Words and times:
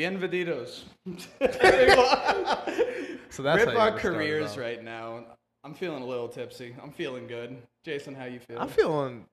Bienvenidos. 0.00 0.84
So 3.32 3.44
that's 3.44 3.64
Rip 3.64 3.78
our 3.78 3.92
careers 3.92 4.58
right 4.58 4.82
now. 4.82 5.24
I'm 5.62 5.72
feeling 5.72 6.02
a 6.02 6.06
little 6.06 6.26
tipsy. 6.26 6.74
I'm 6.82 6.90
feeling 6.90 7.28
good. 7.28 7.56
Jason, 7.84 8.12
how 8.12 8.24
you 8.24 8.40
feel? 8.40 8.58
I'm 8.58 8.68
feeling. 8.68 9.24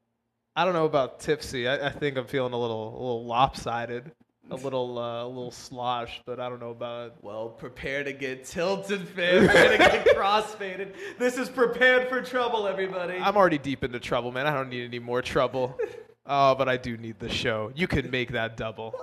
I 0.55 0.66
don't 0.66 0.75
know 0.75 0.85
about 0.85 1.20
tipsy. 1.20 1.67
I, 1.67 1.88
I 1.88 1.89
think 1.89 2.16
I'm 2.16 2.27
feeling 2.27 2.53
a 2.53 2.59
little, 2.59 2.89
a 2.89 2.99
little 2.99 3.25
lopsided, 3.25 4.11
a 4.52 4.55
little, 4.55 4.99
uh, 4.99 5.23
a 5.23 5.27
little 5.27 5.49
sloshed. 5.49 6.22
But 6.27 6.39
I 6.39 6.48
don't 6.48 6.59
know 6.59 6.70
about. 6.70 7.16
well, 7.23 7.49
prepare 7.49 8.03
to 8.03 8.13
get 8.13 8.45
tilted, 8.45 9.08
fam. 9.08 9.47
Prepare 9.47 9.72
to 9.72 9.77
get 9.80 10.05
crossfaded. 10.16 10.94
This 11.17 11.39
is 11.39 11.49
prepared 11.49 12.08
for 12.08 12.22
trouble, 12.22 12.67
everybody. 12.67 13.17
I'm 13.17 13.36
already 13.36 13.58
deep 13.58 13.84
into 13.84 13.99
trouble, 13.99 14.31
man. 14.31 14.45
I 14.45 14.53
don't 14.53 14.70
need 14.70 14.86
any 14.86 14.99
more 14.99 15.23
trouble. 15.23 15.75
Oh, 16.30 16.55
but 16.55 16.67
I 16.67 16.76
do 16.76 16.98
need 16.98 17.20
the 17.20 17.30
show. 17.30 17.72
You 17.73 17.88
can 17.88 18.12
make 18.12 18.31
that 18.34 18.58
double. 18.58 18.94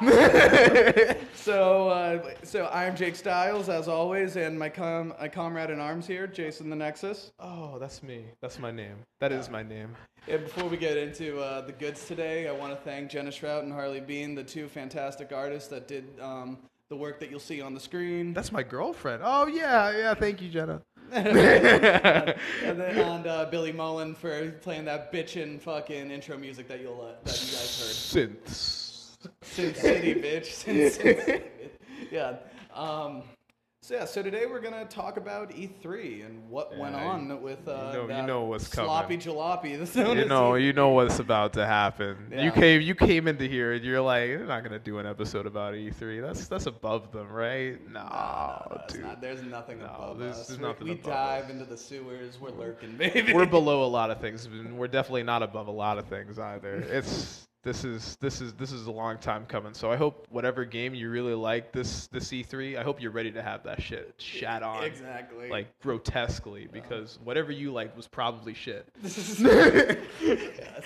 So, 1.48 1.88
uh, 1.88 2.34
so 2.42 2.68
I'm 2.70 2.94
Jake 2.94 3.16
Styles, 3.16 3.70
as 3.70 3.88
always, 3.88 4.36
and 4.36 4.58
my 4.58 4.68
com- 4.68 5.14
my 5.18 5.28
comrade 5.28 5.70
in 5.70 5.80
arms 5.80 6.06
here, 6.06 6.26
Jason 6.26 6.68
the 6.68 6.76
Nexus. 6.76 7.32
Oh, 7.40 7.78
that's 7.78 8.02
me. 8.02 8.26
That's 8.42 8.58
my 8.58 8.70
name. 8.70 8.96
That 9.20 9.32
is 9.32 9.48
my 9.48 9.62
name. 9.62 9.96
And 10.26 10.44
before 10.44 10.68
we 10.68 10.76
get 10.76 10.98
into 10.98 11.40
uh, 11.40 11.62
the 11.62 11.72
goods 11.72 12.06
today, 12.06 12.48
I 12.48 12.52
want 12.52 12.72
to 12.72 12.76
thank 12.84 13.10
Jenna 13.10 13.30
Shrout 13.30 13.62
and 13.62 13.72
Harley 13.72 14.00
Bean, 14.00 14.34
the 14.34 14.44
two 14.44 14.68
fantastic 14.68 15.32
artists 15.32 15.70
that 15.70 15.88
did 15.88 16.04
um, 16.20 16.58
the 16.90 16.96
work 16.96 17.18
that 17.20 17.30
you'll 17.30 17.40
see 17.40 17.62
on 17.62 17.72
the 17.72 17.80
screen. 17.80 18.34
That's 18.34 18.52
my 18.52 18.62
girlfriend. 18.62 19.22
Oh 19.24 19.46
yeah, 19.46 19.96
yeah. 19.96 20.14
Thank 20.14 20.42
you, 20.42 20.50
Jenna. 20.50 20.82
and 21.12 22.78
then 22.78 22.98
and 22.98 23.26
uh, 23.26 23.46
Billy 23.50 23.72
Mullen 23.72 24.14
for 24.14 24.50
playing 24.62 24.84
that 24.86 25.12
bitchin' 25.12 25.60
fucking 25.60 26.10
intro 26.10 26.36
music 26.36 26.68
that 26.68 26.80
you'll 26.80 27.00
uh, 27.00 27.14
that 27.24 27.40
you 27.40 27.52
guys 27.52 28.12
heard. 28.14 28.30
Synths. 28.30 29.16
Sin 29.42 29.74
City, 29.74 30.14
bitch. 30.14 30.46
Sin 30.46 30.90
City. 30.90 31.44
yeah. 32.10 32.36
Um, 32.74 33.22
so 33.88 33.94
yeah, 33.94 34.04
so 34.04 34.22
today 34.22 34.44
we're 34.44 34.60
gonna 34.60 34.84
talk 34.84 35.16
about 35.16 35.48
E3 35.50 36.26
and 36.26 36.46
what 36.50 36.76
went 36.76 36.94
on 36.94 37.40
with 37.40 37.66
uh, 37.66 37.90
know- 37.94 38.02
you 38.02 38.08
that 38.08 38.26
know 38.26 38.42
what's 38.44 38.68
coming. 38.68 38.86
sloppy 38.86 39.16
jalopy. 39.16 39.78
that's 39.78 39.96
known 39.96 40.18
You 40.18 40.26
know, 40.26 40.50
E3. 40.52 40.64
you 40.66 40.72
know 40.74 40.90
what's 40.90 41.18
about 41.20 41.54
to 41.54 41.64
happen. 41.64 42.28
Yeah. 42.30 42.44
You 42.44 42.52
came, 42.52 42.82
you 42.82 42.94
came 42.94 43.26
into 43.26 43.46
here, 43.46 43.72
and 43.72 43.82
you're 43.82 44.02
like, 44.02 44.28
they're 44.28 44.44
not 44.44 44.62
gonna 44.62 44.78
do 44.78 44.98
an 44.98 45.06
episode 45.06 45.46
about 45.46 45.72
E3. 45.72 46.20
That's 46.20 46.48
that's 46.48 46.66
above 46.66 47.12
them, 47.12 47.28
right? 47.32 47.80
No, 47.90 48.02
No, 48.02 48.66
no, 48.76 48.82
dude. 48.88 49.00
not. 49.04 49.20
There's 49.22 49.42
nothing 49.42 49.78
No, 49.78 49.86
above 49.86 50.18
there's- 50.18 50.36
us. 50.40 50.48
there's 50.48 50.60
nothing 50.60 50.84
we 50.88 50.92
above 50.92 51.04
dive 51.04 51.44
us. 51.46 51.50
into 51.50 51.64
the 51.64 51.78
sewers. 51.78 52.38
We're 52.38 52.50
lurking, 52.50 52.94
baby. 52.98 53.32
We're 53.32 53.46
below 53.46 53.84
a 53.84 53.88
lot 53.88 54.10
of 54.10 54.20
things. 54.20 54.44
and 54.44 54.76
We're 54.76 54.88
definitely 54.88 55.22
not 55.22 55.42
above 55.42 55.66
a 55.66 55.70
lot 55.72 55.96
of 55.96 56.04
things 56.08 56.38
either. 56.38 56.74
It's 56.74 57.47
this 57.62 57.84
is 57.84 58.16
this 58.20 58.40
is 58.40 58.52
this 58.54 58.70
is 58.72 58.86
a 58.86 58.90
long 58.90 59.18
time 59.18 59.44
coming. 59.46 59.74
So 59.74 59.90
I 59.90 59.96
hope 59.96 60.26
whatever 60.30 60.64
game 60.64 60.94
you 60.94 61.10
really 61.10 61.34
like 61.34 61.72
this 61.72 62.06
this 62.08 62.28
E3, 62.28 62.78
I 62.78 62.82
hope 62.82 63.02
you're 63.02 63.10
ready 63.10 63.32
to 63.32 63.42
have 63.42 63.64
that 63.64 63.82
shit 63.82 64.14
shat 64.18 64.62
on. 64.62 64.84
exactly. 64.84 65.48
Like 65.48 65.66
grotesquely, 65.80 66.68
because 66.72 67.18
whatever 67.24 67.50
you 67.50 67.72
liked 67.72 67.96
was 67.96 68.06
probably 68.06 68.54
shit. 68.54 68.88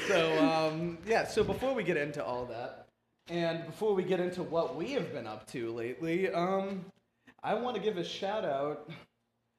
so 0.08 0.44
um, 0.44 0.98
yeah. 1.06 1.26
So 1.26 1.44
before 1.44 1.74
we 1.74 1.84
get 1.84 1.98
into 1.98 2.24
all 2.24 2.46
that, 2.46 2.88
and 3.28 3.66
before 3.66 3.94
we 3.94 4.02
get 4.02 4.20
into 4.20 4.42
what 4.42 4.74
we 4.74 4.92
have 4.92 5.12
been 5.12 5.26
up 5.26 5.46
to 5.52 5.70
lately, 5.72 6.32
um, 6.32 6.84
I 7.42 7.54
want 7.54 7.76
to 7.76 7.82
give 7.82 7.98
a 7.98 8.04
shout 8.04 8.44
out. 8.44 8.88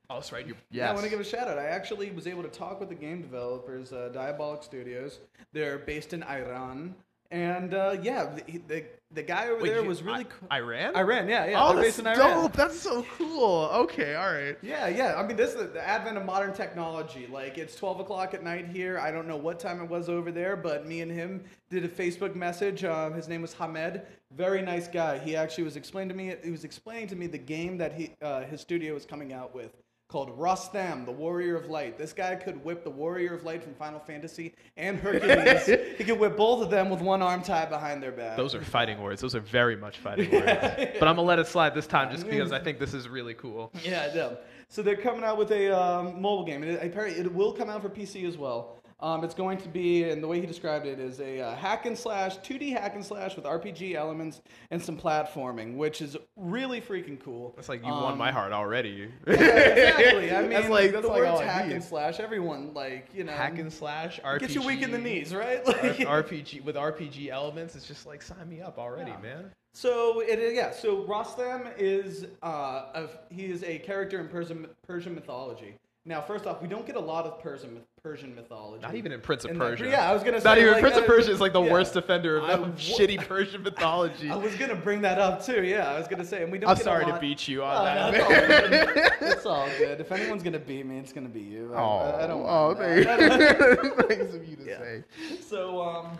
Oh, 0.09 0.15
that's 0.15 0.31
right. 0.31 0.45
You're, 0.45 0.57
Yeah, 0.69 0.89
I 0.89 0.93
want 0.93 1.05
to 1.05 1.09
give 1.09 1.19
a 1.19 1.23
shout 1.23 1.47
out. 1.47 1.57
I 1.57 1.65
actually 1.65 2.11
was 2.11 2.27
able 2.27 2.43
to 2.43 2.49
talk 2.49 2.79
with 2.79 2.89
the 2.89 2.95
game 2.95 3.21
developers, 3.21 3.93
uh, 3.93 4.09
Diabolic 4.13 4.63
Studios. 4.63 5.19
They're 5.53 5.79
based 5.79 6.13
in 6.13 6.23
Iran, 6.23 6.95
and 7.31 7.73
uh, 7.73 7.97
yeah, 8.01 8.35
the, 8.35 8.57
the 8.67 8.85
the 9.13 9.23
guy 9.23 9.47
over 9.47 9.65
there 9.65 9.83
was 9.83 10.01
really 10.01 10.25
cool. 10.25 10.47
Iran. 10.51 10.95
Iran, 10.95 11.29
yeah, 11.29 11.45
yeah. 11.45 11.63
Oh, 11.63 11.73
they're 11.73 11.83
that's 11.83 11.97
based 11.97 11.99
in 11.99 12.07
Iran. 12.07 12.43
dope. 12.43 12.53
That's 12.53 12.79
so 12.79 13.05
cool. 13.17 13.69
Okay, 13.73 14.15
all 14.15 14.31
right. 14.31 14.57
Yeah, 14.61 14.87
yeah. 14.87 15.15
I 15.15 15.25
mean, 15.25 15.37
this 15.37 15.53
is 15.53 15.71
the 15.71 15.87
advent 15.87 16.17
of 16.17 16.25
modern 16.25 16.53
technology. 16.53 17.27
Like, 17.31 17.57
it's 17.57 17.75
12 17.75 18.01
o'clock 18.01 18.33
at 18.33 18.43
night 18.43 18.67
here. 18.67 18.99
I 18.99 19.11
don't 19.11 19.27
know 19.27 19.37
what 19.37 19.59
time 19.59 19.81
it 19.81 19.89
was 19.89 20.09
over 20.09 20.31
there, 20.31 20.55
but 20.55 20.87
me 20.87 21.01
and 21.01 21.11
him 21.11 21.43
did 21.69 21.85
a 21.85 21.89
Facebook 21.89 22.35
message. 22.35 22.83
Uh, 22.83 23.11
his 23.11 23.27
name 23.27 23.41
was 23.41 23.53
Hamed. 23.53 24.01
Very 24.31 24.61
nice 24.61 24.87
guy. 24.87 25.19
He 25.19 25.35
actually 25.35 25.63
was 25.63 25.75
explaining 25.75 26.09
to 26.09 26.15
me. 26.15 26.35
He 26.43 26.49
was 26.51 26.63
explaining 26.63 27.07
to 27.09 27.15
me 27.15 27.27
the 27.27 27.37
game 27.37 27.77
that 27.77 27.93
he 27.93 28.11
uh, 28.21 28.43
his 28.43 28.61
studio 28.61 28.95
was 28.95 29.05
coming 29.05 29.31
out 29.31 29.53
with 29.53 29.82
called 30.13 30.37
Rostam, 30.37 31.07
the 31.07 31.11
Warrior 31.11 31.55
of 31.55 31.71
Light. 31.71 31.97
This 31.97 32.13
guy 32.13 32.35
could 32.35 32.63
whip 32.63 32.83
the 32.83 32.89
Warrior 32.91 33.33
of 33.33 33.43
Light 33.43 33.63
from 33.63 33.73
Final 33.73 33.99
Fantasy 33.99 34.53
and 34.77 34.99
Hercules. 34.99 35.65
he 35.97 36.03
could 36.03 36.19
whip 36.19 36.37
both 36.37 36.61
of 36.61 36.69
them 36.69 36.91
with 36.91 37.01
one 37.01 37.23
arm 37.23 37.41
tied 37.41 37.71
behind 37.71 38.03
their 38.03 38.11
back. 38.11 38.37
Those 38.37 38.53
are 38.53 38.61
fighting 38.61 39.01
words. 39.01 39.21
Those 39.21 39.33
are 39.33 39.39
very 39.39 39.75
much 39.75 39.97
fighting 39.97 40.29
words. 40.31 40.45
But 40.45 41.07
I'm 41.07 41.15
gonna 41.15 41.23
let 41.23 41.39
it 41.39 41.47
slide 41.47 41.73
this 41.73 41.87
time, 41.87 42.11
just 42.11 42.29
because 42.29 42.51
I 42.51 42.59
think 42.59 42.77
this 42.77 42.93
is 42.93 43.09
really 43.09 43.33
cool. 43.33 43.71
Yeah, 43.83 44.07
I 44.11 44.15
know. 44.15 44.37
So 44.69 44.83
they're 44.83 44.95
coming 44.95 45.23
out 45.23 45.39
with 45.39 45.51
a 45.51 45.71
um, 45.71 46.21
mobile 46.21 46.45
game, 46.45 46.61
and 46.61 46.73
it, 46.73 46.85
apparently 46.85 47.19
it 47.19 47.33
will 47.33 47.51
come 47.51 47.71
out 47.71 47.81
for 47.81 47.89
PC 47.89 48.27
as 48.27 48.37
well. 48.37 48.82
Um, 49.03 49.21
it's 49.25 49.33
going 49.35 49.57
to 49.57 49.67
be, 49.67 50.05
and 50.09 50.23
the 50.23 50.27
way 50.27 50.39
he 50.39 50.45
described 50.47 50.85
it 50.85 50.97
is 50.97 51.19
a 51.19 51.41
uh, 51.41 51.55
hack 51.55 51.85
and 51.85 51.97
slash, 51.97 52.37
2D 52.37 52.71
hack 52.71 52.95
and 52.95 53.03
slash 53.03 53.35
with 53.35 53.43
RPG 53.43 53.95
elements 53.95 54.41
and 54.71 54.81
some 54.81 54.97
platforming, 54.97 55.75
which 55.75 56.01
is 56.01 56.15
really 56.37 56.79
freaking 56.79 57.19
cool. 57.19 57.53
It's 57.57 57.67
like 57.67 57.83
you 57.85 57.91
won 57.91 58.17
my 58.17 58.29
Um, 58.29 58.33
heart 58.33 58.53
already. 58.53 59.09
Yeah, 59.27 59.33
exactly. 59.33 60.31
I 60.33 60.41
mean, 60.41 60.49
that's 60.51 60.69
like 60.69 60.91
that's 60.93 61.05
the 61.05 61.11
like 61.11 61.21
words 61.23 61.41
hack 61.41 61.69
and 61.69 61.83
slash. 61.83 62.21
Everyone 62.21 62.73
like 62.73 63.09
you 63.13 63.25
know 63.25 63.33
hack 63.33 63.59
and 63.59 63.71
slash 63.73 64.21
RPG. 64.23 64.39
get 64.39 64.55
you 64.55 64.61
weak 64.65 64.81
in 64.81 64.91
the 64.91 64.97
knees, 64.97 65.35
right? 65.35 65.65
Like, 65.67 65.77
RPG 65.97 66.63
with 66.63 66.77
RPG 66.77 67.27
elements. 67.27 67.75
It's 67.75 67.85
just 67.87 68.05
like 68.05 68.21
sign 68.21 68.47
me 68.47 68.61
up 68.61 68.79
already, 68.79 69.11
Yeah. 69.11 69.19
man. 69.19 69.51
So 69.73 70.21
it 70.21 70.53
yeah. 70.55 70.71
So 70.71 71.03
Rostam 71.03 71.73
is 71.77 72.25
uh, 72.41 72.85
a, 72.95 73.09
he 73.29 73.45
is 73.47 73.63
a 73.63 73.79
character 73.79 74.19
in 74.21 74.29
Persian 74.29 74.67
Persian 74.87 75.13
mythology. 75.13 75.75
Now, 76.05 76.21
first 76.21 76.45
off, 76.45 76.61
we 76.61 76.67
don't 76.67 76.85
get 76.85 76.95
a 76.95 76.99
lot 77.01 77.25
of 77.25 77.39
Persian 77.41 77.81
Persian 78.03 78.35
mythology. 78.35 78.81
Not 78.81 78.95
even 78.95 79.13
in 79.13 79.21
Prince 79.21 79.45
of 79.45 79.57
Persia. 79.57 79.85
yeah, 79.87 80.09
I 80.09 80.13
was 80.13 80.23
gonna 80.23 80.41
say 80.41 80.43
Not 80.43 80.57
even 80.57 80.73
like, 80.73 80.81
Prince 80.81 80.97
of 80.97 81.05
Persia 81.05 81.31
is 81.31 81.39
like 81.39 81.53
the 81.53 81.61
yeah. 81.63 81.71
worst 81.71 81.95
offender 81.95 82.37
of, 82.39 82.49
of 82.49 82.67
shitty 82.75 83.25
Persian 83.25 83.63
mythology. 83.63 84.29
I 84.29 84.35
was 84.35 84.53
gonna 84.55 84.75
bring 84.75 84.99
that 85.03 85.19
up 85.19 85.41
too. 85.41 85.63
Yeah, 85.63 85.89
I 85.89 85.97
was 85.97 86.09
gonna 86.09 86.25
say, 86.25 86.43
and 86.43 86.51
we 86.51 86.57
don't. 86.57 86.69
I'm 86.69 86.75
sorry 86.75 87.05
to 87.05 87.17
beat 87.17 87.47
you 87.47 87.63
Oh, 87.63 87.65
on 87.67 87.85
no, 87.95 88.11
that. 88.11 88.13
it's, 88.13 88.25
all 88.25 88.85
good. 88.87 89.11
it's 89.21 89.45
all 89.45 89.69
good. 89.77 90.01
If 90.01 90.11
anyone's 90.11 90.43
gonna 90.43 90.59
beat 90.59 90.85
me, 90.85 90.97
it's 90.97 91.13
gonna 91.13 91.29
be 91.29 91.39
you. 91.39 91.73
I, 91.73 91.81
I, 91.81 92.23
I 92.25 92.27
don't. 92.27 92.45
oh, 92.45 92.73
that. 92.73 94.05
Thanks 94.09 94.33
of 94.33 94.45
you 94.49 94.57
to 94.57 94.65
Yeah. 94.65 94.79
say. 94.79 95.03
So, 95.39 95.81
um, 95.81 96.17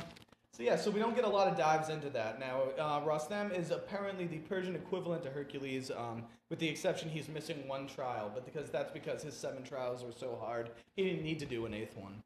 so 0.56 0.62
yeah, 0.62 0.76
so 0.76 0.92
we 0.92 1.00
don't 1.00 1.16
get 1.16 1.26
a 1.26 1.30
lot 1.30 1.48
of 1.48 1.58
dives 1.58 1.90
into 1.90 2.12
that. 2.12 2.40
Now, 2.40 2.62
uh, 2.78 3.02
Rostam 3.02 3.58
is 3.58 3.72
apparently 3.72 4.28
the 4.28 4.38
Persian 4.38 4.76
equivalent 4.76 5.24
to 5.24 5.32
Hercules, 5.32 5.90
um, 5.90 6.24
with 6.52 6.60
the 6.60 6.70
exception 6.70 7.10
he's 7.10 7.28
missing 7.28 7.68
one 7.68 7.88
trial, 7.88 8.30
but 8.32 8.46
because 8.46 8.70
that's 8.70 8.92
because 8.92 9.24
his 9.24 9.34
seven 9.34 9.64
trials 9.64 10.04
were 10.04 10.12
so 10.12 10.38
hard, 10.40 10.70
he 10.96 11.06
didn't 11.06 11.24
need 11.24 11.40
to 11.40 11.48
do 11.48 11.66
an 11.66 11.74
eighth 11.74 11.98
one. 11.98 12.22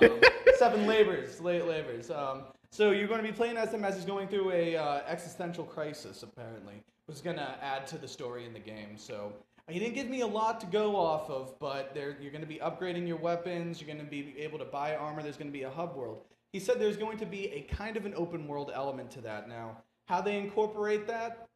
um, 0.00 0.20
seven 0.56 0.86
labors, 0.86 1.38
late 1.42 1.66
labors. 1.66 2.10
Um, 2.10 2.44
so 2.70 2.90
you're 2.90 3.06
going 3.06 3.22
to 3.22 3.26
be 3.26 3.36
playing 3.36 3.58
as 3.58 3.70
him 3.70 3.84
as 3.84 3.96
he's 3.96 4.06
going 4.06 4.28
through 4.28 4.52
a 4.52 4.74
uh, 4.74 5.00
existential 5.06 5.64
crisis, 5.64 6.22
apparently, 6.22 6.82
which 7.04 7.16
is 7.16 7.22
going 7.22 7.36
to 7.36 7.54
add 7.62 7.86
to 7.88 7.98
the 7.98 8.08
story 8.08 8.46
in 8.46 8.54
the 8.54 8.60
game. 8.60 8.96
So 8.96 9.30
he 9.68 9.78
didn't 9.78 9.94
give 9.94 10.08
me 10.08 10.22
a 10.22 10.26
lot 10.26 10.58
to 10.60 10.66
go 10.66 10.96
off 10.96 11.28
of, 11.28 11.58
but 11.58 11.92
there, 11.92 12.16
you're 12.18 12.32
going 12.32 12.40
to 12.40 12.48
be 12.48 12.60
upgrading 12.60 13.06
your 13.06 13.18
weapons. 13.18 13.78
You're 13.78 13.94
going 13.94 14.04
to 14.04 14.10
be 14.10 14.34
able 14.38 14.58
to 14.58 14.64
buy 14.64 14.96
armor. 14.96 15.22
There's 15.22 15.36
going 15.36 15.50
to 15.50 15.52
be 15.52 15.64
a 15.64 15.70
hub 15.70 15.96
world. 15.96 16.22
He 16.56 16.60
said 16.60 16.80
there's 16.80 16.96
going 16.96 17.18
to 17.18 17.26
be 17.26 17.52
a 17.52 17.60
kind 17.70 17.98
of 17.98 18.06
an 18.06 18.14
open 18.16 18.48
world 18.48 18.70
element 18.72 19.10
to 19.10 19.20
that. 19.20 19.46
Now, 19.46 19.76
how 20.06 20.22
they 20.22 20.38
incorporate 20.38 21.06
that, 21.06 21.46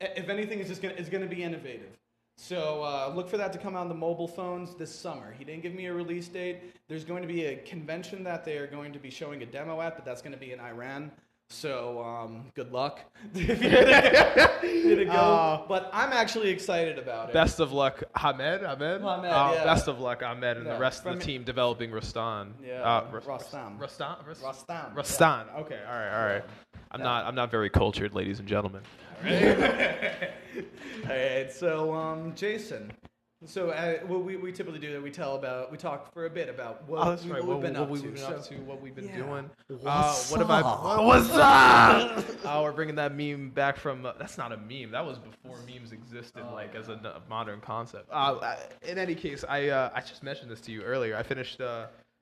if 0.00 0.28
anything, 0.28 0.58
is 0.58 0.66
just 0.66 0.82
going 0.82 0.92
to, 0.92 1.00
is 1.00 1.08
going 1.08 1.22
to 1.22 1.32
be 1.32 1.44
innovative. 1.44 1.96
So 2.36 2.82
uh, 2.82 3.12
look 3.14 3.28
for 3.28 3.36
that 3.36 3.52
to 3.52 3.60
come 3.60 3.76
out 3.76 3.82
on 3.82 3.88
the 3.88 3.94
mobile 3.94 4.26
phones 4.26 4.74
this 4.74 4.92
summer. 4.92 5.32
He 5.38 5.44
didn't 5.44 5.62
give 5.62 5.72
me 5.72 5.86
a 5.86 5.94
release 5.94 6.26
date. 6.26 6.74
There's 6.88 7.04
going 7.04 7.22
to 7.22 7.28
be 7.28 7.44
a 7.44 7.58
convention 7.58 8.24
that 8.24 8.44
they 8.44 8.56
are 8.58 8.66
going 8.66 8.92
to 8.92 8.98
be 8.98 9.08
showing 9.08 9.40
a 9.44 9.46
demo 9.46 9.80
at, 9.80 9.94
but 9.94 10.04
that's 10.04 10.20
going 10.20 10.32
to 10.32 10.40
be 10.40 10.50
in 10.50 10.58
Iran. 10.58 11.12
So 11.60 12.00
um, 12.02 12.44
good 12.54 12.70
luck. 12.72 13.00
if 13.34 13.60
you're 13.60 13.70
gonna 13.84 14.32
go, 14.62 14.68
you're 14.68 14.94
gonna 14.96 15.04
go. 15.06 15.10
Uh, 15.12 15.66
but 15.66 15.90
I'm 15.92 16.12
actually 16.12 16.48
excited 16.50 16.96
about 16.96 17.28
it. 17.30 17.32
Best 17.32 17.58
of 17.58 17.72
luck, 17.72 18.04
Hamed. 18.16 18.62
Ahmed. 18.64 19.00
Hamed, 19.02 19.04
Uh, 19.04 19.52
yeah. 19.54 19.64
Best 19.64 19.88
of 19.88 19.98
luck, 19.98 20.22
Ahmed, 20.22 20.58
and 20.58 20.66
Yeah, 20.66 20.74
the 20.74 20.80
rest 20.80 21.04
of 21.04 21.18
the 21.18 21.24
team 21.24 21.42
developing 21.42 21.90
Rastan. 21.90 22.52
Yeah, 22.64 22.82
Uh, 22.82 23.04
Ras- 23.12 23.24
Rastam. 23.24 23.78
Rastan. 23.78 24.26
Ras- 24.26 24.40
Rastam. 24.40 24.94
Rastan. 24.94 25.54
Okay. 25.62 25.80
All 25.86 25.92
right. 25.98 26.20
All 26.22 26.26
right. 26.34 26.44
I'm 26.92 27.02
not. 27.02 27.26
I'm 27.26 27.34
not 27.34 27.50
very 27.50 27.68
cultured, 27.68 28.14
ladies 28.14 28.38
and 28.38 28.46
gentlemen. 28.48 28.82
All 29.24 29.30
right, 31.08 31.52
so 31.52 31.92
um, 31.92 32.32
Jason. 32.36 32.92
So 33.46 33.70
uh, 33.70 33.94
what 34.06 34.22
we, 34.22 34.36
we 34.36 34.52
typically 34.52 34.80
do 34.80 34.92
that 34.92 35.02
we 35.02 35.10
tell 35.10 35.34
about 35.34 35.72
we 35.72 35.78
talk 35.78 36.12
for 36.12 36.26
a 36.26 36.30
bit 36.30 36.50
about 36.50 36.86
what, 36.86 37.06
Oh, 37.06 37.18
we, 37.24 37.30
right. 37.30 37.40
what 37.42 37.48
What, 37.48 37.56
we've 37.56 37.62
been 37.62 37.72
what 37.74 37.82
up 37.84 37.88
we've 37.88 38.02
to. 38.02 38.08
been 38.08 38.16
So- 38.18 38.26
up 38.28 38.44
to, 38.48 38.54
what 38.56 38.82
we've 38.82 38.94
been 38.94 39.08
Yeah. 39.08 39.16
doing. 39.16 39.50
Uh, 39.70 39.74
What's 40.12 40.30
what 40.30 40.40
have 40.40 40.50
I? 40.50 40.60
What's 41.00 41.30
up? 41.30 42.24
oh, 42.44 42.62
we're 42.64 42.72
bringing 42.72 42.96
that 42.96 43.14
meme 43.14 43.48
back 43.50 43.78
from. 43.78 44.04
Uh, 44.04 44.12
that's 44.18 44.36
not 44.36 44.52
a 44.52 44.58
meme. 44.58 44.90
That 44.90 45.06
was 45.06 45.18
before 45.18 45.56
memes 45.66 45.92
existed, 45.92 46.42
Oh, 46.46 46.52
like 46.52 46.74
as 46.74 46.90
a 46.90 47.22
modern 47.30 47.60
concept. 47.62 48.10
Uh, 48.12 48.38
I- 48.42 48.58
in 48.86 48.98
any 48.98 49.14
case, 49.14 49.42
I 49.48 49.68
uh, 49.68 49.90
I 49.94 50.00
just 50.02 50.22
mentioned 50.22 50.50
this 50.50 50.60
to 50.62 50.72
you 50.72 50.82
earlier. 50.82 51.16
I 51.16 51.22
finished. 51.22 51.60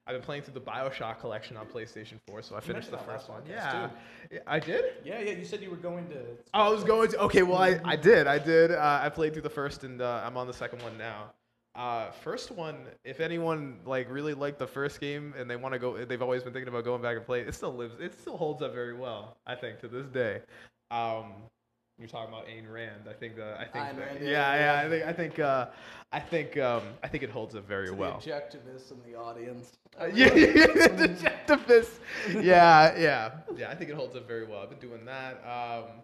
I've 0.08 0.14
been 0.14 0.22
playing 0.22 0.42
through 0.42 0.54
the 0.54 0.60
Bioshock 0.62 1.20
collection 1.20 1.58
on 1.58 1.66
PlayStation 1.66 2.18
4, 2.26 2.40
so 2.40 2.56
I 2.56 2.60
finished 2.60 2.90
the 2.90 2.96
first 2.96 3.28
one. 3.28 3.42
Yeah. 3.46 3.90
Yeah, 4.32 4.38
I 4.46 4.58
did. 4.58 4.84
Yeah, 5.04 5.20
yeah. 5.20 5.32
You 5.32 5.44
said 5.44 5.60
you 5.60 5.68
were 5.70 5.76
going 5.76 6.08
to. 6.08 6.16
Oh, 6.54 6.60
I 6.60 6.68
was 6.70 6.82
going 6.82 7.10
to. 7.10 7.18
Okay, 7.24 7.42
well, 7.42 7.58
I, 7.58 7.78
I 7.84 7.94
did. 7.94 8.26
I 8.26 8.38
did. 8.38 8.70
Uh, 8.70 9.00
I 9.02 9.10
played 9.10 9.34
through 9.34 9.42
the 9.42 9.50
first, 9.50 9.84
and 9.84 10.00
uh, 10.00 10.22
I'm 10.24 10.38
on 10.38 10.46
the 10.46 10.54
second 10.54 10.82
one 10.82 10.96
now. 10.96 11.32
Uh, 11.74 12.10
first 12.10 12.50
one, 12.50 12.86
if 13.04 13.20
anyone 13.20 13.80
like 13.84 14.10
really 14.10 14.32
liked 14.32 14.58
the 14.58 14.66
first 14.66 14.98
game 14.98 15.34
and 15.36 15.48
they 15.48 15.56
want 15.56 15.74
to 15.74 15.78
go, 15.78 16.02
they've 16.06 16.22
always 16.22 16.42
been 16.42 16.54
thinking 16.54 16.68
about 16.68 16.84
going 16.84 17.02
back 17.02 17.18
and 17.18 17.26
play. 17.26 17.42
It 17.42 17.54
still 17.54 17.74
lives. 17.74 17.94
It 18.00 18.18
still 18.18 18.38
holds 18.38 18.62
up 18.62 18.72
very 18.72 18.94
well. 18.94 19.36
I 19.46 19.56
think 19.56 19.78
to 19.80 19.88
this 19.88 20.06
day. 20.06 20.40
Um, 20.90 21.34
you're 21.98 22.08
talking 22.08 22.32
about 22.32 22.46
Ayn 22.46 22.70
Rand. 22.70 23.08
I 23.08 23.12
think. 23.12 23.38
Uh, 23.38 23.56
I 23.58 23.64
think. 23.64 23.98
Rand, 23.98 24.18
yeah, 24.20 24.28
yeah, 24.28 24.54
yeah. 24.56 24.80
I 24.84 24.88
think. 24.88 25.04
I 25.04 25.12
think. 25.12 25.38
Uh, 25.38 25.66
I 26.12 26.20
think. 26.20 26.58
Um, 26.58 26.82
I 27.02 27.08
think 27.08 27.22
it 27.24 27.30
holds 27.30 27.54
up 27.54 27.66
very 27.66 27.90
well. 27.90 28.20
The 28.24 28.30
objectivists 28.30 28.92
in 28.92 29.10
the 29.10 29.18
audience. 29.18 29.72
Uh, 30.00 30.04
yeah, 30.14 30.32
yeah, 30.32 30.66
the 30.66 31.08
objectivist. 31.48 31.98
Yeah, 32.32 32.96
yeah, 32.96 33.32
yeah. 33.56 33.68
I 33.68 33.74
think 33.74 33.90
it 33.90 33.96
holds 33.96 34.14
up 34.14 34.28
very 34.28 34.46
well. 34.46 34.60
I've 34.62 34.70
been 34.70 34.78
doing 34.78 35.04
that. 35.06 35.42
Um, 35.44 36.02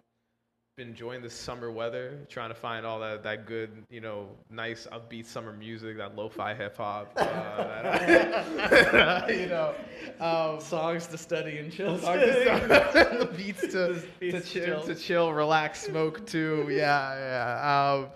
been 0.75 0.89
enjoying 0.89 1.21
the 1.21 1.29
summer 1.29 1.71
weather, 1.71 2.19
trying 2.27 2.49
to 2.49 2.55
find 2.55 2.85
all 2.85 2.99
that 2.99 3.23
that 3.23 3.45
good, 3.45 3.71
you 3.89 4.01
know, 4.01 4.27
nice 4.49 4.87
upbeat 4.91 5.25
summer 5.25 5.53
music, 5.53 5.95
that 5.97 6.15
lo-fi 6.15 6.53
hip 6.53 6.75
hop. 6.75 7.13
Uh, 7.15 9.25
you 9.29 9.47
know, 9.47 9.73
um, 10.19 10.59
Songs 10.59 11.07
to 11.07 11.17
study 11.17 11.59
and 11.59 11.71
chill. 11.71 11.97
songs 11.97 12.21
to- 12.21 13.17
the 13.19 13.29
beats 13.37 13.61
to 13.61 13.67
to 13.71 14.03
Beats 14.19 14.49
to 14.49 14.53
chill, 14.53 14.65
chill. 14.65 14.81
to 14.83 14.95
chill, 14.95 15.33
relax, 15.33 15.83
smoke 15.83 16.25
too. 16.25 16.67
Yeah, 16.69 17.15
yeah. 17.15 17.93
Um, 18.03 18.07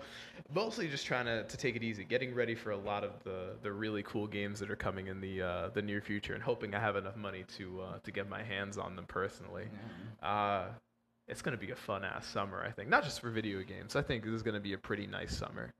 mostly 0.52 0.86
just 0.88 1.06
trying 1.06 1.26
to, 1.26 1.44
to 1.44 1.56
take 1.56 1.76
it 1.76 1.82
easy, 1.82 2.04
getting 2.04 2.34
ready 2.34 2.54
for 2.54 2.72
a 2.72 2.76
lot 2.76 3.04
of 3.04 3.12
the, 3.24 3.56
the 3.62 3.72
really 3.72 4.02
cool 4.02 4.26
games 4.26 4.60
that 4.60 4.70
are 4.70 4.76
coming 4.76 5.06
in 5.06 5.18
the 5.20 5.40
uh, 5.40 5.68
the 5.70 5.80
near 5.80 6.02
future, 6.02 6.34
and 6.34 6.42
hoping 6.42 6.74
I 6.74 6.80
have 6.80 6.96
enough 6.96 7.16
money 7.16 7.44
to 7.56 7.80
uh, 7.80 7.98
to 8.00 8.10
get 8.10 8.28
my 8.28 8.42
hands 8.42 8.76
on 8.76 8.96
them 8.96 9.06
personally. 9.06 9.64
Uh, 10.22 10.64
it's 11.30 11.42
gonna 11.42 11.56
be 11.56 11.70
a 11.70 11.76
fun 11.76 12.04
ass 12.04 12.26
summer, 12.26 12.62
I 12.66 12.70
think. 12.70 12.88
Not 12.88 13.04
just 13.04 13.20
for 13.20 13.30
video 13.30 13.62
games. 13.62 13.96
I 13.96 14.02
think 14.02 14.24
this 14.24 14.34
is 14.34 14.42
gonna 14.42 14.60
be 14.60 14.72
a 14.74 14.78
pretty 14.78 15.06
nice 15.06 15.36
summer, 15.36 15.72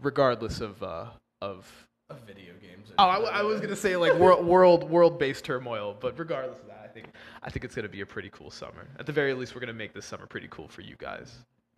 regardless 0.00 0.60
of 0.60 0.82
uh, 0.82 1.06
of. 1.42 1.70
Of 2.08 2.20
video 2.20 2.52
games. 2.62 2.92
Oh, 3.00 3.04
I, 3.08 3.14
w- 3.14 3.32
I 3.32 3.42
was 3.42 3.60
gonna 3.60 3.74
say 3.74 3.96
like 3.96 4.14
world 4.14 4.46
world 4.46 4.88
world 4.88 5.18
based 5.18 5.44
turmoil, 5.44 5.96
but 5.98 6.16
regardless 6.16 6.60
of 6.60 6.68
that, 6.68 6.80
I 6.84 6.86
think 6.88 7.08
I 7.42 7.50
think 7.50 7.64
it's 7.64 7.74
gonna 7.74 7.88
be 7.88 8.00
a 8.02 8.06
pretty 8.06 8.30
cool 8.32 8.48
summer. 8.50 8.86
At 9.00 9.06
the 9.06 9.12
very 9.12 9.34
least, 9.34 9.54
we're 9.56 9.60
gonna 9.60 9.72
make 9.72 9.92
this 9.92 10.06
summer 10.06 10.24
pretty 10.26 10.46
cool 10.50 10.68
for 10.68 10.82
you 10.82 10.94
guys 10.98 11.34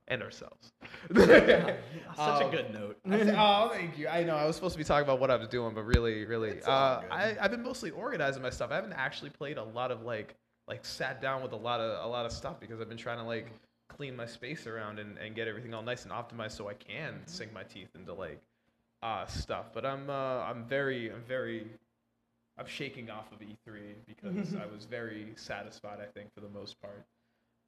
and 0.09 0.23
ourselves. 0.23 0.73
Such 1.17 1.29
Um, 2.19 2.43
a 2.47 2.51
good 2.51 2.73
note. 2.75 2.99
Said, 3.09 3.35
oh, 3.39 3.71
thank 3.73 3.97
you. 3.99 4.07
I 4.09 4.23
know 4.23 4.37
I 4.37 4.45
was 4.45 4.55
supposed 4.57 4.75
to 4.75 4.79
be 4.79 4.85
talking 4.85 5.05
about 5.05 5.19
what 5.19 5.31
I 5.31 5.37
was 5.37 5.49
doing, 5.49 5.75
but 5.75 5.83
really, 5.85 6.25
really, 6.27 6.61
uh. 6.63 7.01
I, 7.11 7.37
I've 7.41 7.51
been 7.51 7.63
mostly 7.63 7.91
organizing 7.91 8.43
my 8.43 8.51
stuff. 8.51 8.71
I 8.71 8.75
haven't 8.77 8.93
actually 8.95 9.31
played 9.31 9.57
a 9.59 9.65
lot 9.65 9.91
of 9.91 10.03
like, 10.03 10.35
like 10.69 10.85
sat 10.85 11.21
down 11.21 11.43
with 11.43 11.53
a 11.53 11.57
lot 11.57 11.81
of 11.81 12.05
a 12.05 12.09
lot 12.09 12.27
of 12.27 12.33
stuff 12.33 12.61
because 12.61 12.81
I've 12.81 12.89
been 12.89 12.99
trying 12.99 13.19
to 13.19 13.25
like 13.25 13.51
clean 13.89 14.15
my 14.15 14.27
space 14.27 14.67
around 14.67 14.99
and, 14.99 15.17
and 15.19 15.35
get 15.35 15.49
everything 15.49 15.75
all 15.75 15.83
nice 15.83 16.05
and 16.05 16.13
optimized 16.13 16.53
so 16.53 16.69
I 16.69 16.75
can 16.75 17.15
sink 17.27 17.53
my 17.53 17.63
teeth 17.63 17.89
into 17.95 18.13
like 18.13 18.41
uh, 19.03 19.27
stuff. 19.27 19.67
But 19.73 19.87
I'm 19.87 20.11
uh, 20.11 20.41
I'm 20.41 20.65
very 20.65 21.11
I'm 21.11 21.23
very 21.27 21.67
I'm 22.59 22.67
shaking 22.67 23.11
off 23.11 23.33
of 23.33 23.39
E3 23.41 23.95
because 24.07 24.55
I 24.63 24.67
was 24.67 24.85
very 24.85 25.33
satisfied. 25.37 25.99
I 26.01 26.07
think 26.07 26.33
for 26.35 26.41
the 26.41 26.49
most 26.49 26.81
part. 26.81 27.05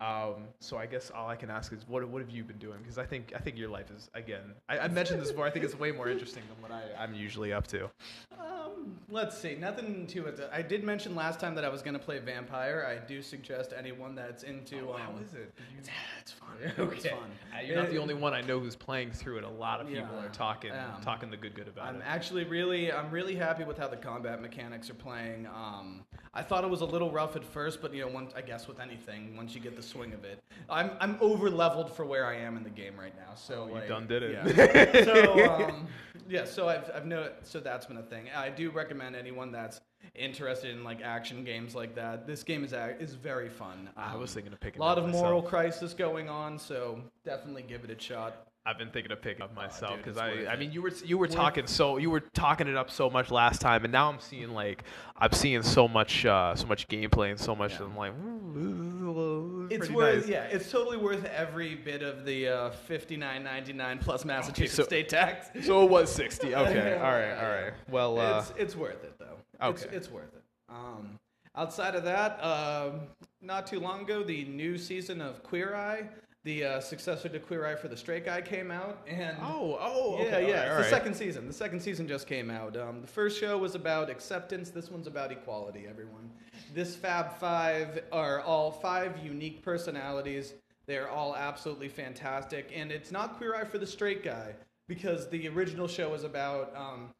Um, 0.00 0.44
so 0.60 0.78
I 0.78 0.86
guess 0.86 1.10
all 1.14 1.28
I 1.28 1.36
can 1.36 1.50
ask 1.50 1.72
is 1.72 1.86
what 1.86 2.08
what 2.08 2.22
have 2.22 2.30
you 2.30 2.42
been 2.42 2.58
doing? 2.58 2.78
Because 2.80 2.96
I 2.96 3.04
think 3.04 3.32
I 3.36 3.38
think 3.38 3.58
your 3.58 3.68
life 3.68 3.90
is 3.94 4.08
again. 4.14 4.54
I, 4.68 4.78
I 4.78 4.88
mentioned 4.88 5.20
this 5.20 5.30
before. 5.30 5.46
I 5.46 5.50
think 5.50 5.64
it's 5.64 5.78
way 5.78 5.92
more 5.92 6.08
interesting 6.14 6.42
than 6.48 6.60
what 6.62 6.72
I, 6.72 7.02
I'm 7.02 7.12
usually 7.12 7.52
up 7.52 7.66
to. 7.68 7.90
Um, 8.38 8.96
let's 9.10 9.36
see. 9.36 9.56
Nothing 9.56 10.06
too. 10.06 10.26
I 10.50 10.62
did 10.62 10.84
mention 10.84 11.14
last 11.14 11.38
time 11.38 11.54
that 11.54 11.64
I 11.64 11.68
was 11.68 11.82
going 11.82 11.92
to 11.92 12.00
play 12.00 12.18
Vampire. 12.18 12.86
I 12.88 13.06
do 13.06 13.20
suggest 13.20 13.74
anyone 13.76 14.14
that's 14.14 14.42
into. 14.42 14.88
Oh, 14.88 14.94
um, 14.94 15.00
how 15.00 15.12
is 15.22 15.34
it? 15.34 15.52
It's, 15.78 15.88
it's 16.20 16.32
fun. 16.32 16.48
Okay. 16.78 16.96
It's 16.96 17.06
fun. 17.06 17.30
Uh, 17.54 17.62
You're 17.62 17.76
not 17.76 17.90
the 17.90 17.98
only 17.98 18.14
one 18.14 18.32
I 18.32 18.40
know 18.40 18.58
who's 18.58 18.76
playing 18.76 19.10
through 19.12 19.38
it. 19.38 19.44
A 19.44 19.48
lot 19.48 19.80
of 19.80 19.86
people 19.86 20.08
Yeah, 20.14 20.26
are 20.26 20.28
talking 20.30 20.72
um, 20.72 21.02
talking 21.02 21.30
the 21.30 21.36
good 21.36 21.54
good 21.54 21.68
about 21.68 21.86
it. 21.86 21.96
I'm 21.96 22.02
actually 22.04 22.44
really, 22.44 22.90
I'm 22.90 23.10
really 23.10 23.34
happy 23.34 23.64
with 23.64 23.76
how 23.76 23.88
the 23.88 23.96
combat 23.96 24.40
mechanics 24.40 24.88
are 24.88 24.94
playing. 24.94 25.46
Um, 25.46 26.04
I 26.32 26.42
thought 26.42 26.64
it 26.64 26.70
was 26.70 26.80
a 26.80 26.86
little 26.86 27.10
rough 27.10 27.36
at 27.36 27.44
first, 27.44 27.82
but 27.82 27.92
you 27.92 28.02
know, 28.02 28.08
once 28.08 28.32
I 28.36 28.40
guess 28.42 28.68
with 28.68 28.80
anything, 28.80 29.36
once 29.36 29.54
you 29.54 29.60
get 29.60 29.76
the 29.76 29.82
swing 29.90 30.12
of 30.14 30.24
it, 30.24 30.38
I'm 30.68 30.90
I'm 31.00 31.16
over 31.20 31.50
leveled 31.50 31.94
for 31.94 32.04
where 32.04 32.26
I 32.26 32.36
am 32.36 32.56
in 32.56 32.62
the 32.62 32.70
game 32.70 32.94
right 32.98 33.14
now. 33.16 33.34
So 33.34 33.64
Oh, 33.64 33.66
you 33.68 33.74
like, 33.74 33.88
done 33.88 34.06
did 34.06 34.22
it. 34.22 34.32
Yeah. 34.32 35.04
so 35.04 35.50
um, 35.68 35.88
yeah, 36.28 36.44
so 36.44 36.68
I've 36.68 36.90
I've 36.94 37.06
no, 37.06 37.30
so 37.42 37.60
that's 37.60 37.86
been 37.86 37.96
a 37.98 38.02
thing. 38.02 38.26
I 38.34 38.48
do 38.50 38.70
recommend 38.70 39.16
anyone 39.16 39.50
that's 39.52 39.80
interested 40.14 40.70
in 40.70 40.82
like 40.84 41.02
action 41.02 41.44
games 41.44 41.74
like 41.74 41.94
that. 41.94 42.26
This 42.26 42.42
game 42.42 42.64
is 42.64 42.72
ac- 42.72 42.96
is 43.00 43.14
very 43.14 43.48
fun. 43.48 43.88
I 43.96 44.16
was 44.16 44.30
Um, 44.30 44.34
thinking 44.34 44.52
of 44.52 44.60
picking 44.60 44.80
a 44.80 44.84
lot 44.84 44.98
it 44.98 45.02
up 45.02 45.06
of 45.08 45.12
moral 45.12 45.42
crisis 45.42 45.92
going 45.94 46.28
on, 46.28 46.58
so 46.58 47.00
definitely 47.24 47.62
give 47.62 47.84
it 47.84 47.90
a 47.90 48.00
shot. 48.00 48.46
I've 48.66 48.76
been 48.76 48.90
thinking 48.90 49.10
of 49.10 49.22
picking 49.22 49.42
up 49.42 49.54
myself 49.54 49.96
because 49.96 50.18
it's 50.18 50.48
I, 50.48 50.52
I 50.52 50.56
mean, 50.56 50.70
you 50.70 50.82
were 50.82 50.92
you 51.04 51.16
were 51.16 51.26
talking 51.26 51.66
so 51.66 51.96
you 51.96 52.10
were 52.10 52.20
talking 52.20 52.68
it 52.68 52.76
up 52.76 52.90
so 52.90 53.08
much 53.08 53.30
last 53.30 53.60
time, 53.62 53.84
and 53.84 53.92
now 53.92 54.10
I'm 54.10 54.20
seeing 54.20 54.50
like 54.52 54.84
I'm 55.16 55.32
seeing 55.32 55.62
so 55.62 55.88
much 55.88 56.26
uh, 56.26 56.54
so 56.54 56.66
much 56.66 56.86
gameplay 56.88 57.30
and 57.30 57.40
so 57.40 57.56
much. 57.56 57.72
Yeah. 57.72 57.86
I'm 57.86 57.96
like, 57.96 58.12
"Ooh, 58.12 58.52
this 58.54 58.62
is 58.66 59.00
a 59.02 59.06
little- 59.06 59.72
It's 59.72 59.88
worth, 59.90 60.16
nice." 60.20 60.28
yeah, 60.28 60.42
it's 60.44 60.70
totally 60.70 60.98
worth 60.98 61.24
every 61.24 61.74
bit 61.74 62.02
of 62.02 62.26
the 62.26 62.48
uh, 62.48 62.70
fifty 62.70 63.16
nine 63.16 63.42
ninety 63.42 63.72
nine 63.72 63.98
plus 63.98 64.26
Massachusetts 64.26 64.76
so- 64.76 64.82
state 64.84 65.08
tax. 65.08 65.48
So 65.64 65.82
it 65.84 65.90
was 65.90 66.12
60. 66.12 66.54
Okay, 66.54 66.94
all 66.96 67.02
right, 67.12 67.32
all 67.32 67.50
right. 67.50 67.72
Well, 67.90 68.18
uh, 68.20 68.40
it's 68.40 68.52
it's 68.58 68.76
worth 68.76 69.02
it 69.04 69.14
though. 69.18 69.38
It's, 69.70 69.84
Okay. 69.86 69.96
it's 69.96 70.10
worth 70.10 70.34
it. 70.34 70.42
Um, 70.68 71.18
outside 71.56 71.94
of 71.94 72.04
that, 72.04 72.38
um, 72.44 73.00
not 73.40 73.66
too 73.66 73.80
long 73.80 74.02
ago, 74.02 74.22
the 74.22 74.44
new 74.44 74.76
season 74.76 75.20
of 75.22 75.42
Queer 75.42 75.74
Eye, 75.74 76.08
the 76.44 76.64
uh, 76.64 76.80
successor 76.80 77.28
to 77.28 77.38
Queer 77.38 77.66
Eye 77.66 77.74
for 77.74 77.88
the 77.88 77.96
Straight 77.96 78.24
Guy, 78.24 78.40
came 78.40 78.70
out, 78.70 79.06
and 79.06 79.36
oh, 79.42 79.76
oh, 79.80 80.16
yeah, 80.18 80.24
okay, 80.24 80.48
yeah, 80.48 80.54
right, 80.54 80.62
it's 80.62 80.70
all 80.70 80.76
the 80.76 80.82
right. 80.82 80.90
second 80.90 81.14
season. 81.14 81.46
The 81.46 81.52
second 81.52 81.80
season 81.80 82.08
just 82.08 82.26
came 82.26 82.50
out. 82.50 82.76
Um, 82.76 83.02
the 83.02 83.06
first 83.06 83.38
show 83.38 83.58
was 83.58 83.74
about 83.74 84.08
acceptance. 84.08 84.70
This 84.70 84.90
one's 84.90 85.06
about 85.06 85.32
equality. 85.32 85.86
Everyone. 85.88 86.30
This 86.74 86.96
Fab 86.96 87.38
Five 87.38 88.04
are 88.10 88.40
all 88.40 88.70
five 88.70 89.18
unique 89.22 89.62
personalities. 89.62 90.54
They're 90.86 91.10
all 91.10 91.36
absolutely 91.36 91.88
fantastic, 91.88 92.72
and 92.74 92.90
it's 92.90 93.12
not 93.12 93.36
Queer 93.36 93.54
Eye 93.54 93.64
for 93.64 93.78
the 93.78 93.86
Straight 93.86 94.24
Guy 94.24 94.54
because 94.88 95.28
the 95.28 95.46
original 95.48 95.86
show 95.86 96.10
was 96.10 96.24
about 96.24 96.74
um, 96.74 97.10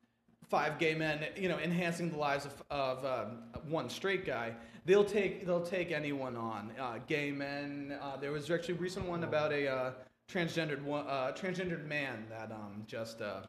five 0.49 0.79
gay 0.79 0.95
men, 0.95 1.25
you 1.37 1.49
know, 1.49 1.59
enhancing 1.59 2.11
the 2.11 2.19
lives 2.19 2.45
of, 2.47 2.63
of 2.71 3.05
um, 3.05 3.39
one 3.69 3.89
straight 3.89 4.27
guy. 4.27 4.53
They'll 4.91 5.05
take 5.05 5.47
they'll 5.47 5.65
take 5.65 5.93
anyone 5.93 6.37
on. 6.37 6.73
Uh, 6.77 6.99
gay 7.07 7.31
men. 7.31 7.97
Uh, 8.03 8.17
there 8.17 8.33
was 8.33 8.51
actually 8.51 8.75
a 8.75 8.79
recent 8.79 9.07
one 9.07 9.23
about 9.23 9.53
a 9.53 9.71
uh, 9.71 9.93
transgendered 10.29 10.85
uh, 10.85 11.31
transgendered 11.31 11.87
man 11.87 12.27
that 12.29 12.51
um, 12.51 12.83
just 12.89 13.23
uh, 13.23 13.43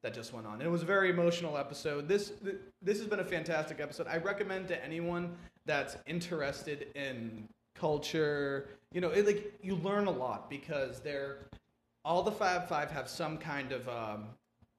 that 0.00 0.14
just 0.14 0.32
went 0.32 0.46
on. 0.46 0.62
It 0.62 0.70
was 0.70 0.80
a 0.80 0.86
very 0.86 1.10
emotional 1.10 1.58
episode. 1.58 2.08
This 2.08 2.32
th- 2.42 2.56
this 2.80 2.96
has 2.96 3.06
been 3.08 3.20
a 3.20 3.24
fantastic 3.26 3.78
episode. 3.78 4.06
I 4.06 4.16
recommend 4.16 4.68
to 4.68 4.82
anyone 4.82 5.36
that's 5.66 5.98
interested 6.06 6.86
in 6.94 7.46
culture. 7.74 8.70
You 8.90 9.02
know, 9.02 9.10
it, 9.10 9.26
like 9.26 9.52
you 9.60 9.74
learn 9.74 10.06
a 10.06 10.10
lot 10.10 10.48
because 10.48 11.00
they're 11.00 11.40
all 12.06 12.22
the 12.22 12.32
Fab 12.32 12.70
Five 12.70 12.90
have 12.90 13.10
some 13.10 13.36
kind 13.36 13.72
of 13.72 13.86
um, 13.86 14.28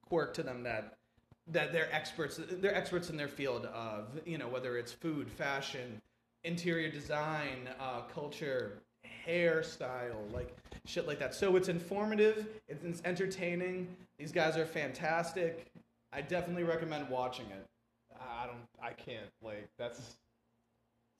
quirk 0.08 0.34
to 0.34 0.42
them 0.42 0.64
that 0.64 0.98
that 1.46 1.72
they're 1.72 1.94
experts. 1.94 2.40
They're 2.50 2.74
experts 2.74 3.08
in 3.08 3.16
their 3.16 3.28
field 3.28 3.66
of 3.66 4.20
you 4.26 4.36
know 4.36 4.48
whether 4.48 4.76
it's 4.76 4.90
food, 4.90 5.30
fashion, 5.30 6.02
interior 6.44 6.90
design, 6.90 7.68
uh, 7.80 8.02
culture, 8.02 8.80
hairstyle, 9.26 10.32
like 10.32 10.56
shit 10.86 11.06
like 11.06 11.18
that. 11.18 11.34
So 11.34 11.56
it's 11.56 11.68
informative. 11.68 12.46
It's, 12.68 12.84
it's 12.84 13.02
entertaining. 13.04 13.88
These 14.18 14.32
guys 14.32 14.56
are 14.56 14.66
fantastic. 14.66 15.66
I 16.12 16.22
definitely 16.22 16.64
recommend 16.64 17.08
watching 17.08 17.46
it. 17.46 17.66
I 18.20 18.46
don't. 18.46 18.66
I 18.82 18.92
can't. 18.92 19.28
Like 19.42 19.68
that's. 19.78 20.16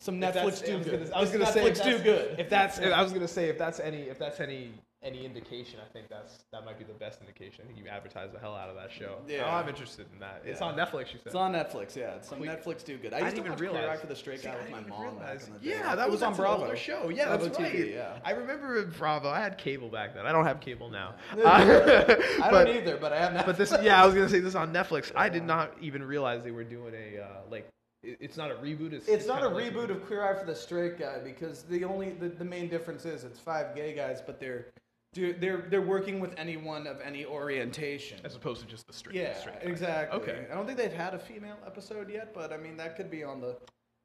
Some 0.01 0.21
Netflix 0.21 0.65
do 0.65 0.75
I 0.75 0.77
was 0.77 0.87
good. 0.87 1.01
Gonna, 1.01 1.17
I 1.17 1.21
was 1.21 1.31
gonna 1.31 1.47
say 1.47 1.71
Netflix 1.71 1.83
do 1.85 1.99
good. 1.99 2.39
If 2.39 2.49
that's, 2.49 2.79
I 2.79 3.03
was 3.03 3.13
gonna 3.13 3.27
say 3.27 3.49
if 3.49 3.59
that's 3.59 3.81
any, 3.81 4.03
if 4.03 4.17
that's 4.17 4.39
any, 4.39 4.71
any 5.03 5.25
indication, 5.25 5.79
I 5.81 5.93
think 5.93 6.09
that's 6.09 6.45
that 6.51 6.65
might 6.65 6.77
be 6.77 6.85
the 6.85 6.93
best 6.93 7.21
indication. 7.21 7.63
I 7.65 7.67
think 7.73 7.79
you 7.79 7.89
advertise 7.89 8.33
the 8.33 8.39
hell 8.41 8.57
out 8.57 8.69
of 8.69 8.75
that 8.75 8.91
show. 8.91 9.19
Yeah. 9.29 9.45
Oh, 9.47 9.51
I'm 9.55 9.69
interested 9.69 10.07
in 10.13 10.19
that. 10.19 10.43
It's 10.45 10.61
Yeah. 10.61 10.67
on 10.67 10.75
Netflix. 10.77 11.13
You 11.13 11.19
said. 11.19 11.27
It's 11.27 11.35
on 11.37 11.53
Netflix, 11.53 11.95
yeah. 11.95 12.17
It's 12.17 12.33
on 12.33 12.41
Netflix 12.41 12.85
do 12.85 12.99
good. 12.99 13.13
I 13.13 13.19
I 13.19 13.21
used 13.21 13.37
didn't 13.37 13.47
to 13.47 13.53
even 13.53 13.63
realize. 13.75 13.89
Eye 13.99 14.01
for 14.01 14.09
the 14.09 14.17
Straight 14.17 14.43
Guy 14.43 14.55
I 14.55 14.63
with 14.63 14.71
my 14.71 14.81
mom 14.81 15.19
back 15.19 15.41
in 15.47 15.53
the 15.53 15.59
day. 15.61 15.71
Yeah, 15.71 15.95
that 15.95 16.11
was, 16.11 16.23
on 16.23 16.35
Bravo. 16.35 16.75
show. 16.75 17.11
Yeah, 17.11 17.27
Bravo 17.27 17.45
that's 17.45 17.59
TV, 17.59 17.63
right. 17.63 17.89
yeah. 17.91 18.19
I 18.25 18.33
remember 18.33 18.85
Bravo. 18.87 19.29
I 19.29 19.41
had 19.41 19.57
cable 19.57 19.89
back 19.89 20.15
then. 20.15 20.27
I 20.27 20.33
don't 20.33 20.45
have 20.45 20.61
cable 20.61 20.91
now. 20.91 21.15
I 21.33 21.37
but, 22.51 22.65
don't 22.65 22.77
either, 22.77 22.97
but 22.97 23.13
I 23.13 23.19
have 23.21 23.33
Netflix. 23.33 23.47
But 23.47 23.57
this, 23.59 23.75
yeah, 23.81 24.03
I 24.03 24.07
was 24.07 24.15
gonna 24.17 24.29
say 24.29 24.41
this 24.41 24.57
on 24.57 24.73
Netflix. 24.73 25.13
I 25.15 25.29
did 25.29 25.45
not 25.45 25.75
even 25.81 26.03
realize 26.03 26.43
they 26.43 26.51
were 26.51 26.65
doing 26.65 26.95
a 26.95 27.23
uh, 27.23 27.27
like. 27.51 27.69
It's 28.03 28.37
not 28.37 28.53
a 28.53 28.55
reboot. 28.55 28.93
It's, 28.93 29.09
It's 29.09 29.27
not 29.27 29.43
a 29.43 29.49
like 29.49 29.73
reboot 29.73 29.91
of 29.91 30.07
Queer 30.07 30.23
Eye 30.23 30.39
for 30.39 30.47
the 30.47 30.55
Straight 30.55 30.99
Guy 31.01 31.19
because 31.23 31.63
the 31.65 31.85
only 31.85 32.11
the, 32.11 32.29
the 32.29 32.45
main 32.45 32.69
difference 32.69 33.05
is 33.05 33.25
it's 33.25 33.41
five 33.41 33.75
gay 33.75 33.93
guys, 33.93 34.23
but 34.25 34.39
they're 34.39 34.67
do 35.15 35.33
they're 35.33 35.65
they're 35.71 35.81
working 35.83 36.21
with 36.21 36.35
anyone 36.37 36.87
of 36.87 37.01
any 37.03 37.25
orientation. 37.25 38.19
As 38.25 38.37
opposed 38.37 38.61
to 38.61 38.67
just 38.67 38.87
the 38.87 38.93
straight. 38.93 39.17
Yeah, 39.17 39.35
straight 39.39 39.57
exactly. 39.63 40.21
Okay. 40.21 40.47
I 40.51 40.55
don't 40.55 40.67
think 40.67 40.79
they've 40.79 40.93
had 40.93 41.15
a 41.15 41.19
female 41.19 41.57
episode 41.67 42.11
yet, 42.11 42.35
but 42.35 42.53
I 42.53 42.57
mean 42.57 42.77
that 42.77 42.97
could 42.97 43.11
be 43.11 43.25
on 43.25 43.41
the 43.41 43.57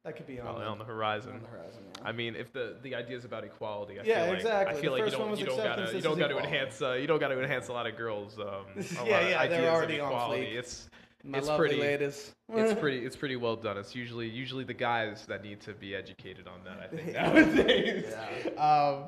that 0.05 0.17
could 0.17 0.27
be 0.27 0.37
on, 0.41 0.47
On, 0.47 0.59
the, 0.59 0.65
on 0.65 0.77
the 0.79 0.83
horizon. 0.83 1.31
on 1.35 1.41
the 1.41 1.47
horizon. 1.47 1.81
yeah. 1.97 2.07
I 2.07 2.11
mean, 2.11 2.35
if 2.35 2.51
the 2.51 2.75
the 2.83 2.93
idea 2.95 3.15
is 3.17 3.25
about 3.25 3.43
equality, 3.43 3.99
I 3.99 4.03
Yeah, 4.03 4.19
feel 4.23 4.27
like, 4.29 4.37
exactly. 4.37 4.77
I 4.77 4.81
feel 4.81 4.91
The 4.95 5.01
like 5.03 5.11
you 5.11 5.17
don't 5.17 5.39
you 5.39 5.45
don't 5.45 5.57
gotta 5.57 5.95
you 5.95 6.01
don't 6.01 6.17
gotta 6.19 6.35
equality. 6.35 6.47
enhance 6.57 6.81
uh, 6.81 6.93
you 6.93 7.07
don't 7.07 7.19
gotta 7.19 7.41
enhance 7.41 7.67
a 7.67 7.73
lot 7.73 7.87
of 7.87 7.95
girls. 7.97 8.37
Um, 8.39 8.45
a 8.45 8.81
Yeah, 8.93 8.99
lot 8.99 9.03
of 9.03 9.09
yeah, 9.09 9.19
they're 9.21 9.39
ideas 9.39 9.59
of 9.67 9.73
already 9.73 9.99
on 9.99 10.11
equality. 10.11 10.43
fleek. 10.45 10.55
It's 10.55 10.89
My 11.25 11.37
it's 11.37 11.49
pretty- 11.49 11.79
ladies. 11.79 12.33
it's 12.53 12.79
pretty 12.79 13.05
it's 13.05 13.15
pretty 13.15 13.35
well 13.37 13.55
done. 13.55 13.77
It's 13.77 13.95
usually 13.95 14.27
usually 14.27 14.63
the 14.65 14.73
guys 14.73 15.25
that 15.27 15.41
need 15.43 15.61
to 15.61 15.73
be 15.73 15.95
educated 15.95 16.47
on 16.47 16.59
that. 16.65 16.79
I 16.81 16.87
think 16.95 17.13
nowadays. 17.13 18.05
Yeah. 18.45 18.51
Um, 18.61 19.05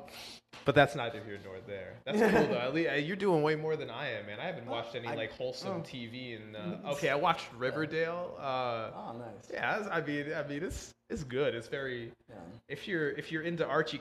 but 0.64 0.74
that's 0.74 0.96
neither 0.96 1.20
here 1.22 1.38
nor 1.44 1.56
there. 1.66 1.94
That's 2.06 2.18
cool 2.18 2.46
though. 2.48 2.58
At 2.58 2.74
least, 2.74 3.06
you're 3.06 3.16
doing 3.16 3.42
way 3.42 3.54
more 3.54 3.76
than 3.76 3.90
I 3.90 4.12
am, 4.12 4.26
man. 4.26 4.40
I 4.40 4.46
haven't 4.46 4.66
watched 4.66 4.94
any 4.94 5.06
I- 5.08 5.14
like 5.14 5.32
wholesome 5.32 5.82
oh. 5.84 5.86
TV. 5.86 6.36
And 6.36 6.56
uh, 6.56 6.92
okay, 6.92 7.10
I 7.10 7.14
watched 7.16 7.46
Riverdale. 7.56 8.34
Uh, 8.38 8.90
Oh, 8.96 9.16
nice. 9.18 9.50
yeah, 9.52 9.86
I 9.92 10.00
mean, 10.00 10.32
I 10.32 10.46
mean, 10.48 10.62
it's 10.64 10.94
it's 11.10 11.22
good. 11.22 11.54
It's 11.54 11.68
very 11.68 12.12
Yeah. 12.30 12.36
if 12.68 12.88
you're 12.88 13.10
if 13.10 13.30
you're 13.30 13.42
into 13.42 13.66
Archie. 13.66 14.00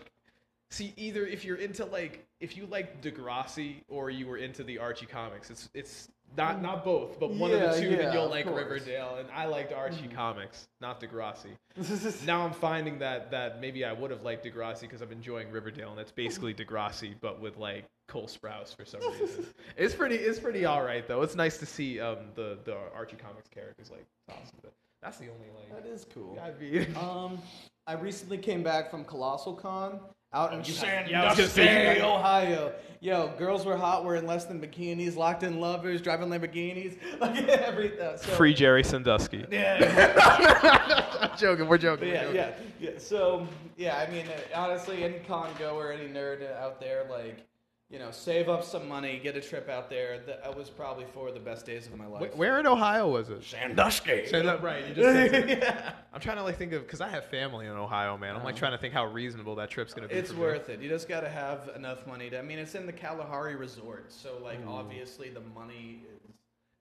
See, 0.72 0.94
either 0.98 1.28
if 1.28 1.46
you're 1.46 1.58
into 1.58 1.86
like 1.86 2.26
if 2.40 2.58
you 2.58 2.66
like 2.66 3.02
Degrassi 3.02 3.84
or 3.88 4.10
you 4.10 4.26
were 4.26 4.38
into 4.38 4.64
the 4.64 4.80
Archie 4.80 5.06
comics, 5.06 5.50
it's 5.52 5.70
it's 5.74 6.10
not 6.38 6.62
not 6.62 6.84
both, 6.84 7.20
but 7.20 7.32
one 7.32 7.52
of 7.52 7.60
Yeah, 7.60 7.74
the 7.74 7.82
two. 7.82 7.90
yeah, 7.92 7.96
then 7.98 8.14
you'll 8.14 8.26
of 8.26 8.32
like 8.32 8.46
course. 8.46 8.64
Riverdale, 8.64 9.18
and 9.20 9.30
I 9.34 9.46
liked 9.46 9.72
Archie 9.74 10.08
comics, 10.08 10.68
not 10.82 11.00
Degrassi. 11.00 11.56
now 12.26 12.46
I'm 12.46 12.54
finding 12.54 13.00
that 13.00 13.32
that 13.32 13.62
maybe 13.62 13.86
I 13.86 13.94
would 13.94 14.12
have 14.12 14.24
liked 14.24 14.46
Degrassi 14.46 14.82
because 14.82 15.02
I'm 15.02 15.12
enjoying 15.12 15.52
Riverdale, 15.52 15.92
and 15.92 16.00
it's 16.00 16.12
basically 16.12 16.54
Degrassi 16.66 17.16
but 17.22 17.40
with 17.40 17.58
like 17.58 17.86
Cole 18.08 18.28
Sprouse 18.28 18.76
for 18.76 18.86
some 18.86 19.02
reason. 19.20 19.46
it's 19.78 19.96
pretty 19.96 20.16
it's 20.16 20.40
pretty 20.40 20.66
all 20.66 20.84
right 20.84 21.08
though. 21.08 21.22
It's 21.22 21.36
nice 21.36 21.58
to 21.58 21.66
see 21.66 22.00
um 22.00 22.18
the 22.36 22.58
the 22.66 22.76
Archie 22.94 23.18
comics 23.18 23.48
characters 23.50 23.90
like 23.92 24.06
awesome. 24.30 24.58
But 24.62 24.74
that's 25.02 25.18
the 25.18 25.28
only 25.30 25.48
like 25.56 25.84
That 25.84 25.90
is 25.90 26.06
cool. 26.14 26.40
I 26.44 26.52
mean. 26.62 26.96
Um, 26.98 27.40
I 27.88 27.94
recently 27.94 28.40
came 28.40 28.64
back 28.64 28.90
from 28.90 29.06
Colossal 29.06 29.54
Con 29.54 30.00
out 30.36 30.52
in 30.54 30.60
you 30.60 30.66
have- 30.66 30.76
Sandusky, 30.76 31.12
yeah, 31.12 31.24
I 31.24 31.28
was 31.30 31.38
gonna 31.38 31.50
say, 31.50 31.96
you 31.96 32.02
got- 32.02 32.20
Ohio. 32.20 32.74
Yo, 33.02 33.28
girls 33.38 33.66
were 33.66 33.78
hot, 33.78 34.04
wearing 34.04 34.26
less 34.26 34.46
than 34.46 34.60
bikinis, 34.60 35.16
locked 35.16 35.44
in 35.44 35.60
lovers, 35.60 36.02
driving 36.02 36.28
Lamborghinis, 36.30 36.98
like 37.20 37.38
everything. 37.48 38.18
So, 38.18 38.32
Free 38.32 38.54
Jerry 38.54 38.84
Sandusky. 38.84 39.46
Yeah, 39.52 41.20
I'm 41.22 41.38
joking. 41.38 41.68
We're 41.68 41.78
joking. 41.78 42.10
but 42.10 42.26
we're 42.28 42.34
yeah, 42.34 42.46
joking. 42.52 42.72
yeah, 42.80 42.90
yeah. 42.94 42.98
So 42.98 43.48
yeah, 43.78 43.98
I 44.08 44.12
mean, 44.12 44.26
uh, 44.28 44.60
honestly, 44.60 45.04
any 45.04 45.20
con 45.20 45.50
goer, 45.60 45.92
any 45.92 46.08
nerd 46.12 46.52
out 46.60 46.80
there, 46.80 47.06
like, 47.10 47.46
you 47.90 48.00
know, 48.00 48.10
save 48.10 48.50
up 48.50 48.64
some 48.64 48.88
money, 48.88 49.20
get 49.22 49.36
a 49.38 49.42
trip 49.42 49.70
out 49.70 49.90
there. 49.90 50.20
That 50.26 50.58
was 50.58 50.70
probably 50.70 51.06
four 51.14 51.28
of 51.28 51.36
the 51.36 51.40
best 51.40 51.66
days 51.68 51.86
of 51.86 51.96
my 51.96 52.08
life. 52.08 52.34
Wh- 52.34 52.38
Where 52.38 52.60
in 52.60 52.66
Ohio 52.66 53.10
was 53.10 53.30
it? 53.30 53.44
Sandusky. 53.44 54.26
Say 54.26 54.46
right. 54.46 54.88
You 54.88 54.96
just 54.96 55.08
said 55.08 55.34
it. 55.50 55.60
yeah. 55.62 55.92
I'm 56.12 56.20
trying 56.20 56.38
to 56.38 56.44
like 56.44 56.58
think 56.58 56.74
of 56.74 56.82
because 56.82 57.00
I 57.00 57.10
have 57.10 57.26
family 57.26 57.68
in 57.68 57.74
Ohio, 57.74 58.18
man. 58.18 58.36
I'm 58.36 58.44
like 58.44 58.56
trying 58.56 58.72
to 58.72 58.78
think 58.80 58.94
how 58.94 59.06
reasonable 59.06 59.56
that 59.56 59.70
trip's 59.70 59.94
gonna 59.94 60.08
be. 60.08 60.16
It's 60.16 60.32
for 60.32 60.38
me. 60.38 60.42
worth 60.42 60.70
it. 60.70 60.82
You 60.82 60.90
just 60.90 61.08
got 61.08 61.22
to 61.22 61.30
have 61.30 61.70
enough 61.76 62.08
money 62.08 62.30
to. 62.32 62.40
I 62.40 62.42
mean, 62.42 62.58
it's 62.58 62.74
in 62.74 62.88
the 62.88 62.94
Kalahari 62.94 63.56
Resort, 63.56 64.12
so 64.12 64.40
like 64.44 64.60
obviously 64.68 65.30
the 65.30 65.42
money 65.54 66.02
is 66.12 66.32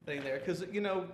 thing 0.06 0.22
there 0.22 0.38
because 0.38 0.64
you 0.72 0.80
know 0.80 1.06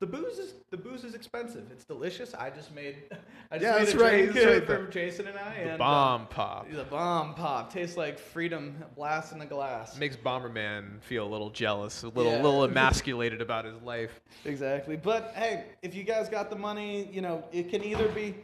the 0.00 0.06
booze 0.06 0.38
is 0.38 0.54
the 0.70 0.76
booze 0.76 1.02
is 1.04 1.14
expensive. 1.14 1.64
It's 1.72 1.84
delicious. 1.84 2.34
I 2.34 2.50
just 2.50 2.74
made 2.74 2.96
I 3.50 3.58
just 3.58 3.62
Yeah, 3.64 3.78
made 3.78 3.86
that's 3.86 3.94
a 3.94 3.98
right, 3.98 4.10
drink 4.18 4.34
that's 4.34 4.46
right 4.46 4.66
for. 4.66 4.86
Jason 4.90 5.26
and 5.26 5.38
I. 5.38 5.64
The 5.64 5.70
and, 5.70 5.78
bomb 5.78 6.26
pop 6.28 6.66
Uh, 6.72 6.76
the 6.76 6.84
bomb 6.84 7.34
pop 7.34 7.72
tastes 7.72 7.96
like 7.96 8.18
freedom 8.18 8.76
blast 8.94 9.32
in 9.32 9.38
the 9.38 9.46
glass. 9.46 9.96
makes 9.98 10.16
Bomberman 10.16 11.00
feel 11.02 11.26
a 11.26 11.30
little 11.30 11.50
jealous, 11.50 12.02
a 12.04 12.08
little 12.08 12.32
Yeah. 12.32 12.42
little 12.42 12.64
emasculated 12.68 13.40
about 13.40 13.64
his 13.64 13.80
life. 13.82 14.20
Exactly. 14.44 14.96
But 14.96 15.32
hey, 15.34 15.64
if 15.82 15.94
you 15.94 16.04
guys 16.04 16.28
got 16.28 16.50
the 16.50 16.56
money, 16.56 17.08
you 17.12 17.20
know, 17.20 17.44
it 17.52 17.68
can 17.70 17.82
either 17.82 18.08
be 18.08 18.34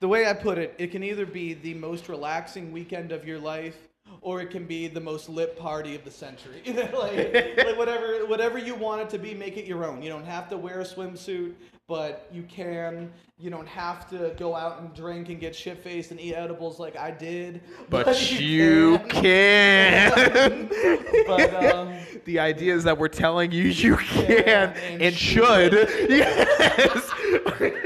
the 0.00 0.08
way 0.08 0.26
I 0.26 0.32
put 0.32 0.58
it, 0.58 0.74
it 0.78 0.90
can 0.90 1.02
either 1.02 1.26
be 1.26 1.54
the 1.54 1.74
most 1.74 2.08
relaxing 2.08 2.72
weekend 2.72 3.12
of 3.12 3.26
your 3.26 3.38
life 3.38 3.76
or 4.22 4.40
it 4.40 4.50
can 4.50 4.66
be 4.66 4.86
the 4.86 5.00
most 5.00 5.28
lit 5.28 5.58
party 5.58 5.94
of 5.94 6.04
the 6.04 6.10
century. 6.10 6.62
like, 6.66 7.34
like 7.56 7.78
whatever 7.78 8.26
whatever 8.26 8.58
you 8.58 8.74
want 8.74 9.00
it 9.00 9.10
to 9.10 9.18
be, 9.18 9.34
make 9.34 9.56
it 9.56 9.64
your 9.64 9.84
own. 9.84 10.02
You 10.02 10.10
don't 10.10 10.26
have 10.26 10.48
to 10.50 10.56
wear 10.56 10.80
a 10.80 10.84
swimsuit, 10.84 11.54
but 11.86 12.28
you 12.32 12.42
can. 12.44 13.12
You 13.38 13.48
don't 13.48 13.68
have 13.68 14.08
to 14.10 14.34
go 14.36 14.54
out 14.54 14.82
and 14.82 14.92
drink 14.92 15.30
and 15.30 15.40
get 15.40 15.56
shit 15.56 15.78
faced 15.78 16.10
and 16.10 16.20
eat 16.20 16.34
edibles 16.34 16.78
like 16.78 16.94
I 16.94 17.10
did. 17.10 17.62
But 17.88 18.30
you 18.38 18.98
can. 19.08 20.68
But 21.26 21.54
um, 21.54 21.94
the 22.24 22.38
idea 22.40 22.74
is 22.74 22.84
that 22.84 22.98
we're 22.98 23.08
telling 23.08 23.52
you 23.52 23.64
you 23.64 23.96
can 23.96 24.72
and 24.72 25.02
and, 25.02 25.14
should. 25.14 25.72
yes. 26.08 27.80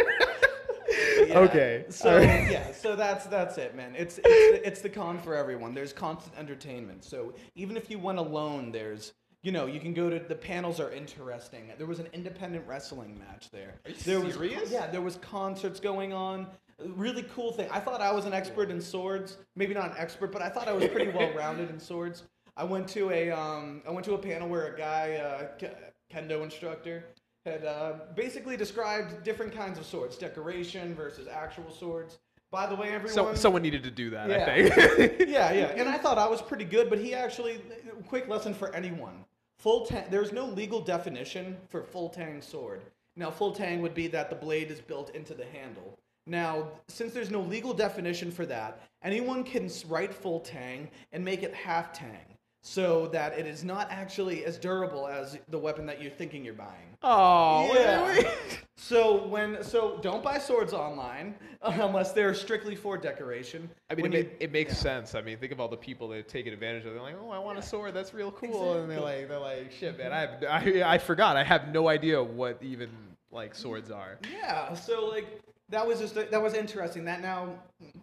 Yeah. 1.35 1.41
Okay. 1.41 1.85
So 1.89 2.17
right. 2.19 2.51
yeah, 2.51 2.73
so 2.73 2.95
that's 2.95 3.27
that's 3.27 3.59
it, 3.59 3.75
man. 3.75 3.95
It's 3.97 4.19
it's 4.25 4.59
the, 4.59 4.67
it's 4.67 4.81
the 4.81 4.89
con 4.89 5.19
for 5.19 5.35
everyone. 5.35 5.75
There's 5.75 5.93
constant 5.93 6.37
entertainment. 6.39 7.05
So 7.05 7.35
even 7.55 7.77
if 7.77 7.91
you 7.91 7.99
went 7.99 8.19
alone, 8.19 8.71
there's 8.71 9.13
you 9.43 9.51
know 9.51 9.67
you 9.67 9.81
can 9.81 9.93
go 9.93 10.09
to 10.09 10.19
the 10.19 10.35
panels 10.35 10.79
are 10.79 10.93
interesting. 10.93 11.71
There 11.77 11.87
was 11.87 11.99
an 11.99 12.09
independent 12.13 12.67
wrestling 12.69 13.19
match 13.19 13.51
there. 13.51 13.81
Are 13.85 13.91
you 13.91 13.97
there 14.05 14.21
was 14.21 14.35
serious? 14.35 14.71
yeah, 14.71 14.87
there 14.87 15.03
was 15.03 15.17
concerts 15.17 15.81
going 15.81 16.13
on. 16.13 16.47
Really 16.79 17.25
cool 17.35 17.53
thing. 17.53 17.69
I 17.71 17.81
thought 17.81 18.01
I 18.01 18.13
was 18.13 18.27
an 18.27 18.33
expert 18.33 18.71
in 18.71 18.81
swords. 18.81 19.39
Maybe 19.57 19.75
not 19.75 19.91
an 19.91 19.97
expert, 19.99 20.33
but 20.33 20.43
I 20.43 20.49
thought 20.49 20.69
I 20.69 20.73
was 20.73 20.87
pretty 20.87 21.11
well 21.17 21.33
rounded 21.35 21.71
in 21.71 21.81
swords. 21.81 22.23
I 22.57 22.65
went 22.65 22.87
to 22.91 23.11
a 23.11 23.31
um, 23.31 23.83
I 23.87 23.91
went 23.91 24.05
to 24.07 24.15
a 24.15 24.19
panel 24.19 24.49
where 24.49 24.73
a 24.73 24.79
guy, 24.79 25.17
uh, 25.17 25.69
kendo 26.13 26.43
instructor, 26.45 27.05
had 27.45 27.65
uh, 27.65 27.93
basically 28.15 28.57
described 28.57 29.23
different 29.23 29.55
kinds 29.55 29.79
of 29.79 29.85
swords, 29.85 30.17
decoration 30.17 30.95
versus 30.95 31.29
actual 31.29 31.71
swords. 31.71 32.19
By 32.51 32.67
the 32.67 32.75
way, 32.75 32.89
everyone. 32.89 33.13
So, 33.13 33.35
someone 33.35 33.63
needed 33.63 33.83
to 33.83 33.91
do 33.91 34.11
that, 34.11 34.31
Yeah. 34.31 34.47
I 34.49 34.71
think. 34.71 35.21
yeah, 35.29 35.53
yeah, 35.53 35.67
and 35.77 35.89
I 35.89 35.99
thought 35.99 36.19
I 36.19 36.27
was 36.27 36.41
pretty 36.41 36.65
good, 36.65 36.89
but 36.89 36.99
he 36.99 37.15
actually, 37.15 37.61
quick 38.07 38.29
lesson 38.29 38.55
for 38.55 38.75
anyone: 38.75 39.25
full 39.59 39.85
tang. 39.85 40.05
There's 40.11 40.33
no 40.33 40.47
legal 40.47 40.81
definition 40.81 41.57
for 41.69 41.83
full 41.83 42.09
tang 42.09 42.41
sword. 42.41 42.83
Now, 43.17 43.31
full 43.31 43.53
tang 43.53 43.83
would 43.83 43.95
be 43.95 44.07
that 44.09 44.31
the 44.31 44.37
blade 44.37 44.71
is 44.71 44.81
built 44.81 45.11
into 45.15 45.35
the 45.35 45.45
handle. 45.47 45.99
Now, 46.27 46.69
since 46.89 47.13
there's 47.13 47.31
no 47.31 47.41
legal 47.43 47.75
definition 47.75 48.31
for 48.31 48.47
that, 48.47 48.81
anyone 49.03 49.45
can 49.45 49.71
write 49.89 50.15
full 50.15 50.41
tang 50.41 50.89
and 51.13 51.25
make 51.25 51.43
it 51.43 51.55
half 51.55 51.93
tang, 51.93 52.34
so 52.67 53.07
that 53.09 53.39
it 53.39 53.47
is 53.47 53.63
not 53.63 53.89
actually 53.91 54.45
as 54.47 54.57
durable 54.57 55.07
as 55.07 55.39
the 55.51 55.59
weapon 55.59 55.85
that 55.85 56.01
you're 56.01 56.11
thinking 56.11 56.43
you're 56.43 56.55
buying. 56.55 56.97
Oh, 57.03 57.71
Yeah. 57.75 58.31
So 58.77 59.25
when 59.29 59.63
so 59.63 59.99
don't 60.03 60.23
buy 60.23 60.37
swords 60.39 60.73
online 60.75 61.37
unless 61.63 62.13
they're 62.13 62.35
strictly 62.35 62.75
for 62.75 62.99
decoration. 62.99 63.71
I 63.89 63.95
mean, 63.95 64.13
it, 64.13 64.19
you- 64.19 64.25
ma- 64.25 64.31
it 64.41 64.53
makes 64.53 64.73
yeah. 64.73 64.79
sense. 64.79 65.15
I 65.15 65.23
mean, 65.23 65.39
think 65.39 65.53
of 65.53 65.61
all 65.61 65.69
the 65.69 65.77
people 65.77 66.09
that 66.09 66.29
take 66.29 66.47
advantage 66.47 66.83
of. 66.83 66.89
it. 66.89 66.95
They're 66.95 67.03
like, 67.03 67.17
"Oh, 67.19 67.31
I 67.31 67.39
want 67.39 67.57
a 67.59 67.63
sword. 67.63 67.95
That's 67.95 68.13
real 68.13 68.33
cool." 68.33 68.75
And 68.83 68.91
they're 68.91 69.01
like, 69.01 69.29
"They're 69.29 69.39
like, 69.39 69.71
shit, 69.73 69.97
man. 69.97 70.13
I 70.13 70.21
have, 70.21 70.45
I, 70.49 70.95
I 70.95 70.99
forgot. 70.99 71.37
I 71.37 71.45
have 71.45 71.69
no 71.69 71.89
idea 71.89 72.23
what 72.23 72.59
even 72.63 72.91
like 73.31 73.55
swords 73.55 73.91
are." 73.91 74.19
Yeah, 74.31 74.75
so 74.75 75.07
like 75.07 75.41
that 75.71 75.87
was 75.87 75.99
just 75.99 76.15
that 76.15 76.43
was 76.43 76.55
interesting. 76.55 77.05
That 77.05 77.23
now 77.23 77.49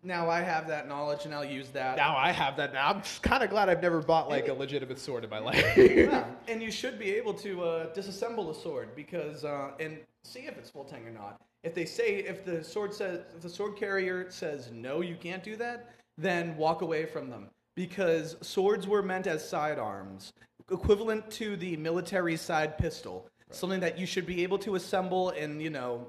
now 0.03 0.30
I 0.30 0.41
have 0.41 0.68
that 0.68 0.88
knowledge 0.88 1.25
and 1.25 1.34
I'll 1.34 1.46
use 1.46 1.70
that. 1.70 1.98
Now 1.98 2.18
I 2.18 2.32
have 2.32 2.58
that. 2.58 2.74
Now 2.74 2.89
I'm 2.89 3.01
kind 3.22 3.44
of 3.44 3.50
glad 3.50 3.70
I've 3.70 3.82
never 3.82 4.01
bought 4.01 4.30
like 4.30 4.48
a 4.48 4.53
legitimate 4.53 5.00
sword 5.00 5.24
in 5.24 5.30
my 5.30 5.39
life. 5.39 5.77
Yeah, 5.77 6.25
and 6.48 6.62
you 6.62 6.72
should 6.72 6.98
be 6.98 7.12
able 7.12 7.34
to 7.36 7.63
uh, 7.63 7.94
disassemble 7.94 8.50
a 8.50 8.56
sword 8.56 8.96
because 8.96 9.46
uh, 9.46 9.72
and 9.80 10.00
see 10.24 10.41
if 10.41 10.58
it's 10.58 10.70
full 10.70 10.86
tang 10.86 11.06
or 11.06 11.12
not. 11.12 11.39
If 11.63 11.75
they 11.75 11.86
say 11.86 12.18
if 12.18 12.44
the 12.44 12.63
sword 12.63 12.94
says 12.94 13.22
if 13.36 13.41
the 13.41 13.50
sword 13.50 13.75
carrier 13.77 14.30
says 14.32 14.72
no, 14.74 15.01
you 15.01 15.15
can't 15.15 15.44
do 15.44 15.56
that, 15.58 15.91
then 16.18 16.58
walk 16.58 16.82
away 16.82 17.06
from 17.06 17.30
them 17.30 17.50
because 17.75 18.36
swords 18.41 18.88
were 18.88 19.03
meant 19.03 19.27
as 19.27 19.48
sidearms, 19.48 20.34
equivalent 20.72 21.30
to 21.32 21.56
the 21.58 21.77
military 21.77 22.36
side 22.38 22.77
pistol, 22.77 23.27
something 23.51 23.80
that 23.80 24.00
you 24.00 24.06
should 24.06 24.25
be 24.25 24.41
able 24.44 24.58
to 24.60 24.75
assemble 24.75 25.30
and 25.32 25.62
you 25.62 25.70
know. 25.70 26.08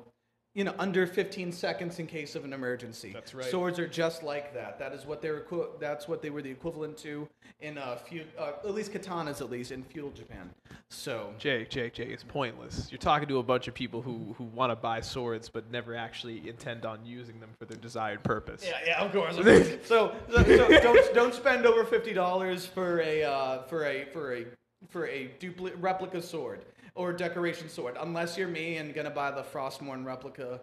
You 0.55 0.65
know, 0.65 0.75
under 0.79 1.07
15 1.07 1.51
seconds 1.51 1.99
in 1.99 2.07
case 2.07 2.35
of 2.35 2.45
an 2.45 2.53
emergency. 2.53 3.11
That's 3.13 3.35
right. 3.35 3.47
Swords 3.47 3.79
are 3.79 3.87
just 3.87 4.23
like 4.23 4.53
that. 4.53 4.79
That 4.79 4.93
is 4.93 5.07
what 5.07 5.23
they 5.23 5.31
were. 5.31 5.47
That's 5.81 6.07
what 6.07 6.21
they 6.21 6.29
were 6.29 6.43
the 6.43 6.51
equivalent 6.51 6.99
to 6.99 7.27
in 7.63 7.79
uh, 7.79 7.97
feud, 7.97 8.27
uh, 8.39 8.53
at 8.63 8.75
least 8.75 8.93
katanas, 8.93 9.41
at 9.41 9.49
least 9.49 9.73
in 9.73 9.83
feudal 9.83 10.11
Japan. 10.11 10.51
So 10.91 11.33
Jake, 11.39 11.71
Jake, 11.71 11.95
Jake, 11.95 12.11
it's 12.11 12.25
pointless. 12.25 12.89
You're 12.91 12.99
talking 12.99 13.29
to 13.29 13.39
a 13.39 13.43
bunch 13.43 13.67
of 13.67 13.73
people 13.73 14.03
who, 14.03 14.35
who 14.37 14.45
want 14.45 14.71
to 14.71 14.77
buy 14.77 15.01
swords 15.01 15.49
but 15.49 15.71
never 15.71 15.97
actually 15.97 16.47
intend 16.47 16.85
on 16.85 16.99
using 17.07 17.41
them 17.41 17.51
for 17.59 17.65
their 17.65 17.79
desired 17.79 18.23
purpose. 18.23 18.63
yeah, 18.67 18.79
yeah, 18.85 19.01
of 19.01 19.11
course. 19.11 19.39
Of 19.39 19.45
course. 19.47 19.69
so, 19.85 20.15
so, 20.31 20.45
so 20.45 20.69
don't 20.81 21.15
don't 21.15 21.35
spend 21.35 21.65
over 21.65 21.85
fifty 21.85 22.13
dollars 22.13 22.67
for 22.67 23.01
a 23.01 23.23
uh, 23.23 23.63
for 23.63 23.87
a 23.87 24.05
for 24.07 24.35
a 24.35 24.47
for 24.91 25.07
a 25.07 25.31
dupli- 25.41 25.73
replica 25.79 26.21
sword 26.21 26.65
or 26.95 27.13
decoration 27.13 27.69
sword, 27.69 27.97
unless 28.01 28.37
you're 28.37 28.49
me 28.49 28.77
and 28.77 28.95
gonna 28.95 29.11
buy 29.11 29.31
the 29.31 29.43
Frostmourne 29.43 30.05
replica. 30.05 30.61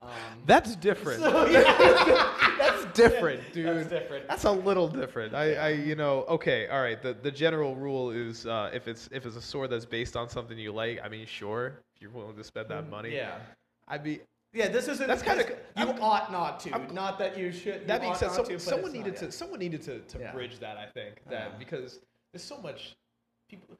Um, 0.00 0.08
That's 0.46 0.74
different. 0.76 1.20
so, 1.20 1.46
yeah, 1.48 1.62
That's 2.58 2.84
different, 2.86 3.40
dude. 3.52 3.66
That's 3.66 3.88
different. 3.88 4.26
That's 4.28 4.44
a 4.44 4.50
little 4.50 4.88
different. 4.88 5.32
I, 5.32 5.54
I, 5.54 5.68
you 5.70 5.94
know, 5.94 6.24
okay, 6.28 6.66
all 6.68 6.80
right. 6.82 7.00
The 7.00 7.14
the 7.14 7.30
general 7.30 7.76
rule 7.76 8.10
is 8.10 8.44
uh, 8.46 8.70
if 8.74 8.88
it's 8.88 9.08
if 9.12 9.26
it's 9.26 9.36
a 9.36 9.42
sword 9.42 9.70
that's 9.70 9.84
based 9.86 10.16
on 10.16 10.28
something 10.28 10.58
you 10.58 10.72
like, 10.72 11.00
I 11.04 11.08
mean, 11.08 11.26
sure, 11.26 11.78
if 11.94 12.02
you're 12.02 12.10
willing 12.10 12.36
to 12.36 12.42
spend 12.44 12.68
that 12.70 12.90
money. 12.90 13.10
Mm, 13.10 13.16
Yeah. 13.16 13.34
I'd 13.88 14.02
be. 14.02 14.20
Yeah, 14.54 14.68
this 14.68 14.86
isn't. 14.88 15.06
That's 15.06 15.22
kinda- 15.22 15.46
You 15.48 15.86
I'm- 15.86 15.98
ought 16.02 16.30
not 16.30 16.60
to. 16.60 16.72
I'm- 16.72 16.92
not 16.92 17.18
that 17.20 17.38
you 17.38 17.50
should. 17.52 17.86
That 17.86 18.00
you 18.02 18.08
being 18.08 18.14
said, 18.16 18.26
not 18.26 18.36
so, 18.36 18.44
to, 18.44 18.58
someone 18.60 18.92
needed 18.92 19.16
to 19.16 19.32
someone 19.32 19.60
needed 19.60 19.82
to, 19.82 20.00
to 20.00 20.18
Yeah. 20.18 20.32
bridge 20.32 20.58
that. 20.58 20.76
I 20.76 20.86
think 20.86 21.22
that 21.30 21.46
Uh-huh. 21.48 21.56
because 21.58 22.00
there's 22.32 22.42
so 22.44 22.58
much 22.58 22.94
people. 23.48 23.76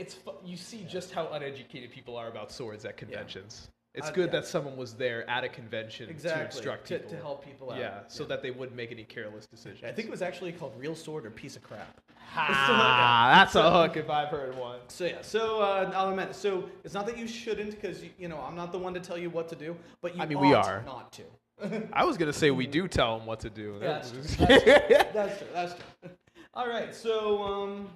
It's 0.00 0.18
you 0.44 0.56
see 0.56 0.84
just 0.88 1.12
how 1.12 1.28
uneducated 1.28 1.90
people 1.90 2.16
are 2.16 2.28
about 2.28 2.50
swords 2.50 2.84
at 2.84 2.96
conventions. 2.96 3.68
It's 3.92 4.08
Uh, 4.08 4.12
good 4.12 4.26
yeah. 4.32 4.40
that 4.40 4.46
someone 4.46 4.76
was 4.76 4.94
there 4.94 5.28
at 5.28 5.42
a 5.42 5.48
convention 5.48 6.06
to 6.06 6.44
instruct 6.44 6.86
to, 6.86 6.98
people. 6.98 7.10
to 7.10 7.16
help 7.16 7.44
people 7.44 7.72
out. 7.72 7.78
Yeah, 7.78 8.00
so 8.06 8.24
that 8.24 8.40
they 8.40 8.52
wouldn't 8.52 8.76
make 8.76 8.92
any 8.92 9.02
careless 9.04 9.46
decisions. 9.46 9.82
I 9.84 9.92
think 9.92 10.06
it 10.06 10.10
was 10.10 10.22
actually 10.22 10.52
called 10.52 10.72
Real 10.78 10.94
Sword 10.94 11.26
or 11.26 11.30
Piece 11.30 11.56
of 11.56 11.62
Crap. 11.64 12.00
Ah, 12.36 13.32
that's 13.34 13.56
a 13.56 13.70
hook 13.70 13.96
if 13.96 14.08
I've 14.08 14.28
heard 14.28 14.56
one. 14.56 14.78
So 14.88 15.04
yeah, 15.04 15.22
so 15.22 15.60
uh, 15.60 15.90
I'll 15.94 16.10
admit. 16.10 16.34
So 16.36 16.70
it's 16.84 16.94
not 16.94 17.04
that 17.06 17.18
you 17.18 17.26
shouldn't, 17.26 17.72
because 17.72 18.02
you, 18.04 18.10
you 18.18 18.28
know 18.28 18.40
I'm 18.40 18.54
not 18.54 18.70
the 18.72 18.78
one 18.78 18.94
to 18.94 19.00
tell 19.00 19.18
you 19.18 19.28
what 19.28 19.48
to 19.48 19.56
do, 19.56 19.76
but 20.00 20.14
you 20.16 20.22
I 20.22 20.26
mean, 20.26 20.38
we 20.38 20.54
are. 20.54 20.82
not 20.86 21.12
to. 21.14 21.88
I 21.92 22.04
was 22.04 22.16
gonna 22.16 22.32
say 22.32 22.50
we 22.52 22.66
do 22.68 22.86
tell 22.88 23.18
them 23.18 23.26
what 23.26 23.40
to 23.40 23.50
do. 23.50 23.78
That's 23.80 24.10
true. 24.12 24.22
That's 24.46 24.62
true. 24.64 24.76
That's 25.12 25.38
true. 25.38 25.48
That's 25.52 25.74
true. 25.74 26.10
All 26.54 26.68
right. 26.68 26.94
So 26.94 27.42
um, 27.42 27.88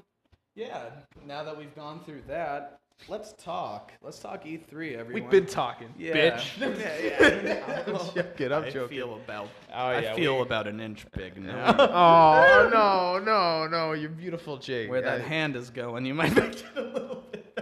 yeah. 0.54 0.90
Now 1.26 1.44
that 1.44 1.56
we've 1.56 1.74
gone 1.74 2.00
through 2.04 2.22
that, 2.28 2.80
let's 3.08 3.32
talk. 3.34 3.92
Let's 4.02 4.18
talk 4.18 4.44
E3, 4.44 4.96
everyone. 4.96 5.12
We've 5.12 5.30
been 5.30 5.46
talking, 5.46 5.88
yeah. 5.98 6.14
bitch. 6.14 6.58
yeah, 6.78 7.42
yeah. 7.44 7.82
I'm 7.86 8.14
joking. 8.14 8.52
I'm 8.52 8.64
I 8.64 8.70
joking. 8.70 8.96
feel 8.96 9.14
about. 9.16 9.48
Oh, 9.72 9.86
I 9.88 10.14
feel 10.14 10.36
we- 10.36 10.42
about 10.42 10.66
an 10.66 10.80
inch 10.80 11.06
big 11.12 11.40
now. 11.40 11.74
oh 11.78 12.70
no, 12.72 13.18
no, 13.24 13.66
no! 13.66 13.92
You're 13.92 14.10
beautiful, 14.10 14.56
Jake. 14.58 14.90
Where 14.90 15.02
that 15.02 15.20
I- 15.20 15.24
hand 15.24 15.56
is 15.56 15.70
going, 15.70 16.06
you 16.06 16.14
might 16.14 16.34
make 16.34 16.52
it 16.52 16.64
a 16.76 16.82
little 16.82 17.24
bit. 17.30 17.54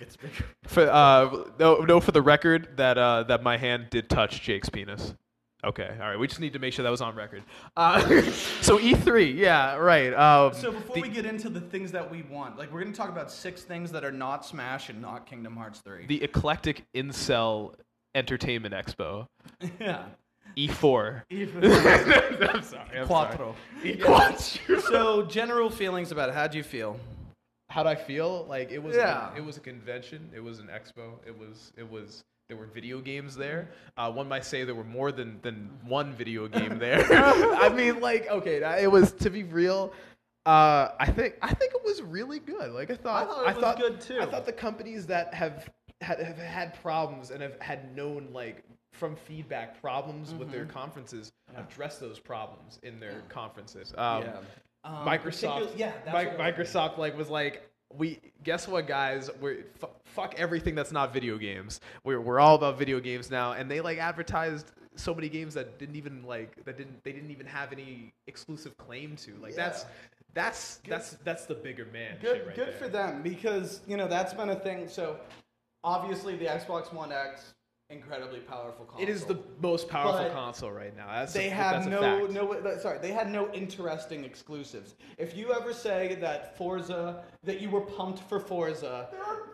it's 0.00 0.16
bigger. 0.16 0.44
For, 0.64 0.88
uh, 0.88 1.46
no, 1.58 1.78
no, 1.80 2.00
for 2.00 2.12
the 2.12 2.22
record, 2.22 2.76
that 2.76 2.96
uh, 2.96 3.24
that 3.24 3.42
my 3.42 3.56
hand 3.56 3.88
did 3.90 4.08
touch 4.08 4.40
Jake's 4.40 4.68
penis. 4.68 5.14
Okay, 5.64 5.90
all 6.00 6.08
right. 6.08 6.18
We 6.18 6.26
just 6.26 6.40
need 6.40 6.54
to 6.54 6.58
make 6.58 6.72
sure 6.72 6.82
that 6.82 6.90
was 6.90 7.00
on 7.02 7.14
record. 7.14 7.42
Uh, 7.76 8.00
so 8.62 8.78
E3, 8.78 9.36
yeah, 9.36 9.76
right. 9.76 10.12
Um, 10.14 10.54
So 10.54 10.72
before 10.72 10.96
the, 10.96 11.02
we 11.02 11.08
get 11.08 11.26
into 11.26 11.48
the 11.50 11.60
things 11.60 11.92
that 11.92 12.10
we 12.10 12.22
want, 12.22 12.56
like 12.58 12.72
we're 12.72 12.82
gonna 12.82 12.94
talk 12.94 13.10
about 13.10 13.30
six 13.30 13.62
things 13.62 13.92
that 13.92 14.04
are 14.04 14.12
not 14.12 14.44
Smash 14.46 14.88
and 14.88 15.02
not 15.02 15.26
Kingdom 15.26 15.56
Hearts 15.56 15.80
3. 15.80 16.06
the 16.06 16.22
eclectic 16.22 16.84
incel 16.96 17.74
entertainment 18.14 18.74
expo, 18.74 19.26
yeah. 19.80 20.04
E4. 20.56 21.22
Even 21.30 21.64
I'm 21.72 22.62
sorry. 22.62 22.98
I'm 22.98 23.06
Quattro. 23.06 23.54
sorry. 23.82 23.96
Quattro. 23.98 24.80
so 24.80 25.22
general 25.26 25.70
feelings 25.70 26.10
about 26.10 26.28
it. 26.28 26.34
How 26.34 26.48
do 26.48 26.58
you 26.58 26.64
feel? 26.64 26.98
How'd 27.68 27.86
I 27.86 27.94
feel? 27.94 28.46
Like 28.48 28.72
it 28.72 28.82
was. 28.82 28.96
Yeah. 28.96 29.30
it 29.36 29.44
was 29.44 29.56
a 29.58 29.60
convention. 29.60 30.28
It 30.34 30.40
was 30.40 30.58
an 30.58 30.66
expo. 30.66 31.12
It 31.24 31.38
was. 31.38 31.72
It 31.76 31.88
was. 31.88 32.24
There 32.50 32.58
were 32.58 32.66
video 32.66 33.00
games 33.00 33.36
there. 33.36 33.70
Uh, 33.96 34.10
one 34.10 34.28
might 34.28 34.44
say 34.44 34.64
there 34.64 34.74
were 34.74 34.82
more 34.82 35.12
than 35.12 35.38
than 35.40 35.70
one 35.86 36.12
video 36.12 36.48
game 36.48 36.80
there. 36.80 37.06
I 37.12 37.68
mean, 37.68 38.00
like, 38.00 38.28
okay, 38.28 38.56
it 38.82 38.90
was 38.90 39.12
to 39.12 39.30
be 39.30 39.44
real. 39.44 39.92
Uh, 40.44 40.88
I 40.98 41.06
think 41.06 41.36
I 41.42 41.54
think 41.54 41.74
it 41.74 41.82
was 41.84 42.02
really 42.02 42.40
good. 42.40 42.72
Like 42.72 42.90
I 42.90 42.96
thought. 42.96 43.30
I 43.46 43.52
thought 43.52 43.78
it 43.78 43.92
was 43.92 44.04
good, 44.06 44.16
too. 44.16 44.20
I 44.20 44.26
thought 44.26 44.46
the 44.46 44.52
companies 44.52 45.06
that 45.06 45.32
have 45.32 45.70
had 46.00 46.18
have 46.18 46.38
had 46.38 46.74
problems 46.82 47.30
and 47.30 47.40
have 47.40 47.60
had 47.60 47.94
known 47.94 48.28
like 48.32 48.64
from 48.92 49.14
feedback 49.14 49.80
problems 49.80 50.34
with 50.34 50.50
their 50.50 50.64
conferences 50.64 51.30
address 51.56 51.98
those 51.98 52.18
problems 52.18 52.80
in 52.82 52.98
their 52.98 53.22
conferences. 53.28 53.94
Um, 53.96 54.24
yeah. 54.24 54.36
Um, 54.82 55.06
Microsoft, 55.06 55.70
Yeah. 55.76 55.92
Mi- 56.06 56.12
I 56.12 56.26
Microsoft 56.52 56.98
like 56.98 57.16
was 57.16 57.28
like, 57.28 57.69
we 57.96 58.20
guess 58.44 58.68
what, 58.68 58.86
guys? 58.86 59.30
We're 59.40 59.64
f- 59.82 59.90
fuck 60.04 60.34
everything 60.38 60.74
that's 60.74 60.92
not 60.92 61.12
video 61.12 61.36
games. 61.38 61.80
We're 62.04 62.20
we're 62.20 62.40
all 62.40 62.54
about 62.54 62.78
video 62.78 63.00
games 63.00 63.30
now, 63.30 63.52
and 63.52 63.70
they 63.70 63.80
like 63.80 63.98
advertised 63.98 64.72
so 64.96 65.14
many 65.14 65.28
games 65.28 65.54
that 65.54 65.78
didn't 65.78 65.96
even 65.96 66.22
like 66.24 66.62
that 66.64 66.76
didn't 66.76 67.02
they 67.04 67.12
didn't 67.12 67.30
even 67.30 67.46
have 67.46 67.72
any 67.72 68.12
exclusive 68.26 68.76
claim 68.76 69.16
to. 69.16 69.34
Like 69.42 69.54
that's 69.54 69.82
Yeah. 69.82 69.88
that's 70.34 70.76
that's 70.88 71.10
that's 71.24 71.46
the 71.46 71.54
bigger 71.54 71.86
man. 71.92 72.16
good 72.20 72.36
shit 72.36 72.46
right 72.46 72.56
good 72.56 72.68
there. 72.68 72.76
for 72.78 72.88
them 72.88 73.22
because 73.22 73.80
you 73.86 73.96
know 73.96 74.06
that's 74.08 74.34
been 74.34 74.50
a 74.50 74.56
thing 74.56 74.88
so 74.88 75.16
obviously 75.82 76.36
the 76.36 76.44
xbox 76.44 76.92
one 76.92 77.10
x 77.12 77.54
incredibly 77.90 78.40
powerful 78.40 78.84
console 78.84 79.02
It 79.02 79.08
is 79.08 79.24
the 79.24 79.38
most 79.60 79.88
powerful 79.88 80.24
But 80.24 80.32
console 80.32 80.70
right 80.70 80.96
now. 80.96 81.06
That's 81.12 81.32
they 81.32 81.48
a, 81.48 81.50
have 81.50 81.72
that's 81.72 81.86
a 81.86 81.90
no 81.90 82.00
fact. 82.00 82.32
no 82.32 82.78
sorry 82.78 82.98
they 83.00 83.12
had 83.12 83.30
no 83.30 83.50
interesting 83.52 84.24
exclusives 84.24 84.94
if 85.18 85.36
you 85.36 85.52
ever 85.52 85.72
say 85.72 86.16
that 86.20 86.56
forza 86.56 87.22
that 87.44 87.60
you 87.60 87.68
were 87.70 87.80
pumped 87.80 88.20
for 88.28 88.38
forza 88.40 89.08
you 89.12 89.49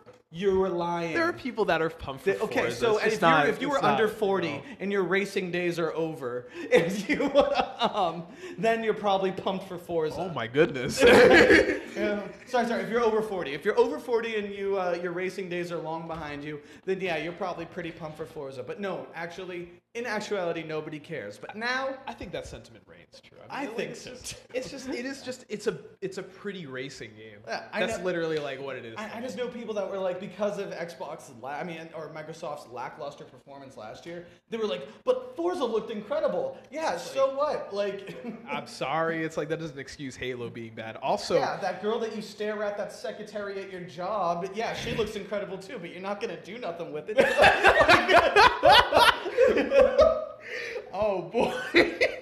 were 0.58 0.68
lying 0.68 1.14
There 1.14 1.24
are 1.24 1.32
people 1.32 1.64
that 1.66 1.80
are 1.82 1.90
pumped 1.90 2.24
for 2.24 2.30
Okay, 2.30 2.70
so 2.70 2.98
It's 2.98 3.02
and 3.02 3.20
just 3.20 3.22
if, 3.22 3.22
you 3.22 3.26
were, 3.28 3.28
not- 3.28 3.48
if 3.48 3.60
you 3.60 3.70
were 3.70 3.84
under 3.84 4.08
40 4.08 4.48
no. 4.48 4.62
and 4.80 4.92
your 4.92 5.02
racing 5.04 5.50
days 5.50 5.78
are 5.78 5.92
over, 5.92 6.48
if 6.54 7.08
you 7.08 7.30
um, 7.78 8.24
then 8.58 8.82
you're 8.84 8.94
probably 8.94 9.32
pumped 9.32 9.68
for 9.68 9.78
Forza. 9.78 10.18
Oh 10.18 10.28
my 10.30 10.46
goodness. 10.46 11.02
Yeah. 11.96 12.20
Sorry, 12.46 12.66
sorry. 12.66 12.82
If 12.82 12.90
you're 12.90 13.00
over 13.00 13.22
40, 13.22 13.54
if 13.54 13.64
you're 13.64 13.78
over 13.78 13.98
40 13.98 14.36
and 14.36 14.54
you 14.54 14.78
uh, 14.78 14.98
your 15.02 15.12
racing 15.12 15.48
days 15.48 15.72
are 15.72 15.78
long 15.78 16.06
behind 16.06 16.44
you, 16.44 16.60
then 16.84 17.00
yeah, 17.00 17.16
you're 17.16 17.32
probably 17.32 17.64
pretty 17.64 17.90
pumped 17.90 18.18
for 18.18 18.26
Forza. 18.26 18.62
But 18.62 18.80
no, 18.80 19.06
actually, 19.14 19.70
in 19.96 20.04
actuality, 20.04 20.62
nobody 20.62 20.98
cares. 20.98 21.38
But 21.38 21.56
now, 21.56 21.94
I 22.06 22.12
think 22.12 22.30
that 22.32 22.46
sentiment 22.46 22.84
reigns 22.86 23.20
true. 23.22 23.38
I 23.48 23.60
mean, 23.62 23.68
like, 23.68 23.76
think 23.76 23.96
so, 23.96 24.10
Just, 24.10 24.36
it's 24.52 24.70
just, 24.70 24.88
it 24.88 25.06
is 25.06 25.22
just, 25.22 25.46
it's 25.48 25.66
a, 25.66 25.78
it's 26.02 26.18
a 26.18 26.22
pretty 26.22 26.66
racing 26.66 27.10
game. 27.16 27.38
Yeah, 27.46 27.62
That's 27.72 27.98
know- 27.98 28.04
literally 28.04 28.38
like 28.38 28.60
what 28.60 28.76
it 28.76 28.84
is. 28.84 28.94
I, 28.98 29.10
I 29.16 29.20
just 29.20 29.36
know 29.36 29.48
people 29.48 29.72
that 29.74 29.90
were 29.90 29.98
like, 29.98 30.20
because 30.20 30.58
of 30.58 30.70
Xbox, 30.70 31.30
la- 31.40 31.50
I 31.50 31.64
mean, 31.64 31.88
or 31.94 32.10
Microsoft's 32.10 32.68
lackluster 32.70 33.24
performance 33.24 33.76
last 33.76 34.04
year, 34.04 34.26
they 34.50 34.58
were 34.58 34.66
like, 34.66 34.86
but 35.04 35.34
Forza 35.34 35.64
looked 35.64 35.90
incredible. 35.90 36.58
Yeah, 36.70 36.98
so 36.98 37.34
what? 37.34 37.72
Like, 37.72 38.16
I'm 38.50 38.66
sorry. 38.66 39.24
It's 39.24 39.36
like 39.36 39.48
that 39.48 39.60
doesn't 39.60 39.78
excuse 39.78 40.14
Halo 40.14 40.50
being 40.50 40.74
bad. 40.74 40.96
Also, 40.96 41.36
yeah, 41.36 41.56
that 41.60 41.80
girl 41.80 41.98
that 42.00 42.14
you 42.14 42.20
stare 42.20 42.62
at, 42.62 42.76
that 42.76 42.92
secretary 42.92 43.62
at 43.62 43.72
your 43.72 43.82
job, 43.82 44.46
yeah, 44.54 44.74
she 44.74 44.94
looks 44.94 45.16
incredible 45.16 45.56
too, 45.56 45.78
but 45.78 45.90
you're 45.90 46.02
not 46.02 46.20
gonna 46.20 46.40
do 46.42 46.58
nothing 46.58 46.92
with 46.92 47.06
it. 47.08 47.16
oh 50.92 51.22
boy, 51.32 51.54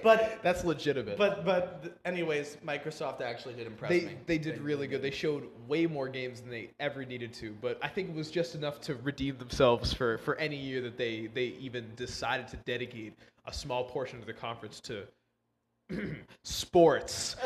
but 0.03 0.39
that's 0.43 0.63
legitimate. 0.63 1.17
but 1.17 1.45
but 1.45 1.97
anyways, 2.05 2.57
Microsoft 2.65 3.21
actually 3.21 3.53
did 3.53 3.67
impress 3.67 3.89
they 3.89 4.01
me. 4.01 4.17
they 4.25 4.37
did 4.37 4.61
really 4.61 4.87
good. 4.87 5.01
They 5.01 5.11
showed 5.11 5.47
way 5.67 5.85
more 5.85 6.07
games 6.07 6.41
than 6.41 6.49
they 6.49 6.69
ever 6.79 7.05
needed 7.05 7.33
to, 7.35 7.55
but 7.61 7.79
I 7.81 7.87
think 7.87 8.09
it 8.09 8.15
was 8.15 8.31
just 8.31 8.55
enough 8.55 8.81
to 8.81 8.95
redeem 8.95 9.37
themselves 9.37 9.93
for 9.93 10.17
for 10.19 10.35
any 10.35 10.57
year 10.57 10.81
that 10.81 10.97
they 10.97 11.27
they 11.33 11.55
even 11.59 11.91
decided 11.95 12.47
to 12.49 12.57
dedicate 12.57 13.13
a 13.45 13.53
small 13.53 13.83
portion 13.85 14.19
of 14.19 14.25
the 14.25 14.33
conference 14.33 14.79
to 14.81 15.03
sports. 16.43 17.35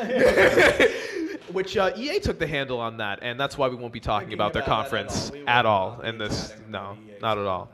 Which 1.52 1.76
uh, 1.76 1.90
EA 1.96 2.20
took 2.20 2.38
the 2.38 2.46
handle 2.46 2.78
on 2.78 2.98
that, 2.98 3.20
and 3.22 3.40
that's 3.40 3.58
why 3.58 3.66
we 3.66 3.74
won't 3.74 3.92
be 3.92 3.98
talking 3.98 4.28
Thinking 4.28 4.36
about 4.36 4.52
their 4.52 4.62
about 4.62 4.82
conference 4.82 5.32
We 5.32 5.40
will 5.40 5.48
at 5.48 5.66
all 5.66 6.00
in 6.02 6.16
this. 6.16 6.54
No, 6.68 6.96
not 7.20 7.38
at 7.38 7.46
all. 7.46 7.70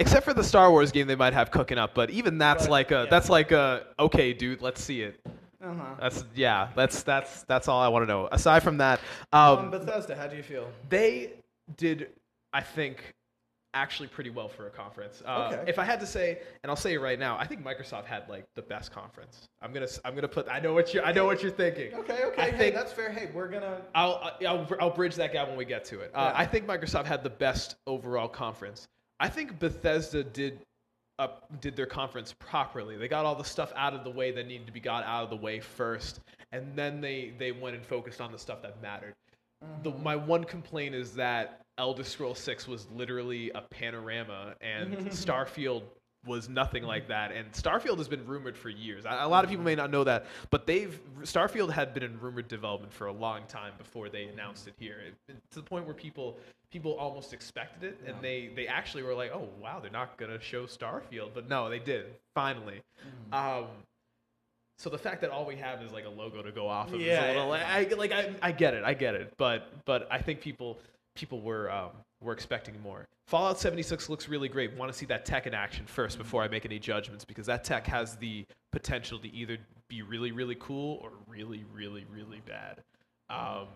Except 0.00 0.24
for 0.24 0.34
the 0.34 0.42
Star 0.44 0.70
Wars 0.70 0.90
game 0.90 1.06
they 1.06 1.14
might 1.14 1.32
have 1.34 1.50
cooking 1.50 1.78
up, 1.78 1.94
but 1.94 2.10
even 2.10 2.38
that's 2.38 2.64
But, 2.64 2.70
like 2.70 2.90
a 2.90 2.94
yeah. 3.04 3.06
that's 3.10 3.28
like 3.28 3.52
a 3.52 3.86
okay, 3.98 4.32
dude, 4.32 4.60
let's 4.62 4.82
see 4.82 5.02
it. 5.02 5.20
Uh-huh. 5.62 5.94
That's 6.00 6.24
yeah, 6.34 6.68
that's 6.74 7.02
that's 7.02 7.42
that's 7.44 7.68
all 7.68 7.80
I 7.82 7.88
want 7.88 8.02
to 8.04 8.06
know. 8.06 8.28
Aside 8.32 8.62
from 8.62 8.78
that, 8.78 8.98
um, 9.32 9.58
Um, 9.58 9.70
Bethesda, 9.70 10.16
how 10.16 10.26
do 10.26 10.36
you 10.36 10.42
feel? 10.42 10.70
they 10.88 11.32
did, 11.76 12.08
I 12.54 12.62
think, 12.62 13.12
actually 13.74 14.08
pretty 14.08 14.30
well 14.30 14.48
for 14.48 14.66
a 14.66 14.70
conference. 14.70 15.22
Uh, 15.24 15.50
Okay. 15.52 15.70
If 15.70 15.78
I 15.78 15.84
had 15.84 16.00
to 16.00 16.06
say, 16.06 16.38
and 16.62 16.70
I'll 16.70 16.76
say 16.76 16.94
it 16.94 16.98
right 17.00 17.18
now, 17.18 17.36
I 17.38 17.46
think 17.46 17.62
Microsoft 17.62 18.06
had 18.06 18.26
like 18.28 18.46
the 18.56 18.62
best 18.62 18.90
conference. 18.92 19.46
I'm 19.60 19.72
gonna 19.74 19.86
I'm 20.06 20.14
gonna 20.14 20.28
put. 20.28 20.48
I 20.48 20.60
know 20.60 20.72
what 20.72 20.94
you 20.94 21.02
I 21.02 21.12
know 21.12 21.26
what 21.26 21.42
you're 21.42 21.52
thinking. 21.52 21.92
Okay, 21.92 22.24
okay, 22.24 22.42
I 22.42 22.50
hey, 22.50 22.56
think- 22.58 22.74
that's 22.74 22.92
fair. 22.92 23.10
Hey, 23.10 23.28
we're 23.34 23.48
gonna. 23.48 23.82
I'll, 23.94 24.32
I'll 24.46 24.66
I'll 24.80 24.90
bridge 24.90 25.14
that 25.16 25.34
gap 25.34 25.48
when 25.48 25.58
we 25.58 25.66
get 25.66 25.84
to 25.86 26.00
it. 26.00 26.10
Uh, 26.14 26.32
Yeah. 26.34 26.40
I 26.40 26.46
think 26.46 26.66
Microsoft 26.66 27.04
had 27.04 27.22
the 27.22 27.28
best 27.30 27.76
overall 27.86 28.28
conference. 28.28 28.88
I 29.20 29.28
think 29.28 29.58
Bethesda 29.58 30.24
did 30.24 30.60
uh, 31.18 31.28
did 31.60 31.76
their 31.76 31.86
conference 31.86 32.34
properly. 32.38 32.96
They 32.96 33.06
got 33.06 33.26
all 33.26 33.34
the 33.34 33.44
stuff 33.44 33.72
out 33.76 33.92
of 33.92 34.04
the 34.04 34.10
way 34.10 34.32
that 34.32 34.46
needed 34.46 34.66
to 34.66 34.72
be 34.72 34.80
got 34.80 35.04
out 35.04 35.24
of 35.24 35.30
the 35.30 35.36
way 35.36 35.60
first, 35.60 36.20
and 36.50 36.74
then 36.74 37.00
they 37.02 37.34
they 37.38 37.52
went 37.52 37.76
and 37.76 37.84
focused 37.84 38.22
on 38.22 38.32
the 38.32 38.38
stuff 38.38 38.62
that 38.62 38.80
mattered. 38.80 39.12
The, 39.82 39.90
my 39.90 40.16
one 40.16 40.44
complaint 40.44 40.94
is 40.94 41.12
that 41.12 41.60
Elder 41.76 42.04
Scrolls 42.04 42.38
6 42.38 42.66
was 42.66 42.86
literally 42.90 43.50
a 43.54 43.60
panorama, 43.60 44.54
and 44.62 44.96
Starfield 45.08 45.82
was 46.26 46.48
nothing 46.48 46.82
like 46.82 47.08
that. 47.08 47.32
And 47.32 47.50
Starfield 47.52 47.98
has 47.98 48.08
been 48.08 48.26
rumored 48.26 48.56
for 48.56 48.68
years. 48.68 49.04
A 49.08 49.26
lot 49.26 49.42
of 49.44 49.50
people 49.50 49.64
may 49.64 49.74
not 49.74 49.90
know 49.90 50.04
that, 50.04 50.26
but 50.50 50.66
they've 50.66 50.98
Starfield 51.22 51.70
had 51.72 51.94
been 51.94 52.02
in 52.02 52.20
rumored 52.20 52.48
development 52.48 52.92
for 52.92 53.06
a 53.06 53.12
long 53.12 53.42
time 53.48 53.72
before 53.78 54.08
they 54.08 54.24
announced 54.24 54.68
it 54.68 54.74
here. 54.78 54.98
It- 55.28 55.36
to 55.52 55.60
the 55.60 55.62
point 55.62 55.86
where 55.86 55.94
people 55.94 56.36
people 56.70 56.94
almost 56.94 57.32
expected 57.32 57.82
it, 57.84 58.00
and 58.06 58.16
they 58.20 58.50
they 58.54 58.66
actually 58.66 59.02
were 59.02 59.14
like, 59.14 59.32
"Oh 59.32 59.48
wow, 59.60 59.80
they're 59.80 59.90
not 59.90 60.16
gonna 60.18 60.40
show 60.40 60.66
Starfield," 60.66 61.30
but 61.34 61.48
no, 61.48 61.68
they 61.70 61.78
did 61.78 62.06
finally. 62.34 62.82
Um, 63.32 63.66
so 64.78 64.88
the 64.90 64.98
fact 64.98 65.20
that 65.22 65.30
all 65.30 65.44
we 65.44 65.56
have 65.56 65.82
is 65.82 65.92
like 65.92 66.04
a 66.04 66.08
logo 66.10 66.42
to 66.42 66.52
go 66.52 66.68
off 66.68 66.92
of 66.92 67.00
Yeah, 67.00 67.12
is 67.12 67.36
a 67.36 67.38
little 67.38 67.56
yeah. 67.56 67.74
I, 67.90 67.94
like 67.94 68.12
I, 68.12 68.34
I 68.42 68.52
get 68.52 68.74
it, 68.74 68.84
I 68.84 68.94
get 68.94 69.14
it, 69.14 69.32
but 69.36 69.68
but 69.84 70.06
I 70.10 70.20
think 70.20 70.40
people 70.40 70.78
people 71.14 71.40
were 71.40 71.70
um, 71.70 71.90
were 72.22 72.32
expecting 72.32 72.80
more. 72.82 73.06
Fallout 73.26 73.58
76 73.58 74.08
looks 74.08 74.28
really 74.28 74.48
great. 74.48 74.76
Want 74.76 74.92
to 74.92 74.98
see 74.98 75.06
that 75.06 75.24
tech 75.24 75.46
in 75.46 75.54
action 75.54 75.86
first 75.86 76.18
before 76.18 76.42
I 76.42 76.48
make 76.48 76.64
any 76.64 76.78
judgments 76.78 77.24
because 77.24 77.46
that 77.46 77.64
tech 77.64 77.86
has 77.86 78.16
the 78.16 78.44
potential 78.72 79.18
to 79.20 79.32
either 79.34 79.58
be 79.88 80.02
really 80.02 80.30
really 80.32 80.56
cool 80.60 80.98
or 81.02 81.10
really 81.28 81.64
really 81.72 82.04
really 82.12 82.42
bad. 82.46 82.82
Um, 83.28 83.68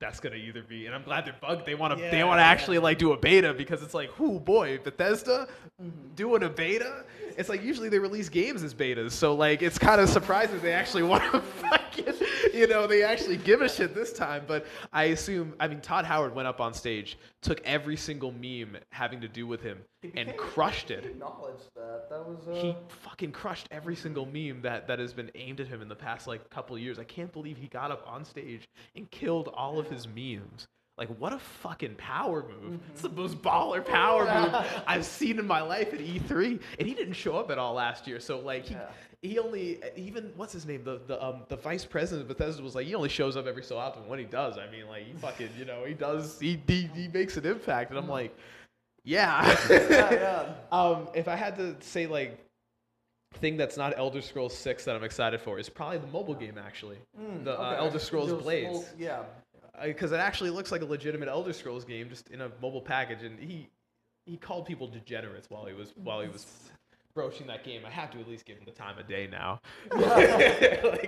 that's 0.00 0.20
gonna 0.20 0.36
either 0.36 0.62
be, 0.62 0.86
and 0.86 0.94
I'm 0.94 1.02
glad 1.02 1.24
they're 1.24 1.36
bugged. 1.40 1.66
They 1.66 1.74
want 1.74 1.96
to 1.96 2.10
they 2.10 2.24
want 2.24 2.38
to 2.38 2.42
yeah. 2.42 2.48
actually 2.48 2.78
like 2.78 2.98
do 2.98 3.12
a 3.12 3.16
beta 3.16 3.54
because 3.54 3.82
it's 3.82 3.94
like, 3.94 4.18
whoo 4.18 4.40
boy, 4.40 4.78
Bethesda 4.82 5.48
Mm-hmm. 5.82 6.14
doing 6.14 6.44
a 6.44 6.48
beta. 6.48 7.04
It's 7.36 7.48
like 7.48 7.64
usually 7.64 7.88
they 7.88 7.98
release 7.98 8.28
games 8.28 8.62
as 8.62 8.72
betas, 8.72 9.10
so 9.10 9.34
like 9.34 9.60
it's 9.60 9.76
kind 9.76 10.00
of 10.00 10.08
surprising 10.08 10.60
they 10.60 10.72
actually 10.72 11.02
want 11.12 11.24
to 11.32 11.40
fucking, 11.40 12.14
you 12.58 12.66
know, 12.66 12.86
they 12.86 13.02
actually 13.02 13.36
give 13.36 13.62
a 13.62 13.68
shit 13.68 13.94
this 13.94 14.12
time. 14.12 14.44
But 14.46 14.66
I 14.92 15.04
assume, 15.04 15.54
I 15.58 15.68
mean, 15.68 15.80
Todd 15.80 16.04
Howard 16.04 16.34
went 16.34 16.48
up 16.48 16.60
on 16.60 16.72
stage, 16.74 17.18
took 17.42 17.60
every 17.64 17.96
single 17.96 18.32
meme 18.32 18.76
having 18.90 19.20
to 19.20 19.28
do 19.28 19.46
with 19.46 19.60
him, 19.60 19.78
and 20.16 20.36
crushed 20.36 20.90
it. 20.90 21.04
Acknowledge 21.04 21.60
that. 21.74 22.08
That 22.10 22.26
was. 22.26 22.46
Uh, 22.48 22.54
He 22.54 22.76
fucking 23.02 23.32
crushed 23.32 23.68
every 23.70 23.96
single 23.96 24.26
meme 24.26 24.62
that, 24.62 24.86
that 24.88 24.98
has 24.98 25.12
been 25.12 25.30
aimed 25.34 25.60
at 25.60 25.66
him 25.66 25.82
in 25.82 25.88
the 25.88 25.96
past 25.96 26.26
like 26.26 26.48
couple 26.50 26.76
of 26.76 26.82
years. 26.82 26.98
I 26.98 27.04
can't 27.04 27.32
believe 27.32 27.56
he 27.56 27.66
got 27.68 27.90
up 27.90 28.04
on 28.06 28.24
stage 28.24 28.68
and 28.94 29.10
killed 29.10 29.48
all 29.54 29.78
of 29.78 29.88
his 29.88 30.06
memes. 30.06 30.66
Like 30.96 31.08
what 31.18 31.32
a 31.32 31.38
fucking 31.40 31.96
power 31.96 32.44
move! 32.62 32.80
It's 32.92 33.02
the 33.02 33.08
most 33.08 33.42
baller 33.42 33.84
power 33.84 34.24
move 34.26 34.82
I've 34.86 35.04
seen 35.04 35.40
in 35.40 35.46
my 35.46 35.60
life 35.60 35.92
at 35.92 35.98
E3, 35.98 36.60
and 36.78 36.86
he 36.86 36.94
didn't 36.94 37.14
show 37.14 37.36
up 37.36 37.50
at 37.50 37.58
all 37.58 37.74
last 37.74 38.06
year. 38.06 38.20
So 38.20 38.38
like 38.38 38.66
he 38.66 38.74
Yeah. 38.74 38.86
he 39.20 39.38
only 39.40 39.80
even 39.96 40.32
what's 40.36 40.52
his 40.52 40.66
name 40.66 40.84
the 40.84 41.00
the 41.06 41.20
um 41.24 41.42
the 41.48 41.56
vice 41.56 41.84
president 41.84 42.22
of 42.30 42.36
Bethesda 42.36 42.62
was 42.62 42.76
like 42.76 42.86
he 42.86 42.94
only 42.94 43.08
shows 43.08 43.36
up 43.36 43.46
every 43.48 43.64
so 43.64 43.76
often. 43.76 44.06
When 44.06 44.20
he 44.20 44.24
does, 44.24 44.56
I 44.56 44.70
mean 44.70 44.86
like 44.86 45.04
he 45.06 45.14
fucking 45.14 45.50
you 45.58 45.64
know 45.64 45.84
he 45.84 45.94
does 45.94 46.38
he 46.38 46.60
he, 46.68 46.88
he 46.94 47.08
makes 47.08 47.36
an 47.36 47.44
impact, 47.44 47.90
and 47.90 47.98
I'm 47.98 48.08
like 48.08 48.32
yeah. 49.02 49.44
yeah, 49.70 50.12
yeah. 50.12 50.54
Um, 50.70 51.08
if 51.12 51.26
I 51.26 51.34
had 51.34 51.56
to 51.56 51.74
say 51.80 52.06
like 52.06 52.38
thing 53.34 53.56
that's 53.56 53.76
not 53.76 53.94
Elder 53.98 54.22
Scrolls 54.22 54.56
Six 54.56 54.84
that 54.84 54.94
I'm 54.94 55.02
excited 55.02 55.40
for 55.40 55.58
is 55.58 55.68
probably 55.68 55.98
the 55.98 56.06
mobile 56.06 56.34
game 56.36 56.56
actually, 56.56 56.98
the 57.42 57.58
uh, 57.60 57.74
Elder 57.80 57.98
Scrolls 57.98 58.28
Those 58.30 58.42
Blades, 58.42 58.70
small- 58.70 58.84
yeah. 58.96 59.22
Because 59.82 60.12
it 60.12 60.20
actually 60.20 60.50
looks 60.50 60.70
like 60.72 60.82
a 60.82 60.86
legitimate 60.86 61.28
Elder 61.28 61.52
Scrolls 61.52 61.84
game 61.84 62.08
just 62.08 62.28
in 62.28 62.40
a 62.40 62.50
mobile 62.60 62.82
package, 62.82 63.22
and 63.22 63.38
he 63.38 63.68
he 64.26 64.36
called 64.36 64.66
people 64.66 64.86
degenerates 64.88 65.50
while 65.50 65.64
he 65.66 65.74
was 65.74 65.92
while 65.96 66.20
he 66.20 66.28
was 66.28 66.46
broaching 67.14 67.46
that 67.46 67.64
game. 67.64 67.82
I 67.86 67.90
have 67.90 68.10
to 68.12 68.20
at 68.20 68.28
least 68.28 68.44
give 68.44 68.58
him 68.58 68.64
the 68.64 68.72
time 68.72 68.98
of 68.98 69.06
day 69.06 69.28
now. 69.30 69.60
like 69.92 70.02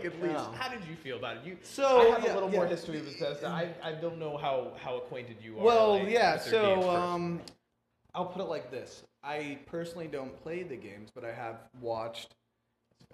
at 0.05 0.23
least, 0.23 0.25
Yeah. 0.25 0.53
how 0.55 0.69
did 0.69 0.81
you 0.89 0.95
feel 0.97 1.17
about 1.17 1.39
it? 1.39 1.45
You 1.45 1.57
So, 1.63 2.13
I 2.13 2.15
have 2.15 2.25
yeah, 2.25 2.33
a 2.33 2.35
little 2.35 2.49
more 2.49 2.67
history 2.67 3.01
with 3.01 3.19
Bethesda. 3.19 3.49
I, 3.49 3.75
I 3.83 3.93
don't 3.93 4.19
know 4.19 4.37
how 4.37 4.73
how 4.83 4.97
acquainted 4.99 5.37
you 5.43 5.59
are. 5.59 5.65
Well, 5.65 5.99
like, 5.99 6.09
yeah. 6.11 6.39
So, 6.39 6.89
um, 6.91 7.41
I'll 8.15 8.27
put 8.27 8.41
it 8.41 8.49
like 8.49 8.71
this: 8.71 9.03
I 9.23 9.59
personally 9.67 10.07
don't 10.07 10.35
play 10.43 10.63
the 10.63 10.77
games, 10.77 11.11
but 11.15 11.25
I 11.25 11.33
have 11.33 11.57
watched. 11.81 12.35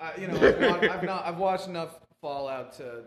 Uh, 0.01 0.11
you 0.19 0.27
know, 0.27 0.37
I've, 0.37 0.91
I've 0.91 1.03
not. 1.03 1.27
I've 1.27 1.39
watched 1.39 1.69
enough 1.69 2.01
Fallout 2.21 2.73
to 2.75 3.05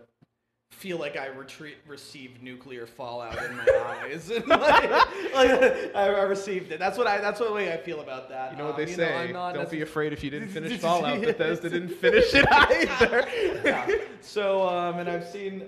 feel 0.78 0.98
like 0.98 1.18
I 1.18 1.28
retreat, 1.28 1.78
received 1.88 2.44
nuclear 2.44 2.86
fallout 2.86 3.38
in 3.44 3.56
my 3.56 3.66
eyes. 4.04 4.32
Like, 4.48 4.90
like, 5.34 5.96
I, 5.96 6.22
received 6.24 6.72
it. 6.72 6.80
That's 6.80 6.98
what 6.98 7.08
I. 7.08 7.20
That's 7.20 7.40
what 7.40 7.54
way 7.54 7.72
I 7.74 7.78
feel 7.78 8.02
about 8.02 8.30
that. 8.30 8.52
You 8.52 8.58
know 8.58 8.66
what 8.66 8.76
Um, 8.76 8.84
they 8.86 8.90
you 8.92 8.96
say. 8.96 9.32
Not 9.32 9.54
Don't 9.56 9.70
be 9.70 9.82
afraid 9.82 10.14
if 10.14 10.24
you 10.24 10.30
didn't 10.30 10.50
finish. 10.50 10.80
Fallout. 10.80 11.22
Bethesda 11.22 11.70
didn't 11.70 11.90
finish 11.96 12.34
it 12.34 12.46
either. 12.52 13.28
yeah. 13.64 13.90
So, 14.22 14.68
um, 14.68 15.00
and 15.00 15.10
I've 15.10 15.26
seen. 15.28 15.64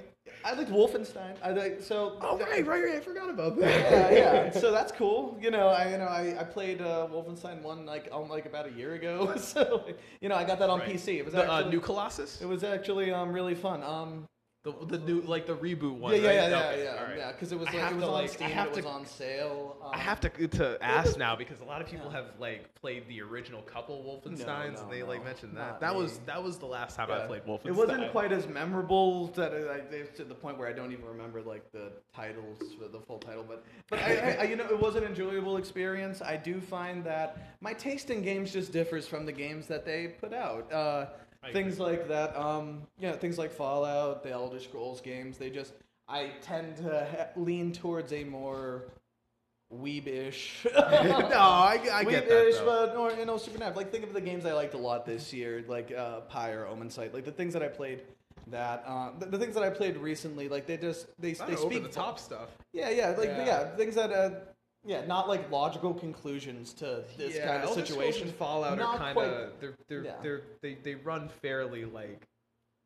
I 0.46 0.54
liked 0.54 0.70
Wolfenstein. 0.72 1.36
I 1.44 1.52
like 1.52 1.82
so. 1.82 2.18
Oh 2.22 2.38
right, 2.38 2.66
right, 2.66 2.84
right. 2.84 2.96
I 2.96 3.00
forgot 3.02 3.30
about 3.30 3.58
that. 3.60 4.12
yeah, 4.12 4.12
yeah. 4.46 4.52
So 4.52 4.72
that's 4.72 4.92
cool. 4.92 5.38
You 5.42 5.52
know, 5.52 5.68
I 5.68 5.92
you 5.92 5.98
know 5.98 6.06
I, 6.06 6.38
I 6.40 6.44
played 6.44 6.82
uh, 6.82 7.08
Wolfenstein 7.12 7.62
one 7.62 7.86
like 7.86 8.08
um, 8.14 8.30
like 8.30 8.46
about 8.46 8.68
a 8.68 8.72
year 8.72 8.94
ago. 8.94 9.36
So 9.38 9.84
you 10.22 10.30
know 10.30 10.36
I 10.36 10.44
got 10.46 10.60
that 10.60 10.70
on 10.70 10.80
Right. 10.80 10.90
PC. 10.96 11.18
It 11.18 11.26
was 11.26 11.34
The 11.34 11.50
uh, 11.52 11.70
new 11.70 11.80
Colossus. 11.82 12.42
it 12.42 12.46
was 12.48 12.64
actually 12.64 13.12
um 13.12 13.32
really 13.34 13.56
fun. 13.56 13.84
Um 13.84 14.26
The, 14.64 14.74
the 14.86 14.98
new 14.98 15.22
like 15.22 15.48
the 15.48 15.56
reboot 15.56 15.94
one. 15.98 16.14
yeah 16.16 16.20
yeah 16.20 16.28
right? 16.28 16.36
yeah 16.36 16.50
yeah 16.50 16.58
Okay, 16.72 16.84
yeah 16.84 16.90
all 17.00 17.06
right. 17.06 17.18
yeah 17.18 17.32
because 17.32 17.52
it 17.54 17.60
was 17.60 17.70
I 17.70 17.74
like 17.74 17.92
it 17.92 17.96
was 17.96 18.04
to, 18.04 18.08
on 18.10 18.14
like- 18.14 18.30
Steam. 18.30 18.50
have 18.50 18.68
It 18.68 18.76
was 18.76 18.84
to- 18.86 18.90
on 18.92 19.06
sale. 19.06 19.78
Um, 19.82 19.92
I 19.94 19.98
have 20.00 20.20
to 20.22 20.30
to 20.30 20.78
ask 20.82 21.18
now 21.18 21.36
because 21.38 21.62
a 21.62 21.64
lot 21.64 21.80
of 21.80 21.88
people 21.88 22.10
have 22.10 22.26
like 22.38 22.76
played 22.76 23.08
the 23.08 23.22
original 23.22 23.62
couple 23.62 24.04
Wolfensteins 24.04 24.74
no, 24.74 24.82
and 24.82 24.92
they 24.92 25.00
no, 25.02 25.06
like 25.08 25.24
mentioned 25.24 25.56
that. 25.56 25.60
not 25.74 25.80
That 25.80 25.96
was 25.96 26.18
that 26.26 26.44
was 26.44 26.58
the 26.58 26.66
last 26.66 26.98
time 26.98 27.10
I 27.10 27.26
played 27.28 27.44
Wolfenstein. 27.46 27.66
It 27.68 27.76
wasn't 27.76 28.12
quite 28.12 28.34
as 28.34 28.46
memorable 28.48 29.28
that 29.36 29.54
it, 29.54 29.68
I, 29.70 30.18
to 30.18 30.26
the 30.26 30.36
point 30.36 30.58
where 30.58 30.68
I 30.68 30.74
don't 30.74 30.92
even 30.92 31.06
remember 31.06 31.42
like 31.42 31.72
the 31.72 31.92
titles 32.14 32.58
for 32.78 32.90
the 32.90 33.00
full 33.00 33.20
title. 33.20 33.46
But 33.48 33.64
but 33.90 34.00
I, 34.00 34.16
I, 34.18 34.38
I 34.42 34.44
you 34.44 34.58
know 34.58 34.66
it 34.66 34.78
was 34.80 34.96
an 34.96 35.04
enjoyable 35.06 35.56
experience. 35.58 36.22
I 36.22 36.36
do 36.36 36.60
find 36.60 37.06
that 37.06 37.56
my 37.62 37.72
taste 37.74 38.10
in 38.10 38.22
games 38.22 38.52
just 38.52 38.74
differs 38.74 39.08
from 39.08 39.26
the 39.26 39.32
games 39.32 39.68
that 39.68 39.86
they 39.86 40.08
put 40.20 40.34
out. 40.34 40.70
Uh, 40.74 41.06
I 41.27 41.27
things 41.54 41.80
like 41.80 42.08
that. 42.08 42.36
Um, 42.38 42.84
yeah, 43.00 43.14
things 43.14 43.38
like 43.38 43.52
Fallout, 43.52 44.24
the 44.24 44.32
Elder 44.32 44.60
Scrolls 44.60 45.02
games. 45.02 45.38
They 45.38 45.50
just 45.50 45.74
I 46.08 46.32
tend 46.42 46.78
to 46.78 47.08
ha- 47.12 47.28
lean 47.36 47.72
towards 47.74 48.14
a 48.14 48.24
more 48.24 48.86
weebish. 49.74 50.66
no, 50.74 51.38
I, 51.38 51.80
I 51.92 52.04
get 52.04 52.30
that. 52.30 52.54
Though. 52.54 52.66
but 52.66 52.96
or 52.96 53.12
you 53.12 53.26
know, 53.26 53.38
super 53.38 53.60
Like 53.76 53.92
think 53.92 54.04
of 54.04 54.14
the 54.14 54.22
games 54.22 54.46
I 54.46 54.54
liked 54.54 54.74
a 54.74 54.78
lot 54.78 55.06
this 55.06 55.34
year, 55.34 55.64
like 55.68 55.92
uh, 55.92 56.22
Pyre, 56.22 56.66
Omensight, 56.70 57.14
like 57.14 57.26
the 57.26 57.32
things 57.32 57.54
that 57.54 57.64
I 57.64 57.68
played. 57.68 58.04
That 58.48 58.86
uh, 58.88 59.10
the, 59.20 59.26
the 59.26 59.38
things 59.38 59.56
that 59.56 59.64
I 59.64 59.70
played 59.70 59.98
recently, 59.98 60.48
like 60.48 60.68
they 60.68 60.78
just 60.78 61.08
they 61.20 61.34
they 61.34 61.58
speak 61.58 61.84
the 61.84 61.90
top 61.90 62.18
stuff. 62.18 62.50
Yeah, 62.72 62.90
yeah, 62.90 63.10
like 63.18 63.28
Yeah. 63.30 63.46
yeah, 63.46 63.76
things 63.76 63.96
that 63.96 64.12
uh, 64.12 64.30
yeah, 64.88 65.06
not 65.06 65.28
like 65.28 65.52
logical 65.52 65.94
conclusions 65.94 66.74
to 66.76 67.04
this 67.18 67.36
yeah, 67.36 67.46
kind 67.48 67.64
of 67.64 67.70
Elder 67.70 67.86
situation. 67.86 68.32
Fallout 68.32 68.78
Not 68.78 68.96
are 68.96 68.98
kind 68.98 69.18
of 69.18 69.52
they're 69.60 69.76
they're, 69.90 70.04
Yeah. 70.06 70.16
they're 70.24 70.42
they 70.62 70.76
they 70.76 70.96
run 70.96 71.30
fairly 71.42 71.84
like 71.86 72.26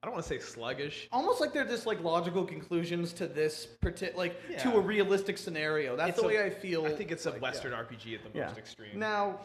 I 0.03 0.07
don't 0.07 0.15
want 0.15 0.25
to 0.25 0.29
say 0.29 0.39
sluggish. 0.39 1.07
almost 1.11 1.39
like 1.39 1.53
they're 1.53 1.63
just 1.63 1.85
like 1.85 2.01
logical 2.03 2.43
conclusions 2.43 3.13
to 3.13 3.27
this 3.27 3.67
parti- 3.81 4.09
like 4.15 4.35
to 4.57 4.73
a 4.75 4.79
realistic 4.79 5.37
scenario. 5.37 5.95
That's 5.95 6.09
It's 6.09 6.19
the 6.19 6.25
a- 6.25 6.27
way 6.27 6.43
I 6.43 6.49
feel. 6.49 6.87
I 6.87 6.91
think 6.91 7.11
it's 7.11 7.27
a 7.27 7.29
like, 7.29 7.37
yeah. 7.37 7.43
Western 7.43 7.71
RPG 7.73 8.15
at 8.15 8.23
the 8.23 8.37
Yeah. 8.39 8.47
most 8.47 8.57
extreme. 8.57 8.97
Now, 8.97 9.39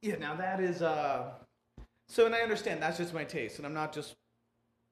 yeah, 0.00 0.16
now 0.16 0.34
that 0.34 0.60
is 0.60 0.80
uh, 0.80 1.30
so, 2.08 2.24
and 2.24 2.34
I 2.34 2.40
understand 2.40 2.82
that's 2.82 2.96
just 2.96 3.12
my 3.12 3.24
taste, 3.24 3.58
and 3.58 3.66
I'm 3.66 3.74
not 3.74 3.92
just 3.92 4.16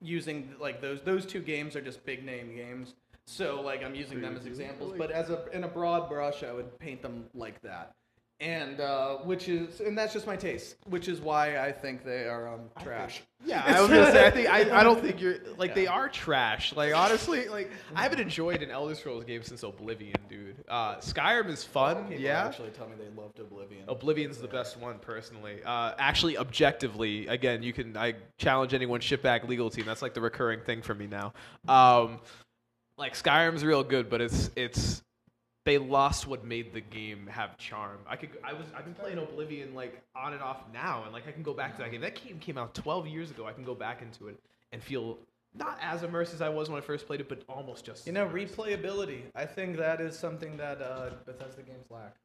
using 0.03 0.55
like 0.61 0.83
those 0.83 1.01
those 1.01 1.25
two 1.25 1.41
games 1.41 1.77
are 1.77 1.81
just 1.81 2.05
big 2.05 2.23
name 2.23 2.55
games. 2.55 2.95
So 3.27 3.61
like 3.63 3.83
I'm 3.83 3.95
using 3.95 4.21
them 4.21 4.37
as 4.37 4.47
examples, 4.47 4.95
but 4.97 5.11
as 5.11 5.31
a 5.31 5.47
in 5.53 5.65
a 5.65 5.69
broad 5.69 6.09
brush, 6.09 6.43
I 6.43 6.53
would 6.53 6.79
paint 6.79 7.03
them 7.03 7.25
like 7.35 7.61
that, 7.63 7.95
and 8.39 8.81
uh, 8.81 9.17
which 9.19 9.49
is 9.49 9.81
and 9.81 9.97
that's 9.97 10.13
just 10.13 10.27
my 10.27 10.37
taste, 10.37 10.77
which 10.87 11.09
is 11.09 11.21
why 11.21 11.59
I 11.59 11.73
think 11.73 12.05
they 12.05 12.27
are 12.27 12.53
um, 12.53 12.71
trash. 12.83 13.23
Yeah, 13.47 13.63
I 13.63 13.79
was 13.83 13.91
gonna 13.91 14.11
say 14.11 14.27
I 14.27 14.31
think 14.31 14.49
I, 14.49 14.81
I 14.81 14.83
don't 14.83 15.03
think 15.03 15.21
you're 15.21 15.37
like 15.59 15.75
they 15.75 15.87
are 15.87 16.09
trash. 16.09 16.75
Like 16.75 16.95
honestly, 16.95 17.47
like 17.47 17.71
I 17.95 18.03
haven't 18.03 18.21
enjoyed 18.21 18.63
an 18.63 18.71
Elder 18.71 18.95
Scrolls 18.95 19.25
game 19.25 19.43
since 19.43 19.63
Oblivion, 19.63 20.17
dude. 20.31 20.65
Uh, 20.67 20.97
Skyrim 20.97 21.51
is 21.51 21.63
fun, 21.63 22.05
People 22.05 22.25
yeah. 22.25 22.47
actually 22.47 22.71
tell 22.71 22.89
me 22.89 22.95
they 22.99 23.21
loved 23.21 23.39
Oblivion. 23.39 23.85
Oblivion's 23.87 24.39
the 24.39 24.49
best 24.49 24.79
one 24.79 24.99
personally. 24.99 25.57
Uh, 25.63 25.93
actually, 25.99 26.39
objectively, 26.39 27.27
again, 27.27 27.63
you 27.63 27.75
can 27.75 27.99
I 27.99 28.15
challenge 28.39 28.73
anyone 28.73 29.01
shitbag 29.01 29.47
legal 29.47 29.69
team. 29.69 29.85
That's 29.85 30.01
like 30.01 30.15
the 30.15 30.23
recurring 30.23 30.61
thing 30.61 30.81
for 30.81 30.95
me 30.95 31.07
now. 31.07 31.35
Um, 31.69 32.21
like 32.99 33.15
Skyrim's 33.15 33.65
real 33.65 33.83
good, 33.85 34.09
but 34.11 34.21
it's 34.21 34.51
it's 34.57 35.03
they 35.65 35.79
lost 35.79 36.27
what 36.27 36.45
made 36.45 36.73
the 36.75 36.81
game 36.81 37.27
have 37.27 37.57
charm. 37.57 37.99
I 38.07 38.17
could 38.17 38.31
I 38.45 38.53
was 38.53 38.67
I've 38.77 38.85
been 38.85 38.95
playing 38.95 39.19
Oblivion 39.19 39.75
like 39.75 40.03
on 40.15 40.33
and 40.33 40.43
off 40.43 40.59
now, 40.73 41.05
and 41.05 41.13
like 41.13 41.27
I 41.27 41.33
can 41.33 41.43
go 41.43 41.55
back 41.55 41.77
to 41.77 41.83
that 41.83 41.91
game. 41.91 42.01
That 42.03 42.15
game 42.23 42.39
came 42.39 42.59
out 42.59 42.75
12 42.75 43.07
years 43.07 43.31
ago. 43.31 43.47
I 43.47 43.53
can 43.53 43.65
go 43.65 43.75
back 43.75 44.03
into 44.03 44.29
it 44.29 44.39
and 44.73 44.83
feel 44.83 45.19
not 45.57 45.79
as 45.81 46.03
immersed 46.03 46.35
as 46.35 46.43
I 46.43 46.49
was 46.49 46.69
when 46.69 46.79
I 46.79 46.85
first 46.85 47.07
played 47.07 47.21
it, 47.21 47.29
but 47.29 47.43
almost 47.49 47.85
just 47.85 48.07
You 48.07 48.13
know, 48.13 48.27
immersed. 48.29 48.57
replayability. 48.57 49.23
I 49.35 49.47
think 49.47 49.77
that 49.77 50.01
is 50.01 50.19
something 50.19 50.57
that 50.57 50.83
uh, 50.83 51.11
Bethesda 51.25 51.63
games 51.63 51.87
lack. 51.91 52.17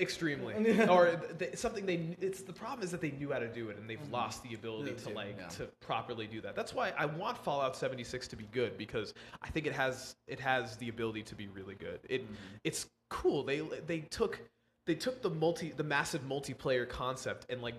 Extremely. 0.00 0.54
Or 0.88 1.20
th- 1.38 1.56
something 1.56 1.86
they 1.86 2.16
it's 2.20 2.42
the 2.42 2.52
problem 2.52 2.84
is 2.84 2.90
that 2.90 3.00
they 3.00 3.12
knew 3.12 3.32
how 3.32 3.38
to 3.38 3.48
do 3.48 3.68
it 3.70 3.78
and 3.78 3.88
they've 3.88 3.98
mm-hmm. 3.98 4.12
lost 4.12 4.42
the 4.42 4.54
ability 4.54 4.90
Yeah, 4.90 4.96
to 4.96 5.04
too, 5.06 5.14
like 5.14 5.36
yeah. 5.38 5.48
to 5.48 5.66
properly 5.80 6.26
do 6.26 6.40
that. 6.40 6.56
That's 6.56 6.74
why 6.74 6.92
i 6.98 7.06
want 7.06 7.38
fallout 7.38 7.76
76 7.76 8.28
to 8.28 8.36
be 8.36 8.48
good 8.52 8.76
because 8.76 9.14
i 9.42 9.48
think 9.48 9.66
it 9.66 9.72
has 9.72 10.16
it 10.26 10.40
has 10.40 10.76
the 10.76 10.88
ability 10.88 11.22
to 11.24 11.34
be 11.34 11.48
really 11.48 11.74
good. 11.74 12.00
It 12.08 12.24
mm-hmm. 12.24 12.34
it's 12.64 12.86
cool. 13.10 13.44
They 13.44 13.60
they 13.86 14.00
took 14.00 14.40
they 14.86 14.94
took 14.94 15.22
the 15.22 15.30
multi 15.30 15.70
the 15.70 15.84
massive 15.84 16.22
multiplayer 16.22 16.88
concept 16.88 17.46
and 17.48 17.62
like 17.62 17.74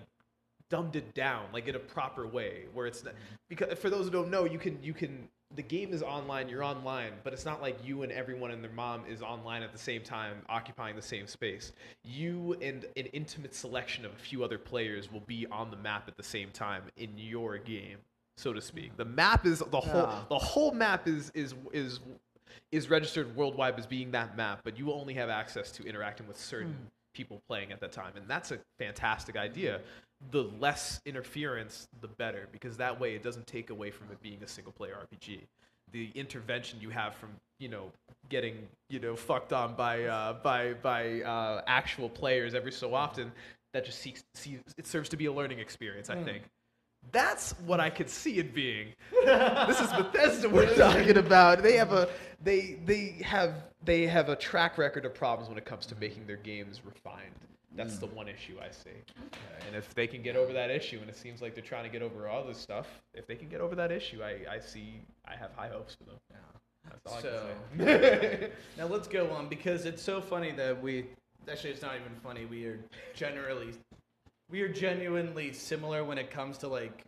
dumbed 0.68 0.96
it 0.96 1.14
down 1.14 1.44
like 1.52 1.68
in 1.68 1.76
a 1.76 1.78
proper 1.78 2.26
way 2.26 2.64
where 2.74 2.86
it's 2.86 3.04
not, 3.04 3.14
mm-hmm. 3.14 3.34
because 3.48 3.78
for 3.78 3.88
those 3.88 4.06
who 4.06 4.10
don't 4.10 4.30
know 4.30 4.44
you 4.44 4.58
can 4.58 4.82
you 4.82 4.92
can 4.92 5.28
the 5.56 5.62
game 5.62 5.92
is 5.92 6.02
online 6.02 6.48
you're 6.48 6.62
online 6.62 7.12
but 7.24 7.32
it's 7.32 7.44
not 7.44 7.60
like 7.62 7.76
you 7.84 8.02
and 8.02 8.12
everyone 8.12 8.50
and 8.50 8.62
their 8.62 8.70
mom 8.72 9.02
is 9.08 9.22
online 9.22 9.62
at 9.62 9.72
the 9.72 9.78
same 9.78 10.02
time 10.02 10.36
occupying 10.48 10.94
the 10.94 11.02
same 11.02 11.26
space 11.26 11.72
you 12.04 12.54
and 12.60 12.84
an 12.96 13.06
intimate 13.06 13.54
selection 13.54 14.04
of 14.04 14.12
a 14.12 14.16
few 14.16 14.44
other 14.44 14.58
players 14.58 15.10
will 15.10 15.20
be 15.26 15.46
on 15.50 15.70
the 15.70 15.76
map 15.78 16.04
at 16.08 16.16
the 16.16 16.22
same 16.22 16.50
time 16.50 16.82
in 16.96 17.10
your 17.16 17.56
game 17.58 17.96
so 18.36 18.52
to 18.52 18.60
speak 18.60 18.96
the 18.96 19.04
map 19.04 19.46
is 19.46 19.58
the 19.70 19.80
whole 19.80 20.02
Yeah. 20.02 20.20
the 20.28 20.38
whole 20.38 20.72
map 20.72 21.08
is 21.08 21.30
is 21.34 21.54
is 21.72 22.00
is 22.72 22.90
registered 22.90 23.34
worldwide 23.34 23.78
as 23.78 23.86
being 23.86 24.10
that 24.12 24.36
map 24.36 24.60
but 24.62 24.78
you 24.78 24.84
will 24.86 25.00
only 25.00 25.14
have 25.14 25.30
access 25.30 25.70
to 25.72 25.84
interacting 25.84 26.28
with 26.28 26.38
certain 26.38 26.72
Hmm. 26.72 26.86
People 27.16 27.40
playing 27.48 27.72
at 27.72 27.80
that 27.80 27.92
time. 27.92 28.12
And 28.16 28.28
that's 28.28 28.50
a 28.50 28.58
fantastic 28.78 29.36
idea. 29.36 29.80
The 30.30 30.50
less 30.60 31.00
interference 31.06 31.88
the 32.00 32.08
better 32.08 32.48
because 32.52 32.76
that 32.76 32.98
way 32.98 33.14
it 33.14 33.22
doesn't 33.22 33.46
take 33.46 33.70
away 33.70 33.90
from 33.90 34.10
it 34.10 34.20
being 34.22 34.42
a 34.42 34.48
single 34.48 34.72
player 34.72 34.96
rpg 35.12 35.40
the 35.92 36.10
intervention 36.14 36.80
you 36.80 36.90
have 36.90 37.14
from 37.14 37.30
you 37.58 37.68
know 37.68 37.90
getting 38.28 38.66
you 38.88 38.98
know 38.98 39.14
fucked 39.14 39.52
on 39.52 39.74
by 39.74 40.04
uh, 40.04 40.32
by 40.42 40.72
by 40.74 41.20
uh, 41.22 41.62
actual 41.66 42.08
players 42.08 42.54
every 42.54 42.72
so 42.72 42.94
often 42.94 43.30
that 43.72 43.84
just 43.84 43.98
seeks 44.00 44.24
see, 44.34 44.58
it 44.76 44.86
serves 44.86 45.08
to 45.08 45.16
be 45.16 45.26
a 45.26 45.32
learning 45.32 45.58
experience 45.58 46.10
i 46.10 46.20
think 46.22 46.44
that's 47.12 47.52
what 47.66 47.80
i 47.80 47.90
could 47.90 48.10
see 48.10 48.38
it 48.38 48.54
being 48.54 48.88
this 49.24 49.80
is 49.80 49.92
Bethesda 49.92 50.48
we're 50.48 50.74
talking 50.76 51.16
about. 51.16 51.62
They 51.62 51.76
have 51.76 51.92
a 51.92 52.08
they 52.42 52.78
they 52.84 53.16
have 53.24 53.54
they 53.84 54.06
have 54.06 54.28
a 54.28 54.36
track 54.36 54.78
record 54.78 55.04
of 55.04 55.14
problems 55.14 55.48
when 55.48 55.58
it 55.58 55.64
comes 55.64 55.86
to 55.86 55.96
making 55.96 56.26
their 56.26 56.36
games 56.36 56.82
refined. 56.84 57.34
That's 57.74 57.94
hmm. 57.94 58.00
the 58.00 58.06
one 58.06 58.28
issue 58.28 58.56
I 58.60 58.70
see. 58.70 58.90
And 59.66 59.74
if 59.76 59.94
they 59.94 60.06
can 60.06 60.22
get 60.22 60.36
over 60.36 60.52
that 60.52 60.70
issue, 60.70 60.98
and 61.00 61.08
it 61.08 61.16
seems 61.16 61.42
like 61.42 61.54
they're 61.54 61.64
trying 61.64 61.84
to 61.84 61.90
get 61.90 62.02
over 62.02 62.28
all 62.28 62.44
this 62.44 62.58
stuff, 62.58 62.86
if 63.14 63.26
they 63.26 63.34
can 63.34 63.48
get 63.48 63.60
over 63.60 63.74
that 63.74 63.92
issue, 63.92 64.22
I, 64.22 64.54
I 64.54 64.58
see 64.60 65.00
I 65.26 65.36
have 65.36 65.52
high 65.54 65.68
hopes 65.68 65.94
for 65.94 66.04
them. 66.04 66.16
That's 66.84 67.14
all 67.14 67.20
So- 67.20 67.48
I 67.74 67.76
can 67.76 67.86
say. 67.86 68.50
Now 68.78 68.86
let's 68.86 69.08
go 69.08 69.30
on 69.30 69.48
because 69.48 69.86
it's 69.86 70.02
so 70.02 70.20
funny 70.20 70.52
that 70.52 70.80
we 70.80 71.06
actually 71.50 71.70
it's 71.70 71.82
not 71.82 71.94
even 71.96 72.14
funny. 72.22 72.44
We 72.44 72.66
are 72.66 72.78
generally 73.14 73.72
we 74.50 74.60
are 74.62 74.68
genuinely 74.68 75.52
similar 75.52 76.04
when 76.04 76.18
it 76.18 76.30
comes 76.30 76.58
to 76.58 76.68
like 76.68 77.04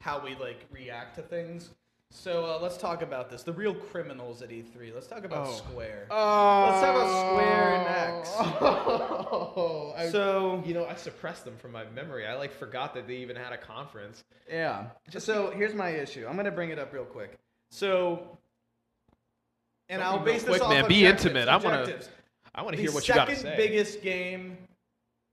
how 0.00 0.22
we 0.24 0.34
like 0.36 0.60
react 0.70 1.16
to 1.16 1.22
things. 1.22 1.70
So 2.14 2.44
uh, 2.44 2.58
let's 2.60 2.76
talk 2.76 3.00
about 3.00 3.30
this. 3.30 3.42
The 3.42 3.54
real 3.54 3.72
criminals 3.74 4.42
at 4.42 4.50
E3. 4.50 4.92
Let's 4.94 5.06
talk 5.06 5.24
about 5.24 5.46
Oh. 5.46 5.52
Square. 5.52 6.08
Oh, 6.10 6.68
Let's 6.70 6.84
have 6.84 6.96
a 6.96 7.08
Square 7.08 7.78
next. 7.88 8.32
Oh, 8.36 9.94
I, 9.96 10.08
So 10.10 10.62
you 10.66 10.74
know, 10.74 10.84
I 10.84 10.94
suppressed 10.94 11.44
them 11.46 11.56
from 11.56 11.72
my 11.72 11.84
memory. 11.94 12.26
I 12.26 12.34
like 12.34 12.52
forgot 12.52 12.92
that 12.94 13.06
they 13.06 13.16
even 13.16 13.36
had 13.36 13.52
a 13.52 13.56
conference. 13.58 14.24
Yeah. 14.50 14.88
so 15.18 15.50
here's 15.52 15.74
my 15.74 15.88
issue. 15.90 16.26
I'm 16.28 16.36
gonna 16.36 16.50
bring 16.50 16.68
it 16.70 16.78
up 16.78 16.92
real 16.92 17.04
quick. 17.06 17.38
So, 17.70 18.38
and 19.88 20.00
Don't 20.02 20.06
I'll 20.08 20.16
real 20.18 20.34
base 20.34 20.42
this 20.42 20.50
quick, 20.58 20.62
off 20.62 20.70
man. 20.70 20.88
Be 20.88 21.06
objectives, 21.06 21.24
intimate. 21.24 21.48
I 21.48 21.56
wanna- 21.56 21.80
objectives. 21.82 22.10
I 22.54 22.60
want 22.60 22.76
to 22.76 22.82
hear 22.82 22.92
what 22.92 23.08
you 23.08 23.14
got 23.14 23.28
to 23.28 23.34
second 23.36 23.50
say. 23.52 23.56
biggest 23.56 24.02
game 24.02 24.58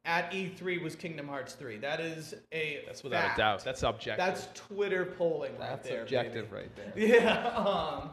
at 0.10 0.32
E3 0.32 0.82
was 0.82 0.96
Kingdom 0.96 1.28
Hearts 1.28 1.54
3. 1.54 1.78
That 1.78 2.00
is 2.00 2.34
a 2.52 2.82
That's 2.88 3.04
without 3.04 3.22
fact. 3.22 3.38
a 3.38 3.42
doubt. 3.42 3.64
That's 3.64 3.84
objective. 3.84 4.26
That's 4.26 4.48
Twitter 4.56 5.06
polling 5.06 5.52
right 5.60 5.70
That's 5.70 5.88
there. 5.88 6.02
objective 6.02 6.50
baby. 6.50 6.64
right 6.64 6.76
there. 6.76 6.94
Yeah. 7.22 7.48
Um, 7.50 8.10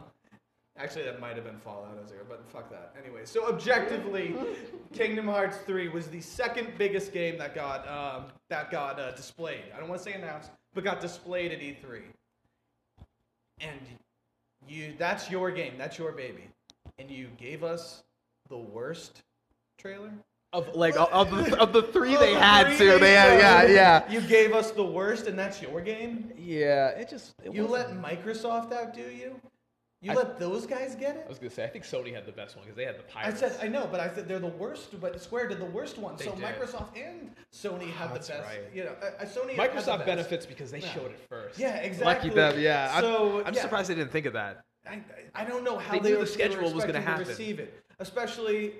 actually, 0.77 1.05
that 1.05 1.19
might 1.19 1.35
have 1.35 1.43
been 1.43 1.57
Fallout 1.57 1.97
as 2.03 2.13
but 2.29 2.47
fuck 2.51 2.69
that. 2.69 2.93
Anyway, 3.03 3.21
so 3.25 3.47
objectively, 3.47 4.35
Kingdom 4.93 5.25
Hearts 5.25 5.57
3 5.65 5.87
was 5.87 6.05
the 6.07 6.21
second 6.21 6.73
biggest 6.77 7.13
game 7.13 7.39
that 7.39 7.55
got 7.55 7.87
um, 7.87 8.25
that 8.49 8.69
got 8.69 8.99
uh, 8.99 9.11
displayed. 9.13 9.63
I 9.75 9.79
don't 9.79 9.89
want 9.89 9.99
to 9.99 10.07
say 10.07 10.13
announced, 10.13 10.51
but 10.75 10.83
got 10.83 11.01
displayed 11.01 11.51
at 11.51 11.59
E3. 11.59 12.03
And 13.59 13.79
you, 14.67 14.93
that's 14.99 15.31
your 15.31 15.49
game. 15.49 15.73
That's 15.79 15.97
your 15.97 16.11
baby. 16.11 16.47
And 16.99 17.09
you 17.09 17.29
gave 17.39 17.63
us 17.63 18.03
the 18.49 18.57
worst 18.57 19.23
trailer. 19.79 20.11
Of 20.53 20.75
like 20.75 20.95
of, 20.95 21.09
of 21.09 21.29
the 21.45 21.59
of 21.59 21.73
the 21.73 21.83
three 21.83 22.13
Of 22.13 22.21
they 22.21 22.33
the 22.33 22.39
had 22.39 22.67
three 22.67 22.77
too. 22.77 22.85
they 22.93 22.99
They 22.99 23.13
had 23.13 23.69
yeah 23.69 23.73
yeah 24.07 24.11
You 24.11 24.21
gave 24.21 24.53
us 24.53 24.71
the 24.71 24.83
worst, 24.83 25.27
and 25.27 25.37
that's 25.37 25.61
your 25.61 25.81
game. 25.81 26.31
yeah. 26.37 26.89
It 26.89 27.09
just 27.09 27.33
it 27.43 27.53
You 27.53 27.67
let 27.67 27.89
wasn't- 27.93 28.01
Microsoft 28.05 28.71
outdo 28.71 29.01
you. 29.01 29.41
You 30.01 30.11
I- 30.11 30.15
let 30.15 30.39
those 30.39 30.65
guys 30.65 30.95
get 30.95 31.15
it? 31.17 31.19
I 31.19 31.21
it. 31.23 31.29
was 31.29 31.37
gonna 31.37 31.49
say 31.49 31.65
I 31.65 31.67
think 31.67 31.83
Sony 31.83 32.13
had 32.13 32.25
the 32.25 32.31
best 32.31 32.55
one 32.55 32.63
because 32.63 32.77
they 32.77 32.85
had 32.85 32.97
the 32.97 33.03
pilot. 33.03 33.27
I 33.35 33.37
pirates. 33.37 33.57
said 33.57 33.65
I 33.65 33.67
know, 33.67 33.89
but 33.91 33.99
I 33.99 34.09
said 34.13 34.29
they're 34.29 34.39
the 34.39 34.47
worst. 34.47 34.99
But 35.01 35.21
Square 35.21 35.49
did 35.49 35.59
the 35.59 35.65
worst 35.65 35.97
one. 35.97 36.15
They 36.15 36.25
so 36.25 36.31
did. 36.35 36.45
Microsoft 36.45 36.95
and 36.97 37.31
Sony 37.53 37.91
had 37.91 38.11
the 38.11 38.13
that's 38.13 38.29
best. 38.29 38.47
right. 38.47 38.61
You 38.73 38.85
know, 38.85 38.95
uh, 39.01 39.05
uh, 39.23 39.25
Sony. 39.25 39.55
had 39.55 39.71
the 39.71 39.75
Microsoft 39.81 39.97
best. 39.97 40.05
benefits 40.05 40.45
because 40.45 40.71
they 40.71 40.79
Yeah. 40.79 40.93
showed 40.93 41.11
it 41.11 41.19
first. 41.27 41.59
Yeah, 41.59 41.75
exactly. 41.77 42.05
Lucky 42.05 42.29
them. 42.29 42.59
Yeah. 42.61 42.89
I'm, 42.93 43.01
So 43.01 43.43
I'm 43.45 43.53
yeah, 43.53 43.61
surprised 43.63 43.89
they 43.89 43.95
didn't 43.95 44.11
think 44.13 44.27
of 44.27 44.33
that. 44.33 44.63
I, 44.89 45.01
I 45.35 45.43
don't 45.43 45.65
know 45.65 45.77
how 45.77 45.91
They 45.91 45.99
they, 45.99 46.09
knew 46.11 46.19
were, 46.19 46.23
the 46.25 46.31
they 46.37 46.45
were 46.47 46.51
schedule 46.53 46.73
was 46.73 46.85
gonna 46.85 46.99
expecting 46.99 47.01
to 47.03 47.09
happen. 47.11 47.27
receive 47.27 47.59
it, 47.59 47.83
especially. 47.99 48.71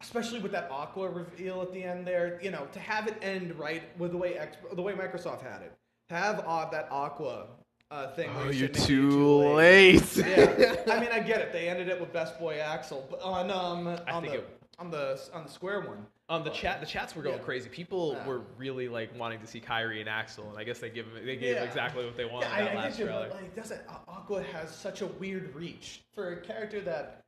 Especially 0.00 0.38
with 0.38 0.52
that 0.52 0.68
Aqua 0.70 1.08
reveal 1.08 1.60
at 1.60 1.72
the 1.72 1.82
end 1.82 2.06
there, 2.06 2.38
you 2.40 2.52
know, 2.52 2.68
to 2.72 2.78
have 2.78 3.08
it 3.08 3.16
end 3.20 3.58
right 3.58 3.82
with 3.98 4.12
the 4.12 4.16
way 4.16 4.38
X, 4.38 4.56
the 4.72 4.82
way 4.82 4.92
Microsoft 4.92 5.42
had 5.42 5.60
it, 5.62 5.72
to 6.08 6.14
have 6.14 6.44
uh, 6.46 6.70
that 6.70 6.86
Aqua 6.92 7.46
uh, 7.90 8.12
thing. 8.12 8.30
Oh, 8.36 8.44
you 8.44 8.50
you're 8.60 8.68
said 8.68 8.76
maybe 8.76 8.86
too 8.86 9.36
late. 9.54 10.16
yeah, 10.16 10.76
I 10.88 11.00
mean, 11.00 11.10
I 11.10 11.18
get 11.18 11.40
it. 11.40 11.52
They 11.52 11.68
ended 11.68 11.88
it 11.88 12.00
with 12.00 12.12
Best 12.12 12.38
Boy 12.38 12.58
Axel, 12.60 13.08
but 13.10 13.20
on 13.22 13.50
um 13.50 13.88
on 14.08 14.22
the 14.24 14.34
it- 14.34 14.54
on 14.78 14.92
the 14.92 15.20
on 15.34 15.42
the 15.42 15.50
Square 15.50 15.80
one. 15.80 16.06
Um, 16.28 16.44
the 16.44 16.50
chat, 16.50 16.78
the 16.78 16.86
chats 16.86 17.16
were 17.16 17.22
going 17.22 17.38
Yeah. 17.38 17.42
crazy. 17.42 17.68
People 17.68 18.12
Yeah. 18.12 18.26
were 18.28 18.42
really 18.56 18.86
like 18.88 19.10
wanting 19.18 19.40
to 19.40 19.46
see 19.48 19.60
Kairi 19.60 19.98
and 19.98 20.08
Axel, 20.08 20.48
and 20.48 20.56
I 20.58 20.62
guess 20.62 20.78
they 20.78 20.90
give 20.90 21.12
them, 21.12 21.24
they 21.26 21.36
gave 21.36 21.56
Yeah. 21.56 21.64
exactly 21.64 22.04
what 22.04 22.16
they 22.16 22.26
wanted 22.26 22.50
Yeah, 22.50 22.54
I, 22.54 22.62
that 22.62 22.70
I 22.72 22.74
last 22.76 22.90
get 22.92 22.98
you, 23.00 23.04
trailer. 23.06 23.28
but 23.30 23.42
like, 23.42 23.56
doesn't 23.56 23.80
Aqua 24.06 24.42
has 24.44 24.72
such 24.72 25.00
a 25.00 25.06
weird 25.06 25.52
reach 25.56 26.02
for 26.14 26.34
a 26.34 26.36
character 26.40 26.80
that? 26.82 27.24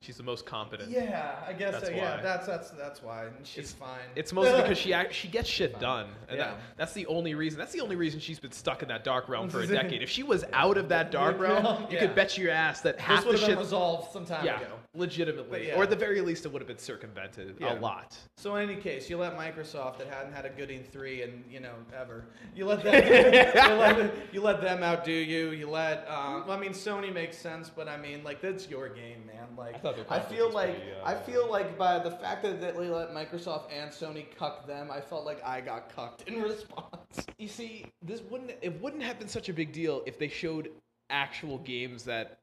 She's 0.00 0.16
the 0.16 0.22
most 0.22 0.46
competent. 0.46 0.90
Yeah, 0.90 1.34
I 1.46 1.52
guess. 1.52 1.72
That's 1.72 1.88
uh, 1.88 1.92
yeah, 1.92 2.16
why. 2.16 2.22
that's 2.22 2.46
that's 2.46 2.70
that's 2.70 3.02
why. 3.02 3.24
And 3.24 3.34
she's 3.44 3.58
It's- 3.58 3.72
fine. 3.72 3.98
It's 4.14 4.32
mostly 4.32 4.62
because 4.62 4.78
she 4.78 4.92
act, 4.94 5.12
she 5.12 5.26
gets 5.26 5.48
shit 5.48 5.78
done, 5.80 6.06
and 6.28 6.38
Yeah. 6.38 6.46
that, 6.50 6.56
that's 6.76 6.92
the 6.92 7.04
only 7.06 7.34
reason. 7.34 7.58
That's 7.58 7.72
the 7.72 7.80
only 7.80 7.96
reason 7.96 8.20
she's 8.20 8.38
been 8.38 8.52
stuck 8.52 8.82
in 8.82 8.88
that 8.88 9.02
dark 9.02 9.28
realm 9.28 9.50
for 9.50 9.60
a 9.60 9.66
decade. 9.66 10.00
If 10.00 10.08
she 10.08 10.22
was 10.22 10.44
out 10.52 10.76
of 10.78 10.88
that 10.90 11.10
dark 11.18 11.38
realm, 11.40 11.82
you 11.90 11.96
Yeah. 11.96 12.06
could 12.06 12.14
bet 12.14 12.38
your 12.38 12.52
ass 12.52 12.80
that 12.82 13.00
half 13.00 13.24
the 13.24 13.36
shit. 13.36 13.58
resolved 13.58 14.12
some 14.12 14.24
time 14.24 14.46
Yeah, 14.46 14.60
ago. 14.60 14.72
Legitimately, 14.98 15.68
yeah. 15.68 15.76
or 15.76 15.84
at 15.84 15.90
the 15.90 15.96
very 15.96 16.20
least, 16.20 16.44
it 16.44 16.52
would 16.52 16.60
have 16.60 16.66
been 16.66 16.78
circumvented 16.78 17.56
Yeah. 17.60 17.78
a 17.78 17.80
lot. 17.80 18.16
So 18.36 18.56
in 18.56 18.68
any 18.68 18.80
case, 18.80 19.08
you 19.08 19.16
let 19.16 19.36
Microsoft 19.36 19.98
that 19.98 20.08
hadn't 20.08 20.32
had 20.32 20.44
a 20.44 20.50
good 20.50 20.68
E3 20.68 21.24
and 21.24 21.44
you 21.50 21.60
know 21.60 21.74
ever, 21.98 22.24
you 22.54 22.66
let 22.66 22.82
them, 22.82 22.94
you, 22.94 23.76
let, 23.78 24.34
you 24.34 24.40
let 24.40 24.60
them 24.60 24.82
outdo 24.82 25.12
you. 25.12 25.50
You 25.50 25.68
let, 25.70 26.06
um, 26.08 26.46
well, 26.46 26.56
I 26.56 26.60
mean, 26.60 26.72
Sony 26.72 27.12
makes 27.12 27.38
sense, 27.38 27.70
but 27.70 27.88
I 27.88 27.96
mean, 27.96 28.22
like 28.24 28.40
that's 28.40 28.68
your 28.68 28.88
game, 28.88 29.26
man. 29.26 29.46
Like 29.56 29.84
I 29.84 30.16
I 30.16 30.20
feel 30.20 30.50
like 30.50 30.76
pretty, 30.76 30.92
uh, 30.92 31.08
I 31.08 31.14
feel 31.14 31.50
like 31.50 31.78
by 31.78 31.98
the 31.98 32.10
fact 32.10 32.42
that, 32.42 32.60
that 32.60 32.76
they 32.76 32.88
let 32.88 33.12
Microsoft 33.12 33.70
and 33.72 33.90
Sony 33.90 34.26
cuck 34.36 34.66
them, 34.66 34.90
I 34.90 35.00
felt 35.00 35.24
like 35.24 35.42
I 35.44 35.60
got 35.60 35.94
cucked 35.94 36.28
in 36.28 36.42
response. 36.42 37.26
You 37.38 37.48
see, 37.48 37.86
this 38.02 38.20
wouldn't 38.22 38.52
it 38.62 38.80
wouldn't 38.82 39.02
have 39.02 39.18
been 39.18 39.28
such 39.28 39.48
a 39.48 39.52
big 39.52 39.72
deal 39.72 40.02
if 40.06 40.18
they 40.18 40.28
showed 40.28 40.70
actual 41.10 41.58
games 41.58 42.04
that 42.04 42.38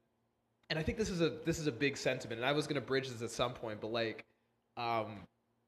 and 0.70 0.80
I 0.80 0.84
think 0.84 0.98
this 0.98 1.10
is 1.10 1.22
a 1.22 1.30
this 1.46 1.60
is 1.60 1.68
a 1.68 1.72
big 1.72 1.98
sentiment 1.98 2.40
and 2.40 2.48
I 2.50 2.52
was 2.54 2.68
going 2.68 2.76
to 2.82 2.86
bridge 2.86 3.10
this 3.10 3.22
at 3.22 3.32
some 3.32 3.54
point 3.54 3.82
but 3.82 3.92
like 3.92 4.26
um 4.78 5.20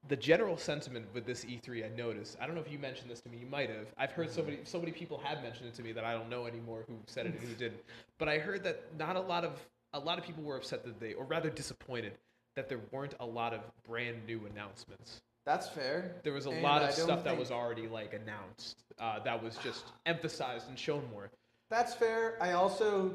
the 0.08 0.16
general 0.16 0.56
sentiment 0.56 1.06
with 1.12 1.26
this 1.26 1.44
E3 1.44 1.84
I 1.84 1.96
noticed 1.96 2.36
I 2.40 2.46
don't 2.46 2.54
know 2.54 2.60
if 2.60 2.70
you 2.70 2.78
mentioned 2.78 3.10
this 3.10 3.20
to 3.22 3.28
me 3.28 3.38
you 3.38 3.46
might 3.46 3.68
have 3.70 3.86
I've 3.96 4.12
heard 4.12 4.30
so 4.30 4.42
many 4.42 4.58
so 4.64 4.78
many 4.78 4.92
people 4.92 5.18
have 5.24 5.42
mentioned 5.42 5.68
it 5.68 5.74
to 5.74 5.82
me 5.82 5.92
that 5.92 6.04
I 6.04 6.12
don't 6.12 6.28
know 6.30 6.46
anymore 6.46 6.84
who 6.86 6.96
said 7.06 7.26
it 7.26 7.34
and 7.34 7.42
who 7.48 7.54
didn't 7.54 7.80
but 8.18 8.28
I 8.28 8.38
heard 8.38 8.62
that 8.64 8.84
not 8.98 9.16
a 9.16 9.20
lot 9.20 9.44
of 9.44 9.60
a 9.92 9.98
lot 9.98 10.18
of 10.18 10.24
people 10.24 10.42
were 10.44 10.56
upset 10.56 10.84
that 10.84 11.00
they 11.00 11.14
or 11.14 11.24
rather 11.24 11.50
disappointed 11.50 12.12
that 12.56 12.68
there 12.68 12.80
weren't 12.92 13.14
a 13.20 13.26
lot 13.26 13.54
of 13.54 13.60
brand 13.86 14.18
new 14.26 14.40
announcements 14.52 15.20
That's 15.46 15.68
fair. 15.68 16.16
there 16.24 16.32
was 16.32 16.46
a 16.46 16.50
And 16.50 16.62
lot 16.62 16.82
of 16.82 16.92
stuff 16.92 17.24
that 17.24 17.36
was 17.36 17.50
already 17.50 17.88
like 17.88 18.14
announced 18.14 18.82
uh, 18.98 19.20
that 19.20 19.42
was 19.42 19.56
just 19.58 19.86
emphasized 20.06 20.68
and 20.68 20.78
shown 20.78 21.02
more. 21.12 21.30
That's 21.70 21.94
fair. 21.94 22.36
I 22.40 22.52
also, 22.52 23.14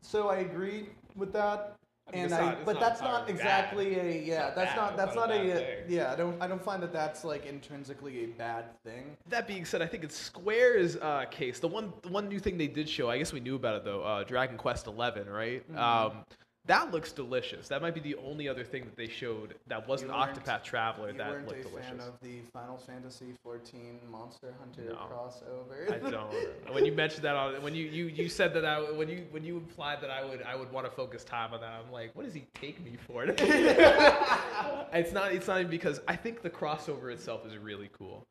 so 0.00 0.28
I 0.28 0.36
agree 0.38 0.90
with 1.18 1.32
that. 1.32 1.76
I 2.06 2.10
mean, 2.12 2.24
and 2.24 2.32
it's 2.32 2.40
I, 2.40 2.44
not- 2.46 2.64
but 2.64 2.72
not 2.74 2.80
that's 2.80 3.00
not 3.02 3.28
exactly 3.28 3.94
bad. 3.94 4.06
a 4.06 4.18
yeah. 4.18 4.38
not 4.38 4.54
that's 4.54 4.70
bad. 4.70 4.76
not 4.76 4.96
that's 4.96 5.14
not 5.14 5.28
not, 5.28 5.38
a 5.38 5.84
a, 5.84 5.84
yeah. 5.88 6.12
I 6.12 6.16
don't 6.16 6.40
I 6.42 6.46
don't 6.46 6.62
find 6.62 6.82
that 6.82 6.92
that's 6.92 7.22
like 7.22 7.44
intrinsically 7.44 8.24
a 8.24 8.26
bad 8.28 8.80
thing. 8.82 9.16
That 9.28 9.46
being 9.46 9.66
said, 9.66 9.82
I 9.82 9.86
think 9.86 10.04
in 10.04 10.10
Square's 10.10 10.96
uh, 10.96 11.26
case, 11.30 11.58
the 11.58 11.68
one 11.68 11.92
the 12.02 12.08
one 12.08 12.28
new 12.28 12.38
thing 12.38 12.56
they 12.56 12.66
did 12.66 12.88
show, 12.88 13.10
I 13.10 13.18
guess 13.18 13.32
we 13.32 13.40
knew 13.40 13.56
about 13.56 13.76
it 13.76 13.84
though, 13.84 14.02
uh, 14.02 14.24
Dragon 14.24 14.56
Quest 14.56 14.86
Eleven, 14.86 15.28
right? 15.28 15.70
Mm-hmm. 15.70 15.78
Um, 15.78 16.24
that 16.68 16.92
looks 16.92 17.10
delicious. 17.12 17.66
That 17.68 17.82
might 17.82 17.94
be 17.94 18.00
the 18.00 18.14
only 18.16 18.48
other 18.48 18.62
thing 18.62 18.84
that 18.84 18.94
they 18.96 19.08
showed 19.08 19.54
that 19.66 19.88
wasn't 19.88 20.12
Octopath 20.12 20.62
Traveler 20.62 21.10
You 21.10 21.18
that 21.18 21.30
weren't 21.30 21.48
looked 21.48 21.60
a 21.60 21.62
delicious. 21.64 21.88
fan 21.90 22.00
of 22.00 22.14
the 22.22 22.40
Final 22.52 22.76
Fantasy 22.78 23.34
14 23.42 23.98
Monster 24.10 24.54
Hunter 24.60 24.90
No. 24.90 24.96
crossover. 25.10 25.90
I 25.92 26.10
don't. 26.10 26.32
when 26.74 26.84
you 26.84 26.92
mentioned 26.92 27.24
that 27.24 27.34
on, 27.34 27.60
when 27.62 27.74
you, 27.74 27.86
you, 27.86 28.04
you 28.06 28.28
said 28.28 28.54
that 28.54 28.64
I 28.64 28.78
when 28.92 29.08
you 29.08 29.26
when 29.32 29.42
you 29.44 29.56
implied 29.56 30.00
that 30.02 30.10
I 30.10 30.24
would 30.24 30.42
I 30.42 30.54
would 30.54 30.70
want 30.70 30.86
to 30.86 30.92
focus 30.92 31.24
time 31.24 31.52
on 31.52 31.60
that, 31.62 31.72
I'm 31.84 31.90
like, 31.90 32.14
what 32.14 32.24
does 32.24 32.34
he 32.34 32.46
take 32.54 32.80
me 32.84 32.96
for? 33.06 33.24
it's 33.28 35.12
not 35.12 35.32
it's 35.32 35.46
not 35.48 35.58
even 35.60 35.70
because 35.70 36.00
I 36.06 36.16
think 36.16 36.42
the 36.42 36.50
crossover 36.50 37.12
itself 37.12 37.46
is 37.46 37.56
really 37.56 37.90
cool. 37.96 38.26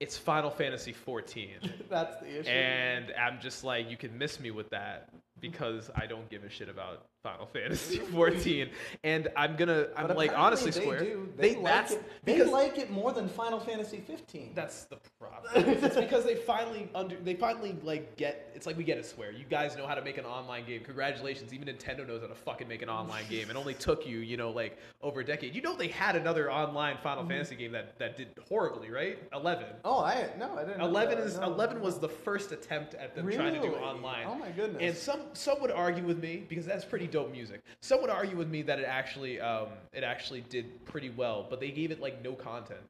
it's 0.00 0.16
Final 0.18 0.50
Fantasy 0.50 0.92
14. 0.92 1.48
That's 1.90 2.16
the 2.20 2.40
issue. 2.40 2.48
and 2.50 3.12
I'm 3.20 3.40
just 3.40 3.64
like, 3.64 3.90
you 3.90 3.96
can 3.96 4.16
miss 4.16 4.40
me 4.40 4.50
with 4.50 4.70
that 4.70 5.08
because 5.40 5.90
I 5.94 6.06
don't 6.06 6.28
give 6.30 6.44
a 6.44 6.48
shit 6.50 6.68
about 6.68 7.06
Final 7.24 7.46
Fantasy 7.46 7.96
14. 8.12 8.68
And 9.02 9.28
I'm 9.34 9.56
gonna, 9.56 9.86
I'm 9.96 10.06
But 10.06 10.16
like, 10.18 10.36
honestly, 10.36 10.70
they 10.70 10.82
Square, 10.82 10.98
do. 11.00 11.28
They, 11.38 11.54
like 11.54 11.64
that's 11.64 11.92
it. 11.92 12.04
They 12.24 12.44
like 12.44 12.76
it 12.78 12.90
more 12.90 13.12
than 13.12 13.28
Final 13.30 13.58
Fantasy 13.58 14.04
15. 14.06 14.52
that's 14.54 14.84
the 14.84 14.98
problem. 15.18 15.52
it's 15.82 15.96
because 15.96 16.24
they 16.24 16.34
finally 16.34 16.90
under, 16.94 17.16
they 17.16 17.34
finally 17.34 17.76
like 17.82 18.16
get. 18.16 18.52
It's 18.54 18.66
like 18.66 18.76
we 18.76 18.84
get 18.84 18.98
it, 18.98 19.06
Square. 19.06 19.32
You 19.32 19.46
guys 19.48 19.74
know 19.74 19.86
how 19.86 19.94
to 19.94 20.02
make 20.02 20.18
an 20.18 20.26
online 20.26 20.66
game. 20.66 20.84
Congratulations, 20.84 21.54
even 21.54 21.66
Nintendo 21.66 22.06
knows 22.06 22.20
how 22.20 22.28
to 22.28 22.34
fucking 22.34 22.68
make 22.68 22.82
an 22.82 22.90
online 22.90 23.24
game. 23.30 23.48
It 23.48 23.56
only 23.56 23.74
took 23.74 24.06
you, 24.06 24.18
you 24.18 24.36
know, 24.36 24.50
like 24.50 24.78
over 25.02 25.20
a 25.20 25.24
decade. 25.24 25.54
You 25.54 25.62
know 25.62 25.74
they 25.74 25.88
had 25.88 26.16
another 26.16 26.52
online 26.52 26.98
Final 27.02 27.22
mm-hmm. 27.22 27.30
Fantasy 27.32 27.56
game 27.56 27.72
that 27.72 27.98
that 27.98 28.18
did 28.18 28.28
horribly, 28.46 28.90
right? 28.90 29.18
Eleven. 29.32 29.68
oh, 29.86 30.00
I 30.04 30.28
no, 30.38 30.58
I 30.58 30.64
didn't. 30.64 30.78
know 30.78 30.84
11 30.84 31.18
that. 31.18 31.26
is 31.26 31.38
No, 31.38 31.46
11 31.46 31.78
no. 31.78 31.84
was 31.84 31.98
the 31.98 32.08
first 32.08 32.52
attempt 32.52 32.92
at 32.94 33.14
them 33.14 33.30
trying 33.32 33.54
to 33.54 33.62
do 33.62 33.74
online. 33.76 34.26
Oh 34.28 34.34
my 34.34 34.50
goodness. 34.50 34.82
And 34.82 34.94
some 34.94 35.20
some 35.32 35.62
would 35.62 35.70
argue 35.70 36.04
with 36.04 36.22
me 36.22 36.44
because 36.46 36.66
that's 36.66 36.84
pretty 36.84 37.06
dope 37.14 37.30
music. 37.30 37.62
Some 37.80 38.00
would 38.00 38.10
argue 38.10 38.36
with 38.36 38.48
me 38.48 38.62
that 38.62 38.78
it 38.80 38.86
actually 38.86 39.40
um, 39.40 39.68
it 39.92 40.02
actually 40.04 40.40
did 40.42 40.84
pretty 40.84 41.10
well, 41.10 41.46
but 41.48 41.60
they 41.60 41.70
gave 41.70 41.90
it 41.92 42.00
like 42.00 42.22
no 42.24 42.32
content. 42.32 42.80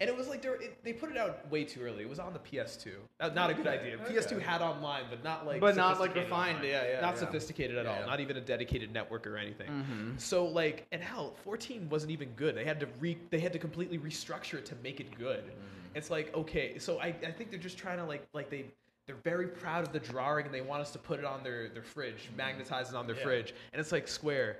And 0.00 0.10
it 0.10 0.16
was 0.16 0.28
like 0.28 0.42
they 0.42 0.48
it, 0.48 0.84
they 0.84 0.92
put 0.92 1.10
it 1.10 1.16
out 1.16 1.48
way 1.50 1.64
too 1.64 1.80
early. 1.82 2.02
It 2.02 2.08
was 2.08 2.18
on 2.18 2.32
the 2.32 2.38
PS2. 2.38 2.86
Not, 3.20 3.34
not 3.34 3.50
a 3.50 3.54
good 3.54 3.66
idea. 3.66 3.94
okay. 3.96 4.14
PS2 4.14 4.40
had 4.40 4.60
online, 4.60 5.04
but 5.10 5.22
not 5.24 5.46
like 5.46 5.60
But 5.60 5.76
not, 5.76 5.98
like, 6.00 6.14
refined. 6.14 6.56
online. 6.58 6.70
Yeah, 6.70 6.84
yeah, 6.88 7.00
Not 7.00 7.14
yeah. 7.14 7.20
sophisticated 7.20 7.76
at 7.78 7.84
Yeah, 7.84 7.92
all. 7.92 8.00
yeah. 8.00 8.06
Not 8.06 8.20
even 8.20 8.36
a 8.36 8.40
dedicated 8.40 8.92
network 8.92 9.26
or 9.26 9.36
anything. 9.36 9.68
Mhm. 9.70 10.20
So 10.20 10.46
like, 10.46 10.86
and 10.92 11.00
hell, 11.02 11.34
14 11.44 11.88
wasn't 11.88 12.10
even 12.12 12.28
good. 12.30 12.56
They 12.56 12.64
had 12.64 12.80
to 12.80 12.86
re, 13.00 13.16
they 13.30 13.38
had 13.40 13.52
to 13.52 13.58
completely 13.58 13.98
restructure 13.98 14.54
it 14.58 14.66
to 14.66 14.74
make 14.82 14.98
it 15.00 15.16
good. 15.18 15.44
Mm-hmm. 15.44 15.96
It's 15.96 16.10
like 16.10 16.34
okay, 16.34 16.78
so 16.78 16.98
I, 17.00 17.08
I 17.08 17.30
think 17.36 17.50
they're 17.50 17.58
just 17.70 17.78
trying 17.78 17.98
to 17.98 18.04
like 18.04 18.26
like 18.32 18.50
they 18.50 18.64
they're 19.06 19.16
very 19.16 19.46
proud 19.48 19.86
of 19.86 19.92
the 19.92 20.00
drawing 20.00 20.46
and 20.46 20.54
they 20.54 20.60
want 20.60 20.80
us 20.82 20.90
to 20.92 20.98
put 20.98 21.18
it 21.18 21.24
on 21.24 21.42
their 21.42 21.68
their 21.68 21.82
fridge, 21.82 22.28
magnetize 22.36 22.90
it 22.90 22.94
on 22.96 23.06
their 23.06 23.16
Yeah. 23.16 23.22
fridge, 23.22 23.54
and 23.72 23.80
it's 23.80 23.92
like 23.92 24.08
Square, 24.08 24.58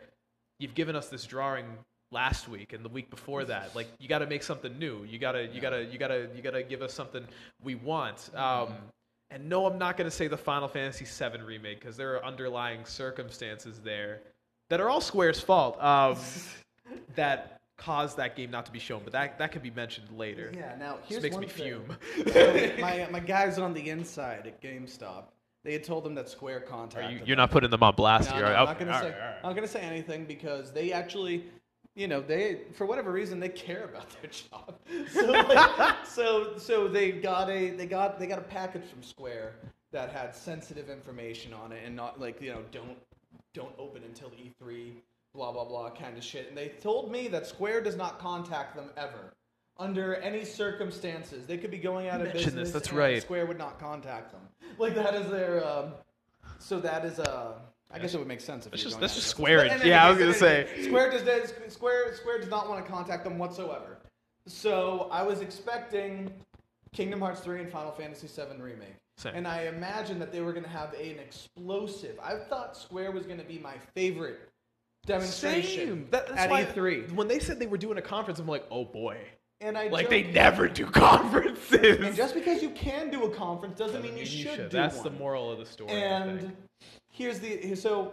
you've 0.59 0.74
given 0.74 0.94
us 0.96 1.09
this 1.09 1.24
drawing 1.26 1.66
last 2.11 2.48
week 2.48 2.72
and 2.72 2.85
the 2.85 2.88
week 2.88 3.11
before 3.11 3.44
that. 3.44 3.74
Like 3.74 3.88
you 3.98 4.09
got 4.09 4.18
to 4.20 4.26
make 4.26 4.42
something 4.42 4.78
new. 4.78 5.04
You 5.04 5.18
gotta 5.18 5.46
you 5.46 5.61
gotta 5.61 5.85
you 5.85 5.98
gotta 5.98 6.28
you 6.35 6.42
gotta 6.42 6.62
give 6.62 6.83
us 6.83 6.92
something 6.92 7.26
we 7.62 7.74
want. 7.74 8.30
Um, 8.35 8.74
and 9.30 9.48
no, 9.48 9.66
I'm 9.66 9.78
not 9.78 9.96
gonna 9.96 10.11
say 10.11 10.28
the 10.28 10.37
Final 10.37 10.68
Fantasy 10.68 11.04
VII 11.07 11.40
remake 11.42 11.80
because 11.80 11.96
there 11.96 12.14
are 12.16 12.24
underlying 12.24 12.85
circumstances 12.85 13.80
there 13.80 14.20
that 14.68 14.80
are 14.80 14.88
all 14.88 15.00
Square's 15.00 15.40
fault. 15.40 15.83
Um, 15.83 16.16
that 17.16 17.53
caused 17.76 18.16
that 18.18 18.37
game 18.37 18.50
not 18.50 18.66
to 18.66 18.72
be 18.72 18.78
shown, 18.78 19.00
but 19.04 19.12
that 19.12 19.38
that 19.38 19.52
could 19.52 19.62
be 19.62 19.70
mentioned 19.70 20.08
later. 20.16 20.52
Yeah. 20.54 20.74
Now 20.78 20.96
Just 20.98 21.08
here's 21.10 21.22
makes 21.24 21.34
one 21.34 21.42
me 21.42 21.48
thing. 21.48 21.80
fume. 22.14 22.32
So, 22.32 22.70
my 22.80 23.08
my 23.12 23.20
guys 23.20 23.58
on 23.58 23.74
the 23.74 23.90
inside 23.90 24.46
at 24.46 24.60
GameStop, 24.62 25.24
they 25.64 25.72
had 25.72 25.84
told 25.84 26.04
them 26.04 26.14
that 26.14 26.28
Square 26.28 26.58
Are 26.58 26.60
contacted. 26.60 27.12
you, 27.12 27.18
them. 27.18 27.26
you're 27.28 27.37
not 27.37 27.50
putting 27.50 27.70
them 27.70 27.82
on 27.82 27.94
blast 27.94 28.30
No, 28.30 28.37
here. 28.37 28.46
no, 28.46 28.52
I'm 28.54 28.60
you? 28.60 28.66
not 28.66 28.78
gonna 28.78 28.98
say. 29.00 29.10
right, 29.10 29.18
right. 29.18 29.37
I'm 29.42 29.48
not 29.50 29.54
gonna 29.56 29.66
say 29.68 29.80
anything 29.80 30.24
because 30.24 30.70
they 30.72 30.92
actually, 30.92 31.44
you 31.96 32.06
know, 32.08 32.20
they 32.20 32.60
for 32.74 32.87
whatever 32.87 33.10
reason 33.12 33.40
they 33.40 33.48
care 33.48 33.84
about 33.84 34.06
their 34.20 34.30
job. 34.30 34.74
So 35.12 35.26
like, 35.26 36.06
so 36.06 36.56
so 36.58 36.87
they 36.88 37.10
got 37.12 37.50
a 37.50 37.70
they 37.70 37.87
got 37.87 38.18
they 38.20 38.26
got 38.26 38.38
a 38.38 38.42
package 38.42 38.84
from 38.88 39.02
Square 39.02 39.54
that 39.90 40.10
had 40.10 40.34
sensitive 40.34 40.90
information 40.90 41.52
on 41.52 41.72
it 41.72 41.82
and 41.84 41.94
not 41.96 42.20
like 42.20 42.40
you 42.40 42.50
know 42.52 42.62
don't 42.72 42.96
don't 43.52 43.74
open 43.78 44.02
until 44.04 44.30
E3 44.30 44.92
blah 45.35 45.53
blah 45.53 45.64
blah 45.64 45.90
kind 45.90 46.16
of 46.16 46.25
shit. 46.25 46.49
And 46.49 46.57
they 46.57 46.68
told 46.81 47.11
me 47.11 47.29
that 47.29 47.47
Square 47.47 47.83
does 47.83 47.97
not 47.97 48.18
contact 48.18 48.77
them 48.77 48.90
ever. 48.97 49.35
Under 49.77 50.14
any 50.16 50.44
circumstances, 50.44 51.47
they 51.47 51.59
could 51.59 51.73
be 51.73 51.79
going 51.79 52.09
out 52.09 52.20
of 52.20 52.29
mentioned 52.29 52.44
this, 52.44 52.68
business. 52.68 52.73
that's 52.73 52.92
right. 52.92 53.20
Square 53.20 53.47
would 53.47 53.59
not 53.59 53.81
contact 53.81 54.31
them. 54.31 54.40
Like 54.79 54.94
that 54.94 55.14
is 55.14 55.29
their. 55.31 55.66
Um, 55.66 55.92
so 56.59 56.79
that 56.81 57.05
is 57.05 57.18
uh, 57.18 57.55
I 57.90 57.99
guess 57.99 58.14
it 58.14 58.18
would 58.18 58.29
make 58.29 58.40
sense 58.40 58.66
if 58.66 58.73
That's 58.73 58.83
just- 58.85 58.94
going 58.94 59.01
that's 59.03 59.12
out 59.12 59.16
just. 59.16 59.29
Square 59.29 59.68
But 59.68 59.85
yeah, 59.85 60.07
I 60.07 60.11
was 60.11 60.18
gonna 60.18 60.33
say. 60.33 60.68
Square 60.85 61.11
does, 61.11 61.53
Square 61.73 62.14
Square 62.16 62.38
does 62.40 62.51
not 62.51 62.68
want 62.68 62.85
to 62.85 62.90
contact 62.90 63.25
them 63.25 63.38
whatsoever. 63.38 63.99
So 64.47 65.09
I 65.11 65.23
was 65.23 65.40
expecting 65.40 66.31
Kingdom 66.92 67.20
Hearts 67.20 67.40
3 67.40 67.61
and 67.61 67.70
Final 67.70 67.92
Fantasy 67.92 68.27
7 68.29 68.61
remake. 68.62 68.94
Same. 69.16 69.35
And 69.35 69.49
I 69.49 69.62
imagined 69.62 70.20
that 70.20 70.33
they 70.33 70.40
were 70.42 70.53
going 70.53 70.64
to 70.64 70.70
have 70.70 70.92
an 70.94 71.18
explosive. 71.18 72.18
I 72.23 72.37
thought 72.37 72.77
Square 72.77 73.12
was 73.12 73.27
going 73.27 73.38
to 73.38 73.44
be 73.44 73.59
my 73.59 73.75
favorite 73.94 74.51
demonstration 75.06 75.88
Same. 75.88 76.08
That- 76.10 76.28
that's 76.28 76.40
at 76.40 76.50
why 76.50 76.64
E3. 76.64 77.12
When 77.12 77.28
they 77.28 77.38
said 77.38 77.58
they 77.58 77.66
were 77.66 77.78
doing 77.78 77.98
a 77.98 78.02
conference, 78.02 78.38
I'm 78.38 78.46
like, 78.46 78.66
oh 78.70 78.84
boy. 78.84 79.18
And 79.60 79.78
I 79.78 79.88
Like 79.88 80.10
they 80.10 80.24
never 80.24 80.68
do 80.68 80.86
conferences. 80.86 82.00
And 82.04 82.14
just 82.14 82.34
because 82.34 82.62
you 82.62 82.70
can 82.70 83.10
do 83.10 83.24
a 83.24 83.30
conference 83.30 83.78
doesn't, 83.78 84.02
mean 84.02 84.16
you 84.16 84.26
should, 84.26 84.56
do 84.56 84.76
That's 84.76 84.96
one. 84.96 85.04
the 85.04 85.10
moral 85.10 85.50
of 85.50 85.58
the 85.58 85.66
story. 85.66 85.90
And 85.92 86.54
here's 87.10 87.40
the 87.40 87.74
so 87.74 88.12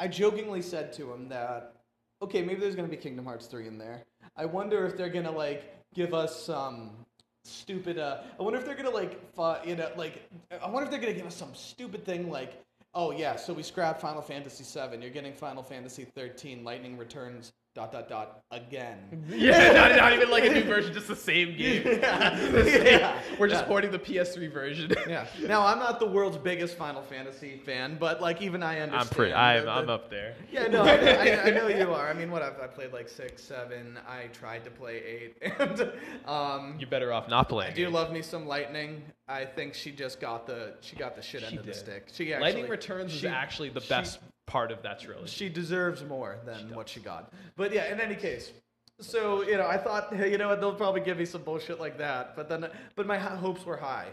I 0.00 0.08
jokingly 0.08 0.62
said 0.62 0.92
to 0.94 1.12
him 1.12 1.28
that 1.28 1.74
okay, 2.22 2.42
maybe 2.42 2.60
there's 2.60 2.74
gonna 2.74 2.88
be 2.88 2.96
Kingdom 2.96 3.26
Hearts 3.26 3.46
three 3.46 3.66
in 3.68 3.78
there. 3.78 4.02
I 4.36 4.46
wonder 4.46 4.86
if 4.86 4.96
they're 4.96 5.10
gonna 5.10 5.30
like 5.30 5.74
give 5.94 6.14
us 6.14 6.44
some 6.44 6.90
stupid. 7.44 7.98
Uh, 7.98 8.22
I 8.38 8.42
wonder 8.42 8.58
if 8.58 8.64
they're 8.64 8.74
gonna 8.74 8.90
like 8.90 9.20
fu- 9.34 9.68
you 9.68 9.76
know 9.76 9.90
like 9.96 10.22
I 10.62 10.68
wonder 10.68 10.84
if 10.84 10.90
they're 10.90 11.00
gonna 11.00 11.12
give 11.12 11.26
us 11.26 11.36
some 11.36 11.54
stupid 11.54 12.04
thing 12.04 12.30
like 12.30 12.61
oh 12.94 13.10
yeah, 13.10 13.36
so 13.36 13.52
we 13.52 13.62
scrapped 13.62 14.00
Final 14.00 14.22
Fantasy 14.22 14.64
seven. 14.64 15.00
You're 15.02 15.10
getting 15.10 15.32
Final 15.34 15.62
Fantasy 15.62 16.04
thirteen. 16.04 16.64
Lightning 16.64 16.96
returns. 16.96 17.52
Dot 17.74 17.90
dot 17.90 18.06
dot 18.06 18.42
again. 18.50 18.98
Yeah, 19.30 19.72
not, 19.72 19.96
not 19.96 20.12
even 20.12 20.30
like 20.30 20.44
a 20.44 20.50
new 20.50 20.62
version, 20.62 20.92
just 20.92 21.08
the 21.08 21.16
same 21.16 21.56
game. 21.56 21.82
Yeah. 21.86 22.38
The 22.52 22.64
same- 22.64 22.84
Yeah. 22.86 23.18
We're 23.38 23.48
just 23.48 23.62
Yeah. 23.62 23.68
porting 23.68 23.90
the 23.90 23.98
PS3 23.98 24.52
version. 24.52 24.92
Yeah. 25.08 25.26
Now 25.40 25.64
I'm 25.64 25.78
not 25.78 25.98
the 25.98 26.06
world's 26.06 26.36
biggest 26.36 26.76
Final 26.76 27.00
Fantasy 27.02 27.56
fan, 27.64 27.96
but 27.98 28.20
like 28.20 28.42
even 28.42 28.62
I 28.62 28.80
understand. 28.80 29.08
I'm 29.10 29.16
pretty. 29.16 29.32
I'm, 29.32 29.68
I'm 29.70 29.88
up 29.88 30.10
there. 30.10 30.34
Yeah, 30.50 30.66
no, 30.66 30.82
I, 30.82 30.96
I, 30.96 31.42
I 31.44 31.50
know 31.50 31.68
you 31.68 31.90
are. 31.94 32.10
I 32.10 32.12
mean, 32.12 32.30
what 32.30 32.42
I've, 32.42 32.60
I 32.60 32.66
played 32.66 32.92
like 32.92 33.08
six, 33.08 33.42
seven. 33.42 33.98
I 34.06 34.26
tried 34.34 34.64
to 34.64 34.70
play 34.70 35.02
eight, 35.02 35.36
and 35.58 35.92
um, 36.26 36.76
You're 36.78 36.90
better 36.90 37.10
off 37.10 37.30
not 37.30 37.48
playing. 37.48 37.72
I 37.72 37.74
do 37.74 37.88
love 37.88 38.12
me 38.12 38.20
some 38.20 38.46
Lightning. 38.46 39.02
I 39.28 39.46
think 39.46 39.72
she 39.72 39.92
just 39.92 40.20
got 40.20 40.46
the 40.46 40.74
she 40.82 40.94
got 40.96 41.16
the 41.16 41.22
shit 41.22 41.40
She 41.40 41.46
end 41.46 41.58
of 41.60 41.64
the 41.64 41.72
stick. 41.72 42.08
She 42.12 42.34
actually, 42.34 42.52
Lightning 42.52 42.68
Returns 42.70 43.12
she- 43.12 43.18
is 43.26 43.32
actually 43.32 43.70
the 43.70 43.80
she- 43.80 43.88
best 43.88 44.18
part 44.52 44.70
of 44.70 44.82
that 44.82 45.00
trilogy. 45.00 45.28
She 45.30 45.48
deserves 45.48 46.04
more 46.04 46.38
than 46.44 46.68
She 46.68 46.74
what 46.74 46.88
she 46.88 47.00
got. 47.00 47.32
But 47.56 47.72
yeah, 47.72 47.90
in 47.90 48.00
any 48.00 48.14
case. 48.14 48.52
So 49.00 49.42
you 49.42 49.56
know, 49.56 49.66
I 49.66 49.78
thought, 49.78 50.14
hey, 50.14 50.30
you 50.30 50.36
know 50.38 50.48
what? 50.48 50.60
They'll 50.60 50.74
probably 50.74 51.00
give 51.00 51.18
me 51.18 51.24
some 51.24 51.42
bullshit 51.42 51.80
like 51.80 51.96
that. 51.98 52.36
But 52.36 52.48
then, 52.50 52.68
but 52.94 53.06
my 53.06 53.16
hopes 53.18 53.64
were 53.64 53.78
high. 53.78 54.08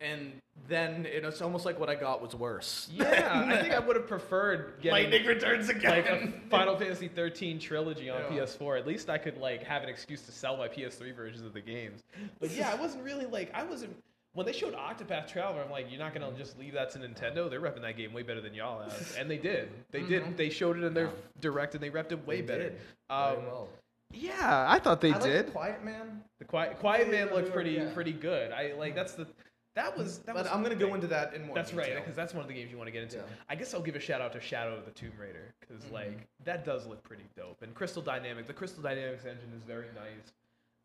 And 0.00 0.32
then 0.68 1.06
you 1.12 1.20
know, 1.20 1.28
it's 1.28 1.42
almost 1.42 1.66
like 1.66 1.78
what 1.78 1.88
I 1.90 1.96
got 1.96 2.22
was 2.22 2.34
worse. 2.34 2.88
yeah, 2.94 3.44
I 3.46 3.60
think 3.60 3.74
I 3.74 3.80
would 3.80 3.96
have 3.96 4.06
preferred 4.06 4.74
getting 4.80 5.10
Lightning 5.10 5.26
returns 5.26 5.66
like 5.68 5.76
again. 6.06 6.42
a 6.46 6.48
Final 6.50 6.76
Fantasy 6.76 7.08
13 7.08 7.58
trilogy 7.58 8.08
on 8.08 8.20
Yeah. 8.32 8.42
PS4. 8.44 8.78
At 8.78 8.86
least 8.86 9.10
I 9.10 9.18
could 9.18 9.36
like 9.38 9.62
have 9.64 9.82
an 9.82 9.88
excuse 9.88 10.22
to 10.22 10.32
sell 10.32 10.56
my 10.56 10.68
PS3 10.68 11.14
versions 11.14 11.44
of 11.44 11.52
the 11.52 11.60
games. 11.60 12.02
But 12.40 12.50
yeah, 12.52 12.70
I 12.70 12.76
wasn't 12.76 13.02
really 13.04 13.26
like 13.26 13.50
I 13.52 13.64
wasn't 13.64 13.96
when 14.34 14.46
they 14.46 14.52
showed 14.52 14.74
Octopath 14.74 15.28
Traveler. 15.28 15.62
I'm 15.62 15.70
like, 15.70 15.86
you're 15.90 15.98
not 15.98 16.14
gonna 16.14 16.32
just 16.36 16.58
leave 16.58 16.72
that 16.74 16.90
to 16.90 16.98
Nintendo. 16.98 17.48
They're 17.50 17.60
repping 17.60 17.82
that 17.82 17.96
game 17.96 18.12
way 18.12 18.22
better 18.22 18.40
than 18.40 18.54
y'all 18.54 18.80
have, 18.82 19.16
and 19.18 19.30
they 19.30 19.38
did. 19.38 19.68
They 19.90 20.02
did. 20.02 20.36
They 20.36 20.48
showed 20.50 20.76
it 20.78 20.84
in 20.84 20.94
their 20.94 21.06
Yeah. 21.06 21.10
direct, 21.40 21.74
and 21.74 21.82
they 21.82 21.90
repped 21.90 22.12
it 22.12 22.26
way 22.26 22.40
They 22.40 22.46
better. 22.46 22.70
did. 22.70 22.80
Um, 23.10 23.46
well. 23.46 23.68
Yeah, 24.14 24.66
I 24.68 24.78
thought 24.78 25.00
they 25.00 25.12
I 25.12 25.18
did. 25.20 25.46
the 25.48 25.50
Quiet 25.52 25.82
Man. 25.84 26.22
The 26.38 26.44
Quiet, 26.44 26.78
Quiet 26.78 27.10
Man 27.10 27.30
looked 27.32 27.52
pretty 27.52 27.70
yeah. 27.72 27.92
pretty 27.94 28.12
good. 28.12 28.52
I 28.52 28.74
like 28.74 28.94
that's 28.94 29.14
the 29.14 29.26
that 29.74 29.96
was 29.96 30.18
that 30.20 30.34
But 30.34 30.44
was 30.44 30.52
I'm 30.52 30.62
gonna 30.62 30.74
go 30.74 30.94
into 30.94 31.06
that 31.06 31.32
in 31.32 31.46
more. 31.46 31.54
That's 31.54 31.72
right, 31.72 31.94
because 31.94 32.14
that's 32.14 32.34
one 32.34 32.42
of 32.42 32.48
the 32.48 32.52
games 32.54 32.70
you 32.70 32.76
want 32.76 32.88
to 32.88 32.92
get 32.92 33.04
into. 33.04 33.16
Yeah. 33.16 33.22
I 33.48 33.54
guess 33.54 33.72
I'll 33.72 33.80
give 33.80 33.96
a 33.96 34.00
shout 34.00 34.20
out 34.20 34.34
to 34.34 34.40
Shadow 34.40 34.74
of 34.76 34.84
the 34.84 34.90
Tomb 34.90 35.12
Raider 35.18 35.54
because 35.60 35.82
Mhm. 35.84 35.92
like 35.92 36.26
that 36.44 36.62
does 36.66 36.86
look 36.86 37.02
pretty 37.04 37.24
dope. 37.36 37.62
And 37.62 37.74
Crystal 37.74 38.02
Dynamics, 38.02 38.48
the 38.48 38.52
Crystal 38.52 38.82
Dynamics 38.82 39.24
engine 39.24 39.50
is 39.56 39.62
very 39.62 39.86
nice. 39.94 40.32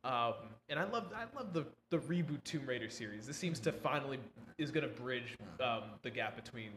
Um, 0.07 0.33
and 0.69 0.79
I 0.79 0.85
love 0.85 1.11
I 1.13 1.25
love 1.37 1.51
the 1.53 1.65
the 1.91 1.97
reboot 1.97 2.43
Tomb 2.45 2.65
Raider 2.65 2.89
series. 2.89 3.27
This 3.27 3.35
seems 3.37 3.59
to 3.61 3.71
finally 3.73 4.19
is 4.57 4.71
going 4.71 4.87
to 4.87 5.01
bridge 5.01 5.35
um, 5.61 5.83
the 6.01 6.09
gap 6.09 6.35
between 6.35 6.71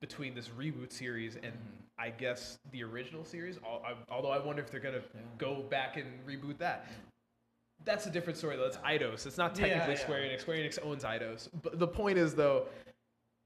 between 0.00 0.34
this 0.34 0.48
reboot 0.48 0.92
series 0.92 1.36
and 1.36 1.52
Mhm. 1.54 1.82
I 1.98 2.10
guess 2.10 2.58
the 2.72 2.82
original 2.82 3.24
series. 3.24 3.58
Al- 3.64 3.82
I- 3.86 4.12
Although 4.12 4.30
I 4.30 4.38
wonder 4.38 4.62
if 4.62 4.70
they're 4.70 4.80
going 4.80 4.96
to 4.96 5.00
Yeah. 5.14 5.20
go 5.38 5.62
back 5.62 5.96
and 5.96 6.06
reboot 6.26 6.58
that. 6.58 6.86
That's 7.84 8.06
a 8.06 8.10
different 8.10 8.36
story 8.36 8.56
though. 8.56 8.66
It's 8.66 8.76
Eidos. 8.78 9.26
It's 9.26 9.38
not 9.38 9.54
technically 9.54 9.78
Yeah, 9.94 9.98
yeah. 9.98 10.04
Square 10.04 10.20
Enix. 10.22 10.40
Square 10.40 10.58
Enix 10.58 10.78
owns 10.84 11.04
Eidos. 11.04 11.48
But 11.62 11.78
the 11.78 11.86
point 11.88 12.18
is 12.18 12.34
though, 12.34 12.66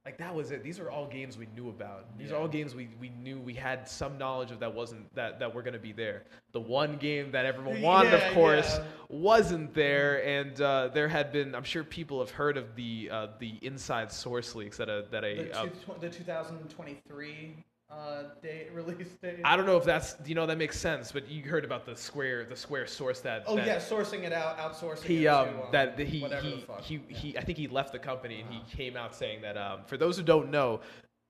like 0.04 0.16
that 0.18 0.34
was 0.34 0.50
it. 0.50 0.62
These 0.62 0.80
are 0.80 0.90
all 0.90 1.06
games 1.06 1.36
we 1.36 1.46
knew 1.54 1.68
about. 1.68 2.06
These 2.18 2.32
are 2.32 2.36
all 2.36 2.48
games 2.48 2.74
we, 2.74 2.88
we 2.98 3.10
knew 3.10 3.38
we 3.38 3.52
had 3.52 3.86
some 3.86 4.16
knowledge 4.16 4.50
of 4.50 4.58
that 4.60 4.74
wasn't 4.74 5.14
that 5.14 5.38
that 5.40 5.54
were 5.54 5.62
going 5.62 5.74
to 5.74 5.78
be 5.80 5.92
there. 5.92 6.24
The 6.52 6.60
one 6.60 6.96
game 6.96 7.30
that 7.32 7.44
everyone 7.44 7.82
wanted, 7.82 8.12
Yeah, 8.12 8.28
of 8.28 8.34
course, 8.34 8.78
yeah. 8.78 8.84
wasn't 9.10 9.74
there, 9.74 10.24
and 10.24 10.58
uh, 10.60 10.88
there 10.88 11.08
had 11.08 11.32
been. 11.32 11.54
I'm 11.54 11.64
sure 11.64 11.84
people 11.84 12.18
have 12.20 12.30
heard 12.30 12.56
of 12.56 12.74
the 12.76 13.10
uh, 13.12 13.26
the 13.38 13.58
inside 13.60 14.10
source 14.10 14.54
leaks 14.54 14.78
that 14.78 14.88
a 14.88 15.04
that 15.10 15.22
a 15.22 15.44
The, 15.44 15.58
uh, 15.58 15.66
the 16.00 16.08
2023 16.08 17.64
uh, 17.90 18.22
date 18.42 18.68
release 18.74 19.08
date. 19.22 19.40
I 19.44 19.56
don't 19.56 19.66
know 19.66 19.76
if 19.76 19.84
that's 19.84 20.16
you 20.24 20.34
know 20.34 20.46
that 20.46 20.58
makes 20.58 20.78
sense, 20.78 21.12
but 21.12 21.28
you 21.28 21.42
heard 21.42 21.64
about 21.64 21.84
the 21.84 21.96
Square 21.96 22.46
the 22.46 22.56
Square 22.56 22.86
source 22.86 23.20
that 23.20 23.44
oh 23.46 23.56
that 23.56 23.66
yeah, 23.66 23.76
sourcing 23.76 24.22
it 24.24 24.32
out, 24.32 24.58
outsourcing 24.58 25.04
he 25.04 25.24
it 25.26 25.28
um 25.28 25.48
to, 25.48 25.54
um, 25.54 25.68
that 25.72 25.96
that 25.96 26.06
he 26.06 26.20
he, 26.20 26.28
the 26.28 26.62
fuck. 26.66 26.80
he 26.80 26.94
Yeah. 27.08 27.16
he 27.16 27.38
I 27.38 27.40
think 27.42 27.58
he 27.58 27.68
left 27.68 27.92
the 27.92 27.98
company 27.98 28.40
and 28.40 28.48
Uh-huh. 28.50 28.60
he 28.68 28.76
came 28.76 28.96
out 28.96 29.14
saying 29.14 29.42
that 29.42 29.56
um 29.56 29.80
for 29.86 29.96
those 29.96 30.16
who 30.16 30.22
don't 30.22 30.50
know, 30.50 30.80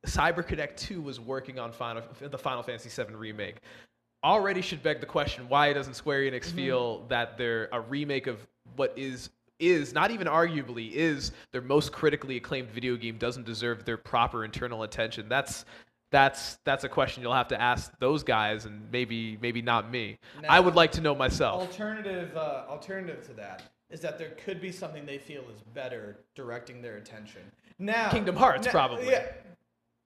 CyberConnect 0.07 0.77
2 0.77 1.01
was 1.03 1.21
working 1.21 1.59
on 1.59 1.73
Final 1.73 2.03
the 2.21 2.39
Final 2.39 2.63
Fantasy 2.63 2.89
7 2.89 3.17
remake. 3.17 3.57
Already 4.23 4.61
should 4.61 4.83
beg 4.83 5.01
the 5.01 5.07
question 5.07 5.49
why 5.49 5.73
doesn't 5.73 5.95
Square 5.95 6.23
Enix 6.23 6.47
Mm-hmm. 6.49 6.57
feel 6.57 7.07
that 7.09 7.39
they're 7.39 7.69
a 7.73 7.81
remake 7.81 8.27
of 8.27 8.47
what 8.77 8.93
is 8.97 9.31
is 9.59 9.93
not 9.93 10.11
even 10.11 10.27
arguably 10.27 10.91
is 10.93 11.33
their 11.53 11.61
most 11.61 11.93
critically 11.93 12.37
acclaimed 12.39 12.71
video 12.71 12.97
game 12.97 13.19
doesn't 13.19 13.45
deserve 13.45 13.85
their 13.85 13.99
proper 13.99 14.43
internal 14.45 14.85
attention. 14.85 15.29
That's 15.29 15.67
that's 16.11 16.59
that's 16.65 16.85
a 16.85 16.89
question 16.89 17.23
you'll 17.23 17.33
have 17.35 17.49
to 17.49 17.61
ask 17.61 17.93
those 17.99 18.23
guys 18.23 18.65
and 18.65 18.91
maybe 18.91 19.39
maybe 19.41 19.63
not 19.63 19.91
me. 19.91 20.19
I 20.49 20.61
would 20.61 20.75
like 20.75 20.93
to 20.93 21.01
know 21.01 21.15
myself. 21.15 21.61
Alternative, 21.63 22.37
uh, 22.37 22.65
alternative 22.69 23.25
to 23.29 23.33
that 23.35 23.63
is 23.91 24.01
that 24.01 24.19
there 24.19 24.31
could 24.45 24.61
be 24.61 24.71
something 24.73 25.05
they 25.07 25.19
feel 25.19 25.43
is 25.43 25.61
better 25.75 26.19
directing 26.35 26.81
their 26.83 26.97
attention. 26.97 27.43
Now, 27.79 28.11
Kingdom 28.11 28.37
Hearts, 28.37 28.67
now- 28.67 28.73
probably. 28.73 29.09
Yeah, 29.11 29.27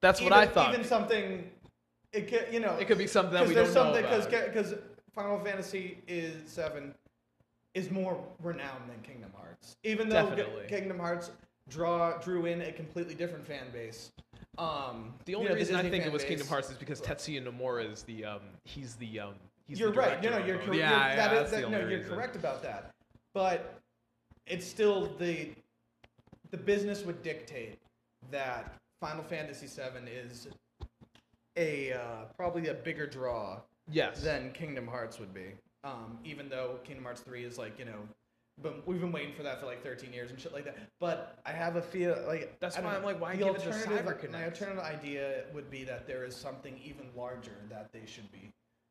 That's 0.00 0.20
what 0.20 0.32
I 0.32 0.46
thought. 0.46 0.72
Even 0.72 0.86
something, 0.86 1.50
it 2.12 2.28
could, 2.28 2.48
you 2.52 2.60
know, 2.60 2.76
It 2.76 2.86
could 2.86 2.98
be 2.98 3.06
something 3.06 3.34
that 3.34 3.46
we 3.46 3.54
there's 3.54 3.74
don't 3.74 3.92
know 3.92 4.00
something 4.02 4.30
about. 4.30 4.46
because 4.52 4.74
Final 5.14 5.38
Fantasy 5.40 5.98
is 6.06 6.50
seven 6.50 6.94
is 7.74 7.90
more 7.90 8.22
renowned 8.42 8.88
than 8.88 9.00
Kingdom 9.02 9.32
Hearts, 9.36 9.76
even 9.82 10.08
though 10.08 10.28
Definitely. 10.28 10.66
Kingdom 10.68 10.98
Hearts 10.98 11.30
draw 11.68 12.16
drew 12.18 12.46
in 12.46 12.62
a 12.62 12.72
completely 12.72 13.14
different 13.14 13.46
fan 13.46 13.66
base. 13.72 14.12
Um, 14.58 15.14
The 15.24 15.32
you 15.32 15.38
only 15.38 15.50
know, 15.50 15.56
reason 15.56 15.76
I 15.76 15.82
think 15.88 16.06
it 16.06 16.12
was 16.12 16.22
base. 16.22 16.28
Kingdom 16.30 16.46
Hearts 16.48 16.70
is 16.70 16.76
because 16.76 17.00
Tetsuya 17.00 17.44
Nomura 17.46 17.90
is 17.90 18.02
the 18.02 18.24
um 18.24 18.40
he's 18.64 18.94
the 18.96 19.20
um 19.20 19.34
he's 19.66 19.78
you're 19.80 19.90
the 19.90 19.98
right. 19.98 20.22
No, 20.22 20.30
no, 20.30 20.38
you're, 20.44 20.56
those. 20.58 20.66
cor- 20.66 20.74
yeah, 20.74 20.90
you're 20.90 21.16
yeah, 21.16 21.16
that 21.34 21.44
is- 21.44 21.50
the 21.50 21.56
that- 21.56 21.64
only 21.64 21.78
no, 21.78 21.88
you're 21.88 21.98
reason. 21.98 22.14
correct 22.14 22.36
about 22.36 22.62
that. 22.62 22.94
But 23.32 23.80
it's 24.46 24.66
still 24.66 25.06
the 25.18 25.50
the 26.50 26.56
business 26.56 27.02
would 27.04 27.22
dictate 27.22 27.78
that 28.30 28.74
Final 29.00 29.24
Fantasy 29.24 29.66
VII 29.66 30.08
is 30.10 30.48
a 31.56 31.92
uh, 31.92 31.98
probably 32.36 32.68
a 32.68 32.74
bigger 32.74 33.06
draw 33.06 33.60
Yes. 33.90 34.22
than 34.22 34.50
Kingdom 34.52 34.86
Hearts 34.86 35.18
would 35.18 35.34
be. 35.34 35.46
Um, 35.82 36.18
even 36.24 36.48
though 36.48 36.78
Kingdom 36.84 37.04
Hearts 37.04 37.20
3 37.20 37.44
is 37.44 37.58
like, 37.58 37.78
you 37.78 37.84
know, 37.84 37.98
but 38.62 38.86
we've 38.86 39.00
been 39.00 39.12
waiting 39.12 39.34
for 39.34 39.42
that 39.42 39.60
for 39.60 39.66
like 39.66 39.82
13 39.82 40.12
years 40.12 40.30
and 40.30 40.38
shit 40.40 40.52
like 40.52 40.64
that. 40.64 40.76
But 41.00 41.38
I 41.44 41.50
have 41.52 41.76
a 41.76 41.82
feel 41.82 42.16
like 42.26 42.56
That's 42.60 42.76
I 42.76 42.80
why 42.82 42.94
I'm 42.96 43.02
like, 43.04 43.20
why 43.20 43.34
give 43.36 43.48
it 43.48 43.60
to 43.60 43.70
CyberConnect? 43.70 44.32
My 44.32 44.44
alternative 44.44 44.82
idea 44.82 45.44
would 45.52 45.70
be 45.70 45.84
that 45.84 46.06
there 46.06 46.24
is 46.24 46.36
something 46.36 46.78
even 46.84 47.06
larger 47.16 47.56
that 47.68 47.88
they 47.92 48.06
should 48.06 48.30
be 48.30 48.50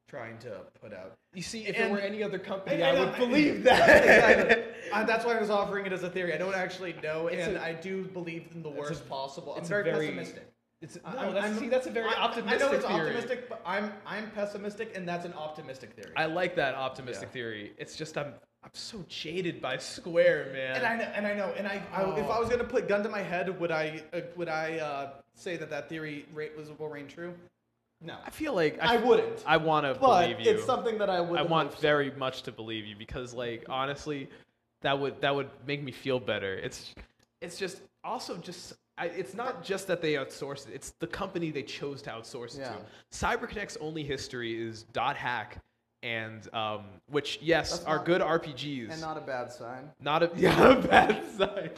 trying 0.10 0.38
to 0.40 0.60
put 0.80 0.94
out. 0.94 1.14
you 1.34 1.42
see, 1.42 1.66
if 1.66 1.76
and- 1.78 1.86
it 1.86 1.92
were 1.92 2.00
any 2.00 2.22
other 2.22 2.38
company, 2.38 2.84
I- 2.84 2.92
I 2.92 2.96
I, 2.96 3.00
would 3.00 3.10
I- 3.16 3.18
believe 3.20 3.64
that. 3.64 4.04
exactly. 4.04 4.64
Uh, 4.94 5.04
that's 5.06 5.26
why 5.26 5.36
I 5.36 5.40
was 5.40 5.50
offering 5.50 5.88
it 5.88 5.94
as 5.94 6.04
a 6.04 6.10
theory. 6.10 6.34
I 6.34 6.38
don't 6.38 6.54
actually 6.54 6.94
know, 7.02 7.26
It's 7.28 7.48
and 7.48 7.58
a- 7.58 7.64
I 7.64 7.74
do 7.74 8.04
believe 8.04 8.46
in 8.54 8.62
the 8.62 8.70
it's 8.70 8.78
a- 8.78 8.82
worst 8.82 9.10
possible. 9.10 9.56
I'm 9.58 9.66
very, 9.66 9.84
very- 9.86 10.08
pessimistic. 10.10 10.48
It's, 10.82 11.00
I- 11.04 11.14
no, 11.14 11.20
I'm- 11.20 11.34
that's, 11.34 11.46
I'm- 11.48 11.58
see, 11.58 11.70
that's 11.70 11.88
a 11.88 11.90
very 11.90 12.10
I- 12.14 12.22
optimistic 12.22 12.62
I 12.62 12.66
know 12.66 12.74
it's 12.74 12.86
theory. 12.86 13.00
optimistic, 13.00 13.50
but 13.50 13.62
I'm 13.66 13.92
I'm 14.06 14.30
pessimistic, 14.32 14.96
and 14.96 15.08
that's 15.08 15.26
an 15.26 15.34
optimistic 15.34 15.94
theory. 15.96 16.12
I 16.16 16.26
like 16.26 16.56
that 16.58 16.76
optimistic 16.76 17.30
Yeah. 17.30 17.34
theory. 17.34 17.74
It's 17.80 17.96
just 17.96 18.18
I'm 18.20 18.26
I'm 18.28 18.34
so 18.74 19.06
jaded 19.08 19.62
by 19.62 19.78
Square, 19.78 20.50
man. 20.54 20.76
and 20.78 20.86
I 20.86 20.98
know, 20.98 21.12
and 21.14 21.28
I 21.28 21.34
know, 21.36 21.54
and 21.58 21.68
I, 21.68 21.82
I 21.94 22.02
if 22.20 22.26
Oh. 22.26 22.32
I 22.32 22.40
was 22.40 22.50
gonna 22.50 22.64
put 22.64 22.88
gun 22.88 23.04
to 23.04 23.10
my 23.10 23.22
head, 23.22 23.60
would 23.60 23.72
I 23.72 24.02
uh, 24.14 24.22
would 24.36 24.50
I 24.50 24.80
uh, 24.80 25.10
say 25.36 25.58
that 25.58 25.70
that 25.70 25.90
theory 25.90 26.26
rate 26.34 26.58
was 26.58 26.70
will 26.78 26.90
reign 26.90 27.08
true? 27.08 27.34
No, 28.02 28.18
I 28.26 28.32
feel 28.32 28.54
like 28.54 28.80
I 28.80 28.98
wouldn't. 28.98 29.44
I 29.46 29.58
want 29.58 29.86
to 29.86 29.94
believe 29.94 30.40
you. 30.40 30.52
it's 30.52 30.66
something 30.66 30.98
that 30.98 31.10
I 31.10 31.22
would. 31.22 31.40
I 31.40 31.44
want 31.44 31.72
so. 31.74 31.80
very 31.80 32.12
much 32.12 32.42
to 32.44 32.52
believe 32.52 32.86
you 32.86 32.96
because, 32.96 33.34
like, 33.34 33.64
honestly, 33.70 34.28
that 34.82 35.00
would 35.00 35.22
that 35.22 35.34
would 35.34 35.50
make 35.68 35.84
me 35.84 35.92
feel 35.92 36.20
better. 36.20 36.56
It's 36.56 36.94
it's 37.42 37.58
just 37.58 37.82
also 38.04 38.38
just 38.38 38.74
I, 38.98 39.06
it's 39.06 39.36
not 39.36 39.64
just 39.64 39.88
that 39.88 40.02
they 40.02 40.14
outsourced 40.14 40.68
it; 40.68 40.74
it's 40.74 40.94
the 41.00 41.08
company 41.08 41.52
they 41.52 41.64
chose 41.64 42.02
to 42.04 42.10
outsource 42.10 42.56
it 42.58 42.62
Yeah. 42.62 42.74
to. 42.74 43.26
CyberConnect's 43.26 43.78
only 43.80 44.04
history 44.04 44.60
is 44.62 44.84
Dot 44.94 45.16
Hack, 45.16 45.60
and 46.04 46.54
um, 46.54 46.84
which 47.10 47.40
yes 47.42 47.72
That's 47.72 47.86
are 47.86 47.96
not- 47.98 48.06
good 48.06 48.22
RPGs. 48.22 48.92
and 48.92 49.02
not 49.02 49.18
a 49.18 49.22
bad 49.22 49.52
sign. 49.52 49.90
not 50.02 50.22
a 50.22 50.30
yeah, 50.38 50.72
a 50.74 50.82
bad 50.82 51.24
sign. 51.38 51.70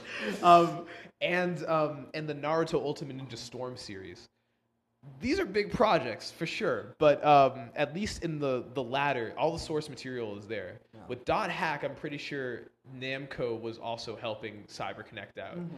Um, 0.43 0.85
and 1.21 1.63
um, 1.67 2.07
and 2.13 2.27
the 2.27 2.35
Naruto 2.35 2.73
Ultimate 2.75 3.17
Ninja 3.17 3.37
Storm 3.37 3.77
series. 3.77 4.27
These 5.21 5.39
are 5.39 5.45
big 5.45 5.71
projects 5.71 6.31
for 6.31 6.47
sure, 6.47 6.95
but 6.97 7.23
um, 7.23 7.69
at 7.75 7.93
least 7.93 8.23
in 8.23 8.39
the 8.39 8.63
the 8.73 8.81
latter, 8.81 9.33
all 9.37 9.53
the 9.53 9.59
source 9.59 9.87
material 9.87 10.35
is 10.37 10.47
there. 10.47 10.79
Yeah. 10.95 11.01
With 11.07 11.23
Dot 11.25 11.51
Hack, 11.51 11.83
I'm 11.83 11.93
pretty 11.93 12.17
sure 12.17 12.61
Namco 12.99 13.61
was 13.61 13.77
also 13.77 14.15
helping 14.15 14.63
CyberConnect 14.67 15.37
out 15.39 15.57
Mm-hmm. 15.57 15.75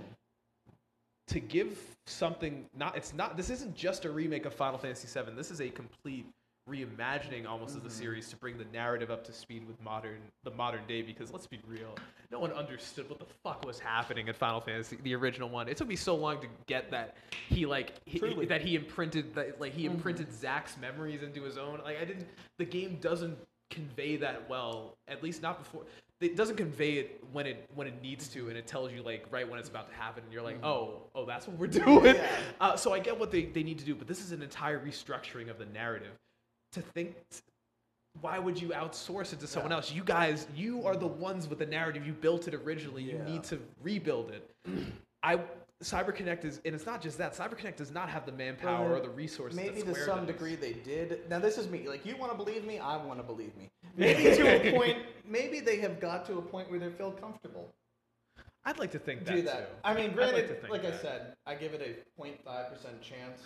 to 1.27 1.39
give 1.41 1.77
something. 2.05 2.65
Not 2.77 2.95
it's 2.95 3.13
not. 3.13 3.35
This 3.35 3.49
isn't 3.49 3.75
just 3.75 4.05
a 4.05 4.09
remake 4.09 4.45
of 4.45 4.53
Final 4.53 4.79
Fantasy 4.79 5.07
VII. 5.19 5.33
This 5.35 5.51
is 5.51 5.59
a 5.59 5.67
complete 5.69 6.25
reimagining 6.69 7.47
almost 7.47 7.75
of 7.75 7.83
the 7.83 7.89
series 7.89 8.29
to 8.29 8.35
bring 8.35 8.57
the 8.57 8.65
narrative 8.73 9.09
up 9.09 9.23
to 9.25 9.31
speed 9.31 9.65
with 9.67 9.81
modern 9.81 10.17
the 10.43 10.51
modern 10.51 10.81
day 10.87 11.01
because 11.01 11.31
let's 11.31 11.47
be 11.47 11.59
real 11.67 11.95
no 12.31 12.39
one 12.39 12.51
understood 12.51 13.09
what 13.09 13.19
the 13.19 13.25
fuck 13.43 13.65
was 13.65 13.79
happening 13.79 14.27
in 14.27 14.33
final 14.33 14.59
fantasy 14.59 14.97
the 15.03 15.15
original 15.15 15.47
one 15.49 15.67
it 15.69 15.77
took 15.77 15.87
me 15.87 15.95
so 15.95 16.13
long 16.15 16.39
to 16.41 16.47
get 16.65 16.91
that 16.91 17.15
he 17.47 17.65
like 17.65 17.93
he, 18.05 18.19
that 18.45 18.61
he 18.61 18.75
imprinted 18.75 19.33
that 19.33 19.59
like 19.61 19.73
he 19.73 19.85
Mhm. 19.87 19.91
imprinted 19.95 20.31
Zack's 20.33 20.77
memories 20.77 21.23
into 21.23 21.41
his 21.43 21.57
own 21.57 21.79
like 21.83 21.99
i 22.01 22.05
didn't 22.05 22.27
the 22.57 22.65
game 22.65 22.97
doesn't 23.01 23.37
convey 23.69 24.17
that 24.17 24.49
well 24.49 24.93
at 25.07 25.23
least 25.23 25.41
not 25.41 25.59
before 25.59 25.83
it 26.19 26.35
doesn't 26.35 26.55
convey 26.57 26.93
it 26.93 27.23
when 27.31 27.45
it 27.45 27.69
when 27.75 27.85
it 27.87 28.01
needs 28.01 28.27
to 28.29 28.47
and 28.49 28.57
it 28.57 28.65
tells 28.67 28.91
you 28.91 29.03
like 29.03 29.25
right 29.29 29.47
when 29.49 29.59
it's 29.59 29.69
about 29.69 29.89
to 29.89 29.95
happen 29.95 30.23
and 30.23 30.33
you're 30.33 30.41
like 30.41 30.59
Mhm. 30.61 30.65
oh 30.65 31.01
oh 31.15 31.25
that's 31.25 31.47
what 31.47 31.57
we're 31.57 31.67
doing 31.85 32.15
Yeah. 32.15 32.27
uh, 32.59 32.75
so 32.75 32.93
i 32.93 32.99
get 32.99 33.17
what 33.17 33.31
they, 33.31 33.45
they 33.45 33.63
need 33.63 33.79
to 33.79 33.85
do 33.85 33.95
but 33.95 34.07
this 34.07 34.19
is 34.21 34.31
an 34.33 34.41
entire 34.41 34.79
restructuring 34.83 35.49
of 35.49 35.57
the 35.59 35.65
narrative 35.67 36.11
to 36.81 36.89
think 36.93 37.15
why 38.21 38.39
would 38.39 38.59
you 38.59 38.69
outsource 38.69 39.33
it 39.33 39.39
to 39.39 39.47
someone 39.47 39.71
Yeah. 39.71 39.77
else 39.77 39.91
you 39.91 40.03
guys 40.03 40.47
you 40.55 40.85
are 40.85 40.95
the 40.95 41.07
ones 41.07 41.47
with 41.47 41.59
the 41.59 41.65
narrative 41.65 42.05
you 42.05 42.13
built 42.13 42.47
it 42.47 42.53
originally 42.53 43.03
you 43.03 43.19
need 43.19 43.43
to 43.45 43.59
rebuild 43.81 44.31
it 44.31 44.49
i 45.23 45.39
cyberconnect 45.83 46.43
is 46.43 46.59
and 46.65 46.73
it's 46.73 46.85
not 46.85 47.01
just 47.01 47.17
that 47.19 47.35
cyberconnect 47.35 47.75
does 47.75 47.91
not 47.91 48.09
have 48.09 48.25
the 48.25 48.31
manpower 48.31 48.89
Well, 48.89 48.97
or 48.97 48.99
the 48.99 49.07
mm-hmm. 49.07 49.17
resources 49.17 49.55
Maybe 49.55 49.83
to 49.83 49.93
some 49.93 50.25
degree 50.25 50.55
they 50.55 50.73
did. 50.73 51.29
Now 51.29 51.39
this 51.39 51.57
is 51.57 51.69
me. 51.69 51.87
Like 51.87 52.03
you 52.05 52.17
want 52.17 52.31
to 52.31 52.37
believe 52.37 52.65
me, 52.65 52.79
I 52.79 52.97
want 52.97 53.19
to 53.19 53.23
believe 53.23 53.55
me. 53.55 53.69
Maybe 53.95 54.23
to 54.23 54.69
a 54.69 54.71
point. 54.71 54.97
Maybe 55.27 55.59
they 55.59 55.77
have 55.77 55.99
got 55.99 56.25
to 56.27 56.39
a 56.39 56.41
point 56.41 56.71
where 56.71 56.79
they 56.79 56.89
feel 56.89 57.11
comfortable. 57.11 57.69
i'd 58.65 58.79
like 58.79 58.91
to 58.91 58.99
think 58.99 59.25
that 59.25 59.35
do 59.35 59.41
that. 59.43 59.69
too 59.69 59.75
I 59.83 59.93
mean, 59.93 60.05
I'd 60.05 60.07
like 60.07 60.15
granted, 60.15 60.69
like, 60.69 60.81
think 60.81 60.95
I 60.95 60.97
said, 60.97 61.35
I 61.45 61.53
give 61.53 61.73
it 61.75 61.81
a 61.81 62.21
0.5 62.21 62.73
percent 62.73 62.99
chance 63.01 63.41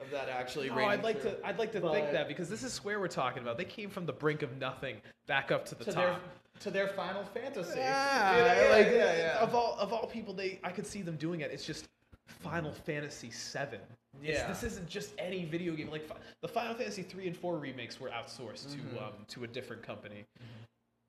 of 0.00 0.10
that 0.10 0.28
actually. 0.28 0.68
No, 0.68 0.76
I'd 0.78 1.02
like 1.02 1.20
true. 1.20 1.30
to. 1.32 1.46
I'd 1.46 1.58
like 1.58 1.72
to 1.72 1.80
But 1.80 1.92
think 1.92 2.12
that 2.12 2.28
because 2.28 2.48
this 2.48 2.62
is 2.62 2.72
Square 2.72 3.00
we're 3.00 3.08
talking 3.08 3.42
about. 3.42 3.58
They 3.58 3.64
came 3.64 3.90
from 3.90 4.06
the 4.06 4.12
brink 4.12 4.42
of 4.42 4.56
nothing 4.58 4.96
back 5.26 5.50
up 5.50 5.64
to 5.66 5.74
the 5.74 5.84
to 5.84 5.92
top. 5.92 6.04
their 6.04 6.16
to 6.60 6.70
their 6.70 6.88
Final 6.88 7.24
Fantasy. 7.24 7.78
Yeah, 7.78 8.36
yeah, 8.36 8.70
like 8.70 8.86
yeah, 8.86 9.16
yeah. 9.16 9.38
of 9.40 9.54
all 9.54 9.76
of 9.78 9.92
all 9.92 10.06
people, 10.06 10.34
they 10.34 10.60
I 10.62 10.70
could 10.70 10.86
see 10.86 11.02
them 11.02 11.16
doing 11.16 11.40
it. 11.40 11.50
It's 11.50 11.64
just 11.64 11.88
Final 12.26 12.72
Fantasy 12.72 13.28
VII. 13.30 13.60
It's- 13.76 13.82
Yeah. 14.22 14.48
this 14.48 14.62
isn't 14.64 14.88
just 14.88 15.12
any 15.18 15.44
video 15.44 15.74
game. 15.74 15.90
Like 15.90 16.08
the 16.40 16.48
Final 16.48 16.74
Fantasy 16.74 17.02
three 17.02 17.26
and 17.26 17.36
four 17.36 17.58
remakes 17.58 18.00
were 18.00 18.08
outsourced 18.10 18.68
Mhm. 18.68 18.94
to 18.96 19.04
um, 19.04 19.12
to 19.28 19.44
a 19.44 19.46
different 19.46 19.82
company, 19.82 20.24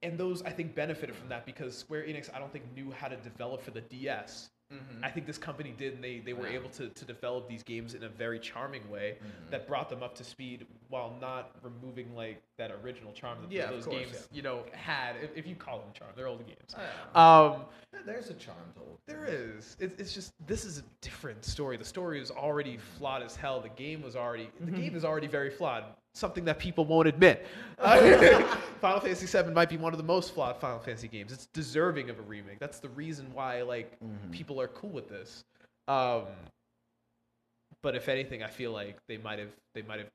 and 0.01 0.17
those 0.17 0.41
I 0.43 0.51
think 0.51 0.75
benefited 0.75 1.15
from 1.15 1.29
that 1.29 1.45
because 1.45 1.77
Square 1.77 2.03
Enix 2.03 2.33
I 2.33 2.39
don't 2.39 2.51
think 2.51 2.65
knew 2.75 2.91
how 2.91 3.07
to 3.07 3.15
develop 3.17 3.61
for 3.61 3.71
the 3.71 3.81
DS. 3.81 4.49
Mhm. 4.73 5.03
I 5.03 5.09
think 5.09 5.25
this 5.25 5.39
company 5.39 5.73
did, 5.75 5.95
and 5.95 6.03
they, 6.03 6.19
they 6.19 6.33
were 6.33 6.47
Yeah. 6.47 6.55
able 6.59 6.69
to, 6.71 6.89
to 6.89 7.05
develop 7.05 7.47
these 7.47 7.63
games 7.63 7.95
in 7.95 8.03
a 8.03 8.09
very 8.09 8.39
charming 8.39 8.87
way 8.89 9.17
Mhm. 9.19 9.49
that 9.49 9.67
brought 9.67 9.89
them 9.89 10.03
up 10.03 10.13
to 10.15 10.23
speed 10.23 10.67
while 10.89 11.15
not 11.19 11.55
removing 11.63 12.15
like 12.15 12.41
that 12.57 12.71
original 12.83 13.11
charm 13.11 13.41
that 13.41 13.51
Yeah, 13.51 13.67
those 13.71 13.85
course, 13.85 13.97
games 13.97 14.27
you 14.31 14.43
know 14.43 14.63
had. 14.73 15.15
If, 15.23 15.35
if 15.35 15.47
you 15.47 15.55
call 15.55 15.79
them 15.79 15.91
charm, 15.93 16.11
they're 16.15 16.27
old 16.27 16.45
games. 16.45 16.75
Uh, 17.15 17.19
Um, 17.19 17.65
there's 18.05 18.29
a 18.29 18.35
charm 18.35 18.57
to 18.75 18.81
old 18.81 18.99
There 19.07 19.25
is. 19.25 19.75
It, 19.79 19.99
it's 19.99 20.13
just 20.13 20.33
this 20.45 20.65
is 20.65 20.77
a 20.77 20.83
different 21.01 21.43
story. 21.43 21.75
The 21.77 21.85
story 21.85 22.21
is 22.21 22.29
already 22.29 22.77
flawed 22.77 23.23
as 23.23 23.35
hell. 23.35 23.59
The 23.61 23.69
game 23.69 24.03
was 24.03 24.15
already 24.15 24.51
the 24.59 24.71
game 24.71 24.95
is 24.95 25.03
already 25.03 25.27
very 25.27 25.49
flawed. 25.49 25.83
Something 26.19 26.43
that 26.45 26.59
people 26.59 26.83
won't 26.83 27.07
admit. 27.07 27.45
Final 27.79 28.99
Fantasy 28.99 29.25
VII 29.25 29.51
might 29.51 29.69
be 29.69 29.77
one 29.77 29.93
of 29.93 29.97
the 29.97 30.03
most 30.03 30.33
flawed 30.33 30.57
Final 30.57 30.79
Fantasy 30.79 31.07
games. 31.07 31.31
It's 31.31 31.45
deserving 31.47 32.09
of 32.09 32.19
a 32.19 32.21
remake. 32.23 32.59
That's 32.59 32.79
the 32.79 32.89
reason 32.89 33.33
why 33.33 33.61
like 33.61 33.97
Mhm. 34.01 34.29
people 34.31 34.59
are 34.59 34.67
cool 34.67 34.89
with 34.89 35.07
this. 35.07 35.45
Um, 35.87 36.25
but 37.81 37.95
if 37.95 38.09
anything, 38.09 38.43
I 38.43 38.47
feel 38.49 38.71
like 38.73 38.97
they 39.07 39.17
might 39.17 39.39
have 39.39 39.51
they 39.73 39.81
might 39.81 39.99
have 39.99 40.09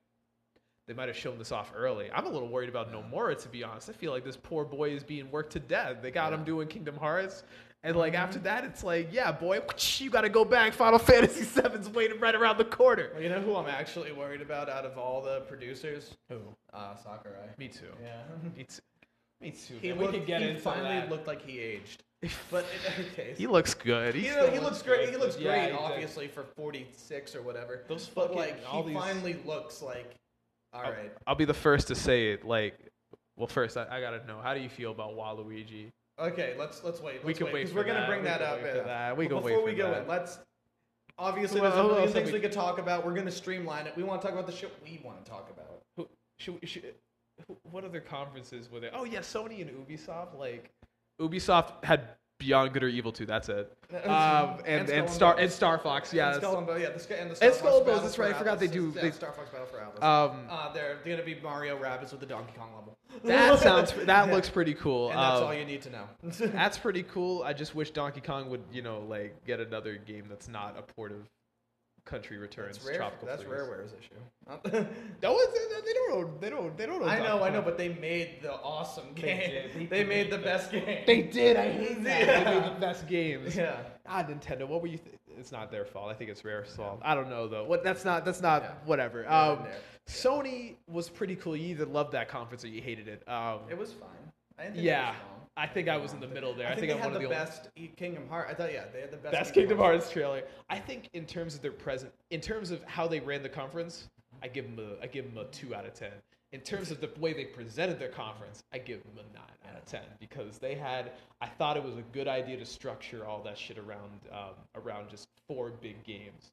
they 0.86 0.92
might 0.92 1.08
have 1.08 1.16
shown 1.16 1.38
this 1.38 1.50
off 1.52 1.72
early. 1.74 2.10
I'm 2.12 2.26
a 2.26 2.28
little 2.28 2.48
worried 2.48 2.68
about 2.68 2.92
Nomura 2.92 3.40
to 3.42 3.48
be 3.48 3.64
honest. 3.64 3.88
I 3.88 3.94
feel 3.94 4.12
like 4.12 4.24
this 4.24 4.36
poor 4.36 4.66
boy 4.66 4.90
is 4.90 5.02
being 5.02 5.30
worked 5.30 5.52
to 5.54 5.60
death. 5.60 6.02
They 6.02 6.10
got 6.10 6.34
him 6.34 6.44
doing 6.44 6.68
Kingdom 6.68 6.98
Hearts. 6.98 7.44
And 7.84 7.96
like 7.96 8.14
after 8.14 8.38
that, 8.40 8.64
it's 8.64 8.82
like, 8.82 9.10
yeah, 9.12 9.30
boy, 9.30 9.60
you 9.98 10.10
got 10.10 10.22
to 10.22 10.28
go 10.30 10.44
back. 10.44 10.72
Final 10.72 10.98
Fantasy 10.98 11.44
VII's 11.44 11.88
waiting 11.90 12.18
right 12.18 12.34
around 12.34 12.56
the 12.58 12.64
corner. 12.64 13.10
Well, 13.12 13.22
you 13.22 13.28
know 13.28 13.40
who 13.40 13.54
I'm 13.54 13.68
actually 13.68 14.10
worried 14.10 14.40
about 14.40 14.68
out 14.70 14.84
of 14.86 14.96
all 14.98 15.20
the 15.22 15.40
producers? 15.42 16.16
Who? 16.30 16.38
Uh, 16.72 16.96
Sakurai. 16.96 17.48
Me 17.58 17.68
too. 17.68 17.84
Yeah. 18.02 18.22
Me 18.56 18.64
too. 18.64 18.80
Me 19.42 19.50
too. 19.50 19.74
He, 19.82 19.92
looked, 19.92 20.12
we 20.14 20.18
could 20.20 20.26
get 20.26 20.40
he 20.40 20.48
into 20.48 20.60
finally 20.62 20.94
that. 20.96 21.10
looked 21.10 21.26
like 21.26 21.42
he 21.42 21.58
aged. 21.60 22.02
But 22.50 22.64
in 22.64 22.94
any 22.94 23.10
case, 23.16 23.36
He 23.36 23.46
looks 23.46 23.74
good. 23.74 24.14
He, 24.14 24.28
you 24.28 24.34
know, 24.34 24.46
he 24.48 24.58
looks 24.58 24.80
great. 24.80 25.10
He 25.10 25.16
looks 25.18 25.36
Yeah, 25.38 25.50
great, 25.66 25.72
he 25.72 25.76
obviously 25.76 26.26
for 26.26 26.44
46 26.56 27.34
or 27.36 27.42
whatever. 27.42 27.82
Those 27.86 28.06
but 28.08 28.28
fucking- 28.28 28.36
like 28.38 28.64
he 28.66 28.82
these- 28.82 28.94
finally 28.96 29.36
looks 29.44 29.82
like, 29.82 30.14
all 30.72 30.80
I'll- 30.84 30.90
right. 30.92 31.12
I'll 31.26 31.34
be 31.34 31.44
the 31.44 31.52
first 31.52 31.88
to 31.88 31.94
say 31.94 32.32
it. 32.32 32.46
Like, 32.46 32.78
well, 33.36 33.46
first 33.46 33.76
I, 33.76 33.86
I 33.90 34.00
gotta 34.00 34.24
know 34.26 34.40
how 34.42 34.54
do 34.54 34.60
you 34.60 34.70
feel 34.70 34.90
about 34.90 35.10
Waluigi? 35.14 35.90
Okay, 36.18 36.54
let's 36.58 36.82
let's 36.84 37.00
wait. 37.00 37.14
Let's 37.16 37.24
We 37.24 37.34
can 37.34 37.46
wait 37.46 37.52
because 37.62 37.74
we're 37.74 37.84
gonna 37.84 38.00
that. 38.00 38.08
bring 38.08 38.20
We 38.22 38.28
that 38.28 38.40
up. 38.42 38.62
wait 38.62 38.70
for 38.70 38.76
yeah. 38.78 38.82
that. 38.84 39.16
We 39.16 39.26
can 39.26 39.36
wait 39.36 39.42
before 39.52 39.58
for 39.60 39.64
we 39.66 39.74
go 39.74 39.90
that. 39.90 40.02
in, 40.02 40.08
let's. 40.08 40.38
Obviously, 41.16 41.60
Well, 41.60 41.70
there's 41.70 41.84
a 41.84 41.88
million 41.88 42.12
things 42.12 42.26
we- 42.28 42.34
we 42.34 42.40
could 42.40 42.52
talk 42.52 42.78
about. 42.78 43.04
We're 43.06 43.14
gonna 43.14 43.30
streamline 43.30 43.86
it. 43.86 43.96
We 43.96 44.02
want 44.02 44.20
to 44.20 44.26
talk 44.26 44.34
about 44.36 44.46
the 44.46 44.52
shit 44.56 44.72
we 44.82 45.00
want 45.04 45.24
to 45.24 45.30
talk 45.30 45.48
about. 45.50 45.82
Who, 45.96 46.08
should, 46.38 46.60
we- 46.60 46.66
should, 46.66 46.94
what 47.70 47.84
other 47.84 48.00
conferences 48.00 48.68
were 48.70 48.80
there? 48.80 48.90
Oh 48.94 49.04
yeah, 49.04 49.20
Sony 49.20 49.60
and 49.60 49.70
Ubisoft. 49.70 50.36
Like, 50.38 50.70
Ubisoft 51.20 51.84
had 51.84 52.08
Beyond 52.44 52.72
Good 52.74 52.84
or 52.84 52.88
Evil 52.88 53.10
2. 53.12 53.24
That's 53.26 53.48
it. 53.48 53.72
Um, 54.04 54.58
and, 54.66 54.88
and, 54.90 55.08
Skull 55.08 55.08
Star 55.08 55.36
and 55.38 55.52
Star 55.52 55.78
Fox. 55.78 56.12
Yeah. 56.12 56.32
and 56.32 56.36
Skull 56.42 56.58
and 56.58 56.66
Bones, 56.66 56.82
yeah, 56.82 56.90
the, 56.90 56.98
Sk- 56.98 57.10
and 57.12 57.18
the 57.20 57.24
And 57.28 57.36
Star 57.36 57.52
Skull 57.52 57.70
Fox 57.70 57.76
and 57.78 57.86
Bones, 57.86 58.02
that's 58.02 58.18
right, 58.18 58.34
I 58.34 58.38
forgot 58.38 58.58
they 58.58 58.66
do- 58.66 58.92
Yeah, 58.94 59.02
they- 59.02 59.10
Star 59.12 59.32
Fox 59.32 59.50
Battle 59.50 59.66
for 59.66 59.80
Atlas. 59.80 60.02
Um, 60.02 60.46
uh, 60.50 60.72
they're 60.72 60.96
gonna 61.06 61.22
be 61.22 61.36
Mario 61.40 61.78
Rabbids 61.78 62.10
with 62.10 62.18
the 62.18 62.26
Donkey 62.26 62.54
Kong 62.58 62.70
level. 62.74 62.96
that 63.24 63.60
sounds. 63.60 63.92
That 63.92 64.30
looks 64.32 64.50
pretty 64.50 64.74
cool. 64.74 65.10
And 65.10 65.18
that's 65.18 65.40
Um, 65.40 65.44
all 65.44 65.54
you 65.54 65.64
need 65.64 65.82
to 65.82 65.90
know. 65.90 66.04
That's 66.22 66.76
pretty 66.76 67.04
cool. 67.04 67.44
I 67.44 67.52
just 67.52 67.74
wish 67.76 67.90
Donkey 67.92 68.20
Kong 68.20 68.50
would, 68.50 68.64
you 68.72 68.82
know, 68.82 68.98
like 69.08 69.44
get 69.46 69.60
another 69.60 69.94
game 69.96 70.24
that's 70.28 70.48
not 70.48 70.76
a 70.76 70.82
port 70.82 71.12
of 71.12 71.18
Country 72.04 72.36
Returns. 72.38 72.76
That's 72.76 72.86
rare. 72.86 72.96
Tropical 72.98 73.26
That's 73.28 73.42
Freeze. 73.42 73.52
Rareware's 73.54 73.92
issue. 73.92 74.14
That 75.20 75.30
was 75.30 75.48
they 75.84 75.92
don't 75.94 76.40
they 76.40 76.50
don't 76.50 76.76
they 76.76 76.86
don't. 76.86 77.02
I 77.02 77.18
know, 77.20 77.42
I 77.42 77.48
know, 77.50 77.62
but 77.62 77.78
they 77.78 77.88
made 77.88 78.42
the 78.42 78.52
awesome 78.52 79.04
They 79.14 79.22
game. 79.22 79.38
did. 79.50 79.72
They, 79.74 79.86
They 79.98 80.04
made 80.04 80.30
did. 80.30 80.32
the 80.40 80.44
best 80.44 80.70
game. 80.70 81.04
They 81.06 81.22
did. 81.22 81.56
I 81.56 81.70
hate 81.72 82.04
that. 82.04 82.26
Yeah. 82.26 82.44
They 82.44 82.60
made 82.60 82.76
the 82.76 82.80
best 82.80 83.06
games. 83.08 83.56
yeah. 83.56 83.76
Ah, 84.06 84.22
Nintendo. 84.22 84.68
What 84.68 84.82
were 84.82 84.88
you? 84.88 84.98
Th- 84.98 85.16
it's 85.38 85.50
not 85.50 85.70
their 85.70 85.84
fault. 85.86 86.10
I 86.10 86.14
think 86.14 86.30
it's 86.30 86.44
Rare's 86.44 86.74
fault. 86.76 87.00
I 87.02 87.14
don't 87.14 87.30
know 87.30 87.48
though. 87.48 87.64
What? 87.64 87.82
That's 87.82 88.04
not. 88.04 88.24
That's 88.24 88.40
not. 88.42 88.62
Yeah. 88.62 88.72
Whatever. 88.84 89.26
Um, 89.30 89.60
there. 89.64 89.72
Sony 90.06 90.74
was 90.86 91.08
pretty 91.08 91.36
cool. 91.36 91.56
You 91.56 91.68
either 91.70 91.86
loved 91.86 92.12
that 92.12 92.28
conference 92.28 92.64
or 92.64 92.68
you 92.68 92.82
hated 92.82 93.08
it. 93.08 93.26
Um, 93.28 93.60
It 93.70 93.78
was 93.78 93.92
fine. 93.92 94.10
I 94.58 94.64
didn't 94.64 94.74
think 94.76 94.86
yeah. 94.86 95.14
It 95.56 95.60
was 95.60 95.68
wrong. 95.68 95.70
I 95.70 95.72
think 95.72 95.88
I 95.88 95.96
was 95.96 96.12
in 96.12 96.20
the 96.20 96.28
middle 96.28 96.54
there. 96.54 96.68
I, 96.68 96.72
I 96.72 96.74
think, 96.76 96.90
think, 96.90 97.02
they 97.02 97.08
had 97.08 97.22
the 97.22 97.28
best 97.28 97.68
E- 97.76 97.88
Kingdom 97.96 98.28
Hearts. 98.28 98.50
I 98.50 98.54
thought, 98.54 98.72
yeah, 98.72 98.84
they 98.92 99.00
had 99.00 99.10
the 99.10 99.16
best. 99.16 99.32
best 99.32 99.54
Kingdom 99.54 99.78
Hearts 99.78 100.10
trailer. 100.10 100.42
I 100.70 100.78
think 100.78 101.08
in 101.12 101.26
terms 101.26 101.54
of 101.54 101.62
their 101.62 101.72
present, 101.72 102.12
in 102.30 102.40
terms 102.40 102.70
of 102.70 102.82
how 102.84 103.06
they 103.06 103.20
ran 103.20 103.42
the 103.42 103.48
conference, 103.48 104.08
I 104.42 104.48
give 104.48 104.64
them 104.64 104.84
a, 104.84 105.02
I 105.02 105.06
give 105.06 105.26
them 105.26 105.38
a 105.38 105.50
two 105.50 105.74
out 105.74 105.86
of 105.86 105.94
ten. 105.94 106.12
In 106.52 106.60
terms 106.60 106.92
of 106.92 107.00
the 107.00 107.10
way 107.18 107.32
they 107.32 107.46
presented 107.46 107.98
their 107.98 108.10
conference, 108.10 108.62
I 108.72 108.78
give 108.78 109.02
them 109.02 109.14
a 109.14 109.36
nine 109.36 109.58
out 109.68 109.76
of 109.76 109.84
ten 109.86 110.04
because 110.20 110.58
they 110.58 110.74
had. 110.74 111.12
I 111.40 111.48
thought 111.48 111.76
it 111.76 111.84
was 111.84 111.96
a 111.96 112.04
good 112.12 112.28
idea 112.28 112.56
to 112.58 112.66
structure 112.66 113.26
all 113.26 113.42
that 113.42 113.58
shit 113.58 113.78
around 113.78 114.20
um, 114.32 114.54
around 114.76 115.10
just 115.10 115.28
four 115.48 115.70
big 115.70 116.02
games. 116.04 116.52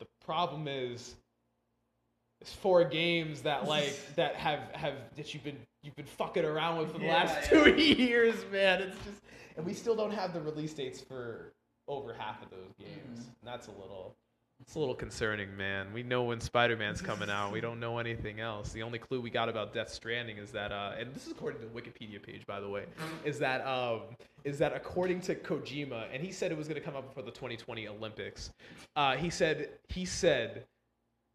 The 0.00 0.06
problem 0.24 0.66
is, 0.68 1.16
it's 2.40 2.52
four 2.52 2.84
games 2.84 3.42
that 3.42 3.66
like 3.66 3.98
that 4.16 4.36
have 4.36 4.60
have 4.72 4.94
that 5.16 5.34
you've 5.34 5.44
been 5.44 5.58
you've 5.84 5.94
been 5.96 6.06
fucking 6.06 6.44
around 6.44 6.78
with 6.78 6.92
for 6.92 6.98
the 6.98 7.04
Yeah, 7.04 7.14
last 7.14 7.52
yeah. 7.52 7.62
two 7.62 7.74
years, 7.76 8.34
man. 8.50 8.82
It's 8.82 8.96
just 9.04 9.20
and 9.56 9.64
we 9.64 9.72
still 9.74 9.94
don't 9.94 10.10
have 10.12 10.32
the 10.34 10.40
release 10.40 10.72
dates 10.74 11.00
for 11.00 11.52
over 11.86 12.12
half 12.14 12.42
of 12.42 12.50
those 12.50 12.72
games. 12.78 13.20
Mhm. 13.20 13.26
And 13.26 13.44
that's 13.44 13.68
a 13.68 13.72
little 13.72 14.16
it's 14.60 14.76
a 14.76 14.78
little 14.78 14.94
concerning, 14.94 15.54
man. 15.56 15.92
We 15.92 16.02
know 16.04 16.22
when 16.22 16.40
Spider-Man's 16.40 17.02
coming 17.02 17.28
out. 17.28 17.50
We 17.52 17.60
don't 17.60 17.80
know 17.80 17.98
anything 17.98 18.38
else. 18.40 18.72
The 18.72 18.82
only 18.84 19.00
clue 19.00 19.20
we 19.20 19.28
got 19.28 19.48
about 19.48 19.72
Death 19.74 19.90
Stranding 19.90 20.38
is 20.38 20.50
that 20.52 20.72
uh 20.72 20.92
and 20.98 21.12
this 21.14 21.26
is 21.26 21.32
according 21.32 21.60
to 21.60 21.66
the 21.66 21.72
Wikipedia 21.80 22.22
page 22.22 22.46
by 22.46 22.60
the 22.60 22.68
way, 22.68 22.84
is 23.24 23.38
that 23.40 23.64
um 23.66 24.00
is 24.44 24.58
that 24.58 24.72
according 24.74 25.20
to 25.22 25.34
Kojima 25.34 26.06
and 26.12 26.22
he 26.22 26.32
said 26.32 26.50
it 26.52 26.58
was 26.58 26.66
going 26.68 26.80
to 26.80 26.84
come 26.84 26.96
out 26.96 27.06
before 27.06 27.22
the 27.22 27.30
2020 27.32 27.88
Olympics. 27.88 28.50
Uh 28.96 29.16
he 29.16 29.28
said 29.28 29.68
he 29.88 30.04
said 30.04 30.64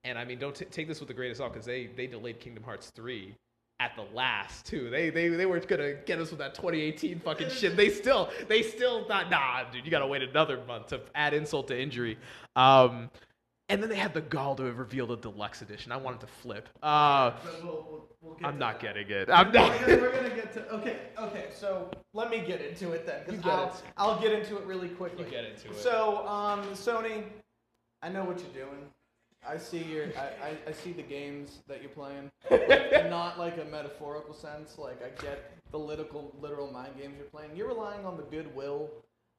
and 0.05 0.17
I 0.17 0.23
mean, 0.23 0.39
don't 0.39 0.55
t- 0.55 0.63
take 0.65 0.87
this 0.87 1.01
with 1.01 1.09
the 1.09 1.13
greatest 1.13 1.39
salt 1.39 1.51
because 1.53 1.65
they 1.65 1.87
they 1.87 2.07
delayed 2.07 2.39
Kingdom 2.39 2.63
Hearts 2.63 2.89
three 2.89 3.35
at 3.79 3.95
the 3.95 4.03
last 4.13 4.65
too. 4.65 4.89
They 4.89 5.09
they 5.09 5.29
they 5.29 5.45
were 5.45 5.59
gonna 5.59 5.93
get 6.05 6.19
us 6.19 6.29
with 6.31 6.39
that 6.39 6.53
2018 6.55 7.19
fucking 7.19 7.49
shit. 7.49 7.75
They 7.77 7.89
still 7.89 8.29
they 8.47 8.61
still 8.61 9.05
thought, 9.07 9.29
nah, 9.29 9.63
dude, 9.71 9.85
you 9.85 9.91
gotta 9.91 10.07
wait 10.07 10.21
another 10.21 10.61
month 10.67 10.87
to 10.87 11.01
add 11.15 11.33
insult 11.33 11.67
to 11.69 11.79
injury. 11.79 12.17
Um, 12.55 13.09
and 13.71 13.81
then 13.83 13.89
they 13.89 13.95
had 13.95 14.15
the 14.15 14.21
gall 14.21 14.55
to 14.55 14.63
reveal 14.63 15.05
the 15.05 15.15
deluxe 15.17 15.61
edition. 15.61 15.91
I 15.91 15.97
wanted 15.97 16.21
to 16.21 16.27
flip. 16.27 16.67
Uh, 16.81 17.29
But 17.31 17.63
we'll, 17.63 17.87
we'll, 17.87 18.07
we'll 18.21 18.37
I'm 18.43 18.57
not 18.57 18.79
that. 18.81 18.95
getting 18.95 19.09
it. 19.15 19.29
I'm 19.31 19.47
We're 19.47 19.53
not. 19.53 19.79
gonna, 19.81 19.97
we're 20.01 20.15
gonna 20.15 20.29
get 20.35 20.51
to 20.53 20.69
okay, 20.73 20.97
okay. 21.19 21.45
So 21.53 21.89
let 22.13 22.31
me 22.31 22.39
get 22.45 22.61
into 22.61 22.91
it 22.93 23.05
then, 23.05 23.21
You 23.27 23.33
because 23.37 23.75
get 23.81 23.83
I'll. 23.95 24.11
I'll 24.15 24.21
get 24.21 24.31
into 24.33 24.57
it 24.57 24.65
really 24.65 24.89
quickly. 24.89 25.23
You 25.23 25.29
get 25.29 25.45
into 25.45 25.69
it. 25.69 25.75
So, 25.77 26.27
um, 26.27 26.63
Sony, 26.73 27.23
I 28.01 28.09
know 28.09 28.23
what 28.23 28.39
you're 28.39 28.65
doing. 28.65 28.87
I 29.47 29.57
see 29.57 29.79
your, 29.83 30.05
I, 30.17 30.47
I, 30.49 30.57
I 30.67 30.71
see 30.71 30.91
the 30.91 31.01
games 31.01 31.59
that 31.67 31.81
you're 31.81 31.91
playing. 31.91 32.29
Like, 32.51 33.09
not 33.09 33.37
like 33.39 33.57
a 33.57 33.65
metaphorical 33.65 34.33
sense. 34.33 34.77
Like 34.77 35.01
I 35.03 35.09
get 35.21 35.51
the 35.71 35.77
literal, 35.79 36.33
literal 36.41 36.71
mind 36.71 36.93
games 36.99 37.15
you're 37.17 37.27
playing. 37.27 37.55
You're 37.55 37.67
relying 37.67 38.05
on 38.05 38.17
the 38.17 38.23
goodwill 38.23 38.89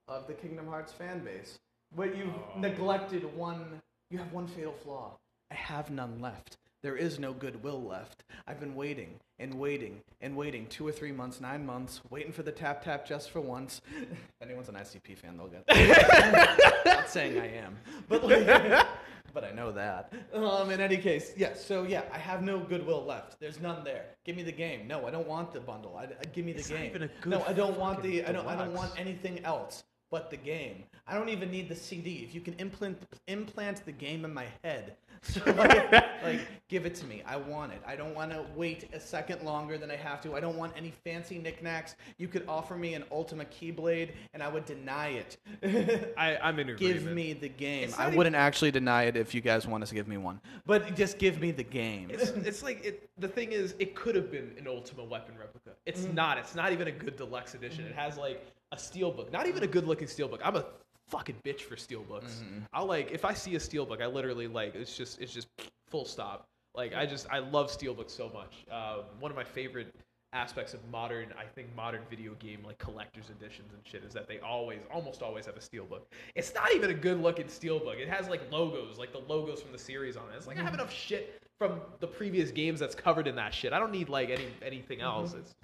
of 0.09 0.27
the 0.27 0.33
Kingdom 0.35 0.67
Hearts 0.67 0.93
fan 0.93 1.21
base, 1.25 1.59
but 1.97 2.17
you've 2.17 2.35
Oh. 2.35 2.59
neglected 2.59 3.25
one. 3.37 3.81
You 4.11 4.19
have 4.19 4.33
one 4.33 4.47
fatal 4.49 4.73
flaw. 4.73 5.13
I 5.51 5.55
have 5.55 5.91
none 5.91 6.21
left. 6.21 6.57
There 6.83 6.97
is 6.97 7.19
no 7.19 7.33
goodwill 7.33 7.83
left. 7.83 8.25
I've 8.47 8.59
been 8.59 8.75
waiting 8.75 9.17
and 9.39 9.55
waiting 9.55 10.01
and 10.21 10.35
waiting 10.37 10.67
two 10.67 10.87
or 10.87 10.93
three 10.93 11.13
months, 11.13 11.41
nine 11.41 11.67
months, 11.67 12.01
waiting 12.11 12.33
for 12.33 12.43
the 12.43 12.53
tap 12.53 12.83
tap 12.85 13.07
just 13.07 13.31
for 13.31 13.41
once. 13.41 13.81
if 14.01 14.19
anyone's 14.41 14.69
an 14.69 14.77
ICP 14.77 15.19
fan, 15.19 15.37
they'll 15.37 15.49
get. 15.49 15.67
That. 15.67 16.83
Not 16.87 17.09
saying 17.11 17.39
I 17.39 17.49
am, 17.57 17.77
but 18.09 18.25
like, 18.25 18.87
but 19.33 19.45
I 19.45 19.53
know 19.53 19.73
that. 19.73 20.13
Um, 20.35 20.71
in 20.71 20.81
any 20.81 20.97
case, 20.97 21.33
yes. 21.37 21.65
So 21.65 21.83
yeah, 21.85 22.03
I 22.13 22.19
have 22.19 22.43
no 22.43 22.59
goodwill 22.61 23.05
left. 23.05 23.39
There's 23.41 23.61
none 23.61 23.85
there. 23.85 24.07
Give 24.25 24.37
me 24.37 24.43
the 24.43 24.53
game. 24.53 24.87
No, 24.87 25.07
I 25.07 25.11
don't 25.11 25.27
want 25.27 25.53
the 25.53 25.61
bundle. 25.61 25.97
I, 25.97 26.05
I- 26.05 26.09
give 26.33 26.45
me 26.45 26.53
the 26.53 26.61
It's 26.61 26.69
game. 26.69 26.85
even 26.91 27.03
a 27.03 27.09
good 27.21 27.31
no, 27.31 27.45
I 27.47 27.53
don't 27.53 27.79
want 27.79 28.03
the. 28.03 28.25
I 28.25 28.33
don't. 28.33 28.47
I 28.47 28.57
don't 28.57 28.73
want 28.75 28.93
anything 28.99 29.45
else 29.45 29.85
but 30.11 30.31
the 30.31 30.37
game. 30.37 30.85
I 31.07 31.15
don't 31.15 31.29
even 31.29 31.51
need 31.51 31.69
the 31.69 31.75
CD. 31.75 32.23
If 32.25 32.35
you 32.35 32.41
can 32.41 32.55
implant 32.55 32.99
implant 33.27 33.85
the 33.85 33.93
game 33.93 34.25
in 34.25 34.33
my 34.33 34.47
head, 34.63 34.95
so 35.23 35.41
like, 35.53 35.93
like 36.23 36.41
give 36.69 36.87
it 36.87 36.95
to 36.97 37.07
me. 37.07 37.23
I 37.27 37.37
want 37.37 37.73
it. 37.73 37.83
I 37.87 37.95
don't 37.95 38.15
want 38.15 38.31
to 38.31 38.45
wait 38.57 38.89
a 38.95 39.01
second 39.01 39.43
longer 39.45 39.77
than 39.77 39.91
I 39.91 39.97
have 39.97 40.21
to. 40.23 40.35
I 40.35 40.41
don't 40.41 40.57
want 40.57 40.73
any 40.77 40.93
fancy 41.05 41.39
knickknacks. 41.39 41.95
You 42.17 42.27
could 42.29 42.45
offer 42.49 42.75
me 42.77 42.95
an 42.95 43.05
Ultima 43.11 43.45
Keyblade, 43.45 44.13
and 44.33 44.43
I 44.43 44.49
would 44.49 44.65
deny 44.65 45.09
it. 45.09 45.37
I, 46.17 46.37
I'm 46.37 46.59
in 46.59 46.71
agreement. 46.71 46.79
give 47.05 47.13
me 47.13 47.33
the 47.35 47.49
game. 47.49 47.91
I 47.99 48.07
not 48.09 48.15
wouldn't 48.17 48.37
actually 48.37 48.71
deny 48.71 49.05
it 49.05 49.17
if 49.17 49.35
you 49.35 49.41
guys 49.41 49.67
want 49.67 49.83
us 49.83 49.91
to 49.91 49.95
give 49.95 50.09
me 50.09 50.17
one, 50.17 50.41
but 50.65 50.95
just 50.97 51.19
give 51.19 51.41
me 51.41 51.51
the 51.51 51.65
game. 51.65 52.09
It's, 52.11 52.31
it's 52.31 52.63
like 52.63 52.85
it, 52.85 53.11
the 53.19 53.29
thing 53.29 53.53
is, 53.53 53.75
it 53.79 53.95
could 53.95 54.15
have 54.15 54.31
been 54.31 54.53
an 54.59 54.67
Ultima 54.69 55.05
Weapon 55.05 55.35
replica. 55.39 55.71
It's 55.87 56.01
Mm-hmm. 56.03 56.15
not. 56.15 56.39
It's 56.39 56.55
not 56.55 56.73
even 56.73 56.89
a 56.89 56.93
good 56.93 57.17
deluxe 57.17 57.55
edition. 57.55 57.85
It 57.85 57.95
has 57.95 58.17
like 58.17 58.47
a 58.73 58.77
steelbook, 58.77 59.33
not 59.33 59.47
even 59.47 59.63
a 59.63 59.67
good 59.67 59.87
looking 59.87 60.09
steelbook. 60.09 60.41
I'm 60.45 60.57
a 60.57 60.65
fucking 61.09 61.37
bitch 61.45 61.63
for 61.63 61.77
steelbooks. 61.77 62.41
Mm-hmm. 62.41 62.61
I'll 62.73 62.87
like 62.87 63.11
if 63.11 63.25
I 63.25 63.35
see 63.35 63.55
a 63.57 63.59
steelbook, 63.59 64.01
I 64.01 64.07
literally 64.07 64.47
like 64.47 64.75
it's 64.75 64.97
just 64.97 65.21
it's 65.21 65.33
just 65.33 65.49
full 65.89 66.05
stop. 66.05 66.45
Like 66.75 66.95
I 66.95 67.07
just 67.07 67.27
I 67.31 67.41
love 67.41 67.71
steelbooks 67.71 68.11
so 68.11 68.31
much. 68.33 68.65
Um, 68.71 69.05
one 69.19 69.31
of 69.31 69.37
my 69.37 69.45
favorite 69.45 69.93
aspects 70.33 70.75
of 70.75 70.81
modern 70.93 71.27
I 71.37 71.45
think 71.45 71.75
modern 71.75 72.03
video 72.09 72.35
game 72.35 72.61
like 72.65 72.79
collector's 72.79 73.31
editions 73.31 73.73
and 73.73 73.83
shit 73.85 74.05
is 74.05 74.13
that 74.13 74.29
they 74.29 74.39
always 74.39 74.79
almost 74.93 75.23
always 75.23 75.45
have 75.47 75.57
a 75.57 75.61
steelbook. 75.61 76.03
It's 76.37 76.55
not 76.55 76.73
even 76.73 76.91
a 76.91 76.95
good 76.95 77.21
looking 77.21 77.47
steelbook. 77.47 77.99
It 77.99 78.09
has 78.09 78.29
like 78.29 78.41
logos, 78.53 78.97
like 78.99 79.13
the 79.13 79.19
logos 79.19 79.61
from 79.61 79.73
the 79.73 79.79
series 79.79 80.17
on 80.17 80.25
it. 80.33 80.37
It's 80.37 80.47
like 80.47 80.59
I 80.59 80.63
have 80.63 80.75
enough 80.75 80.93
shit 80.93 81.43
from 81.59 81.81
the 81.99 82.07
previous 82.07 82.53
games 82.53 82.79
that's 82.79 82.95
covered 82.95 83.27
in 83.27 83.35
that 83.37 83.53
shit. 83.53 83.73
I 83.73 83.81
don't 83.81 83.93
need 83.93 84.09
like 84.09 84.31
any 84.31 84.47
anything 84.63 85.01
else. 85.01 85.35
It's 85.35 85.55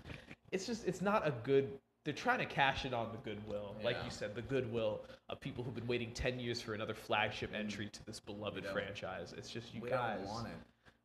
it's 0.50 0.66
just 0.66 0.84
it's 0.86 1.00
not 1.00 1.26
a 1.26 1.32
good 1.44 1.70
they're 2.06 2.14
trying 2.14 2.38
to 2.38 2.46
cash 2.46 2.84
in 2.84 2.94
on 2.94 3.08
the 3.10 3.18
goodwill 3.28 3.74
like 3.82 3.96
you 4.04 4.10
said 4.10 4.34
the 4.34 4.42
goodwill 4.42 5.00
of 5.28 5.40
people 5.40 5.64
who've 5.64 5.74
been 5.74 5.86
waiting 5.88 6.12
10 6.12 6.38
years 6.38 6.62
for 6.62 6.72
another 6.72 6.94
flagship 6.94 7.52
mm. 7.52 7.58
entry 7.58 7.88
to 7.92 8.02
this 8.06 8.20
beloved 8.20 8.64
franchise 8.66 9.34
it's 9.36 9.50
just 9.50 9.74
you 9.74 9.82
we 9.82 9.90
guys 9.90 10.20
don't 10.20 10.28
want 10.28 10.46
it. 10.46 10.54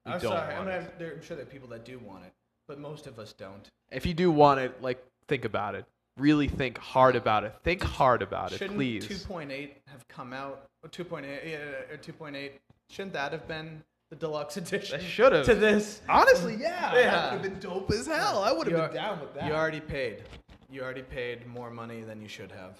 we 0.05 0.13
I'm 0.13 0.19
don't 0.19 0.31
sorry. 0.31 0.55
want 0.55 0.69
I'm, 0.69 0.81
it. 0.83 0.99
there, 0.99 1.13
I'm 1.13 1.21
sure 1.23 1.35
there 1.35 1.45
are 1.45 1.49
people 1.49 1.67
that 1.69 1.83
do 1.83 1.99
want 1.99 2.23
it, 2.23 2.31
but 2.67 2.79
most 2.79 3.07
of 3.07 3.17
us 3.17 3.33
don't. 3.33 3.67
if 3.91 4.05
you 4.05 4.13
do 4.13 4.31
want 4.31 4.59
it 4.59 4.79
like 4.81 5.03
think 5.27 5.43
about 5.43 5.73
it 5.73 5.85
really 6.17 6.47
think 6.47 6.77
hard 6.77 7.15
about 7.15 7.43
it 7.43 7.55
think 7.63 7.81
hard 7.81 8.21
about 8.21 8.51
it 8.51 8.59
Shouldn't 8.59 8.77
please 8.77 9.07
2.8 9.07 9.71
have 9.87 10.07
come 10.07 10.33
out? 10.33 10.67
2.8, 10.87 11.23
yeah, 11.49 11.57
or 11.91 11.97
2.8. 11.97 12.51
Shouldn't 12.89 13.13
that 13.13 13.31
have 13.31 13.47
been 13.47 13.81
the 14.11 14.17
deluxe 14.17 14.57
edition. 14.57 14.99
They 14.99 15.05
should've. 15.05 15.45
to 15.45 15.55
this. 15.55 16.01
Honestly, 16.07 16.57
yeah, 16.59 16.93
Yeah. 16.93 17.11
that 17.11 17.33
would 17.33 17.41
have 17.41 17.51
been 17.51 17.59
dope 17.59 17.89
as 17.91 18.05
hell. 18.05 18.43
I 18.43 18.51
would 18.51 18.67
have 18.67 18.91
been 18.91 19.01
down 19.01 19.19
with 19.21 19.33
that. 19.35 19.45
You 19.45 19.53
already 19.53 19.79
paid. 19.79 20.23
You 20.71 20.81
already 20.81 21.01
paid 21.01 21.45
more 21.45 21.69
money 21.69 22.01
than 22.01 22.21
you 22.21 22.27
should 22.29 22.51
have. 22.51 22.77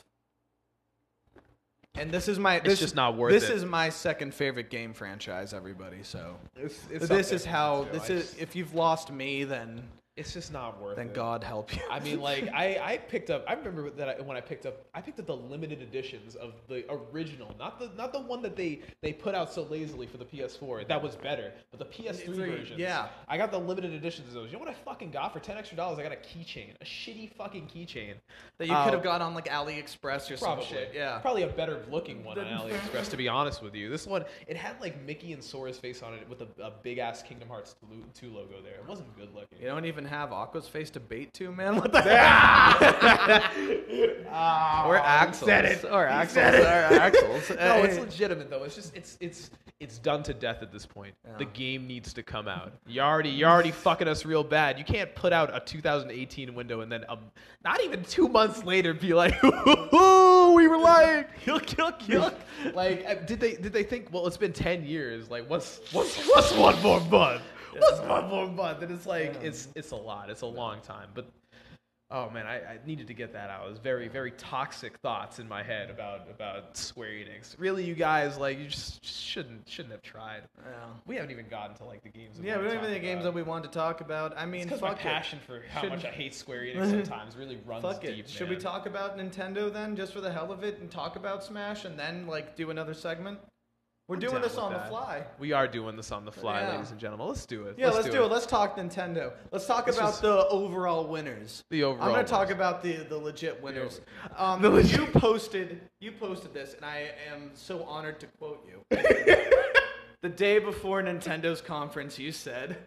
And 1.96 2.10
this 2.10 2.30
is 2.30 2.40
my. 2.40 2.60
This, 2.60 2.80
just 2.80 2.96
not 2.96 3.18
worth 3.18 3.34
This 3.34 3.50
it. 3.50 3.56
is 3.56 3.66
my 3.66 3.90
second 3.90 4.34
favorite 4.34 4.70
game 4.70 4.94
franchise. 4.94 5.54
Everybody, 5.54 6.04
so 6.04 6.38
It's, 6.56 6.80
it's 6.90 7.08
this 7.10 7.28
up 7.28 7.34
is 7.36 7.44
there 7.44 7.52
how. 7.52 7.84
too. 7.84 7.92
This 7.92 8.10
I 8.10 8.14
is. 8.14 8.30
just- 8.30 8.40
If 8.42 8.56
you've 8.56 8.74
lost 8.74 9.12
me, 9.12 9.44
then 9.44 9.84
it's 10.18 10.34
just 10.34 10.52
not 10.52 10.82
worth 10.82 10.98
then 10.98 11.06
it. 11.08 11.10
Then 11.10 11.16
God 11.16 11.44
help 11.44 11.74
you. 11.76 11.82
I 11.90 12.00
mean, 12.02 12.20
like 12.20 12.50
I, 12.54 12.78
I 12.84 12.98
picked 12.98 13.30
up. 13.30 13.46
I 13.48 13.54
remember 13.54 13.90
that 13.92 14.10
I, 14.10 14.22
when 14.22 14.36
I 14.36 14.42
picked 14.42 14.66
up. 14.66 14.86
I 14.94 15.00
picked 15.02 15.20
up 15.20 15.26
the 15.26 15.36
limited 15.36 15.82
editions 15.82 16.36
of 16.36 16.54
the 16.68 16.84
original, 17.14 17.56
not 17.58 17.80
the 17.80 17.90
not 17.98 18.12
the 18.12 18.20
one 18.20 18.42
that 18.42 18.56
they 18.56 18.82
they 19.02 19.14
put 19.14 19.36
out 19.36 19.52
so 19.54 19.64
lazily 19.64 20.08
for 20.08 20.18
the 20.18 20.26
PS4. 20.26 20.88
That 20.88 21.02
was 21.02 21.16
better, 21.16 21.54
but 21.72 21.80
the 21.80 21.86
PS3 21.86 22.26
Three, 22.26 22.36
versions. 22.50 22.80
yeah. 22.80 23.08
I 23.28 23.38
got 23.38 23.52
the 23.52 23.58
limited 23.58 23.94
editions 23.94 24.28
of 24.28 24.34
those. 24.34 24.48
You 24.52 24.54
know 24.58 24.66
what 24.66 24.70
I 24.70 24.74
fucking 24.74 25.12
got 25.12 25.32
for 25.34 25.40
ten 25.40 25.58
extra 25.58 25.78
dollars? 25.78 25.98
I 25.98 26.04
got 26.04 26.12
a 26.12 26.16
keychain, 26.18 26.72
a 26.82 26.86
shitty 26.86 27.34
fucking 27.36 27.68
keychain. 27.74 28.16
that 28.58 28.68
you 28.68 28.74
Uh, 28.74 28.84
could 28.84 28.94
have 28.94 29.04
got 29.04 29.22
on 29.22 29.34
like 29.34 29.48
AliExpress 29.48 30.30
or 30.30 30.38
Probably, 30.38 30.66
some 30.66 30.74
shit. 30.76 30.92
Yeah. 30.94 31.20
Probably 31.20 31.44
a 31.44 31.48
better 31.48 31.84
looking 31.90 32.24
one 32.24 32.38
on 32.38 32.46
AliExpress, 32.70 33.10
to 33.12 33.18
be 33.18 33.28
honest 33.30 33.62
with 33.64 33.76
you. 33.76 33.90
This 33.90 34.06
one, 34.06 34.26
it 34.48 34.58
had 34.58 34.80
like 34.82 35.02
Mickey 35.06 35.32
and 35.34 35.42
Sora's 35.44 35.78
face 35.80 36.04
on 36.04 36.14
it 36.14 36.28
with 36.28 36.42
a, 36.42 36.48
a 36.62 36.72
big 36.84 36.98
ass 36.98 37.24
Kingdom 37.24 37.48
Hearts 37.48 37.76
2 38.16 38.30
logo 38.30 38.62
there. 38.62 38.74
It 38.76 38.86
wasn't 38.88 39.16
good 39.18 39.34
looking. 39.34 39.58
You 39.60 39.68
don't 39.68 39.86
even 39.86 40.01
have 40.06 40.32
Aqua's 40.32 40.68
face 40.68 40.90
to 40.92 41.00
bait 41.00 41.34
to, 41.36 41.52
man. 41.52 41.76
What 41.82 41.92
the 41.92 42.02
heck? 42.02 43.52
Ah, 44.30 44.86
Or 44.88 44.96
he 44.96 45.02
Axel's. 45.04 45.48
said 45.50 45.66
it. 45.66 45.84
Or 45.86 46.06
Axel's. 46.08 46.34
said 46.34 46.54
it. 46.56 46.62
Or 46.64 47.00
Axel's. 47.02 47.50
no, 47.58 47.84
it's 47.84 47.98
legitimate 48.00 48.50
though. 48.50 48.64
It's 48.64 48.76
just 48.76 48.96
it's 48.96 49.18
it's 49.20 49.50
it's 49.80 49.98
done 49.98 50.22
to 50.24 50.34
death 50.34 50.62
at 50.62 50.72
this 50.72 50.86
point. 50.86 51.14
Yeah. 51.26 51.38
The 51.40 51.46
game 51.46 51.88
needs 51.88 52.14
to 52.14 52.24
come 52.24 52.48
out. 52.48 52.74
You 52.88 53.02
already 53.02 53.30
you're 53.30 53.50
already 53.50 53.72
fucking 53.72 54.08
us 54.08 54.26
real 54.26 54.44
bad. 54.44 54.78
You 54.78 54.86
can't 54.86 55.14
put 55.16 55.34
out 55.34 55.56
a 55.56 55.60
2018 55.60 56.54
window 56.54 56.82
and 56.82 56.92
then 56.92 57.04
um, 57.10 57.20
not 57.66 57.84
even 57.84 58.04
two 58.04 58.28
months 58.28 58.64
later 58.64 58.94
be 58.94 59.14
like, 59.14 59.34
"Ooh, 59.44 60.54
we 60.56 60.68
were 60.68 60.78
lying." 60.78 61.26
Yuck, 61.46 61.66
yuck, 61.76 62.00
yuck. 62.04 62.36
like, 62.76 63.04
uh, 63.08 63.16
did 63.26 63.40
they 63.40 63.56
did 63.56 63.74
they 63.74 63.84
think? 63.84 64.10
Well, 64.12 64.28
it's 64.28 64.38
been 64.38 64.54
10 64.54 64.86
years. 64.86 65.30
Like, 65.30 65.50
what's 65.50 65.80
what's 65.92 66.18
what's 66.28 66.54
one 66.54 66.80
more 66.82 67.00
month? 67.02 67.42
What's 67.80 68.00
one 68.02 68.30
more 68.30 68.48
month? 68.48 68.82
And 68.82 68.92
it's 68.92 69.06
like 69.06 69.36
it's 69.44 69.68
it's 69.76 69.92
a 69.92 69.96
lot. 69.96 70.30
It's 70.30 70.42
a 70.42 70.46
long 70.48 70.82
time, 70.82 71.10
but. 71.14 71.28
Oh 72.14 72.30
man, 72.30 72.46
I, 72.46 72.56
I 72.58 72.80
needed 72.86 73.08
to 73.08 73.14
get 73.14 73.32
that 73.32 73.50
out. 73.50 73.66
It 73.66 73.70
was 73.70 73.80
very, 73.80 74.10
very 74.10 74.32
toxic 74.32 74.98
thoughts 74.98 75.40
in 75.40 75.48
my 75.48 75.64
head 75.64 75.90
about 75.90 76.28
about 76.30 76.76
Square 76.76 77.12
Enix. 77.12 77.56
Really, 77.58 77.86
you 77.86 77.96
guys 77.96 78.38
like 78.38 78.60
you 78.60 78.68
just, 78.68 79.02
shouldn't 79.06 79.66
shouldn't 79.70 79.94
have 79.94 80.02
tried. 80.02 80.42
Yeah. 80.62 80.74
We 81.08 81.16
haven't 81.16 81.32
even 81.32 81.48
gotten 81.48 81.74
to 81.78 81.86
like 81.86 82.04
the 82.04 82.10
games. 82.10 82.38
Yeah, 82.44 82.58
we 82.58 82.66
don't 82.66 82.76
even 82.76 82.92
the 82.92 83.00
games 83.00 83.24
that 83.24 83.34
we 83.34 83.44
want 83.44 83.64
to 83.64 83.70
talk 83.70 84.02
about. 84.02 84.34
I 84.38 84.46
mean, 84.46 84.68
fuck 84.68 84.82
my 84.82 84.92
it. 84.92 84.98
passion 84.98 85.40
for 85.48 85.64
how 85.70 85.80
Should- 85.84 85.92
much 85.92 86.04
I 86.04 86.10
hate 86.10 86.36
Square 86.36 86.64
Enix 86.76 86.90
sometimes 86.90 87.38
really 87.38 87.60
runs 87.66 87.82
Fuck 87.84 88.02
deep. 88.02 88.26
it. 88.26 88.30
Should 88.30 88.50
we 88.50 88.58
talk 88.58 88.88
about 88.88 89.18
Nintendo 89.18 89.72
then, 89.72 89.96
just 89.96 90.12
for 90.12 90.20
the 90.20 90.34
hell 90.34 90.52
of 90.52 90.66
it, 90.66 90.80
and 90.80 90.92
talk 90.92 91.16
about 91.16 91.46
Smash, 91.46 91.86
and 91.86 91.98
then 91.98 92.28
like 92.28 92.58
do 92.58 92.72
another 92.72 92.94
segment? 92.94 93.40
We're 94.12 94.16
I'm 94.16 94.22
doing 94.22 94.42
this 94.42 94.58
on 94.58 94.74
the 94.74 94.80
fly. 94.80 95.24
We 95.40 95.54
are 95.54 95.68
doing 95.68 95.96
this 95.96 96.12
on 96.12 96.26
the 96.26 96.34
fly, 96.34 96.60
Yeah. 96.60 96.72
ladies 96.72 96.92
and 96.92 97.00
gentlemen. 97.00 97.30
Let's 97.30 97.46
do 97.46 97.68
it. 97.68 97.76
Yeah, 97.78 97.92
let's, 97.92 98.10
do, 98.10 98.26
it. 98.26 98.28
Let's 98.30 98.46
talk 98.46 98.76
Nintendo. 98.76 99.32
Let's 99.52 99.66
talk 99.66 99.86
Let's 99.86 99.98
about 99.98 100.22
the 100.22 100.48
overall 100.50 101.08
winners. 101.08 101.64
The 101.70 101.84
overall 101.84 102.10
I'm 102.10 102.12
gonna 102.16 102.28
talk 102.28 102.50
about 102.50 102.84
the 102.84 102.98
the 102.98 103.18
legit 103.18 103.64
winners. 103.64 104.02
Um, 104.36 104.62
The 104.62 104.70
legit- 104.70 105.00
You 105.00 105.06
posted 105.08 105.80
you 106.02 106.12
posted 106.12 106.54
this, 106.54 106.74
and 106.74 106.84
I 106.84 107.12
am 107.32 107.52
so 107.54 107.84
honored 107.84 108.20
to 108.20 108.28
quote 108.38 108.68
you. 108.68 108.84
the 110.22 110.30
day 110.30 110.60
before 110.60 111.02
Nintendo's 111.02 111.62
conference, 111.62 112.20
you 112.20 112.34
said. 112.34 112.78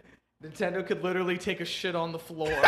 Nintendo 0.42 0.86
could 0.86 1.02
literally 1.02 1.38
take 1.38 1.62
a 1.62 1.64
shit 1.64 1.94
on 1.96 2.12
the 2.12 2.18
floor 2.18 2.52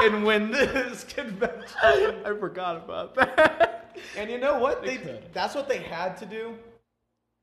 and 0.00 0.24
win 0.24 0.52
this 0.52 1.02
convention. 1.02 2.22
I 2.24 2.36
forgot 2.38 2.76
about 2.76 3.16
that. 3.16 3.96
And 4.16 4.30
you 4.30 4.38
know 4.38 4.60
what? 4.60 4.84
They 4.84 4.98
They, 4.98 5.20
that's 5.32 5.56
what 5.56 5.68
they 5.68 5.78
had 5.78 6.16
to 6.18 6.26
do. 6.26 6.54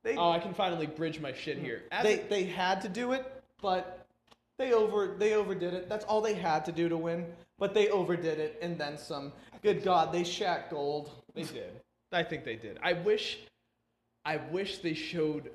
They 0.03 0.15
oh, 0.15 0.31
I 0.31 0.39
can 0.39 0.53
finally 0.53 0.87
bridge 0.87 1.19
my 1.19 1.33
shit 1.33 1.57
here. 1.57 1.83
As 1.91 2.03
they, 2.03 2.17
they 2.17 2.43
had 2.43 2.81
to 2.81 2.89
do 2.89 3.11
it, 3.11 3.43
but 3.61 4.05
they 4.57 4.73
over 4.73 5.15
they 5.17 5.33
overdid 5.33 5.73
it. 5.73 5.89
That's 5.89 6.05
all 6.05 6.21
they 6.21 6.33
had 6.33 6.65
to 6.65 6.71
do 6.71 6.87
to 6.89 6.97
win. 6.97 7.25
But 7.57 7.73
they 7.73 7.89
overdid 7.89 8.39
it 8.39 8.59
and 8.61 8.77
then 8.77 8.97
some. 8.97 9.33
Good 9.61 9.83
God, 9.83 10.13
they 10.13 10.21
Shaq 10.21 10.69
Gold. 10.69 11.11
They 11.35 11.43
did. 11.43 11.81
I 12.11 12.23
think 12.23 12.45
they 12.45 12.55
did. 12.55 12.79
I 12.81 12.93
wish, 12.93 13.39
I 14.25 14.37
wish 14.37 14.77
they 14.77 14.93
showed 14.93 15.51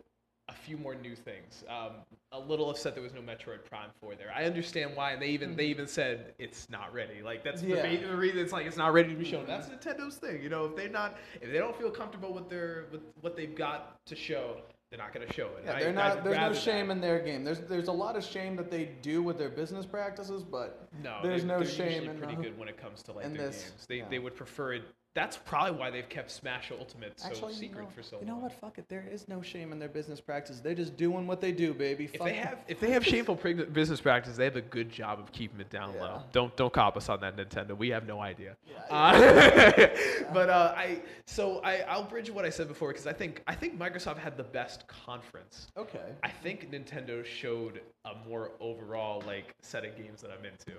a 0.49 0.53
few 0.53 0.77
more 0.77 0.95
new 0.95 1.15
things. 1.17 1.65
Um, 1.69 1.93
a 2.33 2.39
little 2.39 2.69
upset 2.69 2.95
there 2.95 3.03
was 3.03 3.15
no 3.15 3.21
Metroid 3.21 3.65
Prime 3.65 3.89
4 4.01 4.15
there. 4.17 4.33
I 4.35 4.45
understand 4.45 4.93
why, 4.95 5.13
and 5.13 5.23
they 5.23 5.29
even 5.29 5.57
they 5.57 5.67
even 5.67 5.87
said 5.87 6.35
it's 6.39 6.69
not 6.69 6.93
ready. 6.93 7.23
Like 7.23 7.43
that's 7.43 7.63
Yeah. 7.63 7.77
the, 7.77 7.83
main, 7.83 8.03
the 8.03 8.17
reason 8.17 8.41
it's 8.41 8.53
like 8.53 8.67
it's 8.67 8.77
not 8.77 8.93
ready 8.93 9.09
to 9.11 9.15
be 9.15 9.25
shown. 9.25 9.47
That's 9.47 9.69
Nintendo's 9.69 10.17
thing. 10.17 10.43
You 10.43 10.51
know, 10.51 10.67
if 10.67 10.77
they're 10.77 10.89
not, 10.89 11.17
if 11.41 11.51
they 11.51 11.59
don't 11.59 11.77
feel 11.77 11.91
comfortable 11.91 12.35
with 12.35 12.51
their 12.51 12.87
with 12.93 13.01
what 13.23 13.37
they've 13.37 13.55
got 13.55 14.05
to 14.07 14.15
show, 14.15 14.61
they're 14.91 14.99
not 14.99 15.15
going 15.15 15.27
to 15.27 15.33
show 15.33 15.47
it. 15.47 15.63
Yeah, 15.65 15.79
they're 15.79 15.99
I'd. 15.99 16.25
There's 16.25 16.37
no 16.39 16.53
shame 16.53 16.89
that. 16.89 16.93
in 16.95 17.01
their 17.01 17.21
game. 17.21 17.43
There's 17.43 17.61
there's 17.61 17.89
a 17.89 17.93
lot 17.93 18.15
of 18.17 18.25
shame 18.25 18.55
that 18.57 18.71
they 18.71 18.91
do 19.01 19.23
with 19.23 19.39
their 19.39 19.49
business 19.51 19.87
practices, 19.87 20.43
but 20.43 20.89
No, 21.03 21.21
there's 21.23 21.43
they, 21.43 21.49
no 21.49 21.59
they're 21.61 21.69
shame 21.69 21.89
usually 22.03 22.09
in 22.09 22.19
pretty 22.19 22.37
good 22.37 22.59
when 22.59 22.69
it 22.69 22.77
comes 22.77 23.03
to 23.05 23.13
like 23.13 23.25
their 23.33 23.47
this, 23.47 23.63
games. 23.63 23.87
They 23.89 23.97
yeah. 23.99 24.09
they 24.11 24.19
would 24.19 24.37
prefer 24.37 24.75
it. 24.75 24.83
That's 25.15 25.37
probably 25.37 25.79
why 25.79 25.91
they've 25.91 26.09
kept 26.09 26.29
Smash 26.33 26.73
Ultimate 26.77 27.21
so 27.21 27.29
actually, 27.29 27.55
secret 27.55 27.77
you 27.83 27.83
know, 27.85 27.89
for 27.95 28.03
so 28.03 28.17
long. 28.17 28.25
you 28.27 28.33
know 28.33 28.37
what? 28.39 28.53
Fuck 28.53 28.79
it. 28.79 28.89
There 28.89 29.07
is 29.09 29.29
no 29.29 29.43
shame 29.43 29.71
in 29.71 29.79
their 29.79 29.89
business 29.89 30.21
practices. 30.21 30.61
They're 30.61 30.75
just 30.75 30.97
doing 30.97 31.29
what 31.29 31.41
they 31.41 31.53
do, 31.53 31.73
baby. 31.73 32.11
If 32.13 32.21
they 32.21 32.35
have 32.35 32.59
if 32.67 32.81
they 32.81 32.91
have 32.91 33.07
shameful 33.07 33.37
business 33.37 34.01
practices, 34.01 34.37
they 34.37 34.45
have 34.45 34.57
a 34.57 34.61
good 34.61 34.91
job 34.91 35.21
of 35.21 35.31
keeping 35.31 35.61
it 35.61 35.71
down 35.71 35.95
Yeah. 35.95 36.03
low. 36.03 36.23
Don't 36.33 36.57
don't 36.57 36.73
cop 36.73 36.97
us 36.97 37.09
on 37.09 37.21
that 37.21 37.37
Nintendo. 37.37 37.77
We 37.77 37.91
have 37.91 38.07
no 38.09 38.21
idea. 38.21 38.57
Yeah, 38.69 38.77
Uh, 38.91 40.33
but 40.35 40.51
uh, 40.51 40.75
I 40.77 41.01
so 41.27 41.61
I 41.63 41.83
I'll 41.83 42.03
bridge 42.05 42.31
what 42.31 42.45
I 42.45 42.51
said 42.51 42.67
before 42.67 42.89
because 42.89 43.07
I 43.07 43.13
think 43.13 43.43
I 43.47 43.55
think 43.55 43.79
Microsoft 43.79 44.19
had 44.19 44.37
the 44.37 44.43
best 44.43 44.89
conference. 44.89 45.69
okay. 45.77 46.13
I 46.25 46.29
think 46.31 46.71
Nintendo 46.73 47.25
showed 47.25 47.83
a 48.05 48.15
more 48.29 48.51
overall 48.59 49.23
like 49.27 49.55
set 49.61 49.85
of 49.85 49.97
games 49.97 50.23
that 50.23 50.31
I'm 50.33 50.45
into. 50.45 50.73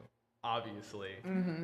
Obviously, 0.45 1.09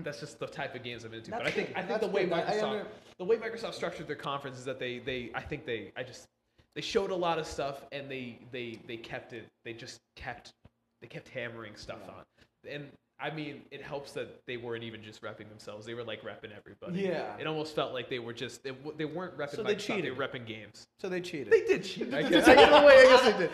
that's 0.04 0.20
just 0.20 0.40
the 0.40 0.48
type 0.48 0.74
of 0.74 0.82
games 0.84 1.04
I'm 1.04 1.14
into. 1.14 1.30
but 1.30 1.42
Mm-hmm. 1.42 1.48
I 1.48 1.52
think 1.52 1.68
good. 1.68 1.78
I 1.78 1.80
think 1.82 1.90
That's 1.90 2.06
the 2.06 2.12
way 2.12 2.26
good. 2.26 2.34
Microsoft 2.34 2.86
the 3.20 3.26
way 3.26 3.38
Microsoft 3.38 3.76
structured 3.76 4.08
their 4.08 4.16
conference 4.16 4.58
is 4.58 4.66
that 4.66 4.80
they 4.80 4.98
they 5.00 5.30
I 5.36 5.42
think 5.42 5.66
they 5.66 5.92
I 5.96 6.02
just 6.04 6.26
they 6.74 6.82
showed 6.82 7.12
a 7.12 7.16
lot 7.16 7.38
of 7.38 7.46
stuff 7.46 7.84
and 7.92 8.10
they 8.10 8.40
they 8.52 8.80
they 8.88 8.98
kept 8.98 9.34
it 9.34 9.46
they 9.66 9.74
just 9.74 10.00
kept 10.16 10.54
they 11.02 11.08
kept 11.08 11.30
hammering 11.30 11.76
stuff 11.76 12.00
on 12.10 12.24
and 12.68 12.88
I 13.22 13.30
mean 13.30 13.62
it 13.72 13.82
helps 13.82 14.14
that 14.14 14.42
they 14.48 14.58
weren't 14.58 14.84
even 14.84 15.04
just 15.04 15.22
repping 15.22 15.48
themselves 15.50 15.86
they 15.86 15.94
were 15.94 16.04
like 16.04 16.24
repping 16.24 16.52
everybody 16.56 17.02
Yeah. 17.04 17.36
it 17.40 17.46
almost 17.48 17.76
felt 17.76 17.94
like 17.94 18.10
they 18.10 18.20
were 18.20 18.34
just 18.34 18.64
they, 18.64 18.72
they 18.98 19.06
weren't 19.06 19.38
repping 19.38 19.56
So 19.56 19.64
they 19.64 19.76
Microsoft 19.76 20.02
they 20.02 20.12
were 20.12 20.28
repping 20.28 20.46
games 20.48 20.88
So 21.00 21.08
they 21.10 21.22
cheated. 21.22 21.52
they 21.52 21.62
did 21.66 21.84
cheat 21.84 22.14
I 22.14 22.24
guess 22.24 22.48
I, 22.48 22.54
in 22.54 22.60
a 22.60 22.64
I 22.64 23.04
guess 23.04 23.22
they 23.22 23.38
did 23.38 23.52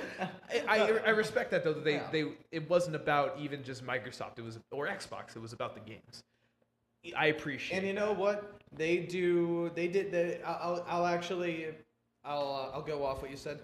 I, 0.70 0.78
I, 0.80 0.88
I 1.08 1.10
respect 1.10 1.52
that 1.52 1.64
though 1.64 1.74
that 1.74 1.84
they, 1.84 1.96
Yeah. 1.96 2.08
they 2.12 2.32
it 2.52 2.70
wasn't 2.70 2.96
about 2.96 3.38
even 3.40 3.64
just 3.64 3.86
Microsoft 3.86 4.38
it 4.38 4.44
was 4.44 4.60
or 4.72 4.88
Xbox 4.88 5.36
it 5.36 5.42
was 5.42 5.54
about 5.54 5.74
the 5.74 5.82
games 5.82 6.24
I 7.16 7.28
appreciate 7.28 7.78
And 7.78 7.88
you 7.88 7.94
know 7.94 8.12
what? 8.12 8.60
They 8.76 8.98
do. 8.98 9.72
They 9.76 9.88
did. 9.88 10.12
They, 10.12 10.42
I'll. 10.44 10.84
I'll 10.90 11.06
actually. 11.06 11.68
I'll. 12.26 12.70
Uh, 12.72 12.76
I'll 12.76 12.82
go 12.82 13.06
off 13.06 13.22
what 13.22 13.32
you 13.32 13.38
said. 13.38 13.60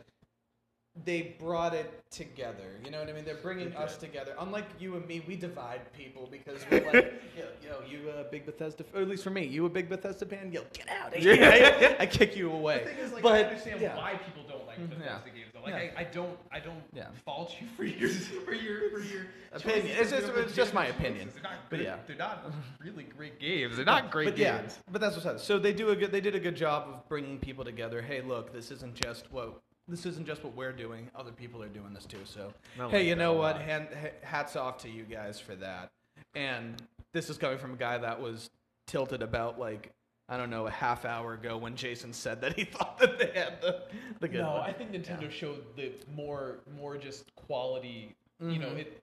They 1.05 1.35
brought 1.39 1.73
it 1.73 1.91
together. 2.11 2.79
You 2.85 2.91
know 2.91 2.99
what 2.99 3.09
I 3.09 3.13
mean? 3.13 3.25
They're 3.25 3.33
bringing 3.35 3.71
They 3.71 3.75
us 3.75 3.97
together. 3.97 4.35
Unlike 4.39 4.65
you 4.79 4.95
and 4.95 5.07
me, 5.07 5.23
we 5.27 5.35
divide 5.35 5.91
people 5.93 6.29
because 6.31 6.61
we're 6.69 6.85
like, 6.85 7.13
yo, 7.37 7.45
yo, 7.63 7.81
you 7.89 8.09
a 8.11 8.23
big 8.25 8.45
Bethesda, 8.45 8.85
or 8.93 9.01
at 9.01 9.07
least 9.07 9.23
for 9.23 9.31
me, 9.31 9.43
you 9.43 9.65
a 9.65 9.69
big 9.69 9.89
Bethesda 9.89 10.25
fan? 10.27 10.51
Yo, 10.51 10.61
get 10.71 10.87
out 10.89 11.07
of 11.07 11.13
here! 11.23 11.35
I, 11.41 11.95
I 12.03 12.05
kick 12.05 12.35
you 12.35 12.51
away. 12.51 12.83
The 12.83 12.89
thing 12.91 12.99
is, 12.99 13.11
like, 13.11 13.23
but 13.23 13.33
I 13.33 13.43
understand 13.43 13.81
yeah. 13.81 13.97
why 13.97 14.13
people 14.23 14.43
don't 14.47 14.67
like 14.67 14.77
Mhm, 14.77 14.89
Bethesda 14.89 15.05
yeah. 15.25 15.31
games. 15.33 15.47
Though. 15.53 15.61
Like. 15.63 15.73
I, 15.73 15.91
I 15.97 16.03
don't, 16.03 16.37
I 16.51 16.59
don't 16.59 16.83
Yeah. 16.93 17.07
fault 17.25 17.55
you 17.59 17.65
for 17.75 17.85
your, 17.85 18.09
for 18.09 18.53
your, 18.53 18.91
for 18.91 18.99
your 18.99 19.23
Opinion. 19.51 19.95
It's 19.97 20.11
just- 20.11 20.27
it's 20.27 20.55
just 20.55 20.73
my 20.75 20.87
opinion. 20.87 21.29
They're 21.33 21.43
not 21.43 21.51
But 21.71 21.81
yeah. 21.81 21.95
they're 22.05 22.15
not 22.17 22.51
really 22.79 23.03
great 23.03 23.39
games. 23.39 23.77
They're 23.77 23.85
not 23.85 24.11
great 24.11 24.25
but 24.25 24.35
games. 24.35 24.73
yeah, 24.77 24.91
but 24.91 25.01
that's 25.01 25.15
what's 25.15 25.25
up. 25.25 25.39
So 25.39 25.57
they 25.57 25.73
do 25.73 25.89
a 25.89 25.95
good. 25.95 26.11
They 26.11 26.21
did 26.21 26.35
a 26.35 26.39
good 26.39 26.55
job 26.55 26.87
of 26.87 27.07
bringing 27.09 27.39
people 27.39 27.63
together. 27.63 28.01
Hey, 28.01 28.21
look, 28.21 28.51
this 28.53 28.69
isn't 28.71 28.93
just 28.95 29.31
what 29.31 29.59
this 29.87 30.05
isn't 30.05 30.25
just 30.25 30.43
what 30.43 30.55
we're 30.55 30.71
doing. 30.71 31.09
Other 31.15 31.31
people 31.31 31.61
are 31.61 31.67
doing 31.69 31.93
this 31.93 32.05
too. 32.05 32.19
So 32.25 32.53
I 32.79 32.83
like 32.83 32.91
hey, 32.91 33.07
you 33.07 33.15
know 33.15 33.33
what? 33.33 33.59
Hand, 33.61 33.87
hats 34.21 34.55
off 34.55 34.77
to 34.79 34.89
you 34.89 35.03
guys 35.03 35.39
for 35.39 35.55
that. 35.55 35.91
And 36.35 36.81
this 37.11 37.29
is 37.29 37.37
coming 37.37 37.57
from 37.57 37.73
a 37.73 37.77
guy 37.77 37.97
that 37.97 38.19
was 38.21 38.49
tilted 38.87 39.21
about 39.21 39.59
like 39.59 39.91
I 40.29 40.37
don't 40.37 40.49
know 40.49 40.67
a 40.67 40.71
half 40.71 41.03
hour 41.03 41.33
ago 41.33 41.57
when 41.57 41.75
Jason 41.75 42.13
said 42.13 42.39
that 42.41 42.53
he 42.57 42.63
thought 42.65 42.97
that 42.99 43.19
they 43.19 43.31
had 43.37 43.61
the 43.61 43.81
the 44.21 44.27
good 44.29 44.41
No, 44.41 44.53
one. 44.53 44.61
I 44.61 44.71
think 44.71 44.91
Nintendo 44.93 45.29
showed 45.29 45.63
the 45.75 45.91
more, 46.15 46.59
more 46.79 46.97
just 46.97 47.35
quality. 47.35 48.15
You 48.39 48.59
know, 48.59 48.69
Mhm. 48.69 48.77
it. 48.79 48.99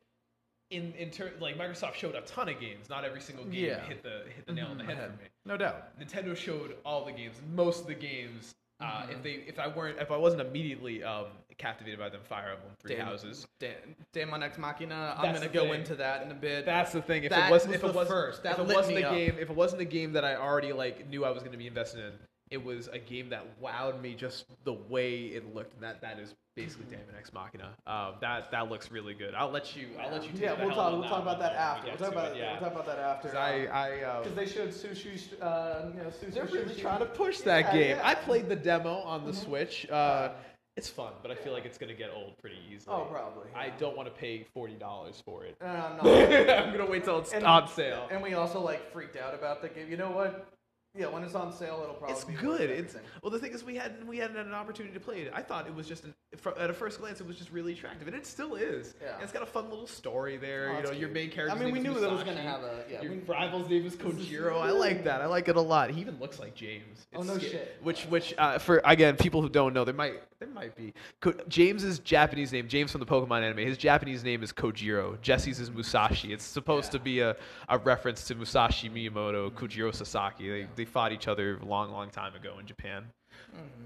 In, 0.70 0.92
in 0.92 1.10
turn, 1.10 1.32
like 1.40 1.56
Microsoft 1.58 1.94
showed 1.94 2.14
a 2.14 2.20
ton 2.22 2.48
of 2.48 2.60
games. 2.60 2.88
Not 2.88 3.04
every 3.04 3.20
single 3.20 3.44
game 3.44 3.64
Yeah. 3.64 3.80
hit 3.86 4.02
the 4.04 4.22
hit 4.34 4.46
the 4.46 4.52
nail 4.52 4.68
on 4.68 4.78
the 4.78 4.84
Mhm. 4.84 4.94
head 4.94 5.10
for 5.10 5.22
me. 5.22 5.28
no 5.44 5.56
doubt. 5.56 5.98
Nintendo 5.98 6.36
showed 6.36 6.76
all 6.84 7.04
the 7.04 7.10
games. 7.12 7.36
Most 7.52 7.80
of 7.82 7.86
the 7.88 7.94
games 7.94 8.54
Uh, 8.80 8.84
Mm-hmm. 8.84 9.12
If 9.12 9.22
they, 9.22 9.30
if 9.46 9.58
I 9.58 9.68
weren't, 9.68 9.98
if 9.98 10.10
I 10.10 10.16
wasn't 10.16 10.40
immediately 10.42 11.02
um, 11.04 11.26
captivated 11.58 11.98
by 11.98 12.08
them, 12.08 12.20
Fire 12.24 12.52
Emblem 12.54 12.72
Three 12.80 12.96
Damn- 12.96 13.06
Houses. 13.06 13.46
Da- 13.58 13.76
Daemon 14.12 14.42
X 14.42 14.56
Machina. 14.58 15.14
I'm 15.18 15.22
That's 15.22 15.40
gonna 15.40 15.52
go 15.52 15.64
thing. 15.66 15.80
into 15.80 15.94
that 15.96 16.22
in 16.24 16.30
a 16.30 16.34
bit. 16.34 16.64
That's 16.64 16.92
the 16.92 17.02
thing. 17.02 17.24
If 17.24 17.30
That 17.30 17.48
it 17.48 17.50
wasn't, 17.50 17.70
was 17.72 17.74
if 17.76 17.80
the 17.82 17.88
it 17.88 17.94
wasn't, 17.94 18.14
first. 18.14 18.42
That 18.42 18.58
if 18.58 18.70
it 18.70 18.74
wasn't 18.74 18.98
a 18.98 19.02
game, 19.02 19.36
if 19.38 19.50
it 19.50 19.56
wasn't 19.56 19.82
a 19.82 19.86
game 19.86 20.12
that 20.14 20.24
I 20.24 20.36
already 20.36 20.72
like 20.72 21.08
knew 21.08 21.24
I 21.24 21.30
was 21.30 21.40
going 21.42 21.52
to 21.52 21.58
be 21.58 21.66
invested 21.66 22.00
in, 22.00 22.12
it 22.50 22.64
was 22.64 22.88
a 22.88 22.98
game 22.98 23.28
that 23.30 23.44
wowed 23.62 24.00
me 24.00 24.14
just 24.14 24.46
the 24.64 24.72
way 24.72 25.26
it 25.26 25.54
looked. 25.54 25.74
And 25.74 25.82
that 25.82 26.00
that 26.02 26.18
is 26.18 26.34
basically 26.56 26.86
Mm-hmm. 26.86 26.94
Daemon 26.96 27.14
X 27.18 27.32
Machina. 27.32 27.70
Um, 27.86 28.14
that 28.20 28.50
that 28.50 28.68
looks 28.68 28.90
really 28.90 29.14
good. 29.14 29.34
I'll 29.34 29.50
let 29.50 29.76
you. 29.76 29.86
I'll 30.00 30.10
let 30.10 30.24
you. 30.24 30.30
Yeah, 30.34 30.54
we'll 30.62 30.74
talk. 30.74 30.92
We'll 30.92 31.08
talk 31.08 31.22
about 31.22 31.38
that 31.38 31.52
after. 31.54 31.88
We'll 31.88 31.96
talk 31.98 32.12
about 32.12 32.32
it, 32.32 32.38
yeah. 32.38 32.52
We'll 32.52 32.60
talk 32.70 32.72
about 32.72 32.86
that 32.86 32.98
after. 32.98 33.28
'Cause 33.28 33.36
I, 33.36 33.66
I, 33.66 34.02
uh, 34.02 34.22
because 34.22 34.36
they 34.36 34.46
showed 34.46 34.70
sushi. 34.70 35.20
Uh, 35.40 35.90
you 35.94 36.02
know, 36.02 36.08
sushi. 36.10 36.34
they're 36.34 36.44
really 36.46 36.74
sushi. 36.74 36.80
trying 36.80 36.98
to 36.98 37.06
push 37.06 37.38
that 37.40 37.66
Yeah, 37.66 37.72
game. 37.72 37.88
yeah. 37.90 37.96
Mm-hmm. 37.98 38.06
I 38.08 38.14
played 38.16 38.48
the 38.48 38.56
demo 38.56 38.94
on 38.98 39.24
the 39.24 39.32
Switch. 39.32 39.88
Uh, 39.90 40.30
it's 40.76 40.88
fun, 40.88 41.12
but 41.22 41.30
I 41.30 41.34
feel 41.34 41.52
like 41.52 41.64
it's 41.66 41.78
gonna 41.78 41.94
get 41.94 42.10
old 42.14 42.38
pretty 42.38 42.56
easily. 42.72 42.96
Oh, 42.96 43.04
probably. 43.10 43.48
I 43.54 43.70
don't 43.70 43.96
want 43.96 44.12
to 44.12 44.14
pay 44.20 44.44
forty 44.54 44.74
dollars 44.74 45.22
for 45.24 45.44
it. 45.44 45.56
I'm 45.60 45.96
not. 45.98 46.06
I'm 46.06 46.72
gonna 46.72 46.86
wait 46.90 47.04
till 47.04 47.18
it's 47.18 47.32
And- 47.32 47.44
on 47.44 47.68
sale. 47.68 48.08
And 48.10 48.20
we 48.22 48.34
also 48.34 48.60
like 48.60 48.90
freaked 48.92 49.16
out 49.16 49.34
about 49.34 49.62
the 49.62 49.68
game. 49.68 49.88
You 49.90 49.96
know 49.96 50.10
what? 50.10 50.48
Yeah, 50.96 51.06
when 51.06 51.22
it's 51.22 51.36
on 51.36 51.52
sale, 51.52 51.80
it'll 51.84 51.94
probably 51.94 52.16
It's 52.16 52.24
be 52.24 52.34
good. 52.34 52.68
It's 52.68 52.96
well. 53.22 53.30
The 53.30 53.38
thing 53.38 53.52
is, 53.52 53.62
we 53.62 53.76
hadn't 53.76 54.06
we 54.06 54.18
hadn't 54.18 54.36
had 54.36 54.46
an 54.46 54.54
opportunity 54.54 54.92
to 54.92 55.00
play 55.00 55.20
it. 55.20 55.32
I 55.32 55.40
thought 55.40 55.68
it 55.68 55.74
was 55.74 55.86
just 55.86 56.04
an, 56.04 56.14
at 56.32 56.70
a 56.70 56.72
first 56.72 57.00
glance, 57.00 57.20
it 57.20 57.26
was 57.26 57.36
just 57.36 57.50
really 57.50 57.72
attractive, 57.72 58.06
and 58.06 58.16
it 58.16 58.24
still 58.24 58.54
is. 58.54 58.94
Yeah. 59.02 59.14
And 59.14 59.22
it's 59.24 59.32
got 59.32 59.42
a 59.42 59.46
fun 59.46 59.68
little 59.68 59.88
story 59.88 60.36
there. 60.36 60.68
Oh, 60.68 60.70
you 60.76 60.76
know, 60.82 60.88
that's 60.88 60.98
your 61.00 61.08
main 61.08 61.28
character. 61.30 61.56
I 61.56 61.58
mean, 61.60 61.72
we 61.72 61.80
knew 61.80 61.92
that 61.98 62.10
was 62.10 62.22
gonna 62.22 62.40
have 62.40 62.62
a 62.62 62.84
yeah. 62.88 63.02
Your 63.02 63.12
we- 63.12 63.18
rival's 63.26 63.68
name 63.68 63.84
is 63.84 63.96
Kojiro. 63.96 64.60
I 64.60 64.70
like 64.70 65.02
that. 65.04 65.20
I 65.22 65.26
like 65.26 65.48
it 65.48 65.56
a 65.56 65.60
lot. 65.60 65.90
He 65.90 66.00
even 66.00 66.18
looks 66.20 66.38
like 66.38 66.54
James. 66.54 67.08
Oh, 67.14 67.22
no 67.22 67.36
sca- 67.36 67.48
shit. 67.48 67.76
Which, 67.82 68.04
which, 68.04 68.32
uh, 68.38 68.58
for 68.58 68.80
again, 68.84 69.16
people 69.16 69.42
who 69.42 69.48
don't 69.48 69.74
know, 69.74 69.84
there 69.84 69.92
might, 69.94 70.22
there 70.38 70.48
might 70.48 70.76
be. 70.76 70.94
Ko- 71.20 71.34
James's 71.48 71.98
Japanese 71.98 72.52
name, 72.52 72.68
James 72.68 72.92
from 72.92 73.00
the 73.00 73.06
Pokemon 73.06 73.42
anime. 73.42 73.66
His 73.66 73.76
Japanese 73.76 74.22
name 74.22 74.44
is 74.44 74.52
Kojiro. 74.52 75.20
Jesse's 75.20 75.58
is 75.58 75.70
Musashi. 75.70 76.32
It's 76.32 76.44
supposed 76.44 76.86
Yeah. 76.92 76.98
to 76.98 77.04
be 77.04 77.20
a, 77.20 77.36
a 77.68 77.78
reference 77.78 78.24
to 78.28 78.36
Musashi 78.36 78.88
Miyamoto, 78.88 79.50
Kojiro 79.50 79.92
Sasaki. 79.92 80.48
They, 80.48 80.66
they 80.76 80.84
fought 80.84 81.10
each 81.12 81.26
other 81.26 81.58
a 81.60 81.64
long, 81.64 81.90
long 81.90 82.08
time 82.10 82.36
ago 82.36 82.54
in 82.60 82.66
Japan. 82.66 83.06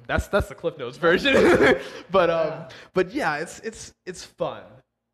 That's 0.07 0.29
that's 0.29 0.49
the 0.49 0.55
Cliff 0.55 0.77
Notes 0.79 0.97
version. 0.99 1.35
but 2.11 2.31
um, 2.31 2.47
Yeah. 2.49 2.69
but 2.93 3.13
yeah, 3.13 3.37
it's 3.37 3.61
it's 3.61 3.95
it's 4.07 4.25
fun. 4.25 4.63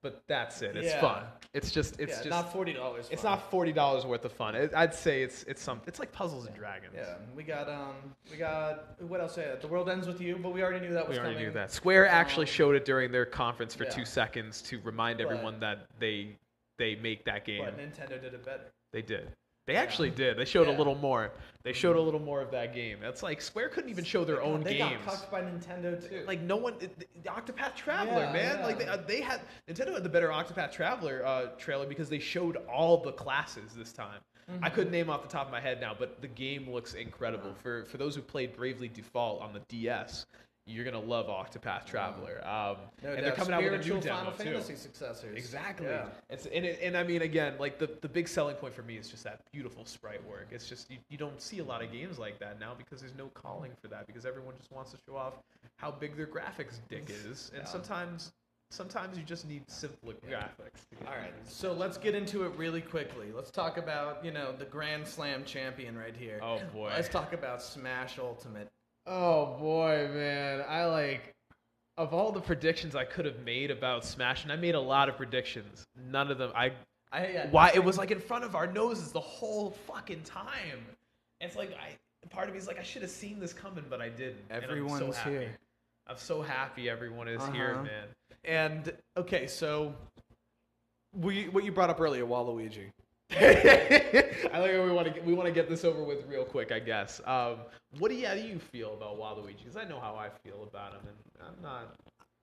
But 0.03 0.23
that's 0.27 0.63
it. 0.63 0.77
It's 0.77 0.89
Yeah. 0.89 1.01
fun. 1.01 1.25
It's 1.53 1.71
just 1.73 1.99
it's 2.01 2.11
yeah, 2.13 2.17
just 2.19 2.29
not 2.31 2.53
forty 2.53 2.73
dollars. 2.73 3.09
it's 3.11 3.23
not 3.25 3.51
forty 3.51 3.73
dollars 3.73 4.07
worth 4.07 4.25
of 4.25 4.33
fun. 4.33 4.55
It, 4.55 4.73
I'd 4.75 4.95
say 4.95 5.23
it's 5.23 5.43
it's 5.45 5.61
some 5.61 5.81
it's 5.87 5.99
like 5.99 6.11
Puzzles 6.13 6.47
and 6.47 6.55
Dragons. 6.57 6.93
Yeah, 6.97 7.15
we 7.37 7.43
got 7.43 7.69
um, 7.69 7.95
we 8.31 8.37
got 8.37 9.01
what 9.03 9.21
else? 9.21 9.37
Yeah, 9.37 9.57
the 9.57 9.67
world 9.69 9.89
ends 9.91 10.07
with 10.07 10.21
you, 10.21 10.37
but 10.43 10.53
we 10.53 10.63
already 10.63 10.87
knew 10.87 10.95
that 10.95 11.07
was 11.09 11.17
We 11.17 11.21
already 11.21 11.35
coming. 11.35 11.49
knew 11.49 11.55
that. 11.55 11.71
Square 11.73 12.07
actually 12.09 12.47
Um, 12.47 12.53
showed 12.53 12.77
it 12.77 12.85
during 12.85 13.11
their 13.13 13.27
conference 13.27 13.75
for 13.75 13.85
two 13.85 14.05
seconds 14.05 14.63
to 14.63 14.81
remind 14.83 15.19
But- 15.19 15.27
everyone 15.27 15.61
that 15.61 15.87
they 15.99 16.37
they 16.79 16.95
make 16.97 17.25
that 17.25 17.45
game. 17.45 17.65
But 17.65 17.77
Nintendo 17.79 18.21
did 18.21 18.33
it 18.33 18.45
better. 18.45 18.73
They 18.93 19.03
did. 19.03 19.31
They 19.67 19.77
actually 19.77 20.11
did. 20.11 20.37
They 20.37 20.45
showed 20.45 20.69
a 20.69 20.73
little 20.73 20.95
more. 20.97 21.31
They 21.63 21.73
showed 21.73 21.97
a 21.97 22.01
little 22.01 22.21
more 22.21 22.41
of 22.41 22.51
that 22.53 22.75
game. 22.75 22.99
That's 23.01 23.23
like 23.23 23.41
Square 23.41 23.69
couldn't 23.69 23.91
even 23.91 24.03
show 24.05 24.25
their 24.25 24.43
own 24.43 24.63
they 24.63 24.79
games. 24.79 24.97
got 25.05 25.15
cucked 25.19 25.31
by 25.31 25.43
Nintendo 25.43 26.09
too. 26.09 26.25
like 26.27 26.41
no 26.41 26.57
one, 26.57 26.75
it- 26.81 26.99
the 27.23 27.29
Octopath 27.31 27.77
Traveler, 27.77 28.23
Yeah, 28.25 28.33
man. 28.33 28.59
yeah. 28.59 28.67
Like 28.67 28.79
they, 28.79 28.87
uh, 28.87 28.97
they 29.07 29.21
had 29.21 29.43
Nintendo 29.69 29.93
had 29.93 30.03
the 30.03 30.09
better 30.09 30.29
Octopath 30.29 30.73
Traveler 30.73 31.25
uh, 31.25 31.47
trailer 31.59 31.87
because 31.87 32.09
they 32.09 32.19
showed 32.19 32.57
all 32.73 33.03
the 33.03 33.13
classes 33.13 33.73
this 33.77 33.93
time. 33.93 34.21
Mm-hmm. 34.51 34.65
I 34.65 34.71
couldn't 34.71 34.91
name 34.91 35.11
off 35.11 35.23
the 35.23 35.29
top 35.29 35.47
of 35.47 35.53
my 35.53 35.61
head 35.61 35.81
now, 35.81 35.95
but 35.97 36.21
the 36.21 36.27
game 36.29 36.69
looks 36.73 36.95
incredible. 36.95 37.55
For 37.63 37.85
for 37.85 37.99
those 37.99 38.17
who 38.17 38.23
played 38.23 38.57
Bravely 38.57 38.89
Default 38.89 39.43
on 39.43 39.53
the 39.53 39.61
DS, 39.69 40.27
you're 40.71 40.85
gonna 40.85 41.01
love 41.01 41.27
Octopath 41.27 41.85
Traveler. 41.87 42.41
Um, 42.45 42.77
no 43.03 43.13
and 43.13 43.25
they're 43.25 43.33
coming 43.33 43.55
out 43.55 43.63
with 43.63 43.75
a 43.75 43.79
new 43.79 44.01
demo 44.01 44.01
Final 44.01 44.33
too. 44.33 44.45
Fantasy 44.45 44.77
successors. 44.77 45.37
Exactly. 45.37 45.87
Yeah. 45.87 46.07
It's 46.29 46.47
and, 46.47 46.65
it, 46.65 46.79
and 46.83 46.97
I 46.97 47.03
mean 47.03 47.23
again, 47.23 47.55
like 47.59 47.79
the, 47.79 47.91
the 48.01 48.09
big 48.09 48.29
selling 48.29 48.57
point 48.57 48.75
for 48.75 48.83
me 48.83 48.97
is 48.97 49.09
just 49.09 49.25
that 49.25 49.41
beautiful 49.53 49.85
sprite 49.85 50.25
work. 50.29 50.49
It's 50.51 50.69
just 50.69 50.91
you, 50.91 50.99
you 51.09 51.19
don't 51.19 51.41
see 51.41 51.59
a 51.59 51.65
lot 51.65 51.83
of 51.83 51.93
games 51.93 52.19
like 52.19 52.39
that 52.39 52.61
now 52.61 52.73
because 52.77 53.01
there's 53.01 53.17
no 53.17 53.27
calling 53.29 53.73
for 53.81 53.89
that 53.89 54.07
because 54.07 54.25
everyone 54.25 54.55
just 54.57 54.71
wants 54.73 54.93
to 54.93 54.99
show 55.07 55.17
off 55.17 55.35
how 55.77 55.91
big 55.91 56.17
their 56.17 56.27
graphics 56.27 56.79
dick 56.89 57.11
is. 57.11 57.51
And 57.55 57.63
Yeah. 57.63 57.69
sometimes 57.69 58.33
sometimes 58.71 59.19
you 59.19 59.25
just 59.25 59.47
need 59.49 59.69
simpler 59.69 60.15
graphics. 60.29 60.87
All 61.07 61.13
right, 61.15 61.33
so 61.45 61.73
let's 61.73 61.99
get 61.99 62.15
into 62.15 62.45
it 62.45 62.53
really 62.57 62.81
quickly. 62.81 63.33
Let's 63.35 63.51
talk 63.51 63.77
about 63.79 64.25
you 64.25 64.31
know 64.31 64.53
the 64.53 64.65
Grand 64.65 65.07
Slam 65.07 65.45
champion 65.45 65.99
right 65.99 66.17
here. 66.17 66.41
Oh 66.43 66.61
boy. 66.73 66.91
Let's 66.95 67.09
talk 67.09 67.33
about 67.33 67.63
Smash 67.63 68.19
Ultimate. 68.19 68.69
Oh 69.07 69.57
boy, 69.59 70.09
man. 70.13 70.65
I 70.69 70.85
like 70.87 71.35
of 71.97 72.15
all 72.15 72.33
the 72.33 72.41
predictions 72.41 72.95
I 72.95 73.05
could 73.05 73.25
have 73.25 73.41
made 73.45 73.71
about 73.71 74.05
Smash, 74.05 74.45
and 74.45 74.53
I 74.53 74.57
made 74.57 74.75
a 74.75 74.81
lot 74.81 75.09
of 75.09 75.17
predictions. 75.17 75.85
None 76.11 76.31
of 76.31 76.39
them 76.39 76.53
I 76.55 76.73
I 77.13 77.21
had 77.21 77.53
why 77.53 77.73
it 77.75 77.83
was 77.83 77.99
like 77.99 78.11
in 78.11 78.21
front 78.21 78.45
of 78.45 78.55
our 78.55 78.67
noses 78.67 79.13
the 79.13 79.21
whole 79.21 79.71
fucking 79.87 80.23
time. 80.23 80.87
It's 81.41 81.57
like 81.57 81.73
I 81.75 81.97
part 82.29 82.49
of 82.49 82.55
me 82.55 82.59
is 82.59 82.67
like 82.67 82.79
I 82.79 82.83
should 82.83 83.03
have 83.03 83.11
seen 83.11 83.41
this 83.41 83.53
coming, 83.53 83.85
but 83.91 84.01
I 84.01 84.09
didn't. 84.09 84.39
And 84.51 84.65
I'm 84.65 84.89
so 84.89 85.11
happy. 85.13 85.31
here. 85.31 85.57
I'm 86.07 86.17
so 86.17 86.43
happy 86.43 86.89
everyone 86.91 87.29
is 87.29 87.43
here, 87.49 87.73
Uh-huh. 87.75 87.83
man. 87.85 88.07
And 88.45 88.93
okay, 89.17 89.47
so 89.47 89.95
we 91.15 91.49
what 91.49 91.65
you 91.65 91.73
brought 91.73 91.91
up 91.91 92.01
earlier, 92.01 92.25
Waluigi. 92.25 92.91
I 93.41 94.59
like 94.59 94.73
how 94.73 94.83
we 94.85 94.93
want 94.93 95.07
to 95.07 95.13
get, 95.13 95.25
we 95.25 95.35
want 95.35 95.47
to 95.47 95.53
get 95.53 95.69
this 95.69 95.85
over 95.85 96.03
with 96.03 96.27
real 96.27 96.45
quick, 96.45 96.73
I 96.73 96.81
guess. 96.81 97.21
Um, 97.25 97.59
what 97.99 98.11
do 98.11 98.17
you, 98.17 98.27
how 98.27 98.35
do 98.35 98.41
you 98.41 98.59
feel 98.59 98.95
about 98.95 99.19
Waluigi? 99.19 99.59
Because 99.59 99.77
I 99.77 99.85
know 99.85 100.01
how 100.01 100.15
I 100.15 100.29
feel 100.45 100.63
about 100.63 100.93
him, 100.95 101.01
and 101.07 101.49
I'm 101.49 101.63
not. 101.63 101.95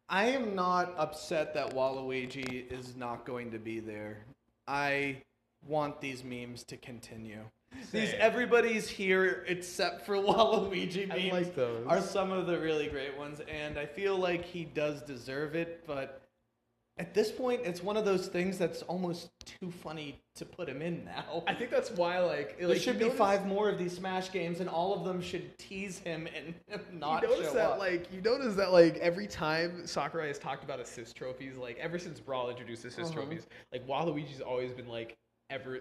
I 0.09 0.27
am 0.27 0.55
not 0.55 0.93
upset 0.97 1.53
that 1.55 1.73
Waluigi 1.73 2.71
is 2.71 2.95
not 2.95 3.25
going 3.25 3.51
to 3.51 3.59
be 3.59 3.79
there. 3.81 4.19
I 4.67 5.21
want 5.67 5.99
these 5.99 6.23
memes 6.23 6.63
to 6.63 6.77
continue. 6.77 7.41
These 7.91 8.13
everybody's 8.17 8.87
here 8.87 9.43
except 9.47 10.05
for 10.05 10.15
Waluigi 10.15 11.11
I 11.11 11.17
memes 11.17 11.31
like 11.31 11.55
those. 11.55 11.85
are 11.87 12.01
some 12.01 12.31
of 12.31 12.47
the 12.47 12.57
really 12.59 12.87
great 12.87 13.17
ones, 13.17 13.41
and 13.49 13.77
I 13.77 13.85
feel 13.85 14.17
like 14.17 14.45
he 14.45 14.63
does 14.63 15.01
deserve 15.01 15.55
it. 15.55 15.83
But 15.85 16.21
at 16.99 17.13
this 17.13 17.31
point, 17.31 17.61
it's 17.63 17.83
one 17.83 17.95
of 17.95 18.05
those 18.05 18.27
things 18.27 18.57
that's 18.57 18.81
almost 18.83 19.29
too 19.45 19.69
funny 19.69 20.19
to 20.35 20.45
put 20.45 20.67
him 20.67 20.81
in 20.81 21.05
now. 21.05 21.43
I 21.47 21.53
think 21.53 21.69
that's 21.69 21.91
why, 21.91 22.19
like, 22.19 22.57
there 22.57 22.67
like, 22.69 22.77
should 22.79 22.97
be 22.97 23.05
notice- 23.05 23.17
five 23.19 23.45
more 23.45 23.69
of 23.69 23.77
these 23.77 23.95
Smash 23.95 24.31
games, 24.31 24.59
and 24.59 24.67
all 24.69 24.93
of 24.95 25.03
them 25.05 25.21
should 25.21 25.57
tease 25.59 25.99
him 25.99 26.27
and 26.35 26.53
not 26.99 27.21
you 27.21 27.29
notice 27.29 27.47
show 27.47 27.53
that 27.53 27.69
up. 27.71 27.79
like 27.79 28.11
you 28.11 28.21
notice 28.21 28.55
that 28.55 28.71
like 28.71 28.97
every 28.97 29.27
time 29.27 29.85
Sakurai 29.85 30.27
has 30.27 30.39
talked 30.39 30.63
about 30.63 30.79
assist 30.79 31.15
trophies, 31.15 31.55
like 31.55 31.77
ever 31.77 31.99
since 31.99 32.19
Brawl 32.19 32.49
introduced 32.49 32.83
assist 32.85 33.11
Uh-huh. 33.11 33.21
trophies, 33.21 33.45
like 33.71 33.85
Waluigi's 33.87 34.41
always 34.41 34.71
been 34.71 34.87
like 34.87 35.15
ever 35.49 35.79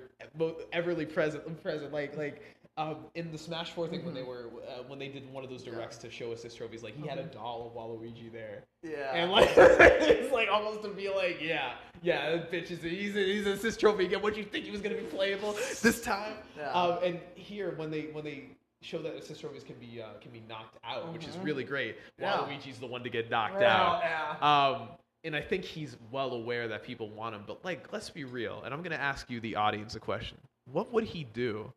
everly 0.73 1.13
present 1.13 1.63
present 1.63 1.93
like 1.93 2.17
like 2.17 2.43
um, 2.79 2.97
in 3.15 3.33
the 3.33 3.39
Smash 3.39 3.71
Four 3.71 3.89
thing 3.89 4.05
when 4.05 4.13
they 4.15 4.23
were 4.23 4.51
uh, 4.69 4.83
when 4.87 4.99
they 4.99 5.09
did 5.09 5.31
one 5.33 5.43
of 5.45 5.51
those 5.51 5.63
directs 5.63 5.97
to 5.99 6.11
show 6.11 6.33
assist 6.33 6.57
trophies, 6.59 6.83
like 6.83 6.95
he 7.01 7.07
had 7.09 7.19
a 7.19 7.25
doll 7.25 7.67
of 7.67 7.73
Waluigi 7.75 8.31
there, 8.33 8.65
yeah, 8.83 9.15
and 9.15 9.31
like 9.33 9.51
it's 9.57 10.33
like 10.33 10.49
almost 10.51 10.83
to 10.83 10.89
be 10.91 11.09
like 11.09 11.39
yeah 11.41 11.73
yeah 12.03 12.31
that 12.33 12.53
bitch 12.53 12.71
is 12.71 12.83
he's 12.83 13.17
a, 13.17 13.21
he's 13.21 13.47
an 13.47 13.53
assist 13.53 13.81
trophy 13.81 14.05
again. 14.07 14.21
What 14.21 14.37
you 14.37 14.45
think 14.45 14.65
he 14.67 14.71
was 14.71 14.81
gonna 14.83 14.97
be 14.97 15.03
playable 15.05 15.53
this 15.83 16.01
time? 16.03 16.35
Yeah. 16.57 16.71
Um, 16.73 16.99
and 17.03 17.21
here 17.35 17.73
when 17.77 17.91
they 17.91 18.09
when 18.13 18.25
they 18.25 18.49
show 18.83 19.01
that 19.03 19.15
assist 19.15 19.41
trophies 19.41 19.65
can 19.65 19.77
be 19.77 20.03
uh, 20.03 20.19
can 20.21 20.31
be 20.31 20.43
knocked 20.49 20.77
out, 20.85 21.11
which 21.13 21.27
is 21.27 21.35
Mhm. 21.37 21.45
really 21.45 21.65
great. 21.65 21.97
Yeah. 22.21 22.37
Waluigi's 22.39 22.79
the 22.79 22.87
one 22.87 23.03
to 23.05 23.09
get 23.11 23.31
knocked 23.31 23.63
out. 23.63 24.03
yeah. 24.03 24.37
Um, 24.79 24.89
and 25.25 25.35
I 25.35 25.41
think 25.41 25.65
he's 25.65 25.97
well 26.13 26.35
aware 26.35 26.69
that 26.69 26.85
people 26.85 27.09
want 27.11 27.35
him. 27.35 27.43
But 27.47 27.65
like, 27.65 27.91
let's 27.93 28.11
be 28.11 28.25
real. 28.25 28.63
And 28.65 28.75
I'm 28.75 28.83
gonna 28.83 28.97
ask 28.97 29.31
you, 29.31 29.41
the 29.41 29.57
audience, 29.57 29.97
a 29.97 30.01
question. 30.01 30.37
What 30.71 30.93
would 30.93 31.05
he 31.05 31.25
do? 31.25 31.73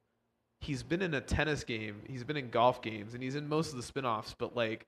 He's 0.61 0.83
been 0.83 1.01
in 1.01 1.13
a 1.13 1.21
tennis 1.21 1.63
game. 1.63 2.01
He's 2.07 2.23
been 2.23 2.37
in 2.37 2.49
golf 2.49 2.81
games, 2.81 3.13
and 3.13 3.23
he's 3.23 3.35
in 3.35 3.47
most 3.47 3.71
of 3.71 3.77
the 3.77 3.83
spin-offs. 3.83 4.35
But 4.37 4.55
like, 4.55 4.85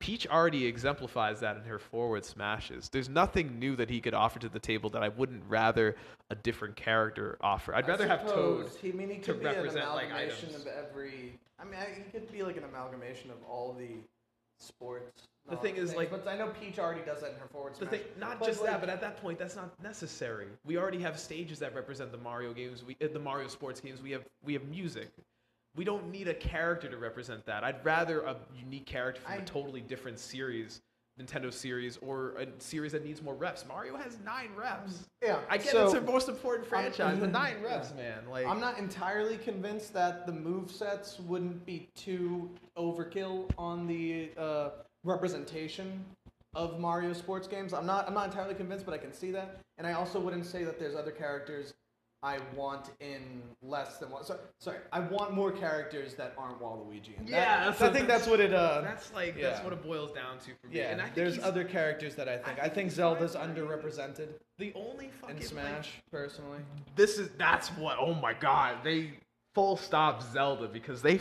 Peach 0.00 0.26
already 0.26 0.66
exemplifies 0.66 1.38
that 1.40 1.56
in 1.56 1.62
her 1.62 1.78
forward 1.78 2.24
smashes. 2.24 2.88
There's 2.88 3.08
nothing 3.08 3.58
new 3.60 3.76
that 3.76 3.88
he 3.88 4.00
could 4.00 4.14
offer 4.14 4.40
to 4.40 4.48
the 4.48 4.58
table 4.58 4.90
that 4.90 5.02
I 5.02 5.10
wouldn't 5.10 5.44
rather 5.48 5.94
a 6.30 6.34
different 6.34 6.74
character 6.74 7.38
offer. 7.40 7.72
I'd 7.74 7.86
rather 7.86 8.08
have 8.08 8.24
Toad. 8.26 8.68
He, 8.80 8.88
I 8.88 8.92
mean, 8.92 9.10
he 9.10 9.18
to 9.20 9.34
be 9.34 9.44
represent, 9.44 9.84
an 9.86 9.92
like, 9.94 10.06
amalgamation 10.06 10.48
items. 10.48 10.62
of 10.62 10.66
every. 10.66 11.38
I 11.60 11.64
mean, 11.64 11.74
I- 11.80 11.94
he 11.94 12.02
could 12.10 12.30
be 12.32 12.42
like 12.42 12.56
an 12.56 12.64
amalgamation 12.64 13.30
of 13.30 13.36
all 13.48 13.74
the 13.78 13.90
sports. 14.62 15.28
The 15.48 15.56
thing 15.56 15.76
is, 15.76 15.94
like- 15.94 16.10
but 16.10 16.26
I 16.28 16.36
know 16.36 16.48
Peach 16.50 16.78
already 16.78 17.02
does 17.02 17.20
that 17.20 17.32
in 17.32 17.36
her 17.40 17.48
forward 17.48 17.74
The 17.74 17.86
thing, 17.86 18.02
not 18.16 18.38
But, 18.38 18.46
just 18.46 18.60
like, 18.60 18.70
that, 18.70 18.80
but 18.80 18.88
at 18.88 19.00
that 19.00 19.16
point, 19.16 19.38
that's 19.38 19.56
not 19.56 19.78
necessary. 19.82 20.46
We 20.64 20.78
already 20.78 21.00
have 21.00 21.18
stages 21.18 21.58
that 21.58 21.74
represent 21.74 22.12
the 22.12 22.18
Mario 22.18 22.52
games. 22.52 22.84
We, 22.84 22.96
uh, 23.02 23.08
the 23.12 23.18
Mario 23.18 23.48
sports 23.48 23.80
games. 23.80 24.00
We 24.00 24.12
have 24.12 24.24
we 24.44 24.52
have 24.52 24.64
music. 24.64 25.10
We 25.74 25.84
don't 25.84 26.10
need 26.10 26.28
a 26.28 26.34
character 26.34 26.88
to 26.88 26.96
represent 26.98 27.44
that. 27.46 27.64
I'd 27.64 27.84
rather 27.84 28.20
a 28.22 28.36
unique 28.54 28.86
character 28.86 29.22
from 29.22 29.32
a 29.32 29.36
I- 29.36 29.40
totally 29.40 29.80
different 29.80 30.18
series 30.18 30.80
Nintendo 31.22 31.52
series 31.52 31.96
or 31.98 32.30
a 32.38 32.46
series 32.58 32.92
that 32.92 33.04
needs 33.04 33.22
more 33.22 33.34
reps. 33.34 33.64
Mario 33.66 33.96
has 33.96 34.18
nine 34.24 34.50
reps. 34.56 35.04
Yeah, 35.22 35.38
I 35.48 35.56
get 35.58 35.68
so- 35.68 35.84
it's 35.84 35.92
their 35.92 36.02
most 36.02 36.28
important 36.28 36.68
franchise, 36.68 37.18
but 37.18 37.30
nine 37.30 37.56
Yeah. 37.62 37.68
reps, 37.76 37.94
man. 37.94 38.28
Like 38.28 38.46
I'm 38.46 38.60
not 38.60 38.78
entirely 38.78 39.38
convinced 39.38 39.92
that 39.94 40.26
the 40.26 40.32
move 40.32 40.70
sets 40.70 41.18
wouldn't 41.20 41.64
be 41.64 41.88
too 41.94 42.50
overkill 42.76 43.50
on 43.58 43.86
the 43.86 44.30
uh, 44.36 44.70
representation 45.04 46.04
of 46.54 46.78
Mario 46.78 47.12
sports 47.12 47.48
games. 47.48 47.72
I'm 47.72 47.86
not. 47.86 48.06
I'm 48.06 48.14
not 48.14 48.26
entirely 48.26 48.54
convinced, 48.54 48.84
but 48.84 48.94
I 48.94 48.98
can 48.98 49.12
see 49.12 49.30
that. 49.32 49.60
And 49.78 49.86
I 49.86 49.92
also 49.94 50.20
wouldn't 50.20 50.46
say 50.46 50.64
that 50.64 50.78
there's 50.78 50.94
other 50.94 51.10
characters 51.10 51.72
I 52.24 52.38
want 52.54 52.90
in 53.00 53.42
less 53.62 53.98
than 53.98 54.10
one. 54.10 54.24
So, 54.24 54.38
sorry, 54.60 54.78
I 54.92 55.00
want 55.00 55.32
more 55.34 55.50
characters 55.50 56.14
that 56.14 56.34
aren't 56.38 56.60
Waluigi. 56.60 57.18
And 57.18 57.26
that- 57.26 57.32
Yeah, 57.32 57.64
that's 57.66 57.82
I 57.82 57.90
think 57.92 58.06
that's 58.06 58.28
what 58.28 58.38
it. 58.38 58.54
Uh, 58.54 58.80
That's 58.82 59.12
like 59.12 59.40
that's 59.40 59.62
what 59.64 59.72
it 59.72 59.82
boils 59.82 60.12
down 60.12 60.38
to 60.40 60.54
for 60.60 60.68
me. 60.68 60.76
yeah, 60.78 60.90
and 60.92 61.00
I 61.00 61.04
think 61.04 61.16
there's 61.16 61.38
other 61.40 61.64
characters 61.64 62.14
that 62.16 62.28
I 62.28 62.36
think. 62.38 62.58
I 62.58 62.62
think 62.62 62.74
think 62.74 62.90
Zelda's 62.92 63.34
underrepresented 63.36 64.28
the 64.58 64.72
only 64.74 65.08
fucking 65.20 65.36
in 65.36 65.42
like, 65.42 65.48
Smash, 65.50 65.90
personally. 66.10 66.60
this 66.96 67.18
is 67.18 67.30
that's 67.38 67.68
what. 67.70 67.96
Oh 68.00 68.14
my 68.14 68.34
god, 68.34 68.78
they 68.84 69.18
full 69.54 69.76
stop 69.76 70.22
Zelda 70.22 70.68
because 70.68 71.02
they 71.02 71.20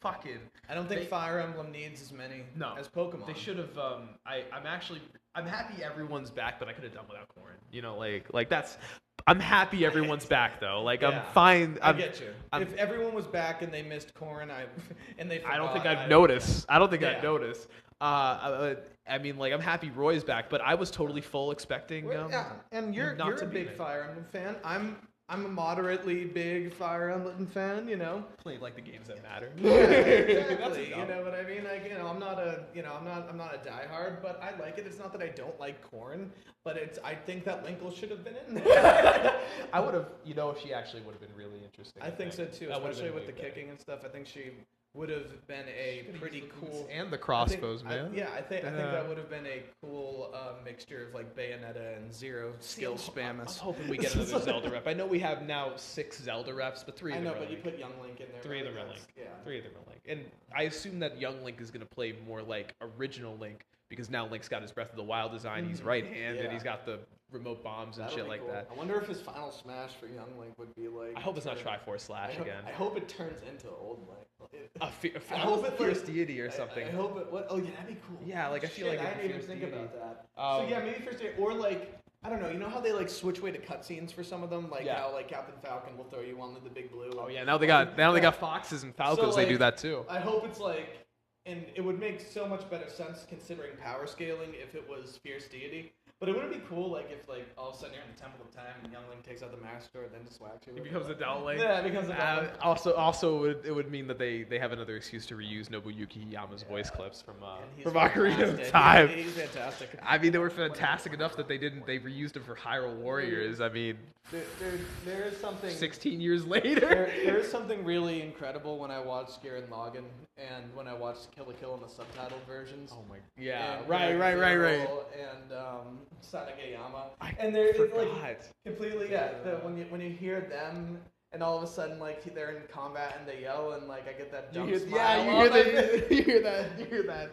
fucking 0.00 0.38
I 0.68 0.74
don't 0.74 0.88
think 0.88 1.00
They- 1.02 1.06
Fire 1.06 1.40
Emblem 1.40 1.70
needs 1.72 2.00
as 2.02 2.12
many 2.12 2.44
No. 2.56 2.74
as 2.78 2.88
Pokemon. 2.88 3.26
They 3.26 3.34
should 3.34 3.58
have. 3.58 3.76
Um, 3.78 4.10
I 4.26 4.44
I'm 4.52 4.66
actually 4.66 5.02
I'm 5.34 5.46
happy 5.46 5.82
everyone's 5.82 6.30
back, 6.30 6.58
but 6.58 6.68
I 6.68 6.72
could 6.72 6.84
have 6.84 6.94
done 6.94 7.04
without 7.08 7.28
Corrin. 7.28 7.56
You 7.70 7.82
know, 7.82 7.98
like 7.98 8.32
like 8.32 8.48
that's. 8.48 8.78
I'm 9.26 9.40
happy 9.40 9.84
everyone's 9.84 10.24
back 10.24 10.60
though. 10.60 10.82
Like 10.82 11.02
Yeah. 11.02 11.08
I'm 11.08 11.32
fine. 11.34 11.78
I 11.82 11.90
I'm, 11.90 11.96
get 11.96 12.20
you. 12.20 12.28
I'm- 12.52 12.62
if 12.62 12.74
everyone 12.76 13.14
was 13.14 13.26
back 13.26 13.62
and 13.62 13.72
they 13.72 13.82
missed 13.82 14.14
Corrin, 14.14 14.50
I 14.50 14.66
and 15.18 15.30
they 15.30 15.42
I 15.44 15.56
don't 15.56 15.72
think 15.72 15.84
forgot, 15.84 15.98
I'd 16.04 16.10
notice. 16.10 16.64
I 16.68 16.78
don't 16.78 16.90
think 16.90 17.02
Yeah. 17.02 17.16
I'd 17.18 17.22
notice. 17.22 17.66
Uh, 18.00 18.04
uh, 18.04 18.74
I 19.08 19.18
mean, 19.18 19.36
like 19.38 19.52
I'm 19.52 19.60
happy 19.60 19.90
Roy's 19.90 20.22
back, 20.24 20.48
but 20.48 20.60
I 20.60 20.74
was 20.74 20.90
totally 20.90 21.20
full 21.20 21.50
expecting. 21.50 22.06
Well, 22.06 22.26
Um, 22.26 22.30
yeah, 22.30 22.52
and 22.72 22.94
you're 22.94 23.14
not 23.16 23.28
you're 23.28 23.42
a 23.42 23.46
big. 23.46 23.74
Fire 23.76 24.04
Emblem 24.08 24.24
fan. 24.30 24.56
I'm 24.64 24.96
I'm 25.30 25.44
a 25.44 25.48
moderately 25.48 26.24
big 26.24 26.72
Fire 26.72 27.10
Emblem 27.10 27.46
fan. 27.46 27.86
You 27.86 27.96
know. 27.96 28.24
Play 28.38 28.58
like 28.58 28.74
the 28.74 28.80
games 28.80 29.08
that 29.08 29.22
matter. 29.22 29.50
exactly. 29.58 30.88
You 30.88 31.04
know 31.04 31.22
what 31.22 31.34
I 31.34 31.42
mean? 31.42 31.64
Like, 31.64 31.84
you 31.88 31.96
know, 31.96 32.06
I'm 32.06 32.18
not 32.18 32.38
a, 32.38 32.64
you 32.74 32.82
know, 32.82 32.94
I'm 32.98 33.04
not, 33.04 33.28
I'm 33.28 33.36
not 33.36 33.54
a 33.54 33.58
diehard, 33.58 34.22
but 34.22 34.40
I 34.42 34.58
like 34.58 34.78
it. 34.78 34.86
It's 34.86 34.98
not 34.98 35.12
that 35.12 35.22
I 35.22 35.28
don't 35.28 35.58
like 35.60 35.76
Corrin, 35.90 36.28
but 36.64 36.76
it's, 36.76 36.98
I 37.04 37.14
think 37.14 37.44
that 37.44 37.64
Linkle 37.66 37.94
should 37.94 38.10
have 38.10 38.24
been 38.24 38.36
in 38.48 38.54
there. 38.54 39.34
I 39.72 39.80
would 39.80 39.94
have, 39.94 40.08
you 40.24 40.34
know, 40.34 40.50
if 40.50 40.60
she 40.62 40.72
actually 40.72 41.02
would 41.02 41.12
have 41.12 41.20
been 41.20 41.36
really 41.36 41.62
interesting. 41.62 42.02
I 42.02 42.10
think 42.10 42.32
so 42.32 42.46
too, 42.46 42.68
That 42.68 42.78
especially 42.78 43.04
been 43.06 43.14
with 43.14 43.26
the 43.26 43.32
way 43.32 43.38
better. 43.38 43.50
kicking 43.50 43.70
and 43.70 43.78
stuff. 43.80 44.00
I 44.04 44.08
think 44.08 44.26
she 44.26 44.50
would 44.98 45.08
have 45.10 45.46
been 45.46 45.66
a 45.68 46.04
pretty 46.18 46.42
cool. 46.60 46.88
And 46.90 47.04
the 47.04 47.06
I 47.06 47.10
think- 47.10 47.22
crossbows, 47.22 47.84
I- 47.86 47.88
man. 47.88 48.12
yeah, 48.14 48.30
I 48.34 48.42
think 48.42 48.64
I 48.64 48.70
think 48.70 48.82
Uh, 48.82 48.90
that 48.90 49.08
would 49.08 49.16
have 49.16 49.30
been 49.30 49.46
a 49.46 49.62
cool 49.80 50.30
uh, 50.34 50.54
mixture 50.64 51.06
of 51.06 51.14
like 51.14 51.36
Bayonetta 51.36 51.96
and 51.96 52.12
Zero 52.12 52.52
skill 52.58 52.94
spam. 52.96 53.38
I'm 53.40 53.46
hoping 53.46 53.86
we 53.88 53.96
get 53.98 54.12
another 54.16 54.40
Zelda 54.40 54.70
rep. 54.70 54.88
I 54.88 54.94
know 54.94 55.06
we 55.06 55.20
have 55.20 55.42
now 55.46 55.76
six 55.76 56.18
Zelda 56.20 56.52
reps, 56.52 56.82
but 56.82 56.96
three 56.96 57.14
I 57.14 57.18
know, 57.20 57.30
them 57.30 57.38
but 57.42 57.50
you 57.50 57.58
put 57.58 57.78
Young 57.78 57.92
Link 58.02 58.20
in 58.20 58.26
there. 58.32 58.42
Three 58.42 58.60
of 58.60 58.66
right? 58.66 58.74
them 58.74 58.82
are 58.82 58.86
That's- 58.88 59.06
Link. 59.16 59.28
Yeah. 59.28 59.44
Three 59.44 59.58
of 59.58 59.64
them 59.64 59.72
are 59.76 59.88
Link. 59.90 60.00
And 60.08 60.24
I 60.52 60.62
assume 60.64 60.98
that 60.98 61.20
young 61.20 61.44
Link 61.44 61.60
is 61.60 61.70
going 61.70 61.86
to 61.86 61.94
play 61.94 62.14
more 62.26 62.42
like 62.42 62.74
original 62.80 63.36
Link 63.36 63.64
because 63.88 64.10
now 64.10 64.26
Link's 64.26 64.48
got 64.48 64.62
his 64.62 64.72
Breath 64.72 64.90
of 64.90 64.96
the 64.96 65.02
Wild 65.04 65.30
design. 65.32 65.66
He's 65.68 65.80
Mhm. 65.80 65.86
right-handed. 65.86 66.44
Yeah. 66.44 66.50
He's 66.52 66.62
got 66.64 66.84
the 66.84 66.98
remote 67.30 67.62
bombs 67.62 67.98
and 67.98 68.06
That'll 68.06 68.18
shit 68.18 68.28
like 68.28 68.40
cool. 68.40 68.52
that. 68.52 68.68
I 68.72 68.74
wonder 68.76 68.98
if 69.00 69.06
his 69.06 69.20
final 69.20 69.50
smash 69.50 69.90
for 69.94 70.06
Young 70.06 70.38
Link 70.38 70.58
would 70.58 70.74
be 70.74 70.88
like. 70.88 71.12
I 71.16 71.20
hope 71.20 71.36
it's 71.36 71.46
not 71.46 71.58
Triforce 71.58 71.94
I 71.94 71.96
Slash 71.98 72.32
hope, 72.34 72.42
again. 72.46 72.62
I 72.66 72.70
hope 72.72 72.96
it 72.96 73.08
turns 73.08 73.40
into 73.48 73.68
Old 73.68 74.06
Link. 74.08 74.62
A, 74.80 74.90
fe- 74.90 75.12
a, 75.14 75.20
fe- 75.20 75.34
I 75.34 75.38
I 75.38 75.40
hope 75.40 75.64
it, 75.66 75.76
Fierce 75.76 75.98
like- 75.98 76.06
Deity 76.06 76.40
or 76.40 76.50
something. 76.50 76.86
I, 76.86 76.90
hope 76.90 77.18
it. 77.18 77.30
What? 77.32 77.46
Oh 77.50 77.58
yeah, 77.58 77.70
that'd 77.72 77.88
be 77.88 77.96
cool. 78.06 78.18
Yeah, 78.24 78.48
like, 78.48 78.64
I 78.64 78.68
feel 78.68 78.88
Shit, 78.90 78.98
like 79.00 79.06
I 79.08 79.14
didn't 79.14 79.30
even 79.36 79.42
think 79.42 79.60
Fierce 79.60 79.72
about 79.72 79.94
that. 80.36 80.42
Um, 80.42 80.62
so 80.64 80.68
yeah, 80.70 80.80
maybe 80.84 81.04
first 81.04 81.18
day 81.18 81.32
or 81.38 81.52
like 81.52 81.94
I 82.24 82.30
don't 82.30 82.40
know. 82.40 82.48
You 82.48 82.58
know 82.58 82.68
how 82.68 82.80
they 82.80 82.92
like 82.92 83.08
switch 83.08 83.40
way 83.40 83.50
to 83.52 83.58
cutscenes 83.58 84.12
for 84.12 84.24
some 84.24 84.42
of 84.42 84.50
them, 84.50 84.70
like 84.70 84.84
Yeah. 84.84 85.00
how 85.00 85.12
like 85.12 85.28
Captain 85.28 85.54
Falcon 85.62 85.96
will 85.96 86.04
throw 86.04 86.20
you 86.20 86.40
on 86.40 86.54
the, 86.54 86.60
the 86.60 86.70
big 86.70 86.90
blue. 86.90 87.10
Oh 87.18 87.28
yeah, 87.28 87.44
now 87.44 87.58
they 87.58 87.66
got 87.66 87.96
now 87.98 88.12
they 88.12 88.20
got 88.20 88.36
foxes 88.36 88.82
and 88.84 88.94
falcons. 88.94 89.34
So, 89.34 89.40
they 89.40 89.48
do 89.48 89.58
that 89.58 89.76
too. 89.76 90.04
I 90.08 90.18
hope 90.20 90.44
it's 90.44 90.60
like, 90.60 91.06
and 91.46 91.64
it 91.74 91.80
would 91.80 91.98
make 92.00 92.20
so 92.20 92.46
much 92.46 92.68
better 92.70 92.88
sense 92.88 93.26
considering 93.28 93.76
power 93.76 94.06
scaling 94.06 94.50
if 94.54 94.74
it 94.74 94.88
was 94.88 95.18
Fierce 95.22 95.46
Deity. 95.48 95.92
But 96.20 96.28
it 96.28 96.34
wouldn't 96.34 96.52
be 96.52 96.60
cool 96.68 96.90
like 96.90 97.08
if 97.12 97.28
like 97.28 97.46
all 97.56 97.68
of 97.68 97.76
a 97.76 97.78
sudden 97.78 97.94
you're 97.94 98.02
in 98.02 98.10
the 98.12 98.20
Temple 98.20 98.40
of 98.44 98.52
Time 98.52 98.74
and 98.82 98.92
Young 98.92 99.04
Link 99.08 99.22
takes 99.22 99.40
out 99.40 99.52
the 99.56 99.62
Master 99.64 99.88
Sword 99.92 100.06
and 100.06 100.14
then 100.14 100.26
just 100.26 100.40
whacks 100.40 100.66
you. 100.66 100.72
It 100.72 100.80
with 100.82 100.84
becomes 100.84 101.08
a 101.08 101.14
Down 101.14 101.44
Link. 101.44 101.60
Yeah, 101.60 101.78
it 101.78 101.84
becomes 101.84 102.08
a 102.08 102.12
Down 102.14 102.46
Uh, 102.46 102.50
also, 102.60 102.92
also, 102.94 103.36
it 103.36 103.40
would, 103.58 103.66
it 103.66 103.72
would 103.72 103.90
mean 103.90 104.08
that 104.08 104.18
they, 104.18 104.42
they 104.42 104.58
have 104.58 104.72
another 104.72 104.96
excuse 104.96 105.26
to 105.26 105.36
reuse 105.36 105.68
Nobuyuki 105.68 106.28
Hiyama's 106.32 106.64
voice 106.64 106.90
clips 106.90 107.22
from 107.22 107.36
uh, 107.40 107.58
from 107.84 107.92
Ocarina 107.94 108.60
of. 108.60 108.68
Time. 108.68 109.08
He's 109.10 109.30
fantastic. 109.32 109.90
I 110.02 110.18
mean, 110.18 110.32
they 110.32 110.38
were 110.38 110.50
fantastic 110.50 111.12
enough 111.12 111.36
that 111.36 111.46
they 111.46 111.56
didn't. 111.56 111.86
They 111.86 112.00
reused 112.00 112.32
them 112.32 112.42
for 112.42 112.56
Hyrule 112.56 112.96
Warriors. 112.96 113.60
I 113.60 113.68
mean, 113.68 113.96
There, 114.32 114.42
there, 114.58 114.72
there 115.04 115.24
is 115.26 115.36
something. 115.36 115.70
16 115.70 116.20
years 116.20 116.44
There, 116.44 116.50
later. 116.50 116.80
there 117.24 117.36
is 117.36 117.48
something 117.48 117.84
really 117.84 118.22
incredible 118.22 118.78
when 118.78 118.90
I 118.90 118.98
watched 118.98 119.44
Gurren 119.44 119.68
Lagann 119.68 120.02
and 120.36 120.64
when 120.74 120.88
I 120.88 120.94
watched 120.94 121.30
Kill 121.34 121.46
la 121.46 121.52
Kill 121.52 121.74
in 121.74 121.80
the 121.80 121.86
subtitled 121.86 122.44
versions. 122.46 122.90
Oh 122.92 123.04
my. 123.08 123.16
God. 123.16 123.22
Yeah. 123.38 123.78
And 123.78 123.88
Right. 123.88 124.18
Right. 124.18 124.34
Right. 124.36 124.56
Right. 124.56 124.88
And 125.16 125.52
um, 125.52 125.98
Sanageyama. 126.22 127.10
I 127.20 127.34
and 127.38 127.54
they're 127.54 127.72
like 127.94 128.40
completely 128.64 129.10
yeah. 129.10 129.32
The, 129.44 129.52
when 129.62 129.76
you 129.76 129.84
when 129.88 130.00
you 130.00 130.10
hear 130.10 130.40
them 130.40 130.98
and 131.32 131.42
all 131.42 131.56
of 131.56 131.62
a 131.62 131.66
sudden 131.66 131.98
like 131.98 132.22
they're 132.34 132.52
in 132.56 132.62
combat 132.72 133.16
and 133.18 133.28
they 133.28 133.42
yell 133.42 133.72
and 133.72 133.86
like 133.88 134.08
I 134.08 134.12
get 134.12 134.30
that 134.32 134.48
You 134.52 134.60
dumb 134.60 134.68
hear, 134.68 134.78
smile. 134.78 135.24
yeah, 135.24 135.24
you 135.24 135.36
hear 135.40 135.48
that. 135.50 136.10
You 136.10 136.22
hear 136.22 136.42
that. 136.42 136.78
You 136.78 136.84
hear 136.86 137.02
that. 137.04 137.30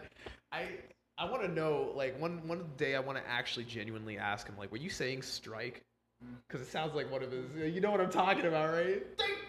I 0.52 0.68
I 1.18 1.30
want 1.30 1.42
to 1.44 1.48
know 1.48 1.92
like 1.96 2.20
one 2.20 2.46
one 2.48 2.66
day 2.78 2.96
I 2.96 3.00
want 3.00 3.18
to 3.18 3.24
actually 3.30 3.66
genuinely 3.66 4.18
ask 4.18 4.48
him 4.48 4.58
like, 4.58 4.72
were 4.72 4.78
you 4.78 4.90
saying 4.90 5.22
strike? 5.22 5.82
Because 6.48 6.62
it 6.66 6.72
sounds 6.72 6.96
like 6.96 7.12
one 7.12 7.22
of 7.24 7.32
his. 7.32 7.74
You 7.74 7.82
know 7.82 7.92
what 7.92 8.02
I'm 8.02 8.10
talking 8.10 8.46
about, 8.46 8.74
right? 8.74 9.04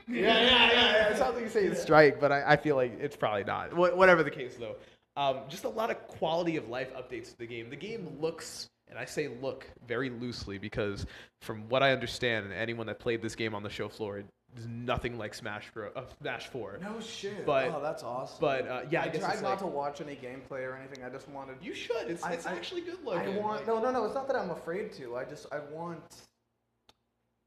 Yeah, 0.08 0.20
yeah, 0.20 0.40
yeah. 0.42 0.72
yeah. 0.72 1.08
It 1.08 1.16
sounds 1.16 1.34
like 1.34 1.40
you're 1.42 1.50
saying 1.50 1.74
strike, 1.76 2.20
but 2.20 2.30
I, 2.32 2.52
I 2.52 2.56
feel 2.56 2.76
like 2.76 2.98
it's 3.00 3.16
probably 3.16 3.44
not. 3.44 3.74
Wha- 3.74 3.94
Whatever 3.94 4.22
the 4.22 4.30
case, 4.30 4.56
though, 4.56 4.74
um, 5.16 5.40
just 5.48 5.64
a 5.64 5.68
lot 5.68 5.90
of 5.90 6.06
quality 6.08 6.56
of 6.56 6.68
life 6.68 6.92
updates 6.94 7.30
to 7.30 7.38
the 7.38 7.46
game. 7.46 7.70
The 7.70 7.76
game 7.76 8.16
looks, 8.20 8.68
and 8.88 8.98
I 8.98 9.04
say 9.04 9.28
look 9.28 9.66
very 9.86 10.10
loosely 10.10 10.58
because 10.58 11.06
from 11.40 11.68
what 11.68 11.82
I 11.82 11.92
understand, 11.92 12.46
and 12.46 12.54
anyone 12.54 12.86
that 12.86 12.98
played 12.98 13.22
this 13.22 13.34
game 13.34 13.54
on 13.54 13.62
the 13.62 13.70
show 13.70 13.88
floor, 13.88 14.18
it's 14.56 14.66
nothing 14.66 15.18
like 15.18 15.34
Smash 15.34 15.70
Bro, 15.72 15.90
uh, 15.94 16.02
Smash 16.20 16.46
Four. 16.48 16.78
No 16.80 17.00
shit. 17.00 17.44
But- 17.44 17.68
oh, 17.68 17.80
that's 17.82 18.02
awesome. 18.02 18.38
But 18.40 18.68
uh, 18.68 18.82
yeah, 18.90 19.02
I, 19.02 19.04
I, 19.04 19.08
tried 19.08 19.42
not 19.42 19.50
like, 19.50 19.58
to 19.58 19.66
watch 19.66 20.00
any 20.00 20.16
gameplay 20.16 20.60
or 20.66 20.76
anything. 20.76 21.04
I 21.04 21.10
just 21.10 21.28
wanted. 21.28 21.56
You 21.60 21.74
should. 21.74 22.08
It's, 22.08 22.22
I- 22.22 22.32
it's 22.32 22.46
I- 22.46 22.54
actually 22.54 22.82
good 22.82 23.04
looking. 23.04 23.34
I 23.34 23.38
want 23.38 23.58
Like, 23.58 23.66
no 23.66 23.80
no 23.80 23.90
no. 23.90 24.04
It's 24.04 24.14
not 24.14 24.26
that 24.28 24.36
I'm 24.36 24.50
afraid 24.50 24.92
to. 24.94 25.16
I 25.16 25.24
just 25.24 25.46
I 25.52 25.58
want. 25.72 26.02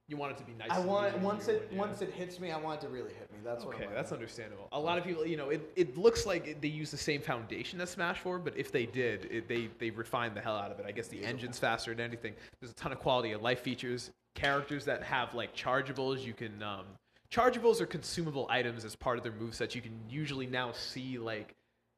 You 0.09 0.17
want 0.17 0.31
it 0.31 0.37
to 0.39 0.43
be 0.43 0.53
nice. 0.53 0.69
I 0.71 0.79
want 0.79 1.15
easy 1.15 1.23
once 1.23 1.47
it 1.47 1.69
yeah. 1.71 1.77
once 1.77 2.01
it 2.01 2.11
hits 2.11 2.39
me, 2.39 2.51
I 2.51 2.57
want 2.57 2.81
it 2.81 2.87
to 2.87 2.91
really 2.91 3.13
hit 3.13 3.31
me. 3.31 3.37
That's 3.43 3.63
what. 3.63 3.75
okay, 3.75 3.87
that's 3.93 4.11
understandable. 4.11 4.67
A 4.71 4.79
lot 4.79 4.97
of 4.97 5.03
people, 5.03 5.23
you 5.23 5.37
know, 5.37 5.49
it, 5.49 5.71
it 5.75 5.97
looks 5.97 6.25
like 6.25 6.59
they 6.59 6.67
use 6.67 6.89
the 6.89 6.97
same 6.97 7.21
foundation 7.21 7.79
as 7.79 7.91
Smash 7.91 8.17
4, 8.17 8.39
but 8.39 8.57
if 8.57 8.71
they 8.71 8.87
did, 8.87 9.25
it, 9.25 9.47
they 9.47 9.69
they 9.77 9.91
refined 9.91 10.35
the 10.35 10.41
hell 10.41 10.57
out 10.57 10.71
of 10.71 10.79
it. 10.79 10.85
I 10.87 10.91
guess 10.91 11.07
the 11.09 11.23
engine's 11.23 11.59
faster 11.59 11.93
than 11.93 12.03
anything. 12.03 12.33
There's 12.59 12.71
a 12.71 12.75
ton 12.75 12.91
of 12.91 12.99
quality 12.99 13.33
of 13.33 13.43
life 13.43 13.59
features, 13.59 14.09
characters 14.33 14.83
that 14.85 15.03
have 15.03 15.35
like 15.35 15.55
chargeables. 15.55 16.25
You 16.25 16.33
can 16.33 16.63
um, 16.63 16.85
chargeables 17.31 17.79
are 17.79 17.85
consumable 17.85 18.47
items 18.49 18.85
as 18.85 18.95
part 18.95 19.17
of 19.17 19.23
their 19.23 19.31
movesets. 19.31 19.75
You 19.75 19.81
can 19.81 19.99
usually 20.09 20.47
now 20.47 20.71
see 20.71 21.19
like 21.19 21.53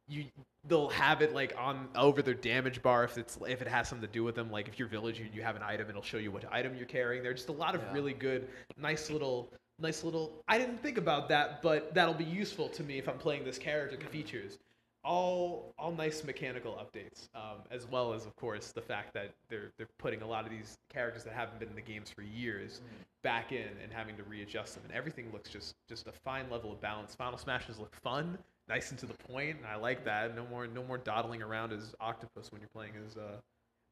you 0.10 0.26
they'll 0.68 0.90
have 0.90 1.22
it 1.22 1.34
like 1.34 1.54
on 1.58 1.88
over 1.96 2.22
their 2.22 2.34
damage 2.36 2.82
bar 2.84 3.04
if 3.04 3.18
it's 3.18 3.38
if 3.48 3.62
it 3.62 3.68
has 3.68 3.88
something 3.90 4.08
to 4.08 4.14
do 4.14 4.24
with 4.24 4.36
them. 4.36 4.52
Like 4.52 4.68
if 4.68 4.78
your 4.78 4.88
village 4.88 5.20
you, 5.20 5.26
you 5.34 5.42
have 5.42 5.56
an 5.56 5.64
item 5.64 5.90
it'll 5.90 6.02
show 6.04 6.18
you 6.18 6.32
what 6.32 6.46
item 6.52 6.76
you're 6.76 6.86
carrying. 6.86 7.24
There's 7.24 7.38
just 7.40 7.50
a 7.50 7.54
lot 7.54 7.74
of 7.76 7.82
Yeah. 7.82 7.94
really 7.94 8.14
good 8.14 8.48
nice 8.78 9.10
little 9.10 9.50
nice 9.80 10.04
little 10.04 10.44
i 10.48 10.60
didn't 10.60 10.78
think 10.84 11.00
about 11.00 11.28
that 11.30 11.62
but 11.64 11.92
that'll 11.96 12.14
be 12.14 12.24
useful 12.24 12.70
to 12.70 12.84
me 12.84 13.00
if 13.00 13.10
i'm 13.10 13.18
playing 13.18 13.44
this 13.44 13.58
character 13.58 13.98
features. 14.10 14.60
All 15.04 15.74
all 15.80 15.92
nice 15.92 16.24
mechanical 16.24 16.74
updates 16.74 17.28
um, 17.34 17.58
as 17.72 17.88
well 17.90 18.14
as 18.14 18.28
of 18.28 18.36
course 18.36 18.72
the 18.72 18.84
fact 18.84 19.16
that 19.16 19.32
they're 19.50 19.72
they're 19.80 19.90
putting 19.98 20.22
a 20.22 20.28
lot 20.28 20.46
of 20.46 20.52
these 20.52 20.78
characters 20.94 21.24
that 21.24 21.34
haven't 21.34 21.58
been 21.60 21.70
in 21.70 21.76
the 21.76 21.82
games 21.82 22.12
for 22.12 22.22
years 22.22 22.82
back 23.24 23.52
in 23.52 23.70
and 23.82 23.92
having 23.92 24.16
to 24.18 24.24
readjust 24.24 24.76
them 24.76 24.84
and 24.86 24.94
everything 24.96 25.32
looks 25.34 25.50
just 25.50 25.74
just 25.90 26.06
a 26.06 26.12
fine 26.12 26.46
level 26.52 26.72
of 26.72 26.80
balance. 26.82 27.16
Final 27.16 27.40
smashes 27.40 27.80
look 27.80 27.96
fun 28.04 28.38
nice 28.72 28.90
and 28.92 29.00
to 29.00 29.06
the 29.06 29.14
point 29.16 29.58
and 29.58 29.66
i 29.68 29.76
like 29.76 30.06
that 30.06 30.34
no 30.36 30.46
more 30.50 30.66
no 30.66 30.82
more 30.84 30.98
dawdling 30.98 31.42
around 31.42 31.74
as 31.74 31.94
octopus 32.00 32.52
when 32.52 32.62
you're 32.62 32.70
playing 32.74 32.94
as 33.06 33.18
uh 33.18 33.22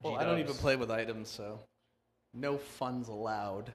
Well, 0.02 0.16
I 0.18 0.24
don't 0.24 0.40
even 0.40 0.54
play 0.56 0.78
with 0.78 0.90
items, 0.90 1.28
so 1.28 1.60
no 2.34 2.58
funds 2.58 3.10
allowed 3.10 3.74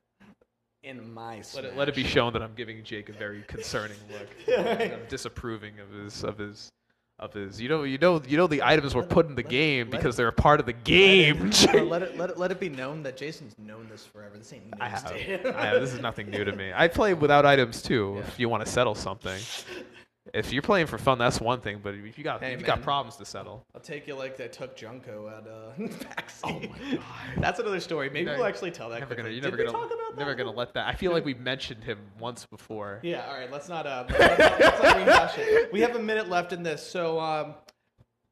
in 0.83 1.13
my. 1.13 1.43
let 1.55 1.65
it, 1.65 1.77
let 1.77 1.89
it 1.91 1.95
be 1.95 2.05
shown 2.05 2.33
that 2.33 2.43
i'm 2.43 2.55
giving 2.55 2.83
jake 2.85 3.09
a 3.11 3.13
very 3.13 3.43
concerning 3.49 3.99
look 4.13 4.59
i'm 4.59 5.01
disapproving 5.09 5.75
of 5.81 5.91
his 5.91 6.25
of 6.25 6.39
his 6.39 6.71
of 7.19 7.33
his 7.35 7.61
you 7.61 7.69
know 7.69 7.83
you 7.85 7.99
know 7.99 8.21
you 8.27 8.37
know 8.39 8.47
the 8.47 8.63
items 8.63 8.95
were 8.95 9.03
it- 9.03 9.09
put 9.11 9.27
in 9.29 9.35
the 9.35 9.43
let 9.43 9.47
it- 9.47 9.51
game 9.51 9.91
because 9.91 10.17
they're 10.17 10.29
a 10.29 10.33
part 10.33 10.59
of 10.61 10.67
the 10.67 10.73
game 10.73 11.51
Well, 11.73 11.85
let 11.95 12.03
it 12.03 12.17
let 12.19 12.31
it 12.31 12.39
let 12.39 12.51
it 12.51 12.59
be 12.61 12.69
known 12.71 13.03
that 13.05 13.17
Jason's 13.17 13.55
known 13.59 13.89
this 13.91 14.05
forever. 14.05 14.37
This 14.39 14.53
ain't 14.53 14.65
news 14.65 14.75
I 14.81 14.89
have. 14.89 15.13
I 15.57 15.67
have. 15.67 15.81
This 15.81 15.93
is 15.93 16.01
nothing 16.01 16.29
new 16.31 16.43
to 16.45 16.53
me. 16.57 16.73
I 16.75 16.89
play 16.89 17.15
without 17.15 17.45
items 17.47 17.83
too. 17.83 18.15
Yeah. 18.17 18.23
If 18.27 18.41
you 18.41 18.49
want 18.49 18.65
to 18.65 18.71
settle 18.71 18.95
something, 18.97 19.41
If 20.33 20.53
you're 20.53 20.63
playing 20.63 20.87
for 20.87 20.97
fun, 20.97 21.19
that's 21.19 21.39
one 21.41 21.61
thing. 21.61 21.81
But 21.83 21.95
if 21.95 22.17
you 22.17 22.25
got 22.25 22.43
Hey, 22.43 22.55
if 22.55 22.61
you 22.61 22.67
got 22.67 22.79
man. 22.79 22.85
problems 22.85 23.17
to 23.17 23.27
settle, 23.27 23.67
I'll 23.75 23.81
take 23.81 24.07
you 24.07 24.15
like 24.15 24.37
they 24.39 24.49
took 24.49 24.75
Junko 24.75 25.29
at 25.29 25.47
uh, 25.47 25.75
backseat. 25.79 26.41
Oh 26.45 26.61
my 26.61 26.95
God. 26.97 27.03
That's 27.39 27.59
another 27.61 27.79
story. 27.81 28.09
Maybe 28.09 28.31
You're 28.31 28.39
we'll 28.39 28.47
actually 28.47 28.71
tell 28.71 28.89
that. 28.89 29.01
never 29.01 29.15
gonna, 29.15 29.29
you're 29.29 29.41
Did 29.43 29.45
never 29.51 29.57
we 29.59 29.65
gonna, 29.65 29.77
talk 29.79 29.87
about 29.93 29.99
that? 30.13 30.19
never 30.19 30.35
gonna 30.35 30.51
let 30.51 30.73
that. 30.75 30.87
I 30.89 30.95
feel 30.95 31.13
like 31.13 31.27
we've 31.27 31.41
mentioned 31.41 31.85
him 31.85 31.99
once 32.19 32.47
before. 32.47 33.01
Yeah. 33.03 33.27
All 33.29 33.35
right. 33.35 33.53
Let's 33.53 33.69
not. 33.69 33.87
Uh, 33.87 34.07
let's 34.09 34.39
not, 34.39 34.61
let's 34.61 34.83
not 34.83 34.97
rehash 34.97 35.35
it. 35.39 35.73
We 35.73 35.81
have 35.83 35.95
a 35.95 36.03
minute 36.03 36.31
left 36.31 36.53
in 36.55 36.63
this, 36.63 36.85
so 36.87 37.21
um, 37.21 37.55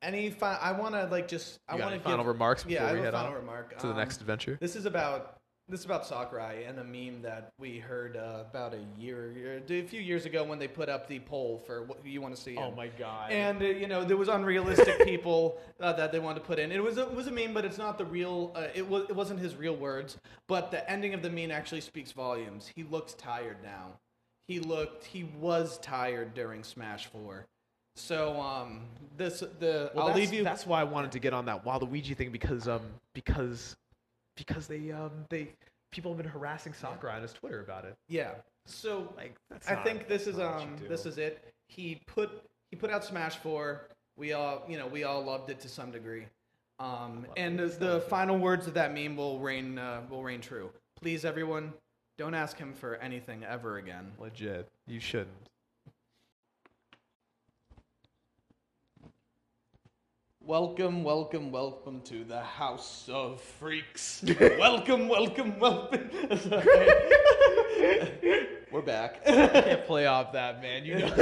any. 0.00 0.30
Fi- 0.30 0.58
I 0.62 0.72
want 0.72 0.94
to 0.94 1.04
like 1.08 1.28
just. 1.28 1.58
I 1.68 1.74
You 1.74 1.78
got 1.78 1.84
want 1.84 1.94
any 1.94 1.98
to 2.02 2.04
final 2.08 2.24
give, 2.24 2.26
remarks 2.28 2.64
before 2.64 2.74
Yeah, 2.82 2.86
I 2.88 2.92
we 2.92 2.98
have 3.00 3.04
head 3.06 3.14
a 3.14 3.18
final 3.18 3.32
on 3.34 3.38
remark 3.38 3.78
to 3.78 3.86
the 3.86 3.92
Um, 3.92 3.98
next 3.98 4.20
adventure? 4.22 4.56
This 4.60 4.76
is 4.76 4.86
about 4.86 5.36
this 5.68 5.80
is 5.80 5.86
about 5.86 6.06
Sakurai 6.06 6.64
and 6.66 6.78
a 6.78 6.84
meme 6.84 7.22
that 7.22 7.52
we 7.58 7.78
heard 7.78 8.16
uh, 8.16 8.44
about 8.48 8.74
a 8.74 8.80
year, 9.00 9.62
a 9.68 9.82
few 9.82 10.00
years 10.00 10.26
ago 10.26 10.44
when 10.44 10.58
they 10.58 10.68
put 10.68 10.88
up 10.88 11.08
the 11.08 11.20
poll 11.20 11.62
for 11.66 11.82
what 11.84 12.04
you 12.04 12.20
want 12.20 12.34
to 12.34 12.40
see. 12.40 12.56
Oh 12.56 12.72
my 12.72 12.88
god! 12.88 13.30
And 13.30 13.62
uh, 13.62 13.66
you 13.66 13.86
know 13.86 14.04
there 14.04 14.16
was 14.16 14.28
unrealistic 14.28 15.00
people 15.04 15.58
uh, 15.80 15.92
that 15.94 16.12
they 16.12 16.18
wanted 16.18 16.40
to 16.40 16.46
put 16.46 16.58
in. 16.58 16.72
It 16.72 16.82
was 16.82 16.98
a, 16.98 17.02
it 17.02 17.14
was 17.14 17.26
a 17.26 17.30
meme, 17.30 17.54
but 17.54 17.64
it's 17.64 17.78
not 17.78 17.96
the 17.96 18.04
real. 18.04 18.52
Uh, 18.54 18.66
it 18.74 18.86
was 18.86 19.08
it 19.08 19.16
wasn't 19.16 19.40
his 19.40 19.56
real 19.56 19.76
words. 19.76 20.18
But 20.46 20.70
the 20.70 20.88
ending 20.90 21.14
of 21.14 21.22
the 21.22 21.30
meme 21.30 21.50
actually 21.50 21.80
speaks 21.80 22.12
volumes. 22.12 22.70
He 22.74 22.82
looks 22.84 23.14
tired 23.14 23.58
now. 23.62 23.92
He 24.48 24.60
looked. 24.60 25.04
He 25.04 25.24
was 25.24 25.78
tired 25.78 26.34
during 26.34 26.64
Smash 26.64 27.06
Four. 27.06 27.46
So 27.94 28.40
um, 28.40 28.80
this 29.16 29.40
the 29.58 29.90
Well, 29.94 30.08
I'll 30.08 30.14
leave 30.14 30.32
you. 30.32 30.44
That's 30.44 30.66
why 30.66 30.80
I 30.80 30.84
wanted 30.84 31.12
to 31.12 31.18
get 31.18 31.32
on 31.32 31.46
that 31.46 31.64
Waluigi 31.64 32.16
thing 32.16 32.30
because 32.30 32.68
um 32.68 32.82
because 33.14 33.76
because 34.36 34.66
they 34.66 34.90
um 34.92 35.10
they 35.28 35.48
people 35.90 36.10
have 36.12 36.18
been 36.18 36.30
harassing 36.30 36.72
Sakurai 36.72 37.16
on 37.16 37.22
his 37.22 37.32
Twitter 37.32 37.60
about 37.60 37.84
it. 37.84 37.96
yeah. 38.08 38.32
So 38.66 39.12
Like 39.16 39.34
that's 39.50 39.68
I 39.68 39.74
not- 39.74 39.84
think 39.84 40.08
this 40.08 40.26
is 40.26 40.36
not 40.38 40.54
what 40.54 40.62
you 40.62 40.68
um 40.68 40.76
do. 40.76 40.88
this 40.88 41.04
is 41.06 41.18
it. 41.18 41.52
He 41.68 42.00
put 42.06 42.30
he 42.70 42.76
put 42.76 42.90
out 42.90 43.04
Smash 43.04 43.36
Four. 43.36 43.88
We 44.16 44.32
all 44.34 44.64
you 44.68 44.78
know 44.78 44.86
we 44.86 45.04
all 45.04 45.22
loved 45.24 45.50
it 45.50 45.58
to 45.60 45.68
some 45.68 45.90
degree. 45.90 46.26
Um, 46.78 47.26
and 47.36 47.58
the, 47.58 47.66
the 47.66 48.00
final 48.08 48.38
words 48.38 48.66
of 48.66 48.74
that 48.74 48.92
meme 48.94 49.16
will 49.16 49.38
reign 49.38 49.78
uh, 49.78 50.02
will 50.08 50.22
reign 50.22 50.40
true. 50.40 50.70
Please, 51.00 51.24
everyone, 51.24 51.72
don't 52.18 52.34
ask 52.34 52.56
him 52.58 52.72
for 52.72 52.96
anything 52.96 53.44
ever 53.44 53.78
again. 53.78 54.10
legit. 54.18 54.68
You 54.86 54.98
shouldn't. 55.00 55.48
Welcome, 60.44 61.04
welcome, 61.04 61.52
welcome 61.52 62.00
to 62.02 62.24
the 62.24 62.40
House 62.40 63.08
of 63.12 63.40
Freaks. 63.40 64.24
welcome, 64.58 65.08
welcome, 65.08 65.58
welcome. 65.60 66.10
We're 68.72 68.82
back. 68.84 69.20
I 69.26 69.46
can't 69.48 69.84
play 69.86 70.06
off 70.06 70.32
that 70.32 70.60
man. 70.60 70.84
You 70.84 70.98
know. 70.98 71.14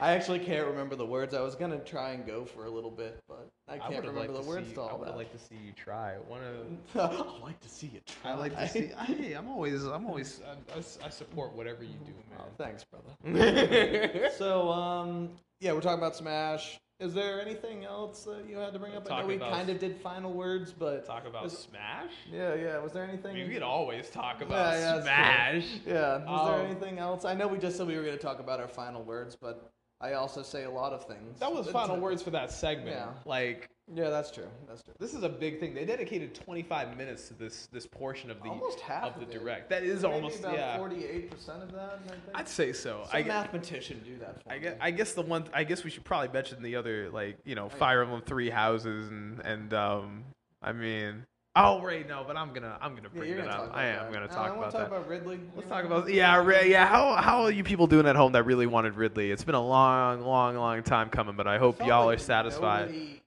I 0.00 0.12
actually 0.12 0.38
can't 0.38 0.66
remember 0.66 0.96
the 0.96 1.04
words. 1.04 1.34
I 1.34 1.40
was 1.40 1.54
gonna 1.54 1.78
try 1.80 2.10
and 2.12 2.26
go 2.26 2.44
for 2.46 2.64
a 2.64 2.70
little 2.70 2.90
bit, 2.90 3.22
but 3.28 3.50
I 3.68 3.78
can't 3.78 3.96
would've 3.96 4.14
remember 4.14 4.32
the 4.40 4.48
words 4.48 4.68
see, 4.68 4.74
to 4.74 4.80
I 4.82 4.94
would 4.94 5.08
that. 5.08 5.16
liked 5.16 5.32
to 5.32 5.38
see 5.38 5.56
you 5.64 5.72
try. 5.72 6.14
One 6.26 6.40
of 6.42 7.10
I'd 7.12 7.42
like 7.42 7.60
to 7.60 7.68
see 7.68 7.90
you 7.92 8.00
try. 8.22 8.30
I 8.32 8.34
like 8.34 8.56
to 8.56 8.68
see. 8.68 8.90
Hey, 9.06 9.34
I'm 9.34 9.48
always, 9.48 9.84
I'm 9.84 10.06
always, 10.06 10.40
I, 10.46 10.78
I, 10.78 11.06
I 11.06 11.10
support 11.10 11.54
whatever 11.54 11.82
you 11.84 11.94
do, 12.06 12.12
Oh, 12.38 12.44
man. 12.44 12.48
thanks, 12.58 12.84
brother. 12.84 14.30
so, 14.36 14.70
um, 14.70 15.30
yeah, 15.60 15.72
we're 15.72 15.80
talking 15.80 15.98
about 15.98 16.16
Smash. 16.16 16.78
Is 17.00 17.12
there 17.12 17.40
anything 17.40 17.84
else 17.84 18.22
that 18.24 18.48
you 18.48 18.56
had 18.56 18.72
to 18.72 18.78
bring 18.78 18.94
up? 18.94 19.10
I 19.10 19.20
know 19.22 19.26
we 19.26 19.34
about- 19.36 19.52
kind 19.52 19.68
of 19.68 19.80
did 19.80 19.96
final 20.00 20.32
words, 20.32 20.72
but 20.72 21.04
Talk 21.04 21.26
about 21.26 21.42
Was- 21.42 21.58
Smash. 21.58 22.12
yeah, 22.30 22.54
yeah. 22.54 22.78
Was 22.78 22.92
there 22.92 23.02
anything? 23.02 23.32
I 23.32 23.34
mean, 23.34 23.48
we 23.48 23.54
could 23.54 23.64
always 23.64 24.10
talk 24.10 24.40
about 24.42 24.74
yeah, 24.74 24.92
that's 25.00 25.04
Smash. 25.04 25.80
Yeah. 25.84 26.18
Was 26.30 26.48
there 26.48 26.60
Um, 26.60 26.66
anything 26.66 26.98
else? 27.00 27.24
I 27.24 27.34
know 27.34 27.48
we 27.48 27.58
just 27.58 27.76
said 27.76 27.88
we 27.88 27.96
were 27.96 28.04
going 28.04 28.16
to 28.16 28.22
talk 28.22 28.38
about 28.38 28.60
our 28.60 28.68
final 28.68 29.02
words, 29.02 29.34
but 29.34 29.72
I 30.00 30.12
also 30.12 30.42
say 30.42 30.64
a 30.64 30.70
lot 30.70 30.92
of 30.92 31.04
things. 31.04 31.40
That 31.40 31.52
was 31.52 31.66
It's 31.66 31.72
final 31.72 31.96
a- 31.96 32.00
words 32.00 32.22
for 32.22 32.30
that 32.30 32.52
segment. 32.52 32.90
Yeah. 32.96 33.12
Like 33.24 33.70
Yeah, 33.92 34.08
that's 34.08 34.30
true. 34.30 34.46
That's 34.66 34.82
true. 34.82 34.94
this 34.98 35.12
is 35.12 35.24
a 35.24 35.28
big 35.28 35.60
thing. 35.60 35.74
They 35.74 35.84
dedicated 35.84 36.34
25 36.34 36.96
minutes 36.96 37.28
to 37.28 37.34
this 37.34 37.68
this 37.70 37.86
portion 37.86 38.30
of 38.30 38.42
the 38.42 38.48
almost 38.48 38.80
half 38.80 39.14
of 39.14 39.20
the 39.20 39.22
it. 39.22 39.38
direct. 39.38 39.68
That 39.68 39.82
is 39.82 40.02
Maybe 40.02 40.14
almost 40.14 40.40
about 40.40 40.54
yeah. 40.54 40.78
forty-eight 40.78 41.30
percent 41.30 41.62
of 41.62 41.72
that. 41.72 42.00
I 42.06 42.08
think. 42.08 42.22
I'd 42.34 42.48
say 42.48 42.72
so. 42.72 43.02
Some 43.10 43.20
I, 43.20 43.22
mathematician 43.24 44.00
do 44.04 44.16
that. 44.18 44.42
For 44.42 44.52
I 44.52 44.58
guess, 44.58 44.76
I 44.80 44.90
guess 44.90 45.12
the 45.12 45.22
one. 45.22 45.44
I 45.52 45.64
guess 45.64 45.84
we 45.84 45.90
should 45.90 46.04
probably 46.04 46.28
mention 46.28 46.62
the 46.62 46.76
other, 46.76 47.10
like 47.10 47.36
you 47.44 47.54
know, 47.54 47.68
yeah. 47.70 47.76
Fire 47.76 48.02
Emblem 48.02 48.22
Three 48.22 48.50
Houses 48.50 49.10
and 49.10 49.40
and 49.40 49.74
um. 49.74 50.24
I 50.62 50.72
mean, 50.72 51.26
oh 51.54 51.82
right, 51.82 52.08
no, 52.08 52.24
but 52.26 52.38
I'm 52.38 52.54
gonna 52.54 52.78
I'm 52.80 52.96
gonna 52.96 53.10
bring 53.10 53.28
you're 53.28 53.40
it 53.40 53.44
gonna 53.44 53.64
up. 53.64 53.70
I 53.74 53.84
am 53.84 54.06
that. 54.06 54.12
gonna 54.14 54.28
talk 54.28 54.38
I 54.38 54.46
about 54.46 54.56
want 54.56 54.72
that. 54.72 54.78
to 54.78 54.84
talk 54.84 54.92
about 54.92 55.08
Ridley. 55.08 55.40
Let's 55.54 55.68
talk 55.68 55.84
about 55.84 56.10
yeah, 56.10 56.42
Ray, 56.42 56.70
yeah. 56.70 56.86
How 56.86 57.16
how 57.16 57.42
are 57.42 57.50
you 57.50 57.62
people 57.62 57.86
doing 57.86 58.06
at 58.06 58.16
home 58.16 58.32
that 58.32 58.44
really 58.44 58.66
wanted 58.66 58.94
Ridley? 58.94 59.30
It's 59.30 59.44
been 59.44 59.54
a 59.54 59.62
long, 59.62 60.22
long, 60.22 60.56
long 60.56 60.82
time 60.82 61.10
coming, 61.10 61.36
but 61.36 61.46
I 61.46 61.58
hope 61.58 61.84
y'all 61.84 62.08
are 62.08 62.16
satisfied. 62.16 62.86
Nobody 62.86 63.20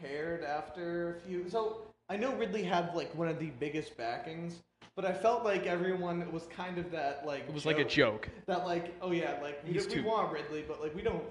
cared 0.00 0.44
after 0.44 1.16
a 1.16 1.28
few. 1.28 1.48
So 1.48 1.82
I 2.08 2.16
know 2.16 2.34
Ridley 2.34 2.62
had 2.62 2.94
like 2.94 3.14
one 3.14 3.28
of 3.28 3.38
the 3.38 3.50
biggest 3.58 3.96
backings, 3.96 4.62
but 4.94 5.04
I 5.04 5.12
felt 5.12 5.44
like 5.44 5.66
everyone 5.66 6.30
was 6.32 6.46
kind 6.46 6.78
of 6.78 6.90
that 6.92 7.26
like. 7.26 7.42
It 7.48 7.54
was 7.54 7.66
like 7.66 7.78
a 7.78 7.84
joke. 7.84 8.28
That 8.46 8.66
like, 8.66 8.94
oh 9.02 9.10
yeah, 9.10 9.38
like 9.42 9.62
we, 9.66 9.74
He's 9.74 9.88
we 9.88 10.00
want 10.00 10.32
Ridley, 10.32 10.64
but 10.66 10.80
like 10.80 10.94
we 10.94 11.02
don't 11.02 11.24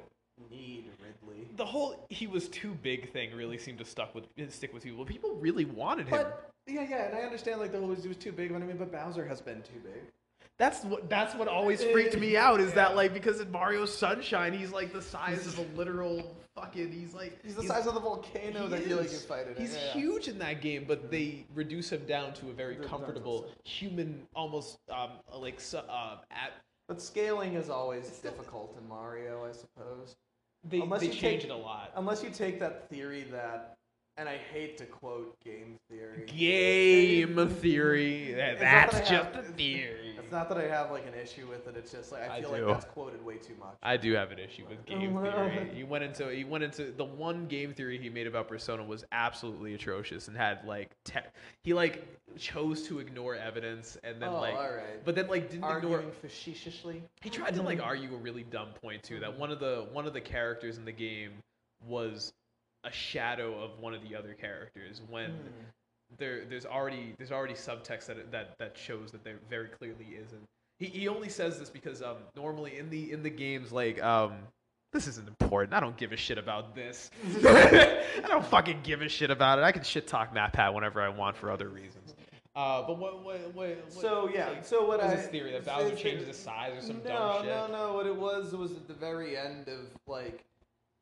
need 0.51 0.85
Ridley. 1.01 1.47
The 1.55 1.65
whole 1.65 2.05
he 2.09 2.27
was 2.27 2.49
too 2.49 2.73
big 2.81 3.11
thing 3.11 3.33
really 3.33 3.57
seemed 3.57 3.79
to 3.79 3.85
stuck 3.85 4.13
with 4.13 4.25
stick 4.49 4.73
with 4.73 4.83
people. 4.83 5.05
People 5.05 5.35
really 5.35 5.65
wanted 5.65 6.07
him. 6.07 6.17
But 6.17 6.51
yeah, 6.67 6.85
yeah, 6.89 7.05
and 7.05 7.15
I 7.15 7.21
understand 7.21 7.59
like 7.59 7.71
the 7.71 7.79
whole 7.79 7.93
he 7.93 8.07
was 8.07 8.17
too 8.17 8.31
big, 8.31 8.51
but 8.51 8.61
I 8.61 8.65
mean, 8.65 8.77
but 8.77 8.91
Bowser 8.91 9.25
has 9.25 9.41
been 9.41 9.61
too 9.61 9.79
big. 9.83 10.01
That's 10.57 10.83
what 10.85 11.09
that's 11.09 11.35
what 11.35 11.47
always 11.49 11.83
freaked 11.83 12.17
me 12.17 12.37
out 12.37 12.61
is 12.61 12.71
that 12.73 12.95
like 12.95 13.13
because 13.13 13.41
in 13.41 13.51
Mario 13.51 13.85
Sunshine 13.85 14.53
he's 14.53 14.71
like 14.71 14.93
the 14.93 15.01
size 15.01 15.45
of 15.47 15.57
a 15.59 15.63
literal 15.77 16.33
fucking 16.55 16.91
he's 16.93 17.13
like 17.13 17.37
He's 17.43 17.55
the 17.55 17.63
size 17.63 17.87
of 17.87 17.93
the 17.93 17.99
volcano 17.99 18.67
that 18.67 18.87
you 18.87 18.95
like 18.95 19.07
is. 19.07 19.13
is 19.13 19.25
fighting. 19.25 19.53
He's 19.57 19.73
Yeah, 19.75 19.81
yeah. 19.87 19.93
huge 19.93 20.27
in 20.29 20.37
that 20.39 20.61
game, 20.61 20.85
but 20.87 21.11
they 21.11 21.45
reduce 21.53 21.91
him 21.91 22.05
down 22.05 22.31
to 22.35 22.49
a 22.49 22.53
very 22.53 22.75
Reduce 22.75 22.89
comfortable 22.89 23.47
human, 23.65 24.21
almost 24.33 24.77
um 24.89 25.09
like 25.35 25.59
uh, 25.73 26.15
at 26.31 26.53
But 26.87 27.01
scaling 27.01 27.55
is 27.55 27.69
always 27.69 28.07
difficult 28.19 28.77
in 28.81 28.87
Mario, 28.87 29.43
I 29.45 29.51
suppose. 29.51 30.15
they 30.63 30.79
Unless 30.79 31.01
they 31.01 31.07
you 31.07 31.13
change 31.13 31.41
take- 31.41 31.51
it 31.51 31.53
a 31.53 31.57
lot. 31.57 31.91
Unless 31.97 32.23
you 32.23 32.29
take 32.29 32.61
that 32.61 32.87
theory 32.89 33.25
that, 33.31 33.73
and 34.15 34.29
I 34.29 34.37
hate 34.53 34.77
to 34.77 34.85
quote 34.85 35.35
game 35.43 35.75
theory. 35.91 36.23
Game 36.27 37.49
theory. 37.55 38.31
that- 38.35 38.53
It's 38.53 38.61
not 38.61 38.69
that 38.71 38.91
That's 38.93 39.09
just 39.09 39.35
a 39.35 39.41
theory. 39.51 40.04
It's 40.25 40.31
not 40.31 40.49
that 40.49 40.57
I 40.57 40.67
have 40.67 40.89
like 40.89 41.05
an 41.05 41.13
issue 41.13 41.47
with 41.47 41.67
it. 41.67 41.75
It's 41.77 41.91
just 41.91 42.11
like 42.11 42.27
I 42.27 42.37
I 42.37 42.41
feel 42.41 42.51
do. 42.55 42.65
like 42.65 42.73
that's 42.73 42.85
quoted 42.91 43.23
way 43.23 43.37
too 43.37 43.53
much. 43.59 43.75
I 43.83 43.95
do 43.95 44.13
have 44.13 44.31
an 44.31 44.39
issue 44.39 44.63
with 44.67 44.83
game 44.87 45.15
theory. 45.21 45.71
He 45.73 45.83
went 45.83 46.03
into 46.03 46.29
he 46.33 46.43
went 46.43 46.63
into 46.63 46.91
the 46.91 47.05
one 47.05 47.45
game 47.45 47.73
theory 47.73 47.99
he 47.99 48.09
made 48.09 48.25
about 48.25 48.47
Persona 48.47 48.83
was 48.83 49.05
absolutely 49.11 49.75
atrocious 49.75 50.27
and 50.27 50.35
had 50.35 50.65
like 50.65 50.89
te- 51.03 51.19
he 51.63 51.73
like 51.75 52.07
chose 52.37 52.87
to 52.87 52.97
ignore 52.99 53.35
evidence 53.35 53.97
and 54.03 54.19
then 54.19 54.29
oh, 54.29 54.39
like 54.41 54.55
all 54.55 54.63
right. 54.73 55.05
but 55.05 55.13
then 55.13 55.27
like 55.27 55.49
didn't 55.51 55.63
ignore 55.77 56.03
facetiously. 56.21 57.03
he 57.21 57.29
tried 57.29 57.53
to 57.53 57.61
like 57.61 57.79
argue 57.83 58.13
a 58.13 58.17
really 58.17 58.43
dumb 58.43 58.69
point 58.81 59.03
too 59.03 59.19
that 59.19 59.37
one 59.37 59.51
of 59.51 59.59
the 59.59 59.85
one 59.93 60.07
of 60.07 60.13
the 60.13 60.21
characters 60.21 60.77
in 60.77 60.85
the 60.85 60.91
game 60.91 61.31
was 61.87 62.33
a 62.83 62.91
shadow 62.91 63.63
of 63.63 63.79
one 63.79 63.93
of 63.93 64.01
the 64.07 64.15
other 64.15 64.33
characters 64.33 65.01
when 65.09 65.29
Hmm. 65.31 65.37
There 66.17 66.45
there's 66.45 66.65
already 66.65 67.13
there's 67.17 67.31
already 67.31 67.53
subtext 67.53 68.07
that 68.07 68.31
that 68.31 68.57
that 68.59 68.77
shows 68.77 69.11
that 69.11 69.23
there 69.23 69.39
very 69.49 69.67
clearly 69.67 70.17
isn't. 70.21 70.43
He 70.79 70.87
he 70.87 71.07
only 71.07 71.29
says 71.29 71.59
this 71.59 71.69
because 71.69 72.01
um 72.01 72.17
normally 72.35 72.77
in 72.77 72.89
the 72.89 73.11
in 73.11 73.23
the 73.23 73.29
games 73.29 73.71
like 73.71 74.01
um 74.03 74.33
this 74.93 75.07
isn't 75.07 75.27
important. 75.27 75.73
I 75.73 75.81
don't 75.81 75.97
give 75.97 76.13
a 76.13 76.17
shit 76.17 76.37
about 76.37 76.73
this. 76.73 77.11
I 77.43 78.23
don't 78.27 78.45
fucking 78.45 78.79
give 78.83 79.01
a 79.01 79.09
shit 79.09 79.29
about 79.29 79.59
it. 79.59 79.63
I 79.63 79.73
can 79.73 79.83
shit 79.83 80.07
talk 80.07 80.33
MatPat 80.33 80.73
whenever 80.73 81.01
I 81.01 81.09
want 81.09 81.35
for 81.35 81.51
other 81.51 81.67
reasons. 81.67 82.15
Uh, 82.55 82.87
but 82.87 82.97
what 82.97 83.21
what 83.21 83.53
what? 83.53 83.69
what 83.77 83.91
So 83.91 84.29
yeah, 84.33 84.47
like, 84.47 84.65
so 84.65 84.79
what 84.79 84.99
what 84.99 85.03
was 85.03 85.11
I 85.11 85.15
his 85.17 85.27
theory 85.27 85.51
that 85.51 85.65
Bowser 85.65 85.95
changes 85.95 86.27
his 86.27 86.37
size 86.37 86.71
or 86.77 86.81
some 86.81 87.01
no, 87.03 87.09
dumb 87.09 87.41
shit? 87.41 87.51
No, 87.51 87.67
no, 87.67 87.93
What 87.93 88.05
it 88.05 88.15
was 88.15 88.53
was 88.53 88.71
at 88.71 88.87
the 88.87 88.93
very 88.93 89.37
end 89.37 89.67
of 89.67 89.81
like 90.07 90.45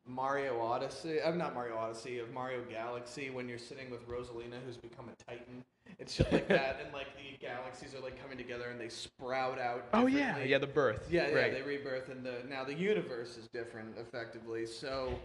Mario 0.06 0.60
Odyssey. 0.60 1.20
I'm 1.22 1.38
not 1.38 1.54
Mario 1.54 1.76
Odyssey 1.76 2.18
of 2.18 2.32
Mario 2.32 2.62
Galaxy 2.68 3.30
when 3.30 3.48
you're 3.48 3.58
sitting 3.58 3.90
with 3.90 4.06
Rosalina, 4.08 4.56
who's 4.64 4.76
become 4.76 5.08
a 5.08 5.30
Titan. 5.30 5.64
It's 5.98 6.12
shit 6.12 6.30
like 6.32 6.48
that, 6.48 6.80
and 6.84 6.92
like 6.92 7.06
the 7.16 7.38
galaxies 7.38 7.94
are 7.94 8.00
like 8.00 8.20
coming 8.20 8.36
together 8.36 8.68
and 8.70 8.80
they 8.80 8.88
sprout 8.88 9.58
out. 9.58 9.86
Oh 9.92 10.06
yeah, 10.06 10.38
yeah, 10.38 10.58
the 10.58 10.66
birth. 10.66 11.08
Yeah, 11.10 11.28
yeah, 11.28 11.34
right. 11.34 11.52
they 11.52 11.62
rebirth, 11.62 12.08
and 12.10 12.24
the 12.24 12.36
now 12.48 12.64
the 12.64 12.74
universe 12.74 13.36
is 13.38 13.48
different, 13.48 13.96
effectively. 13.98 14.66
So 14.66 15.18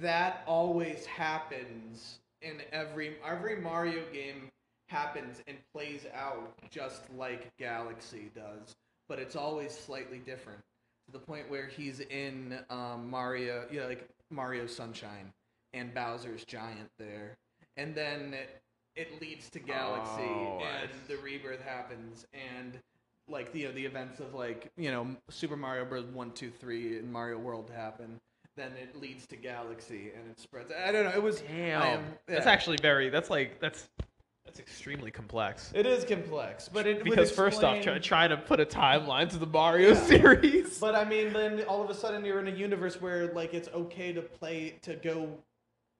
that 0.00 0.42
always 0.46 1.06
happens 1.06 2.18
in 2.42 2.62
every 2.72 3.16
every 3.26 3.56
Mario 3.56 4.02
game 4.12 4.50
happens 4.88 5.42
and 5.46 5.56
plays 5.72 6.06
out 6.14 6.54
just 6.70 7.02
like 7.16 7.50
Galaxy 7.58 8.30
does, 8.34 8.74
but 9.08 9.18
it's 9.18 9.36
always 9.36 9.72
slightly 9.72 10.18
different 10.18 10.60
to 11.08 11.12
the 11.12 11.24
point 11.24 11.50
where 11.50 11.66
he's 11.66 12.00
in 12.00 12.58
um, 12.70 13.08
Mario, 13.10 13.64
you 13.70 13.80
know, 13.80 13.86
like 13.88 14.06
Mario 14.30 14.66
Sunshine, 14.66 15.32
and 15.74 15.92
Bowser's 15.94 16.44
giant 16.44 16.90
there, 16.98 17.36
and 17.76 17.94
then 17.94 18.34
it, 18.34 18.60
it 18.96 19.20
leads 19.20 19.48
to 19.50 19.58
Galaxy, 19.58 20.22
Oh, 20.22 20.60
I 20.62 20.82
and 20.82 20.90
the 21.08 21.16
rebirth 21.16 21.62
happens, 21.62 22.26
and 22.32 22.78
like 23.28 23.52
the 23.52 23.66
the 23.66 23.84
events 23.84 24.20
of 24.20 24.34
like 24.34 24.70
you 24.76 24.90
know 24.90 25.06
Super 25.30 25.56
Mario 25.56 25.84
Bros. 25.84 26.04
One, 26.06 26.30
Two, 26.32 26.50
Three, 26.50 26.98
and 26.98 27.10
Mario 27.12 27.38
World 27.38 27.70
happen. 27.74 28.20
Then 28.56 28.72
it 28.82 29.00
leads 29.00 29.26
to 29.28 29.36
Galaxy, 29.36 30.10
and 30.18 30.28
it 30.30 30.40
spreads. 30.40 30.72
I 30.72 30.90
don't 30.90 31.04
know. 31.04 31.12
It 31.12 31.22
was 31.22 31.40
Damn. 31.42 31.82
I 31.82 31.86
am- 31.88 32.04
That's 32.26 32.46
actually 32.46 32.78
very. 32.82 33.08
That's 33.08 33.30
like 33.30 33.60
that's 33.60 33.88
that's 34.48 34.60
extremely 34.60 35.10
complex. 35.10 35.70
It 35.74 35.84
is 35.84 36.04
complex, 36.04 36.70
but 36.70 36.86
it 36.86 37.04
because 37.04 37.30
first 37.30 37.62
off, 37.62 37.82
try, 37.82 37.98
trying 37.98 38.30
to 38.30 38.38
put 38.38 38.60
a 38.60 38.64
timeline 38.64 39.28
to 39.30 39.36
the 39.36 39.46
Mario 39.46 39.92
series. 39.94 40.78
But 40.78 40.94
I 40.94 41.04
mean, 41.04 41.34
then 41.34 41.62
all 41.64 41.82
of 41.84 41.90
a 41.90 41.94
sudden 41.94 42.24
you're 42.24 42.40
in 42.40 42.48
a 42.48 42.56
universe 42.56 42.98
where 42.98 43.30
like 43.34 43.52
it's 43.52 43.68
okay 43.68 44.12
to 44.14 44.22
play 44.22 44.78
to 44.82 44.94
go 44.94 45.28